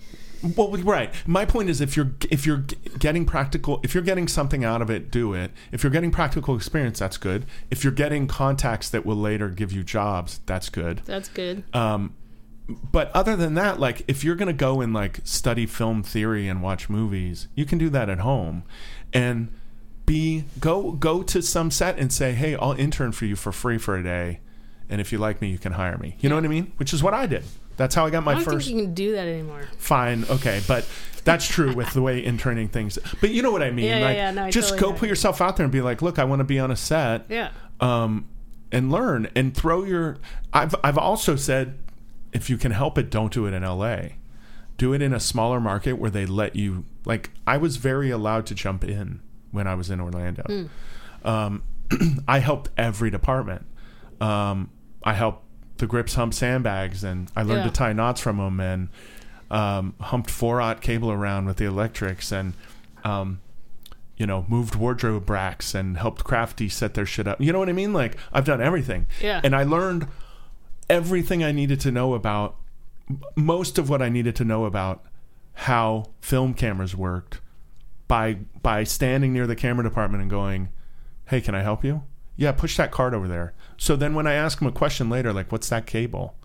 Well, 0.57 0.71
right. 0.71 1.09
My 1.25 1.45
point 1.45 1.69
is, 1.69 1.79
if 1.79 1.95
you're 1.95 2.11
if 2.29 2.45
you're 2.45 2.65
getting 2.99 3.25
practical, 3.25 3.79
if 3.81 3.93
you're 3.93 4.03
getting 4.03 4.27
something 4.27 4.65
out 4.65 4.81
of 4.81 4.89
it, 4.89 5.09
do 5.09 5.33
it. 5.33 5.51
If 5.71 5.83
you're 5.83 5.91
getting 5.91 6.11
practical 6.11 6.53
experience, 6.55 6.99
that's 6.99 7.15
good. 7.15 7.45
If 7.71 7.83
you're 7.85 7.93
getting 7.93 8.27
contacts 8.27 8.89
that 8.89 9.05
will 9.05 9.15
later 9.15 9.47
give 9.47 9.71
you 9.71 9.83
jobs, 9.83 10.41
that's 10.45 10.67
good. 10.69 11.01
That's 11.05 11.29
good. 11.29 11.63
Um, 11.73 12.13
but 12.91 13.09
other 13.13 13.37
than 13.37 13.53
that, 13.53 13.79
like 13.79 14.03
if 14.07 14.25
you're 14.25 14.35
gonna 14.35 14.51
go 14.51 14.81
and 14.81 14.93
like 14.93 15.19
study 15.23 15.65
film 15.65 16.03
theory 16.03 16.49
and 16.49 16.61
watch 16.61 16.89
movies, 16.89 17.47
you 17.55 17.63
can 17.63 17.77
do 17.77 17.89
that 17.91 18.09
at 18.09 18.19
home, 18.19 18.63
and 19.13 19.53
be 20.05 20.43
go 20.59 20.91
go 20.91 21.23
to 21.23 21.41
some 21.41 21.71
set 21.71 21.97
and 21.97 22.11
say, 22.11 22.33
hey, 22.33 22.55
I'll 22.55 22.73
intern 22.73 23.11
for 23.11 23.25
you 23.25 23.35
for 23.35 23.51
free 23.51 23.77
for 23.77 23.95
a 23.95 24.03
day, 24.03 24.39
and 24.89 24.99
if 24.99 25.11
you 25.11 25.17
like 25.17 25.41
me, 25.41 25.49
you 25.49 25.57
can 25.57 25.73
hire 25.73 25.97
me. 25.97 26.17
You 26.19 26.29
know 26.29 26.35
what 26.35 26.43
I 26.45 26.49
mean? 26.49 26.73
Which 26.77 26.93
is 26.93 27.01
what 27.01 27.13
I 27.13 27.25
did. 27.25 27.43
That's 27.77 27.95
how 27.95 28.05
I 28.05 28.09
got 28.09 28.19
I 28.19 28.25
my 28.25 28.33
don't 28.35 28.43
first 28.43 28.67
think 28.67 28.77
you 28.79 28.85
can 28.85 28.93
do 28.93 29.13
that 29.13 29.27
anymore. 29.27 29.63
fine 29.79 30.25
okay 30.29 30.61
but 30.67 30.87
that's 31.23 31.47
true 31.47 31.73
with 31.73 31.91
the 31.93 32.03
way 32.03 32.23
interning 32.23 32.67
things 32.67 32.99
but 33.19 33.31
you 33.31 33.41
know 33.41 33.49
what 33.49 33.63
i 33.63 33.71
mean 33.71 33.85
Yeah, 33.85 33.97
yeah, 33.97 34.05
like 34.05 34.15
yeah, 34.17 34.31
no, 34.31 34.43
I 34.43 34.51
just 34.51 34.69
totally 34.69 34.81
go 34.81 34.91
get 34.91 34.99
put 34.99 35.09
yourself 35.09 35.41
out 35.41 35.57
there 35.57 35.63
and 35.63 35.71
be 35.73 35.81
like 35.81 36.03
look 36.03 36.19
i 36.19 36.23
want 36.23 36.41
to 36.41 36.43
be 36.43 36.59
on 36.59 36.69
a 36.69 36.75
set 36.75 37.25
Yeah. 37.29 37.49
um, 37.79 38.27
and 38.71 38.91
learn 38.91 39.27
and 39.35 39.55
throw 39.57 39.83
your 39.85 40.17
I've, 40.53 40.75
I've 40.83 40.99
also 40.99 41.35
said 41.35 41.79
if 42.31 42.47
you 42.47 42.57
can 42.57 42.73
help 42.73 42.99
it 42.99 43.09
don't 43.09 43.33
do 43.33 43.47
it 43.47 43.53
in 43.53 43.63
la 43.63 44.01
do 44.77 44.93
it 44.93 45.01
in 45.01 45.11
a 45.11 45.19
smaller 45.19 45.59
market 45.59 45.93
where 45.93 46.11
they 46.11 46.27
let 46.27 46.55
you 46.55 46.85
like 47.05 47.29
i 47.47 47.57
was 47.57 47.77
very 47.77 48.09
allowed 48.09 48.45
to 48.45 48.55
jump 48.55 48.83
in 48.83 49.19
when 49.51 49.67
i 49.67 49.75
was 49.75 49.89
in 49.89 49.99
orlando 49.99 50.43
Hmm. 50.47 51.27
um, 51.27 51.63
i 52.27 52.39
helped 52.39 52.69
every 52.77 53.09
department 53.11 53.65
um, 54.21 54.69
i 55.03 55.13
helped 55.13 55.43
the 55.77 55.87
grips 55.87 56.15
hump 56.15 56.33
sandbags 56.33 57.03
and 57.03 57.31
i 57.35 57.41
learned 57.43 57.63
Yeah. 57.65 57.69
to 57.69 57.73
tie 57.73 57.93
knots 57.93 58.21
from 58.21 58.37
them 58.37 58.59
and 58.59 58.89
um, 59.51 59.93
humped 59.99 60.29
four 60.31 60.61
aught 60.61 60.81
cable 60.81 61.11
around 61.11 61.45
with 61.45 61.57
the 61.57 61.65
electrics 61.65 62.31
and 62.31 62.53
um, 63.03 63.39
you 64.17 64.25
know 64.25 64.45
moved 64.47 64.75
wardrobe 64.75 65.29
racks 65.29 65.75
and 65.75 65.97
helped 65.97 66.23
crafty 66.23 66.69
set 66.69 66.93
their 66.93 67.05
shit 67.05 67.27
up 67.27 67.39
you 67.41 67.51
know 67.51 67.59
what 67.59 67.69
i 67.69 67.73
mean 67.73 67.91
like 67.93 68.15
i've 68.31 68.45
done 68.45 68.61
everything 68.61 69.05
Yeah. 69.21 69.41
and 69.43 69.55
i 69.55 69.63
learned 69.63 70.07
everything 70.89 71.43
i 71.43 71.51
needed 71.51 71.79
to 71.81 71.91
know 71.91 72.13
about 72.13 72.55
most 73.35 73.77
of 73.77 73.89
what 73.89 74.01
i 74.01 74.09
needed 74.09 74.35
to 74.37 74.45
know 74.45 74.65
about 74.65 75.03
how 75.53 76.05
film 76.21 76.53
cameras 76.53 76.95
worked 76.95 77.39
by 78.07 78.33
by 78.61 78.83
standing 78.83 79.33
near 79.33 79.47
the 79.47 79.55
camera 79.55 79.83
department 79.83 80.21
and 80.21 80.29
going 80.29 80.69
hey 81.27 81.39
can 81.39 81.55
i 81.55 81.61
help 81.61 81.83
you 81.83 82.03
yeah 82.35 82.51
push 82.51 82.75
that 82.77 82.91
card 82.91 83.13
over 83.13 83.27
there 83.27 83.53
so 83.77 83.95
then 83.95 84.13
when 84.13 84.27
i 84.27 84.33
ask 84.33 84.59
them 84.59 84.67
a 84.67 84.71
question 84.71 85.09
later 85.09 85.31
like 85.31 85.51
what's 85.51 85.69
that 85.69 85.85
cable 85.85 86.35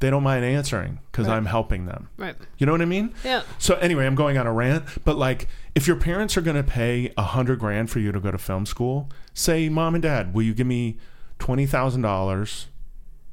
they 0.00 0.10
don't 0.10 0.22
mind 0.22 0.44
answering 0.44 1.00
because 1.10 1.26
Right. 1.26 1.36
i'm 1.36 1.46
helping 1.46 1.86
them 1.86 2.08
Right. 2.16 2.36
you 2.58 2.66
know 2.66 2.72
what 2.72 2.82
i 2.82 2.86
mean 2.86 3.12
Yeah. 3.24 3.42
so 3.58 3.74
anyway, 3.76 4.06
I'm 4.06 4.14
going 4.14 4.38
on 4.38 4.46
a 4.46 4.52
rant, 4.52 4.84
but 5.04 5.16
like 5.18 5.48
if 5.74 5.86
your 5.88 5.96
parents 5.96 6.36
are 6.36 6.40
going 6.40 6.56
to 6.56 6.62
pay 6.62 7.12
a 7.16 7.22
hundred 7.22 7.58
grand 7.58 7.90
for 7.90 7.98
you 7.98 8.12
to 8.12 8.20
go 8.20 8.30
to 8.30 8.38
film 8.38 8.64
school, 8.66 9.08
say, 9.34 9.68
mom 9.68 9.94
and 9.94 10.02
dad, 10.02 10.34
will 10.34 10.42
you 10.42 10.54
give 10.54 10.66
me 10.68 10.98
twenty 11.40 11.66
thousand 11.66 12.02
dollars 12.02 12.66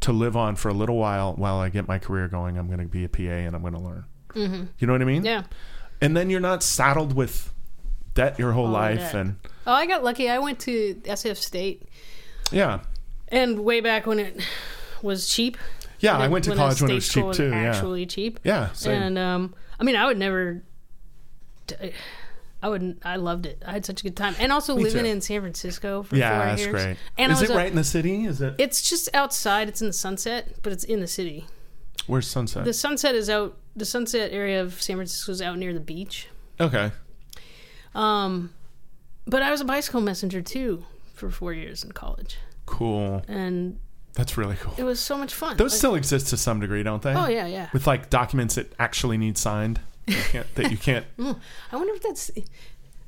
to 0.01 0.11
live 0.11 0.35
on 0.37 0.55
for 0.55 0.69
a 0.69 0.73
little 0.73 0.97
while 0.97 1.33
while 1.35 1.57
I 1.59 1.69
get 1.69 1.87
my 1.87 1.97
career 1.99 2.27
going? 2.27 2.57
I'm 2.57 2.67
going 2.67 2.79
to 2.79 2.85
be 2.85 3.03
a 3.03 3.09
PA 3.09 3.21
and 3.45 3.55
I'm 3.55 3.61
going 3.61 3.73
to 3.73 3.79
learn. 3.79 4.05
Mm-hmm. 4.35 4.63
You 4.79 4.87
know 4.87 4.93
what 4.93 5.01
I 5.01 5.05
mean? 5.05 5.23
Yeah. 5.25 5.43
And 6.01 6.15
then 6.15 6.29
you're 6.29 6.39
not 6.41 6.61
saddled 6.61 7.15
with 7.15 7.51
debt 8.13 8.37
your 8.37 8.51
whole 8.51 8.65
All 8.67 8.71
life, 8.71 8.99
debt. 8.99 9.15
and 9.15 9.35
Oh, 9.67 9.71
I 9.73 9.85
got 9.87 10.03
lucky. 10.03 10.29
I 10.29 10.39
went 10.39 10.59
to 10.61 10.95
SF 11.05 11.37
State, 11.37 11.83
yeah, 12.51 12.81
And 13.29 13.59
way 13.65 13.81
back 13.81 14.05
when 14.05 14.19
it 14.19 14.39
was 15.01 15.27
cheap. 15.27 15.57
Yeah, 15.99 16.17
I 16.17 16.25
it- 16.25 16.31
went 16.31 16.43
to 16.45 16.51
when 16.51 16.57
college 16.57 16.81
when 16.81 16.91
it 16.91 16.95
was 16.95 17.07
cheap 17.09 17.31
too. 17.33 17.49
Yeah, 17.49 17.55
Actually 17.71 18.05
cheap. 18.05 18.39
yeah, 18.43 18.71
same. 18.73 19.01
And 19.01 19.17
um, 19.17 19.55
I 19.79 19.83
mean, 19.83 19.95
I 19.95 20.05
would 20.05 20.17
never. 20.19 20.61
I 22.61 22.69
wouldn't. 22.69 23.05
I 23.05 23.17
loved 23.17 23.45
it. 23.45 23.61
I 23.65 23.73
had 23.73 23.85
such 23.85 24.01
a 24.01 24.03
good 24.03 24.15
time, 24.15 24.35
and 24.39 24.51
also 24.51 24.75
Me 24.75 24.83
living 24.83 25.03
too. 25.03 25.09
in 25.11 25.21
San 25.21 25.41
Francisco 25.41 26.03
for 26.03 26.15
yeah, 26.15 26.37
four 26.37 26.45
that's 26.47 26.61
years. 26.61 26.71
great. 26.83 26.97
And 27.17 27.31
is 27.31 27.41
it 27.41 27.49
right 27.49 27.69
in 27.69 27.75
the 27.75 27.83
city? 27.83 28.25
Is 28.25 28.41
it? 28.41 28.55
It's 28.57 28.87
just 28.87 29.09
outside. 29.13 29.67
It's 29.69 29.81
in 29.81 29.87
the 29.87 29.93
Sunset, 29.93 30.55
but 30.63 30.73
it's 30.73 30.83
in 30.83 30.99
the 30.99 31.07
city. 31.07 31.45
Where's 32.07 32.27
Sunset? 32.27 32.65
The 32.65 32.73
Sunset 32.73 33.13
is 33.15 33.29
out. 33.29 33.57
The 33.75 33.85
Sunset 33.85 34.31
area 34.31 34.61
of 34.61 34.81
San 34.81 34.95
Francisco 34.95 35.31
is 35.31 35.41
out 35.41 35.57
near 35.57 35.73
the 35.73 35.79
beach. 35.79 36.27
okay. 36.59 36.91
Um, 37.93 38.53
but 39.25 39.41
I 39.41 39.51
was 39.51 39.61
a 39.61 39.65
bicycle 39.65 40.01
messenger 40.01 40.41
too 40.41 40.85
for 41.13 41.29
four 41.29 41.53
years 41.53 41.83
in 41.83 41.91
college, 41.93 42.37
Cool. 42.65 43.23
and 43.27 43.79
That's 44.13 44.37
really 44.37 44.55
cool. 44.57 44.73
it 44.77 44.83
was 44.83 44.99
so 44.99 45.17
much 45.17 45.33
fun. 45.33 45.55
Those 45.57 45.71
Like- 45.71 45.77
still 45.77 45.95
exist 45.95 46.27
to 46.27 46.37
some 46.37 46.59
degree, 46.59 46.83
don't 46.83 47.01
they? 47.01 47.13
Oh 47.13 47.27
yeah, 47.27 47.45
yeah. 47.47 47.69
With 47.73 47.87
like 47.87 48.09
documents 48.09 48.55
that 48.55 48.73
actually 48.79 49.17
need 49.17 49.37
signed. 49.37 49.79
You 50.07 50.15
can't, 50.29 50.55
that 50.55 50.71
you 50.71 50.77
can't. 50.77 51.05
I 51.19 51.75
wonder 51.75 51.93
if 51.93 52.01
that's. 52.03 52.29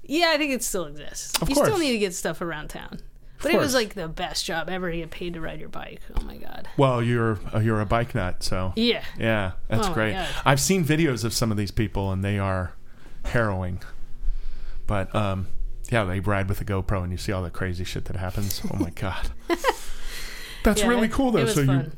Yeah, 0.04 0.32
I 0.34 0.38
think 0.38 0.54
it 0.54 0.64
still 0.64 0.86
exists. 0.86 1.40
Of 1.42 1.50
you 1.50 1.56
course. 1.56 1.68
still 1.68 1.78
need 1.80 1.92
to 1.92 2.00
get 2.00 2.14
stuff 2.16 2.40
around 2.42 2.70
town. 2.70 3.00
But 3.44 3.54
it 3.54 3.58
was 3.60 3.74
like 3.74 3.94
the 3.94 4.08
best 4.08 4.46
job 4.46 4.70
ever 4.70 4.90
to 4.92 4.98
get 4.98 5.12
paid 5.12 5.34
to 5.36 5.42
ride 5.42 5.60
your 5.60 5.70
bike. 5.70 6.02
Oh 6.20 6.24
my 6.24 6.38
god. 6.38 6.68
Well, 6.78 7.04
you're 7.04 7.40
uh, 7.54 7.60
you're 7.60 7.80
a 7.82 7.86
bike 7.86 8.16
nut, 8.16 8.42
so 8.44 8.74
Yeah. 8.76 9.04
yeah, 9.18 9.52
that's 9.68 9.88
Oh 9.88 9.94
great. 9.94 10.16
I've 10.46 10.60
seen 10.60 10.84
videos 10.84 11.24
of 11.24 11.34
some 11.34 11.52
of 11.52 11.58
these 11.58 11.72
people, 11.72 12.12
and 12.12 12.24
they 12.24 12.40
are 12.40 12.74
harrowing. 13.26 13.82
But 14.88 15.14
um, 15.16 15.48
yeah, 15.92 16.04
they 16.06 16.20
ride 16.20 16.50
with 16.50 16.62
a 16.62 16.66
GoPro, 16.66 17.04
and 17.04 17.12
you 17.12 17.18
see 17.18 17.32
all 17.32 17.44
the 17.44 17.50
crazy 17.52 17.84
shit 17.84 18.06
that 18.06 18.16
happens. 18.16 18.62
Oh 18.74 18.78
my 18.78 18.90
god, 18.96 19.30
that's 20.64 20.82
Yeah, 20.82 20.88
really 20.88 21.08
cool 21.08 21.32
though. 21.32 21.46
So 21.46 21.62
you 21.62 21.68
fun. 21.68 21.92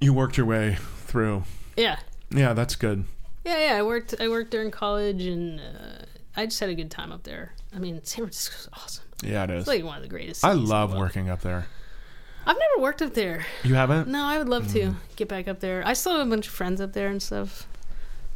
you 0.00 0.14
worked 0.14 0.36
your 0.36 0.46
way 0.46 0.78
through. 1.06 1.44
Yeah. 1.76 1.98
Yeah, 2.30 2.52
that's 2.52 2.74
good. 2.76 3.04
Yeah, 3.44 3.58
yeah. 3.72 3.76
I 3.76 3.82
worked. 3.82 4.14
I 4.18 4.28
worked 4.28 4.50
during 4.50 4.70
college, 4.70 5.24
and 5.24 5.60
uh, 5.60 6.04
I 6.36 6.46
just 6.46 6.58
had 6.60 6.68
a 6.70 6.74
good 6.74 6.90
time 6.90 7.12
up 7.12 7.24
there. 7.24 7.54
I 7.74 7.78
mean, 7.78 8.02
San 8.04 8.24
Francisco's 8.24 8.68
awesome. 8.72 9.03
Yeah, 9.24 9.44
it 9.44 9.50
is. 9.50 9.60
It's 9.60 9.68
like 9.68 9.84
one 9.84 9.96
of 9.96 10.02
the 10.02 10.08
greatest. 10.08 10.44
I 10.44 10.50
cities 10.50 10.62
in 10.62 10.64
the 10.68 10.70
love 10.74 10.94
working 10.94 11.28
up 11.30 11.40
there. 11.42 11.66
I've 12.46 12.56
never 12.58 12.82
worked 12.82 13.00
up 13.02 13.14
there. 13.14 13.46
You 13.62 13.74
haven't? 13.74 14.08
No, 14.08 14.22
I 14.22 14.36
would 14.38 14.48
love 14.48 14.64
Mm. 14.64 14.72
to 14.72 14.94
get 15.16 15.28
back 15.28 15.48
up 15.48 15.60
there. 15.60 15.82
I 15.86 15.94
still 15.94 16.12
have 16.18 16.26
a 16.26 16.30
bunch 16.30 16.46
of 16.46 16.52
friends 16.52 16.80
up 16.80 16.92
there 16.92 17.08
and 17.08 17.22
stuff. 17.22 17.66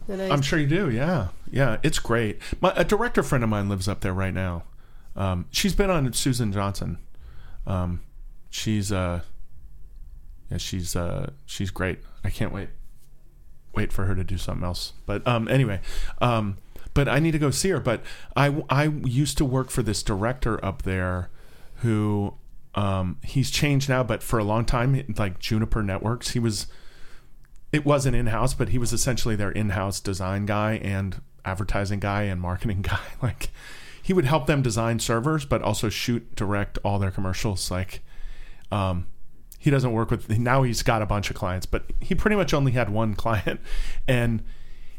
That 0.07 0.21
I, 0.21 0.33
I'm 0.33 0.41
sure 0.41 0.59
you 0.59 0.67
do. 0.67 0.89
Yeah, 0.91 1.29
yeah, 1.51 1.77
it's 1.83 1.99
great. 1.99 2.41
My 2.63 2.73
a 2.75 2.85
director 2.85 3.23
friend 3.23 3.45
of 3.45 3.51
mine 3.51 3.69
lives 3.69 3.87
up 3.87 4.01
there 4.01 4.15
right 4.15 4.33
now. 4.33 4.63
Um, 5.15 5.45
she's 5.51 5.75
been 5.75 5.91
on 5.91 6.11
Susan 6.15 6.53
Johnson. 6.53 6.97
Um, 7.67 8.01
she's 8.49 8.91
uh, 8.91 9.21
yeah, 10.51 10.57
she's 10.57 10.97
uh, 10.97 11.33
she's 11.45 11.71
great. 11.71 11.99
I 12.25 12.31
can't 12.31 12.53
wait 12.53 12.71
wait 13.75 13.93
for 13.93 14.07
her 14.07 14.15
to 14.15 14.25
do 14.25 14.39
something 14.39 14.65
else. 14.65 14.95
But 15.05 15.27
um, 15.29 15.47
anyway, 15.49 15.81
um, 16.23 16.57
but 16.95 17.09
I 17.09 17.19
need 17.19 17.33
to 17.33 17.39
go 17.39 17.51
see 17.51 17.71
her. 17.71 17.81
But 17.81 18.03
I 18.37 18.63
I 18.71 18.85
used 18.85 19.39
to 19.39 19.45
work 19.45 19.71
for 19.71 19.83
this 19.83 20.03
director 20.03 20.63
up 20.65 20.83
there, 20.83 21.31
who 21.77 22.35
um, 22.75 23.19
he's 23.25 23.51
changed 23.51 23.89
now, 23.89 24.03
but 24.03 24.23
for 24.23 24.39
a 24.39 24.45
long 24.45 24.65
time, 24.65 25.05
like 25.17 25.39
Juniper 25.39 25.83
Networks, 25.83 26.31
he 26.31 26.39
was 26.39 26.67
it 27.73 27.85
wasn't 27.85 28.17
in 28.17 28.27
house, 28.27 28.55
but 28.55 28.71
he 28.71 28.79
was 28.79 28.93
essentially 28.93 29.37
their 29.37 29.51
in 29.51 29.71
house 29.71 30.01
design 30.01 30.47
guy 30.47 30.75
and 30.75 31.21
advertising 31.45 32.01
guy 32.01 32.23
and 32.23 32.41
marketing 32.41 32.83
guy. 32.83 33.01
Like 33.23 33.51
he 34.03 34.13
would 34.13 34.25
help 34.25 34.47
them 34.47 34.63
design 34.63 34.99
servers, 34.99 35.45
but 35.45 35.63
also 35.63 35.89
shoot, 35.89 36.35
direct 36.35 36.79
all 36.85 36.99
their 36.99 37.11
commercials. 37.11 37.71
Like 37.71 38.03
um, 38.71 39.07
he 39.59 39.71
doesn't 39.71 39.93
work 39.93 40.11
with 40.11 40.39
now. 40.39 40.63
He's 40.63 40.83
got 40.83 41.03
a 41.03 41.07
bunch 41.07 41.31
of 41.31 41.37
clients, 41.37 41.67
but 41.67 41.85
he 42.01 42.15
pretty 42.15 42.37
much 42.37 42.55
only 42.55 42.73
had 42.73 42.91
one 42.91 43.15
client, 43.17 43.61
and 44.07 44.43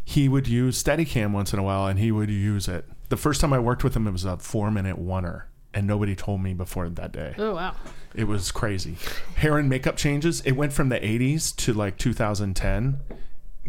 he 0.10 0.28
would 0.28 0.48
use 0.48 0.82
Steadicam 0.82 1.34
once 1.34 1.54
in 1.54 1.60
a 1.60 1.64
while, 1.64 1.86
and 1.86 2.00
he 2.00 2.12
would 2.12 2.32
use 2.32 2.68
it. 2.68 2.84
The 3.10 3.18
first 3.18 3.40
time 3.40 3.54
I 3.54 3.60
worked 3.60 3.84
with 3.84 3.96
him, 3.96 4.08
it 4.08 4.12
was 4.12 4.26
a 4.26 4.38
four 4.38 4.72
minute 4.72 4.98
oneer, 4.98 5.44
and 5.72 5.86
nobody 5.86 6.16
told 6.16 6.42
me 6.42 6.56
before 6.56 6.90
that 6.90 7.12
day. 7.12 7.36
oh 7.38 7.54
wow. 7.54 7.76
It 8.16 8.24
was 8.24 8.52
crazy. 8.52 8.98
Hair 9.36 9.60
and 9.60 9.70
makeup 9.70 9.98
changes. 9.98 10.42
It 10.42 10.54
went 10.54 10.74
from 10.74 10.90
the 10.90 11.00
80s 11.00 11.56
to 11.58 11.74
like 11.74 12.00
2010 12.00 13.00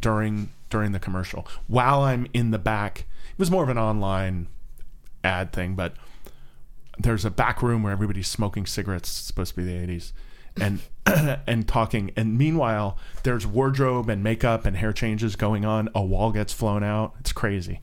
during 0.01 0.49
during 0.71 0.93
the 0.93 0.99
commercial. 0.99 1.47
While 1.67 2.01
I'm 2.01 2.27
in 2.33 2.53
the 2.53 2.59
back, 2.59 3.01
it 3.33 3.39
was 3.39 3.51
more 3.51 3.63
of 3.63 3.69
an 3.69 3.77
online 3.77 4.47
ad 5.23 5.53
thing, 5.53 5.75
but 5.75 5.93
there's 6.99 7.27
a 7.27 7.31
back 7.31 7.63
room 7.63 7.83
where 7.83 7.93
everybody's 7.93 8.29
smoking 8.29 8.65
cigarettes. 8.65 9.11
It's 9.11 9.27
supposed 9.27 9.55
to 9.57 9.61
be 9.61 9.65
the 9.65 9.87
80s. 9.87 10.13
And 10.61 10.81
and 11.47 11.67
talking 11.67 12.13
and 12.17 12.37
meanwhile 12.39 12.97
there's 13.25 13.47
wardrobe 13.47 14.09
and 14.09 14.23
makeup 14.23 14.65
and 14.67 14.77
hair 14.77 14.93
changes 14.93 15.35
going 15.37 15.65
on 15.65 15.89
a 15.95 16.03
wall 16.03 16.31
gets 16.31 16.53
flown 16.53 16.85
out 16.85 17.15
it's 17.19 17.33
crazy 17.33 17.81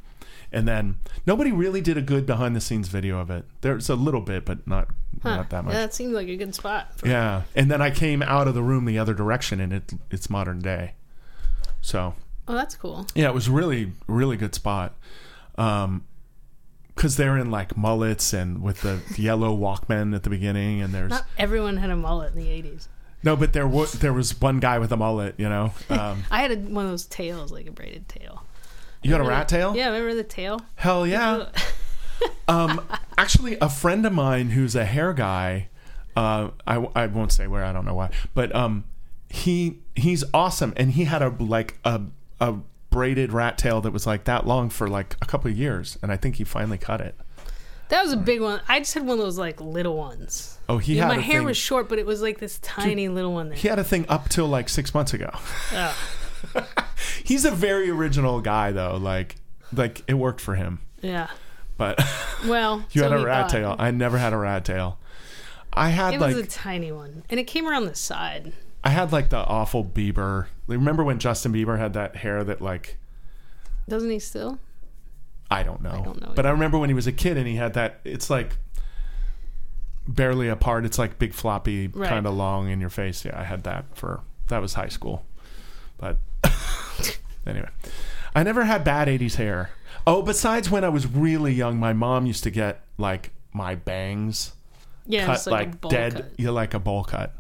and 0.52 0.68
then 0.68 0.98
nobody 1.26 1.52
really 1.52 1.82
did 1.82 1.98
a 1.98 2.02
good 2.02 2.26
behind 2.26 2.56
the 2.56 2.62
scenes 2.62 2.88
video 2.88 3.20
of 3.20 3.30
it 3.32 3.44
there's 3.62 3.90
a 3.90 3.96
little 3.96 4.22
bit 4.22 4.46
but 4.46 4.66
not 4.68 4.88
Huh. 5.24 5.38
not 5.38 5.50
that 5.50 5.66
much 5.66 5.74
Yeah, 5.74 5.80
that 5.82 5.94
seems 5.96 6.14
like 6.14 6.28
a 6.28 6.38
good 6.38 6.54
spot. 6.54 6.92
Yeah, 7.04 7.42
and 7.56 7.72
then 7.72 7.82
I 7.82 7.90
came 7.90 8.22
out 8.22 8.48
of 8.48 8.54
the 8.54 8.62
room 8.62 8.86
the 8.86 9.00
other 9.00 9.16
direction, 9.16 9.60
and 9.60 9.74
it 9.74 9.94
it's 10.12 10.30
modern 10.30 10.60
day. 10.60 10.94
So 11.82 12.14
Oh, 12.48 12.54
that's 12.54 12.76
cool. 12.76 13.08
yeah, 13.16 13.28
it 13.28 13.34
was 13.34 13.50
really 13.50 13.94
really 14.08 14.38
good 14.38 14.54
spot. 14.54 14.94
Um, 15.58 16.06
because 16.98 17.16
they're 17.16 17.38
in 17.38 17.50
like 17.52 17.78
mullets 17.78 18.34
and 18.34 18.62
with 18.62 18.82
the 18.82 19.00
yellow 19.22 19.56
Walkman 19.56 20.14
at 20.16 20.24
the 20.24 20.30
beginning, 20.30 20.82
and 20.82 20.94
there's 20.94 21.12
Not 21.12 21.26
everyone 21.38 21.78
had 21.78 21.90
a 21.90 21.96
mullet 21.96 22.34
in 22.34 22.40
the 22.40 22.48
'80s. 22.48 22.88
no, 23.24 23.36
but 23.36 23.54
there 23.54 23.68
was 23.68 23.94
there 23.94 24.12
was 24.12 24.40
one 24.42 24.60
guy 24.60 24.80
with 24.80 24.92
a 24.92 24.98
mullet. 24.98 25.36
You 25.38 25.48
know, 25.48 25.74
um, 25.90 26.24
I 26.30 26.42
had 26.42 26.52
a, 26.52 26.58
one 26.58 26.86
of 26.86 26.92
those 26.92 27.06
tails, 27.06 27.52
like 27.52 27.68
a 27.68 27.72
braided 27.72 28.10
tail. 28.10 28.44
you 29.02 29.12
got 29.12 29.22
a 29.22 29.24
rat 29.24 29.48
tail. 29.48 29.76
Yeah, 29.76 29.88
remember 29.88 30.16
the 30.16 30.24
tail? 30.24 30.60
Hell 30.76 31.08
yeah. 31.08 31.46
um, 32.48 32.86
actually, 33.18 33.58
a 33.62 33.70
friend 33.70 34.06
of 34.06 34.12
mine 34.14 34.50
who's 34.50 34.76
a 34.76 34.86
hair 34.86 35.14
guy, 35.14 35.70
uh, 36.16 36.50
I, 36.66 36.76
I 36.96 37.06
won't 37.06 37.32
say 37.32 37.48
where, 37.48 37.64
I 37.64 37.72
don't 37.72 37.86
know 37.86 37.94
why, 37.94 38.10
but 38.34 38.54
um, 38.56 38.86
he 39.30 39.80
he's 39.96 40.24
awesome, 40.34 40.74
and 40.76 40.92
he 40.92 41.04
had 41.06 41.22
a 41.22 41.30
like 41.30 41.78
a 41.86 42.02
a 42.42 42.56
braided 42.90 43.32
rat 43.34 43.58
tail 43.58 43.82
that 43.82 43.92
was 43.92 44.06
like 44.08 44.24
that 44.26 44.46
long 44.48 44.70
for 44.70 44.88
like 44.88 45.16
a 45.22 45.26
couple 45.26 45.50
of 45.52 45.58
years, 45.58 45.98
and 46.02 46.12
I 46.12 46.18
think 46.18 46.36
he 46.36 46.44
finally 46.44 46.78
cut 46.78 47.02
it. 47.02 47.16
That 47.90 48.04
was 48.04 48.12
a 48.12 48.18
big 48.18 48.42
one. 48.42 48.60
I 48.68 48.80
just 48.80 48.94
had 48.94 49.06
one 49.06 49.18
of 49.18 49.24
those 49.24 49.38
like 49.38 49.62
little 49.62 49.96
ones. 49.96 50.58
Oh, 50.68 50.78
he 50.78 50.96
Yeah, 50.96 51.08
had 51.08 51.16
my 51.16 51.22
hair 51.22 51.40
thing, 51.40 51.46
was 51.48 51.56
short, 51.58 51.88
but 51.88 52.00
it 52.00 52.06
was 52.06 52.22
like 52.22 52.38
this 52.40 52.60
tiny 52.62 53.08
little 53.08 53.34
one 53.34 53.50
there. 53.50 53.58
he 53.58 53.68
had 53.70 53.80
a 53.80 53.84
thing 53.84 54.06
up 54.10 54.28
till 54.30 54.48
like 54.48 54.68
six 54.68 54.94
months 54.94 55.14
ago. 55.14 55.30
Oh. 55.74 55.96
He's 57.24 57.46
a 57.46 57.52
very 57.52 57.90
original 57.90 58.42
guy 58.42 58.72
though, 58.72 58.98
like 58.98 59.36
like 59.74 60.02
it 60.08 60.14
worked 60.16 60.42
for 60.42 60.56
him, 60.56 60.80
Yeah. 61.02 61.28
but 61.78 62.00
Well, 62.46 62.86
you 62.92 63.02
so 63.02 63.10
had 63.10 63.20
a 63.20 63.24
rat 63.26 63.44
thought. 63.44 63.58
tail. 63.58 63.76
I 63.80 63.92
never 63.92 64.18
had 64.18 64.34
a 64.34 64.38
rat 64.38 64.66
tail. 64.66 65.00
I 65.74 65.90
had 65.90 66.14
It 66.16 66.20
like 66.22 66.36
was 66.36 66.44
a 66.46 66.48
tiny 66.50 66.92
one, 66.92 67.24
and 67.30 67.40
it 67.40 67.46
came 67.46 67.68
around 67.68 67.86
the 67.86 67.96
side. 67.96 68.52
I 68.88 68.92
had 68.92 69.12
like 69.12 69.28
the 69.30 69.38
awful 69.38 69.84
Bieber. 69.84 70.46
Remember 70.66 71.04
when 71.04 71.20
Justin 71.20 71.52
Bieber 71.52 71.78
had 71.78 71.92
that 71.94 72.16
hair 72.16 72.44
that 72.46 72.62
like 72.62 72.98
Doesn't 73.90 74.10
he 74.10 74.20
still? 74.20 74.60
I 75.52 75.64
don't 75.64 75.82
know. 75.82 75.92
I 75.92 76.02
don't 76.02 76.22
know 76.22 76.32
But 76.36 76.46
I 76.46 76.52
remember 76.52 76.78
when 76.78 76.90
he 76.90 76.94
was 76.94 77.06
a 77.06 77.12
kid 77.12 77.36
and 77.38 77.46
he 77.48 77.56
had 77.56 77.74
that 77.74 78.00
it's 78.06 78.30
like 78.30 78.58
barely 80.08 80.48
apart. 80.48 80.86
It's 80.86 80.98
like 80.98 81.20
big 81.20 81.34
floppy 81.34 81.88
Right. 81.88 82.08
kind 82.10 82.26
of 82.26 82.34
long 82.34 82.70
in 82.70 82.80
your 82.80 82.90
face. 82.90 83.26
Yeah, 83.26 83.38
I 83.40 83.44
had 83.44 83.64
that 83.64 83.86
for 83.94 84.22
that 84.48 84.62
was 84.62 84.76
high 84.76 84.88
school. 84.88 85.26
But 85.98 86.18
anyway, 87.46 87.70
I 88.36 88.44
never 88.44 88.64
had 88.64 88.84
bad 88.84 89.08
80s 89.10 89.36
hair. 89.36 89.72
Oh, 90.06 90.22
besides 90.22 90.70
when 90.72 90.86
I 90.86 90.90
was 90.90 91.06
really 91.08 91.54
young, 91.54 91.78
my 91.78 91.92
mom 91.92 92.26
used 92.26 92.44
to 92.44 92.50
get 92.52 92.82
like 92.98 93.32
my 93.52 93.76
bangs 93.76 94.54
Yeah, 95.06 95.26
cut 95.26 95.46
like, 95.48 95.68
like, 95.84 95.92
dead, 95.92 96.14
cut. 96.16 96.26
yeah, 96.38 96.52
like 96.52 96.74
a 96.74 96.80
bowl 96.80 97.04
cut. 97.04 97.34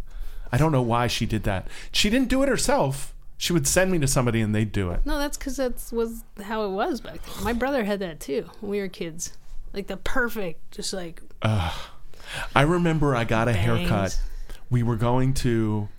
I 0.57 0.59
don't 0.59 0.71
know 0.71 0.81
why 0.81 1.05
she 1.05 1.27
did 1.27 1.43
that. 1.43 1.67
She 1.91 2.09
didn't 2.09 2.29
do 2.29 2.41
it 2.41 2.49
herself. 2.49 3.13
She 3.37 3.53
would 3.53 3.67
send 3.67 3.91
me 3.91 3.99
to 3.99 4.07
somebody 4.07 4.41
and 4.41 4.55
they'd 4.55 4.71
do 4.71 4.89
it. 4.89 5.05
No, 5.05 5.19
that's 5.19 5.37
because 5.37 5.55
that's 5.55 5.91
was 5.91 6.23
how 6.41 6.65
it 6.65 6.71
was 6.71 6.99
back 6.99 7.23
then. 7.23 7.43
My 7.43 7.53
brother 7.53 7.83
had 7.83 7.99
that 7.99 8.19
too 8.19 8.49
when 8.59 8.71
we 8.71 8.79
were 8.79 8.87
kids. 8.87 9.37
Like 9.71 9.85
the 9.85 9.97
perfect, 9.97 10.71
just 10.71 10.93
like 10.93 11.21
I 11.43 12.61
remember 12.63 13.15
I 13.15 13.23
got 13.23 13.47
a 13.47 13.53
haircut. 13.53 14.19
We 14.71 14.81
were 14.81 14.95
going 14.95 15.35
to 15.35 15.89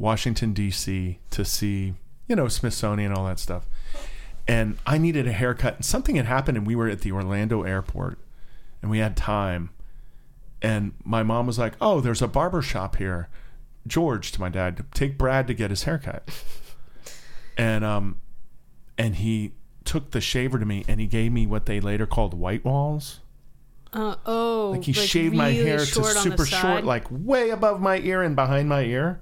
Washington 0.00 0.52
D.C. 0.52 1.20
to 1.30 1.44
see, 1.44 1.94
you 2.26 2.34
know, 2.34 2.48
Smithsonian 2.48 3.12
and 3.12 3.18
all 3.20 3.26
that 3.26 3.38
stuff. 3.38 3.68
And 4.48 4.78
I 4.84 4.98
needed 4.98 5.28
a 5.28 5.32
haircut. 5.32 5.76
And 5.76 5.84
something 5.84 6.16
had 6.16 6.26
happened, 6.26 6.56
and 6.58 6.66
we 6.66 6.74
were 6.74 6.88
at 6.88 7.02
the 7.02 7.12
Orlando 7.12 7.62
airport, 7.62 8.18
and 8.82 8.90
we 8.90 8.98
had 8.98 9.16
time. 9.16 9.70
And 10.60 10.94
my 11.04 11.22
mom 11.22 11.46
was 11.46 11.56
like, 11.56 11.74
"Oh, 11.80 12.00
there's 12.00 12.20
a 12.20 12.26
barber 12.26 12.62
shop 12.62 12.96
here." 12.96 13.28
George 13.86 14.32
to 14.32 14.40
my 14.40 14.48
dad, 14.48 14.76
to 14.76 14.84
take 14.92 15.16
Brad 15.18 15.46
to 15.46 15.54
get 15.54 15.70
his 15.70 15.84
haircut. 15.84 16.28
and 17.56 17.84
um, 17.84 18.20
and 18.98 19.16
he 19.16 19.52
took 19.84 20.10
the 20.10 20.20
shaver 20.20 20.58
to 20.58 20.66
me, 20.66 20.84
and 20.88 21.00
he 21.00 21.06
gave 21.06 21.32
me 21.32 21.46
what 21.46 21.66
they 21.66 21.80
later 21.80 22.06
called 22.06 22.34
white 22.34 22.64
walls 22.64 23.20
Uh, 23.92 24.14
oh, 24.26 24.70
Like 24.72 24.84
he 24.84 24.92
shaved 24.92 25.34
my 25.34 25.50
hair 25.50 25.78
to 25.78 25.86
short 25.86 26.08
on 26.08 26.14
the 26.14 26.20
super 26.20 26.46
short, 26.46 26.84
like 26.84 27.06
way 27.10 27.50
above 27.50 27.80
my 27.80 27.98
ear 27.98 28.22
and 28.22 28.36
behind 28.36 28.68
my 28.68 28.82
ear. 28.82 29.20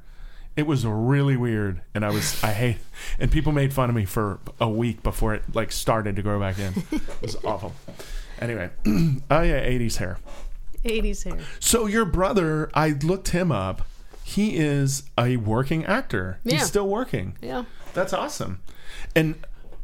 It 0.57 0.67
was 0.67 0.85
really 0.85 1.37
weird, 1.37 1.83
and 1.95 2.05
I 2.05 2.11
was 2.11 2.43
I 2.43 2.53
hate. 2.53 2.79
And 3.21 3.31
people 3.31 3.53
made 3.53 3.73
fun 3.73 3.89
of 3.89 3.95
me 3.95 4.05
for 4.05 4.41
a 4.61 4.69
week 4.69 5.05
before 5.05 5.33
it 5.35 5.45
like 5.55 5.71
started 5.71 6.17
to 6.17 6.23
grow 6.23 6.41
back 6.41 6.59
in. 6.59 6.75
It 6.91 7.23
was 7.23 7.37
awful. 7.45 7.73
Anyway, 8.41 8.69
oh 8.87 9.41
yeah, 9.43 9.65
'80s 9.65 9.97
hair. 9.99 10.19
80s 10.85 11.25
hair. 11.25 11.39
So 11.61 11.87
your 11.87 12.05
brother, 12.05 12.71
I 12.75 12.91
looked 12.91 13.29
him 13.29 13.51
up. 13.53 13.83
He 14.29 14.57
is 14.57 15.05
a 15.17 15.39
working 15.39 15.87
actor. 15.87 16.39
Yeah. 16.45 16.59
He's 16.59 16.67
still 16.67 16.87
working. 16.87 17.37
Yeah. 17.41 17.65
That's 17.95 18.13
awesome. 18.13 18.61
And 19.17 19.37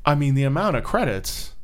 I 0.04 0.14
mean, 0.14 0.34
the 0.34 0.44
amount 0.44 0.76
of 0.76 0.84
credits. 0.84 1.54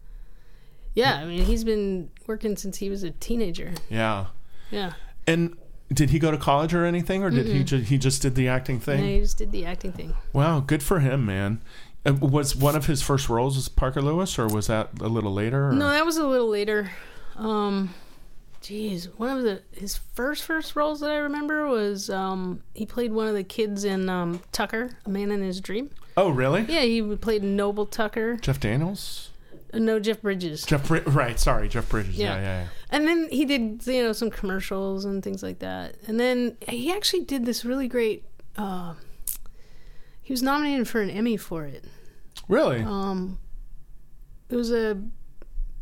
Yeah, 0.95 1.17
I 1.17 1.25
mean, 1.27 1.45
he's 1.45 1.63
been 1.63 2.11
working 2.27 2.57
since 2.57 2.79
he 2.79 2.89
was 2.89 3.03
a 3.03 3.11
teenager. 3.11 3.73
Yeah. 3.91 4.27
Yeah. 4.71 4.95
And 5.27 5.57
did 5.93 6.09
he 6.11 6.19
go 6.19 6.31
to 6.31 6.39
college 6.39 6.73
or 6.73 6.85
anything, 6.87 7.23
or 7.23 7.29
did 7.31 7.47
he 7.49 7.63
just 7.65 7.89
he 7.91 7.99
just 7.99 8.23
did 8.23 8.35
the 8.35 8.49
acting 8.49 8.81
thing? 8.81 9.05
he 9.05 9.21
just 9.21 9.37
did 9.37 9.53
the 9.53 9.67
acting 9.67 9.93
thing. 9.93 10.15
Wow, 10.33 10.61
good 10.61 10.83
for 10.83 11.01
him, 11.01 11.27
man. 11.27 11.63
Uh, 12.07 12.15
Was 12.15 12.57
one 12.57 12.77
of 12.77 12.87
his 12.87 13.03
first 13.03 13.29
roles 13.29 13.57
was 13.57 13.69
Parker 13.69 14.01
Lewis, 14.01 14.39
or 14.39 14.47
was 14.49 14.69
that 14.69 14.89
a 15.01 15.09
little 15.09 15.35
later? 15.35 15.69
or- 15.69 15.73
No, 15.73 15.89
that 15.91 16.07
was 16.07 16.17
a 16.17 16.27
little 16.27 16.49
later. 16.49 16.91
Um, 17.37 17.93
geez, 18.61 19.09
one 19.17 19.37
of 19.37 19.43
the 19.43 19.63
his 19.73 19.97
first 20.15 20.43
first 20.45 20.77
roles 20.77 21.01
that 21.01 21.11
I 21.11 21.17
remember 21.17 21.67
was 21.69 22.11
um 22.11 22.63
he 22.75 22.87
played 22.87 23.13
one 23.13 23.27
of 23.29 23.35
the 23.35 23.45
kids 23.45 23.85
in 23.85 24.09
um 24.09 24.41
Tucker, 24.53 24.91
A 25.07 25.09
Man 25.11 25.31
in 25.31 25.43
His 25.43 25.61
Dream. 25.61 25.91
Oh, 26.17 26.31
really? 26.31 26.63
Yeah, 26.69 26.83
he 26.83 27.01
played 27.17 27.43
Noble 27.43 27.87
Tucker. 27.87 28.37
Jeff 28.37 28.61
Daniels. 28.61 29.31
Uh, 29.73 29.79
No, 29.79 29.99
Jeff 30.01 30.21
Bridges. 30.21 30.65
Jeff, 30.65 30.91
right? 30.91 31.39
Sorry, 31.39 31.69
Jeff 31.69 31.89
Bridges. 31.89 32.17
Yeah, 32.19 32.35
Yeah. 32.35 32.41
yeah, 32.43 32.61
yeah. 32.63 32.67
And 32.91 33.07
then 33.07 33.29
he 33.31 33.45
did 33.45 33.87
you 33.87 34.03
know 34.03 34.13
some 34.13 34.31
commercials 34.31 35.05
and 35.05 35.23
things 35.23 35.43
like 35.43 35.61
that. 35.61 35.95
And 36.07 36.19
then 36.19 36.57
he 36.69 36.93
actually 36.93 37.25
did 37.25 37.47
this 37.47 37.65
really 37.65 37.89
great. 37.89 38.25
Uh, 38.57 38.95
he 40.21 40.33
was 40.33 40.43
nominated 40.43 40.89
for 40.89 41.01
an 41.01 41.09
Emmy 41.11 41.37
for 41.37 41.65
it. 41.65 41.85
Really? 42.49 42.83
Um, 42.83 43.39
it 44.49 44.57
was 44.57 44.71
a. 44.73 45.01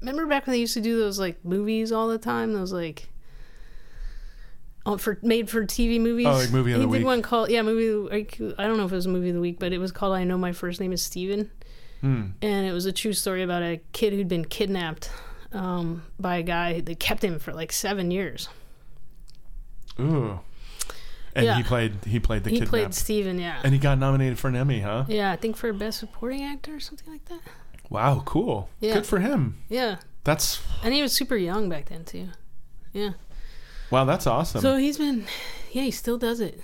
Remember 0.00 0.26
back 0.26 0.46
when 0.46 0.52
they 0.52 0.60
used 0.60 0.74
to 0.74 0.80
do 0.80 0.98
those 0.98 1.18
like 1.18 1.44
movies 1.44 1.90
all 1.92 2.08
the 2.08 2.18
time? 2.18 2.52
Those 2.52 2.72
like. 2.72 3.08
For 4.98 5.18
made 5.20 5.50
for 5.50 5.66
TV 5.66 6.00
movies. 6.00 6.26
Oh, 6.26 6.32
like 6.32 6.50
movie 6.50 6.72
of 6.72 6.80
he 6.80 6.86
the 6.86 6.92
did 6.98 7.04
one 7.04 7.20
called 7.20 7.50
yeah 7.50 7.60
movie. 7.60 7.92
Like, 8.10 8.40
I 8.58 8.66
don't 8.66 8.78
know 8.78 8.86
if 8.86 8.92
it 8.92 8.94
was 8.94 9.04
a 9.04 9.10
movie 9.10 9.28
of 9.28 9.34
the 9.34 9.40
week, 9.40 9.58
but 9.58 9.70
it 9.74 9.78
was 9.78 9.92
called 9.92 10.14
I 10.16 10.24
know 10.24 10.38
my 10.38 10.52
first 10.52 10.80
name 10.80 10.92
is 10.92 11.02
Steven. 11.02 11.50
Hmm. 12.00 12.26
and 12.40 12.64
it 12.64 12.70
was 12.72 12.86
a 12.86 12.92
true 12.92 13.12
story 13.12 13.42
about 13.42 13.60
a 13.64 13.80
kid 13.92 14.12
who'd 14.12 14.28
been 14.28 14.44
kidnapped 14.44 15.10
um, 15.52 16.04
by 16.20 16.36
a 16.36 16.44
guy 16.44 16.78
that 16.80 17.00
kept 17.00 17.24
him 17.24 17.40
for 17.40 17.52
like 17.52 17.72
seven 17.72 18.12
years. 18.12 18.48
Ooh. 20.00 20.38
And 21.34 21.44
Yeah. 21.44 21.56
he 21.56 21.62
played 21.64 22.04
he 22.06 22.20
played 22.20 22.44
the 22.44 22.50
he 22.50 22.56
kidnap. 22.56 22.70
played 22.70 22.94
Steven, 22.94 23.38
yeah. 23.40 23.60
and 23.64 23.72
he 23.74 23.78
got 23.80 23.98
nominated 23.98 24.38
for 24.38 24.46
an 24.48 24.54
Emmy, 24.56 24.80
huh? 24.80 25.04
yeah, 25.08 25.32
I 25.32 25.36
think 25.36 25.56
for 25.56 25.70
best 25.72 25.98
supporting 25.98 26.44
actor 26.44 26.76
or 26.76 26.80
something 26.80 27.12
like 27.12 27.24
that. 27.26 27.40
Wow, 27.90 28.22
cool. 28.26 28.68
Yeah. 28.80 28.94
Good 28.94 29.06
for 29.06 29.18
him. 29.20 29.58
Yeah, 29.68 29.96
That's 30.24 30.60
and 30.82 30.92
he 30.94 31.02
was 31.02 31.12
super 31.12 31.36
young 31.36 31.68
back 31.68 31.86
then 31.86 32.04
too. 32.04 32.28
Yeah, 32.92 33.10
wow, 33.90 34.04
that's 34.04 34.26
awesome. 34.26 34.60
so 34.60 34.76
he's 34.76 34.98
been, 34.98 35.26
yeah, 35.72 35.82
he 35.82 35.90
still 35.90 36.18
does 36.18 36.40
it. 36.40 36.60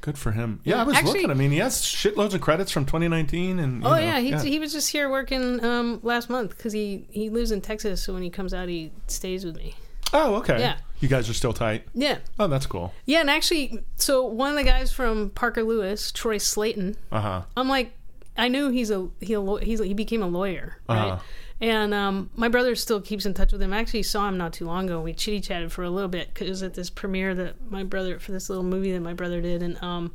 Good 0.00 0.18
for 0.18 0.32
him. 0.32 0.60
Yeah, 0.64 0.76
Yeah, 0.76 0.80
I 0.82 0.84
was 0.84 0.96
actually- 0.96 1.12
looking. 1.20 1.30
I 1.30 1.34
mean, 1.34 1.50
he 1.50 1.58
has 1.58 1.80
shitloads 1.80 2.34
of 2.34 2.42
credits 2.42 2.70
from 2.70 2.84
2019, 2.84 3.58
and 3.58 3.84
Oh 3.84 3.90
know, 3.90 3.96
yeah, 3.96 4.20
he 4.20 4.36
he 4.50 4.58
was 4.58 4.72
just 4.72 4.90
here 4.90 5.08
working 5.08 5.64
um, 5.64 6.00
last 6.02 6.28
month 6.28 6.50
because 6.56 6.72
he 6.74 7.06
he 7.10 7.30
lives 7.30 7.50
in 7.52 7.60
Texas, 7.62 8.02
so 8.02 8.12
when 8.12 8.22
he 8.22 8.28
comes 8.30 8.52
out, 8.52 8.68
he 8.68 8.92
stays 9.06 9.44
with 9.46 9.56
me. 9.56 9.74
Oh, 10.12 10.36
okay. 10.36 10.60
Yeah. 10.60 10.76
You 11.00 11.08
guys 11.08 11.28
are 11.28 11.34
still 11.34 11.52
tight. 11.52 11.86
Yeah, 11.94 12.18
Oh, 12.38 12.46
that's 12.46 12.66
cool. 12.66 12.92
yeah, 13.04 13.20
and 13.20 13.28
actually, 13.30 13.80
so 13.96 14.24
one 14.24 14.50
of 14.50 14.56
the 14.56 14.62
guys 14.64 14.92
from 14.92 15.30
Parker 15.30 15.62
Lewis, 15.64 16.12
Troy 16.12 16.36
Slaten, 16.38 16.96
Uh 17.10 17.20
huh. 17.20 17.42
I'm 17.56 17.68
like, 17.68 17.92
I 18.36 18.48
knew 18.48 18.70
he's 18.70 18.90
a 18.90 19.08
he 19.20 19.34
a 19.34 19.58
he's 19.58 19.80
he 19.80 19.94
became 19.94 20.22
a 20.22 20.26
lawyer, 20.26 20.78
right? 20.88 21.10
Uh-huh. 21.12 21.18
And 21.60 21.94
um, 21.94 22.30
my 22.34 22.48
brother 22.48 22.74
still 22.74 23.00
keeps 23.00 23.24
in 23.24 23.32
touch 23.32 23.52
with 23.52 23.62
him. 23.62 23.72
I 23.72 23.78
actually 23.78 24.02
saw 24.02 24.28
him 24.28 24.36
not 24.36 24.52
too 24.52 24.66
long 24.66 24.86
ago. 24.86 25.00
We 25.00 25.14
chitty 25.14 25.40
chatted 25.40 25.72
for 25.72 25.84
a 25.84 25.90
little 25.90 26.08
bit 26.08 26.28
because 26.28 26.48
it 26.48 26.50
was 26.50 26.62
at 26.62 26.74
this 26.74 26.90
premiere 26.90 27.34
that 27.36 27.70
my 27.70 27.84
brother 27.84 28.18
for 28.18 28.32
this 28.32 28.48
little 28.48 28.64
movie 28.64 28.92
that 28.92 29.00
my 29.00 29.14
brother 29.14 29.40
did, 29.40 29.62
and 29.62 29.80
um, 29.82 30.12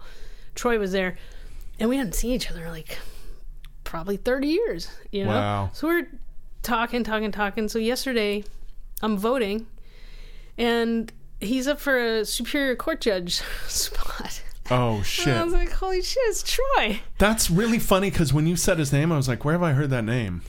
Troy 0.53 0.77
was 0.77 0.91
there, 0.91 1.17
and 1.79 1.89
we 1.89 1.97
hadn't 1.97 2.13
seen 2.13 2.33
each 2.33 2.51
other 2.51 2.69
like 2.69 2.97
probably 3.85 4.17
30 4.17 4.47
years, 4.47 4.89
you 5.11 5.23
know. 5.23 5.31
Wow. 5.31 5.69
So 5.73 5.87
we're 5.87 6.07
talking, 6.61 7.03
talking, 7.03 7.31
talking. 7.31 7.69
So 7.69 7.79
yesterday, 7.79 8.43
I'm 9.01 9.17
voting, 9.17 9.65
and 10.57 11.11
he's 11.39 11.67
up 11.67 11.79
for 11.79 11.97
a 11.97 12.25
superior 12.25 12.75
court 12.75 12.99
judge 12.99 13.41
spot. 13.67 14.43
Oh 14.71 14.91
And 14.95 14.99
I 14.99 15.03
shit. 15.03 15.43
was 15.45 15.53
like, 15.53 15.71
holy 15.71 16.01
shit, 16.01 16.21
it's 16.27 16.43
Troy. 16.43 16.99
That's 17.17 17.49
really 17.49 17.79
funny 17.79 18.09
because 18.11 18.31
when 18.33 18.45
you 18.47 18.55
said 18.55 18.77
his 18.79 18.93
name, 18.93 19.11
I 19.11 19.17
was 19.17 19.27
like, 19.27 19.43
where 19.43 19.53
have 19.53 19.63
I 19.63 19.71
heard 19.73 19.89
that 19.89 20.03
name? 20.03 20.41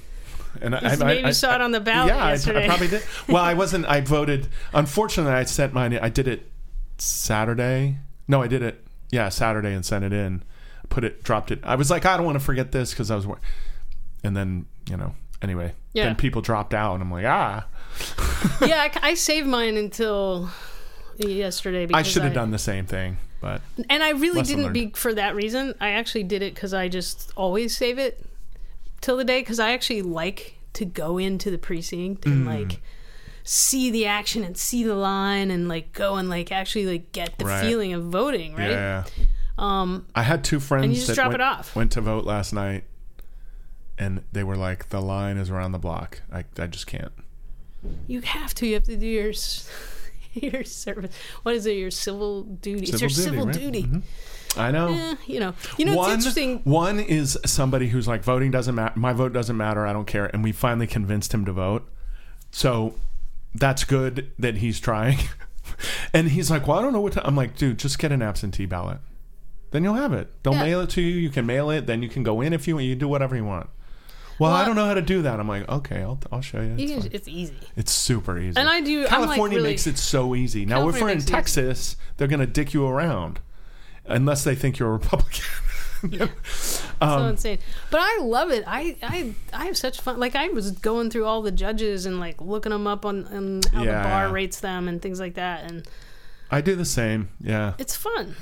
And 0.61 0.75
I, 0.75 0.79
I, 0.81 0.97
maybe 0.97 1.25
I, 1.25 1.31
saw 1.31 1.55
it 1.55 1.61
on 1.61 1.71
the 1.71 1.81
ballot 1.81 2.15
yeah, 2.15 2.25
I- 2.25 2.31
yesterday. 2.33 2.65
I, 2.65 2.69
probably 2.69 2.89
did. 2.89 3.03
Well, 3.29 3.43
I 3.43 3.55
wasn't. 3.63 3.87
I 3.87 4.01
voted. 4.01 4.49
Unfortunately, 4.75 5.33
I 5.33 5.45
sent 5.45 5.73
mine. 5.73 5.97
I 5.97 6.09
did 6.09 6.27
it 6.29 6.51
Saturday. 6.99 7.99
No, 8.29 8.43
I 8.43 8.47
did 8.49 8.63
it. 8.63 8.85
Yeah, 9.11 9.29
Saturday 9.29 9.73
and 9.75 9.85
sent 9.85 10.05
it 10.05 10.13
in. 10.13 10.43
Put 10.89 11.05
it, 11.05 11.23
dropped 11.23 11.51
it. 11.51 11.61
I 11.63 11.77
was 11.77 11.91
like, 11.91 12.05
I 12.05 12.17
don't 12.17 12.27
want 12.27 12.39
to 12.39 12.45
forget 12.45 12.73
this 12.73 12.91
because 12.91 13.11
I 13.11 13.17
was. 13.17 13.27
And 14.25 14.37
then 14.37 14.67
you 14.89 14.97
know. 14.97 15.15
Anyway, 15.43 15.73
Yeah. 15.95 16.05
then 16.05 16.17
people 16.17 16.43
dropped 16.43 16.75
out, 16.75 16.93
and 16.95 17.03
I'm 17.03 17.11
like, 17.11 17.25
ah, 17.25 17.65
yeah, 18.61 18.89
I, 19.03 19.11
I 19.11 19.15
saved 19.15 19.47
mine 19.47 19.79
until 19.79 20.51
yesterday. 21.17 21.87
Because 21.87 21.99
I 21.99 22.03
should 22.03 22.25
have 22.25 22.35
done 22.35 22.51
the 22.51 22.59
same 22.59 22.85
thing, 22.85 23.17
but 23.41 23.63
And 23.89 24.03
I 24.03 24.11
really 24.11 24.43
didn't 24.43 24.65
learned. 24.65 24.75
be 24.75 24.91
for 24.95 25.15
that 25.15 25.35
reason. 25.35 25.75
I 25.81 25.91
actually 25.91 26.25
did 26.25 26.43
it 26.43 26.55
because 26.55 26.75
I 26.75 26.89
just 26.89 27.33
always 27.37 27.77
save 27.77 27.99
it 27.99 28.25
till 29.01 29.17
the 29.17 29.25
day 29.25 29.41
because 29.41 29.59
I 29.59 29.73
actually 29.73 30.03
like 30.03 30.57
to 30.75 30.85
go 30.85 31.19
into 31.19 31.51
the 31.51 31.59
precinct 31.59 32.25
Mm. 32.25 32.33
and 32.33 32.47
like 32.47 32.81
see 33.43 33.91
the 33.91 34.07
action 34.07 34.45
and 34.45 34.57
see 34.57 34.85
the 34.85 34.95
line 34.95 35.51
and 35.51 35.69
like 35.69 35.93
go 35.93 36.17
and 36.17 36.29
like 36.29 36.53
actually 36.53 36.87
like 36.87 37.13
get 37.13 37.39
the 37.39 37.47
Right. 37.47 37.63
feeling 37.63 37.93
of 37.93 38.05
voting, 38.05 38.55
right? 38.55 38.71
yeah. 38.71 39.05
Um, 39.59 40.07
I 40.15 40.23
had 40.23 40.45
two 40.45 40.61
friends 40.61 40.85
And 40.85 40.93
you 40.93 40.97
just 40.99 41.09
that 41.09 41.15
drop 41.17 41.29
went, 41.31 41.41
it 41.41 41.45
off. 41.45 41.77
went 41.77 41.93
to 41.93 42.01
vote 42.01 42.25
last 42.25 42.53
night, 42.53 42.85
and 43.99 44.23
they 44.33 44.43
were 44.45 44.57
like, 44.57 44.89
"The 44.89 45.03
line 45.03 45.37
is 45.37 45.51
around 45.51 45.73
the 45.73 45.79
block. 45.79 46.23
I, 46.33 46.45
I 46.59 46.67
just 46.67 46.87
can't." 46.87 47.13
you 48.07 48.21
have 48.23 48.55
to. 48.55 48.67
You 48.67 48.75
have 48.75 48.85
to 48.85 48.97
do 48.97 49.07
your 49.07 49.31
s- 49.31 49.69
your 50.53 50.65
service. 50.65 51.15
What 51.43 51.55
is 51.55 51.67
it? 51.67 51.77
Your 51.77 51.91
civil 51.91 52.43
duty. 52.45 52.87
it's 52.91 53.01
your 53.01 53.11
civil 53.11 53.47
right? 53.47 53.55
duty. 53.55 53.83
Mhm. 53.85 54.03
I 54.57 54.71
know. 54.73 54.89
Eh, 54.89 55.15
you 55.27 55.39
know. 55.41 55.55
You 55.79 55.85
know. 55.85 55.97
one, 55.97 56.11
it's 56.11 56.27
interesting. 56.27 56.61
one 56.65 56.99
is 56.99 57.39
somebody 57.47 57.89
who's 57.89 58.09
like 58.09 58.25
voting 58.25 58.51
doesn't 58.51 58.75
matter. 58.75 58.99
My 58.99 59.13
vote 59.13 59.33
doesn't 59.33 59.57
matter. 59.57 59.87
I 59.87 59.93
don't 59.93 60.07
care. 60.07 60.27
And 60.27 60.43
we 60.43 60.51
finally 60.53 60.87
convinced 60.89 61.33
him 61.33 61.45
to 61.45 61.53
vote. 61.53 61.89
So 62.51 62.95
that's 63.55 63.85
good 63.85 64.33
that 64.39 64.57
he's 64.57 64.81
trying. 64.81 65.19
and 66.13 66.29
he's 66.31 66.51
like, 66.51 66.67
"Well, 66.67 66.79
I 66.79 66.83
don't 66.83 66.93
know 66.93 67.01
what." 67.01 67.13
To, 67.15 67.27
I'm 67.27 67.37
like, 67.37 67.57
"Dude, 67.57 67.79
just 67.79 67.99
get 68.01 68.11
an 68.11 68.23
absentee 68.23 68.67
ballot. 68.67 68.99
Then 69.71 69.85
you'll 69.85 69.95
have 69.95 70.13
it. 70.13 70.29
They'll 70.43 70.55
Yeah. 70.55 70.65
mail 70.65 70.81
it 70.81 70.91
to 70.91 71.01
you. 71.01 71.17
You 71.17 71.31
can 71.31 71.47
mail 71.47 71.71
it. 71.71 71.87
Then 71.87 72.03
you 72.03 72.09
can 72.09 72.25
go 72.25 72.41
in 72.41 72.53
if 72.53 72.67
you 72.67 72.75
want. 72.75 72.87
You 72.87 72.97
do 72.97 73.07
whatever 73.09 73.37
you 73.37 73.45
want." 73.45 73.71
Well, 74.41 74.51
Well, 74.51 74.61
I 74.61 74.65
don't 74.65 74.75
know 74.75 74.87
how 74.87 74.95
to 74.95 75.03
do 75.03 75.23
that. 75.23 75.39
I'm 75.39 75.47
like, 75.47 75.69
okay, 75.69 76.01
I'll, 76.01 76.19
I'll 76.33 76.41
show 76.41 76.61
you. 76.61 76.73
It's, 76.73 76.83
You 76.83 77.01
can, 77.01 77.11
it's 77.13 77.29
easy. 77.29 77.55
It's 77.77 77.93
super 77.93 78.39
easy. 78.39 78.59
And 78.59 78.69
I 78.69 78.81
do. 78.81 79.07
California 79.07 79.39
like 79.39 79.51
really, 79.59 79.63
makes 79.71 79.87
it 79.87 79.99
so 79.99 80.35
easy. 80.35 80.65
Now, 80.67 80.89
if 80.89 81.01
we're 81.01 81.11
in. 81.11 81.21
Texas, 81.21 81.97
they're 82.17 82.27
going 82.29 82.41
to 82.41 82.47
dick 82.47 82.73
you 82.75 82.87
around, 82.87 83.39
unless 84.07 84.43
they 84.43 84.55
think 84.55 84.79
you're 84.79 84.89
a 84.89 84.93
Republican. 84.93 85.45
so 86.45 86.83
um, 87.03 87.27
insane. 87.29 87.59
But 87.91 88.01
I 88.01 88.21
love 88.23 88.51
it. 88.51 88.65
I, 88.67 88.97
I 89.03 89.35
I 89.53 89.67
have 89.67 89.77
such 89.77 90.01
fun. 90.01 90.19
Like 90.19 90.35
I 90.35 90.49
was 90.49 90.71
going 90.71 91.11
through 91.11 91.27
all 91.27 91.43
the 91.43 91.53
judges 91.53 92.07
and 92.07 92.19
like 92.19 92.41
looking 92.41 92.71
them 92.73 92.87
up 92.87 93.05
on, 93.05 93.27
on 93.27 93.61
how 93.71 93.83
Yeah, 93.83 94.03
the 94.03 94.09
bar 94.09 94.27
yeah. 94.29 94.33
rates 94.33 94.61
them 94.61 94.89
and 94.89 95.03
things 95.03 95.21
like 95.21 95.35
that, 95.35 95.71
and 95.71 95.87
I 96.51 96.63
do 96.63 96.75
the 96.75 96.87
same. 96.87 97.29
Yeah, 97.39 97.75
it's 97.79 97.97
fun. 97.97 98.35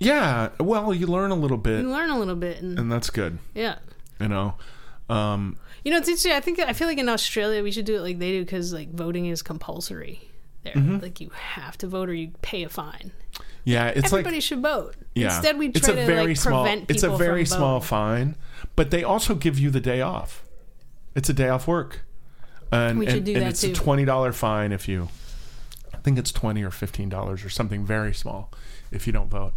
yeah. 0.00 0.48
Well, 0.58 0.92
you 0.92 1.06
learn 1.06 1.30
a 1.30 1.36
little 1.36 1.56
bit, 1.56 1.82
You 1.82 1.90
learn 1.90 2.10
a 2.10 2.18
little 2.18 2.34
bit, 2.34 2.60
and 2.60 2.78
and 2.80 2.90
that's 2.90 3.10
good. 3.10 3.38
yeah. 3.54 3.76
You 4.20 4.26
know, 4.28 4.54
um, 5.08 5.56
You 5.84 5.90
know, 5.92 5.98
it's 5.98 6.08
interesting. 6.08 6.32
I 6.32 6.40
think 6.40 6.58
I 6.58 6.72
feel 6.72 6.88
like 6.88 6.98
in 6.98 7.08
Australia 7.08 7.62
we 7.62 7.70
should 7.70 7.84
do 7.84 7.96
it 7.96 8.00
like 8.00 8.18
they 8.18 8.32
do 8.32 8.44
because 8.44 8.72
like 8.72 8.92
voting 8.92 9.26
is 9.26 9.42
compulsory 9.42 10.28
there. 10.64 10.74
Mm-hmm. 10.74 10.98
Like 10.98 11.20
you 11.20 11.30
have 11.30 11.78
to 11.78 11.86
vote 11.86 12.08
or 12.08 12.14
you 12.14 12.32
pay 12.42 12.64
a 12.64 12.68
fine. 12.68 13.12
yeah. 13.64 13.88
It's 13.88 14.06
Everybody 14.12 14.36
like 14.36 14.42
should 14.42 14.62
vote. 14.62 14.96
yeah. 15.14 15.26
Instead, 15.36 15.58
we 15.58 15.70
try 15.72 15.94
to 15.94 16.24
like 16.24 16.36
small. 16.36 16.64
prevent 16.64 16.90
It's 16.90 17.02
a 17.02 17.16
very 17.16 17.44
small 17.46 17.78
voting. 17.80 17.88
fine, 17.88 18.36
but 18.74 18.90
they 18.90 19.04
also 19.04 19.34
give 19.34 19.58
you 19.58 19.70
the 19.70 19.80
day 19.80 20.00
off. 20.00 20.42
It's 21.14 21.28
a 21.28 21.32
day 21.32 21.48
off 21.48 21.66
work, 21.66 22.00
and, 22.70 22.98
We 22.98 23.06
should 23.06 23.16
and, 23.16 23.24
do 23.26 23.32
and 23.34 23.42
that 23.42 23.48
it's 23.50 23.62
too. 23.62 23.70
a 23.70 23.74
twenty 23.74 24.04
dollar 24.04 24.32
fine 24.32 24.72
if 24.72 24.86
you. 24.88 25.08
I 25.94 25.98
think 25.98 26.18
it's 26.18 26.30
twenty 26.32 26.62
or 26.62 26.70
fifteen 26.70 27.08
dollars 27.08 27.44
or 27.44 27.48
something 27.48 27.84
very 27.86 28.12
small 28.12 28.52
if 28.90 29.06
you 29.06 29.12
don't 29.12 29.30
vote. 29.30 29.54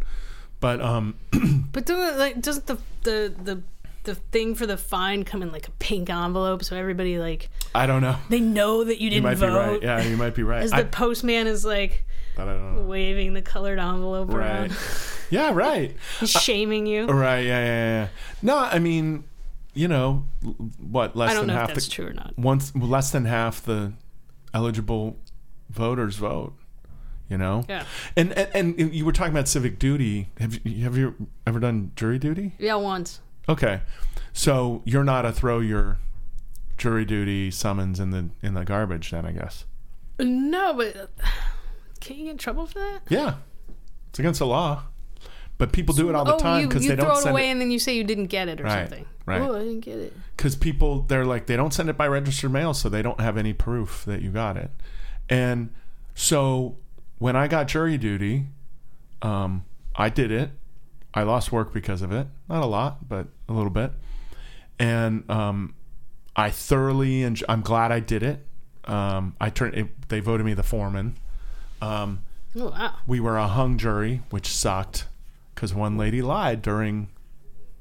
But 0.61 0.79
um, 0.81 1.15
But 1.71 1.85
doesn't 1.85 2.17
like 2.17 2.39
doesn't 2.41 2.67
the 2.67 2.77
the 3.03 3.33
the 3.43 3.61
the 4.09 4.15
thing 4.15 4.55
for 4.55 4.65
the 4.65 4.77
fine 4.77 5.23
come 5.23 5.41
in 5.41 5.51
like 5.51 5.67
a 5.67 5.71
pink 5.71 6.09
envelope 6.09 6.63
so 6.63 6.75
everybody 6.75 7.17
like 7.19 7.49
I 7.73 7.85
don't 7.85 8.01
know. 8.01 8.17
they 8.29 8.39
know 8.39 8.83
that 8.83 8.97
you 8.99 9.05
You 9.05 9.09
didn't 9.11 9.23
might 9.23 9.37
vote? 9.37 9.47
be 9.81 9.85
right. 9.87 10.01
Yeah, 10.01 10.07
you 10.07 10.17
might 10.17 10.35
be 10.35 10.43
right. 10.43 10.63
As 10.63 10.73
I, 10.73 10.81
the 10.83 10.89
postman 10.89 11.47
is 11.47 11.63
like 11.65 12.05
but 12.35 12.47
I 12.47 12.53
don't 12.53 12.75
know. 12.75 12.81
waving 12.83 13.33
the 13.33 13.41
colored 13.41 13.79
envelope 13.79 14.31
Right. 14.33 14.45
around, 14.71 14.77
Yeah, 15.29 15.51
right. 15.53 15.95
Uh, 16.21 16.25
shaming 16.25 16.85
you. 16.87 17.05
Right. 17.05 17.41
Yeah, 17.41 17.59
yeah, 17.65 18.01
yeah. 18.03 18.07
No, 18.41 18.57
I 18.57 18.79
mean, 18.79 19.25
you 19.73 19.87
know, 19.87 20.25
l- 20.43 20.55
what 20.79 21.15
less 21.15 21.31
I 21.31 21.33
don't 21.33 21.47
than 21.47 21.55
know 21.55 21.61
if 21.61 21.67
half 21.67 21.73
that's 21.75 21.85
the 21.87 21.91
true 21.91 22.07
or 22.07 22.13
not. 22.13 22.33
once 22.37 22.73
less 22.75 23.11
than 23.11 23.25
half 23.25 23.61
the 23.63 23.93
eligible 24.53 25.17
voters 25.69 26.15
vote. 26.15 26.53
You 27.29 27.37
know. 27.37 27.63
Yeah. 27.69 27.83
And, 28.15 28.33
and 28.33 28.79
and 28.79 28.93
you 28.95 29.05
were 29.05 29.11
talking 29.11 29.33
about 29.33 29.47
civic 29.47 29.77
duty. 29.77 30.29
Have 30.39 30.59
you 30.65 30.83
have 30.83 30.97
you 30.97 31.27
ever 31.45 31.59
done 31.59 31.91
jury 31.95 32.17
duty? 32.17 32.53
Yeah, 32.57 32.73
once. 32.75 33.19
Okay, 33.49 33.81
so 34.31 34.83
you're 34.85 35.03
not 35.03 35.25
a 35.25 35.31
throw 35.31 35.59
your 35.59 35.97
jury 36.77 37.03
duty 37.03 37.49
summons 37.49 37.99
in 37.99 38.11
the 38.11 38.29
in 38.41 38.53
the 38.53 38.63
garbage 38.63 39.09
then, 39.11 39.25
I 39.25 39.31
guess. 39.31 39.65
No, 40.19 40.73
but 40.73 40.95
uh, 41.23 41.25
can 41.99 42.17
you 42.17 42.25
get 42.25 42.31
in 42.31 42.37
trouble 42.37 42.67
for 42.67 42.77
that? 42.79 42.99
Yeah, 43.09 43.35
it's 44.09 44.19
against 44.19 44.37
the 44.39 44.45
law, 44.45 44.83
but 45.57 45.71
people 45.71 45.95
do 45.95 46.09
it 46.09 46.15
all 46.15 46.25
the 46.25 46.35
oh, 46.35 46.39
time 46.39 46.67
because 46.67 46.85
they 46.85 46.95
throw 46.95 47.05
don't 47.05 47.15
send 47.15 47.27
it 47.27 47.31
away 47.31 47.47
it. 47.49 47.51
And 47.53 47.61
then 47.61 47.71
you 47.71 47.79
say 47.79 47.95
you 47.95 48.03
didn't 48.03 48.27
get 48.27 48.47
it 48.47 48.61
or 48.61 48.65
Right, 48.65 48.87
something. 48.87 49.05
right. 49.25 49.41
Oh, 49.41 49.55
I 49.55 49.59
didn't 49.59 49.81
get 49.81 49.97
it. 49.97 50.13
because 50.37 50.55
people 50.55 51.01
they're 51.07 51.25
like 51.25 51.47
they 51.47 51.55
don't 51.57 51.73
send 51.73 51.89
it 51.89 51.97
by 51.97 52.07
registered 52.07 52.51
mail 52.51 52.75
so 52.75 52.87
they 52.87 53.01
don't 53.01 53.19
have 53.19 53.35
any 53.35 53.53
proof 53.53 54.05
that 54.05 54.21
you 54.21 54.29
got 54.29 54.57
it 54.57 54.69
and 55.27 55.73
so 56.15 56.77
when 57.17 57.35
i 57.35 57.47
got 57.47 57.67
jury 57.67 57.97
duty 57.97 58.45
um, 59.21 59.65
i 59.95 60.07
did 60.09 60.31
it 60.31 60.51
i 61.13 61.23
lost 61.23 61.51
work 61.51 61.73
because 61.73 62.01
of 62.01 62.11
it 62.11 62.27
not 62.47 62.61
a 62.63 62.65
lot 62.65 63.07
but 63.07 63.27
a 63.47 63.53
little 63.53 63.69
bit 63.71 63.91
and 64.77 65.29
um, 65.29 65.73
i 66.35 66.49
thoroughly 66.49 67.23
and 67.23 67.41
i'm 67.49 67.61
glad 67.61 67.91
i 67.91 67.99
did 67.99 68.23
it 68.23 68.45
um, 68.85 69.35
i 69.39 69.49
turned 69.49 69.75
it, 69.75 70.09
they 70.09 70.19
voted 70.19 70.45
me 70.45 70.53
the 70.53 70.63
foreman 70.63 71.15
um, 71.81 72.21
Oh 72.57 72.69
wow. 72.71 72.95
we 73.05 73.19
were 73.19 73.37
a 73.37 73.47
hung 73.47 73.77
jury 73.77 74.21
which 74.29 74.47
sucked 74.47 75.05
because 75.53 75.73
one 75.73 75.97
lady 75.97 76.21
lied 76.21 76.61
during 76.61 77.09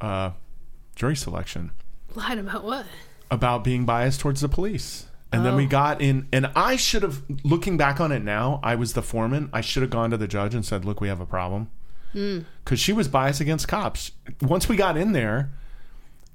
uh, 0.01 0.33
jury 0.95 1.17
selection 1.17 1.71
Lied 2.15 2.39
about 2.39 2.65
what? 2.65 2.87
about 3.31 3.63
being 3.65 3.85
biased 3.85 4.21
towards 4.21 4.41
the 4.41 4.49
police. 4.49 5.07
And 5.31 5.45
then 5.45 5.55
we 5.57 5.67
Oh. 5.67 5.69
got 5.69 6.01
in, 6.01 6.27
and 6.33 6.47
I 6.57 6.77
should 6.77 7.03
have, 7.03 7.23
looking 7.45 7.77
back 7.77 8.01
on 8.01 8.11
it 8.13 8.21
now, 8.25 8.59
I 8.63 8.75
was 8.77 8.95
the 8.95 9.03
foreman. 9.03 9.51
I 9.53 9.61
should 9.61 9.83
have 9.83 9.91
gone 9.91 10.11
to 10.13 10.17
the 10.17 10.27
judge 10.27 10.55
and 10.55 10.65
said, 10.65 10.87
Look, 10.87 11.03
we 11.03 11.09
have 11.09 11.21
a 11.21 11.27
problem. 11.27 11.69
Because 12.13 12.81
she 12.81 12.93
was 12.93 13.09
biased 13.09 13.41
against 13.41 13.69
cops. 13.69 14.13
Once 14.43 14.69
we 14.69 14.77
got 14.77 14.97
in 14.97 15.13
there, 15.13 15.51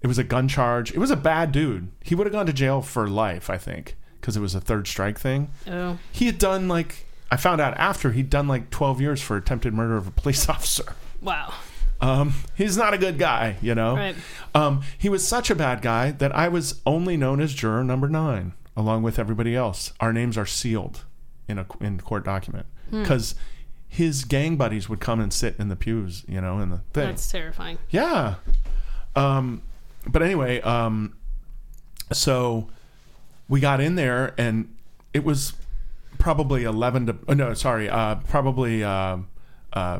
it 0.01 0.07
was 0.07 0.17
a 0.17 0.23
gun 0.23 0.47
charge. 0.47 0.91
It 0.91 0.97
was 0.99 1.11
a 1.11 1.15
bad 1.15 1.51
dude. 1.51 1.89
He 2.01 2.15
would 2.15 2.27
have 2.27 2.33
gone 2.33 2.45
to 2.45 2.53
jail 2.53 2.81
for 2.81 3.07
life, 3.07 3.49
I 3.49 3.57
think, 3.57 3.95
because 4.19 4.35
it 4.37 4.41
was 4.41 4.53
a 4.55 4.61
third 4.61 4.87
strike 4.87 5.17
thing. 5.19 5.49
Oh, 5.67 5.97
He 6.11 6.25
had 6.25 6.37
done 6.37 6.67
like, 6.67 7.05
I 7.31 7.37
found 7.37 7.59
out 7.61 7.75
after, 7.77 8.11
he'd 8.11 8.29
done 8.29 8.47
like 8.47 8.69
12 8.69 9.01
years 9.01 9.21
for 9.21 9.35
attempted 9.37 9.73
murder 9.73 9.97
of 9.97 10.07
a 10.07 10.11
police 10.11 10.47
officer. 10.49 10.95
wow. 11.21 11.53
Um, 12.01 12.33
he's 12.55 12.75
not 12.75 12.93
a 12.93 12.97
good 12.97 13.17
guy, 13.17 13.55
you 13.61 13.73
know. 13.75 13.95
Right. 13.95 14.15
Um, 14.53 14.81
he 14.97 15.07
was 15.07 15.25
such 15.25 15.49
a 15.49 15.55
bad 15.55 15.81
guy 15.81 16.11
that 16.11 16.35
I 16.35 16.49
was 16.49 16.81
only 16.85 17.15
known 17.15 17.39
as 17.39 17.53
juror 17.53 17.81
number 17.81 18.09
nine, 18.09 18.51
along 18.75 19.03
with 19.03 19.17
everybody 19.17 19.55
else. 19.55 19.93
Our 20.01 20.11
names 20.11 20.37
are 20.37 20.45
sealed 20.45 21.05
in 21.47 21.57
a 21.59 21.65
in 21.79 22.01
court 22.01 22.25
document 22.25 22.65
Hmm. 22.89 23.03
because 23.03 23.35
his 23.93 24.25
gang 24.25 24.55
buddies 24.55 24.89
would 24.89 24.99
come 24.99 25.19
and 25.19 25.31
sit 25.31 25.55
in 25.59 25.69
the 25.69 25.75
pews, 25.75 26.25
you 26.27 26.41
know, 26.41 26.57
in 26.57 26.71
the 26.71 26.79
thing. 26.93 27.09
That's 27.09 27.29
terrifying. 27.29 27.77
Yeah. 27.91 28.35
Um, 29.15 29.61
but 30.07 30.23
anyway, 30.23 30.61
um, 30.61 31.15
so 32.11 32.69
we 33.47 33.59
got 33.59 33.79
in 33.79 33.93
there 33.93 34.33
and 34.35 34.75
it 35.13 35.23
was 35.23 35.53
probably 36.17 36.63
11 36.63 37.05
to, 37.05 37.17
oh, 37.27 37.33
no, 37.35 37.53
sorry, 37.53 37.87
uh, 37.87 38.15
probably, 38.15 38.83
uh, 38.83 39.17
uh, 39.73 39.99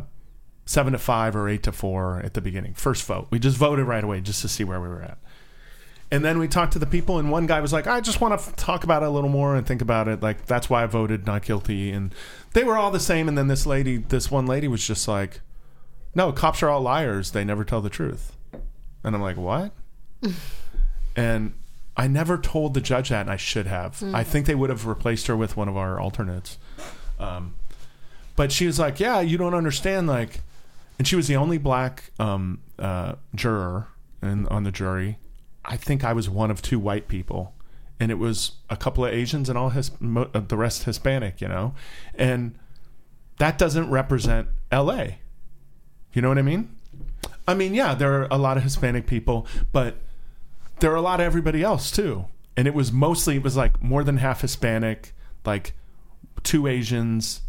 seven 0.65 0.93
to 0.93 0.99
five 0.99 1.35
or 1.35 1.47
eight 1.47 1.61
to 1.61 1.71
four 1.71 2.19
at 2.25 2.33
the 2.33 2.41
beginning. 2.41 2.73
First 2.73 3.05
vote. 3.05 3.27
We 3.29 3.37
just 3.37 3.57
voted 3.57 3.85
right 3.85 4.03
away 4.03 4.21
just 4.21 4.41
to 4.41 4.47
see 4.47 4.63
where 4.63 4.81
we 4.81 4.87
were 4.87 5.03
at. 5.03 5.19
And 6.09 6.23
then 6.23 6.37
we 6.37 6.47
talked 6.47 6.73
to 6.73 6.79
the 6.79 6.85
people, 6.85 7.17
and 7.17 7.31
one 7.31 7.47
guy 7.47 7.59
was 7.59 7.73
like, 7.73 7.87
I 7.87 7.99
just 7.99 8.21
want 8.21 8.39
to 8.39 8.47
f- 8.47 8.55
talk 8.55 8.83
about 8.83 9.01
it 9.01 9.07
a 9.07 9.09
little 9.09 9.31
more 9.31 9.55
and 9.55 9.65
think 9.65 9.81
about 9.81 10.07
it. 10.07 10.21
Like, 10.21 10.45
that's 10.45 10.69
why 10.69 10.83
I 10.83 10.85
voted 10.85 11.25
not 11.25 11.41
guilty. 11.41 11.91
And 11.91 12.13
they 12.53 12.63
were 12.63 12.77
all 12.77 12.91
the 12.91 12.99
same. 12.99 13.27
And 13.27 13.37
then 13.37 13.47
this 13.47 13.65
lady, 13.65 13.97
this 13.97 14.31
one 14.31 14.45
lady 14.45 14.67
was 14.67 14.85
just 14.85 15.07
like, 15.07 15.41
no, 16.15 16.31
cops 16.31 16.63
are 16.63 16.69
all 16.69 16.81
liars. 16.81 17.31
They 17.31 17.43
never 17.43 17.63
tell 17.63 17.81
the 17.81 17.89
truth. 17.89 18.35
And 19.03 19.15
I'm 19.15 19.21
like, 19.21 19.37
what? 19.37 19.71
and 21.15 21.53
I 21.95 22.07
never 22.07 22.37
told 22.37 22.73
the 22.73 22.81
judge 22.81 23.09
that, 23.09 23.21
and 23.21 23.31
I 23.31 23.37
should 23.37 23.67
have. 23.67 24.01
I 24.13 24.23
think 24.23 24.45
they 24.45 24.55
would 24.55 24.69
have 24.69 24.85
replaced 24.85 25.27
her 25.27 25.35
with 25.35 25.57
one 25.57 25.67
of 25.67 25.77
our 25.77 25.99
alternates. 25.99 26.57
Um, 27.19 27.55
but 28.35 28.51
she 28.51 28.65
was 28.65 28.79
like, 28.79 28.99
yeah, 28.99 29.19
you 29.19 29.37
don't 29.37 29.53
understand. 29.53 30.07
Like, 30.07 30.41
and 30.97 31.07
she 31.07 31.15
was 31.15 31.27
the 31.27 31.35
only 31.35 31.57
black 31.57 32.11
um, 32.19 32.61
uh, 32.79 33.15
juror 33.35 33.87
in, 34.21 34.47
on 34.47 34.63
the 34.63 34.71
jury. 34.71 35.17
I 35.65 35.77
think 35.77 36.03
I 36.03 36.13
was 36.13 36.29
one 36.29 36.49
of 36.49 36.61
two 36.61 36.79
white 36.79 37.07
people. 37.07 37.53
And 38.03 38.11
it 38.11 38.15
was 38.15 38.51
a 38.69 38.75
couple 38.75 39.05
of 39.05 39.13
Asians 39.13 39.47
and 39.47 39.57
all 39.57 39.69
his, 39.69 39.89
uh, 40.03 40.41
the 40.41 40.57
rest 40.57 40.83
Hispanic, 40.83 41.39
you 41.39 41.47
know? 41.47 41.73
And 42.15 42.59
that 43.37 43.57
doesn't 43.57 43.89
represent 43.89 44.49
LA. 44.73 45.05
You 46.11 46.21
know 46.21 46.27
what 46.27 46.37
I 46.37 46.41
mean? 46.41 46.75
I 47.47 47.53
mean, 47.53 47.73
yeah, 47.73 47.93
there 47.93 48.21
are 48.21 48.27
a 48.29 48.37
lot 48.37 48.57
of 48.57 48.63
Hispanic 48.63 49.07
people, 49.07 49.47
but 49.71 49.95
there 50.81 50.91
are 50.91 50.97
a 50.97 51.01
lot 51.01 51.21
of 51.21 51.25
everybody 51.25 51.63
else 51.63 51.91
too. 51.91 52.25
And 52.57 52.67
it 52.67 52.73
was 52.73 52.91
mostly, 52.91 53.37
it 53.37 53.41
was 53.41 53.55
like 53.55 53.81
more 53.81 54.03
than 54.03 54.17
half 54.17 54.41
Hispanic, 54.41 55.15
like 55.45 55.71
two 56.43 56.67
Asians, 56.67 57.39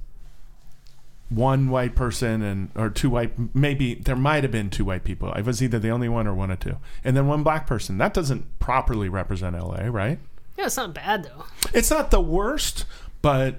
one 1.30 1.68
white 1.68 1.96
person, 1.96 2.42
and 2.42 2.70
or 2.76 2.90
two 2.90 3.10
white, 3.10 3.56
maybe 3.56 3.96
there 3.96 4.14
might 4.14 4.44
have 4.44 4.52
been 4.52 4.70
two 4.70 4.84
white 4.84 5.02
people. 5.02 5.32
I 5.34 5.40
was 5.40 5.60
either 5.60 5.80
the 5.80 5.90
only 5.90 6.08
one 6.08 6.28
or 6.28 6.34
one 6.34 6.52
or 6.52 6.56
two. 6.56 6.76
And 7.02 7.16
then 7.16 7.26
one 7.26 7.42
black 7.42 7.66
person. 7.66 7.98
That 7.98 8.14
doesn't 8.14 8.60
properly 8.60 9.08
represent 9.08 9.56
LA, 9.56 9.86
right? 9.86 10.20
Yeah, 10.56 10.66
it's 10.66 10.76
not 10.76 10.94
bad 10.94 11.24
though. 11.24 11.44
It's 11.72 11.90
not 11.90 12.10
the 12.10 12.20
worst, 12.20 12.84
but 13.22 13.56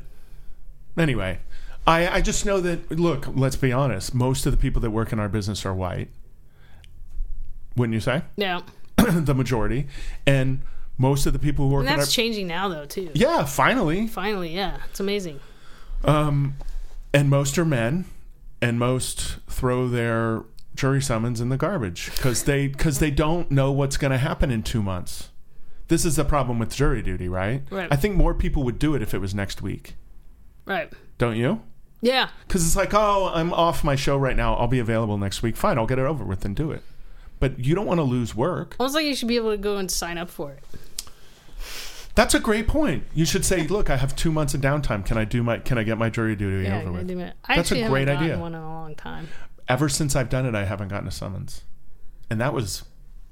anyway, 0.98 1.40
I, 1.88 2.08
I 2.08 2.22
just 2.22 2.46
know 2.46 2.60
that, 2.62 2.92
look, 2.92 3.28
let's 3.36 3.56
be 3.56 3.72
honest, 3.72 4.14
most 4.14 4.46
of 4.46 4.52
the 4.52 4.58
people 4.58 4.82
that 4.82 4.92
work 4.92 5.12
in 5.12 5.20
our 5.20 5.30
business 5.30 5.66
are 5.66 5.74
white. 5.74 6.10
Wouldn't 7.76 7.94
you 7.94 8.00
say? 8.00 8.24
Yeah, 8.38 8.62
the 8.98 9.36
majority. 9.36 9.88
And 10.26 10.62
most 10.98 11.26
of 11.26 11.34
the 11.34 11.40
people 11.40 11.68
who 11.68 11.74
work 11.74 11.82
and 11.82 11.90
in 11.90 11.94
our. 11.94 12.00
that's 12.00 12.14
changing 12.14 12.48
now 12.48 12.70
though 12.70 12.86
too. 12.86 13.12
Yeah, 13.14 13.44
finally. 13.44 14.08
Finally, 14.08 14.56
yeah, 14.56 14.78
it's 14.90 15.00
amazing. 15.00 15.40
Um, 16.06 16.56
and 17.14 17.30
most 17.30 17.58
are 17.58 17.66
men, 17.66 18.06
and 18.62 18.80
most 18.80 19.38
throw 19.48 19.88
their 19.88 20.44
jury 20.76 21.02
summons 21.02 21.40
in 21.40 21.50
the 21.50 21.58
garbage 21.58 22.12
because 22.16 22.44
they 22.44 22.68
because 22.68 23.00
they 23.00 23.12
don't 23.12 23.52
know 23.52 23.72
what's 23.72 23.98
going 23.98 24.12
to 24.12 24.18
happen 24.18 24.52
in 24.52 24.64
two 24.64 24.82
months. 24.82 25.30
This 25.88 26.06
is 26.06 26.16
the 26.16 26.26
problem 26.26 26.58
with 26.60 26.76
jury 26.76 27.02
duty, 27.02 27.28
right? 27.30 27.64
Right. 27.70 27.88
I 27.92 27.96
think 27.96 28.16
more 28.16 28.34
people 28.34 28.64
would 28.64 28.80
do 28.80 28.96
it 28.96 29.02
if 29.02 29.14
it 29.14 29.20
was 29.20 29.36
next 29.36 29.62
week. 29.62 29.96
Right. 30.66 30.92
Don't 31.18 31.36
you? 31.36 31.62
Yeah. 32.02 32.30
Because 32.48 32.66
it's 32.66 32.76
like, 32.76 32.94
oh, 32.94 33.32
I'm 33.34 33.54
off 33.54 33.84
my 33.84 33.96
show 33.96 34.18
right 34.18 34.36
now. 34.36 34.56
I'll 34.56 34.68
be 34.68 34.80
available 34.80 35.18
next 35.18 35.42
week. 35.44 35.56
Fine, 35.56 35.78
I'll 35.78 35.86
get 35.86 36.00
it 36.00 36.06
over 36.06 36.24
with 36.24 36.44
and 36.46 36.56
do 36.56 36.72
it. 36.72 36.82
But 37.40 37.60
you 37.60 37.76
don't 37.76 37.86
want 37.86 38.00
to 38.00 38.04
lose 38.04 38.34
work. 38.36 38.76
Almost 38.80 38.96
like 38.96 39.06
you 39.06 39.16
should 39.16 39.28
be 39.28 39.36
able 39.36 39.52
to 39.52 39.58
go 39.58 39.78
and 39.78 39.92
sign 39.92 40.18
up 40.18 40.30
for 40.30 40.52
it. 40.52 40.64
That's 42.16 42.34
a 42.34 42.40
great 42.40 42.68
point. 42.68 43.04
You 43.14 43.26
should 43.26 43.44
say, 43.44 43.68
look, 43.68 43.90
I 43.90 43.98
have 43.98 44.16
two 44.16 44.32
months 44.32 44.54
of 44.54 44.62
downtime. 44.62 45.06
Can 45.06 45.18
I 45.18 45.26
do 45.26 45.44
my? 45.44 45.58
Can 45.58 45.78
I 45.78 45.84
get 45.84 45.98
my 45.98 46.10
jury 46.10 46.36
duty 46.36 46.64
Yeah, 46.64 46.80
over 46.80 46.94
with? 46.94 47.12
I 47.44 47.56
That's 47.58 47.72
a 47.74 47.88
great 47.88 48.08
idea. 48.08 48.40
one 48.40 48.56
in 48.56 48.62
a 48.62 48.68
long 48.70 48.96
time. 48.96 49.28
Ever 49.68 49.90
since 49.90 50.16
I've 50.16 50.30
done 50.30 50.46
it, 50.46 50.56
I 50.56 50.64
haven't 50.64 50.88
gotten 50.88 51.08
a 51.08 51.12
summons, 51.12 51.64
and 52.30 52.40
that 52.40 52.54
was 52.54 52.84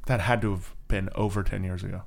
that 0.08 0.20
had 0.20 0.42
to 0.42 0.52
have 0.52 0.74
been 0.90 1.10
over 1.16 1.44
ten 1.44 1.64
years 1.64 1.84
ago. 1.84 2.02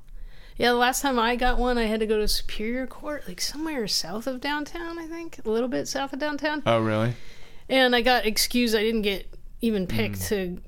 Yeah, 0.58 0.70
the 0.70 0.76
last 0.76 1.02
time 1.02 1.18
I 1.18 1.36
got 1.36 1.58
one, 1.58 1.76
I 1.76 1.84
had 1.84 2.00
to 2.00 2.06
go 2.06 2.18
to 2.18 2.26
Superior 2.26 2.86
Court, 2.86 3.24
like 3.28 3.40
somewhere 3.40 3.86
south 3.86 4.26
of 4.26 4.40
downtown, 4.40 4.98
I 4.98 5.06
think, 5.06 5.38
a 5.44 5.50
little 5.50 5.68
bit 5.68 5.86
south 5.86 6.12
of 6.14 6.18
downtown. 6.18 6.62
Oh, 6.64 6.78
really? 6.80 7.14
And 7.68 7.94
I 7.94 8.00
got 8.00 8.24
excused. 8.24 8.74
I 8.74 8.80
didn't 8.82 9.02
get 9.02 9.28
even 9.60 9.86
picked 9.86 10.16
Mm. 10.20 10.28
to, 10.28 10.62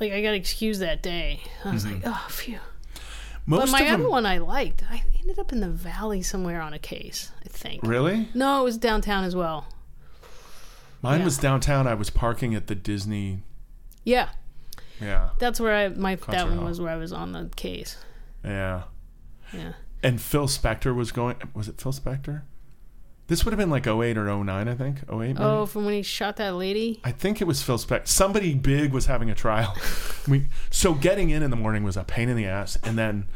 like, 0.00 0.12
I 0.12 0.22
got 0.22 0.32
excused 0.34 0.80
that 0.80 1.02
day. 1.02 1.42
I 1.64 1.72
was 1.72 1.84
like, 1.84 2.00
oh, 2.04 2.26
phew. 2.30 2.54
Mm-hmm. 2.54 3.00
Most 3.46 3.60
But 3.66 3.70
my 3.72 3.80
of 3.80 3.86
them, 3.92 4.00
other 4.00 4.08
one 4.10 4.24
I 4.24 4.38
liked. 4.38 4.82
I 4.90 5.02
ended 5.20 5.38
up 5.38 5.52
in 5.52 5.60
the 5.60 5.68
valley 5.68 6.22
somewhere 6.22 6.62
on 6.62 6.72
a 6.72 6.78
case, 6.78 7.30
I 7.44 7.48
think. 7.48 7.82
really? 7.82 8.28
No, 8.32 8.60
it 8.62 8.64
was 8.64 8.78
downtown 8.78 9.24
as 9.24 9.36
well. 9.36 9.66
Mine 11.02 11.18
Yeah. 11.18 11.24
was 11.26 11.36
downtown. 11.36 11.86
I 11.86 11.92
was 11.92 12.08
parking 12.08 12.54
at 12.54 12.66
the 12.68 12.74
Disney. 12.74 13.42
Yeah, 14.04 14.30
Yeah, 15.00 15.30
that's 15.38 15.60
where 15.60 15.74
I 15.74 15.88
my 15.88 16.14
that 16.14 16.46
one 16.48 16.56
hall. 16.58 16.66
was 16.68 16.80
where 16.80 16.92
I 16.92 16.96
was 16.96 17.12
on 17.12 17.32
the 17.32 17.50
case. 17.56 17.98
yeah. 18.42 18.84
Yeah. 19.54 19.72
And 20.02 20.20
Phil 20.20 20.46
Spector 20.46 20.94
was 20.94 21.12
going. 21.12 21.36
Was 21.54 21.68
it 21.68 21.80
Phil 21.80 21.92
Spector? 21.92 22.42
This 23.26 23.44
would 23.44 23.52
have 23.52 23.58
been 23.58 23.70
like 23.70 23.86
08 23.86 24.18
or 24.18 24.44
09, 24.44 24.68
I 24.68 24.74
think. 24.74 24.98
08 25.08 25.16
maybe? 25.18 25.38
Oh, 25.38 25.64
from 25.64 25.86
when 25.86 25.94
he 25.94 26.02
shot 26.02 26.36
that 26.36 26.56
lady. 26.56 27.00
I 27.04 27.10
think 27.10 27.40
it 27.40 27.46
was 27.46 27.62
Phil 27.62 27.78
Spector. 27.78 28.06
Somebody 28.06 28.52
big 28.54 28.92
was 28.92 29.06
having 29.06 29.30
a 29.30 29.34
trial. 29.34 29.74
we, 30.28 30.48
so 30.70 30.92
getting 30.92 31.30
in 31.30 31.42
in 31.42 31.50
the 31.50 31.56
morning 31.56 31.84
was 31.84 31.96
a 31.96 32.04
pain 32.04 32.28
in 32.28 32.36
the 32.36 32.44
ass, 32.44 32.76
and 32.84 32.98
then 32.98 33.26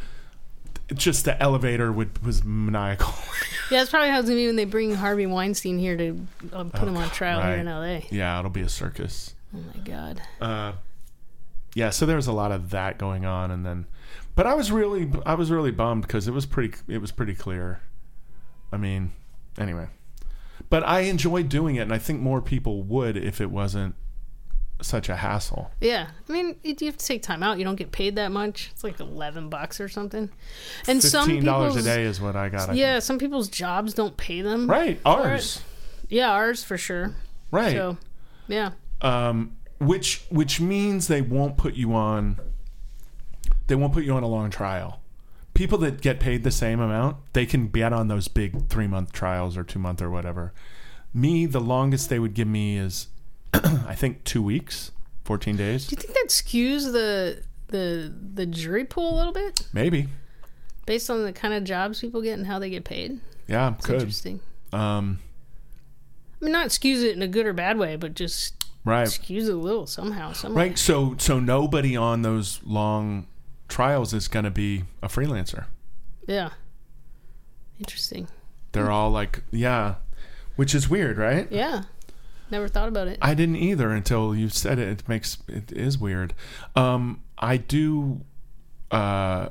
just 0.95 1.25
the 1.25 1.41
elevator 1.43 1.91
would 1.93 2.25
was 2.25 2.45
maniacal. 2.45 3.13
Yeah, 3.71 3.81
that's 3.81 3.91
probably 3.91 4.09
how 4.09 4.19
it's 4.19 4.29
gonna 4.29 4.41
be 4.41 4.47
when 4.47 4.57
they 4.57 4.65
bring 4.65 4.95
Harvey 4.95 5.27
Weinstein 5.27 5.79
here 5.79 5.97
to 5.97 6.27
uh, 6.55 6.65
put 6.65 6.89
him 6.89 6.97
on 6.97 7.09
trial 7.11 7.43
here 7.43 7.59
in 7.59 7.69
L.A. 7.69 8.07
yeah, 8.11 8.39
it'll 8.39 8.51
be 8.51 8.63
a 8.63 8.69
circus. 8.69 9.35
Oh 9.55 9.59
my 9.75 9.81
god. 9.83 10.23
Uh, 10.41 10.73
yeah, 11.75 11.91
so 11.91 12.07
there 12.07 12.17
was 12.17 12.27
a 12.27 12.33
lot 12.33 12.51
of 12.51 12.71
that 12.71 12.99
going 12.99 13.27
on, 13.27 13.51
and 13.51 13.65
then, 13.65 13.87
but 14.35 14.47
I 14.47 14.55
was 14.55 14.71
really, 14.73 15.11
I 15.27 15.35
was 15.35 15.51
really 15.51 15.71
bummed 15.71 16.03
because 16.03 16.29
it 16.29 16.33
was 16.33 16.47
pretty, 16.47 16.77
it 16.89 16.99
was 16.99 17.11
pretty 17.13 17.35
clear. 17.35 17.81
I 18.73 18.77
mean, 18.77 19.13
anyway, 19.59 19.89
but 20.71 20.83
I 20.85 21.01
enjoyed 21.01 21.49
doing 21.49 21.77
it, 21.77 21.81
and 21.81 21.93
I 21.93 21.99
think 21.99 22.21
more 22.21 22.41
people 22.43 22.83
would 22.83 23.17
if 23.17 23.41
it 23.41 23.51
wasn't 23.51 23.95
such 24.81 25.09
a 25.09 25.17
hassle. 25.17 25.71
Yeah, 25.81 26.09
I 26.29 26.33
mean, 26.33 26.57
you 26.63 26.77
have 26.87 26.97
to 26.97 27.05
take 27.05 27.23
time 27.23 27.43
out. 27.43 27.59
You 27.59 27.65
don't 27.65 27.77
get 27.77 27.91
paid 27.91 28.17
that 28.17 28.31
much. 28.31 28.71
It's 28.73 28.85
like 28.85 29.01
eleven 29.01 29.49
bucks 29.49 29.81
or 29.81 29.89
something. 29.89 30.31
And 30.87 31.03
some 31.03 31.27
Fifteen 31.27 31.45
dollars 31.45 31.77
a 31.77 31.83
day 31.83 32.05
is 32.05 32.21
what 32.21 32.37
I 32.37 32.49
got. 32.49 32.71
I 32.71 32.75
yeah, 32.75 32.99
some 33.01 33.19
people's 33.19 33.49
jobs 33.49 33.95
don't 33.95 34.17
pay 34.17 34.43
them. 34.43 34.69
right. 34.71 35.01
Ours. 35.05 35.63
Yeah, 36.09 36.31
ours 36.31 36.63
for 36.63 36.79
sure. 36.79 37.15
right. 37.51 37.73
So, 37.73 37.99
yeah, 38.47 38.71
um, 39.03 39.57
which 39.81 40.25
which 40.31 40.61
means 40.61 41.09
they 41.09 41.23
won't 41.23 41.57
put 41.57 41.75
you 41.75 41.95
on. 41.95 42.39
They 43.69 43.75
won't 43.75 43.93
put 43.93 44.05
you 44.05 44.13
on 44.15 44.23
a 44.23 44.29
long 44.29 44.51
trial. 44.51 45.01
People 45.55 45.79
that 45.79 46.01
get 46.01 46.21
paid 46.21 46.43
the 46.45 46.51
same 46.51 46.79
amount, 46.81 47.17
they 47.33 47.47
can 47.47 47.69
get 47.69 47.93
on 47.93 48.09
those 48.09 48.29
big 48.29 48.69
three 48.69 48.87
month 48.87 49.13
trials 49.13 49.57
or 49.57 49.65
two 49.65 49.79
month 49.79 50.03
or 50.03 50.11
whatever. 50.11 50.53
Me, 51.15 51.47
the 51.47 51.61
longest 51.61 52.09
they 52.11 52.19
would 52.19 52.35
give 52.35 52.47
me 52.49 52.77
is, 52.77 53.09
I 53.55 53.95
think, 53.95 54.25
two 54.25 54.43
weeks, 54.43 54.93
fourteen 55.25 55.57
days, 55.57 55.87
do 55.87 55.95
you 55.97 56.03
think 56.03 56.15
that 56.15 56.29
skews 56.29 56.93
the 56.93 57.43
the 57.69 58.13
the 58.35 58.47
jury 58.47 58.85
pool 58.85 59.15
a 59.15 59.17
little 59.17 59.33
bit 59.33 59.67
maybe. 59.73 60.09
based 60.87 61.11
on 61.11 61.23
the 61.25 61.33
kind 61.33 61.53
of 61.55 61.65
jobs 61.65 62.01
people 62.01 62.23
get 62.23 62.39
and 62.39 62.47
how 62.47 62.59
they 62.59 62.71
get 62.71 62.85
paid? 62.85 63.21
Yeah, 63.47 63.75
It's 63.75 63.87
could. 63.87 63.97
interesting. 63.97 64.41
Um, 64.73 65.19
I 66.41 66.45
mean, 66.45 66.53
not 66.53 66.69
skews 66.69 67.03
it 67.03 67.17
in 67.17 67.23
a 67.23 67.29
good 67.29 67.47
or 67.47 67.53
bad 67.53 67.79
way, 67.79 67.97
but 67.97 68.15
just 68.15 68.67
right, 68.85 69.09
skews 69.09 69.49
it 69.49 69.55
a 69.55 69.57
little 69.57 69.87
somehow. 69.87 70.33
Some 70.33 70.55
way. 70.55 70.69
right. 70.69 70.79
So 70.79 71.17
so 71.19 71.41
nobody 71.41 71.97
on 71.97 72.23
those 72.23 72.61
long 72.65 73.27
trials 73.69 74.13
is 74.15 74.29
going 74.29 74.45
to 74.45 74.51
be 74.51 74.85
a 75.03 75.09
freelancer. 75.09 75.67
Yeah. 76.27 76.51
Interesting. 77.79 78.29
They're 78.73 78.91
all 78.91 79.11
like, 79.11 79.43
yeah, 79.51 79.97
which 80.57 80.75
is 80.75 80.89
weird, 80.89 81.19
right? 81.19 81.51
Yeah. 81.51 81.85
Never 82.51 82.69
thought 82.69 82.89
about 82.89 83.09
it. 83.09 83.19
I 83.21 83.35
didn't 83.35 83.57
either 83.57 83.91
until 83.91 84.35
you 84.35 84.49
said 84.49 84.79
it. 84.79 84.89
It 84.89 85.09
makes 85.09 85.39
it 85.49 85.71
is 85.71 85.99
weird. 85.99 86.35
Um, 86.75 87.23
I 87.39 87.59
do. 87.59 88.23
Uh, 88.91 89.51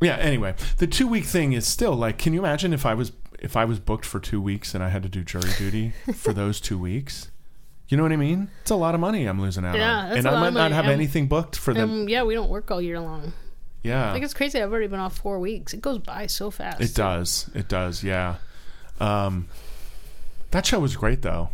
yeah. 0.00 0.16
Anyway, 0.16 0.54
the 0.78 0.86
two 0.86 1.06
week 1.06 1.24
thing 1.24 1.52
is 1.52 1.66
still 1.66 1.94
like. 1.94 2.16
Can 2.16 2.32
you 2.32 2.40
imagine 2.40 2.72
if 2.72 2.86
I 2.86 2.94
was 2.94 3.12
if 3.38 3.54
I 3.54 3.66
was 3.66 3.78
booked 3.78 4.06
for 4.06 4.18
two 4.18 4.40
weeks 4.40 4.74
and 4.74 4.82
I 4.82 4.88
had 4.88 5.02
to 5.02 5.10
do 5.10 5.22
jury 5.22 5.50
duty 5.58 5.92
for 6.14 6.32
those 6.32 6.58
two 6.58 6.78
weeks? 6.78 7.30
You 7.90 7.96
know 7.96 8.02
what 8.04 8.12
I 8.12 8.16
mean? 8.16 8.48
It's 8.62 8.70
a 8.70 8.76
lot 8.76 8.94
of 8.94 9.00
money 9.00 9.26
I'm 9.26 9.40
losing 9.40 9.64
out 9.64 9.74
Yeah, 9.76 9.98
on, 10.06 10.16
and 10.16 10.26
I 10.26 10.40
might 10.40 10.52
not 10.54 10.70
have 10.72 10.84
Um, 10.86 10.92
anything 10.92 11.26
booked 11.26 11.56
for 11.56 11.74
them. 11.74 11.90
Um, 11.90 12.08
yeah, 12.08 12.22
we 12.22 12.34
don't 12.34 12.48
work 12.48 12.70
all 12.70 12.80
year 12.80 13.00
long. 13.00 13.32
yeah, 13.82 14.12
Like 14.12 14.22
it's 14.22 14.32
crazy. 14.32 14.62
I've 14.62 14.70
already 14.70 14.86
been 14.86 15.00
off 15.00 15.18
four 15.18 15.38
weeks. 15.40 15.74
It 15.74 15.80
goes 15.82 15.98
by 15.98 16.26
so 16.28 16.50
fast. 16.50 16.80
it 16.80 16.94
does. 16.94 17.50
It 17.54 17.68
does. 17.68 18.02
Yeah. 18.04 18.36
Um, 19.00 19.48
that 20.52 20.66
show 20.66 20.78
was 20.80 20.96
great 20.96 21.22
though. 21.22 21.50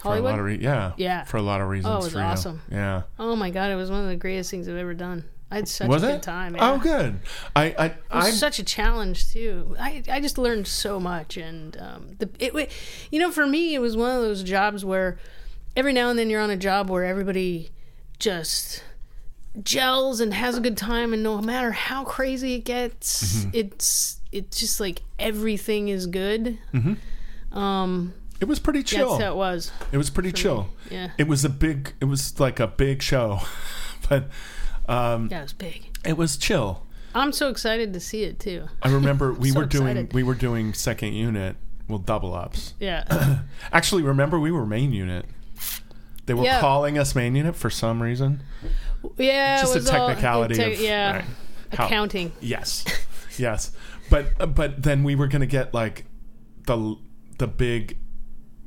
For 0.00 0.08
a 0.08 0.10
Hollywood. 0.10 0.30
lot 0.30 0.38
of 0.38 0.44
re- 0.44 0.58
yeah. 0.60 0.92
Yeah. 0.96 1.24
For 1.24 1.38
a 1.38 1.42
lot 1.42 1.60
of 1.60 1.68
reasons. 1.68 1.92
Oh, 1.92 1.98
it 1.98 2.04
was 2.04 2.12
for 2.12 2.18
you. 2.20 2.24
awesome. 2.24 2.60
Yeah. 2.70 3.02
oh 3.18 3.34
my 3.34 3.50
god, 3.50 3.72
it 3.72 3.76
was 3.76 3.90
one 3.90 4.02
of 4.04 4.08
the 4.08 4.16
greatest 4.16 4.50
things 4.50 4.68
I've 4.68 4.76
ever 4.76 4.94
done. 4.94 5.24
I 5.50 5.56
had 5.56 5.66
such 5.68 5.88
was 5.88 6.02
a 6.04 6.08
it? 6.08 6.12
good 6.12 6.22
time. 6.22 6.56
Oh, 6.58 6.78
good. 6.78 7.18
I 7.56 7.62
I 7.78 7.84
It 7.86 7.96
was 8.12 8.26
I 8.26 8.30
such 8.30 8.58
a 8.60 8.62
challenge 8.64 9.32
too. 9.32 9.74
I 9.80 10.04
I 10.08 10.20
just 10.20 10.38
learned 10.38 10.66
so 10.68 11.00
much, 11.00 11.36
and 11.36 11.76
um, 11.80 12.10
the 12.18 12.28
it 12.38 12.54
wa- 12.54 12.66
you 13.10 13.18
know 13.18 13.32
for 13.32 13.46
me 13.46 13.74
it 13.74 13.78
was 13.80 13.96
one 13.96 14.14
of 14.14 14.22
those 14.22 14.42
jobs 14.44 14.84
where 14.84 15.18
every 15.78 15.92
now 15.94 16.10
and 16.10 16.18
then 16.18 16.28
you're 16.28 16.42
on 16.42 16.50
a 16.50 16.56
job 16.56 16.90
where 16.90 17.04
everybody 17.04 17.70
just 18.18 18.82
gels 19.62 20.20
and 20.20 20.34
has 20.34 20.56
a 20.56 20.60
good 20.60 20.76
time, 20.76 21.12
and 21.14 21.22
no 21.22 21.40
matter 21.40 21.72
how 21.72 22.04
crazy 22.04 22.54
it 22.54 22.64
gets, 22.64 23.36
Mm-hmm. 23.44 23.50
it's 23.54 24.20
it's 24.30 24.58
just 24.60 24.78
like 24.80 25.02
everything 25.18 25.88
is 25.88 26.06
good. 26.06 26.58
Um, 27.52 28.12
it 28.40 28.44
was 28.46 28.58
pretty 28.58 28.80
that's 28.80 28.90
chill. 28.90 29.18
how 29.18 29.32
it 29.32 29.36
was. 29.36 29.72
It 29.92 29.96
was 29.96 30.10
pretty 30.10 30.32
chill. 30.32 30.68
Yeah, 30.90 31.10
It 31.18 31.26
was 31.28 31.44
a 31.44 31.48
big. 31.48 31.94
It 32.00 32.04
was 32.04 32.38
like 32.38 32.60
a 32.60 32.66
big 32.66 33.00
show, 33.02 33.40
but 34.08 34.28
um, 34.88 35.28
yeah, 35.30 35.40
it 35.40 35.42
was 35.42 35.52
big. 35.54 35.98
it 36.04 36.16
was 36.16 36.36
chill. 36.36 36.84
I'm 37.14 37.32
so 37.32 37.48
excited 37.48 37.94
to 37.94 38.00
see 38.00 38.24
it 38.24 38.38
too. 38.38 38.66
I 38.82 38.90
remember 38.90 39.32
we 39.44 39.50
So 39.50 39.60
were 39.60 39.66
doing 39.66 39.88
excited. 39.96 40.12
we 40.12 40.22
were 40.22 40.34
doing 40.34 40.74
second 40.74 41.14
unit, 41.14 41.56
well 41.88 41.98
double 41.98 42.34
ups. 42.34 42.74
Yeah, 42.78 43.40
Actually, 43.72 44.02
remember 44.02 44.38
we 44.38 44.50
were 44.50 44.66
main 44.66 44.92
unit. 44.92 45.24
They 46.28 46.34
were 46.34 46.44
Yeah. 46.44 46.60
calling 46.60 46.96
us 46.96 47.16
main 47.16 47.34
unit 47.34 47.56
for 47.56 47.70
some 47.70 48.00
reason. 48.00 48.42
yeah. 49.16 49.60
Just 49.60 49.74
it 49.74 49.78
a 49.78 49.80
was 49.80 49.90
all- 49.90 50.06
technicality 50.08 50.54
te- 50.54 50.72
of 50.74 50.80
yeah, 50.80 51.12
right, 51.16 51.24
how- 51.72 51.86
accounting. 51.86 52.30
Yes, 52.40 52.84
yes, 53.38 53.72
but 54.10 54.54
but 54.54 54.82
then 54.84 55.02
we 55.02 55.16
were 55.16 55.26
gonna 55.26 55.46
get 55.46 55.74
like 55.74 56.04
the 56.66 56.96
the 57.38 57.46
big 57.48 57.98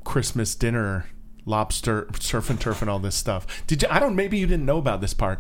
Christmas 0.04 0.56
dinner, 0.56 1.06
lobster, 1.46 2.08
surf 2.20 2.50
and 2.50 2.60
turf, 2.60 2.82
and 2.82 2.90
all 2.90 3.00
this 3.00 3.16
stuff. 3.16 3.46
Did 3.68 3.84
you? 3.84 3.88
I 3.92 4.00
don't. 4.00 4.16
Maybe 4.16 4.38
you 4.38 4.48
didn't 4.48 4.66
know 4.66 4.78
about 4.78 5.00
this 5.02 5.14
part. 5.14 5.40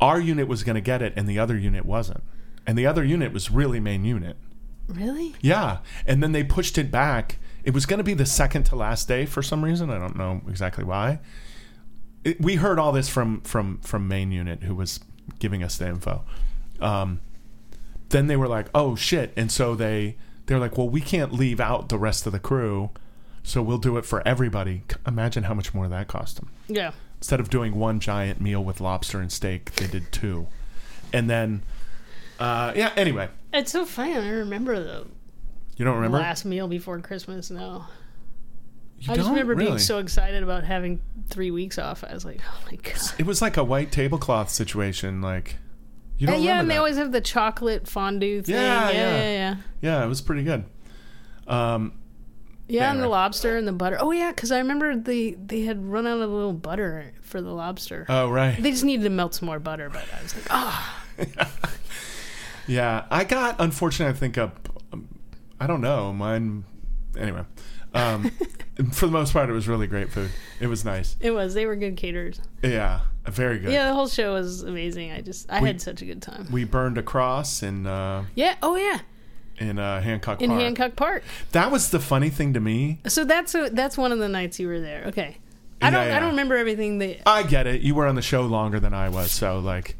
Our 0.00 0.20
unit 0.20 0.48
was 0.48 0.64
gonna 0.64 0.80
get 0.80 1.00
it, 1.02 1.12
and 1.16 1.28
the 1.28 1.38
other 1.38 1.56
unit 1.56 1.84
wasn't. 1.86 2.22
And 2.66 2.76
the 2.76 2.86
other 2.86 3.04
unit 3.04 3.32
was 3.32 3.50
really 3.50 3.80
main 3.80 4.04
unit. 4.04 4.36
Really? 4.88 5.34
Yeah, 5.40 5.78
and 6.06 6.22
then 6.22 6.32
they 6.32 6.42
pushed 6.44 6.76
it 6.78 6.90
back. 6.90 7.38
It 7.64 7.72
was 7.72 7.86
going 7.86 7.98
to 7.98 8.04
be 8.04 8.14
the 8.14 8.26
second 8.26 8.64
to 8.64 8.76
last 8.76 9.06
day 9.06 9.24
for 9.24 9.40
some 9.42 9.64
reason. 9.64 9.88
I 9.90 9.98
don't 9.98 10.16
know 10.16 10.40
exactly 10.48 10.82
why. 10.82 11.20
It, 12.24 12.40
we 12.40 12.56
heard 12.56 12.78
all 12.78 12.92
this 12.92 13.08
from 13.08 13.40
from 13.42 13.78
from 13.78 14.06
main 14.08 14.30
unit 14.32 14.62
who 14.62 14.74
was 14.74 15.00
giving 15.38 15.62
us 15.62 15.76
the 15.76 15.88
info. 15.88 16.24
Um, 16.80 17.20
then 18.10 18.26
they 18.26 18.36
were 18.36 18.48
like, 18.48 18.66
"Oh 18.74 18.94
shit!" 18.96 19.32
And 19.36 19.50
so 19.50 19.74
they 19.74 20.16
they're 20.46 20.58
like, 20.58 20.76
"Well, 20.78 20.88
we 20.88 21.00
can't 21.00 21.32
leave 21.32 21.60
out 21.60 21.88
the 21.88 21.98
rest 21.98 22.26
of 22.26 22.32
the 22.32 22.38
crew, 22.38 22.90
so 23.42 23.62
we'll 23.62 23.78
do 23.78 23.96
it 23.96 24.04
for 24.04 24.26
everybody." 24.26 24.82
Imagine 25.06 25.44
how 25.44 25.54
much 25.54 25.72
more 25.74 25.88
that 25.88 26.08
cost 26.08 26.36
them. 26.36 26.50
Yeah. 26.68 26.92
Instead 27.18 27.40
of 27.40 27.50
doing 27.50 27.74
one 27.76 28.00
giant 28.00 28.40
meal 28.40 28.62
with 28.64 28.80
lobster 28.80 29.20
and 29.20 29.30
steak, 29.30 29.72
they 29.76 29.86
did 29.86 30.10
two, 30.12 30.46
and 31.12 31.28
then. 31.30 31.62
Uh, 32.40 32.72
yeah. 32.74 32.92
Anyway, 32.96 33.28
It's 33.52 33.70
so 33.70 33.84
funny. 33.84 34.16
I 34.16 34.28
remember 34.28 34.82
the 34.82 35.06
you 35.76 35.84
don't 35.84 35.94
remember? 35.94 36.18
last 36.18 36.44
meal 36.44 36.66
before 36.66 36.98
Christmas. 37.00 37.50
No, 37.50 37.84
You 39.04 39.12
I 39.12 39.16
just 39.16 39.28
remember 39.30 39.54
being 39.56 39.78
so 39.78 39.98
excited 39.98 40.42
about 40.42 40.62
having 40.64 41.00
three 41.28 41.50
weeks 41.50 41.78
off. 41.78 42.04
I 42.04 42.14
was 42.14 42.24
like, 42.24 42.40
oh 42.46 42.60
my 42.70 42.76
god. 42.76 42.96
It 43.18 43.26
was 43.26 43.42
like 43.42 43.56
a 43.56 43.64
white 43.64 43.90
tablecloth 43.90 44.48
situation. 44.50 45.20
Like 45.20 45.56
you 46.18 46.28
Uh, 46.28 46.32
don't 46.32 46.42
yeah, 46.42 46.50
remember 46.52 46.60
and 46.60 46.70
they 46.70 46.74
that. 46.74 46.78
always 46.78 46.96
have 46.98 47.12
the 47.12 47.20
chocolate 47.20 47.88
fondue 47.88 48.42
thing. 48.42 48.54
Yeah, 48.54 48.90
Yeah, 48.90 48.94
yeah. 48.94 49.16
yeah, 49.16 49.30
yeah. 49.32 49.56
yeah, 49.80 50.04
it 50.04 50.08
was 50.08 50.20
pretty 50.20 50.44
good. 50.44 50.64
Um, 51.48 51.94
Yeah, 52.68 52.92
and 52.92 53.02
the 53.02 53.08
lobster 53.08 53.56
and 53.56 53.66
the 53.66 53.72
butter. 53.72 53.96
Oh 54.00 54.12
yeah, 54.12 54.30
because 54.30 54.52
I 54.52 54.58
remember 54.58 54.94
they 54.96 55.32
they 55.32 55.62
had 55.62 55.84
run 55.84 56.06
out 56.06 56.20
of 56.20 56.30
a 56.30 56.32
little 56.34 56.52
butter 56.52 57.12
for 57.22 57.40
the 57.42 57.50
lobster. 57.52 58.06
oh 58.08 58.30
right, 58.30 58.56
they 58.62 58.70
just 58.70 58.84
needed 58.84 59.02
to 59.02 59.10
melt 59.10 59.34
some 59.34 59.46
more 59.46 59.58
butter, 59.58 59.90
but 59.90 60.04
I 60.16 60.22
was 60.22 60.34
like, 60.36 60.46
oh, 60.50 60.96
yeah. 62.68 63.04
I 63.10 63.24
got 63.24 63.56
unfortunately. 63.58 64.14
I 64.14 64.18
think 64.18 64.38
up. 64.38 64.68
Um, 64.92 65.08
I 65.60 65.66
don't 65.66 65.80
know. 65.80 66.12
Mine. 66.12 66.64
Anyway, 67.18 67.42
um, 67.94 68.30
for 68.92 69.06
the 69.06 69.12
most 69.12 69.32
part, 69.32 69.48
it 69.48 69.52
was 69.52 69.68
really 69.68 69.86
great 69.86 70.10
food. 70.10 70.30
It 70.60 70.66
was 70.66 70.84
nice. 70.84 71.16
it 71.20 71.30
was. 71.30 71.54
They 71.54 71.66
were 71.66 71.76
good 71.76 71.96
caterers. 71.96 72.40
Yeah, 72.62 73.00
very 73.26 73.58
good. 73.58 73.72
Yeah, 73.72 73.86
the 73.88 73.94
whole 73.94 74.08
show 74.08 74.32
was 74.34 74.62
amazing. 74.62 75.12
I 75.12 75.20
just 75.20 75.50
I 75.50 75.60
We- 75.60 75.68
had 75.68 75.80
such 75.80 76.02
a 76.02 76.04
good 76.04 76.22
time. 76.22 76.46
We 76.50 76.64
burned 76.64 76.98
a 76.98 77.02
cross 77.02 77.62
in 77.62 77.86
uh, 77.86 78.24
Yeah. 78.34 78.56
Oh 78.62 78.76
yeah. 78.76 79.00
in 79.58 79.78
uh, 79.78 80.00
Hancock 80.00 80.40
In 80.42 80.50
Park. 80.50 80.60
Hancock 80.62 80.96
Park. 80.96 81.22
That 81.52 81.70
was 81.70 81.90
the 81.90 82.00
funny 82.00 82.30
thing 82.30 82.54
to 82.54 82.60
me. 82.60 83.00
So 83.06 83.24
that's 83.24 83.54
a, 83.54 83.68
that's 83.70 83.96
one 83.98 84.10
of 84.12 84.18
the 84.18 84.28
nights 84.28 84.58
you 84.58 84.66
were 84.68 84.80
there. 84.80 85.04
Okay. 85.06 85.36
I 85.80 85.90
don't 85.90 86.06
Yeah, 86.06 86.16
I 86.16 86.20
don't 86.20 86.30
remember 86.30 86.56
everything 86.56 86.98
that 86.98 87.28
I 87.28 87.42
get 87.42 87.66
it. 87.66 87.80
You 87.82 87.94
were 87.94 88.06
on 88.06 88.14
the 88.14 88.22
show 88.22 88.42
longer 88.42 88.78
than 88.80 88.94
I 88.94 89.08
was, 89.08 89.30
so 89.32 89.58
like. 89.58 89.96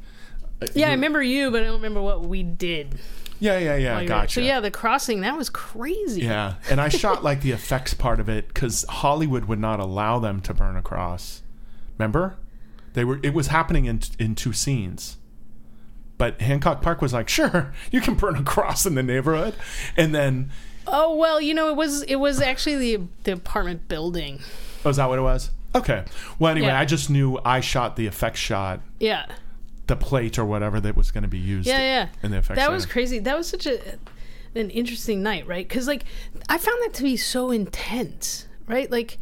uh, 0.62 0.66
Yeah, 0.74 0.88
I 0.88 0.92
remember 0.92 1.20
you, 1.22 1.50
but 1.50 1.62
I 1.62 1.64
don't 1.64 1.74
remember 1.76 2.00
what 2.00 2.24
we 2.24 2.42
did. 2.44 2.98
Yeah, 3.42 3.58
yeah, 3.58 3.74
yeah. 3.76 3.92
while 3.94 4.02
you 4.02 4.04
were 4.04 4.08
there. 4.08 4.18
Gotcha. 4.20 4.34
So 4.34 4.40
yeah, 4.40 4.60
the 4.60 4.70
crossing 4.70 5.22
that 5.22 5.36
was 5.36 5.50
crazy. 5.50 6.22
Yeah, 6.22 6.54
and 6.70 6.80
I 6.80 6.88
shot 6.88 7.24
like 7.24 7.40
the 7.40 7.50
effects 7.50 7.92
part 7.92 8.20
of 8.20 8.28
it 8.28 8.46
because 8.46 8.84
Hollywood 8.88 9.46
would 9.46 9.58
not 9.58 9.80
allow 9.80 10.20
them 10.20 10.40
to 10.42 10.54
burn 10.54 10.76
a 10.76 10.82
cross. 10.82 11.42
Remember, 11.98 12.36
they 12.94 13.04
were. 13.04 13.18
It 13.22 13.34
was 13.34 13.48
happening 13.48 13.86
in 13.86 14.00
in 14.20 14.36
two 14.36 14.52
scenes, 14.52 15.16
but 16.18 16.40
Hancock 16.40 16.82
Park 16.82 17.02
was 17.02 17.12
like, 17.12 17.28
"Sure, 17.28 17.72
you 17.90 18.00
can 18.00 18.14
burn 18.14 18.36
a 18.36 18.44
cross 18.44 18.86
in 18.86 18.94
the 18.94 19.02
neighborhood," 19.02 19.54
and 19.96 20.14
then 20.14 20.50
Oh 20.86 21.16
well, 21.16 21.40
you 21.40 21.52
know 21.52 21.68
it 21.68 21.76
was 21.76 22.02
it 22.04 22.16
was 22.16 22.40
actually 22.40 22.76
the 22.76 23.04
the 23.24 23.32
apartment 23.32 23.88
building. 23.88 24.40
Oh, 24.84 24.90
is 24.90 24.96
that 24.96 25.08
what 25.08 25.18
it 25.18 25.22
was? 25.22 25.50
Okay. 25.74 26.04
Well, 26.38 26.50
anyway, 26.50 26.68
Yeah. 26.68 26.78
I 26.78 26.84
just 26.84 27.08
knew 27.08 27.40
I 27.44 27.60
shot 27.60 27.96
the 27.96 28.06
effect 28.06 28.36
shot, 28.36 28.80
Yeah, 29.00 29.26
the 29.92 30.04
plate 30.04 30.38
or 30.38 30.44
whatever 30.44 30.80
that 30.80 30.96
was 30.96 31.10
going 31.10 31.22
to 31.22 31.28
be 31.28 31.38
used. 31.38 31.66
yeah, 31.66 31.78
yeah. 31.78 32.08
In 32.22 32.30
the 32.30 32.38
effects. 32.38 32.58
that 32.58 32.70
was 32.70 32.86
crazy. 32.86 33.18
That 33.18 33.36
was 33.36 33.48
such 33.48 33.66
a 33.66 33.78
an 34.54 34.70
interesting 34.70 35.22
night, 35.22 35.46
right? 35.46 35.66
Because 35.66 35.86
like 35.86 36.04
I 36.48 36.58
found 36.58 36.78
that 36.82 36.94
to 36.94 37.02
be 37.02 37.16
so 37.16 37.50
intense, 37.50 38.46
right? 38.66 38.90
Like 38.90 39.18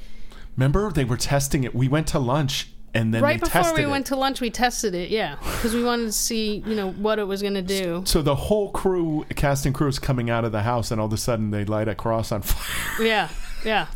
Remember, 0.56 0.90
they 0.92 1.04
were 1.04 1.16
testing 1.16 1.64
it. 1.64 1.74
We 1.74 1.88
went 1.88 2.06
to 2.08 2.18
lunch 2.18 2.68
and 2.92 3.14
then 3.14 3.22
right 3.22 3.40
before 3.40 3.72
we 3.74 3.84
it. 3.84 3.88
went 3.88 4.06
to 4.06 4.16
lunch, 4.16 4.40
we 4.40 4.50
tested 4.50 4.94
it. 4.94 5.10
Yeah, 5.10 5.36
because 5.40 5.74
we 5.74 5.82
wanted 5.82 6.06
to 6.06 6.12
see 6.12 6.62
you 6.66 6.74
know 6.74 6.90
what 6.90 7.18
it 7.18 7.24
was 7.24 7.40
going 7.40 7.54
to 7.54 7.62
do. 7.62 8.02
so 8.04 8.22
the 8.22 8.34
whole 8.34 8.70
crew, 8.70 9.24
cast 9.36 9.66
and 9.66 9.74
crew, 9.74 9.88
is 9.88 9.98
coming 9.98 10.30
out 10.30 10.44
of 10.44 10.52
the 10.52 10.62
house, 10.62 10.90
and 10.90 11.00
all 11.00 11.06
of 11.06 11.12
a 11.12 11.16
sudden 11.16 11.50
they 11.50 11.64
light 11.64 11.88
a 11.88 11.94
cross 11.94 12.32
on 12.32 12.42
fire. 12.42 13.06
Yeah, 13.06 13.28
yeah. 13.64 13.86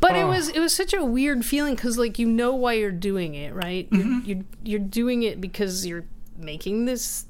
But 0.00 0.14
it 0.16 0.22
Oh. 0.24 0.28
was 0.28 0.48
it 0.50 0.58
was 0.60 0.74
such 0.74 0.92
a 0.94 1.04
weird 1.04 1.44
feeling 1.44 1.74
because 1.74 1.96
like 1.98 2.18
you 2.18 2.26
know 2.26 2.54
why 2.54 2.74
you're 2.74 2.90
doing 2.92 3.34
it, 3.34 3.54
right? 3.54 3.88
You're, 3.90 4.02
Mm-hmm. 4.04 4.28
you're 4.28 4.44
you're 4.64 4.78
doing 4.80 5.22
it 5.22 5.40
because 5.40 5.86
you're 5.86 6.04
making 6.38 6.84
this 6.84 7.24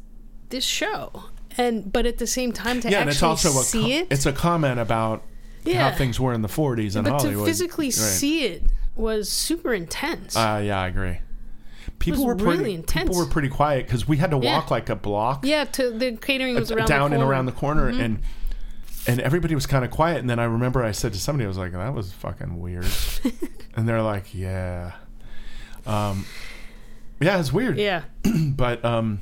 this 0.50 0.64
show, 0.64 1.24
and 1.56 1.92
but 1.92 2.06
at 2.06 2.18
the 2.18 2.26
same 2.26 2.52
time 2.52 2.80
to 2.80 2.90
yeah, 2.90 2.98
actually 2.98 3.10
it's 3.12 3.22
also 3.22 3.48
a 3.50 3.62
see 3.62 3.82
co- 3.82 3.88
it, 3.88 4.06
it's 4.10 4.26
a 4.26 4.32
comment 4.32 4.78
about 4.80 5.22
Yeah. 5.64 5.90
how 5.90 5.96
things 5.96 6.18
were 6.20 6.32
in 6.34 6.42
the 6.42 6.48
40s 6.48 6.96
in 6.96 7.04
but 7.04 7.12
Hollywood. 7.12 7.46
to 7.46 7.50
physically 7.50 7.86
Right. 7.86 7.92
see 7.94 8.44
it 8.44 8.64
was 8.96 9.28
super 9.30 9.72
intense. 9.74 10.36
Uh, 10.36 10.62
yeah, 10.64 10.80
I 10.80 10.88
agree. 10.88 11.18
People 11.98 12.26
were 12.26 12.34
pretty. 12.36 12.58
really 12.58 12.74
intense. 12.74 13.08
People 13.08 13.24
were 13.24 13.30
pretty 13.30 13.48
quiet 13.48 13.86
because 13.86 14.06
we 14.06 14.16
had 14.18 14.30
to 14.32 14.38
Yeah. 14.38 14.54
walk 14.56 14.70
like 14.70 14.88
a 14.90 14.96
block 14.96 15.44
yeah, 15.46 15.64
to 15.64 15.90
the 15.90 16.12
catering 16.16 16.54
was 16.56 16.70
around 16.70 16.88
down 16.88 17.12
and. 17.12 17.20
Mm-hmm. 17.22 17.30
around 17.30 17.46
the 17.46 17.52
corner, 17.52 17.88
and 17.88 18.18
and 19.06 19.20
everybody 19.20 19.54
was 19.54 19.66
kind 19.66 19.84
of 19.84 19.90
quiet. 19.90 20.18
And 20.18 20.28
then 20.28 20.38
I 20.38 20.44
remember 20.44 20.82
I 20.82 20.92
said 20.92 21.12
to 21.12 21.18
somebody, 21.18 21.44
I 21.44 21.48
was 21.48 21.58
like, 21.58 21.72
"That 21.72 21.94
was 21.94 22.12
fucking 22.12 22.60
weird," 22.60 22.86
and 23.76 23.88
they're 23.88 24.02
like, 24.02 24.34
"Yeah, 24.34 24.92
um, 25.86 26.24
yeah, 27.20 27.38
it's 27.38 27.52
weird." 27.52 27.78
Yeah, 27.78 28.02
but 28.50 28.84
um 28.84 29.20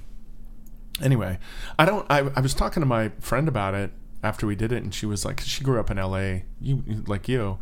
anyway 1.02 1.38
i 1.78 1.84
don't 1.84 2.06
I, 2.08 2.18
I 2.36 2.40
was 2.40 2.54
talking 2.54 2.80
to 2.80 2.86
my 2.86 3.10
friend 3.20 3.48
about 3.48 3.74
it 3.74 3.90
after 4.22 4.46
we 4.46 4.54
did 4.54 4.72
it 4.72 4.82
and 4.82 4.94
she 4.94 5.06
was 5.06 5.24
like, 5.24 5.40
she 5.40 5.62
grew 5.64 5.78
up 5.78 5.90
in 5.90 5.96
la 5.96 6.38
you 6.60 6.82
like 7.06 7.28
you 7.28 7.58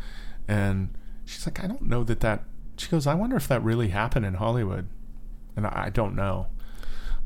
and 0.46 0.90
she's 1.24 1.46
like 1.46 1.62
i 1.62 1.66
don't 1.66 1.82
know 1.82 2.04
that 2.04 2.20
that 2.20 2.44
she 2.76 2.88
goes 2.88 3.06
i 3.06 3.14
wonder 3.14 3.36
if 3.36 3.48
that 3.48 3.62
really 3.62 3.88
happened 3.88 4.26
in 4.26 4.34
hollywood 4.34 4.86
and 5.56 5.66
i, 5.66 5.84
I 5.86 5.90
don't 5.90 6.14
know 6.14 6.48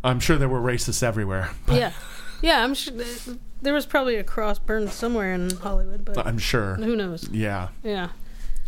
i'm 0.05 0.20
sure 0.20 0.36
there 0.36 0.49
were 0.49 0.60
racists 0.60 1.02
everywhere 1.02 1.50
but 1.66 1.76
yeah, 1.76 1.92
yeah. 2.41 2.62
I'm 2.62 2.75
sure 2.75 2.94
th- 2.94 3.39
there 3.62 3.73
was 3.75 3.86
probably 3.86 4.17
a 4.17 4.25
cross 4.25 4.59
burned 4.59 4.91
somewhere 4.91 5.33
in 5.33 5.51
Hollywood, 5.51 6.05
but 6.05 6.26
i'm 6.26 6.39
sure 6.39 6.75
who 6.76 6.94
knows? 6.97 7.28
yeah 7.31 7.68
Yeah. 7.83 8.09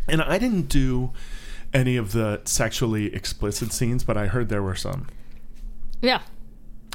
and 0.08 0.22
i 0.22 0.38
didn't 0.38 0.68
do 0.68 1.10
any 1.74 1.96
of 1.96 2.12
the 2.12 2.40
sexually 2.44 3.14
explicit 3.14 3.72
scenes 3.72 4.02
but 4.04 4.16
i 4.16 4.26
heard 4.26 4.48
there 4.48 4.62
were 4.62 4.74
some 4.76 5.06
Yeah, 6.00 6.20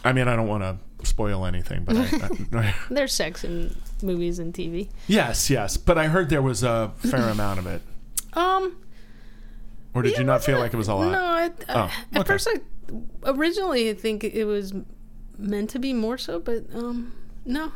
i 0.04 0.12
mean 0.14 0.28
i 0.28 0.36
don't 0.36 0.48
want 0.48 0.64
to 0.64 0.78
spoil 1.08 1.46
anything 1.46 1.84
but 1.84 1.96
I, 1.98 2.30
I, 2.60 2.76
there's 2.90 3.14
sex 3.14 3.44
in 3.44 3.76
movies 4.02 4.40
and 4.40 4.54
TV. 4.54 4.90
Yes, 5.08 5.50
yes, 5.50 5.76
but 5.78 5.98
I 5.98 6.08
heard 6.08 6.30
there 6.30 6.42
was 6.42 6.64
a 6.64 6.92
fair 6.98 7.28
amount 7.30 7.60
of 7.60 7.68
it. 7.68 7.82
Um, 8.34 8.78
Or 9.94 10.02
did 10.02 10.14
Yeah, 10.14 10.20
you 10.20 10.24
not 10.26 10.44
feel 10.44 10.60
like 10.60 10.74
it 10.74 10.78
was 10.78 10.88
a 10.90 10.96
lot? 10.96 11.12
No, 11.12 11.24
I, 11.24 11.52
Oh, 11.70 11.92
I, 12.14 12.20
at 12.20 12.28
first 12.28 12.48
I 12.50 12.60
originally 13.26 13.90
I 13.90 13.94
think 13.94 14.24
it 14.24 14.46
was 14.46 14.74
meant 15.38 15.70
to 15.72 15.80
be 15.80 15.92
more 15.94 16.18
so, 16.18 16.40
but 16.40 16.64
um, 16.74 17.14
no, 17.46 17.72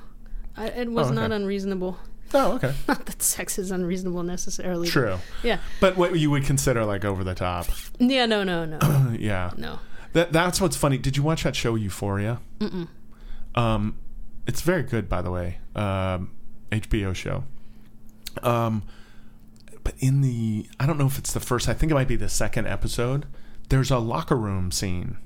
I, 0.57 0.67
it 0.67 0.89
was 0.91 1.07
Oh, 1.07 1.09
okay. 1.11 1.15
not 1.15 1.31
unreasonable. 1.31 1.97
Oh, 2.33 2.53
okay, 2.55 2.73
Not 2.89 3.05
that 3.05 3.21
sex 3.23 3.57
is 3.57 3.71
unreasonable 3.71 4.23
necessarily. 4.23 4.89
true. 4.89 5.17
Yeah. 5.43 5.59
But 5.79 5.95
what 5.95 6.17
you 6.19 6.29
would 6.31 6.43
consider 6.43 6.83
like 6.83 7.05
over 7.05 7.23
the 7.23 7.35
top? 7.35 7.67
Yeah. 7.99 8.25
No. 8.25 8.43
No. 8.43 8.65
No. 8.65 8.79
yeah, 9.19 9.51
no. 9.55 9.79
that 10.13 10.33
that's 10.33 10.59
what's 10.59 10.75
funny. 10.75 10.97
Did 10.97 11.15
you 11.15 11.23
watch 11.23 11.43
that 11.43 11.55
show 11.55 11.75
Euphoria? 11.75 12.39
Mm-mm. 12.59 12.87
Um, 13.55 13.97
it's 14.45 14.61
very 14.61 14.83
good, 14.83 15.07
by 15.07 15.21
the 15.21 15.31
way. 15.31 15.59
Um, 15.75 16.31
HBO 16.71 17.15
show. 17.15 17.43
Um, 18.43 18.83
but 19.83 19.93
in 19.99 20.21
the 20.21 20.67
I 20.79 20.85
don't 20.85 20.97
know 20.97 21.07
if 21.07 21.17
it's 21.17 21.31
the 21.33 21.39
first. 21.39 21.69
I 21.69 21.73
think 21.73 21.91
it 21.91 21.95
might 21.95 22.07
be 22.09 22.17
the 22.17 22.29
second 22.29 22.67
episode. 22.67 23.25
There's 23.69 23.89
a 23.91 23.99
locker 23.99 24.35
room 24.35 24.71
scene 24.71 25.17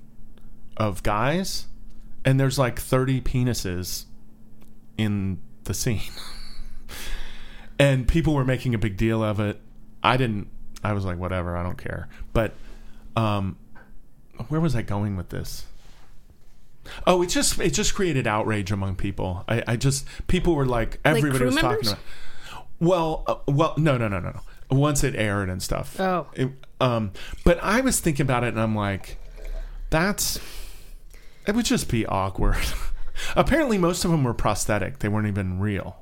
of 0.78 1.02
guys, 1.04 1.68
and 2.26 2.40
there's 2.40 2.58
like 2.60 2.80
30 2.80 3.22
penises 3.22 4.06
in 4.98 5.40
the 5.64 5.74
scene. 5.74 6.12
and 7.80 8.08
people 8.08 8.34
were 8.34 8.46
making 8.46 8.74
a 8.74 8.78
big 8.78 8.98
deal 8.98 9.24
of 9.24 9.40
it. 9.40 9.60
I 10.04 10.18
didn't. 10.18 10.48
I 10.84 10.94
was 10.94 11.06
like, 11.06 11.18
whatever. 11.18 11.56
I 11.56 11.64
don't 11.64 11.78
care. 11.78 12.08
But 12.34 12.54
um, 13.16 13.58
where 14.50 14.62
was 14.62 14.76
I 14.76 14.82
going 14.82 15.16
with 15.16 15.30
this? 15.30 15.66
Oh, 17.06 17.22
it 17.22 17.28
just 17.28 17.60
it 17.60 17.72
just 17.72 17.94
created 17.94 18.26
outrage 18.26 18.72
among 18.72 18.96
people. 18.96 19.44
I, 19.48 19.64
I 19.68 19.76
just 19.76 20.06
people 20.28 20.56
were 20.56 20.66
like 20.66 21.00
everybody 21.06 21.38
crew 21.38 21.46
was 21.48 21.56
talking 21.56 21.70
members? 21.70 21.92
about. 21.92 22.04
Well, 22.80 23.24
uh, 23.28 23.36
well, 23.48 23.76
no, 23.78 23.98
no, 23.98 24.08
no, 24.08 24.20
no, 24.20 24.32
no. 24.32 24.42
Once 24.76 25.04
it 25.04 25.16
aired 25.16 25.50
and 25.50 25.62
stuff. 25.62 26.00
Oh. 26.00 26.28
It, 26.34 26.50
um, 26.80 27.12
but 27.44 27.60
I 27.62 27.82
was 27.82 28.00
thinking 28.00 28.24
about 28.24 28.44
it, 28.44 28.48
and 28.48 28.60
I'm 28.60 28.76
like, 28.76 29.18
that's 29.92 30.40
it 31.48 31.56
would 31.56 31.66
just 31.66 31.90
be 31.90 32.06
awkward. 32.06 32.58
Apparently, 33.36 33.78
most 33.78 34.06
of 34.06 34.12
them 34.12 34.24
were 34.24 34.34
prosthetic; 34.34 35.00
they 35.00 35.08
weren't 35.08 35.28
even 35.28 35.60
real. 35.60 35.98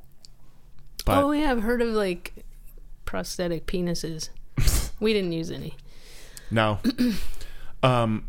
But 1.05 1.23
oh 1.23 1.31
yeah, 1.31 1.51
I've 1.51 1.63
heard 1.63 1.81
of 1.81 1.89
like 1.89 2.45
prosthetic 3.05 3.65
penises. 3.65 4.29
we 4.99 5.13
didn't 5.13 5.31
use 5.31 5.49
any. 5.51 5.75
no, 6.51 6.79
um, 7.83 8.25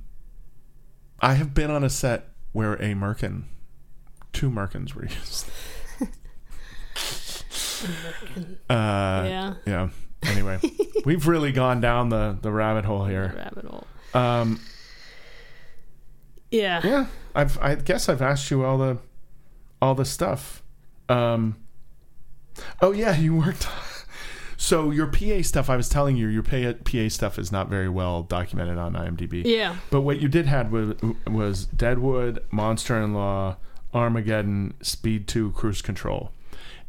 I 1.20 1.34
have 1.34 1.52
been 1.54 1.70
on 1.70 1.84
a 1.84 1.90
set 1.90 2.28
where 2.52 2.74
a 2.74 2.94
merkin, 2.94 3.44
two 4.32 4.50
merkins 4.50 4.94
were 4.94 5.04
used. 5.06 5.46
Uh, 8.68 9.24
yeah. 9.26 9.54
yeah. 9.66 9.88
Anyway, 10.24 10.58
we've 11.04 11.26
really 11.26 11.50
gone 11.52 11.80
down 11.80 12.10
the 12.10 12.36
the 12.40 12.50
rabbit 12.52 12.84
hole 12.84 13.04
here. 13.06 13.32
Rabbit 13.36 13.64
hole. 13.64 13.86
Um, 14.12 14.60
Yeah. 16.50 16.80
yeah, 16.84 17.06
I've 17.40 17.58
I 17.58 17.74
guess 17.74 18.08
I've 18.08 18.22
asked 18.22 18.50
you 18.50 18.64
all 18.64 18.78
the 18.78 18.98
all 19.80 19.94
the 19.94 20.04
stuff. 20.04 20.62
Um, 21.08 21.56
oh 22.80 22.92
yeah, 22.92 23.16
you 23.16 23.36
worked. 23.36 23.66
So 24.62 24.90
your 24.90 25.06
PA 25.06 25.40
stuff, 25.40 25.70
I 25.70 25.76
was 25.76 25.88
telling 25.88 26.18
you, 26.18 26.26
your 26.28 26.42
PA, 26.42 27.08
stuff 27.08 27.38
is 27.38 27.50
not 27.50 27.70
very 27.70 27.88
well 27.88 28.22
documented 28.22 28.76
on 28.76 28.92
IMDb. 28.92 29.42
Yeah. 29.42 29.76
But 29.90 30.02
what 30.02 30.20
you 30.20 30.28
did 30.28 30.44
had 30.44 30.70
was, 30.70 30.96
was 31.26 31.64
Deadwood, 31.64 32.44
Monster 32.50 33.00
in 33.00 33.14
Law, 33.14 33.56
Armageddon, 33.94 34.74
Speed 34.82 35.26
Two, 35.26 35.52
Cruise 35.52 35.80
Control, 35.80 36.30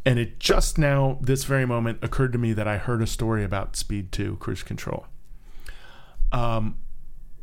and 0.05 0.19
it 0.19 0.37
just 0.37 0.77
now, 0.77 1.17
this 1.21 1.45
very 1.45 1.65
moment, 1.65 1.99
occurred 2.01 2.33
to 2.33 2.37
me 2.37 2.51
that 2.51 2.67
I 2.67 2.77
heard 2.77 3.01
a 3.01 3.07
story 3.07 3.41
about 3.41 3.77
Speed 3.77 4.11
Two, 4.11 4.35
Cruise 4.41 4.63
Control. 4.63 5.05
Um, 6.33 6.77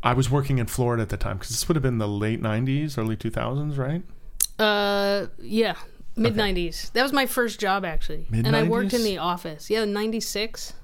I 0.02 0.12
was 0.12 0.30
working 0.30 0.58
in 0.58 0.66
Florida 0.66 1.02
at 1.02 1.08
the 1.08 1.16
time 1.16 1.38
because 1.38 1.50
this 1.50 1.66
would 1.68 1.76
have 1.76 1.82
been 1.82 1.98
the 1.98 2.08
late 2.08 2.40
'90s, 2.42 2.96
early 2.98 3.16
2000s, 3.16 3.76
right? 3.78 4.02
Uh, 4.58 5.26
yeah, 5.40 5.74
mid 6.16 6.34
'90s. 6.34 6.92
That 6.92 7.02
was 7.02 7.12
my 7.12 7.26
first 7.26 7.60
job 7.60 7.84
actually, 7.84 8.26
Mid-90s? 8.30 8.46
and 8.46 8.56
I 8.56 8.62
worked 8.64 8.94
in 8.94 9.02
the 9.02 9.18
office. 9.18 9.70
Yeah, 9.70 9.84
'96 9.84 10.74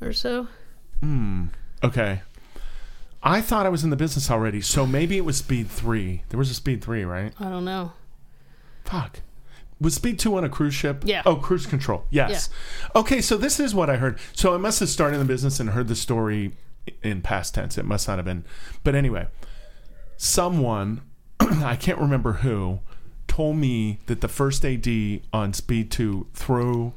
or 0.00 0.12
so. 0.12 0.48
Hmm. 1.00 1.46
Okay. 1.82 2.22
I 3.22 3.40
thought 3.40 3.64
I 3.64 3.70
was 3.70 3.84
in 3.84 3.90
the 3.90 3.96
business 3.96 4.30
already, 4.30 4.60
so 4.60 4.86
maybe 4.86 5.16
it 5.16 5.24
was 5.24 5.38
Speed 5.38 5.68
Three. 5.70 6.22
There 6.28 6.38
was 6.38 6.50
a 6.50 6.54
Speed 6.54 6.82
Three, 6.82 7.04
right? 7.04 7.32
I 7.40 7.48
don't 7.48 7.64
know. 7.64 7.92
Fuck. 8.84 9.20
Was 9.80 9.94
Speed 9.94 10.18
2 10.18 10.36
on 10.36 10.44
a 10.44 10.48
cruise 10.48 10.74
ship? 10.74 11.02
Yeah. 11.04 11.22
Oh, 11.26 11.36
cruise 11.36 11.66
control. 11.66 12.04
Yes. 12.08 12.48
Okay, 12.94 13.20
so 13.20 13.36
this 13.36 13.58
is 13.58 13.74
what 13.74 13.90
I 13.90 13.96
heard. 13.96 14.18
So 14.32 14.54
I 14.54 14.56
must 14.56 14.78
have 14.80 14.88
started 14.88 15.14
in 15.14 15.20
the 15.20 15.26
business 15.26 15.58
and 15.58 15.70
heard 15.70 15.88
the 15.88 15.96
story 15.96 16.52
in 17.02 17.22
past 17.22 17.54
tense. 17.54 17.78
It 17.78 17.84
must 17.84 18.06
not 18.08 18.18
have 18.18 18.24
been. 18.24 18.44
But 18.82 18.94
anyway, 18.94 19.26
someone, 20.16 21.02
I 21.40 21.76
can't 21.76 21.98
remember 21.98 22.34
who, 22.34 22.80
told 23.26 23.56
me 23.56 23.98
that 24.06 24.20
the 24.20 24.28
first 24.28 24.64
AD 24.64 24.86
on 25.32 25.52
Speed 25.52 25.90
2 25.90 26.26
threw 26.34 26.92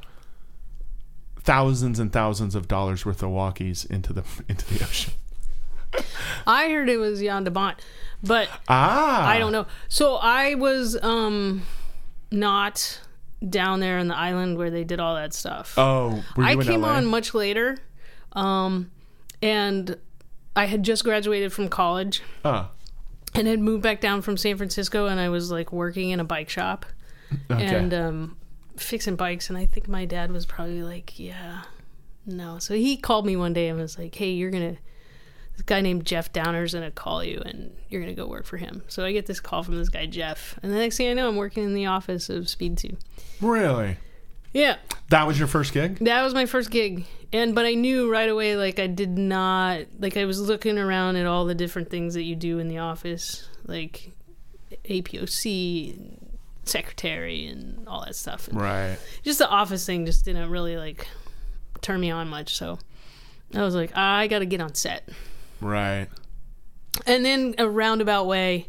thousands 1.40 1.98
and 1.98 2.12
thousands 2.12 2.54
of 2.54 2.68
dollars 2.68 3.06
worth 3.06 3.22
of 3.22 3.30
walkies 3.30 3.88
into 3.90 4.12
the 4.12 4.22
into 4.48 4.66
the 4.72 4.84
ocean. 4.84 5.14
I 6.46 6.68
heard 6.70 6.88
it 6.88 6.98
was 6.98 7.20
Jan 7.20 7.44
de 7.44 7.50
Bont, 7.50 7.78
but 8.22 8.48
Ah. 8.68 9.26
I 9.26 9.38
don't 9.38 9.52
know. 9.52 9.66
So 9.88 10.16
I 10.16 10.54
was 10.54 11.02
um 11.02 11.62
not 12.30 13.00
down 13.48 13.80
there 13.80 13.98
on 13.98 14.08
the 14.08 14.16
island 14.16 14.58
where 14.58 14.70
they 14.70 14.84
did 14.84 15.00
all 15.00 15.14
that 15.14 15.32
stuff. 15.32 15.74
Oh, 15.78 16.22
I 16.36 16.56
came 16.56 16.82
LA? 16.82 16.88
on 16.88 17.06
much 17.06 17.32
later, 17.34 17.78
um, 18.32 18.90
and 19.42 19.96
I 20.56 20.66
had 20.66 20.82
just 20.82 21.04
graduated 21.04 21.52
from 21.52 21.68
college 21.68 22.22
Ah. 22.44 22.70
and 23.34 23.46
had 23.46 23.60
moved 23.60 23.82
back 23.82 24.00
down 24.00 24.22
from 24.22 24.36
San 24.36 24.56
Francisco, 24.56 25.06
and 25.06 25.20
I 25.20 25.28
was 25.28 25.50
like 25.50 25.72
working 25.72 26.10
in 26.10 26.20
a 26.20 26.24
bike 26.24 26.48
shop. 26.50 26.86
Okay. 27.50 27.62
and 27.66 27.92
um, 27.92 28.36
fixing 28.78 29.14
bikes. 29.14 29.50
And 29.50 29.58
I 29.58 29.66
think 29.66 29.86
my 29.86 30.06
dad 30.06 30.32
was 30.32 30.46
probably 30.46 30.82
like, 30.82 31.18
"Yeah, 31.18 31.62
no." 32.24 32.58
So 32.58 32.72
he 32.74 32.96
called 32.96 33.26
me 33.26 33.36
one 33.36 33.52
day 33.52 33.68
and 33.68 33.78
was 33.78 33.98
like, 33.98 34.14
"Hey, 34.14 34.30
you're 34.30 34.50
gonna." 34.50 34.76
This 35.52 35.62
guy 35.66 35.80
named 35.80 36.06
Jeff 36.06 36.32
Downer's 36.32 36.72
gonna 36.72 36.90
call 36.92 37.22
you, 37.24 37.42
and 37.44 37.76
you're 37.90 38.00
gonna 38.00 38.14
go 38.14 38.26
work 38.26 38.46
for 38.46 38.56
him. 38.56 38.82
So 38.88 39.04
I 39.04 39.12
get 39.12 39.26
this 39.26 39.40
call 39.40 39.62
from 39.62 39.76
this 39.76 39.88
guy 39.90 40.06
Jeff, 40.06 40.58
and 40.62 40.72
the 40.72 40.76
next 40.76 40.96
thing 40.96 41.10
I 41.10 41.12
know, 41.14 41.28
I'm 41.28 41.36
working 41.36 41.64
in 41.64 41.74
the 41.74 41.84
office 41.86 42.30
of 42.30 42.48
Speed 42.48 42.78
Two. 42.78 42.96
really? 43.42 43.98
Yeah, 44.52 44.76
That 45.10 45.26
was 45.26 45.38
your 45.38 45.48
first 45.48 45.72
gig? 45.72 45.98
that 46.00 46.22
was 46.22 46.34
my 46.34 46.46
first 46.46 46.70
gig 46.70 47.04
and 47.32 47.54
but 47.54 47.66
i 47.66 47.74
knew 47.74 48.10
right 48.10 48.28
away 48.30 48.56
like 48.56 48.78
i 48.78 48.86
did 48.86 49.18
not 49.18 49.80
like 49.98 50.16
i 50.16 50.24
was 50.24 50.40
looking 50.40 50.78
around 50.78 51.16
at 51.16 51.26
all 51.26 51.44
the 51.44 51.54
different 51.54 51.90
things 51.90 52.14
that 52.14 52.22
you 52.22 52.34
do 52.34 52.58
in 52.58 52.68
the 52.68 52.78
office 52.78 53.46
like 53.66 54.12
apoc 54.86 56.08
secretary 56.64 57.46
and 57.46 57.86
all 57.86 58.02
that 58.04 58.16
stuff 58.16 58.48
and 58.48 58.58
Right. 58.60 58.96
just 59.22 59.38
the 59.38 59.48
office 59.48 59.84
thing 59.84 60.06
just 60.06 60.24
didn't 60.24 60.48
really 60.50 60.76
like 60.78 61.06
turn 61.82 62.00
me 62.00 62.10
on 62.10 62.28
much 62.28 62.56
so 62.56 62.78
i 63.54 63.62
was 63.62 63.74
like 63.74 63.94
i 63.96 64.26
gotta 64.26 64.46
get 64.46 64.60
on 64.62 64.74
set 64.74 65.06
Right. 65.60 66.08
and 67.06 67.24
then 67.24 67.54
a 67.58 67.68
roundabout 67.68 68.24
way 68.26 68.68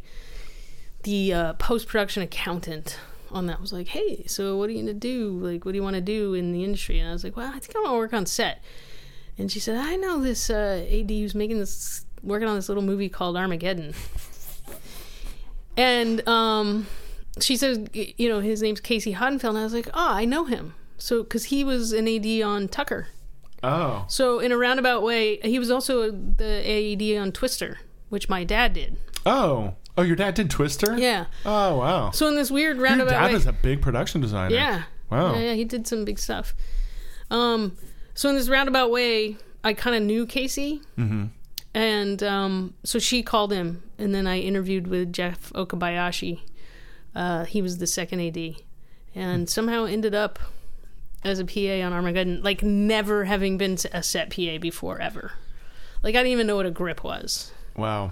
the 1.03 1.33
uh, 1.33 1.53
post-production 1.53 2.23
accountant 2.23 2.97
on 3.31 3.45
that 3.47 3.59
was 3.61 3.71
like 3.73 3.87
hey 3.89 4.23
so 4.27 4.57
what 4.57 4.69
are 4.69 4.73
you 4.73 4.79
gonna 4.81 4.93
do 4.93 5.31
like 5.39 5.65
what 5.65 5.71
do 5.71 5.77
you 5.77 5.83
want 5.83 5.95
to 5.95 6.01
do 6.01 6.33
in 6.33 6.51
the 6.51 6.63
industry 6.63 6.99
and 6.99 7.09
i 7.09 7.13
was 7.13 7.23
like 7.23 7.35
well 7.37 7.47
i 7.53 7.59
think 7.59 7.75
i 7.75 7.79
want 7.79 7.91
to 7.93 7.97
work 7.97 8.13
on 8.13 8.25
set 8.25 8.61
and 9.37 9.51
she 9.51 9.59
said 9.59 9.77
i 9.77 9.95
know 9.95 10.21
this 10.21 10.49
uh, 10.49 10.85
ad 10.91 11.09
who's 11.09 11.35
making 11.35 11.59
this 11.59 12.05
working 12.23 12.47
on 12.47 12.55
this 12.55 12.67
little 12.69 12.83
movie 12.83 13.09
called 13.09 13.37
armageddon 13.37 13.93
and 15.77 16.27
um, 16.27 16.87
she 17.39 17.55
said 17.55 17.89
you 17.93 18.27
know 18.29 18.39
his 18.39 18.61
name's 18.61 18.79
casey 18.81 19.13
Hodenfield. 19.13 19.49
and 19.49 19.57
i 19.57 19.63
was 19.63 19.73
like 19.73 19.87
oh 19.93 20.11
i 20.13 20.25
know 20.25 20.45
him 20.45 20.73
so 20.97 21.23
because 21.23 21.45
he 21.45 21.63
was 21.63 21.93
an 21.93 22.07
ad 22.07 22.25
on 22.41 22.67
tucker 22.67 23.07
Oh. 23.61 24.05
so 24.07 24.39
in 24.39 24.53
a 24.53 24.57
roundabout 24.57 25.03
way 25.03 25.37
he 25.43 25.59
was 25.59 25.69
also 25.69 26.11
the 26.11 26.61
aed 26.65 27.17
on 27.21 27.31
twister 27.33 27.79
which 28.09 28.29
my 28.29 28.43
dad 28.43 28.73
did 28.73 28.97
Oh. 29.25 29.75
Oh, 29.99 30.03
your 30.03 30.15
dad 30.15 30.33
did 30.35 30.49
Twister? 30.49 30.97
yeah 30.97 31.25
Oh, 31.45 31.77
wow. 31.77 32.11
So 32.11 32.27
in 32.27 32.35
this 32.35 32.49
weird 32.49 32.77
roundabout 32.77 33.07
way. 33.07 33.11
your 33.11 33.19
roundabout 33.21 33.27
dad 33.27 33.31
way, 33.33 33.37
is 33.37 33.45
a 33.47 33.53
big 33.53 33.81
production 33.81 34.21
designer. 34.21 34.55
yeah, 34.55 34.83
Wow. 35.09 35.33
yeah, 35.33 35.39
yeah, 35.39 35.53
he 35.53 35.65
did 35.65 35.87
some 35.87 36.05
big 36.05 36.19
stuff. 36.19 36.55
Um, 37.31 37.75
so 38.13 38.29
in 38.29 38.35
this 38.35 38.49
roundabout 38.49 38.91
way, 38.91 39.37
I 39.63 39.73
kind 39.73 39.95
of 39.95 40.01
knew 40.03 40.25
Casey, 40.25 40.81
Mm-hmm. 40.97 41.25
and 41.73 42.23
um, 42.23 42.73
so 42.83 42.97
she 42.99 43.21
called 43.23 43.51
him, 43.51 43.83
and 43.97 44.13
then 44.15 44.25
I 44.27 44.39
interviewed 44.39 44.87
with 44.87 45.13
Jeff 45.13 45.51
Okabayashi. 45.53 46.39
Uh, 47.15 47.45
he 47.45 47.61
was 47.61 47.77
the 47.79 47.87
second 47.87 48.21
AD, 48.21 48.55
and 49.15 49.49
somehow 49.49 49.85
ended 49.85 50.15
up 50.15 50.39
as 51.23 51.39
a 51.39 51.45
PA 51.45 51.85
on 51.85 51.91
Armageddon, 51.93 52.41
like 52.41 52.63
never 52.63 53.25
having 53.25 53.57
been 53.57 53.77
a 53.91 54.01
set 54.01 54.29
PA 54.33 54.57
before 54.59 54.99
ever. 55.01 55.33
Like 56.01 56.15
I 56.15 56.19
didn't 56.19 56.31
even 56.31 56.47
know 56.47 56.55
what 56.55 56.65
a 56.65 56.71
grip 56.71 57.03
was. 57.03 57.51
Wow. 57.75 58.11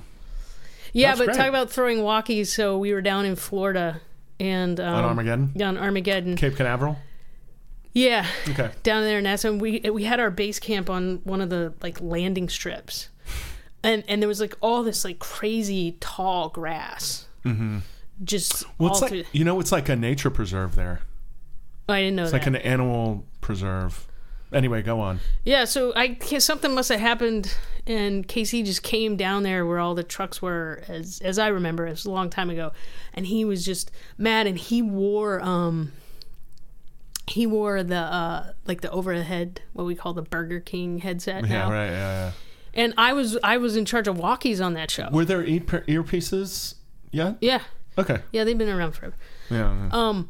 Yeah, 0.93 1.09
That's 1.09 1.19
but 1.19 1.25
great. 1.25 1.37
talk 1.37 1.47
about 1.47 1.69
throwing 1.69 1.99
walkies. 1.99 2.47
So 2.47 2.77
we 2.77 2.93
were 2.93 3.01
down 3.01 3.25
in 3.25 3.35
Florida, 3.35 4.01
and 4.39 4.79
um, 4.79 4.93
On 4.95 5.03
Armageddon? 5.05 5.61
on 5.61 5.77
Armageddon. 5.77 6.35
Cape 6.35 6.55
Canaveral? 6.55 6.97
Yeah, 7.93 8.25
Okay. 8.49 8.69
down 8.83 9.03
there 9.03 9.17
in 9.19 9.25
NASA. 9.25 9.49
And 9.49 9.59
we 9.61 9.79
we 9.91 10.03
had 10.03 10.19
our 10.19 10.29
base 10.29 10.59
camp 10.59 10.89
on 10.89 11.21
one 11.23 11.41
of 11.41 11.49
the 11.49 11.73
like 11.81 11.99
landing 11.99 12.47
strips, 12.49 13.09
and 13.83 14.03
and 14.07 14.21
there 14.21 14.27
was 14.27 14.39
like 14.39 14.55
all 14.61 14.83
this 14.83 15.03
like 15.03 15.17
crazy 15.19 15.97
tall 15.99 16.49
grass. 16.49 17.25
Mm-hmm. 17.43 17.79
Just 18.23 18.63
Well, 18.77 18.91
it's 18.91 19.01
like, 19.01 19.09
through. 19.11 19.23
you 19.31 19.43
know, 19.43 19.59
it's 19.59 19.71
like 19.71 19.89
a 19.89 19.95
nature 19.95 20.29
preserve 20.29 20.75
there. 20.75 21.01
I 21.89 22.01
didn't 22.01 22.15
know 22.17 22.23
It's 22.23 22.31
that. 22.33 22.39
like 22.39 22.47
an 22.47 22.55
animal 22.57 23.25
preserve. 23.41 24.07
Anyway, 24.53 24.81
go 24.81 24.99
on. 25.01 25.19
yeah, 25.43 25.65
so 25.65 25.91
I 25.95 26.17
something 26.39 26.73
must 26.73 26.87
have 26.89 26.99
happened, 27.01 27.53
and 27.85 28.25
Casey 28.27 28.63
just 28.63 28.81
came 28.81 29.17
down 29.17 29.43
there 29.43 29.65
where 29.65 29.79
all 29.79 29.93
the 29.93 30.03
trucks 30.03 30.41
were, 30.41 30.83
as 30.87 31.19
as 31.23 31.37
I 31.37 31.47
remember, 31.47 31.85
it 31.85 31.91
was 31.91 32.05
a 32.05 32.11
long 32.11 32.29
time 32.29 32.49
ago, 32.49 32.71
and 33.13 33.25
he 33.27 33.43
was 33.43 33.65
just 33.65 33.91
mad, 34.17 34.47
and 34.47 34.57
he 34.57 34.81
wore 34.81 35.41
um. 35.41 35.91
He 37.29 37.45
wore 37.45 37.83
the 37.83 37.97
uh 37.97 38.53
like 38.65 38.79
the 38.79 38.89
overhead 38.89 39.61
what 39.73 39.83
we 39.85 39.95
call 39.95 40.13
the 40.13 40.21
Burger 40.21 40.61
King 40.61 40.99
headset 40.99 41.45
Yeah, 41.45 41.49
now. 41.65 41.71
right. 41.71 41.87
Yeah, 41.87 41.91
yeah. 42.25 42.31
And 42.73 42.93
I 42.97 43.11
was 43.11 43.37
I 43.43 43.57
was 43.57 43.75
in 43.75 43.83
charge 43.83 44.07
of 44.07 44.15
walkies 44.15 44.63
on 44.65 44.75
that 44.75 44.89
show. 44.89 45.09
Were 45.11 45.25
there 45.25 45.43
ear- 45.43 45.59
earpieces 45.59 46.75
Yeah. 47.11 47.33
Yeah. 47.41 47.59
Okay. 47.97 48.19
Yeah, 48.31 48.45
they've 48.45 48.57
been 48.57 48.69
around 48.69 48.93
forever. 48.93 49.15
Yeah. 49.49 49.89
Um 49.91 50.29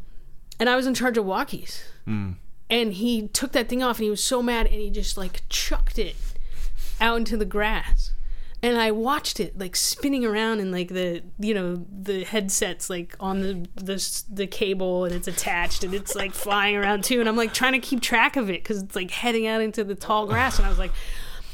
and 0.60 0.68
I 0.68 0.76
was 0.76 0.88
in 0.88 0.96
charge 0.96 1.20
of 1.20 1.26
walkies. 1.26 1.84
And 2.70 2.94
he 2.94 3.28
took 3.30 3.54
that 3.54 3.70
thing 3.70 3.82
off 3.82 3.98
and 3.98 4.04
he 4.04 4.10
was 4.10 4.24
so 4.24 4.42
mad 4.42 4.66
and 4.66 4.76
he 4.76 4.90
just 4.90 5.18
like 5.18 5.42
chucked 5.50 5.98
it 5.98 6.16
out 7.00 7.18
into 7.18 7.38
the 7.38 7.46
grass. 7.46 8.14
And 8.64 8.78
I 8.78 8.92
watched 8.92 9.40
it 9.40 9.58
like 9.58 9.76
spinning 9.76 10.26
around 10.26 10.60
and 10.60 10.72
like 10.72 10.90
the 10.90 11.22
you 11.40 11.54
know 11.54 11.86
the 11.92 12.24
headsets 12.24 12.90
like 12.90 13.16
on 13.20 13.42
the 13.42 13.68
the 13.76 14.24
the 14.32 14.48
cable 14.48 15.06
and 15.06 15.14
it's 15.14 15.28
attached 15.28 15.84
and 15.84 15.94
it's 15.94 16.16
like 16.16 16.34
flying 16.34 16.76
around 16.76 17.04
too 17.04 17.20
and 17.20 17.30
I'm 17.30 17.38
like 17.38 17.54
trying 17.54 17.74
to 17.74 17.80
keep 17.80 18.02
track 18.02 18.36
of 18.36 18.50
it 18.50 18.64
because 18.64 18.82
it's 18.82 18.96
like 18.96 19.12
heading 19.12 19.46
out 19.46 19.62
into 19.62 19.84
the 19.84 19.94
tall 19.94 20.26
grass 20.26 20.58
and 20.58 20.66
I 20.66 20.70
was 20.70 20.80
like 20.80 20.92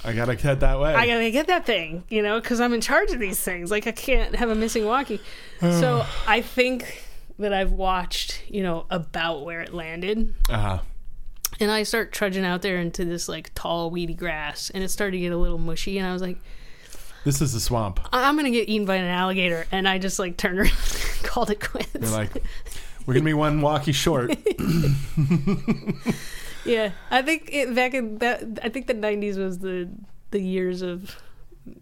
I 0.05 0.13
gotta 0.13 0.35
head 0.35 0.59
that 0.61 0.79
way. 0.79 0.93
I 0.93 1.07
gotta 1.07 1.31
get 1.31 1.47
that 1.47 1.65
thing, 1.65 2.03
you 2.09 2.21
know, 2.21 2.39
because 2.39 2.59
I'm 2.59 2.73
in 2.73 2.81
charge 2.81 3.11
of 3.11 3.19
these 3.19 3.39
things. 3.39 3.71
Like 3.71 3.87
I 3.87 3.91
can't 3.91 4.35
have 4.35 4.49
a 4.49 4.55
missing 4.55 4.85
walkie. 4.85 5.21
so 5.59 6.05
I 6.27 6.41
think 6.41 7.05
that 7.39 7.53
I've 7.53 7.71
watched, 7.71 8.43
you 8.47 8.63
know, 8.63 8.85
about 8.89 9.43
where 9.43 9.61
it 9.61 9.73
landed, 9.73 10.33
uh-huh. 10.49 10.79
And 11.59 11.71
I 11.71 11.83
start 11.83 12.11
trudging 12.11 12.45
out 12.45 12.61
there 12.61 12.77
into 12.77 13.05
this 13.05 13.27
like 13.29 13.51
tall, 13.55 13.89
weedy 13.91 14.13
grass, 14.13 14.69
and 14.69 14.83
it 14.83 14.89
started 14.89 15.17
to 15.17 15.19
get 15.19 15.31
a 15.31 15.37
little 15.37 15.57
mushy, 15.59 15.97
and 15.97 16.07
I 16.07 16.13
was 16.13 16.21
like, 16.21 16.37
This 17.25 17.41
is 17.41 17.53
the 17.53 17.59
swamp. 17.59 17.99
I- 18.11 18.27
I'm 18.27 18.35
gonna 18.35 18.51
get 18.51 18.69
eaten 18.69 18.85
by 18.85 18.95
an 18.95 19.05
alligator, 19.05 19.65
and 19.71 19.87
I 19.87 19.97
just 19.99 20.19
like 20.19 20.37
turned 20.37 20.59
around, 20.59 20.71
and 20.71 21.23
called 21.23 21.49
it 21.49 21.59
quits. 21.61 21.89
You're 21.99 22.09
like, 22.11 22.31
we're 23.05 23.13
gonna 23.15 23.25
be 23.25 23.33
one 23.33 23.61
walkie 23.61 23.91
short. 23.91 24.35
yeah, 26.65 26.91
I 27.11 27.21
think 27.21 27.49
it, 27.51 27.75
back 27.75 27.93
in 27.93 28.17
that, 28.19 28.43
I 28.63 28.69
think 28.69 28.87
the 28.87 28.93
'90s 28.95 29.37
was 29.37 29.59
the 29.59 29.89
the 30.31 30.39
years 30.39 30.81
of 30.81 31.15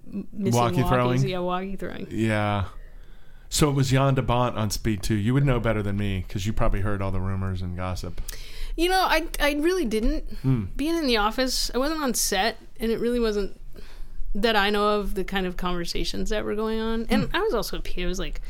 missing 0.03 0.59
Walkie 0.59 0.77
walkies. 0.77 0.89
throwing? 0.89 1.27
Yeah, 1.29 1.39
walkie 1.39 1.75
throwing. 1.75 2.07
yeah. 2.09 2.65
So 3.49 3.69
it 3.69 3.73
was 3.73 3.89
Jan 3.91 4.15
de 4.15 4.21
Bont 4.21 4.57
on 4.57 4.69
Speed 4.69 5.03
2. 5.03 5.13
You 5.13 5.33
would 5.33 5.45
know 5.45 5.59
better 5.59 5.83
than 5.83 5.97
me 5.97 6.23
because 6.25 6.45
you 6.45 6.53
probably 6.53 6.79
heard 6.79 7.01
all 7.01 7.11
the 7.11 7.19
rumors 7.19 7.61
and 7.61 7.75
gossip. 7.75 8.21
You 8.75 8.89
know, 8.89 9.01
I 9.01 9.27
I 9.39 9.53
really 9.59 9.85
didn't. 9.85 10.23
Hmm. 10.41 10.65
Being 10.75 10.95
in 10.95 11.07
the 11.07 11.17
office, 11.17 11.69
I 11.73 11.77
wasn't 11.77 12.01
on 12.01 12.13
set, 12.13 12.57
and 12.79 12.91
it 12.91 12.99
really 12.99 13.19
wasn't 13.19 13.59
that 14.33 14.55
I 14.55 14.69
know 14.69 14.99
of 14.99 15.15
the 15.15 15.23
kind 15.25 15.45
of 15.45 15.57
conversations 15.57 16.29
that 16.29 16.45
were 16.45 16.55
going 16.55 16.79
on. 16.79 17.05
And 17.09 17.25
Hmm. 17.25 17.35
I 17.35 17.41
was 17.41 17.53
also 17.53 17.77
a 17.77 17.81
P. 17.81 18.03
I 18.03 18.07
was 18.07 18.19
like 18.19 18.41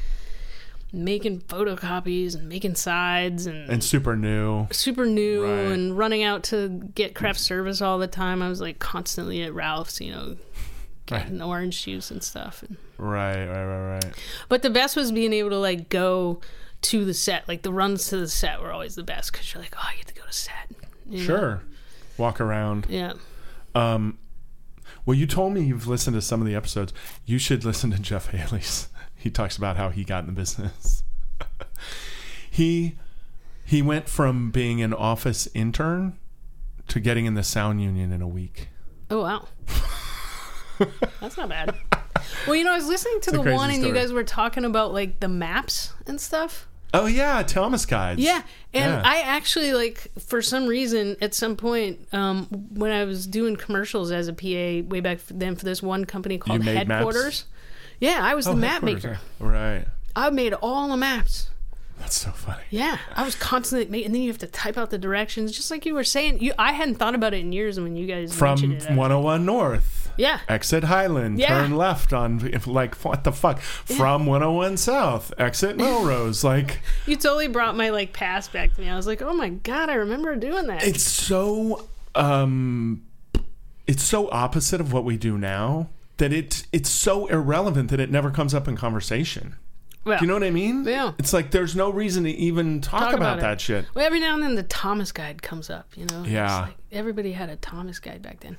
making 0.93 1.39
photocopies 1.41 2.35
and 2.35 2.49
making 2.49 2.75
sides 2.75 3.45
and, 3.45 3.69
And 3.69 3.83
super 3.83 4.15
new. 4.17 4.67
super 4.71 5.05
new 5.05 5.43
Right. 5.45 5.71
and 5.71 5.97
running 5.97 6.21
out 6.21 6.43
to 6.45 6.67
get 6.95 7.15
craft 7.15 7.39
service 7.39 7.81
all 7.81 7.97
the 7.97 8.07
time. 8.07 8.41
I 8.41 8.49
was 8.49 8.59
like 8.59 8.79
constantly 8.79 9.41
at 9.41 9.53
Ralph's, 9.53 10.01
you 10.01 10.11
know, 10.11 10.35
getting 11.05 11.41
orange 11.41 11.83
juice 11.83 12.11
and 12.11 12.21
stuff. 12.21 12.63
And, 12.67 12.77
Right, 12.97 13.47
right, 13.47 13.65
right, 13.65 13.89
right. 14.03 14.13
but 14.49 14.61
the 14.63 14.69
best 14.69 14.95
was 14.97 15.11
being 15.13 15.31
able 15.33 15.49
to 15.51 15.57
like 15.59 15.87
go 15.89 16.41
to 16.81 17.05
the 17.05 17.13
set. 17.13 17.47
Like 17.47 17.61
the 17.61 17.73
runs 17.73 18.07
to 18.07 18.17
the 18.17 18.27
set 18.27 18.61
were 18.61 18.71
always 18.71 18.95
the 18.95 19.03
best 19.03 19.31
because 19.31 19.53
you're 19.53 19.61
like, 19.61 19.73
oh, 19.77 19.87
I 19.87 19.95
get 19.97 20.07
to 20.07 20.13
go 20.13 20.23
to 20.25 20.33
set. 20.33 20.69
you 21.07 21.19
know? 21.19 21.23
Sure. 21.23 21.63
Walk 22.17 22.41
around. 22.41 22.87
Yeah. 22.89 23.13
Um, 23.75 24.17
well, 25.05 25.15
you 25.15 25.25
told 25.25 25.53
me 25.53 25.61
you've 25.61 25.87
listened 25.87 26.15
to 26.15 26.21
some 26.21 26.41
of 26.41 26.47
the 26.47 26.55
episodes. 26.55 26.93
You 27.25 27.39
should 27.39 27.63
listen 27.65 27.91
to 27.91 27.99
Jeff 27.99 28.27
Haley's. 28.27 28.87
He 29.15 29.29
talks 29.29 29.55
about 29.55 29.77
how 29.77 29.89
he 29.89 30.03
got 30.03 30.21
in 30.21 30.25
the 30.25 30.31
business. 30.31 31.03
he 32.49 32.97
he 33.63 33.83
went 33.83 34.09
from 34.09 34.49
being 34.49 34.81
an 34.81 34.95
office 34.95 35.47
intern 35.53 36.17
to 36.87 36.99
getting 36.99 37.27
in 37.27 37.35
the 37.35 37.43
sound 37.43 37.83
union 37.83 38.11
in 38.11 38.23
a 38.23 38.27
week. 38.27 38.69
Oh 39.11 39.21
wow, 39.21 39.47
that's 41.21 41.37
not 41.37 41.49
bad. 41.49 41.75
Well, 42.47 42.55
you 42.55 42.63
know, 42.63 42.71
I 42.71 42.77
was 42.77 42.87
listening 42.87 43.21
to 43.21 43.29
a 43.29 43.33
the 43.33 43.53
one, 43.53 43.69
and 43.69 43.83
you 43.83 43.93
guys 43.93 44.11
were 44.11 44.23
talking 44.23 44.65
about 44.65 44.91
like 44.91 45.19
the 45.19 45.27
maps 45.27 45.93
and 46.07 46.19
stuff. 46.19 46.67
Oh 46.93 47.05
yeah, 47.05 47.41
Thomas 47.43 47.85
guides. 47.85 48.19
Yeah, 48.19 48.41
and 48.73 48.91
Yeah. 48.91 49.01
I 49.03 49.21
actually 49.21 49.73
like 49.73 50.07
for 50.19 50.41
some 50.41 50.67
reason 50.67 51.15
at 51.21 51.33
some 51.33 51.55
point 51.55 52.05
um, 52.11 52.45
when 52.73 52.91
I 52.91 53.05
was 53.05 53.25
doing 53.27 53.55
commercials 53.55 54.11
as 54.11 54.27
a 54.27 54.33
PA 54.33 54.87
way 54.89 54.99
back 54.99 55.19
then 55.29 55.55
for 55.55 55.63
this 55.65 55.81
one 55.81 56.05
company 56.05 56.37
called 56.37 56.65
made 56.65 56.87
maps? 56.87 56.89
Headquarters. 56.89 57.45
Yeah, 57.99 58.19
I 58.21 58.33
was 58.35 58.47
Oh, 58.47 58.51
the 58.51 58.57
map 58.57 58.83
maker. 58.83 59.19
Right. 59.39 59.85
I 60.15 60.29
made 60.31 60.53
all 60.53 60.89
the 60.89 60.97
maps. 60.97 61.49
That's 61.99 62.17
so 62.17 62.31
funny. 62.31 62.63
Yeah, 62.71 62.97
I 63.15 63.23
was 63.23 63.35
constantly 63.35 63.87
making, 63.87 64.05
and 64.07 64.15
then 64.15 64.21
you 64.23 64.29
have 64.29 64.39
to 64.39 64.47
type 64.47 64.75
out 64.75 64.89
the 64.89 64.97
directions, 64.97 65.51
just 65.51 65.69
like 65.69 65.85
you 65.85 65.93
were 65.93 66.03
saying. 66.03 66.39
You, 66.39 66.51
I 66.57 66.71
hadn't 66.73 66.95
thought 66.95 67.13
about 67.13 67.35
it 67.35 67.41
in 67.41 67.53
years, 67.53 67.79
when 67.79 67.95
you 67.95 68.07
guys 68.07 68.35
From 68.35 68.59
mentioned 68.59 68.73
it, 68.73 68.89
I 68.89 68.95
101 68.95 69.45
North. 69.45 70.00
Yeah. 70.17 70.39
Exit 70.49 70.83
Highland, 70.85 71.39
Yeah. 71.39 71.49
turn 71.49 71.75
left 71.77 72.13
on 72.13 72.49
if 72.53 72.67
like 72.67 72.95
what 73.03 73.23
the 73.23 73.31
fuck 73.31 73.59
from 73.59 74.25
101 74.25 74.77
South, 74.77 75.33
exit 75.37 75.77
Melrose. 75.77 76.43
like 76.43 76.79
You 77.05 77.15
totally 77.15 77.47
brought 77.47 77.75
my 77.75 77.89
like 77.89 78.13
past 78.13 78.51
back 78.53 78.73
to 78.75 78.81
me. 78.81 78.89
I 78.89 78.95
was 78.95 79.07
like, 79.07 79.21
oh 79.21 79.33
my 79.33 79.49
god, 79.49 79.89
I 79.89 79.95
remember 79.95 80.35
doing 80.35 80.67
that. 80.67 80.83
it's 80.83 81.03
so 81.03 81.87
um 82.15 83.03
it's 83.87 84.03
so 84.03 84.29
opposite 84.31 84.79
of 84.81 84.93
what 84.93 85.03
we 85.05 85.17
do 85.17 85.37
now 85.37 85.87
that 86.17 86.31
it 86.31 86.65
it's 86.71 86.89
so 86.89 87.25
irrelevant 87.27 87.89
that 87.89 87.99
it 87.99 88.11
never 88.11 88.29
comes 88.29 88.53
up 88.53 88.67
in 88.67 88.75
conversation. 88.75 89.55
Well, 90.03 90.17
Do 90.17 90.25
you 90.25 90.27
know 90.27 90.33
what 90.35 90.43
I 90.43 90.49
mean? 90.51 90.83
Yeah. 90.83 91.13
It's 91.19 91.31
like 91.33 91.51
there's 91.51 91.75
no 91.75 91.89
reason 91.91 92.23
to 92.23 92.29
even 92.31 92.81
talk, 92.81 93.01
Talk 93.01 93.13
about, 93.13 93.37
about 93.37 93.41
that 93.41 93.61
shit. 93.61 93.85
well, 93.93 94.05
every 94.05 94.19
now 94.19 94.33
and 94.33 94.41
then 94.43 94.55
the 94.55 94.63
Thomas 94.63 95.11
Guide 95.11 95.41
comes 95.41 95.69
up. 95.69 95.89
You 95.95 96.05
know. 96.07 96.23
Yeah. 96.23 96.61
like 96.61 96.75
everybody 96.91 97.33
had 97.33 97.49
a 97.49 97.55
Thomas 97.55 97.99
Guide 97.99 98.21
back 98.21 98.39
then, 98.41 98.57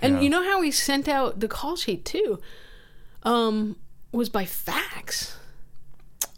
and 0.00 0.14
Yeah. 0.14 0.20
you 0.20 0.30
know 0.30 0.42
how 0.44 0.60
we 0.60 0.70
sent 0.70 1.08
out 1.08 1.40
the 1.40 1.48
call 1.48 1.76
sheet 1.76 2.04
too, 2.04 2.38
um, 3.24 3.76
was 4.12 4.28
by 4.28 4.44
fax. 4.44 5.36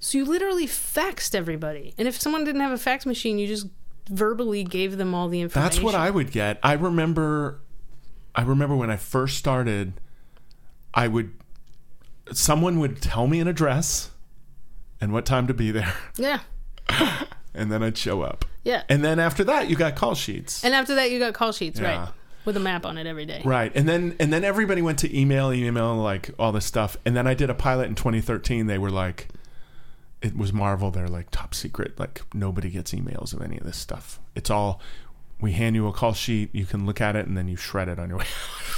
So 0.00 0.18
you 0.18 0.24
literally 0.24 0.66
faxed 0.66 1.34
everybody, 1.34 1.92
and 1.98 2.06
if 2.08 2.20
someone 2.20 2.44
didn't 2.44 2.60
have 2.60 2.72
a 2.72 2.78
fax 2.78 3.04
machine, 3.06 3.38
you 3.38 3.46
just 3.46 3.66
verbally 4.08 4.62
gave 4.62 4.96
them 4.98 5.14
all 5.14 5.28
the 5.28 5.40
information. 5.40 5.64
That's 5.68 5.80
what 5.82 5.94
I 5.96 6.10
would 6.10 6.30
get. 6.30 6.58
I 6.62 6.74
remember 6.74 7.60
I 8.36 8.42
remember 8.42 8.76
when 8.76 8.88
I 8.90 8.96
first 8.96 9.36
started 9.36 9.94
I 10.94 11.08
would 11.08 11.32
someone 12.32 12.78
would 12.78 13.02
tell 13.02 13.26
me 13.26 13.40
an 13.40 13.48
address 13.48 14.10
and 15.00 15.12
what 15.12 15.26
time 15.26 15.46
to 15.46 15.54
be 15.54 15.70
there 15.70 15.92
Yeah. 16.16 16.40
and 17.54 17.70
then 17.72 17.82
I'd 17.82 17.98
show 17.98 18.22
up. 18.22 18.44
Yeah. 18.64 18.82
And 18.88 19.04
then 19.04 19.18
after 19.18 19.44
that 19.44 19.68
you 19.68 19.76
got 19.76 19.96
call 19.96 20.14
sheets. 20.14 20.64
And 20.64 20.74
after 20.74 20.94
that, 20.96 21.10
you 21.10 21.18
got 21.18 21.34
call 21.34 21.52
sheets, 21.52 21.80
Yeah. 21.80 21.98
right? 21.98 22.08
With 22.44 22.56
a 22.56 22.60
map 22.60 22.86
on 22.86 22.96
it 22.96 23.06
every 23.06 23.26
day. 23.26 23.42
Right. 23.44 23.72
And 23.74 23.88
then 23.88 24.14
and 24.20 24.32
then 24.32 24.44
everybody 24.44 24.80
went 24.82 25.00
to 25.00 25.18
email, 25.18 25.52
email 25.52 25.96
like 25.96 26.30
all 26.38 26.52
this 26.52 26.64
stuff. 26.64 26.96
And 27.04 27.16
then 27.16 27.26
I 27.26 27.34
did 27.34 27.50
a 27.50 27.54
pilot 27.54 27.88
in 27.88 27.94
2013. 27.96 28.66
They 28.66 28.78
were 28.78 28.90
like 28.90 29.28
it 30.22 30.36
was 30.36 30.52
Marvel. 30.52 30.90
They're 30.92 31.08
like 31.08 31.30
top 31.30 31.54
secret. 31.54 31.98
Like 31.98 32.22
nobody 32.32 32.70
gets 32.70 32.92
emails 32.92 33.32
of 33.34 33.42
any 33.42 33.58
of 33.58 33.64
this 33.64 33.76
stuff. 33.76 34.20
It's 34.36 34.48
all 34.50 34.80
we 35.40 35.52
hand 35.52 35.74
you 35.76 35.86
a 35.88 35.92
call 35.92 36.12
sheet, 36.14 36.50
you 36.54 36.64
can 36.66 36.86
look 36.86 37.00
at 37.00 37.14
it 37.16 37.26
and 37.26 37.36
then 37.36 37.46
you 37.48 37.56
shred 37.56 37.88
it 37.88 37.98
on 37.98 38.08
your 38.08 38.18
way. 38.18 38.26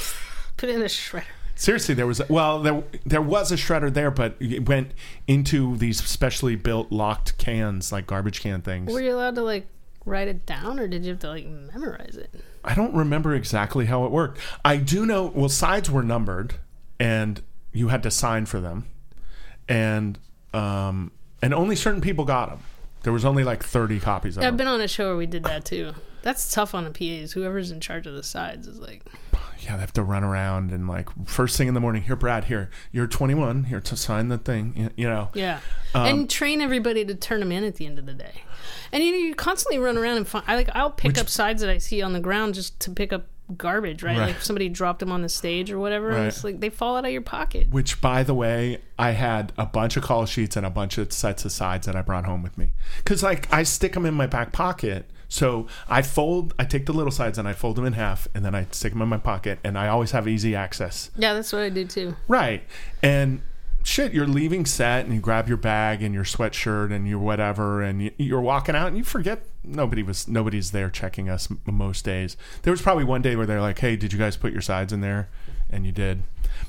Put 0.56 0.70
it 0.70 0.74
in 0.76 0.82
a 0.82 0.86
shredder. 0.86 1.24
Seriously, 1.58 1.92
there 1.96 2.06
was 2.06 2.22
well, 2.28 2.62
there 2.62 2.84
there 3.04 3.20
was 3.20 3.50
a 3.50 3.56
shredder 3.56 3.92
there, 3.92 4.12
but 4.12 4.36
it 4.38 4.68
went 4.68 4.92
into 5.26 5.76
these 5.76 6.00
specially 6.00 6.54
built 6.54 6.92
locked 6.92 7.36
cans, 7.36 7.90
like 7.90 8.06
garbage 8.06 8.40
can 8.40 8.62
things. 8.62 8.92
Were 8.92 9.00
you 9.00 9.12
allowed 9.12 9.34
to 9.34 9.42
like 9.42 9.66
write 10.04 10.28
it 10.28 10.46
down, 10.46 10.78
or 10.78 10.86
did 10.86 11.04
you 11.04 11.10
have 11.10 11.18
to 11.18 11.28
like 11.28 11.48
memorize 11.48 12.16
it? 12.16 12.32
I 12.62 12.76
don't 12.76 12.94
remember 12.94 13.34
exactly 13.34 13.86
how 13.86 14.04
it 14.04 14.12
worked. 14.12 14.38
I 14.64 14.76
do 14.76 15.04
know. 15.04 15.32
Well, 15.34 15.48
sides 15.48 15.90
were 15.90 16.04
numbered, 16.04 16.54
and 17.00 17.42
you 17.72 17.88
had 17.88 18.04
to 18.04 18.10
sign 18.12 18.46
for 18.46 18.60
them, 18.60 18.86
and 19.68 20.16
um, 20.54 21.10
and 21.42 21.52
only 21.52 21.74
certain 21.74 22.00
people 22.00 22.24
got 22.24 22.50
them. 22.50 22.60
There 23.02 23.12
was 23.12 23.24
only 23.24 23.42
like 23.42 23.64
thirty 23.64 23.98
copies 23.98 24.36
of 24.36 24.44
it. 24.44 24.46
I've 24.46 24.52
them. 24.52 24.58
been 24.58 24.68
on 24.68 24.80
a 24.80 24.86
show 24.86 25.08
where 25.08 25.16
we 25.16 25.26
did 25.26 25.42
that 25.42 25.64
too. 25.64 25.92
That's 26.28 26.52
tough 26.52 26.74
on 26.74 26.84
the 26.84 26.90
PAs. 26.90 27.32
Whoever's 27.32 27.70
in 27.70 27.80
charge 27.80 28.06
of 28.06 28.12
the 28.12 28.22
sides 28.22 28.66
is 28.66 28.78
like, 28.78 29.02
yeah, 29.60 29.76
they 29.76 29.80
have 29.80 29.94
to 29.94 30.02
run 30.02 30.22
around 30.22 30.72
and 30.72 30.86
like 30.86 31.08
first 31.26 31.56
thing 31.56 31.68
in 31.68 31.72
the 31.74 31.80
morning. 31.80 32.02
Here, 32.02 32.16
Brad. 32.16 32.44
Here, 32.44 32.68
you're 32.92 33.06
21. 33.06 33.64
Here 33.64 33.80
to 33.80 33.96
sign 33.96 34.28
the 34.28 34.36
thing. 34.36 34.90
You 34.94 35.08
know. 35.08 35.30
yeah, 35.32 35.60
Um, 35.94 36.04
and 36.04 36.30
train 36.30 36.60
everybody 36.60 37.02
to 37.06 37.14
turn 37.14 37.40
them 37.40 37.50
in 37.50 37.64
at 37.64 37.76
the 37.76 37.86
end 37.86 37.98
of 37.98 38.04
the 38.04 38.12
day. 38.12 38.42
And 38.92 39.02
you 39.02 39.10
know, 39.12 39.16
you 39.16 39.34
constantly 39.34 39.78
run 39.78 39.96
around 39.96 40.18
and 40.18 40.28
find. 40.28 40.44
I 40.46 40.56
like, 40.56 40.68
I'll 40.74 40.90
pick 40.90 41.12
Which- 41.12 41.18
up 41.18 41.30
sides 41.30 41.62
that 41.62 41.70
I 41.70 41.78
see 41.78 42.02
on 42.02 42.12
the 42.12 42.20
ground 42.20 42.52
just 42.52 42.78
to 42.80 42.90
pick 42.90 43.10
up 43.10 43.24
garbage, 43.56 44.02
right? 44.02 44.18
Right. 44.18 44.26
Like 44.26 44.36
if 44.36 44.44
somebody 44.44 44.68
dropped 44.68 45.00
them 45.00 45.10
on 45.10 45.22
the 45.22 45.30
stage 45.30 45.70
or 45.70 45.78
whatever. 45.78 46.08
and 46.10 46.18
Right. 46.18 46.26
It's 46.26 46.44
like 46.44 46.60
they 46.60 46.68
fall 46.68 46.98
out 46.98 47.06
of 47.06 47.10
your 47.10 47.22
pocket. 47.22 47.70
Which, 47.70 48.02
by 48.02 48.22
the 48.22 48.34
way, 48.34 48.82
I 48.98 49.12
had 49.12 49.54
a 49.56 49.64
bunch 49.64 49.96
of 49.96 50.02
call 50.02 50.26
sheets 50.26 50.56
and 50.58 50.66
a 50.66 50.70
bunch 50.70 50.98
of 50.98 51.10
sets 51.10 51.46
of 51.46 51.52
sides 51.52 51.86
that 51.86 51.96
I 51.96 52.02
brought 52.02 52.26
home 52.26 52.42
with 52.42 52.58
me. 52.58 52.72
Because, 52.98 53.22
like, 53.22 53.50
I 53.50 53.62
stick 53.62 53.94
them 53.94 54.04
in 54.04 54.12
my 54.12 54.26
back 54.26 54.52
pocket. 54.52 55.08
So 55.28 55.66
I 55.88 56.02
fold, 56.02 56.54
I 56.58 56.64
take 56.64 56.86
the 56.86 56.92
little 56.92 57.12
sides 57.12 57.38
and 57.38 57.46
I 57.46 57.52
fold 57.52 57.76
them 57.76 57.84
in 57.84 57.92
half, 57.92 58.26
and 58.34 58.44
then 58.44 58.54
I 58.54 58.66
stick 58.70 58.92
them 58.92 59.02
in 59.02 59.08
my 59.08 59.18
pocket, 59.18 59.58
and 59.62 59.76
I 59.78 59.88
always 59.88 60.12
have 60.12 60.26
easy 60.26 60.54
access. 60.54 61.10
Yeah, 61.16 61.34
that's 61.34 61.52
what 61.52 61.62
I 61.62 61.68
do 61.68 61.84
too. 61.84 62.16
Right. 62.28 62.62
And 63.02 63.42
shit, 63.84 64.12
you're 64.14 64.26
leaving 64.26 64.64
set, 64.64 65.04
and 65.04 65.14
you 65.14 65.20
grab 65.20 65.46
your 65.46 65.56
bag 65.58 66.02
and 66.02 66.14
your 66.14 66.24
sweatshirt 66.24 66.92
and 66.92 67.06
your 67.06 67.18
whatever, 67.18 67.82
and 67.82 68.02
you- 68.02 68.12
you're 68.16 68.40
walking 68.40 68.74
out, 68.74 68.88
and 68.88 68.96
you 68.96 69.04
forget 69.04 69.44
nobody 69.62 70.02
was 70.02 70.26
nobody's 70.28 70.70
there 70.70 70.88
checking 70.88 71.28
us 71.28 71.48
most 71.66 72.04
days. 72.06 72.36
There 72.62 72.70
was 72.70 72.80
probably 72.80 73.04
one 73.04 73.20
day 73.20 73.36
where 73.36 73.44
they're 73.46 73.60
like, 73.60 73.78
"Hey, 73.80 73.96
did 73.96 74.12
you 74.14 74.18
guys 74.18 74.36
put 74.36 74.52
your 74.52 74.62
sides 74.62 74.92
in 74.94 75.02
there?" 75.02 75.28
And 75.68 75.84
you 75.84 75.92
did. 75.92 76.22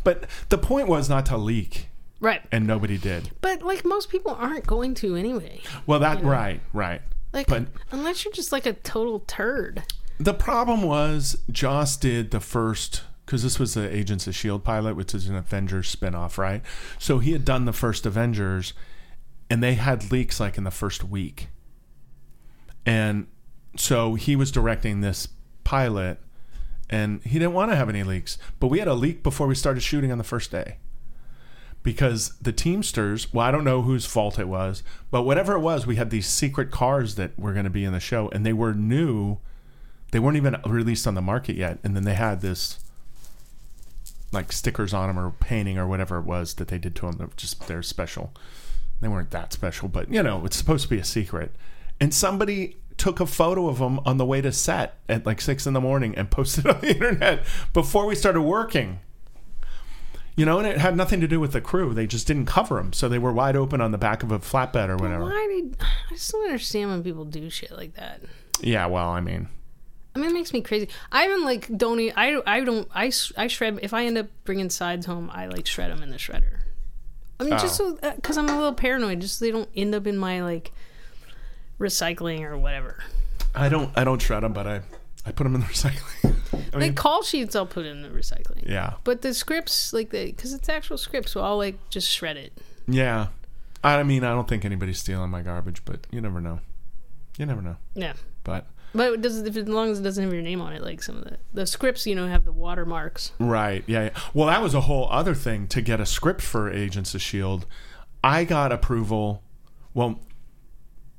But 0.03 0.25
the 0.49 0.57
point 0.57 0.89
was 0.89 1.07
not 1.07 1.25
to 1.27 1.37
leak 1.37 1.87
Right. 2.19 2.41
and 2.51 2.67
nobody 2.67 2.97
did. 2.97 3.31
But 3.39 3.61
like 3.61 3.85
most 3.85 4.09
people 4.09 4.35
aren't 4.37 4.67
going 4.67 4.93
to 4.95 5.15
anyway. 5.15 5.61
Well, 5.87 5.99
that 5.99 6.21
right, 6.21 6.59
right. 6.73 7.01
Like 7.33 7.47
But- 7.47 7.67
unless 7.91 8.25
you're 8.25 8.33
just 8.33 8.51
like 8.51 8.65
a 8.65 8.73
total 8.73 9.19
turd. 9.27 9.83
The 10.19 10.33
problem 10.33 10.81
was 10.83 11.37
Joss 11.51 11.95
did 11.95 12.31
the 12.31 12.39
first 12.39 13.03
because 13.25 13.43
this 13.43 13.59
was 13.59 13.75
the 13.75 13.95
Agents 13.95 14.25
of 14.25 14.35
Shield 14.35 14.63
pilot, 14.63 14.95
which 14.95 15.13
is 15.13 15.27
an 15.27 15.35
Avengers 15.35 15.95
spinoff, 15.95 16.37
right? 16.39 16.63
So 16.97 17.19
he 17.19 17.31
had 17.31 17.45
done 17.45 17.65
the 17.65 17.73
first 17.73 18.07
Avengers, 18.07 18.73
and 19.51 19.61
they 19.61 19.75
had 19.75 20.11
leaks 20.11 20.39
like 20.39 20.57
in 20.57 20.63
the 20.63 20.71
first 20.71 21.03
week, 21.03 21.49
and 22.87 23.27
so 23.77 24.15
he 24.15 24.35
was 24.35 24.51
directing 24.51 25.01
this 25.01 25.27
pilot, 25.63 26.19
and 26.89 27.21
he 27.23 27.37
didn't 27.37 27.53
want 27.53 27.71
to 27.71 27.75
have 27.75 27.87
any 27.87 28.01
leaks, 28.01 28.39
but 28.59 28.67
we 28.67 28.79
had 28.79 28.87
a 28.87 28.95
leak 28.95 29.21
before 29.21 29.45
we 29.45 29.53
started 29.53 29.81
shooting 29.81 30.11
on 30.11 30.17
the 30.17 30.23
first 30.23 30.49
day. 30.49 30.77
Because 31.81 32.33
the 32.41 32.51
Teamsters, 32.51 33.33
well, 33.33 33.45
I 33.45 33.51
don't 33.51 33.63
know 33.63 33.81
whose 33.83 34.05
fault 34.05 34.37
it 34.37 34.47
was, 34.47 34.83
but 35.11 35.23
whatever 35.23 35.53
it 35.53 35.59
was, 35.59 35.87
we 35.87 35.95
had 35.95 36.09
these 36.09 36.27
secret 36.27 36.71
cars 36.71 37.15
that 37.15 37.39
were 37.39 37.53
going 37.53 37.63
to 37.63 37.69
be 37.69 37.85
in 37.85 37.93
the 37.93 37.99
show, 37.99 38.29
and 38.29 38.45
they 38.45 38.53
were 38.53 38.73
new. 38.73 39.37
They 40.11 40.19
weren't 40.19 40.37
even 40.37 40.57
released 40.65 41.07
on 41.07 41.15
the 41.15 41.21
market 41.21 41.55
yet 41.55 41.79
and 41.83 41.95
then 41.95 42.03
they 42.03 42.15
had 42.15 42.41
this 42.41 42.79
like 44.31 44.51
stickers 44.51 44.93
on 44.93 45.07
them 45.07 45.19
or 45.19 45.31
painting 45.31 45.77
or 45.77 45.87
whatever 45.87 46.17
it 46.17 46.25
was 46.25 46.55
that 46.55 46.67
they 46.67 46.77
did 46.77 46.95
to 46.95 47.07
them 47.07 47.17
that 47.17 47.37
just 47.37 47.67
they're 47.67 47.83
special. 47.83 48.31
They 49.01 49.07
weren't 49.07 49.31
that 49.31 49.53
special 49.53 49.87
but 49.87 50.11
you 50.11 50.21
know 50.21 50.45
it's 50.45 50.57
supposed 50.57 50.83
to 50.83 50.89
be 50.89 50.99
a 50.99 51.03
secret. 51.03 51.51
And 51.99 52.13
somebody 52.13 52.77
took 52.97 53.19
a 53.19 53.25
photo 53.25 53.67
of 53.67 53.79
them 53.79 53.99
on 54.05 54.17
the 54.17 54.25
way 54.25 54.41
to 54.41 54.51
set 54.51 54.95
at 55.07 55.25
like 55.25 55.41
six 55.41 55.65
in 55.65 55.73
the 55.73 55.81
morning 55.81 56.15
and 56.15 56.29
posted 56.31 56.67
on 56.67 56.81
the 56.81 56.91
internet 56.91 57.43
before 57.73 58.05
we 58.05 58.15
started 58.15 58.41
working 58.41 58.99
you 60.39 60.45
know 60.45 60.57
and 60.57 60.67
it 60.67 60.77
had 60.77 60.95
nothing 60.95 61.19
to 61.21 61.27
do 61.27 61.39
with 61.39 61.51
the 61.51 61.61
crew 61.61 61.93
they 61.93 62.07
just 62.07 62.25
didn't 62.25 62.45
cover 62.45 62.75
them 62.75 62.93
so 62.93 63.09
they 63.09 63.19
were 63.19 63.33
wide 63.33 63.55
open 63.55 63.81
on 63.81 63.91
the 63.91 63.97
back 63.97 64.23
of 64.23 64.31
a 64.31 64.39
flatbed 64.39 64.89
or 64.89 64.97
whatever 64.97 65.25
Why 65.25 65.47
did 65.61 65.77
I 65.81 66.13
just 66.13 66.31
don't 66.31 66.45
understand 66.45 66.89
when 66.89 67.03
people 67.03 67.25
do 67.25 67.49
shit 67.49 67.71
like 67.71 67.95
that. 67.95 68.21
yeah 68.61 68.85
well 68.87 69.09
i 69.09 69.21
mean 69.21 69.49
I 70.15 70.21
mean, 70.21 70.31
it 70.31 70.33
makes 70.33 70.51
me 70.51 70.61
crazy. 70.61 70.89
I 71.11 71.25
even 71.25 71.45
like 71.45 71.77
don't. 71.77 71.99
Eat, 71.99 72.13
I 72.17 72.41
I 72.45 72.61
don't. 72.61 72.89
I 72.93 73.11
I 73.37 73.45
shred. 73.47 73.79
If 73.83 73.93
I 73.93 74.05
end 74.05 74.17
up 74.17 74.25
bringing 74.43 74.71
sides 74.71 75.05
home, 75.05 75.29
I 75.31 75.45
like 75.45 75.67
shred 75.67 75.91
them 75.91 76.01
in 76.01 76.09
the 76.09 76.17
shredder. 76.17 76.61
I 77.39 77.43
mean, 77.43 77.51
just 77.51 77.79
oh. 77.79 77.97
so 78.01 78.07
uh, 78.09 78.15
because 78.15 78.35
I'm 78.35 78.49
a 78.49 78.55
little 78.55 78.73
paranoid, 78.73 79.21
just 79.21 79.37
so 79.37 79.45
they 79.45 79.51
don't 79.51 79.69
end 79.75 79.93
up 79.93 80.07
in 80.07 80.17
my 80.17 80.41
like 80.41 80.71
recycling 81.79 82.41
or 82.41 82.57
whatever. 82.57 83.03
i 83.55 83.69
don't 83.69 83.91
i 83.97 84.03
don't 84.03 84.21
shred 84.21 84.43
them 84.43 84.53
but 84.53 84.67
i 84.67 84.81
i 85.29 85.31
put 85.31 85.43
them 85.45 85.55
in 85.55 85.61
the 85.61 85.67
recycling 85.75 86.35
I 86.73 86.77
mean, 86.77 86.89
Like 86.89 86.95
call 86.95 87.23
sheets, 87.23 87.55
I'll 87.55 87.65
put 87.65 87.85
in 87.85 88.01
the 88.01 88.09
recycling. 88.09 88.67
yeah 88.69 88.93
But 89.03 89.21
the 89.21 89.33
scripts, 89.33 89.93
like 89.93 90.09
the, 90.09 90.25
because 90.25 90.53
it's 90.53 90.67
actual 90.69 90.97
scripts, 90.97 91.31
so 91.31 91.41
I'll 91.41 91.57
like 91.57 91.77
just 91.89 92.07
shred 92.09 92.37
it. 92.37 92.53
Yeah. 92.87 93.27
I 93.83 94.03
mean, 94.03 94.23
I 94.23 94.29
don't 94.33 94.47
think 94.47 94.65
anybody's 94.65 94.99
stealing 94.99 95.29
my 95.31 95.41
garbage, 95.41 95.83
but 95.85 96.05
you 96.11 96.21
never 96.21 96.41
know. 96.41 96.59
You 97.37 97.45
never 97.45 97.61
know. 97.61 97.77
Yeah. 97.95 98.13
But 98.43 98.67
But 98.93 99.13
it 99.13 99.21
does 99.21 99.37
if 99.41 99.55
as 99.57 99.67
long 99.67 99.89
as 99.91 99.99
it 99.99 100.03
doesn't 100.03 100.23
have 100.23 100.33
your 100.33 100.41
name 100.43 100.61
on 100.61 100.73
it, 100.73 100.83
like 100.83 101.01
some 101.01 101.17
of 101.17 101.23
the 101.23 101.37
the 101.53 101.65
scripts, 101.65 102.05
you 102.05 102.13
know, 102.15 102.27
have 102.27 102.45
the 102.45 102.51
watermarks. 102.51 103.31
right, 103.39 103.83
yeah, 103.87 104.05
yeah. 104.05 104.09
Well, 104.33 104.47
that 104.47 104.61
was 104.61 104.73
a 104.73 104.81
whole 104.81 105.07
other 105.09 105.33
thing 105.35 105.67
to 105.69 105.81
get 105.81 105.99
a 105.99 106.05
script 106.05 106.41
for 106.41 106.71
Agents 106.71 107.15
of 107.15 107.21
Shield. 107.21 107.65
I 108.23 108.43
got 108.43 108.71
approval. 108.71 109.41
Well, 109.93 110.19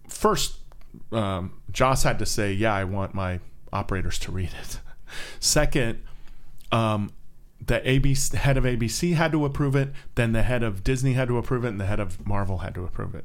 first, 0.09 0.59
um, 1.13 1.55
Joss 1.71 2.03
had 2.03 2.19
to 2.19 2.27
say, 2.27 2.53
"Yeah, 2.53 2.75
I 2.75 2.85
want 2.85 3.15
my 3.15 3.41
operators 3.73 4.19
to 4.21 4.33
read 4.33 4.51
it." 4.61 4.81
Second, 5.41 6.03
um, 6.73 7.13
the 7.65 7.81
ABC 7.81 8.35
head 8.35 8.57
of 8.57 8.65
ABC 8.65 9.15
had 9.15 9.33
to 9.33 9.45
approve 9.45 9.77
it. 9.77 9.91
Then 10.15 10.33
the 10.33 10.43
head 10.43 10.63
of 10.63 10.83
Disney 10.83 11.13
had 11.15 11.29
to 11.29 11.39
approve 11.39 11.65
it, 11.65 11.69
and 11.69 11.81
the 11.81 11.87
head 11.87 12.01
of 12.01 12.27
Marvel 12.27 12.59
had 12.59 12.75
to 12.75 12.85
approve 12.85 13.15
it. 13.15 13.25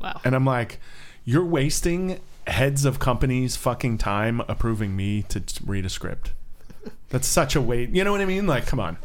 Wow. 0.00 0.20
And 0.24 0.34
I'm 0.34 0.44
like, 0.44 0.80
you're 1.24 1.44
wasting 1.44 2.20
heads 2.46 2.84
of 2.84 2.98
companies' 2.98 3.56
fucking 3.56 3.98
time 3.98 4.40
approving 4.48 4.96
me 4.96 5.22
to 5.24 5.42
read 5.64 5.84
a 5.84 5.88
script. 5.88 6.32
That's 7.10 7.26
such 7.26 7.54
a 7.54 7.60
wait. 7.60 7.90
You 7.90 8.04
know 8.04 8.12
what 8.12 8.20
I 8.20 8.24
mean? 8.24 8.46
Like, 8.46 8.66
come 8.66 8.80
on. 8.80 8.96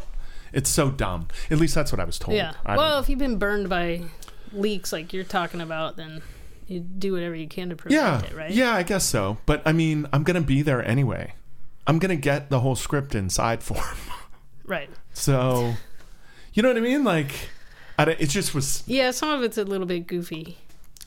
It's 0.54 0.70
so 0.70 0.90
dumb. 0.90 1.28
At 1.52 1.58
least 1.58 1.76
that's 1.76 1.92
what 1.92 2.00
I 2.00 2.06
was 2.06 2.18
told. 2.18 2.38
Yeah. 2.38 2.54
I 2.66 2.78
Well, 2.78 3.00
if 3.00 3.10
you've 3.10 3.20
been 3.20 3.38
burned 3.38 3.68
by 3.68 4.04
leaks 4.54 4.94
like 4.94 5.12
you're 5.12 5.26
talking 5.26 5.60
about, 5.60 5.98
then 5.98 6.22
you 6.68 6.80
do 6.80 7.14
whatever 7.14 7.36
you 7.36 7.48
can 7.48 7.70
to 7.70 7.76
prevent 7.76 8.02
yeah. 8.02 8.30
it, 8.30 8.36
right? 8.36 8.52
Yeah, 8.52 8.74
I 8.74 8.84
guess 8.84 9.06
so. 9.06 9.38
But 9.46 9.62
I 9.66 9.72
mean, 9.72 10.08
I'm 10.12 10.24
going 10.24 10.36
to 10.36 10.46
be 10.46 10.62
there 10.62 10.84
anyway. 10.86 11.34
I'm 11.88 12.00
going 12.00 12.10
to 12.10 12.22
get 12.22 12.50
the 12.50 12.62
whole 12.62 12.76
script 12.76 13.14
in 13.16 13.30
side 13.30 13.64
form. 13.64 13.84
Right. 14.68 14.90
So, 15.14 15.76
you 16.56 16.64
know 16.64 16.70
what 16.70 16.78
I 16.78 16.82
mean? 16.82 17.04
Like, 17.04 17.30
I, 18.00 18.06
it 18.10 18.30
just 18.30 18.56
was, 18.56 18.82
Yeah, 18.88 19.12
some 19.12 19.30
of 19.30 19.44
it's 19.44 19.60
a 19.60 19.64
little 19.64 19.86
bit 19.86 20.08
goofy. 20.08 20.58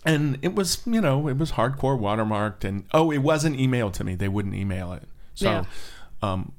and 0.05 0.39
it 0.43 0.55
was, 0.55 0.81
you 0.87 1.01
know, 1.01 1.27
it 1.27 1.37
was 1.37 1.51
hardcore 1.51 1.99
watermarked, 1.99 2.63
and 2.63 2.85
oh, 2.95 3.11
it 3.11 3.19
wasn't 3.19 3.57
emailed 3.57 3.95
to 3.95 4.05
me. 4.05 4.15
They 4.15 4.29
wouldn't 4.29 4.55
email 4.55 4.93
it. 4.93 5.03
So, 5.35 5.51
Yeah. 5.51 5.65
um, 6.23 6.53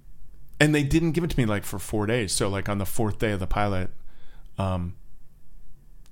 and 0.60 0.76
they 0.76 0.84
didn't 0.84 1.14
give 1.14 1.24
it 1.24 1.30
to 1.30 1.38
me 1.40 1.46
like 1.46 1.64
for 1.64 1.80
four 1.80 2.06
days. 2.06 2.34
So, 2.34 2.50
like 2.50 2.68
on 2.68 2.80
the 2.80 2.86
fourth 2.86 3.18
day 3.18 3.32
of 3.32 3.40
the 3.40 3.48
pilot, 3.48 3.92
um, 4.58 4.96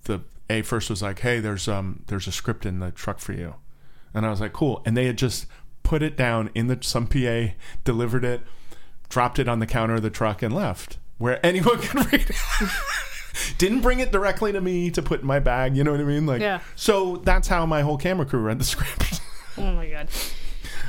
the 0.06 0.22
A 0.50 0.61
first 0.61 0.90
was 0.90 1.01
like, 1.01 1.19
"Hey, 1.19 1.40
there's 1.40 1.67
um, 1.67 2.03
there's 2.08 2.27
a 2.27 2.32
script 2.32 2.66
in 2.66 2.80
the 2.80 2.92
truck 2.92 3.19
for 3.19 3.34
you," 3.34 3.56
and 4.14 4.26
I 4.26 4.30
was 4.30 4.40
like, 4.42 4.53
"Cool." 4.53 4.82
And 4.85 4.95
they 4.95 5.06
had 5.06 5.17
just 5.17 5.45
put 5.84 6.01
it 6.01 6.16
down 6.17 6.50
in 6.56 6.67
the 6.67 6.77
some 6.82 7.08
PA, 7.08 7.53
delivered 7.84 8.24
it, 8.26 8.42
dropped 9.09 9.40
it 9.40 9.48
on 9.48 9.59
the 9.59 9.66
counter 9.66 9.95
of 9.95 10.01
the 10.03 10.09
truck, 10.09 10.42
and 10.42 10.53
left 10.56 10.98
where 11.17 11.43
anyone 11.45 11.80
could 11.82 12.11
read 12.14 12.30
it. 12.30 12.35
Didn't 13.58 13.82
bring 13.82 14.00
it 14.00 14.11
directly 14.11 14.51
to 14.51 14.61
me 14.61 14.90
to 14.92 15.01
put 15.01 15.22
in 15.22 15.27
my 15.27 15.40
bag. 15.40 15.76
You 15.77 15.84
know 15.84 15.92
what 15.92 16.00
I 16.01 16.06
mean? 16.06 16.26
Like, 16.26 16.42
Yeah. 16.42 16.59
So 16.76 17.17
that's 17.17 17.48
how 17.48 17.66
my 17.66 17.82
whole 17.82 17.98
camera 17.98 18.26
crew 18.26 18.40
read 18.40 18.59
the 18.59 18.64
script. 18.76 19.22
Oh 19.58 19.72
my 19.74 19.88
god. 19.90 20.08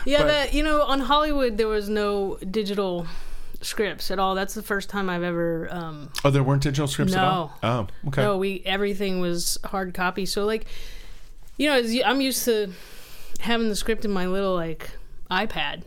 Yeah, 0.07 0.19
But- 0.23 0.27
that 0.29 0.55
you 0.55 0.63
know, 0.63 0.83
on 0.83 1.01
Hollywood 1.01 1.57
there 1.57 1.69
was 1.69 1.89
no 1.89 2.37
digital 2.51 3.07
scripts 3.61 4.11
at 4.11 4.19
all. 4.19 4.35
That's 4.35 4.55
the 4.55 4.63
first 4.63 4.89
time 4.89 5.11
I've 5.11 5.23
ever 5.23 5.69
um 5.71 6.11
oh, 6.25 6.31
there 6.31 6.43
weren't 6.43 6.63
digital 6.63 6.87
scripts 6.87 7.15
at 7.15 7.25
all. 7.25 7.53
Oh, 7.63 7.87
okay. 8.09 8.23
no, 8.23 8.39
we 8.39 8.63
everything 8.65 9.21
was 9.21 9.59
hard 9.65 9.95
copy. 9.95 10.27
So 10.27 10.45
like 10.45 10.67
you 11.57 11.69
know, 11.69 11.77
as 11.77 11.93
you- 11.93 12.05
I'm 12.05 12.21
used 12.21 12.45
to 12.45 12.73
having 13.41 13.69
the 13.69 13.75
script 13.77 14.05
in 14.05 14.11
my 14.13 14.27
little 14.27 14.55
like 14.55 14.91
iPad. 15.31 15.83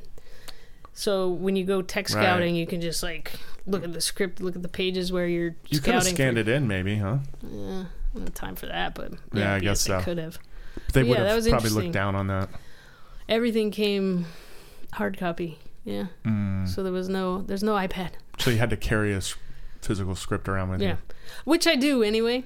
So 0.94 1.30
when 1.30 1.56
you 1.56 1.64
go 1.64 1.82
tech 1.82 2.06
Right. 2.10 2.24
scouting, 2.24 2.56
you 2.56 2.68
can 2.68 2.82
just 2.82 3.02
like 3.02 3.32
look 3.66 3.84
at 3.84 3.94
the 3.94 4.02
script, 4.02 4.42
look 4.42 4.56
at 4.56 4.62
the 4.62 4.68
pages 4.68 5.12
where 5.12 5.28
you're 5.28 5.56
You 5.70 5.80
could 5.80 5.94
have 5.94 6.04
scanned 6.04 6.36
for, 6.36 6.42
it 6.42 6.48
in, 6.50 6.68
maybe, 6.68 6.98
huh? 6.98 7.20
Yeah, 7.42 7.86
no 8.14 8.26
time 8.34 8.56
for 8.56 8.66
that, 8.68 8.96
but 8.96 9.14
Yeah, 9.34 9.54
I 9.56 9.60
guess 9.60 9.82
so. 9.82 10.02
could 10.02 10.18
have. 10.18 10.38
They 10.94 11.04
Yeah, 11.04 11.10
would 11.10 11.18
that 11.20 11.28
have 11.28 11.36
was 11.38 11.48
probably 11.48 11.70
looked 11.70 11.92
down 11.94 12.16
on 12.16 12.28
that. 12.28 12.50
Everything 13.30 13.72
came 13.72 14.26
hard 14.94 15.18
copy. 15.18 15.60
Yeah. 15.84 16.06
Mm. 16.26 16.68
So 16.68 16.84
there 16.84 16.92
was 16.94 17.10
no 17.10 17.42
there's 17.42 17.64
no 17.64 17.74
iPad. 17.74 18.12
So 18.40 18.50
you 18.52 18.58
had 18.58 18.70
to 18.70 18.78
carry 18.78 19.14
a 19.14 19.22
physical 19.82 20.16
script 20.16 20.48
around 20.48 20.70
with 20.70 20.82
Yeah. 20.82 20.88
you. 20.88 20.94
Yeah. 21.10 21.16
Which 21.46 21.68
I 21.68 21.76
do 21.76 22.04
anyway. 22.04 22.44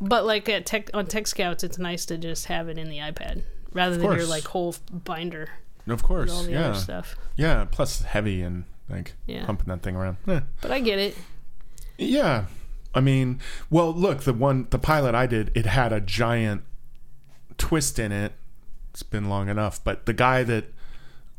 But 0.00 0.24
like 0.24 0.48
at 0.48 0.64
tech 0.66 0.90
on 0.94 1.06
Tech 1.06 1.26
Scouts 1.26 1.64
it's 1.64 1.78
nice 1.78 2.06
to 2.06 2.16
just 2.18 2.46
have 2.46 2.68
it 2.68 2.78
in 2.78 2.88
the 2.88 2.98
iPad 2.98 3.42
rather 3.72 3.96
than 3.96 4.12
your 4.12 4.26
like 4.26 4.44
whole 4.44 4.76
binder 4.92 5.48
Of 5.88 6.02
course, 6.02 6.30
all 6.32 6.44
the 6.44 6.52
yeah, 6.52 6.68
other 6.70 6.78
stuff. 6.78 7.16
yeah. 7.36 7.64
Plus 7.70 8.02
heavy 8.02 8.42
and 8.42 8.64
like 8.88 9.14
Yeah. 9.26 9.44
pumping 9.44 9.66
that 9.66 9.82
thing 9.82 9.96
around. 9.96 10.18
Yeah. 10.26 10.40
But 10.60 10.70
I 10.70 10.78
get 10.80 10.98
it. 10.98 11.16
yeah. 11.98 12.46
I 12.94 13.00
mean, 13.00 13.40
well, 13.70 13.92
look, 13.92 14.22
the 14.22 14.32
one, 14.32 14.66
the 14.70 14.78
pilot 14.78 15.14
I 15.14 15.26
did, 15.26 15.50
it 15.54 15.66
had 15.66 15.92
a 15.92 16.00
giant 16.00 16.62
twist 17.58 17.98
in 17.98 18.12
it. 18.12 18.32
It's 18.90 19.02
been 19.02 19.28
long 19.28 19.48
enough, 19.48 19.82
but 19.84 20.06
the 20.06 20.14
guy 20.14 20.42
that 20.44 20.72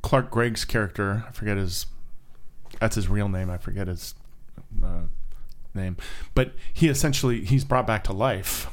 Clark 0.01 0.31
Gregg's 0.31 0.65
character, 0.65 1.25
I 1.27 1.31
forget 1.31 1.57
his, 1.57 1.85
that's 2.79 2.95
his 2.95 3.07
real 3.07 3.27
name. 3.29 3.49
I 3.49 3.57
forget 3.57 3.87
his 3.87 4.15
uh, 4.83 5.01
name, 5.73 5.97
but 6.33 6.53
he 6.73 6.87
essentially 6.87 7.43
he's 7.43 7.63
brought 7.65 7.85
back 7.87 8.03
to 8.05 8.13
life 8.13 8.69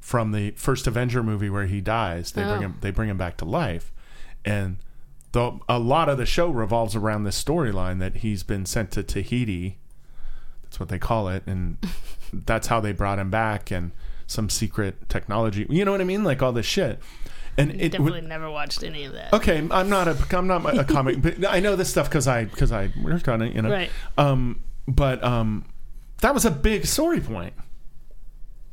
from 0.00 0.32
the 0.32 0.50
first 0.52 0.86
Avenger 0.86 1.22
movie 1.22 1.50
where 1.50 1.66
he 1.66 1.80
dies. 1.80 2.32
They 2.32 2.42
bring 2.42 2.56
Oh. 2.58 2.60
him, 2.60 2.78
they 2.80 2.90
bring 2.90 3.08
him 3.08 3.16
back 3.18 3.36
to 3.38 3.44
life, 3.44 3.92
and 4.44 4.76
the 5.32 5.58
a 5.68 5.78
lot 5.78 6.08
of 6.08 6.18
the 6.18 6.26
show 6.26 6.48
revolves 6.50 6.94
around 6.94 7.24
this 7.24 7.42
storyline 7.42 7.98
that 8.00 8.16
he's 8.16 8.42
been 8.42 8.66
sent 8.66 8.90
to 8.92 9.02
Tahiti. 9.02 9.78
That's 10.62 10.78
what 10.78 10.88
they 10.90 10.98
call 10.98 11.28
it, 11.28 11.42
and 11.46 11.78
that's 12.32 12.66
how 12.68 12.80
they 12.80 12.92
brought 12.92 13.18
him 13.18 13.30
back, 13.30 13.70
and 13.70 13.92
some 14.26 14.50
secret 14.50 15.08
technology. 15.08 15.66
You 15.70 15.84
know 15.84 15.92
what 15.92 16.00
I 16.00 16.04
mean? 16.04 16.24
Like 16.24 16.42
all 16.42 16.52
this 16.52 16.66
shit. 16.66 17.00
And 17.58 17.80
it 17.80 17.92
Definitely 17.92 18.20
never 18.20 18.50
watched 18.50 18.82
any 18.82 19.04
of 19.04 19.14
that. 19.14 19.32
Okay, 19.32 19.66
I'm 19.70 19.88
not 19.88 20.08
a 20.08 20.36
I'm 20.36 20.46
not 20.46 20.78
a 20.78 20.84
comic, 20.84 21.22
but 21.22 21.46
I 21.48 21.60
know 21.60 21.74
this 21.74 21.88
stuff 21.88 22.08
because 22.08 22.28
I 22.28 22.44
because 22.44 22.70
I 22.70 22.90
worked 23.02 23.28
on 23.28 23.40
it, 23.40 23.54
you 23.54 23.62
know. 23.62 23.70
Right. 23.70 23.90
Um, 24.18 24.60
but 24.86 25.24
um, 25.24 25.64
that 26.20 26.34
was 26.34 26.44
a 26.44 26.50
big 26.50 26.86
story 26.86 27.20
point 27.20 27.54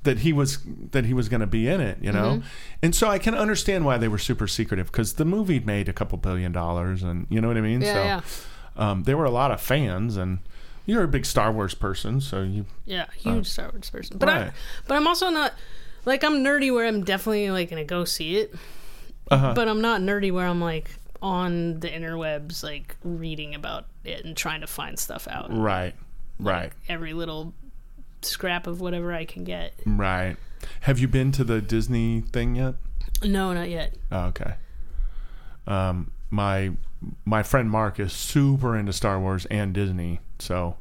that 0.04 0.20
he 0.20 0.34
was 0.34 0.60
that 0.92 1.06
he 1.06 1.14
was 1.14 1.30
going 1.30 1.42
to 1.42 1.48
be 1.48 1.68
in 1.68 1.82
it, 1.82 1.98
you 2.02 2.12
know. 2.12 2.38
Mm-hmm. 2.38 2.48
And 2.82 2.96
so 2.96 3.08
I 3.08 3.20
can 3.20 3.36
understand 3.36 3.86
why 3.86 3.98
they 3.98 4.08
were 4.08 4.18
super 4.18 4.48
secretive 4.48 4.92
because 4.92 5.14
the 5.14 5.26
movie 5.26 5.60
made 5.60 5.90
a 5.90 5.94
couple 5.94 6.18
billion 6.18 6.52
dollars, 6.52 7.04
and 7.04 7.26
you 7.30 7.42
know 7.42 7.48
what 7.48 7.58
I 7.58 7.62
mean. 7.62 7.82
Yeah, 7.82 7.94
so 7.94 8.04
yeah. 8.04 8.22
Um, 8.76 9.04
there 9.04 9.18
were 9.18 9.26
a 9.26 9.32
lot 9.32 9.52
of 9.52 9.62
fans, 9.62 10.18
and 10.18 10.40
you're 10.86 11.04
a 11.04 11.08
big 11.08 11.26
Star 11.26 11.52
Wars 11.52 11.74
person, 11.74 12.22
so 12.22 12.42
you 12.42 12.66
Yeah, 12.86 13.06
huge 13.18 13.48
Star 13.48 13.70
Wars 13.72 13.90
person. 13.90 14.18
But 14.18 14.30
I 14.30 14.52
but 14.88 14.96
I'm 14.96 15.08
also 15.08 15.30
not 15.30 15.54
like 16.06 16.24
I'm 16.24 16.44
nerdy 16.44 16.74
where 16.74 16.86
I'm 16.86 17.04
definitely 17.04 17.50
like 17.52 17.70
gonna 17.70 17.84
go 17.86 18.06
see 18.06 18.38
it. 18.38 18.54
uh 19.32 19.54
But 19.54 19.68
I'm 19.68 19.82
not 19.82 20.02
nerdy 20.02 20.32
where 20.32 20.48
I'm 20.48 20.62
like 20.62 20.96
on 21.22 21.80
the 21.80 21.90
interwebs 21.90 22.64
like 22.64 22.96
reading 23.04 23.56
about 23.56 23.86
it 24.04 24.26
and 24.26 24.36
trying 24.36 24.62
to 24.62 24.68
find 24.68 25.00
stuff 25.00 25.28
out. 25.30 25.48
right, 25.56 25.96
right, 26.40 26.72
Every 26.90 27.14
little 27.14 27.54
scrap 28.22 28.68
of 28.68 28.82
whatever 28.82 29.14
I 29.14 29.26
can 29.26 29.44
get. 29.44 29.74
right. 29.86 30.36
Have 30.82 31.00
you 31.00 31.08
been 31.10 31.32
to 31.34 31.44
the 31.44 31.62
Disney 31.62 32.22
thing 32.22 32.56
yet? 32.56 32.76
No, 33.24 33.54
not 33.54 33.70
yet. 33.70 33.94
Oh, 34.12 34.26
okay. 34.28 34.56
Um, 35.68 36.12
my 36.30 36.72
my 37.26 37.44
friend 37.44 37.70
Mark 37.70 38.00
is 38.00 38.14
super 38.14 38.76
into 38.78 38.94
Star 38.94 39.20
Wars 39.20 39.46
and 39.48 39.74
Disney, 39.74 40.20
so 40.40 40.78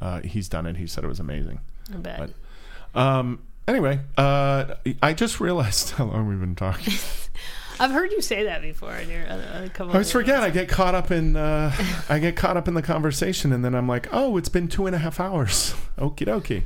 uh, 0.00 0.20
he's 0.20 0.48
done 0.48 0.66
it. 0.66 0.76
He 0.76 0.86
said 0.86 1.04
it 1.04 1.08
was 1.08 1.20
amazing. 1.20 1.60
I 1.92 1.96
bet. 1.96 2.18
But- 2.18 3.00
Um, 3.00 3.40
anyway, 3.68 4.00
uh, 4.16 4.74
I 5.02 5.12
just 5.12 5.38
realized 5.38 5.90
how 5.92 6.06
long 6.06 6.26
we've 6.26 6.40
been 6.40 6.56
talking. 6.56 6.94
I've 7.80 7.92
heard 7.92 8.10
you 8.10 8.20
say 8.20 8.42
that 8.44 8.60
before 8.60 8.92
in 8.96 9.08
your 9.08 9.24
other, 9.28 9.48
other 9.52 9.68
couple. 9.68 9.90
I 9.90 9.94
always 9.94 10.10
forget. 10.10 10.42
I 10.42 10.50
get 10.50 10.68
caught 10.68 10.96
up 10.96 11.12
in 11.12 11.36
uh, 11.36 11.72
I 12.08 12.18
get 12.18 12.34
caught 12.34 12.56
up 12.56 12.66
in 12.66 12.74
the 12.74 12.82
conversation, 12.82 13.52
and 13.52 13.64
then 13.64 13.74
I'm 13.76 13.86
like, 13.86 14.08
oh, 14.10 14.36
it's 14.36 14.48
been 14.48 14.66
two 14.66 14.86
and 14.86 14.96
a 14.96 14.98
half 14.98 15.20
hours. 15.20 15.74
Okie 15.96 16.26
dokie. 16.26 16.64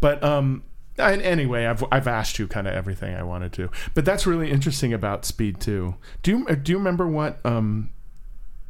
But 0.00 0.22
um, 0.22 0.62
and 0.96 1.20
anyway, 1.22 1.66
I've 1.66 1.82
I've 1.90 2.06
asked 2.06 2.38
you 2.38 2.46
kind 2.46 2.68
of 2.68 2.74
everything 2.74 3.16
I 3.16 3.24
wanted 3.24 3.52
to. 3.54 3.70
But 3.94 4.04
that's 4.04 4.28
really 4.28 4.52
interesting 4.52 4.92
about 4.92 5.24
Speed 5.24 5.60
Two. 5.60 5.96
Do 6.22 6.30
you 6.30 6.56
do 6.56 6.70
you 6.70 6.78
remember 6.78 7.08
what 7.08 7.44
um 7.44 7.90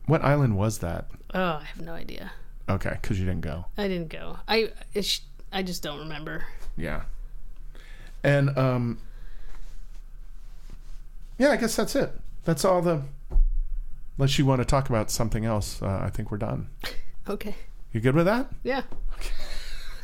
what 0.07 0.25
island 0.25 0.57
was 0.57 0.79
that? 0.79 1.07
Oh, 1.35 1.61
I 1.61 1.65
have 1.65 1.83
no 1.83 1.93
idea. 1.93 2.33
Okay, 2.67 2.97
because 3.03 3.21
you 3.21 3.27
didn't 3.27 3.43
go. 3.43 3.67
I 3.77 3.89
didn't 3.89 4.09
go. 4.09 4.39
I 4.49 4.71
it's, 4.95 5.21
I 5.53 5.63
just 5.63 5.83
don't 5.83 5.99
remember. 5.99 6.47
Yeah. 6.79 7.03
And 8.25 8.57
um 8.59 8.99
yeah, 11.39 11.51
I 11.51 11.57
guess 11.57 11.77
that's 11.77 11.95
it. 11.97 12.13
That's 12.45 12.65
all 12.65 12.83
the 12.83 13.03
unless 14.19 14.39
you 14.39 14.47
want 14.47 14.61
to 14.61 14.65
talk 14.65 14.89
about 14.89 15.11
something 15.11 15.45
else, 15.45 15.83
uh, 15.83 16.01
I 16.03 16.11
think 16.11 16.31
we're 16.31 16.39
done. 16.39 16.69
Okay. 17.29 17.55
You 17.93 18.01
good 18.01 18.15
with 18.15 18.27
that? 18.27 18.49
Yeah. 18.63 18.83
Okay. 19.15 19.31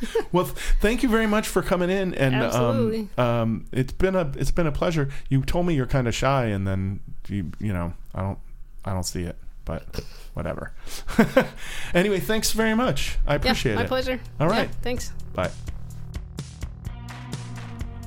Well, 0.31 0.45
th- 0.45 0.57
thank 0.79 1.03
you 1.03 1.09
very 1.09 1.27
much 1.27 1.47
for 1.47 1.61
coming 1.61 1.91
in, 1.91 2.15
and 2.15 2.33
Absolutely. 2.33 3.07
um, 3.19 3.25
um, 3.25 3.65
it's 3.71 3.93
been 3.93 4.15
a 4.15 4.31
it's 4.35 4.49
been 4.49 4.65
a 4.65 4.71
pleasure. 4.71 5.09
You 5.29 5.43
told 5.43 5.67
me 5.67 5.75
you're 5.75 5.85
kind 5.85 6.07
of 6.07 6.15
shy, 6.15 6.45
and 6.45 6.67
then 6.67 7.01
you 7.27 7.51
you 7.59 7.71
know 7.71 7.93
I 8.15 8.21
don't 8.21 8.39
I 8.83 8.93
don't 8.93 9.03
see 9.03 9.21
it, 9.21 9.37
but 9.63 9.83
whatever. 10.33 10.73
anyway, 11.93 12.19
thanks 12.19 12.51
very 12.51 12.73
much. 12.73 13.19
I 13.27 13.35
appreciate 13.35 13.73
it. 13.73 13.75
yeah, 13.75 13.79
my 13.79 13.85
it. 13.85 13.89
pleasure. 13.89 14.19
All 14.39 14.47
right. 14.47 14.69
Yeah, 14.69 14.75
thanks. 14.81 15.13
Bye. 15.35 15.51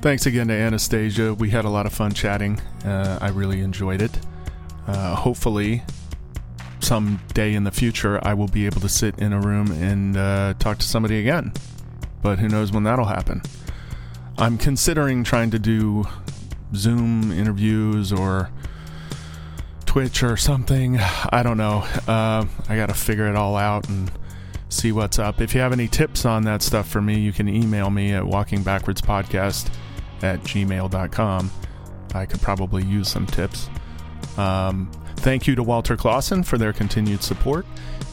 Thanks 0.01 0.27
again 0.27 0.49
to 0.49 0.53
Anastasia. 0.53 1.33
We 1.33 1.49
had 1.49 1.65
a 1.65 1.69
lot 1.69 1.85
of 1.87 1.93
fun 1.93 2.13
chatting. 2.13 2.61
Uh, 2.83 3.17
I 3.19 3.29
really 3.29 3.61
enjoyed 3.61 4.01
it. 4.03 4.17
Uh, 4.87 5.15
hopefully, 5.15 5.81
some 6.79 7.19
day 7.33 7.55
in 7.55 7.63
the 7.63 7.71
future, 7.71 8.19
I 8.21 8.35
will 8.35 8.47
be 8.47 8.67
able 8.67 8.81
to 8.81 8.89
sit 8.89 9.17
in 9.17 9.33
a 9.33 9.39
room 9.39 9.71
and 9.71 10.15
uh, 10.15 10.53
talk 10.59 10.77
to 10.77 10.85
somebody 10.85 11.19
again. 11.19 11.53
But 12.21 12.37
who 12.37 12.47
knows 12.47 12.71
when 12.71 12.83
that'll 12.83 13.05
happen? 13.05 13.41
I'm 14.37 14.59
considering 14.59 15.23
trying 15.23 15.49
to 15.51 15.59
do 15.59 16.05
Zoom 16.75 17.31
interviews 17.31 18.13
or 18.13 18.51
Twitch 19.87 20.21
or 20.21 20.37
something. 20.37 20.99
I 20.99 21.41
don't 21.41 21.57
know. 21.57 21.79
Uh, 22.07 22.45
I 22.69 22.75
got 22.75 22.89
to 22.89 22.93
figure 22.93 23.27
it 23.27 23.35
all 23.35 23.55
out 23.55 23.89
and 23.89 24.11
see 24.69 24.91
what's 24.91 25.17
up. 25.17 25.41
If 25.41 25.55
you 25.55 25.61
have 25.61 25.73
any 25.73 25.87
tips 25.87 26.25
on 26.25 26.43
that 26.43 26.61
stuff 26.61 26.87
for 26.87 27.01
me, 27.01 27.19
you 27.19 27.31
can 27.33 27.47
email 27.47 27.89
me 27.89 28.13
at 28.13 28.23
walkingbackwardspodcast 28.23 29.69
at 30.25 30.41
gmail.com. 30.41 31.51
I 32.13 32.25
could 32.25 32.41
probably 32.41 32.83
use 32.83 33.09
some 33.09 33.25
tips. 33.25 33.69
Um, 34.37 34.91
thank 35.17 35.47
you 35.47 35.55
to 35.55 35.63
Walter 35.63 35.95
Klassen 35.95 36.45
for 36.45 36.57
their 36.57 36.73
continued 36.73 37.23
support. 37.23 37.65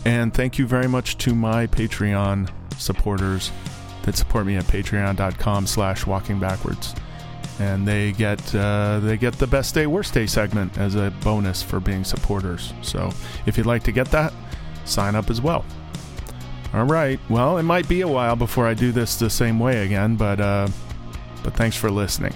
And 0.04 0.34
thank 0.34 0.58
you 0.58 0.66
very 0.66 0.88
much 0.88 1.18
to 1.18 1.34
my 1.34 1.66
Patreon 1.66 2.50
supporters 2.78 3.52
that 4.02 4.16
support 4.16 4.46
me 4.46 4.56
at 4.56 4.64
patreon.com 4.64 5.66
slash 5.66 6.06
walking 6.06 6.40
backwards. 6.40 6.94
And 7.60 7.86
they 7.86 8.12
get 8.12 8.54
uh, 8.54 8.98
they 9.00 9.16
get 9.16 9.34
the 9.34 9.46
best 9.46 9.74
day 9.74 9.86
worst 9.86 10.14
day 10.14 10.26
segment 10.26 10.78
as 10.78 10.94
a 10.96 11.12
bonus 11.22 11.62
for 11.62 11.78
being 11.80 12.02
supporters. 12.02 12.72
So 12.82 13.12
if 13.46 13.56
you'd 13.56 13.66
like 13.66 13.84
to 13.84 13.92
get 13.92 14.10
that, 14.10 14.32
sign 14.84 15.14
up 15.14 15.30
as 15.30 15.40
well. 15.40 15.64
All 16.74 16.86
right. 16.86 17.20
Well, 17.28 17.58
it 17.58 17.64
might 17.64 17.86
be 17.88 18.00
a 18.00 18.08
while 18.08 18.34
before 18.34 18.66
I 18.66 18.74
do 18.74 18.90
this 18.90 19.16
the 19.16 19.28
same 19.28 19.58
way 19.58 19.84
again, 19.84 20.16
but 20.16 20.40
uh, 20.40 20.68
but 21.42 21.54
thanks 21.54 21.76
for 21.76 21.90
listening. 21.90 22.34